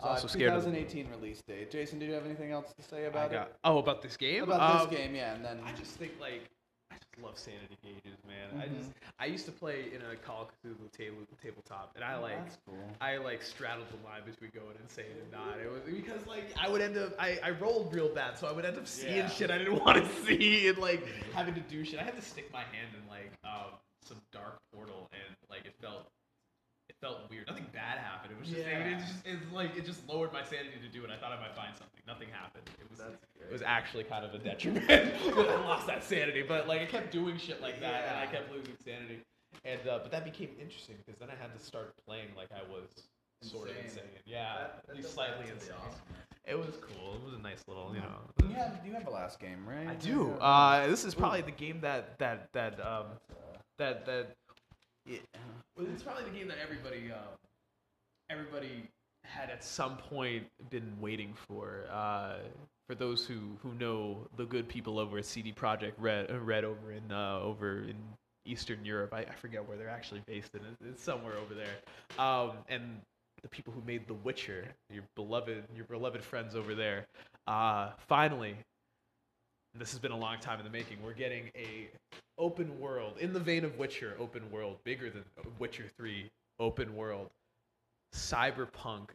Uh, 0.00 0.04
also 0.06 0.28
scared 0.28 0.52
of 0.52 0.62
2018 0.64 1.10
release 1.10 1.42
date. 1.42 1.68
Jason, 1.72 1.98
do 1.98 2.06
you 2.06 2.12
have 2.12 2.24
anything 2.24 2.52
else 2.52 2.72
to 2.74 2.82
say 2.82 3.06
about 3.06 3.32
got, 3.32 3.48
it? 3.48 3.56
oh, 3.64 3.78
about 3.78 4.02
this 4.02 4.16
game? 4.16 4.44
About 4.44 4.60
Um, 4.82 4.88
this 4.88 4.98
game, 5.00 5.16
yeah, 5.16 5.34
and 5.34 5.44
then 5.44 5.58
I 5.64 5.72
just 5.72 5.96
think 5.96 6.12
like 6.20 6.48
love 7.22 7.38
sanity 7.38 7.76
gauges, 7.82 8.18
man. 8.26 8.60
I 8.60 8.68
Mhm. 8.68 8.76
just 8.78 8.90
I 9.18 9.26
used 9.26 9.46
to 9.46 9.52
play 9.52 9.92
in 9.92 10.02
a 10.02 10.16
Call 10.16 10.42
of 10.42 10.48
Cthulhu 10.62 10.90
table 10.92 11.18
tabletop, 11.42 11.92
and 11.96 12.04
I 12.04 12.14
Oh, 12.14 12.20
like 12.22 12.64
cool. 12.66 12.96
I 13.00 13.16
like 13.16 13.42
straddled 13.42 13.88
the 13.90 14.06
line 14.06 14.22
between 14.24 14.50
going 14.50 14.76
insane 14.82 15.06
and 15.20 15.30
not. 15.32 15.58
It 15.58 15.70
was 15.70 15.82
because 15.82 16.26
like 16.26 16.52
I 16.56 16.68
would 16.68 16.80
end 16.80 16.96
up 16.96 17.14
I, 17.18 17.38
I 17.42 17.50
rolled 17.50 17.92
real 17.94 18.08
bad, 18.08 18.38
so 18.38 18.46
I 18.46 18.52
would 18.52 18.64
end 18.64 18.76
up 18.76 18.86
seeing 18.86 19.16
Yeah. 19.16 19.28
shit 19.28 19.50
I 19.50 19.58
didn't 19.58 19.78
want 19.84 19.96
to 20.04 20.08
see 20.24 20.68
and 20.68 20.78
like 20.78 21.06
having 21.32 21.54
to 21.54 21.60
do 21.60 21.84
shit. 21.84 21.98
I 22.00 22.04
had 22.04 22.16
to 22.16 22.22
stick 22.22 22.52
my 22.52 22.62
hand 22.62 22.88
in 22.94 23.08
like 23.08 23.30
um, 23.44 23.72
some 24.02 24.18
dark 24.32 24.58
portal, 24.72 25.08
and 25.12 25.36
like 25.50 25.64
it 25.66 25.74
felt. 25.80 26.10
It 26.88 26.96
felt 27.00 27.28
weird. 27.30 27.46
Nothing 27.46 27.66
bad 27.72 27.98
happened. 27.98 28.32
It 28.32 28.40
was 28.40 28.48
just, 28.48 28.60
Yeah. 28.60 28.78
it, 28.78 28.92
it 28.92 28.98
just 29.00 29.14
it's 29.26 29.52
like 29.52 29.76
it 29.76 29.84
just 29.84 30.06
lowered 30.08 30.32
my 30.32 30.42
sanity 30.42 30.80
to 30.82 30.88
do 30.88 31.04
it. 31.04 31.10
I 31.10 31.16
thought 31.16 31.32
I 31.32 31.40
might 31.40 31.54
find 31.54 31.74
something. 31.76 32.00
Nothing 32.06 32.28
happened. 32.32 32.64
It 32.80 32.90
was 32.90 33.00
it 33.00 33.52
was 33.52 33.62
actually 33.62 34.04
kind 34.04 34.24
of 34.24 34.34
a 34.34 34.38
detriment 34.38 34.88
I 34.90 35.60
lost 35.64 35.86
that 35.86 36.02
sanity. 36.02 36.42
But 36.42 36.66
like 36.66 36.80
I 36.80 36.86
kept 36.86 37.12
doing 37.12 37.36
shit 37.38 37.60
like 37.60 37.80
that, 37.80 38.04
and 38.08 38.16
I 38.18 38.26
kept 38.26 38.50
losing 38.50 38.74
sanity. 38.84 39.20
And 39.64 39.80
uh, 39.88 39.98
but 40.02 40.10
that 40.12 40.24
became 40.24 40.50
interesting 40.60 40.96
because 41.04 41.18
then 41.20 41.28
I 41.30 41.40
had 41.40 41.56
to 41.58 41.64
start 41.64 41.92
playing 42.06 42.28
like 42.36 42.48
I 42.52 42.62
was 42.70 42.88
sort 43.42 43.68
of 43.70 43.76
Insane. 43.76 44.02
insane. 44.04 44.22
Yeah, 44.24 44.54
That- 44.58 44.84
at 44.90 44.96
least 44.96 45.14
slightly 45.14 45.46
insane. 45.52 45.72
awesome. 45.86 46.00
It 46.46 46.58
was 46.58 46.76
cool. 46.80 47.14
It 47.16 47.24
was 47.24 47.34
a 47.34 47.42
nice 47.42 47.62
little, 47.68 47.92
you 47.94 48.00
know. 48.00 48.48
You 48.48 48.54
have, 48.54 48.80
you 48.86 48.92
have 48.94 49.06
a 49.06 49.10
last 49.10 49.38
game, 49.38 49.68
right? 49.68 49.86
I 49.86 49.94
do. 49.96 50.30
Uh, 50.40 50.86
this 50.86 51.04
is 51.04 51.14
probably 51.14 51.42
the 51.42 51.50
game 51.50 51.80
that 51.82 52.18
that 52.18 52.48
that 52.54 52.80
um 52.80 53.06
that 53.76 54.06
that 54.06 54.34
Yeah. 55.08 55.18
well, 55.76 55.86
it's 55.92 56.02
probably 56.02 56.24
the 56.24 56.36
game 56.36 56.48
that 56.48 56.58
everybody 56.62 57.10
uh, 57.10 57.36
everybody 58.30 58.88
had 59.24 59.50
at 59.50 59.64
some 59.64 59.96
point 59.96 60.46
been 60.70 60.92
waiting 61.00 61.34
for. 61.46 61.86
Uh, 61.90 62.34
for 62.88 62.94
those 62.94 63.26
who, 63.26 63.38
who 63.62 63.74
know 63.74 64.26
the 64.38 64.46
good 64.46 64.66
people 64.66 64.98
over 64.98 65.18
at 65.18 65.26
CD 65.26 65.52
Projekt 65.52 65.92
Red, 65.98 66.30
uh, 66.30 66.40
Red 66.40 66.64
over 66.64 66.92
in 66.92 67.12
uh, 67.12 67.38
over 67.40 67.80
in 67.80 67.96
Eastern 68.46 68.84
Europe. 68.84 69.12
I, 69.12 69.20
I 69.20 69.34
forget 69.34 69.66
where 69.68 69.76
they're 69.76 69.90
actually 69.90 70.22
based 70.26 70.54
in. 70.54 70.62
It's 70.88 71.02
somewhere 71.02 71.34
over 71.36 71.54
there. 71.54 71.76
Um, 72.18 72.52
and 72.68 73.00
the 73.42 73.48
people 73.48 73.72
who 73.72 73.82
made 73.86 74.08
The 74.08 74.14
Witcher, 74.14 74.64
your 74.90 75.04
beloved, 75.14 75.64
your 75.76 75.84
beloved 75.84 76.24
friends 76.24 76.56
over 76.56 76.74
there, 76.74 77.06
uh, 77.46 77.90
finally, 78.08 78.56
this 79.78 79.90
has 79.90 80.00
been 80.00 80.12
a 80.12 80.18
long 80.18 80.38
time 80.40 80.58
in 80.58 80.64
the 80.64 80.70
making. 80.70 80.98
We're 81.02 81.12
getting 81.12 81.50
a 81.56 81.88
open 82.36 82.78
world 82.80 83.14
in 83.18 83.32
the 83.32 83.40
vein 83.40 83.64
of 83.64 83.78
Witcher, 83.78 84.14
open 84.18 84.50
world, 84.50 84.76
bigger 84.84 85.10
than 85.10 85.24
Witcher 85.58 85.84
Three, 85.96 86.30
open 86.58 86.94
world, 86.96 87.28
cyberpunk 88.14 89.08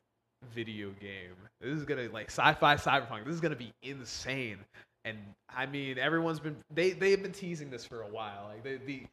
video 0.53 0.91
game. 0.99 1.35
This 1.61 1.77
is 1.77 1.85
gonna 1.85 2.09
like 2.11 2.29
sci-fi 2.29 2.75
cyberpunk. 2.75 3.25
This 3.25 3.35
is 3.35 3.41
gonna 3.41 3.55
be 3.55 3.73
insane. 3.81 4.59
And 5.05 5.17
I 5.53 5.65
mean, 5.65 5.97
everyone's 5.97 6.39
been 6.39 6.55
they 6.73 6.91
they've 6.91 7.21
been 7.21 7.31
teasing 7.33 7.69
this 7.69 7.85
for 7.85 8.01
a 8.01 8.07
while. 8.07 8.49
Like 8.49 8.63
the 8.63 8.77
the. 8.85 9.03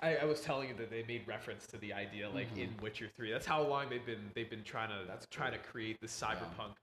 I, 0.00 0.16
I 0.16 0.24
was 0.24 0.40
telling 0.40 0.68
you 0.68 0.74
that 0.74 0.90
they 0.90 1.04
made 1.06 1.26
reference 1.26 1.66
to 1.68 1.78
the 1.78 1.92
idea 1.92 2.28
like 2.28 2.48
in 2.56 2.68
Witcher 2.82 3.08
Three. 3.16 3.30
That's 3.30 3.46
how 3.46 3.62
long 3.62 3.88
they've 3.88 4.04
been 4.04 4.30
they've 4.34 4.50
been 4.50 4.64
trying 4.64 4.90
to 4.90 5.06
that's 5.06 5.26
trying 5.30 5.52
to 5.52 5.58
create 5.58 6.00
the 6.00 6.08
cyberpunk, 6.08 6.74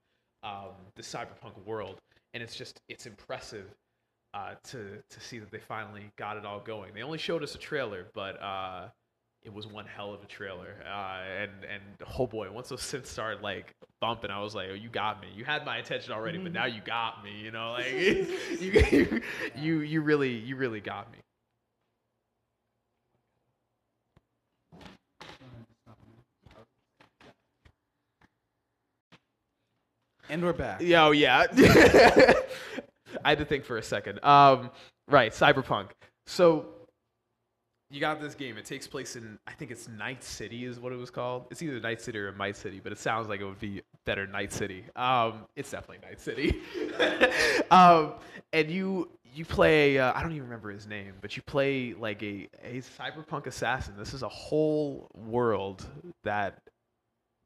um, 0.42 0.72
the 0.96 1.02
cyberpunk 1.02 1.62
world, 1.64 1.98
and 2.34 2.42
it's 2.42 2.54
just 2.54 2.80
it's 2.88 3.06
impressive 3.06 3.66
uh, 4.34 4.54
to 4.64 5.02
to 5.10 5.20
see 5.20 5.38
that 5.38 5.50
they 5.50 5.60
finally 5.60 6.10
got 6.16 6.36
it 6.36 6.44
all 6.44 6.60
going. 6.60 6.94
They 6.94 7.02
only 7.02 7.18
showed 7.18 7.42
us 7.42 7.54
a 7.54 7.58
trailer, 7.58 8.06
but 8.14 8.42
uh, 8.42 8.88
it 9.42 9.52
was 9.52 9.66
one 9.66 9.86
hell 9.86 10.14
of 10.14 10.22
a 10.22 10.26
trailer. 10.26 10.76
Uh, 10.86 11.20
and 11.42 11.50
and 11.70 11.82
oh 12.18 12.26
boy, 12.26 12.50
once 12.50 12.68
those 12.68 12.80
synths 12.80 13.06
started 13.06 13.42
like 13.42 13.74
bumping, 14.00 14.30
I 14.30 14.40
was 14.40 14.54
like, 14.54 14.68
oh, 14.70 14.74
you 14.74 14.88
got 14.88 15.20
me. 15.20 15.28
You 15.34 15.44
had 15.44 15.64
my 15.64 15.78
attention 15.78 16.12
already, 16.12 16.38
but 16.38 16.52
now 16.52 16.66
you 16.66 16.80
got 16.80 17.22
me. 17.22 17.38
You 17.40 17.50
know, 17.50 17.72
like 17.72 17.86
you 18.60 19.20
you 19.56 19.80
you 19.80 20.00
really 20.00 20.32
you 20.34 20.56
really 20.56 20.80
got 20.80 21.10
me. 21.12 21.18
And 30.32 30.42
we're 30.42 30.54
back. 30.54 30.80
Yeah, 30.80 31.04
oh 31.04 31.10
yeah. 31.10 31.44
I 33.22 33.28
had 33.28 33.38
to 33.38 33.44
think 33.44 33.66
for 33.66 33.76
a 33.76 33.82
second. 33.82 34.18
Um, 34.24 34.70
right, 35.06 35.30
Cyberpunk. 35.30 35.90
So 36.26 36.68
you 37.90 38.00
got 38.00 38.18
this 38.18 38.34
game. 38.34 38.56
It 38.56 38.64
takes 38.64 38.86
place 38.86 39.14
in 39.14 39.38
I 39.46 39.52
think 39.52 39.70
it's 39.70 39.88
Night 39.88 40.24
City 40.24 40.64
is 40.64 40.80
what 40.80 40.90
it 40.90 40.96
was 40.96 41.10
called. 41.10 41.48
It's 41.50 41.60
either 41.60 41.78
Night 41.80 42.00
City 42.00 42.18
or 42.18 42.32
Might 42.32 42.56
City, 42.56 42.80
but 42.82 42.92
it 42.92 42.98
sounds 42.98 43.28
like 43.28 43.42
it 43.42 43.44
would 43.44 43.58
be 43.58 43.82
better 44.06 44.26
Night 44.26 44.54
City. 44.54 44.86
Um, 44.96 45.44
it's 45.54 45.70
definitely 45.70 46.08
Night 46.08 46.18
City. 46.18 46.62
um, 47.70 48.14
and 48.54 48.70
you 48.70 49.10
you 49.34 49.44
play 49.44 49.98
uh, 49.98 50.14
I 50.14 50.22
don't 50.22 50.32
even 50.32 50.44
remember 50.44 50.70
his 50.70 50.86
name, 50.86 51.12
but 51.20 51.36
you 51.36 51.42
play 51.42 51.92
like 51.92 52.22
a 52.22 52.48
a 52.64 52.80
cyberpunk 52.80 53.48
assassin. 53.48 53.96
This 53.98 54.14
is 54.14 54.22
a 54.22 54.30
whole 54.30 55.10
world 55.14 55.86
that 56.24 56.62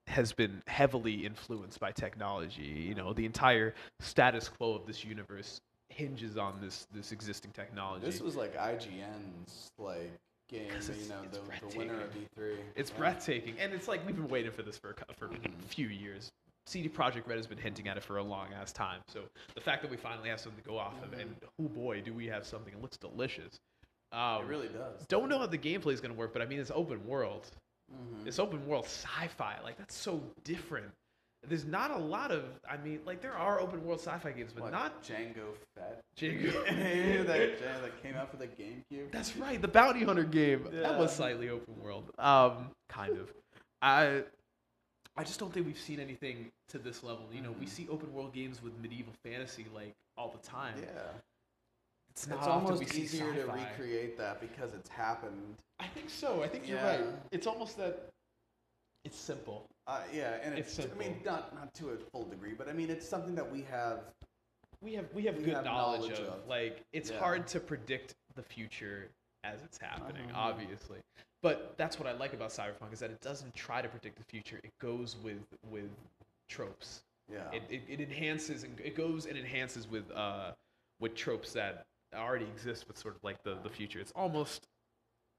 has 0.06 0.32
been 0.32 0.62
heavily 0.66 1.26
influenced 1.26 1.80
by 1.80 1.92
technology. 1.92 2.62
You 2.62 2.94
know, 2.94 3.12
the 3.12 3.26
entire 3.26 3.74
status 4.00 4.48
quo 4.48 4.74
of 4.74 4.86
this 4.86 5.04
universe 5.04 5.60
hinges 5.90 6.36
on 6.36 6.60
this 6.60 6.86
this 6.92 7.12
existing 7.12 7.52
technology. 7.52 8.06
This 8.06 8.20
was 8.20 8.36
like 8.36 8.54
IGN's 8.56 9.68
like 9.78 10.10
game, 10.48 10.68
you 10.70 11.08
know, 11.08 11.22
the, 11.30 11.40
the 11.68 11.76
winner 11.78 11.94
of 11.94 12.10
E3. 12.14 12.56
It's 12.76 12.90
Yeah. 12.90 12.98
breathtaking, 12.98 13.54
and 13.58 13.72
it's 13.72 13.88
like 13.88 14.04
we've 14.06 14.14
been 14.16 14.28
waiting 14.28 14.52
for 14.52 14.62
this 14.62 14.78
for 14.78 14.90
a, 15.08 15.14
for 15.14 15.28
Mhm. 15.28 15.44
a 15.64 15.68
few 15.68 15.88
years. 15.88 16.30
CD 16.66 16.88
Projekt 16.88 17.26
Red 17.28 17.36
has 17.36 17.46
been 17.46 17.58
hinting 17.58 17.86
at 17.88 17.96
it 17.96 18.02
for 18.02 18.16
a 18.18 18.22
long 18.22 18.52
ass 18.52 18.72
time. 18.72 19.00
So 19.08 19.22
the 19.54 19.60
fact 19.60 19.82
that 19.82 19.90
we 19.90 19.96
finally 19.96 20.28
have 20.28 20.40
something 20.40 20.60
to 20.62 20.68
go 20.68 20.76
off 20.78 21.00
of, 21.02 21.12
and 21.18 21.34
oh 21.60 21.68
boy, 21.68 22.00
do 22.00 22.12
we 22.12 22.26
have 22.26 22.44
something! 22.46 22.72
It 22.72 22.82
looks 22.82 22.96
delicious. 22.96 23.54
Um, 24.12 24.42
It 24.44 24.46
really 24.48 24.68
does. 24.68 25.04
don't 25.08 25.28
know 25.28 25.38
how 25.38 25.46
the 25.46 25.58
gameplay 25.58 25.92
is 25.92 26.00
going 26.00 26.12
to 26.12 26.18
work, 26.18 26.32
but 26.32 26.42
I 26.42 26.46
mean, 26.46 26.60
it's 26.60 26.70
open 26.72 27.04
world. 27.06 27.50
Mhm. 27.92 28.26
It's 28.26 28.38
open 28.38 28.66
world 28.66 28.84
sci-fi. 28.86 29.58
Like 29.62 29.76
that's 29.78 29.94
so 29.94 30.22
different. 30.44 30.90
There's 31.48 31.64
not 31.64 31.92
a 31.92 31.98
lot 31.98 32.32
of. 32.32 32.44
I 32.68 32.76
mean, 32.76 33.00
like 33.04 33.20
there 33.20 33.34
are 33.34 33.60
open 33.60 33.84
world 33.84 34.00
sci-fi 34.00 34.32
games, 34.32 34.52
but 34.52 34.64
What, 34.64 34.72
not 34.72 35.02
Jango 35.04 35.54
Fett. 35.76 36.02
Jango. 36.18 36.52
that, 37.26 37.60
that 37.60 38.02
came 38.02 38.16
out 38.16 38.30
for 38.30 38.36
the 38.36 38.48
GameCube. 38.48 39.12
That's 39.12 39.36
right, 39.36 39.60
the 39.60 39.68
bounty 39.68 40.02
hunter 40.02 40.24
game. 40.24 40.66
That 40.72 40.98
was 40.98 41.14
slightly 41.14 41.48
open 41.50 41.80
world. 41.80 42.10
Um, 42.18 42.70
kind 42.88 43.16
of. 43.18 43.32
I 43.82 44.24
I 45.16 45.22
just 45.24 45.38
don't 45.38 45.52
think 45.52 45.66
we've 45.66 45.78
seen 45.78 46.00
anything 46.00 46.50
to 46.70 46.78
this 46.78 47.02
level. 47.04 47.26
You 47.32 47.42
know, 47.42 47.52
we 47.52 47.66
Mhm. 47.66 47.70
see 47.70 47.88
open 47.88 48.12
world 48.12 48.32
games 48.34 48.60
with 48.62 48.76
medieval 48.78 49.12
fantasy 49.24 49.66
like 49.72 49.94
all 50.16 50.30
the 50.30 50.46
time. 50.46 50.74
Yeah. 50.82 51.12
It's 52.16 52.22
It's, 52.22 52.30
not 52.30 52.48
often 52.48 52.72
almost 52.72 52.94
easier 52.94 53.34
to 53.34 53.44
recreate 53.52 54.16
that 54.16 54.40
because 54.40 54.72
it's 54.72 54.88
happened. 54.88 55.54
I 55.78 55.86
think 55.86 56.08
so. 56.08 56.42
I 56.42 56.48
think 56.48 56.66
you're 56.66 56.78
Yeah. 56.78 56.96
right. 57.02 57.14
It's 57.30 57.46
almost 57.46 57.76
that 57.76 58.08
it's 59.04 59.18
simple. 59.18 59.68
Uh, 59.86 60.02
yeah, 60.10 60.38
and 60.42 60.58
It's 60.58 60.78
it's, 60.78 60.90
I 60.90 60.96
mean, 60.96 61.20
not 61.26 61.54
not 61.54 61.74
to 61.74 61.90
a 61.90 61.98
full 61.98 62.24
degree, 62.24 62.54
but 62.54 62.70
I 62.70 62.72
mean, 62.72 62.88
it's 62.88 63.06
something 63.06 63.34
that 63.34 63.52
we 63.52 63.62
have. 63.64 64.00
We 64.80 64.94
have 64.94 65.12
we 65.12 65.24
have 65.26 65.36
We 65.36 65.42
good 65.44 65.54
have 65.56 65.64
knowledge, 65.66 66.00
knowledge 66.08 66.18
of. 66.20 66.28
of. 66.28 66.48
Like 66.48 66.82
it's 66.94 67.10
Yeah. 67.10 67.18
hard 67.18 67.46
to 67.48 67.60
predict 67.60 68.14
the 68.34 68.42
future 68.42 69.10
as 69.44 69.62
it's 69.62 69.76
happening, 69.76 70.30
Uh-huh. 70.30 70.40
obviously. 70.48 71.00
But 71.42 71.76
that's 71.76 71.98
what 71.98 72.08
I 72.08 72.12
like 72.12 72.32
about 72.32 72.48
Cyberpunk 72.48 72.94
is 72.94 72.98
that 73.00 73.10
it 73.10 73.20
doesn't 73.20 73.54
try 73.54 73.82
to 73.82 73.88
predict 73.90 74.16
the 74.16 74.24
future. 74.24 74.58
It 74.64 74.72
goes 74.78 75.16
with 75.16 75.44
with 75.70 75.90
tropes. 76.48 77.02
Yeah. 77.30 77.50
It, 77.52 77.62
it, 77.68 77.82
it 77.88 78.00
enhances 78.00 78.62
and 78.62 78.80
it 78.80 78.94
goes 78.96 79.26
and 79.26 79.36
enhances 79.36 79.86
with 79.86 80.10
uh 80.12 80.52
with 80.98 81.14
tropes 81.14 81.52
that 81.52 81.84
already 82.14 82.46
exists 82.46 82.86
with 82.86 82.98
sort 82.98 83.16
of 83.16 83.24
like 83.24 83.42
the 83.42 83.58
the 83.62 83.70
future. 83.70 84.00
It's 84.00 84.12
almost 84.14 84.68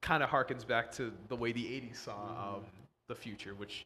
kind 0.01 0.23
of 0.23 0.29
harkens 0.29 0.65
back 0.65 0.91
to 0.93 1.11
the 1.27 1.35
way 1.35 1.51
the 1.51 1.63
80s 1.63 1.97
saw 1.97 2.55
um, 2.55 2.65
the 3.07 3.15
future, 3.15 3.55
which 3.55 3.85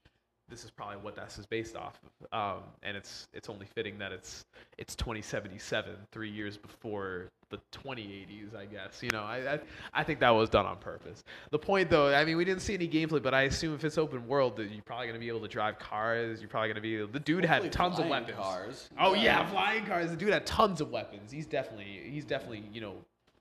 this 0.52 0.66
is 0.66 0.70
probably 0.70 0.98
what 0.98 1.16
this 1.16 1.40
is 1.40 1.46
based 1.46 1.76
off 1.76 2.00
of. 2.22 2.58
Um, 2.58 2.64
and 2.84 2.96
it's 2.96 3.30
it's 3.34 3.50
only 3.50 3.66
fitting 3.66 3.98
that 3.98 4.12
it's 4.12 4.46
it's 4.78 4.96
2077, 4.96 5.96
three 6.12 6.30
years 6.30 6.58
before 6.58 7.32
the 7.50 7.58
2080s, 7.72 8.56
I 8.56 8.66
guess. 8.66 9.02
You 9.02 9.10
know, 9.12 9.24
I, 9.24 9.54
I 9.54 9.60
I 9.94 10.04
think 10.04 10.20
that 10.20 10.30
was 10.30 10.50
done 10.50 10.66
on 10.66 10.78
purpose. 10.78 11.24
The 11.50 11.58
point, 11.58 11.90
though, 11.90 12.14
I 12.14 12.26
mean, 12.26 12.38
we 12.38 12.46
didn't 12.46 12.62
see 12.62 12.74
any 12.74 12.88
gameplay, 12.88 13.24
but 13.24 13.34
I 13.34 13.44
assume 13.44 13.74
if 13.74 13.84
it's 13.86 13.98
open 13.98 14.28
world, 14.28 14.58
that 14.58 14.70
you're 14.70 14.84
probably 14.84 15.08
gonna 15.08 15.20
be 15.20 15.30
able 15.30 15.42
to 15.42 15.48
drive 15.48 15.80
cars. 15.80 16.42
You're 16.42 16.50
probably 16.50 16.68
gonna 16.68 16.82
be 16.82 16.98
able, 16.98 17.08
the 17.08 17.20
dude 17.20 17.46
Hopefully 17.46 17.70
had 17.70 17.72
tons 17.72 18.00
of 18.00 18.08
weapons. 18.08 18.38
Cars. 18.38 18.90
Oh 19.00 19.14
yeah, 19.14 19.48
flying 19.50 19.86
cars. 19.86 20.12
The 20.12 20.18
dude 20.18 20.34
had 20.34 20.46
tons 20.46 20.82
of 20.82 20.92
weapons. 20.92 21.32
He's 21.32 21.48
definitely 21.48 22.02
he's 22.06 22.26
definitely 22.26 22.64
you 22.74 22.82
know 22.82 22.96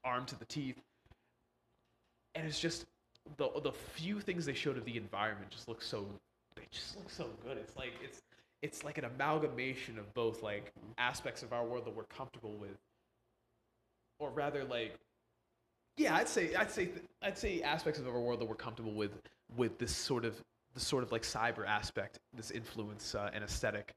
armed 0.05 0.28
to 0.28 0.39
the 0.39 0.47
teeth. 0.47 0.80
And 2.36 2.47
it's 2.47 2.60
just 2.60 2.86
the 3.36 3.50
the 3.62 3.72
few 3.72 4.20
things 4.20 4.47
they 4.47 4.55
showed 4.55 4.78
of 4.78 4.84
the 4.84 4.97
environment 4.97 5.50
just 5.50 5.68
look 5.68 5.82
so 5.82 6.06
they 6.60 6.66
just 6.70 6.97
look 6.97 7.10
so 7.10 7.28
good. 7.42 7.56
It's 7.56 7.76
like 7.76 7.92
it's 8.02 8.22
it's 8.62 8.84
like 8.84 8.98
an 8.98 9.05
amalgamation 9.05 9.98
of 9.98 10.12
both 10.14 10.42
like 10.42 10.72
aspects 10.98 11.42
of 11.42 11.52
our 11.52 11.64
world 11.64 11.86
that 11.86 11.97
we're 11.97 12.05
comfortable 12.05 12.56
with, 12.56 12.78
or 14.18 14.30
rather 14.30 14.64
like 14.64 14.98
yeah, 15.97 16.14
I'd 16.16 16.28
say 16.28 16.55
I'd 16.55 16.70
say 16.70 16.90
I'd 17.22 17.39
say 17.39 17.62
aspects 17.62 18.00
of 18.00 18.06
our 18.06 18.20
world 18.20 18.40
that 18.40 18.48
we're 18.48 18.55
comfortable 18.55 18.92
with 18.92 19.12
with 19.56 19.78
this 19.78 19.94
sort 19.94 20.24
of 20.24 20.40
the 20.74 20.80
sort 20.80 21.02
of 21.02 21.12
like 21.12 21.22
cyber 21.22 21.66
aspect, 21.66 22.18
this 22.34 22.50
influence 22.50 23.14
uh, 23.14 23.30
and 23.32 23.42
aesthetic 23.42 23.92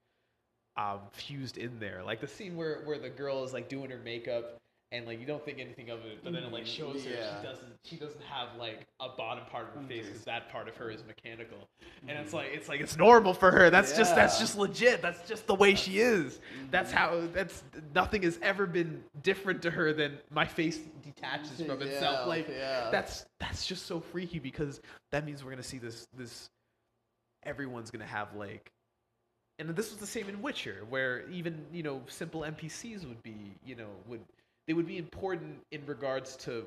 um, 0.78 1.00
fused 1.12 1.58
in 1.58 1.80
there. 1.80 2.02
Like 2.04 2.20
the 2.20 2.28
scene 2.28 2.56
where, 2.56 2.82
where 2.86 2.98
the 2.98 3.10
girl 3.10 3.44
is 3.44 3.54
like 3.54 3.70
doing 3.70 3.90
her 3.92 4.00
makeup 4.04 4.60
and 4.94 5.08
like 5.08 5.20
you 5.20 5.26
don't 5.26 5.44
think 5.44 5.60
anything 5.60 5.90
of 5.90 6.06
it, 6.06 6.24
but 6.24 6.32
then 6.34 6.44
it 6.44 6.52
like 6.54 6.64
Mhm, 6.64 6.68
shows 6.68 7.04
her 7.04 7.12
she 7.12 7.46
doesn't 7.46 7.74
she 7.84 7.96
doesn't 7.96 8.22
have 8.22 8.50
like 8.58 8.86
a 9.00 9.10
bottom 9.10 9.44
part 9.46 9.68
of 9.68 9.74
her 9.74 9.88
face 9.88 10.04
mm-hmm. 10.04 10.10
because 10.10 10.24
that 10.26 10.50
part 10.50 10.68
of 10.70 10.78
her 10.78 10.92
is 10.92 11.04
mechanical, 11.04 11.68
and 12.08 12.12
it's 12.12 12.28
mm-hmm. 12.28 12.38
like 12.38 12.48
it's 12.54 12.70
like 12.70 12.80
it's 12.80 12.96
normal 12.96 13.34
for 13.34 13.52
her. 13.52 13.72
That's 13.72 13.98
just 13.98 14.16
that's 14.16 14.40
just 14.40 14.56
legit. 14.56 15.02
That's 15.02 15.28
just 15.28 15.48
the 15.48 15.56
way 15.56 15.74
she 15.74 16.00
is. 16.00 16.40
That's 16.70 16.92
mm-hmm. 16.92 16.98
how 16.98 17.28
that's 17.34 17.64
nothing 17.96 18.22
has 18.22 18.38
ever 18.44 18.68
been 18.68 19.04
different 19.24 19.64
to 19.64 19.72
her 19.72 19.94
than 19.94 20.20
my 20.30 20.46
face 20.46 20.80
detaches 21.02 21.66
from 21.66 21.82
itself. 21.82 22.20
Yeah, 22.22 22.26
Like 22.26 22.48
yeah. 22.48 22.90
that's 22.92 23.26
that's 23.40 23.66
just 23.66 23.88
so 23.88 24.00
freaky 24.00 24.38
because 24.38 24.80
that 25.12 25.26
means 25.26 25.44
we're 25.44 25.52
gonna 25.52 25.64
see 25.64 25.80
this 25.80 26.08
this 26.16 26.50
everyone's 27.44 27.90
gonna 27.90 28.06
have 28.06 28.36
like 28.36 28.72
and 29.60 29.70
this 29.70 29.92
was 29.92 30.00
the 30.00 30.08
same 30.08 30.30
in 30.30 30.42
Witcher, 30.42 30.84
where 30.90 31.28
even 31.30 31.66
you 31.72 31.84
know 31.84 32.02
simple 32.08 32.42
NPCs 32.42 33.08
would 33.08 33.22
be 33.24 33.56
you 33.66 33.76
know 33.76 33.90
would 34.08 34.22
they 34.68 34.74
would 34.74 34.88
be 34.88 34.98
important 34.98 35.60
in 35.72 35.86
regards 35.86 36.36
to 36.38 36.66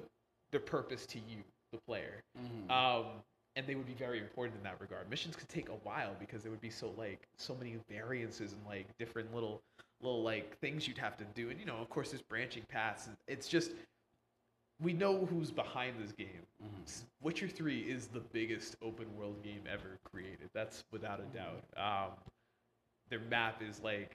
their 0.50 0.60
purpose 0.60 1.06
to 1.06 1.18
you, 1.18 1.42
the 1.72 1.78
player, 1.86 2.22
Mhm. 2.38 2.70
um, 2.70 3.22
and 3.56 3.66
they 3.66 3.74
would 3.74 3.86
be 3.86 3.94
very 3.94 4.18
important 4.18 4.56
in 4.56 4.62
that 4.64 4.80
regard. 4.80 5.08
Missions 5.08 5.34
could 5.34 5.48
take 5.48 5.68
a 5.70 5.74
while 5.76 6.14
because 6.20 6.42
there 6.42 6.50
would 6.50 6.60
be 6.60 6.70
so 6.70 6.90
like 6.90 7.26
so 7.38 7.54
many 7.54 7.76
variances 7.88 8.52
and 8.52 8.64
like 8.66 8.86
different 8.98 9.34
little 9.34 9.62
little 10.02 10.22
like 10.22 10.58
things 10.58 10.86
you'd 10.86 10.98
have 10.98 11.16
to 11.16 11.24
do, 11.34 11.48
and 11.50 11.58
you 11.58 11.64
know 11.66 11.76
of 11.78 11.88
course 11.88 12.10
there's 12.10 12.22
branching 12.22 12.64
paths. 12.68 13.08
It's 13.26 13.48
just 13.48 13.72
we 14.78 14.92
know 14.92 15.24
who's 15.24 15.50
behind 15.50 15.98
this 15.98 16.12
game. 16.12 16.46
Mhm. 16.62 17.04
Witcher 17.22 17.48
3 17.48 17.90
is 17.90 18.08
the 18.08 18.20
biggest 18.20 18.76
open 18.82 19.16
world 19.16 19.42
game 19.42 19.64
ever 19.66 19.98
created. 20.04 20.50
That's 20.52 20.84
without 20.90 21.18
a 21.18 21.24
doubt. 21.24 21.64
Um, 21.78 22.12
their 23.08 23.20
map 23.20 23.62
is 23.62 23.80
like 23.80 24.14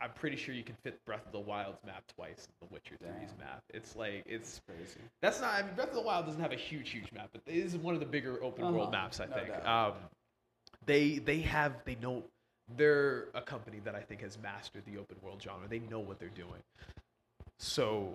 I'm 0.00 0.10
pretty 0.12 0.36
sure 0.36 0.54
you 0.54 0.62
can 0.62 0.76
fit 0.82 1.02
Breath 1.06 1.24
of 1.26 1.32
the 1.32 1.40
Wild's 1.40 1.78
map 1.86 2.04
twice 2.14 2.46
in 2.48 2.66
the 2.68 2.72
Witcher 2.72 2.96
3's 3.02 3.30
Damn. 3.30 3.38
map. 3.38 3.62
It's 3.72 3.96
like 3.96 4.22
it's 4.26 4.60
crazy. 4.68 5.00
that's 5.22 5.40
not. 5.40 5.54
I 5.54 5.62
mean, 5.62 5.74
Breath 5.74 5.88
of 5.88 5.94
the 5.94 6.02
Wild 6.02 6.26
doesn't 6.26 6.40
have 6.40 6.52
a 6.52 6.56
huge, 6.56 6.90
huge 6.90 7.10
map, 7.12 7.30
but 7.32 7.40
it 7.46 7.54
is 7.56 7.76
one 7.76 7.94
of 7.94 8.00
the 8.00 8.06
bigger 8.06 8.42
open 8.42 8.64
world 8.74 8.88
Uh-huh. 8.94 9.02
maps. 9.02 9.20
I 9.20 9.26
No 9.26 9.34
think. 9.36 9.66
Um, 9.66 9.94
they 10.84 11.18
they 11.18 11.40
have 11.40 11.82
they 11.84 11.94
know 11.96 12.22
they're 12.76 13.28
a 13.34 13.40
company 13.40 13.78
that 13.84 13.94
I 13.94 14.00
think 14.00 14.20
has 14.22 14.38
mastered 14.38 14.84
the 14.86 14.98
open 14.98 15.16
world 15.22 15.40
genre. 15.42 15.66
They 15.68 15.78
know 15.78 16.00
what 16.00 16.18
they're 16.18 16.28
doing. 16.30 16.60
So 17.58 18.12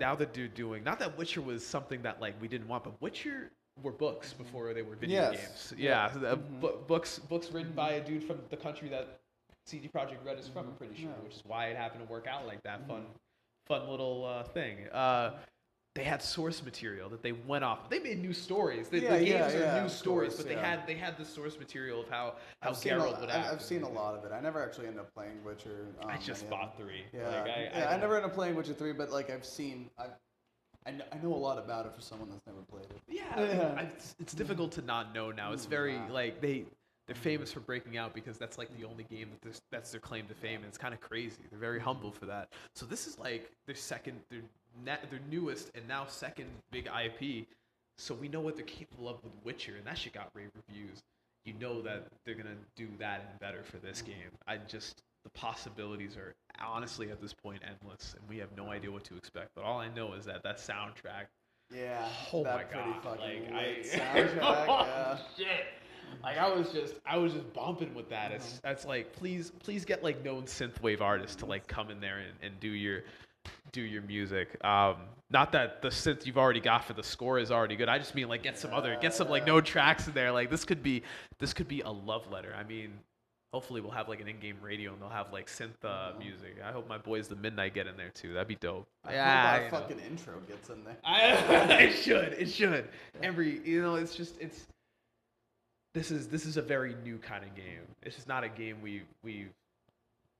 now 0.00 0.14
that 0.14 0.32
they're 0.34 0.48
doing 0.48 0.82
not 0.84 0.98
that 0.98 1.16
Witcher 1.18 1.40
was 1.42 1.64
something 1.66 2.02
that 2.02 2.20
like 2.20 2.40
we 2.40 2.48
didn't 2.48 2.68
want, 2.68 2.84
but 2.84 3.00
Witcher 3.02 3.50
were 3.82 3.92
books 3.92 4.32
before 4.32 4.72
they 4.74 4.82
were 4.82 4.96
video 4.96 5.30
Yes. 5.30 5.70
games. 5.70 5.74
Yeah, 5.80 6.10
so 6.12 6.18
the, 6.18 6.36
Mhm. 6.36 6.60
bu- 6.60 6.78
books 6.86 7.18
books 7.18 7.50
written 7.52 7.72
by 7.72 7.92
a 7.92 8.04
dude 8.04 8.24
from 8.24 8.40
the 8.50 8.56
country 8.56 8.88
that 8.88 9.20
CD 9.68 9.88
Projekt 9.88 10.24
Red 10.24 10.38
is 10.38 10.48
from. 10.48 10.66
I'm 10.68 10.74
pretty 10.74 10.96
sure, 10.96 11.10
Yeah. 11.10 11.22
which 11.24 11.34
is 11.36 11.42
why 11.46 11.66
it 11.66 11.76
happened 11.76 12.06
to 12.06 12.10
work 12.10 12.26
out 12.26 12.46
like 12.46 12.62
that. 12.62 12.86
Fun, 12.88 13.04
fun 13.66 13.88
little 13.88 14.24
uh, 14.24 14.42
thing. 14.44 14.88
Uh, 14.88 15.32
they 15.94 16.04
had 16.04 16.22
source 16.22 16.62
material 16.64 17.08
that 17.10 17.22
they 17.22 17.32
went 17.32 17.64
off. 17.64 17.90
They 17.90 17.98
made 17.98 18.20
new 18.22 18.32
stories. 18.32 18.88
The, 18.88 19.00
Yeah, 19.00 19.16
the 19.18 19.26
yeah, 19.26 19.38
games 19.42 19.54
are 19.54 19.58
yeah, 19.58 19.82
new 19.82 19.88
stories, 19.88 20.28
course, 20.30 20.36
but 20.42 20.48
they 20.48 20.54
yeah. 20.54 20.64
had 20.76 20.86
they 20.86 20.94
had 20.94 21.18
the 21.18 21.24
source 21.24 21.58
material 21.58 22.00
of 22.00 22.08
how 22.08 22.36
how 22.62 22.70
I've 22.70 22.76
seen, 22.76 22.92
a, 22.94 22.98
would 22.98 23.14
I've, 23.16 23.28
act. 23.30 23.52
I've 23.52 23.62
seen 23.62 23.82
a 23.82 23.88
lot 23.88 24.14
of 24.14 24.24
it. 24.24 24.32
I 24.32 24.40
never 24.40 24.62
actually 24.62 24.86
end 24.86 24.98
up 24.98 25.12
playing 25.14 25.42
Witcher. 25.44 25.86
Um, 26.02 26.08
I 26.08 26.16
just 26.18 26.48
bought 26.48 26.76
three. 26.78 27.02
Yeah, 27.12 27.28
Like, 27.28 27.34
I, 27.42 27.62
yeah. 27.64 27.86
I, 27.88 27.90
don't- 27.92 28.00
never 28.00 28.16
end 28.16 28.24
up 28.26 28.32
playing 28.34 28.54
Witcher 28.54 28.74
three, 28.74 28.92
but 28.92 29.10
like 29.10 29.28
I've 29.28 29.44
seen, 29.44 29.90
I, 29.98 30.06
I 30.86 30.92
know, 30.92 31.04
I 31.12 31.16
know 31.18 31.34
a 31.34 31.42
lot 31.48 31.58
about 31.58 31.84
it 31.86 31.94
for 31.94 32.00
someone 32.00 32.30
that's 32.30 32.46
never 32.46 32.60
played 32.70 32.86
it. 32.90 33.00
Yeah, 33.08 33.24
I 33.76 33.82
mean, 33.82 33.90
it's, 33.94 34.14
it's 34.20 34.32
difficult 34.34 34.72
to 34.72 34.82
not 34.82 35.12
know 35.14 35.30
now. 35.32 35.52
It's 35.52 35.66
Mm, 35.66 35.70
very 35.70 35.98
like 36.10 36.40
they 36.40 36.64
they're 37.08 37.16
famous 37.16 37.50
for 37.50 37.60
breaking 37.60 37.96
out 37.96 38.14
because 38.14 38.36
that's 38.38 38.58
like 38.58 38.68
the 38.78 38.86
only 38.86 39.04
game 39.04 39.30
that 39.42 39.60
that's 39.72 39.90
their 39.90 40.00
claim 40.00 40.26
to 40.28 40.34
fame, 40.34 40.56
and 40.56 40.66
it's 40.66 40.78
kind 40.78 40.92
of 40.94 41.00
crazy. 41.00 41.38
They're 41.50 41.58
very 41.58 41.80
humble 41.80 42.12
for 42.12 42.26
that. 42.26 42.50
So 42.74 42.84
this 42.86 43.06
is 43.06 43.18
like 43.18 43.50
their 43.66 43.74
second, 43.74 44.20
their 44.30 44.42
net, 44.84 45.04
their 45.10 45.20
newest, 45.30 45.70
and 45.74 45.88
now 45.88 46.04
second 46.06 46.46
big 46.70 46.86
IP. 46.86 47.46
So 47.96 48.14
we 48.14 48.28
know 48.28 48.40
what 48.40 48.56
they're 48.56 48.64
capable 48.66 49.08
of 49.08 49.16
with 49.24 49.32
Witcher, 49.42 49.76
and 49.76 49.86
that 49.86 49.96
shit 49.98 50.12
got 50.12 50.28
rave 50.34 50.50
reviews. 50.68 51.02
You 51.46 51.54
know 51.58 51.80
that 51.82 52.08
they're 52.26 52.34
gonna 52.34 52.50
do 52.76 52.86
that 52.98 53.22
and 53.30 53.40
better 53.40 53.62
for 53.64 53.78
this 53.78 54.02
game. 54.02 54.30
I 54.46 54.58
just 54.58 55.02
the 55.24 55.30
possibilities 55.30 56.16
are 56.16 56.34
honestly 56.64 57.10
at 57.10 57.22
this 57.22 57.32
point 57.32 57.62
endless, 57.66 58.14
and 58.18 58.28
we 58.28 58.36
have 58.38 58.54
no 58.54 58.70
idea 58.70 58.90
what 58.92 59.04
to 59.04 59.16
expect. 59.16 59.50
But 59.54 59.64
all 59.64 59.78
I 59.78 59.88
know 59.88 60.12
is 60.12 60.26
that 60.26 60.42
that 60.42 60.58
soundtrack 60.58 61.26
Yeah. 61.74 62.06
Oh 62.34 62.44
that 62.44 62.54
my 62.54 62.62
pretty 62.64 62.90
god! 62.90 63.02
fucking 63.02 63.52
Like 63.54 63.54
I, 63.54 63.76
soundtrack. 63.82 64.38
oh, 64.42 64.84
yeah. 64.86 65.18
shit! 65.36 65.64
Like 66.22 66.38
I 66.38 66.48
was 66.52 66.70
just, 66.70 66.94
I 67.06 67.16
was 67.16 67.32
just 67.32 67.52
bumping 67.52 67.94
with 67.94 68.08
that. 68.10 68.32
It's 68.32 68.58
that's 68.62 68.84
like, 68.84 69.12
please, 69.12 69.50
please 69.60 69.84
get 69.84 70.02
like 70.02 70.24
known 70.24 70.42
synthwave 70.44 71.00
artists 71.00 71.36
to 71.36 71.46
like 71.46 71.66
come 71.66 71.90
in 71.90 72.00
there 72.00 72.18
and, 72.18 72.32
and 72.42 72.60
do 72.60 72.68
your, 72.68 73.02
do 73.72 73.80
your 73.82 74.02
music. 74.02 74.62
Um, 74.64 74.96
not 75.30 75.52
that 75.52 75.82
the 75.82 75.88
synth 75.88 76.24
you've 76.26 76.38
already 76.38 76.60
got 76.60 76.84
for 76.84 76.94
the 76.94 77.02
score 77.02 77.38
is 77.38 77.50
already 77.50 77.76
good. 77.76 77.88
I 77.88 77.98
just 77.98 78.14
mean 78.14 78.28
like 78.28 78.42
get 78.42 78.58
some 78.58 78.72
other, 78.72 78.96
get 79.00 79.14
some 79.14 79.28
like 79.28 79.42
Yeah. 79.42 79.52
known 79.52 79.64
tracks 79.64 80.06
in 80.08 80.14
there. 80.14 80.32
Like 80.32 80.50
this 80.50 80.64
could 80.64 80.82
be, 80.82 81.02
this 81.38 81.52
could 81.52 81.68
be 81.68 81.80
a 81.82 81.90
love 81.90 82.30
letter. 82.30 82.54
I 82.58 82.64
mean. 82.64 82.92
Hopefully 83.54 83.80
we'll 83.80 83.92
have 83.92 84.10
like 84.10 84.20
an 84.20 84.28
in-game 84.28 84.58
radio 84.60 84.92
and 84.92 85.00
they'll 85.00 85.08
have 85.08 85.32
like 85.32 85.46
synth 85.46 85.70
uh, 85.82 86.12
Mhm. 86.12 86.18
music. 86.18 86.56
I 86.62 86.70
hope 86.70 86.86
my 86.86 86.98
boys 86.98 87.28
the 87.28 87.34
Midnight 87.36 87.72
get 87.72 87.86
in 87.86 87.96
there 87.96 88.10
too. 88.10 88.34
That'd 88.34 88.46
be 88.46 88.56
dope. 88.56 88.86
I 89.06 89.12
Yeah, 89.14 89.24
hope 89.24 89.40
you 89.40 89.48
our 89.48 89.70
know. 89.72 89.78
fucking 89.88 90.00
intro 90.00 90.34
gets 90.46 90.68
in 90.68 90.84
there. 90.84 90.98
I, 91.02 91.32
it 91.84 91.92
should. 91.94 92.34
It 92.34 92.50
should. 92.50 92.90
Every 93.22 93.66
you 93.66 93.80
know, 93.80 93.94
it's 93.94 94.14
just 94.14 94.38
it's. 94.38 94.66
This 95.94 96.10
is 96.10 96.28
this 96.28 96.46
is 96.46 96.56
a 96.56 96.62
very 96.62 96.94
new 97.04 97.18
kind 97.18 97.44
of 97.44 97.54
game. 97.54 97.86
It's 98.02 98.16
just 98.16 98.28
not 98.28 98.44
a 98.44 98.48
game 98.48 98.76
we 98.82 99.02
we, 99.22 99.46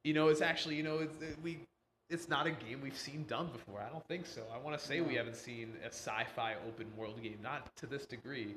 you 0.05 0.15
know, 0.15 0.29
it's 0.29 0.41
actually 0.43 0.77
you 0.77 0.83
know 0.83 0.99
it's 0.99 1.23
it, 1.23 1.37
we. 1.43 1.59
It's 2.11 2.27
not 2.27 2.47
a 2.47 2.51
game 2.53 2.81
we've 2.83 2.97
seen 2.97 3.27
done 3.29 3.51
before. 3.53 3.83
I 3.87 3.91
don't 3.91 4.07
think 4.09 4.25
so. 4.25 4.41
I 4.55 4.57
want 4.57 4.79
to 4.79 4.83
say 4.83 5.03
we 5.03 5.15
haven't 5.15 5.37
seen 5.37 5.75
a 5.85 5.89
sci-fi 5.89 6.55
open 6.67 6.87
world 6.97 7.23
game, 7.23 7.37
not 7.43 7.77
to 7.77 7.87
this 7.87 8.07
degree. 8.07 8.55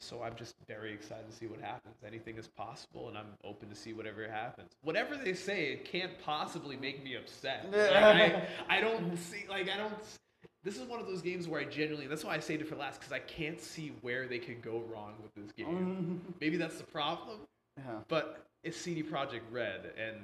So 0.00 0.22
I'm 0.22 0.34
just 0.36 0.54
very 0.68 0.92
excited 0.92 1.30
to 1.30 1.34
see 1.34 1.46
what 1.46 1.60
happens. 1.62 1.94
Anything 2.06 2.36
is 2.36 2.46
possible, 2.46 3.08
and 3.08 3.16
I'm 3.16 3.28
open 3.42 3.70
to 3.70 3.74
see 3.74 3.94
whatever 3.94 4.28
happens. 4.28 4.72
Whatever 4.82 5.16
they 5.16 5.32
say, 5.32 5.72
it 5.72 5.86
can't 5.86 6.12
possibly 6.22 6.76
make 6.76 7.02
me 7.02 7.16
upset. 7.16 7.66
Like, 7.72 7.94
I, 7.94 8.48
I 8.68 8.80
don't 8.82 9.16
see 9.16 9.44
like 9.48 9.70
I 9.70 9.78
don't. 9.78 9.94
This 10.64 10.78
is 10.78 10.88
one 10.88 10.98
of 10.98 11.06
those 11.06 11.20
games 11.20 11.46
where 11.46 11.60
I 11.60 11.64
genuinely. 11.64 12.06
That's 12.06 12.24
why 12.24 12.34
I 12.34 12.40
saved 12.40 12.62
it 12.62 12.68
for 12.68 12.74
last 12.74 12.98
because 12.98 13.12
I 13.12 13.18
can't 13.18 13.60
see 13.60 13.92
where 14.00 14.26
they 14.26 14.38
could 14.38 14.62
go 14.62 14.82
wrong 14.90 15.12
with 15.22 15.34
this 15.34 15.52
game. 15.52 16.22
Maybe 16.40 16.56
that's 16.56 16.78
the 16.78 16.84
problem, 16.84 17.40
yeah. 17.76 17.98
but 18.08 18.46
it's 18.62 18.78
CD 18.78 19.02
Projekt 19.02 19.42
Red, 19.52 19.92
and 19.98 20.16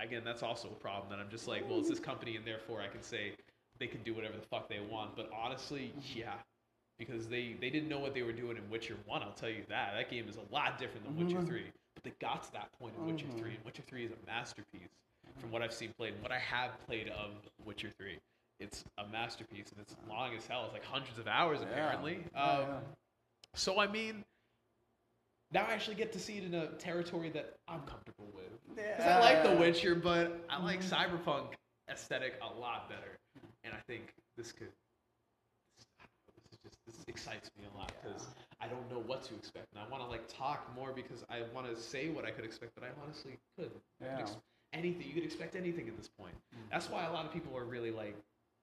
again, 0.00 0.22
that's 0.24 0.42
also 0.42 0.66
a 0.68 0.74
problem. 0.74 1.10
That 1.10 1.20
I'm 1.24 1.30
just 1.30 1.46
like, 1.46 1.68
well, 1.70 1.78
it's 1.78 1.88
this 1.88 2.00
company, 2.00 2.34
and 2.36 2.44
therefore 2.44 2.80
I 2.80 2.88
can 2.88 3.02
say 3.02 3.34
they 3.78 3.86
can 3.86 4.02
do 4.02 4.14
whatever 4.14 4.36
the 4.36 4.46
fuck 4.46 4.68
they 4.68 4.80
want. 4.80 5.14
But 5.14 5.30
honestly, 5.32 5.92
yeah, 6.12 6.32
because 6.98 7.28
they 7.28 7.54
they 7.60 7.70
didn't 7.70 7.88
know 7.88 8.00
what 8.00 8.14
they 8.14 8.22
were 8.22 8.32
doing 8.32 8.56
in 8.56 8.68
Witcher 8.68 8.96
One. 9.06 9.22
I'll 9.22 9.30
tell 9.30 9.48
you 9.48 9.62
that 9.68 9.94
that 9.96 10.10
game 10.10 10.28
is 10.28 10.36
a 10.38 10.52
lot 10.52 10.76
different 10.76 11.06
than 11.06 11.24
Witcher 11.24 11.38
Mhm. 11.40 11.46
Three. 11.46 11.66
But 11.94 12.02
they 12.02 12.12
got 12.20 12.42
to 12.42 12.52
that 12.54 12.72
point 12.80 12.96
in 12.98 13.06
Witcher 13.06 13.26
Mhm. 13.26 13.38
Three, 13.38 13.54
and 13.54 13.64
Witcher 13.64 13.82
Three 13.82 14.04
is 14.04 14.10
a 14.10 14.26
masterpiece 14.26 14.90
from 15.38 15.52
what 15.52 15.62
I've 15.62 15.72
seen 15.72 15.92
played 15.96 16.14
and 16.14 16.22
what 16.22 16.32
I 16.32 16.38
have 16.40 16.72
played 16.84 17.10
of 17.10 17.30
Witcher 17.64 17.90
Three. 17.90 18.18
It's 18.60 18.84
a 18.98 19.06
masterpiece, 19.08 19.70
and 19.72 19.80
it's 19.80 19.96
long 20.08 20.34
as 20.34 20.46
hell. 20.46 20.64
It's 20.64 20.72
like 20.72 20.84
hundreds 20.84 21.18
of 21.18 21.26
hours 21.26 21.58
Yeah. 21.60 21.68
apparently. 21.68 22.24
Yeah, 22.34 22.42
um, 22.42 22.60
yeah. 22.68 22.80
So 23.54 23.80
I 23.80 23.86
mean, 23.86 24.24
now 25.52 25.66
I 25.66 25.72
actually 25.72 25.96
get 25.96 26.12
to 26.12 26.18
see 26.20 26.38
it 26.38 26.44
in 26.44 26.54
a 26.54 26.68
territory 26.76 27.30
that 27.30 27.54
I'm 27.68 27.82
comfortable 27.82 28.30
with. 28.34 28.76
'Cause 28.96 29.06
I 29.06 29.18
like 29.20 29.42
The 29.42 29.56
Witcher, 29.56 29.94
but 29.94 30.44
I 30.48 30.62
like 30.62 30.80
Mhm. 30.80 30.90
cyberpunk 31.24 31.54
aesthetic 31.88 32.38
a 32.42 32.46
lot 32.54 32.88
better, 32.88 33.18
and 33.64 33.74
I 33.74 33.80
think 33.80 34.14
this 34.36 34.52
could. 34.52 34.72
This 35.76 36.56
just 36.62 36.76
this 36.86 37.04
excites 37.08 37.50
me 37.56 37.64
a 37.72 37.76
lot 37.76 37.92
because 38.02 38.28
I 38.60 38.68
don't 38.68 38.88
know 38.90 39.00
what 39.00 39.22
to 39.24 39.34
expect, 39.34 39.66
and 39.72 39.80
I 39.80 39.88
want 39.88 40.02
to 40.02 40.08
like 40.08 40.26
talk 40.28 40.72
more 40.74 40.92
because 40.92 41.24
I 41.28 41.42
want 41.52 41.66
to 41.66 41.76
say 41.76 42.08
what 42.08 42.24
I 42.24 42.30
could 42.30 42.44
expect, 42.44 42.74
but 42.74 42.84
I 42.84 42.90
honestly 43.02 43.38
couldn't. 43.56 43.82
I 44.00 44.04
could 44.04 44.20
ex- 44.20 44.36
anything 44.72 45.06
you 45.06 45.14
could 45.14 45.24
expect 45.24 45.56
anything 45.56 45.88
at 45.88 45.96
this 45.96 46.08
point. 46.08 46.34
That's 46.70 46.88
why 46.88 47.04
a 47.04 47.12
lot 47.12 47.26
of 47.26 47.32
people 47.32 47.56
are 47.56 47.64
really 47.64 47.90
like 47.90 48.16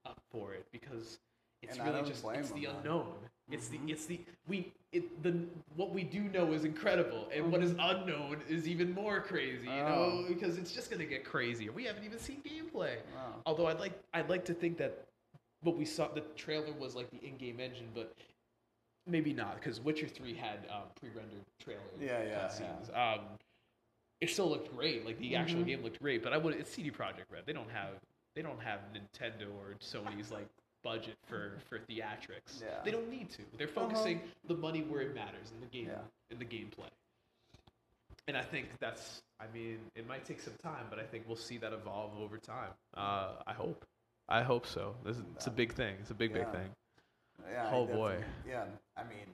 up 0.06 0.20
for 0.32 0.54
it 0.54 0.66
because 0.72 1.20
it's 1.62 1.78
And 1.78 1.88
really 1.88 2.10
just 2.10 2.26
it's 2.34 2.52
the 2.52 2.66
unknown. 2.66 3.14
It's 3.52 3.68
the 3.68 3.78
Mhm. 3.78 3.90
it's 3.90 4.06
the 4.06 4.20
we 4.48 4.72
it 4.92 5.22
the 5.24 5.32
what 5.76 5.92
we 5.92 6.04
do 6.04 6.22
know 6.22 6.54
is 6.54 6.64
incredible, 6.64 7.30
and 7.34 7.52
what 7.52 7.62
is 7.62 7.72
unknown 7.80 8.42
is 8.48 8.68
even 8.68 8.94
more 8.94 9.20
crazy. 9.22 9.68
You 9.68 9.74
know, 9.84 10.24
Oh. 10.24 10.28
because 10.28 10.58
it's 10.58 10.72
just 10.74 10.90
gonna 10.90 11.06
get 11.06 11.24
crazier. 11.26 11.72
We 11.72 11.84
haven't 11.86 12.04
even 12.04 12.18
seen 12.20 12.42
gameplay. 12.44 12.98
Wow. 13.14 13.42
Although 13.46 13.68
I'd 13.68 13.80
like 13.80 13.94
I'd 14.14 14.30
like 14.30 14.46
to 14.46 14.54
think 14.54 14.78
that 14.78 15.06
what 15.62 15.76
we 15.78 15.86
saw 15.86 16.08
the 16.08 16.22
trailer 16.36 16.74
was 16.74 16.96
like 16.96 17.10
the 17.12 17.24
in-game 17.26 17.60
engine, 17.60 17.90
but 17.94 18.16
maybe 19.06 19.34
not 19.34 19.56
because 19.56 19.80
Witcher 19.82 20.08
Three 20.08 20.34
had 20.34 20.60
um, 20.70 20.90
pre-rendered 20.96 21.44
trailer 21.60 21.82
Yeah, 22.00 22.24
yeah, 22.24 22.48
cutscenes. 22.48 22.96
Um, 22.98 23.26
it 24.22 24.30
still 24.30 24.50
looked 24.50 24.76
great. 24.76 25.06
Like 25.06 25.18
the 25.20 25.36
actual 25.36 25.62
Mhm. 25.62 25.66
game 25.66 25.84
looked 25.84 26.00
great, 26.00 26.24
but 26.24 26.32
I 26.34 26.38
would. 26.38 26.56
It's 26.56 26.72
CD 26.72 26.90
Projekt 26.90 27.30
Red. 27.30 27.46
They 27.46 27.54
don't 27.54 27.70
have 27.70 28.00
they 28.36 28.42
don't 28.42 28.62
have 28.62 28.80
Nintendo 28.94 29.48
or 29.60 29.76
Sony's 29.80 30.32
like 30.32 30.48
budget 30.84 31.16
for 31.28 31.60
for 31.70 31.80
theatrics. 31.80 32.62
Yeah. 32.62 32.68
They 32.84 32.92
don't 32.92 33.10
need 33.10 33.30
to. 33.32 33.42
They're 33.58 33.68
Uh-huh. 33.68 33.88
focusing 33.90 34.22
the 34.48 34.56
money 34.56 34.82
where 34.82 35.02
it 35.02 35.14
matters 35.16 35.52
in 35.54 35.60
the 35.60 35.68
game 35.68 35.88
Yeah. 35.88 36.02
in 36.32 36.40
the 36.40 36.46
gameplay. 36.46 36.90
And 38.28 38.38
I 38.38 38.42
think 38.44 38.68
that's. 38.80 39.22
I 39.40 39.46
mean, 39.54 39.80
it 39.96 40.08
might 40.08 40.26
take 40.26 40.40
some 40.40 40.54
time, 40.62 40.86
but 40.90 41.00
I 41.00 41.04
think 41.04 41.24
we'll 41.28 41.36
see 41.36 41.58
that 41.58 41.74
evolve 41.74 42.12
over 42.20 42.38
time. 42.38 42.70
Uh, 42.96 43.32
I 43.48 43.54
hope. 43.54 43.86
I 44.30 44.44
hope 44.44 44.68
so. 44.68 44.96
This 45.04 45.18
is, 45.18 45.24
it's 45.36 45.48
a 45.48 45.52
big 45.52 45.74
thing. 45.74 45.96
It's 46.00 46.12
a 46.12 46.14
big, 46.14 46.32
big 46.32 46.48
thing. 46.52 46.70
Yeah, 47.52 47.70
Oh, 47.74 47.86
boy. 47.88 48.24
Yeah, 48.48 48.66
I 48.96 49.04
mean, 49.04 49.26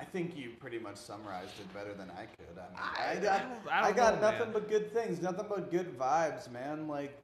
I 0.00 0.04
think 0.04 0.34
you 0.36 0.52
pretty 0.58 0.78
much 0.78 0.96
summarized 0.96 1.60
it 1.60 1.72
better 1.74 1.92
than 1.92 2.10
I 2.10 2.24
could. 2.24 2.58
I 2.58 3.14
mean, 3.14 3.28
I 3.28 3.36
I, 3.70 3.80
I 3.82 3.88
I 3.88 3.92
got 3.92 4.14
know, 4.14 4.22
nothing 4.22 4.46
man. 4.46 4.52
but 4.54 4.68
good 4.70 4.92
things, 4.92 5.20
nothing 5.20 5.44
but 5.48 5.70
good 5.70 5.96
vibes, 5.98 6.50
man. 6.50 6.88
Like 6.88 7.16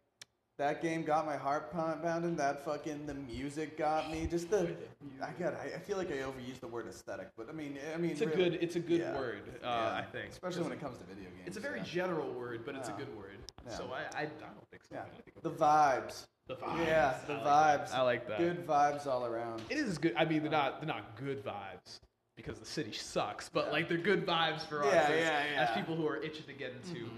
that 0.62 0.80
game 0.80 1.02
got 1.02 1.26
my 1.26 1.36
heart 1.36 1.72
pounding. 1.72 2.36
That 2.36 2.64
fucking 2.64 3.04
the 3.06 3.14
music 3.14 3.76
got 3.76 4.12
me. 4.12 4.28
Just 4.30 4.48
the 4.48 4.74
I 5.20 5.32
got. 5.32 5.54
I, 5.54 5.72
I 5.74 5.78
feel 5.80 5.96
like 5.96 6.08
I 6.10 6.18
overused 6.18 6.60
the 6.60 6.68
word 6.68 6.86
aesthetic, 6.86 7.30
but 7.36 7.48
I 7.48 7.52
mean, 7.52 7.78
I 7.92 7.98
mean, 7.98 8.12
It's 8.12 8.20
a 8.20 8.28
really- 8.28 8.50
good. 8.50 8.54
It's 8.62 8.76
a 8.76 8.80
good 8.80 9.00
yeah. 9.00 9.16
word. 9.18 9.42
Uh, 9.62 9.66
Yeah. 9.66 9.94
I 9.96 10.02
think, 10.02 10.30
especially 10.30 10.62
when 10.62 10.72
it 10.72 10.80
comes 10.80 10.98
to 10.98 11.04
video 11.04 11.24
games. 11.30 11.42
It's 11.46 11.56
a 11.56 11.60
very 11.60 11.78
yeah. 11.78 11.84
general 11.84 12.30
word, 12.32 12.62
but 12.64 12.76
it's 12.76 12.88
a 12.88 12.92
good 12.92 13.14
word. 13.16 13.38
Yeah. 13.66 13.76
So 13.76 13.90
I, 13.92 14.16
I, 14.16 14.22
I 14.22 14.24
don't 14.26 14.68
think 14.70 14.84
so. 14.88 14.94
Yeah. 14.94 15.04
The 15.42 15.50
vibes. 15.50 16.26
the 16.46 16.54
vibes. 16.54 16.86
Yeah, 16.86 17.14
I 17.20 17.26
the 17.26 17.34
that. 17.34 17.44
vibes. 17.44 17.92
I 17.94 18.02
like 18.02 18.28
that. 18.28 18.38
Good 18.38 18.64
vibes 18.64 19.06
all 19.08 19.26
around. 19.26 19.62
It 19.68 19.78
is 19.78 19.98
good. 19.98 20.14
I 20.16 20.24
mean, 20.24 20.42
they're 20.42 20.50
not 20.52 20.80
they're 20.80 20.86
not 20.88 21.16
good 21.16 21.44
vibes 21.44 21.98
because 22.36 22.60
the 22.60 22.66
city 22.66 22.92
sucks, 22.92 23.48
but 23.48 23.66
Yeah. 23.66 23.72
like 23.72 23.88
they're 23.88 23.98
good 23.98 24.24
vibes 24.24 24.62
for 24.68 24.84
us 24.84 24.92
Yeah, 24.94 25.02
as, 25.08 25.20
yeah, 25.20 25.68
as 25.68 25.76
people 25.76 25.96
who 25.96 26.06
are 26.06 26.18
itching 26.22 26.46
to 26.46 26.52
get 26.52 26.72
into 26.72 27.06
Mhm. 27.06 27.10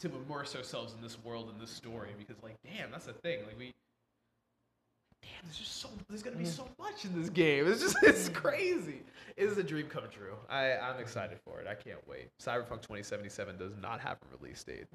To 0.00 0.10
immerse 0.26 0.54
ourselves 0.54 0.94
in 0.94 1.00
this 1.00 1.18
world 1.24 1.48
and 1.50 1.60
this 1.60 1.70
story 1.70 2.10
because 2.18 2.42
like 2.42 2.56
damn, 2.64 2.90
that's 2.90 3.06
the 3.06 3.12
thing. 3.12 3.40
Like 3.46 3.58
we 3.58 3.72
damn, 5.22 5.30
there's 5.44 5.58
just 5.58 5.76
so 5.80 5.88
there's 6.08 6.22
gonna 6.22 6.36
be 6.36 6.44
so 6.44 6.68
much 6.78 7.04
in 7.04 7.18
this 7.20 7.30
game. 7.30 7.66
It's 7.66 7.80
just 7.80 7.96
it's 8.02 8.28
crazy. 8.28 9.02
It 9.36 9.44
is 9.44 9.58
a 9.58 9.62
dream 9.62 9.86
come 9.86 10.04
true. 10.10 10.34
I 10.48 10.72
I'm 10.76 11.00
excited 11.00 11.38
for 11.44 11.60
it. 11.60 11.66
I 11.66 11.74
can't 11.74 12.06
wait. 12.08 12.28
Cyberpunk 12.42 12.82
2077 12.82 13.56
does 13.58 13.72
not 13.80 14.00
have 14.00 14.18
a 14.22 14.36
release 14.38 14.62
date. 14.64 14.86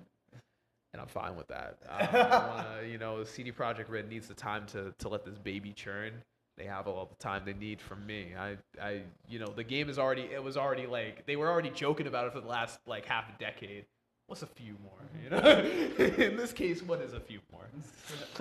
and 0.93 1.01
I'm 1.01 1.07
fine 1.07 1.35
with 1.35 1.47
that. 1.47 1.77
Um, 1.89 2.31
I 2.31 2.47
wanna, 2.47 2.87
you 2.87 2.97
know, 2.97 3.23
CD 3.23 3.51
Projekt 3.51 3.89
Red 3.89 4.09
needs 4.09 4.27
the 4.27 4.33
time 4.33 4.65
to 4.67 4.93
to 4.97 5.09
let 5.09 5.25
this 5.25 5.37
baby 5.37 5.73
churn. 5.73 6.13
They 6.57 6.65
have 6.65 6.87
all 6.87 7.05
the 7.05 7.15
time 7.15 7.43
they 7.45 7.53
need 7.53 7.81
from 7.81 8.05
me. 8.05 8.33
I, 8.37 8.57
I, 8.79 9.01
you 9.27 9.39
know, 9.39 9.47
the 9.47 9.63
game 9.63 9.89
is 9.89 9.97
already. 9.97 10.23
It 10.23 10.43
was 10.43 10.57
already 10.57 10.85
like 10.85 11.25
they 11.25 11.35
were 11.35 11.49
already 11.49 11.69
joking 11.71 12.07
about 12.07 12.27
it 12.27 12.33
for 12.33 12.41
the 12.41 12.47
last 12.47 12.79
like 12.85 13.05
half 13.05 13.29
a 13.29 13.39
decade. 13.39 13.85
What's 14.31 14.43
a 14.43 14.47
few 14.47 14.77
more? 14.81 14.93
You 15.21 15.29
know, 15.29 15.59
in 16.25 16.37
this 16.37 16.53
case, 16.53 16.81
what 16.81 17.01
is 17.01 17.11
a 17.11 17.19
few 17.19 17.39
more? 17.51 17.65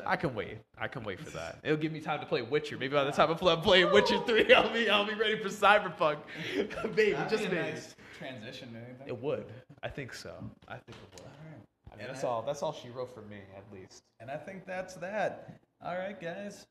I 0.06 0.14
can 0.14 0.36
wait. 0.36 0.58
I 0.78 0.86
can 0.86 1.02
wait 1.02 1.18
for 1.18 1.30
that. 1.30 1.58
It'll 1.64 1.76
give 1.76 1.90
me 1.90 2.00
time 2.00 2.20
to 2.20 2.26
play 2.26 2.42
Witcher. 2.42 2.78
Maybe 2.78 2.94
by 2.94 3.02
the 3.02 3.10
time 3.10 3.28
I'm 3.28 3.60
playing 3.60 3.90
Witcher 3.90 4.20
three, 4.24 4.54
I'll 4.54 4.72
be 4.72 4.88
I'll 4.88 5.04
be 5.04 5.14
ready 5.14 5.36
for 5.42 5.48
Cyberpunk. 5.48 6.18
Baby, 6.94 7.10
That'd 7.10 7.28
just 7.28 7.42
be 7.42 7.56
a 7.56 7.60
maybe. 7.60 7.72
nice 7.72 7.96
transition 8.16 8.72
to 8.74 8.78
anything. 8.78 9.08
It 9.08 9.20
would. 9.20 9.46
I 9.82 9.88
think 9.88 10.14
so. 10.14 10.32
I 10.68 10.74
think 10.74 10.90
it 10.90 10.94
would. 11.16 11.22
Alright. 11.22 11.66
I 11.92 11.96
mean, 11.96 12.06
that's 12.06 12.22
I- 12.22 12.28
all. 12.28 12.42
That's 12.42 12.62
all 12.62 12.72
she 12.72 12.88
wrote 12.90 13.12
for 13.12 13.22
me, 13.22 13.38
at 13.56 13.64
least. 13.76 14.04
And 14.20 14.30
I 14.30 14.36
think 14.36 14.66
that's 14.66 14.94
that. 14.94 15.58
All 15.84 15.96
right, 15.96 16.20
guys. 16.20 16.68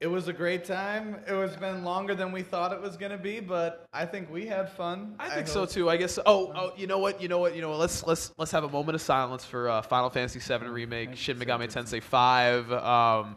It 0.00 0.08
was 0.08 0.28
a 0.28 0.32
great 0.32 0.66
time. 0.66 1.16
It 1.26 1.32
was 1.32 1.56
been 1.56 1.82
longer 1.82 2.14
than 2.14 2.30
we 2.30 2.42
thought 2.42 2.70
it 2.72 2.80
was 2.82 2.98
gonna 2.98 3.16
be, 3.16 3.40
but 3.40 3.86
I 3.94 4.04
think 4.04 4.30
we 4.30 4.44
had 4.46 4.70
fun. 4.70 5.14
I 5.18 5.30
think 5.30 5.48
so 5.48 5.64
too. 5.64 5.88
I 5.88 5.96
guess. 5.96 6.18
Oh, 6.26 6.52
oh, 6.54 6.72
you 6.76 6.86
know 6.86 6.98
what? 6.98 7.22
You 7.22 7.28
know 7.28 7.38
what? 7.38 7.54
You 7.56 7.62
know 7.62 7.70
what? 7.70 7.78
Let's 7.78 8.06
let's 8.06 8.32
let's 8.36 8.52
have 8.52 8.64
a 8.64 8.68
moment 8.68 8.94
of 8.94 9.00
silence 9.00 9.44
for 9.46 9.70
uh, 9.70 9.80
Final 9.80 10.10
Fantasy 10.10 10.38
VII 10.38 10.66
remake, 10.66 11.16
Shin 11.16 11.38
Megami 11.38 11.72
Tensei 11.72 12.02
Five, 12.02 12.70
um, 12.72 13.36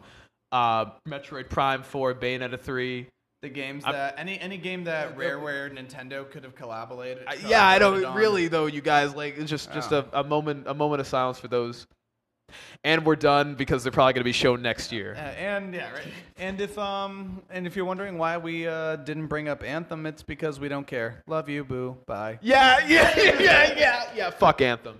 uh, 0.52 0.86
Metroid 1.08 1.48
Prime 1.48 1.82
Four, 1.82 2.14
Bayonetta 2.14 2.60
Three. 2.60 3.06
The 3.40 3.48
games 3.48 3.84
I'm- 3.86 3.94
that 3.94 4.16
any 4.18 4.38
any 4.38 4.58
game 4.58 4.84
that 4.84 5.16
Rareware 5.16 5.72
Nintendo 5.74 6.30
could 6.30 6.44
have 6.44 6.54
collaborated. 6.54 7.24
I, 7.26 7.36
yeah, 7.36 7.66
I 7.66 7.78
collaborated 7.78 7.80
don't 8.02 8.04
on. 8.12 8.18
really 8.18 8.48
though. 8.48 8.66
You 8.66 8.82
guys 8.82 9.14
like 9.14 9.38
it's 9.38 9.48
just 9.48 9.72
just 9.72 9.94
Oh. 9.94 10.04
a, 10.12 10.20
a 10.20 10.24
moment 10.24 10.64
a 10.66 10.74
moment 10.74 11.00
of 11.00 11.06
silence 11.06 11.38
for 11.38 11.48
those. 11.48 11.86
And 12.84 13.04
we're 13.04 13.16
done 13.16 13.54
because 13.54 13.82
they're 13.82 13.92
probably 13.92 14.14
going 14.14 14.20
to 14.22 14.24
be 14.24 14.32
shown 14.32 14.62
next 14.62 14.92
year. 14.92 15.14
Uh, 15.14 15.20
and 15.20 15.74
yeah, 15.74 15.92
right. 15.92 16.02
And 16.38 16.60
if 16.60 16.76
um 16.78 17.42
and 17.50 17.66
if 17.66 17.76
you're 17.76 17.84
wondering 17.84 18.18
why 18.18 18.38
we 18.38 18.66
uh, 18.66 18.96
didn't 18.96 19.26
bring 19.26 19.48
up 19.48 19.62
Anthem, 19.62 20.06
it's 20.06 20.22
because 20.22 20.58
we 20.58 20.68
don't 20.68 20.86
care. 20.86 21.22
Love 21.26 21.48
you, 21.48 21.64
boo. 21.64 21.96
Bye. 22.06 22.38
Yeah, 22.42 22.78
yeah, 22.86 23.18
yeah, 23.18 23.78
yeah, 23.78 24.04
yeah. 24.14 24.30
Fuck 24.30 24.60
Anthem. 24.60 24.98